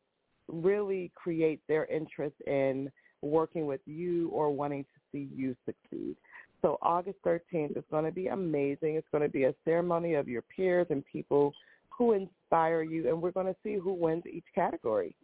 really 0.48 1.12
create 1.14 1.60
their 1.68 1.84
interest 1.86 2.34
in 2.46 2.90
working 3.20 3.66
with 3.66 3.80
you 3.84 4.30
or 4.30 4.50
wanting 4.50 4.84
to 4.84 4.90
see 5.12 5.28
you 5.36 5.54
succeed. 5.66 6.16
So 6.62 6.78
August 6.82 7.18
13th 7.24 7.76
is 7.76 7.84
going 7.90 8.04
to 8.04 8.10
be 8.10 8.26
amazing. 8.28 8.96
It's 8.96 9.06
going 9.12 9.22
to 9.22 9.28
be 9.28 9.44
a 9.44 9.54
ceremony 9.64 10.14
of 10.14 10.26
your 10.28 10.42
peers 10.42 10.86
and 10.90 11.04
people 11.06 11.52
who 11.90 12.12
inspire 12.12 12.82
you, 12.82 13.08
and 13.08 13.20
we're 13.20 13.32
going 13.32 13.46
to 13.46 13.56
see 13.62 13.74
who 13.74 13.92
wins 13.92 14.22
each 14.30 14.46
category. 14.54 15.14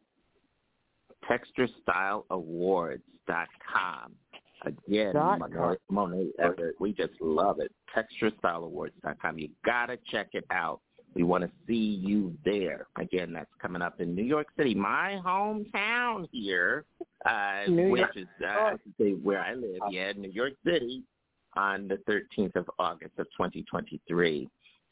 TextureStyleAwards.com. 1.29 4.13
Again, 4.67 5.15
Dot 5.15 5.41
Monae 5.93 6.31
Everett, 6.39 6.81
we 6.81 6.93
just 6.93 7.13
love 7.21 7.61
it. 7.61 7.71
TextureStyleAwards.com. 7.95 9.39
You 9.39 9.51
got 9.65 9.87
to 9.87 9.99
check 10.11 10.29
it 10.33 10.45
out. 10.51 10.81
We 11.15 11.23
want 11.23 11.45
to 11.45 11.51
see 11.67 12.01
you 12.03 12.35
there. 12.45 12.89
Again, 12.99 13.33
that's 13.33 13.51
coming 13.63 13.81
up 13.83 14.01
in 14.01 14.17
New 14.17 14.25
York 14.25 14.49
City, 14.57 14.75
my 14.75 15.21
hometown 15.25 16.29
here, 16.33 16.85
uh, 17.25 17.67
which 17.69 18.17
is 18.17 18.27
uh, 18.45 18.73
where 19.23 19.41
I 19.41 19.55
live. 19.55 19.79
Yeah, 19.91 20.11
New 20.17 20.31
York 20.31 20.55
City, 20.65 21.05
on 21.57 21.89
the 21.89 21.99
13th 22.09 22.57
of 22.57 22.69
August 22.79 23.13
of 23.19 23.27
2023. 23.37 24.49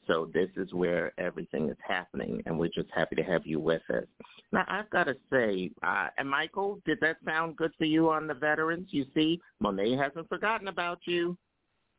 So 0.06 0.28
this 0.34 0.48
is 0.56 0.72
where 0.72 1.12
everything 1.18 1.68
is 1.68 1.76
happening, 1.86 2.42
and 2.44 2.58
we're 2.58 2.68
just 2.68 2.88
happy 2.92 3.14
to 3.16 3.22
have 3.22 3.46
you 3.46 3.60
with 3.60 3.82
us. 3.90 4.04
Now, 4.50 4.64
I've 4.66 4.90
got 4.90 5.04
to 5.04 5.16
say, 5.30 5.70
uh, 5.82 6.08
and 6.18 6.28
Michael, 6.28 6.80
did 6.84 6.98
that 7.00 7.18
sound 7.24 7.56
good 7.56 7.70
for 7.78 7.84
you 7.84 8.10
on 8.10 8.26
the 8.26 8.34
veterans? 8.34 8.88
You 8.90 9.06
see, 9.14 9.40
Monae 9.62 9.96
hasn't 9.96 10.28
forgotten 10.28 10.68
about 10.68 10.98
you. 11.04 11.36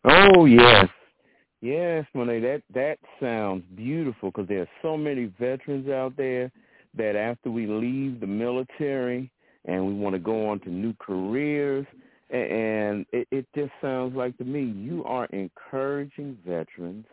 Oh 0.04 0.44
yes, 0.46 0.90
yes, 1.62 2.06
Monae. 2.14 2.42
That 2.42 2.62
that 2.74 2.98
sounds 3.22 3.64
beautiful 3.74 4.32
because 4.32 4.50
there 4.50 4.62
are 4.62 4.70
so 4.82 4.98
many 4.98 5.32
veterans 5.40 5.88
out 5.88 6.18
there 6.18 6.52
that 6.96 7.16
after 7.16 7.50
we 7.50 7.68
leave 7.68 8.20
the 8.20 8.28
military 8.28 9.32
and 9.66 9.86
we 9.86 9.94
want 9.94 10.14
to 10.14 10.20
go 10.20 10.50
on 10.50 10.60
to 10.60 10.70
new 10.70 10.94
careers, 11.00 11.86
and 12.34 13.06
it, 13.14 13.28
it 13.32 13.46
just 13.56 13.72
sounds 13.82 14.16
like 14.16 14.38
to 14.38 14.44
me 14.44 14.64
you 14.64 15.04
are 15.06 15.26
encouraging 15.28 16.38
veterans 16.46 17.06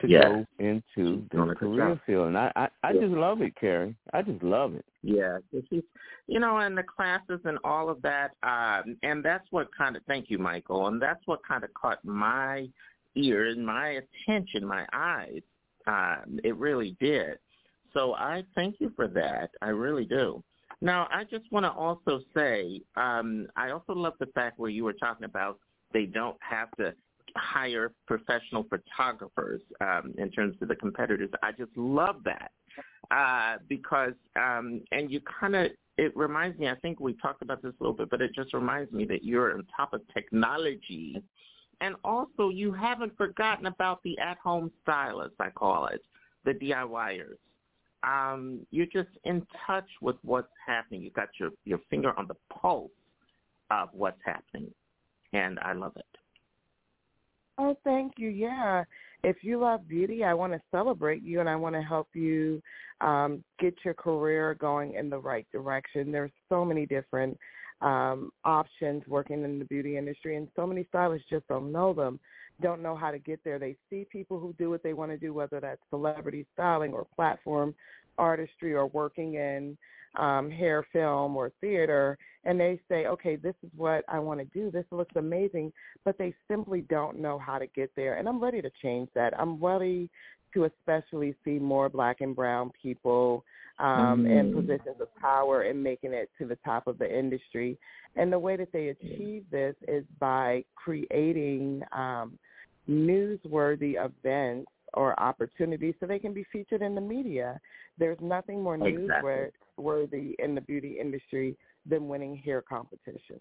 to 0.00 0.08
go 0.08 0.46
into 0.58 1.24
the 1.30 1.54
career 1.54 2.00
field. 2.04 2.28
And 2.28 2.38
I, 2.38 2.52
I, 2.56 2.68
I 2.82 2.92
Yeah. 2.92 3.02
just 3.02 3.12
love 3.14 3.40
it, 3.42 3.54
Carrie. 3.56 3.96
I 4.12 4.22
just 4.22 4.42
love 4.42 4.74
it. 4.74 4.84
Yeah, 5.02 5.38
you 6.26 6.40
know, 6.40 6.58
and 6.58 6.76
the 6.76 6.82
classes 6.82 7.40
and 7.44 7.58
all 7.62 7.90
of 7.90 8.00
that, 8.02 8.32
um, 8.42 8.96
and 9.02 9.22
that's 9.22 9.46
what 9.50 9.68
kind 9.76 9.96
of 9.96 10.02
thank 10.04 10.30
you, 10.30 10.38
Michael, 10.38 10.86
and 10.86 11.00
that's 11.00 11.20
what 11.26 11.40
kind 11.46 11.62
of 11.62 11.72
caught 11.74 12.02
my 12.04 12.68
ear 13.14 13.48
and 13.48 13.64
my 13.64 14.00
attention, 14.00 14.66
my 14.66 14.86
eyes. 14.94 15.42
Um, 15.86 16.40
it 16.42 16.56
really 16.56 16.96
did. 17.00 17.38
So 17.92 18.14
I 18.14 18.44
thank 18.54 18.76
you 18.80 18.92
for 18.96 19.06
that. 19.08 19.50
I 19.60 19.68
really 19.68 20.06
do. 20.06 20.42
Now, 20.84 21.08
I 21.10 21.24
just 21.24 21.50
want 21.50 21.64
to 21.64 21.72
also 21.72 22.20
say, 22.36 22.82
um, 22.94 23.46
I 23.56 23.70
also 23.70 23.94
love 23.94 24.12
the 24.20 24.26
fact 24.26 24.58
where 24.58 24.68
you 24.68 24.84
were 24.84 24.92
talking 24.92 25.24
about 25.24 25.58
they 25.94 26.04
don't 26.04 26.36
have 26.40 26.70
to 26.72 26.92
hire 27.34 27.92
professional 28.06 28.66
photographers 28.68 29.62
um, 29.80 30.12
in 30.18 30.30
terms 30.30 30.56
of 30.60 30.68
the 30.68 30.76
competitors. 30.76 31.30
I 31.42 31.52
just 31.52 31.74
love 31.74 32.16
that 32.26 32.52
uh, 33.10 33.62
because, 33.66 34.12
um, 34.36 34.82
and 34.92 35.10
you 35.10 35.20
kind 35.40 35.56
of, 35.56 35.70
it 35.96 36.14
reminds 36.14 36.58
me, 36.58 36.68
I 36.68 36.74
think 36.74 37.00
we 37.00 37.14
talked 37.14 37.40
about 37.40 37.62
this 37.62 37.72
a 37.80 37.82
little 37.82 37.96
bit, 37.96 38.10
but 38.10 38.20
it 38.20 38.34
just 38.34 38.52
reminds 38.52 38.92
me 38.92 39.06
that 39.06 39.24
you're 39.24 39.54
on 39.54 39.66
top 39.74 39.94
of 39.94 40.02
technology. 40.12 41.16
And 41.80 41.94
also 42.04 42.50
you 42.50 42.74
haven't 42.74 43.16
forgotten 43.16 43.64
about 43.64 44.02
the 44.02 44.18
at-home 44.18 44.70
stylists, 44.82 45.36
I 45.40 45.48
call 45.48 45.86
it, 45.86 46.02
the 46.44 46.52
DIYers. 46.52 47.38
Um, 48.04 48.66
you're 48.70 48.86
just 48.86 49.08
in 49.24 49.46
touch 49.66 49.88
with 50.02 50.16
what's 50.22 50.48
happening. 50.66 51.02
You 51.02 51.10
got 51.10 51.28
your, 51.38 51.50
your 51.64 51.78
finger 51.88 52.12
on 52.18 52.26
the 52.26 52.36
pulse 52.52 52.90
of 53.70 53.88
what's 53.92 54.20
happening. 54.24 54.70
And 55.32 55.58
I 55.60 55.72
love 55.72 55.92
it. 55.96 56.04
Oh, 57.56 57.76
thank 57.84 58.14
you. 58.16 58.28
Yeah. 58.28 58.84
If 59.22 59.36
you 59.42 59.58
love 59.58 59.88
beauty, 59.88 60.24
I 60.24 60.34
want 60.34 60.52
to 60.52 60.60
celebrate 60.70 61.22
you 61.22 61.40
and 61.40 61.48
I 61.48 61.56
want 61.56 61.74
to 61.76 61.82
help 61.82 62.08
you 62.12 62.60
um, 63.00 63.42
get 63.58 63.74
your 63.84 63.94
career 63.94 64.54
going 64.54 64.94
in 64.94 65.08
the 65.08 65.18
right 65.18 65.46
direction. 65.52 66.12
There's 66.12 66.32
so 66.48 66.64
many 66.64 66.84
different 66.84 67.38
um, 67.80 68.30
options 68.44 69.02
working 69.06 69.44
in 69.44 69.58
the 69.58 69.64
beauty 69.64 69.96
industry, 69.96 70.36
and 70.36 70.48
so 70.56 70.66
many 70.66 70.86
stylists 70.88 71.28
just 71.28 71.46
don't 71.48 71.72
know 71.72 71.92
them. 71.92 72.18
Don't 72.62 72.82
know 72.82 72.96
how 72.96 73.10
to 73.10 73.18
get 73.18 73.40
there. 73.44 73.58
They 73.58 73.76
see 73.90 74.06
people 74.10 74.38
who 74.38 74.54
do 74.58 74.70
what 74.70 74.82
they 74.82 74.92
want 74.92 75.10
to 75.10 75.18
do, 75.18 75.34
whether 75.34 75.60
that's 75.60 75.80
celebrity 75.90 76.46
styling 76.54 76.92
or 76.92 77.06
platform 77.16 77.74
artistry 78.18 78.74
or 78.74 78.86
working 78.86 79.34
in 79.34 79.76
um, 80.16 80.50
hair, 80.50 80.86
film, 80.92 81.36
or 81.36 81.50
theater, 81.60 82.16
and 82.44 82.58
they 82.60 82.78
say, 82.88 83.06
okay, 83.06 83.36
this 83.36 83.54
is 83.64 83.70
what 83.76 84.04
I 84.08 84.18
want 84.18 84.38
to 84.40 84.46
do. 84.46 84.70
This 84.70 84.84
looks 84.92 85.16
amazing, 85.16 85.72
but 86.04 86.16
they 86.18 86.34
simply 86.48 86.82
don't 86.82 87.18
know 87.18 87.38
how 87.38 87.58
to 87.58 87.66
get 87.66 87.90
there. 87.96 88.18
And 88.18 88.28
I'm 88.28 88.40
ready 88.40 88.62
to 88.62 88.70
change 88.80 89.08
that. 89.14 89.38
I'm 89.38 89.62
ready 89.62 90.08
to 90.54 90.64
especially 90.64 91.34
see 91.44 91.58
more 91.58 91.88
black 91.88 92.20
and 92.20 92.34
brown 92.34 92.70
people 92.80 93.44
um, 93.78 94.24
Mm. 94.24 94.30
in 94.30 94.52
positions 94.54 95.00
of 95.00 95.14
power 95.16 95.62
and 95.62 95.82
making 95.82 96.12
it 96.12 96.30
to 96.38 96.46
the 96.46 96.56
top 96.64 96.86
of 96.86 96.98
the 96.98 97.18
industry. 97.18 97.76
And 98.16 98.32
the 98.32 98.38
way 98.38 98.56
that 98.56 98.72
they 98.72 98.88
achieve 98.88 99.44
this 99.50 99.74
is 99.88 100.04
by 100.20 100.64
creating 100.76 101.82
um, 101.92 102.38
newsworthy 102.88 103.94
events 104.02 104.70
or 104.92 105.18
opportunities 105.18 105.94
so 105.98 106.06
they 106.06 106.20
can 106.20 106.32
be 106.32 106.44
featured 106.52 106.82
in 106.82 106.94
the 106.94 107.00
media. 107.00 107.60
There's 107.98 108.18
nothing 108.20 108.62
more 108.62 108.76
Exactly. 108.76 109.50
newsworthy 109.78 110.34
in 110.38 110.54
the 110.54 110.60
beauty 110.60 110.96
industry 111.00 111.56
than 111.84 112.08
winning 112.08 112.36
hair 112.36 112.62
competitions. 112.62 113.40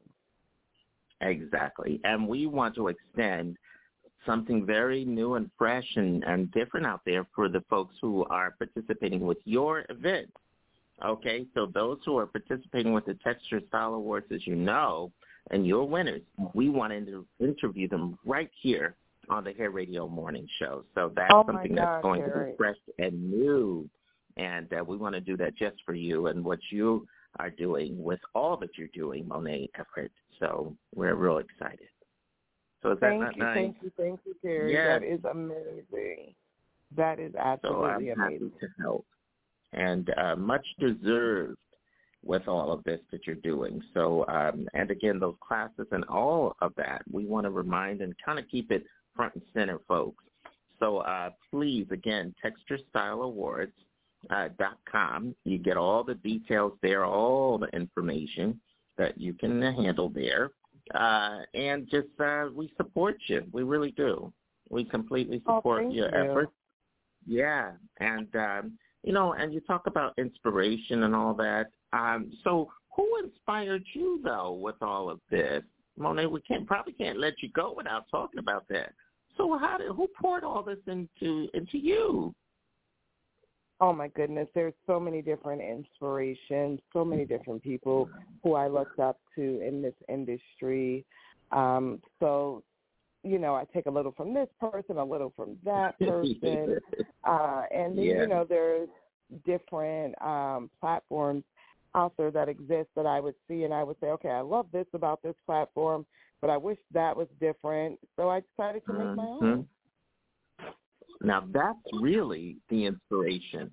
Exactly. 1.22 2.02
And 2.04 2.28
we 2.28 2.48
want 2.48 2.76
to 2.76 2.88
extend 2.88 3.58
something 4.26 4.66
very 4.66 5.06
new 5.06 5.36
and 5.36 5.50
fresh 5.58 5.86
and, 5.96 6.24
and 6.24 6.52
different 6.52 6.86
out 6.86 7.02
there 7.06 7.26
for 7.36 7.50
the 7.50 7.62
folks 7.70 7.96
who 8.02 8.26
are 8.26 8.52
participating 8.52 9.22
with 9.22 9.38
your 9.46 9.86
event. 9.90 10.30
Okay, 11.04 11.46
so 11.54 11.66
those 11.66 11.98
who 12.06 12.18
are 12.18 12.28
participating 12.28 12.94
with 12.94 13.06
the 13.06 13.16
Texture 13.16 13.60
Style 13.68 13.96
Awards, 13.96 14.28
as 14.32 14.46
you 14.46 14.56
know, 14.56 15.12
and 15.52 15.66
your 15.66 15.86
winners, 15.88 16.22
we 16.54 16.70
want 16.70 16.94
to 16.94 17.26
interview 17.40 17.88
them 17.90 18.18
right 18.26 18.50
here 18.62 18.96
on 19.30 19.44
the 19.44 19.54
Hair 19.54 19.72
Radio 19.72 20.08
Morning 20.08 20.48
Show. 20.60 20.84
So 20.96 21.12
that's 21.16 21.32
Oh, 21.34 21.44
something 21.46 21.76
God, 21.76 21.86
that's 21.86 22.04
going 22.04 22.24
to 22.24 22.30
be 22.30 22.58
fresh 22.58 22.78
and 23.00 23.32
new. 23.32 23.90
And 24.38 24.72
uh, 24.74 24.84
we 24.84 24.98
want 24.98 25.16
to 25.16 25.22
do 25.22 25.38
that 25.38 25.56
just 25.56 25.78
for 25.86 25.94
you 25.94 26.28
and 26.28 26.44
what 26.44 26.60
you 26.72 27.08
are 27.40 27.50
doing 27.50 28.02
with 28.02 28.20
all 28.34 28.58
that 28.58 28.78
you're 28.78 28.88
doing, 28.94 29.26
Monae 29.26 29.70
Everett. 29.78 30.12
So 30.40 30.76
we're 30.96 31.16
real 31.16 31.40
excited. 31.40 31.88
So 32.84 32.92
is 32.92 33.00
that 33.00 33.10
Thank 33.10 33.22
not 33.22 33.36
you, 33.38 33.44
nice? 33.44 33.56
thank 33.56 33.78
you, 33.82 33.92
thank 33.98 34.20
you, 34.26 34.36
Terry. 34.44 34.74
Yes. 34.74 35.00
That 35.02 35.08
is 35.08 35.20
amazing. 35.32 36.36
That 36.96 37.20
is 37.20 37.34
absolutely 37.36 37.80
So 37.82 37.86
I'm 37.86 37.96
amazing. 38.28 38.52
happy 38.52 38.60
to 38.60 38.68
help. 38.82 39.06
And 39.72 40.10
uh, 40.18 40.36
much 40.36 40.66
deserved 40.80 41.58
with 42.24 42.48
all 42.48 42.72
of 42.72 42.84
this 42.84 43.00
that 43.12 43.26
you're 43.26 43.36
doing. 43.38 43.82
So, 43.94 44.26
um, 44.28 44.68
and 44.74 44.92
again, 44.92 45.20
those 45.20 45.36
classes 45.46 45.88
and 45.92 46.04
all 46.06 46.56
of 46.62 46.74
that, 46.76 47.02
we 47.12 47.26
want 47.26 47.46
to 47.46 47.50
remind 47.50 48.02
and 48.02 48.14
kind 48.24 48.38
of 48.38 48.48
keep 48.50 48.72
it 48.72 48.84
front 49.16 49.34
and 49.34 49.44
center, 49.54 49.80
folks. 49.88 50.24
So 50.80 50.98
uh, 51.00 51.32
please, 51.50 51.88
again, 51.92 52.36
texturestyleawards.com. 52.44 53.72
Uh, 54.30 54.48
dot 54.58 54.78
com. 54.90 55.36
you 55.44 55.58
get 55.58 55.76
all 55.76 56.02
the 56.02 56.16
details 56.16 56.72
there, 56.82 57.04
all 57.04 57.58
the 57.58 57.68
information 57.76 58.58
that 58.98 59.20
you 59.20 59.34
can 59.34 59.62
handle 59.62 60.08
there. 60.08 60.52
Uh, 60.94 61.40
and 61.54 61.90
just 61.90 62.08
uh, 62.20 62.50
we 62.54 62.72
support 62.78 63.18
you. 63.28 63.44
We 63.52 63.64
really 63.64 63.92
do. 63.92 64.32
We 64.70 64.84
completely 64.84 65.42
Oh, 65.48 65.58
support 65.58 65.84
thank 65.84 65.96
your 65.96 66.10
you. 66.10 66.32
efforts. 66.32 66.52
Yeah, 67.26 67.72
and 68.00 68.36
um, 68.36 68.78
you 69.04 69.14
know, 69.14 69.34
and 69.34 69.54
you 69.54 69.62
talk 69.62 69.88
about 69.88 70.14
inspiration 70.18 71.04
and 71.04 71.16
all 71.16 71.34
that. 71.36 71.68
Um, 71.94 72.32
so, 72.44 72.70
who 72.96 73.08
inspired 73.24 73.84
you 73.94 74.20
though 74.24 74.54
with 74.54 74.76
all 74.82 75.10
of 75.10 75.20
this, 75.30 75.64
Monae? 76.00 76.30
We 76.30 76.42
can't 76.42 76.68
probably 76.68 76.94
can't 76.94 77.20
let 77.20 77.34
you 77.42 77.50
go 77.50 77.74
without 77.76 78.06
talking 78.12 78.40
about 78.40 78.66
that. 78.70 78.94
So, 79.38 79.58
how 79.58 79.78
did 79.78 79.92
who 79.92 80.08
poured 80.20 80.44
all 80.44 80.64
this 80.64 80.80
into 80.88 81.48
into 81.54 81.78
you? 81.78 82.34
Oh 83.84 83.92
my 83.92 84.08
goodness, 84.08 84.48
there's 84.56 84.74
so 84.88 84.98
many 84.98 85.22
different 85.22 85.62
inspirations, 85.62 86.80
so 86.94 87.04
many 87.04 87.26
different 87.26 87.62
people 87.62 88.10
who 88.42 88.54
I 88.54 88.70
looked 88.70 88.98
up 88.98 89.20
to 89.36 89.60
in 89.60 89.82
this 89.82 89.94
industry. 90.08 91.04
Um, 91.52 92.02
so, 92.22 92.64
you 93.26 93.38
know, 93.38 93.56
I 93.56 93.66
take 93.74 93.88
a 93.88 93.92
little 93.92 94.14
from 94.14 94.34
this 94.34 94.48
person, 94.58 94.96
a 95.00 95.04
little 95.04 95.34
from 95.36 95.58
that 95.66 96.00
person, 96.08 96.80
uh, 97.26 97.64
and 97.76 97.98
Yeah. 97.98 98.22
you 98.22 98.28
know, 98.28 98.46
there's 98.48 98.88
different 99.44 100.16
um, 100.22 100.70
platforms 100.80 101.44
out 101.94 102.14
there 102.16 102.32
that 102.32 102.48
exist 102.48 102.88
that 102.96 103.06
I 103.06 103.20
would 103.20 103.36
see, 103.50 103.66
and 103.66 103.74
I 103.74 103.84
would 103.84 104.00
say, 104.00 104.08
okay, 104.12 104.30
I 104.30 104.40
love 104.40 104.68
this 104.72 104.88
about 104.94 105.22
this 105.24 105.36
platform, 105.46 106.06
but 106.40 106.50
I 106.50 106.56
wish 106.56 106.78
that 106.94 107.18
was 107.18 107.28
different. 107.42 108.00
So 108.16 108.30
I 108.30 108.40
decided 108.40 108.86
to 108.86 108.94
make 108.94 109.14
my 109.18 109.26
own. 109.26 109.68
Now 111.24 111.46
that's 111.52 111.80
really 112.02 112.58
the 112.70 112.86
inspiration. 112.86 113.72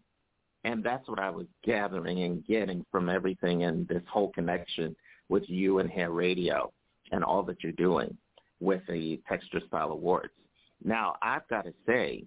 And 0.65 0.85
that's 0.85 1.09
what 1.09 1.19
I 1.19 1.31
was 1.31 1.47
gathering 1.65 2.23
and 2.23 2.47
getting 2.47 2.85
from 2.91 3.09
everything 3.09 3.65
and 3.65 3.89
this 3.89 4.03
whole 4.11 4.31
connection 4.33 4.95
with 5.29 5.49
you 5.49 5.79
and 5.79 5.91
Hair 5.91 6.11
Radio 6.11 6.73
and 7.13 7.25
all 7.25 7.43
that 7.45 7.63
you're 7.63 7.73
doing 7.73 8.17
with 8.61 8.83
the 8.89 9.21
Texture 9.29 9.61
Style 9.67 9.91
Awards. 9.91 10.33
Now, 10.85 11.17
I've 11.23 11.49
got 11.49 11.65
to 11.65 11.73
say, 11.87 12.25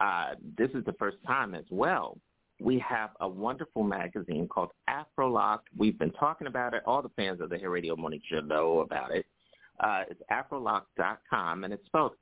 uh, 0.00 0.30
this 0.56 0.70
is 0.70 0.84
the 0.84 0.94
first 0.94 1.18
time 1.26 1.54
as 1.54 1.64
well. 1.70 2.18
We 2.60 2.78
have 2.78 3.10
a 3.20 3.28
wonderful 3.28 3.82
magazine 3.82 4.48
called 4.48 4.70
Afrolock. 4.88 5.60
We've 5.76 5.98
been 5.98 6.12
talking 6.12 6.46
about 6.46 6.72
it. 6.72 6.82
All 6.86 7.02
the 7.02 7.10
fans 7.10 7.40
of 7.40 7.50
the 7.50 7.58
Hair 7.58 7.70
Radio 7.70 7.96
Morning 7.96 8.20
Show 8.30 8.40
know 8.40 8.80
about 8.80 9.10
it. 9.14 9.26
Uh, 9.80 10.04
it's 10.08 10.22
afrolock.com, 10.30 11.64
and 11.64 11.74
it's 11.74 11.84
spelled 11.86 12.12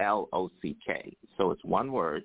A-F-R-O-L-O-C-K. 0.00 1.16
So 1.36 1.50
it's 1.50 1.64
one 1.64 1.92
word. 1.92 2.24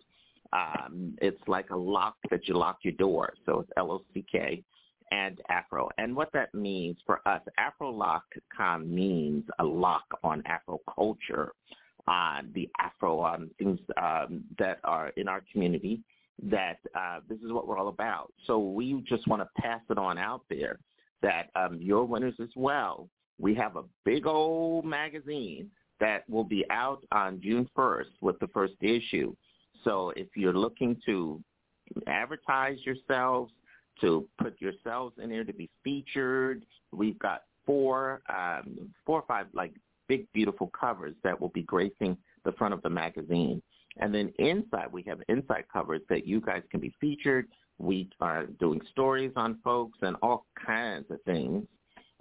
Um, 0.53 1.15
it's 1.21 1.41
like 1.47 1.69
a 1.69 1.75
lock 1.75 2.15
that 2.31 2.47
you 2.47 2.57
lock 2.57 2.79
your 2.83 2.93
door. 2.93 3.33
So 3.45 3.59
it's 3.59 3.69
L-O-C-K 3.77 4.63
and 5.11 5.41
Afro. 5.49 5.89
And 5.97 6.15
what 6.15 6.31
that 6.33 6.53
means 6.53 6.97
for 7.05 7.21
us, 7.27 7.41
AfroLock.com 7.59 8.93
means 8.93 9.43
a 9.59 9.63
lock 9.63 10.05
on 10.23 10.41
Afro 10.45 10.79
culture, 10.93 11.51
on 12.07 12.51
the 12.53 12.69
Afro 12.79 13.23
um, 13.23 13.51
things 13.59 13.79
um, 14.01 14.43
that 14.57 14.79
are 14.83 15.09
in 15.09 15.27
our 15.27 15.41
community. 15.51 16.01
That 16.43 16.79
uh, 16.93 17.19
this 17.29 17.39
is 17.39 17.53
what 17.53 17.65
we're 17.65 17.77
all 17.77 17.87
about. 17.87 18.33
So 18.45 18.59
we 18.59 19.01
just 19.07 19.25
want 19.25 19.41
to 19.41 19.61
pass 19.61 19.79
it 19.89 19.97
on 19.97 20.17
out 20.17 20.41
there 20.49 20.79
that 21.21 21.49
um, 21.55 21.79
your 21.81 22.03
winners 22.03 22.35
as 22.41 22.49
well. 22.57 23.07
We 23.39 23.55
have 23.55 23.77
a 23.77 23.83
big 24.03 24.27
old 24.27 24.83
magazine 24.83 25.71
that 25.99 26.29
will 26.29 26.43
be 26.43 26.65
out 26.69 27.03
on 27.11 27.41
June 27.41 27.69
1st 27.77 28.11
with 28.21 28.37
the 28.39 28.47
first 28.49 28.73
issue. 28.81 29.33
So 29.83 30.11
if 30.15 30.27
you're 30.35 30.53
looking 30.53 30.97
to 31.05 31.41
advertise 32.07 32.77
yourselves, 32.83 33.51
to 34.01 34.27
put 34.41 34.59
yourselves 34.59 35.15
in 35.21 35.29
there 35.29 35.45
to 35.45 35.53
be 35.53 35.69
featured, 35.83 36.65
we've 36.91 37.19
got 37.19 37.43
four, 37.65 38.21
um, 38.29 38.89
four 39.05 39.19
or 39.19 39.25
five 39.27 39.47
like 39.53 39.73
big 40.07 40.27
beautiful 40.33 40.69
covers 40.79 41.15
that 41.23 41.39
will 41.39 41.49
be 41.49 41.63
gracing 41.63 42.17
the 42.43 42.51
front 42.53 42.73
of 42.73 42.81
the 42.81 42.89
magazine. 42.89 43.61
And 43.97 44.13
then 44.13 44.33
inside, 44.39 44.91
we 44.91 45.03
have 45.03 45.19
inside 45.29 45.65
covers 45.71 46.01
that 46.09 46.27
you 46.27 46.41
guys 46.41 46.63
can 46.69 46.79
be 46.79 46.93
featured. 46.99 47.47
We 47.77 48.09
are 48.19 48.45
doing 48.59 48.81
stories 48.91 49.31
on 49.35 49.59
folks 49.63 49.99
and 50.01 50.15
all 50.21 50.45
kinds 50.65 51.09
of 51.09 51.21
things. 51.23 51.65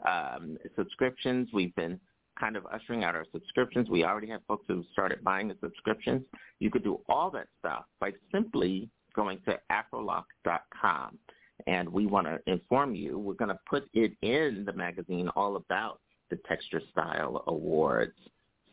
Um, 0.09 0.57
subscriptions, 0.77 1.49
we've 1.53 1.75
been 1.75 1.99
kind 2.39 2.57
of 2.57 2.67
ushering 2.67 3.05
out 3.05 3.15
our 3.15 3.27
subscriptions. 3.33 3.89
We 3.89 4.05
already 4.05 4.29
have 4.29 4.41
folks 4.47 4.65
who 4.69 4.85
started 4.93 5.23
buying 5.23 5.49
the 5.49 5.57
subscriptions. 5.61 6.23
You 6.61 6.71
could 6.71 6.85
do 6.85 7.01
all 7.09 7.31
that 7.33 7.47
stuff 7.59 7.85
by 8.01 8.13
simply 8.33 8.89
going 9.15 9.39
to 9.47 9.59
afrolock.com. 9.71 11.19
And 11.67 11.89
we 11.89 12.07
want 12.07 12.27
to 12.27 12.41
inform 12.51 12.95
you, 12.95 13.19
we're 13.19 13.35
going 13.35 13.51
to 13.51 13.59
put 13.69 13.89
it 13.95 14.13
in 14.23 14.65
the 14.67 14.73
magazine 14.73 15.29
all 15.37 15.57
about 15.57 16.01
the 16.31 16.37
Texture 16.49 16.83
Style 16.91 17.45
Awards. 17.47 18.17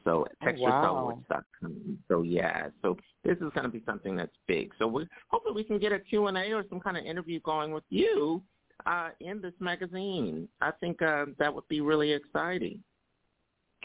So 0.04 0.26
Oh, 0.42 0.46
wow. 0.58 1.14
texturestyleawards.com. 1.30 2.00
So 2.08 2.24
yeah, 2.24 2.70
so 2.82 2.98
this 3.24 3.38
is 3.38 3.52
going 3.54 3.64
to 3.64 3.70
be 3.70 3.84
something 3.86 4.16
that's 4.16 4.36
big. 4.48 4.72
So 4.80 4.88
we 4.88 5.08
hopefully 5.28 5.54
we 5.56 5.64
can 5.64 5.78
get 5.78 5.92
a 5.92 6.00
Q&A 6.00 6.52
or 6.54 6.64
some 6.70 6.80
kind 6.80 6.98
of 6.98 7.06
interview 7.06 7.40
going 7.42 7.72
with 7.72 7.84
you 7.90 8.42
uh, 8.88 9.10
in 9.20 9.42
this 9.42 9.54
magazine. 9.60 10.48
I 10.60 10.72
think 10.72 11.02
uh, 11.04 11.26
that 11.38 11.54
would 11.54 11.68
be 11.68 11.82
really 11.82 12.12
exciting. 12.14 12.82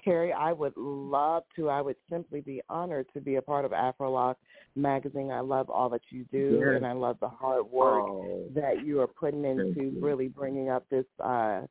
Carrie, 0.07 0.33
I 0.33 0.53
would 0.53 0.73
love 0.77 1.43
to. 1.57 1.69
I 1.69 1.81
would 1.83 1.97
simply 2.09 2.41
be 2.41 2.63
honored 2.69 3.07
to 3.13 3.21
be 3.21 3.37
a 3.37 3.43
part 3.43 3.65
of 3.65 3.73
Afrolock 3.73 4.37
magazine. 4.77 5.33
I 5.33 5.41
love 5.41 5.69
all 5.69 5.89
that 5.91 6.03
you 6.11 6.25
do, 6.31 6.61
Yes. 6.65 6.77
and 6.77 6.87
I 6.87 6.93
love 6.93 7.19
the 7.19 7.29
hard 7.29 7.67
work 7.67 8.05
Oh. 8.09 8.49
that 8.55 8.85
you 8.87 9.01
are 9.01 9.09
putting 9.09 9.45
into 9.45 9.99
really 10.01 10.29
bringing 10.29 10.69
up 10.69 10.89
this 10.91 11.07
uh, 11.19 11.63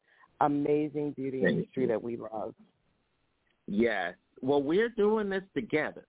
amazing 0.42 1.12
beauty 1.12 1.44
Thank 1.44 1.60
industry 1.60 1.84
you. 1.84 1.88
that 1.88 2.04
we 2.04 2.18
love. 2.18 2.54
Yes. 3.68 4.16
Well, 4.42 4.62
we're 4.62 4.90
doing 4.90 5.30
this 5.30 5.44
together. 5.54 6.06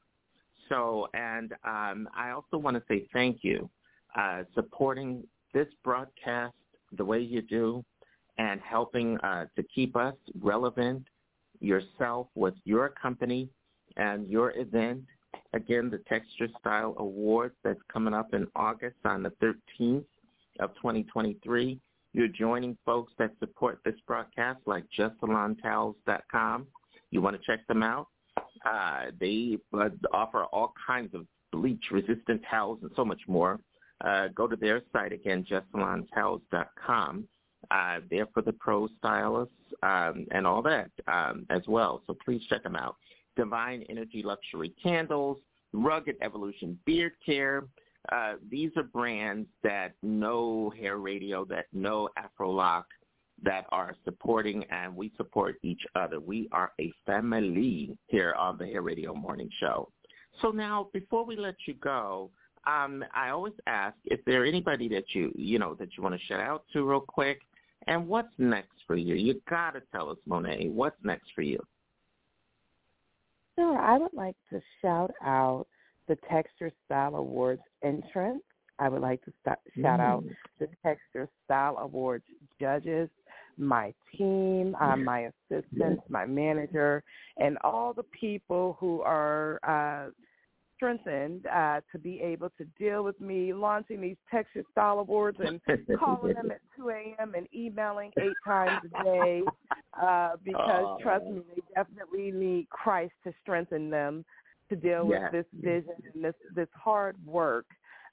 So, 0.68 1.08
and 1.14 1.52
um, 1.62 2.08
I 2.12 2.30
also 2.30 2.58
want 2.58 2.76
to 2.76 2.82
say 2.88 3.06
thank 3.12 3.44
you, 3.44 3.70
uh, 4.16 4.42
supporting 4.52 5.22
this 5.54 5.68
broadcast 5.84 6.56
the 6.96 7.04
way 7.04 7.20
you 7.20 7.40
do, 7.40 7.84
and 8.38 8.60
helping 8.60 9.16
uh, 9.18 9.46
to 9.54 9.62
keep 9.72 9.94
us 9.94 10.16
relevant 10.40 11.06
yourself 11.60 12.28
with 12.34 12.54
your 12.64 12.88
company 12.90 13.48
and 13.96 14.28
your 14.28 14.56
event, 14.56 15.04
again, 15.52 15.90
the 15.90 15.98
Texture 16.08 16.48
Style 16.60 16.94
Awards 16.98 17.54
that's 17.64 17.80
coming 17.92 18.14
up 18.14 18.34
in 18.34 18.46
August 18.54 18.96
on 19.04 19.22
the 19.22 19.32
13th 19.42 20.04
of 20.60 20.74
2023. 20.76 21.78
You're 22.12 22.28
joining 22.28 22.76
folks 22.86 23.12
that 23.18 23.32
support 23.40 23.80
this 23.84 23.94
broadcast 24.06 24.60
like 24.66 24.84
JustSalonTowels.com. 24.98 26.66
You 27.10 27.20
want 27.20 27.36
to 27.36 27.42
check 27.46 27.66
them 27.66 27.82
out? 27.82 28.08
Uh, 28.64 29.06
they 29.20 29.58
uh, 29.74 29.88
offer 30.12 30.44
all 30.44 30.72
kinds 30.86 31.14
of 31.14 31.26
bleach-resistant 31.52 32.42
towels 32.50 32.78
and 32.82 32.90
so 32.96 33.04
much 33.04 33.20
more. 33.28 33.60
Uh, 34.04 34.28
go 34.34 34.46
to 34.46 34.56
their 34.56 34.82
site 34.92 35.12
again, 35.12 35.44
JustSalonTowels.com. 35.50 37.28
Uh, 37.70 37.98
for 38.32 38.42
the 38.42 38.52
pro 38.52 38.88
stylists 38.98 39.54
um, 39.82 40.26
and 40.30 40.46
all 40.46 40.62
that 40.62 40.90
um, 41.08 41.46
as 41.50 41.62
well. 41.66 42.02
So 42.06 42.16
please 42.24 42.42
check 42.48 42.62
them 42.62 42.76
out. 42.76 42.96
Divine 43.36 43.84
Energy 43.88 44.22
Luxury 44.24 44.72
Candles, 44.82 45.38
Rugged 45.72 46.16
Evolution 46.22 46.78
Beard 46.86 47.12
Care. 47.24 47.64
Uh, 48.12 48.34
these 48.50 48.70
are 48.76 48.84
brands 48.84 49.48
that 49.62 49.94
know 50.02 50.72
hair 50.78 50.98
radio, 50.98 51.44
that 51.46 51.66
know 51.72 52.08
AfroLock, 52.18 52.84
that 53.42 53.66
are 53.70 53.94
supporting 54.04 54.64
and 54.70 54.94
we 54.94 55.12
support 55.16 55.56
each 55.62 55.82
other. 55.94 56.20
We 56.20 56.48
are 56.52 56.72
a 56.80 56.92
family 57.04 57.96
here 58.06 58.34
on 58.38 58.56
the 58.58 58.66
Hair 58.66 58.82
Radio 58.82 59.14
Morning 59.14 59.50
Show. 59.60 59.90
So 60.40 60.50
now, 60.50 60.88
before 60.92 61.24
we 61.24 61.36
let 61.36 61.56
you 61.66 61.74
go, 61.74 62.30
um, 62.66 63.04
I 63.14 63.30
always 63.30 63.54
ask 63.66 63.96
if 64.04 64.24
there 64.24 64.44
anybody 64.44 64.88
that 64.88 65.04
you 65.14 65.32
you 65.36 65.58
know 65.58 65.74
that 65.74 65.90
you 65.96 66.02
want 66.02 66.14
to 66.18 66.26
shout 66.26 66.40
out 66.40 66.64
to 66.72 66.84
real 66.84 67.00
quick, 67.00 67.40
and 67.86 68.06
what's 68.06 68.32
next 68.38 68.82
for 68.86 68.96
you? 68.96 69.14
You 69.14 69.40
gotta 69.48 69.82
tell 69.92 70.10
us, 70.10 70.18
Monae, 70.28 70.70
what's 70.70 70.96
next 71.02 71.30
for 71.34 71.42
you? 71.42 71.58
Sure, 73.58 73.78
I 73.78 73.98
would 73.98 74.12
like 74.12 74.36
to 74.50 74.60
shout 74.82 75.12
out 75.24 75.66
the 76.08 76.16
Texture 76.30 76.70
Style 76.84 77.16
Awards 77.16 77.62
entrance. 77.82 78.42
I 78.78 78.88
would 78.88 79.00
like 79.00 79.24
to 79.24 79.32
st- 79.44 79.58
shout 79.82 80.00
out 80.00 80.22
Mm. 80.22 80.36
the 80.58 80.68
Texture 80.82 81.28
Style 81.44 81.78
Awards 81.78 82.26
judges, 82.60 83.08
my 83.56 83.94
team, 84.12 84.74
uh, 84.74 84.96
my 84.96 85.30
assistants, 85.50 86.02
my 86.10 86.26
manager, 86.26 87.02
and 87.38 87.56
all 87.64 87.94
the 87.94 88.02
people 88.02 88.74
who 88.78 89.00
are 89.00 89.58
uh, 89.62 90.10
strengthened 90.76 91.46
uh, 91.46 91.80
to 91.90 91.98
be 91.98 92.20
able 92.20 92.50
to 92.58 92.64
deal 92.78 93.02
with 93.02 93.20
me 93.20 93.52
launching 93.52 94.00
these 94.00 94.16
Texture 94.30 94.62
Style 94.72 95.00
Awards 95.00 95.38
and 95.40 95.60
calling 95.98 96.34
them 96.34 96.50
at 96.50 96.60
2 96.76 96.90
a.m. 96.90 97.34
and 97.34 97.46
emailing 97.54 98.12
eight 98.18 98.38
times 98.44 98.80
a 98.84 99.02
day 99.02 99.42
uh, 100.00 100.36
because, 100.44 100.84
Oh. 100.86 100.98
trust 101.02 101.24
me, 101.24 101.42
they 101.54 101.62
definitely 101.74 102.30
need 102.30 102.68
Christ 102.68 103.14
to 103.24 103.32
strengthen 103.42 103.90
them 103.90 104.24
to 104.68 104.76
deal 104.76 105.06
Yes. 105.08 105.32
with 105.32 105.32
this 105.32 105.62
vision 105.62 105.94
and 106.14 106.24
this, 106.24 106.34
this 106.54 106.68
hard 106.74 107.16
work 107.24 107.66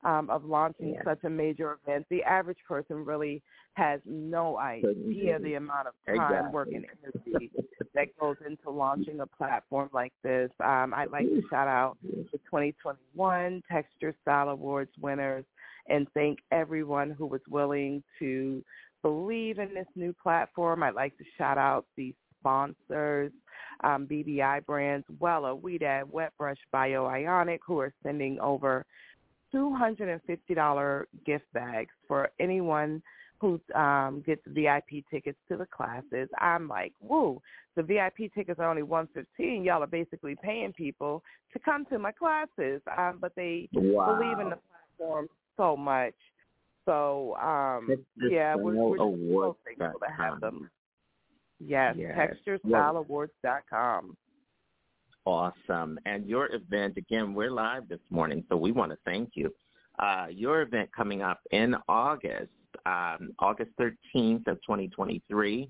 um, 0.06 0.30
of 0.30 0.46
launching 0.46 0.94
Yes. 0.94 1.04
such 1.04 1.24
a 1.24 1.30
major 1.30 1.78
event. 1.84 2.06
The 2.10 2.24
average 2.24 2.60
person 2.68 3.06
really 3.06 3.42
has 3.74 4.02
no 4.06 4.58
idea 4.60 5.40
the 5.40 5.56
amount 5.56 5.88
of 5.88 5.94
time, 6.06 6.16
Exactly. 6.16 6.54
work, 6.54 6.68
and 6.74 6.86
energy 7.04 7.52
that 7.94 8.08
goes 8.20 8.38
into 8.46 8.70
launching 8.70 9.20
a 9.20 9.28
platform 9.28 9.90
like 9.94 10.14
this. 10.24 10.52
Um, 10.60 10.94
I'd 10.96 11.12
like 11.12 11.26
to 11.26 11.42
shout 11.50 11.68
out 11.68 11.98
the 12.04 12.38
2021 12.40 13.64
Texture 13.72 14.16
Style 14.22 14.50
Awards 14.50 14.92
winners 15.00 15.46
and 15.88 16.08
thank 16.14 16.40
everyone 16.52 17.12
who 17.12 17.26
was 17.26 17.42
willing 17.50 18.04
to 18.20 18.64
believe 19.02 19.60
in 19.60 19.74
this 19.74 19.88
new 19.96 20.14
platform. 20.14 20.82
I'd 20.82 20.96
like 20.96 21.18
to 21.18 21.26
shout 21.38 21.58
out 21.58 21.86
the 21.98 22.14
sponsors, 22.40 23.32
um, 23.84 24.08
BBI 24.08 24.66
brands, 24.66 25.06
Wella, 25.22 25.60
Weedad, 25.60 26.10
Wet 26.10 26.32
Brush, 26.38 26.58
Bioionic, 26.74 27.60
who 27.66 27.80
are 27.80 27.94
sending 28.04 28.40
over 28.40 28.86
$250 29.54 31.06
gift 31.26 31.46
bags 31.54 31.92
for 32.08 32.30
anyone 32.40 33.02
who 33.40 33.60
um, 33.76 34.24
gets 34.26 34.42
VIP 34.48 35.04
tickets 35.12 35.38
to 35.50 35.58
the 35.58 35.66
classes. 35.66 36.30
I'm 36.40 36.68
like, 36.70 36.94
woo, 37.02 37.42
the 37.76 37.84
VIP 37.84 38.34
tickets 38.34 38.60
are 38.60 38.70
only 38.70 38.84
115 38.84 39.64
Y'all 39.66 39.84
are 39.84 39.88
basically 39.88 40.36
paying 40.42 40.72
people 40.72 41.22
to 41.52 41.60
come 41.60 41.86
to 41.88 42.00
my 42.00 42.12
classes, 42.12 42.82
um, 42.98 43.18
but 43.20 43.36
they 43.36 43.68
Wow. 43.74 44.16
believe 44.16 44.40
in 44.40 44.50
the 44.50 44.58
platform 44.98 45.28
so 45.58 45.76
much. 45.76 46.16
So, 46.86 47.36
um, 47.36 48.06
yeah, 48.30 48.56
we're, 48.56 48.76
we're 48.76 48.98
just 48.98 49.22
so 49.32 49.58
thankful 49.66 50.00
to 50.00 50.12
have 50.12 50.40
them. 50.40 50.70
Yes, 51.60 51.96
Yes. 51.98 52.36
TextureStyleAwards.com. 52.48 54.18
Awesome. 55.26 55.98
And 56.06 56.28
your 56.28 56.54
event, 56.54 56.98
again, 56.98 57.34
we're 57.34 57.50
live 57.50 57.88
this 57.88 58.02
morning, 58.10 58.44
so 58.50 58.58
we 58.58 58.74
want 58.74 58.92
to 58.92 58.98
thank 59.06 59.30
you. 59.36 59.54
Uh, 60.00 60.26
your 60.30 60.64
event 60.64 60.90
coming 60.96 61.22
up 61.22 61.40
in 61.52 61.78
August, 61.88 62.52
um, 62.86 63.32
August 63.40 63.72
13th 63.80 64.46
of 64.48 64.62
2023, 64.64 65.70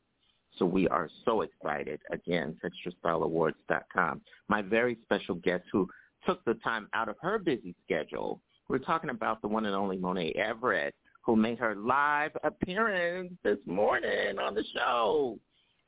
So 0.60 0.66
we 0.66 0.86
are 0.88 1.08
so 1.24 1.40
excited. 1.40 2.00
Again, 2.12 2.54
texturestyleawards.com. 2.62 4.20
My 4.48 4.60
very 4.60 4.98
special 5.02 5.36
guest 5.36 5.64
who 5.72 5.88
took 6.26 6.44
the 6.44 6.52
time 6.62 6.86
out 6.92 7.08
of 7.08 7.16
her 7.22 7.38
busy 7.38 7.74
schedule. 7.82 8.42
We're 8.68 8.78
talking 8.78 9.08
about 9.08 9.40
the 9.40 9.48
one 9.48 9.64
and 9.64 9.74
only 9.74 9.96
Monae 9.96 10.36
Everett, 10.36 10.94
who 11.22 11.34
made 11.34 11.58
her 11.60 11.74
live 11.74 12.32
appearance 12.44 13.32
this 13.42 13.56
morning 13.64 14.38
on 14.38 14.54
the 14.54 14.62
show. 14.74 15.38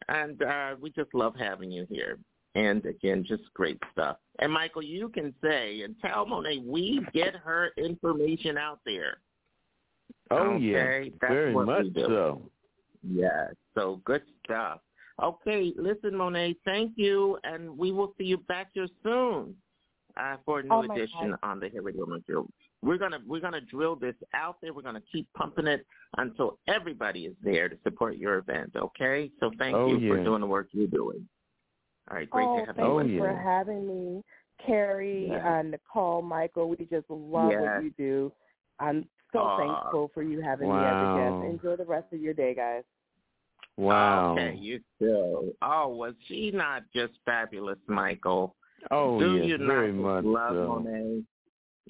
And 0.09 0.43
uh, 0.43 0.77
we 0.81 0.89
just 0.91 1.13
love 1.13 1.35
having 1.39 1.71
you 1.71 1.87
here. 1.91 2.19
And 2.55 2.85
again, 2.87 3.27
just 3.29 3.43
great 3.53 3.79
stuff. 3.93 4.17
And 4.39 4.51
Michael, 4.51 4.83
you 4.83 5.11
can 5.11 5.35
say 5.45 5.83
and 5.83 5.95
tell 6.01 6.25
Monae 6.25 6.65
we 6.65 7.05
get 7.13 7.37
her 7.37 7.73
information 7.77 8.57
out 8.57 8.81
there. 8.87 9.19
Oh 10.31 10.55
Okay, 10.55 10.65
yeah, 10.65 11.11
that's 11.21 11.33
very 11.33 11.53
much 11.55 11.87
so. 11.95 12.51
Yes. 13.03 13.55
So 13.75 14.01
good 14.05 14.23
stuff. 14.45 14.81
Okay, 15.23 15.73
listen, 15.77 16.13
Monae, 16.13 16.57
thank 16.65 16.93
you, 16.97 17.39
and 17.45 17.77
we 17.77 17.93
will 17.93 18.15
see 18.19 18.25
you 18.25 18.39
back 18.39 18.69
here 18.73 18.89
soon 19.03 19.55
uh, 20.17 20.37
for 20.45 20.61
a 20.61 20.63
new 20.63 20.69
Oh, 20.73 20.83
edition 20.83 21.31
God. 21.31 21.39
on 21.43 21.61
the 21.61 21.69
Hair 21.69 21.83
Radio 21.83 22.07
Show. 22.29 22.49
We're 22.83 22.99
gonna 22.99 23.21
we're 23.27 23.41
gonna 23.41 23.61
drill 23.61 23.95
this 23.95 24.15
out 24.35 24.57
there. 24.61 24.73
We're 24.73 24.83
gonna 24.83 25.03
keep 25.13 25.29
pumping 25.35 25.67
it 25.69 25.87
until 26.17 26.59
everybody 26.67 27.27
is 27.27 27.35
there 27.43 27.69
to 27.69 27.77
support 27.85 28.17
your 28.17 28.39
event. 28.39 28.73
Okay. 28.75 29.31
So 29.39 29.51
thank 29.59 29.77
Oh, 29.77 29.87
you 29.95 30.09
for 30.09 30.25
doing 30.25 30.41
the 30.41 30.47
work 30.47 30.69
you're 30.73 30.89
doing. 30.89 31.29
All 32.11 32.17
right, 32.17 32.29
great 32.29 32.47
oh, 32.49 32.59
to 32.61 32.67
have 32.67 32.77
thank 32.77 32.89
you. 32.89 32.93
Oh, 32.95 33.01
you 33.01 33.19
for 33.21 33.31
yeah. 33.31 33.43
having 33.43 33.87
me, 33.87 34.25
Carrie, 34.67 35.29
Yes. 35.29 35.45
uh, 35.45 35.63
Nicole, 35.63 36.23
Michael. 36.23 36.69
We 36.71 36.77
just 36.87 37.09
love 37.09 37.53
Yes. 37.53 37.63
what 37.63 37.85
you 37.85 37.91
do. 37.97 38.33
I'm 38.81 39.07
so 39.33 39.39
Aw. 39.41 39.59
thankful 39.59 40.11
for 40.15 40.23
you 40.23 40.41
having 40.41 40.69
me 40.69 40.75
as 40.77 40.81
a 40.81 41.17
guest. 41.19 41.53
Enjoy 41.53 41.77
the 41.77 41.89
rest 41.89 42.13
of 42.13 42.21
your 42.21 42.35
day, 42.35 42.55
guys. 42.55 42.83
Wow. 43.77 44.33
Okay, 44.33 44.57
you 44.59 44.81
too. 44.99 45.55
Oh, 45.63 45.89
was 45.89 46.15
she 46.29 46.51
not 46.51 46.83
just 46.95 47.15
fabulous, 47.25 47.79
Michael? 47.87 48.55
Oh 48.91 49.19
Do 49.19 49.37
yes, 49.37 49.47
you 49.47 49.59
very 49.59 49.93
not 49.93 50.03
much 50.03 50.25
love 50.25 50.55
so. 50.55 50.83
Monae? 50.85 51.25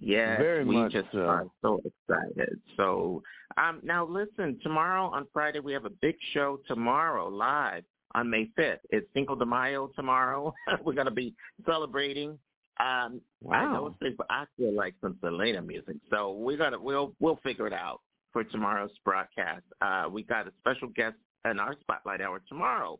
Yes, 0.01 0.39
Very 0.41 0.65
we 0.65 0.77
much 0.77 0.93
just 0.93 1.09
so. 1.12 1.21
are 1.21 1.47
so 1.61 1.81
excited. 1.85 2.59
So, 2.77 3.23
um, 3.57 3.81
now 3.83 4.07
listen, 4.07 4.59
tomorrow 4.62 5.05
on 5.05 5.27
Friday 5.33 5.61
we 5.61 5.73
have 5.75 5.85
a 5.85 5.91
big 5.91 6.17
show 6.33 6.61
tomorrow 6.67 7.29
live 7.29 7.85
on 8.15 8.29
May 8.31 8.49
5th. 8.59 8.79
It's 8.91 9.07
Cinco 9.15 9.35
de 9.37 9.45
Mayo 9.45 9.91
tomorrow. 9.95 10.55
We're 10.85 10.95
going 10.95 11.07
to 11.07 11.11
be 11.12 11.35
celebrating. 11.67 12.39
Um, 12.83 13.20
I 13.51 13.65
Wow. 13.65 13.94
but 14.01 14.27
I 14.28 14.44
feel 14.57 14.73
like 14.75 14.94
some 15.01 15.17
Selena 15.20 15.62
music. 15.62 15.97
So 16.11 16.33
we're 16.33 16.57
gonna 16.57 16.81
we'll 16.81 17.15
we'll 17.20 17.36
figure 17.36 17.67
it 17.67 17.73
out 17.73 18.01
for 18.33 18.43
tomorrow's 18.44 18.91
broadcast. 19.05 19.62
Uh, 19.81 20.09
we 20.11 20.23
got 20.23 20.49
a 20.49 20.52
special 20.61 20.89
guest 20.89 21.17
in 21.44 21.61
our 21.61 21.77
spotlight 21.81 22.20
hour 22.20 22.41
tomorrow. 22.49 22.99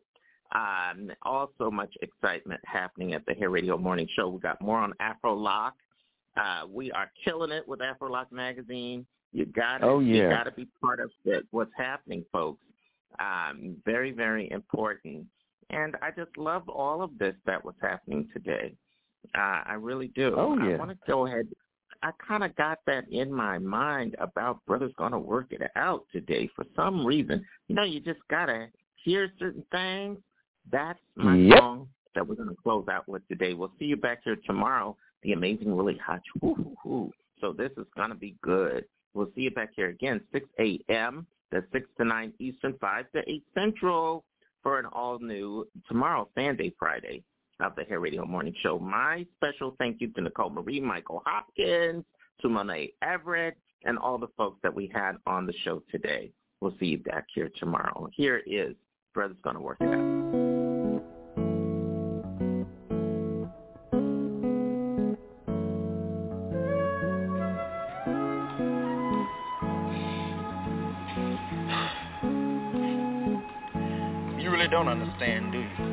Um, 0.53 1.11
also 1.23 1.71
much 1.71 1.93
excitement 2.01 2.61
happening 2.65 3.13
at 3.13 3.25
the 3.25 3.33
Hair 3.33 3.49
Radio 3.49 3.77
Morning 3.77 4.07
Show. 4.15 4.29
We 4.29 4.39
got 4.39 4.61
more 4.61 4.77
on 4.77 4.93
Afro 4.99 5.33
Lock. 5.33 5.73
Uh, 6.37 6.67
we 6.69 6.91
are 6.91 7.11
killing 7.23 7.51
it 7.51 7.67
with 7.67 7.81
Afro 7.81 8.11
Lock 8.11 8.31
magazine. 8.31 9.05
You 9.31 9.45
got 9.47 9.79
to 9.79 9.85
Oh, 9.87 9.99
you 9.99 10.29
got 10.29 10.43
to 10.43 10.51
be 10.51 10.67
part 10.81 10.99
of 10.99 11.09
it. 11.25 11.45
What's 11.51 11.71
happening, 11.75 12.23
folks? 12.31 12.63
Um, 13.19 13.75
very 13.83 14.11
very 14.11 14.49
important. 14.51 15.25
And 15.71 15.97
I 16.01 16.11
just 16.11 16.37
love 16.37 16.69
all 16.69 17.01
of 17.01 17.17
this 17.17 17.35
that 17.45 17.63
was 17.65 17.75
happening 17.81 18.29
today. 18.31 18.75
Uh, 19.35 19.61
I 19.65 19.73
really 19.73 20.07
do. 20.09 20.35
Oh, 20.37 20.57
I 20.59 20.77
want 20.77 20.91
to 20.91 20.97
go 21.07 21.25
ahead. 21.25 21.47
I 22.03 22.11
kind 22.25 22.43
of 22.43 22.53
got 22.57 22.79
that 22.85 23.05
in 23.09 23.31
my 23.31 23.57
mind 23.57 24.15
about 24.19 24.63
brothers 24.65 24.91
going 24.97 25.13
to 25.13 25.19
work 25.19 25.47
it 25.51 25.61
out 25.77 26.05
today 26.11 26.49
for 26.53 26.65
some 26.75 27.05
reason. 27.05 27.45
You 27.67 27.75
know, 27.75 27.83
you 27.83 28.01
just 28.01 28.19
got 28.29 28.47
to 28.47 28.67
hear 28.95 29.31
certain 29.39 29.63
things. 29.71 30.19
That's 30.69 30.99
my 31.15 31.35
Yep. 31.37 31.59
song. 31.59 31.87
that 32.15 32.27
we're 32.27 32.35
going 32.35 32.49
to 32.49 32.55
close 32.61 32.87
out 32.89 33.07
with 33.09 33.27
today. 33.27 33.55
We'll 33.55 33.71
see 33.79 33.85
you 33.85 33.95
back 33.97 34.19
here 34.23 34.35
tomorrow. 34.45 34.95
The 35.23 35.33
amazing 35.33 35.75
Willie 35.75 35.97
Hutch. 35.97 36.21
Woo-hoo-hoo. 36.41 37.11
So 37.41 37.53
this 37.53 37.71
is 37.75 37.87
going 37.95 38.09
to 38.09 38.15
be 38.15 38.35
good. 38.43 38.85
We'll 39.15 39.31
see 39.33 39.41
you 39.41 39.51
back 39.51 39.71
here 39.75 39.89
again, 39.89 40.21
6 40.31 40.47
a.m. 40.59 41.25
That's 41.51 41.65
6 41.71 41.89
to 41.97 42.05
9 42.05 42.33
Eastern, 42.37 42.73
5 42.79 43.11
to 43.13 43.27
8 43.27 43.43
Central 43.55 44.25
for 44.61 44.77
an 44.77 44.85
all-new 44.85 45.67
tomorrow, 45.87 46.29
Sunday, 46.35 46.71
Friday 46.77 47.23
of 47.59 47.75
the 47.75 47.83
Hair 47.83 47.99
Radio 47.99 48.25
Morning 48.25 48.53
Show. 48.61 48.79
My 48.79 49.25
special 49.35 49.75
thank 49.77 50.01
you 50.01 50.09
to 50.09 50.21
Nicole 50.21 50.49
Marie, 50.49 50.79
Michael 50.79 51.21
Hopkins, 51.25 52.03
to 52.41 52.47
Monae 52.47 52.93
Everett, 53.01 53.57
and 53.85 53.97
all 53.97 54.17
the 54.17 54.27
folks 54.37 54.59
that 54.63 54.73
we 54.73 54.91
had 54.93 55.13
on 55.27 55.45
the 55.45 55.53
show 55.63 55.81
today. 55.91 56.31
We'll 56.61 56.75
see 56.79 56.87
you 56.87 56.97
back 56.99 57.25
here 57.33 57.49
tomorrow. 57.59 58.09
Here 58.13 58.41
is 58.45 58.75
Brother's 59.13 59.37
Gonna 59.43 59.61
Work 59.61 59.77
It 59.81 59.89
Out. 59.89 60.33
You 74.39 74.51
really 74.51 74.67
don't 74.67 74.87
understand, 74.87 75.51
do 75.51 75.59
you? 75.59 75.92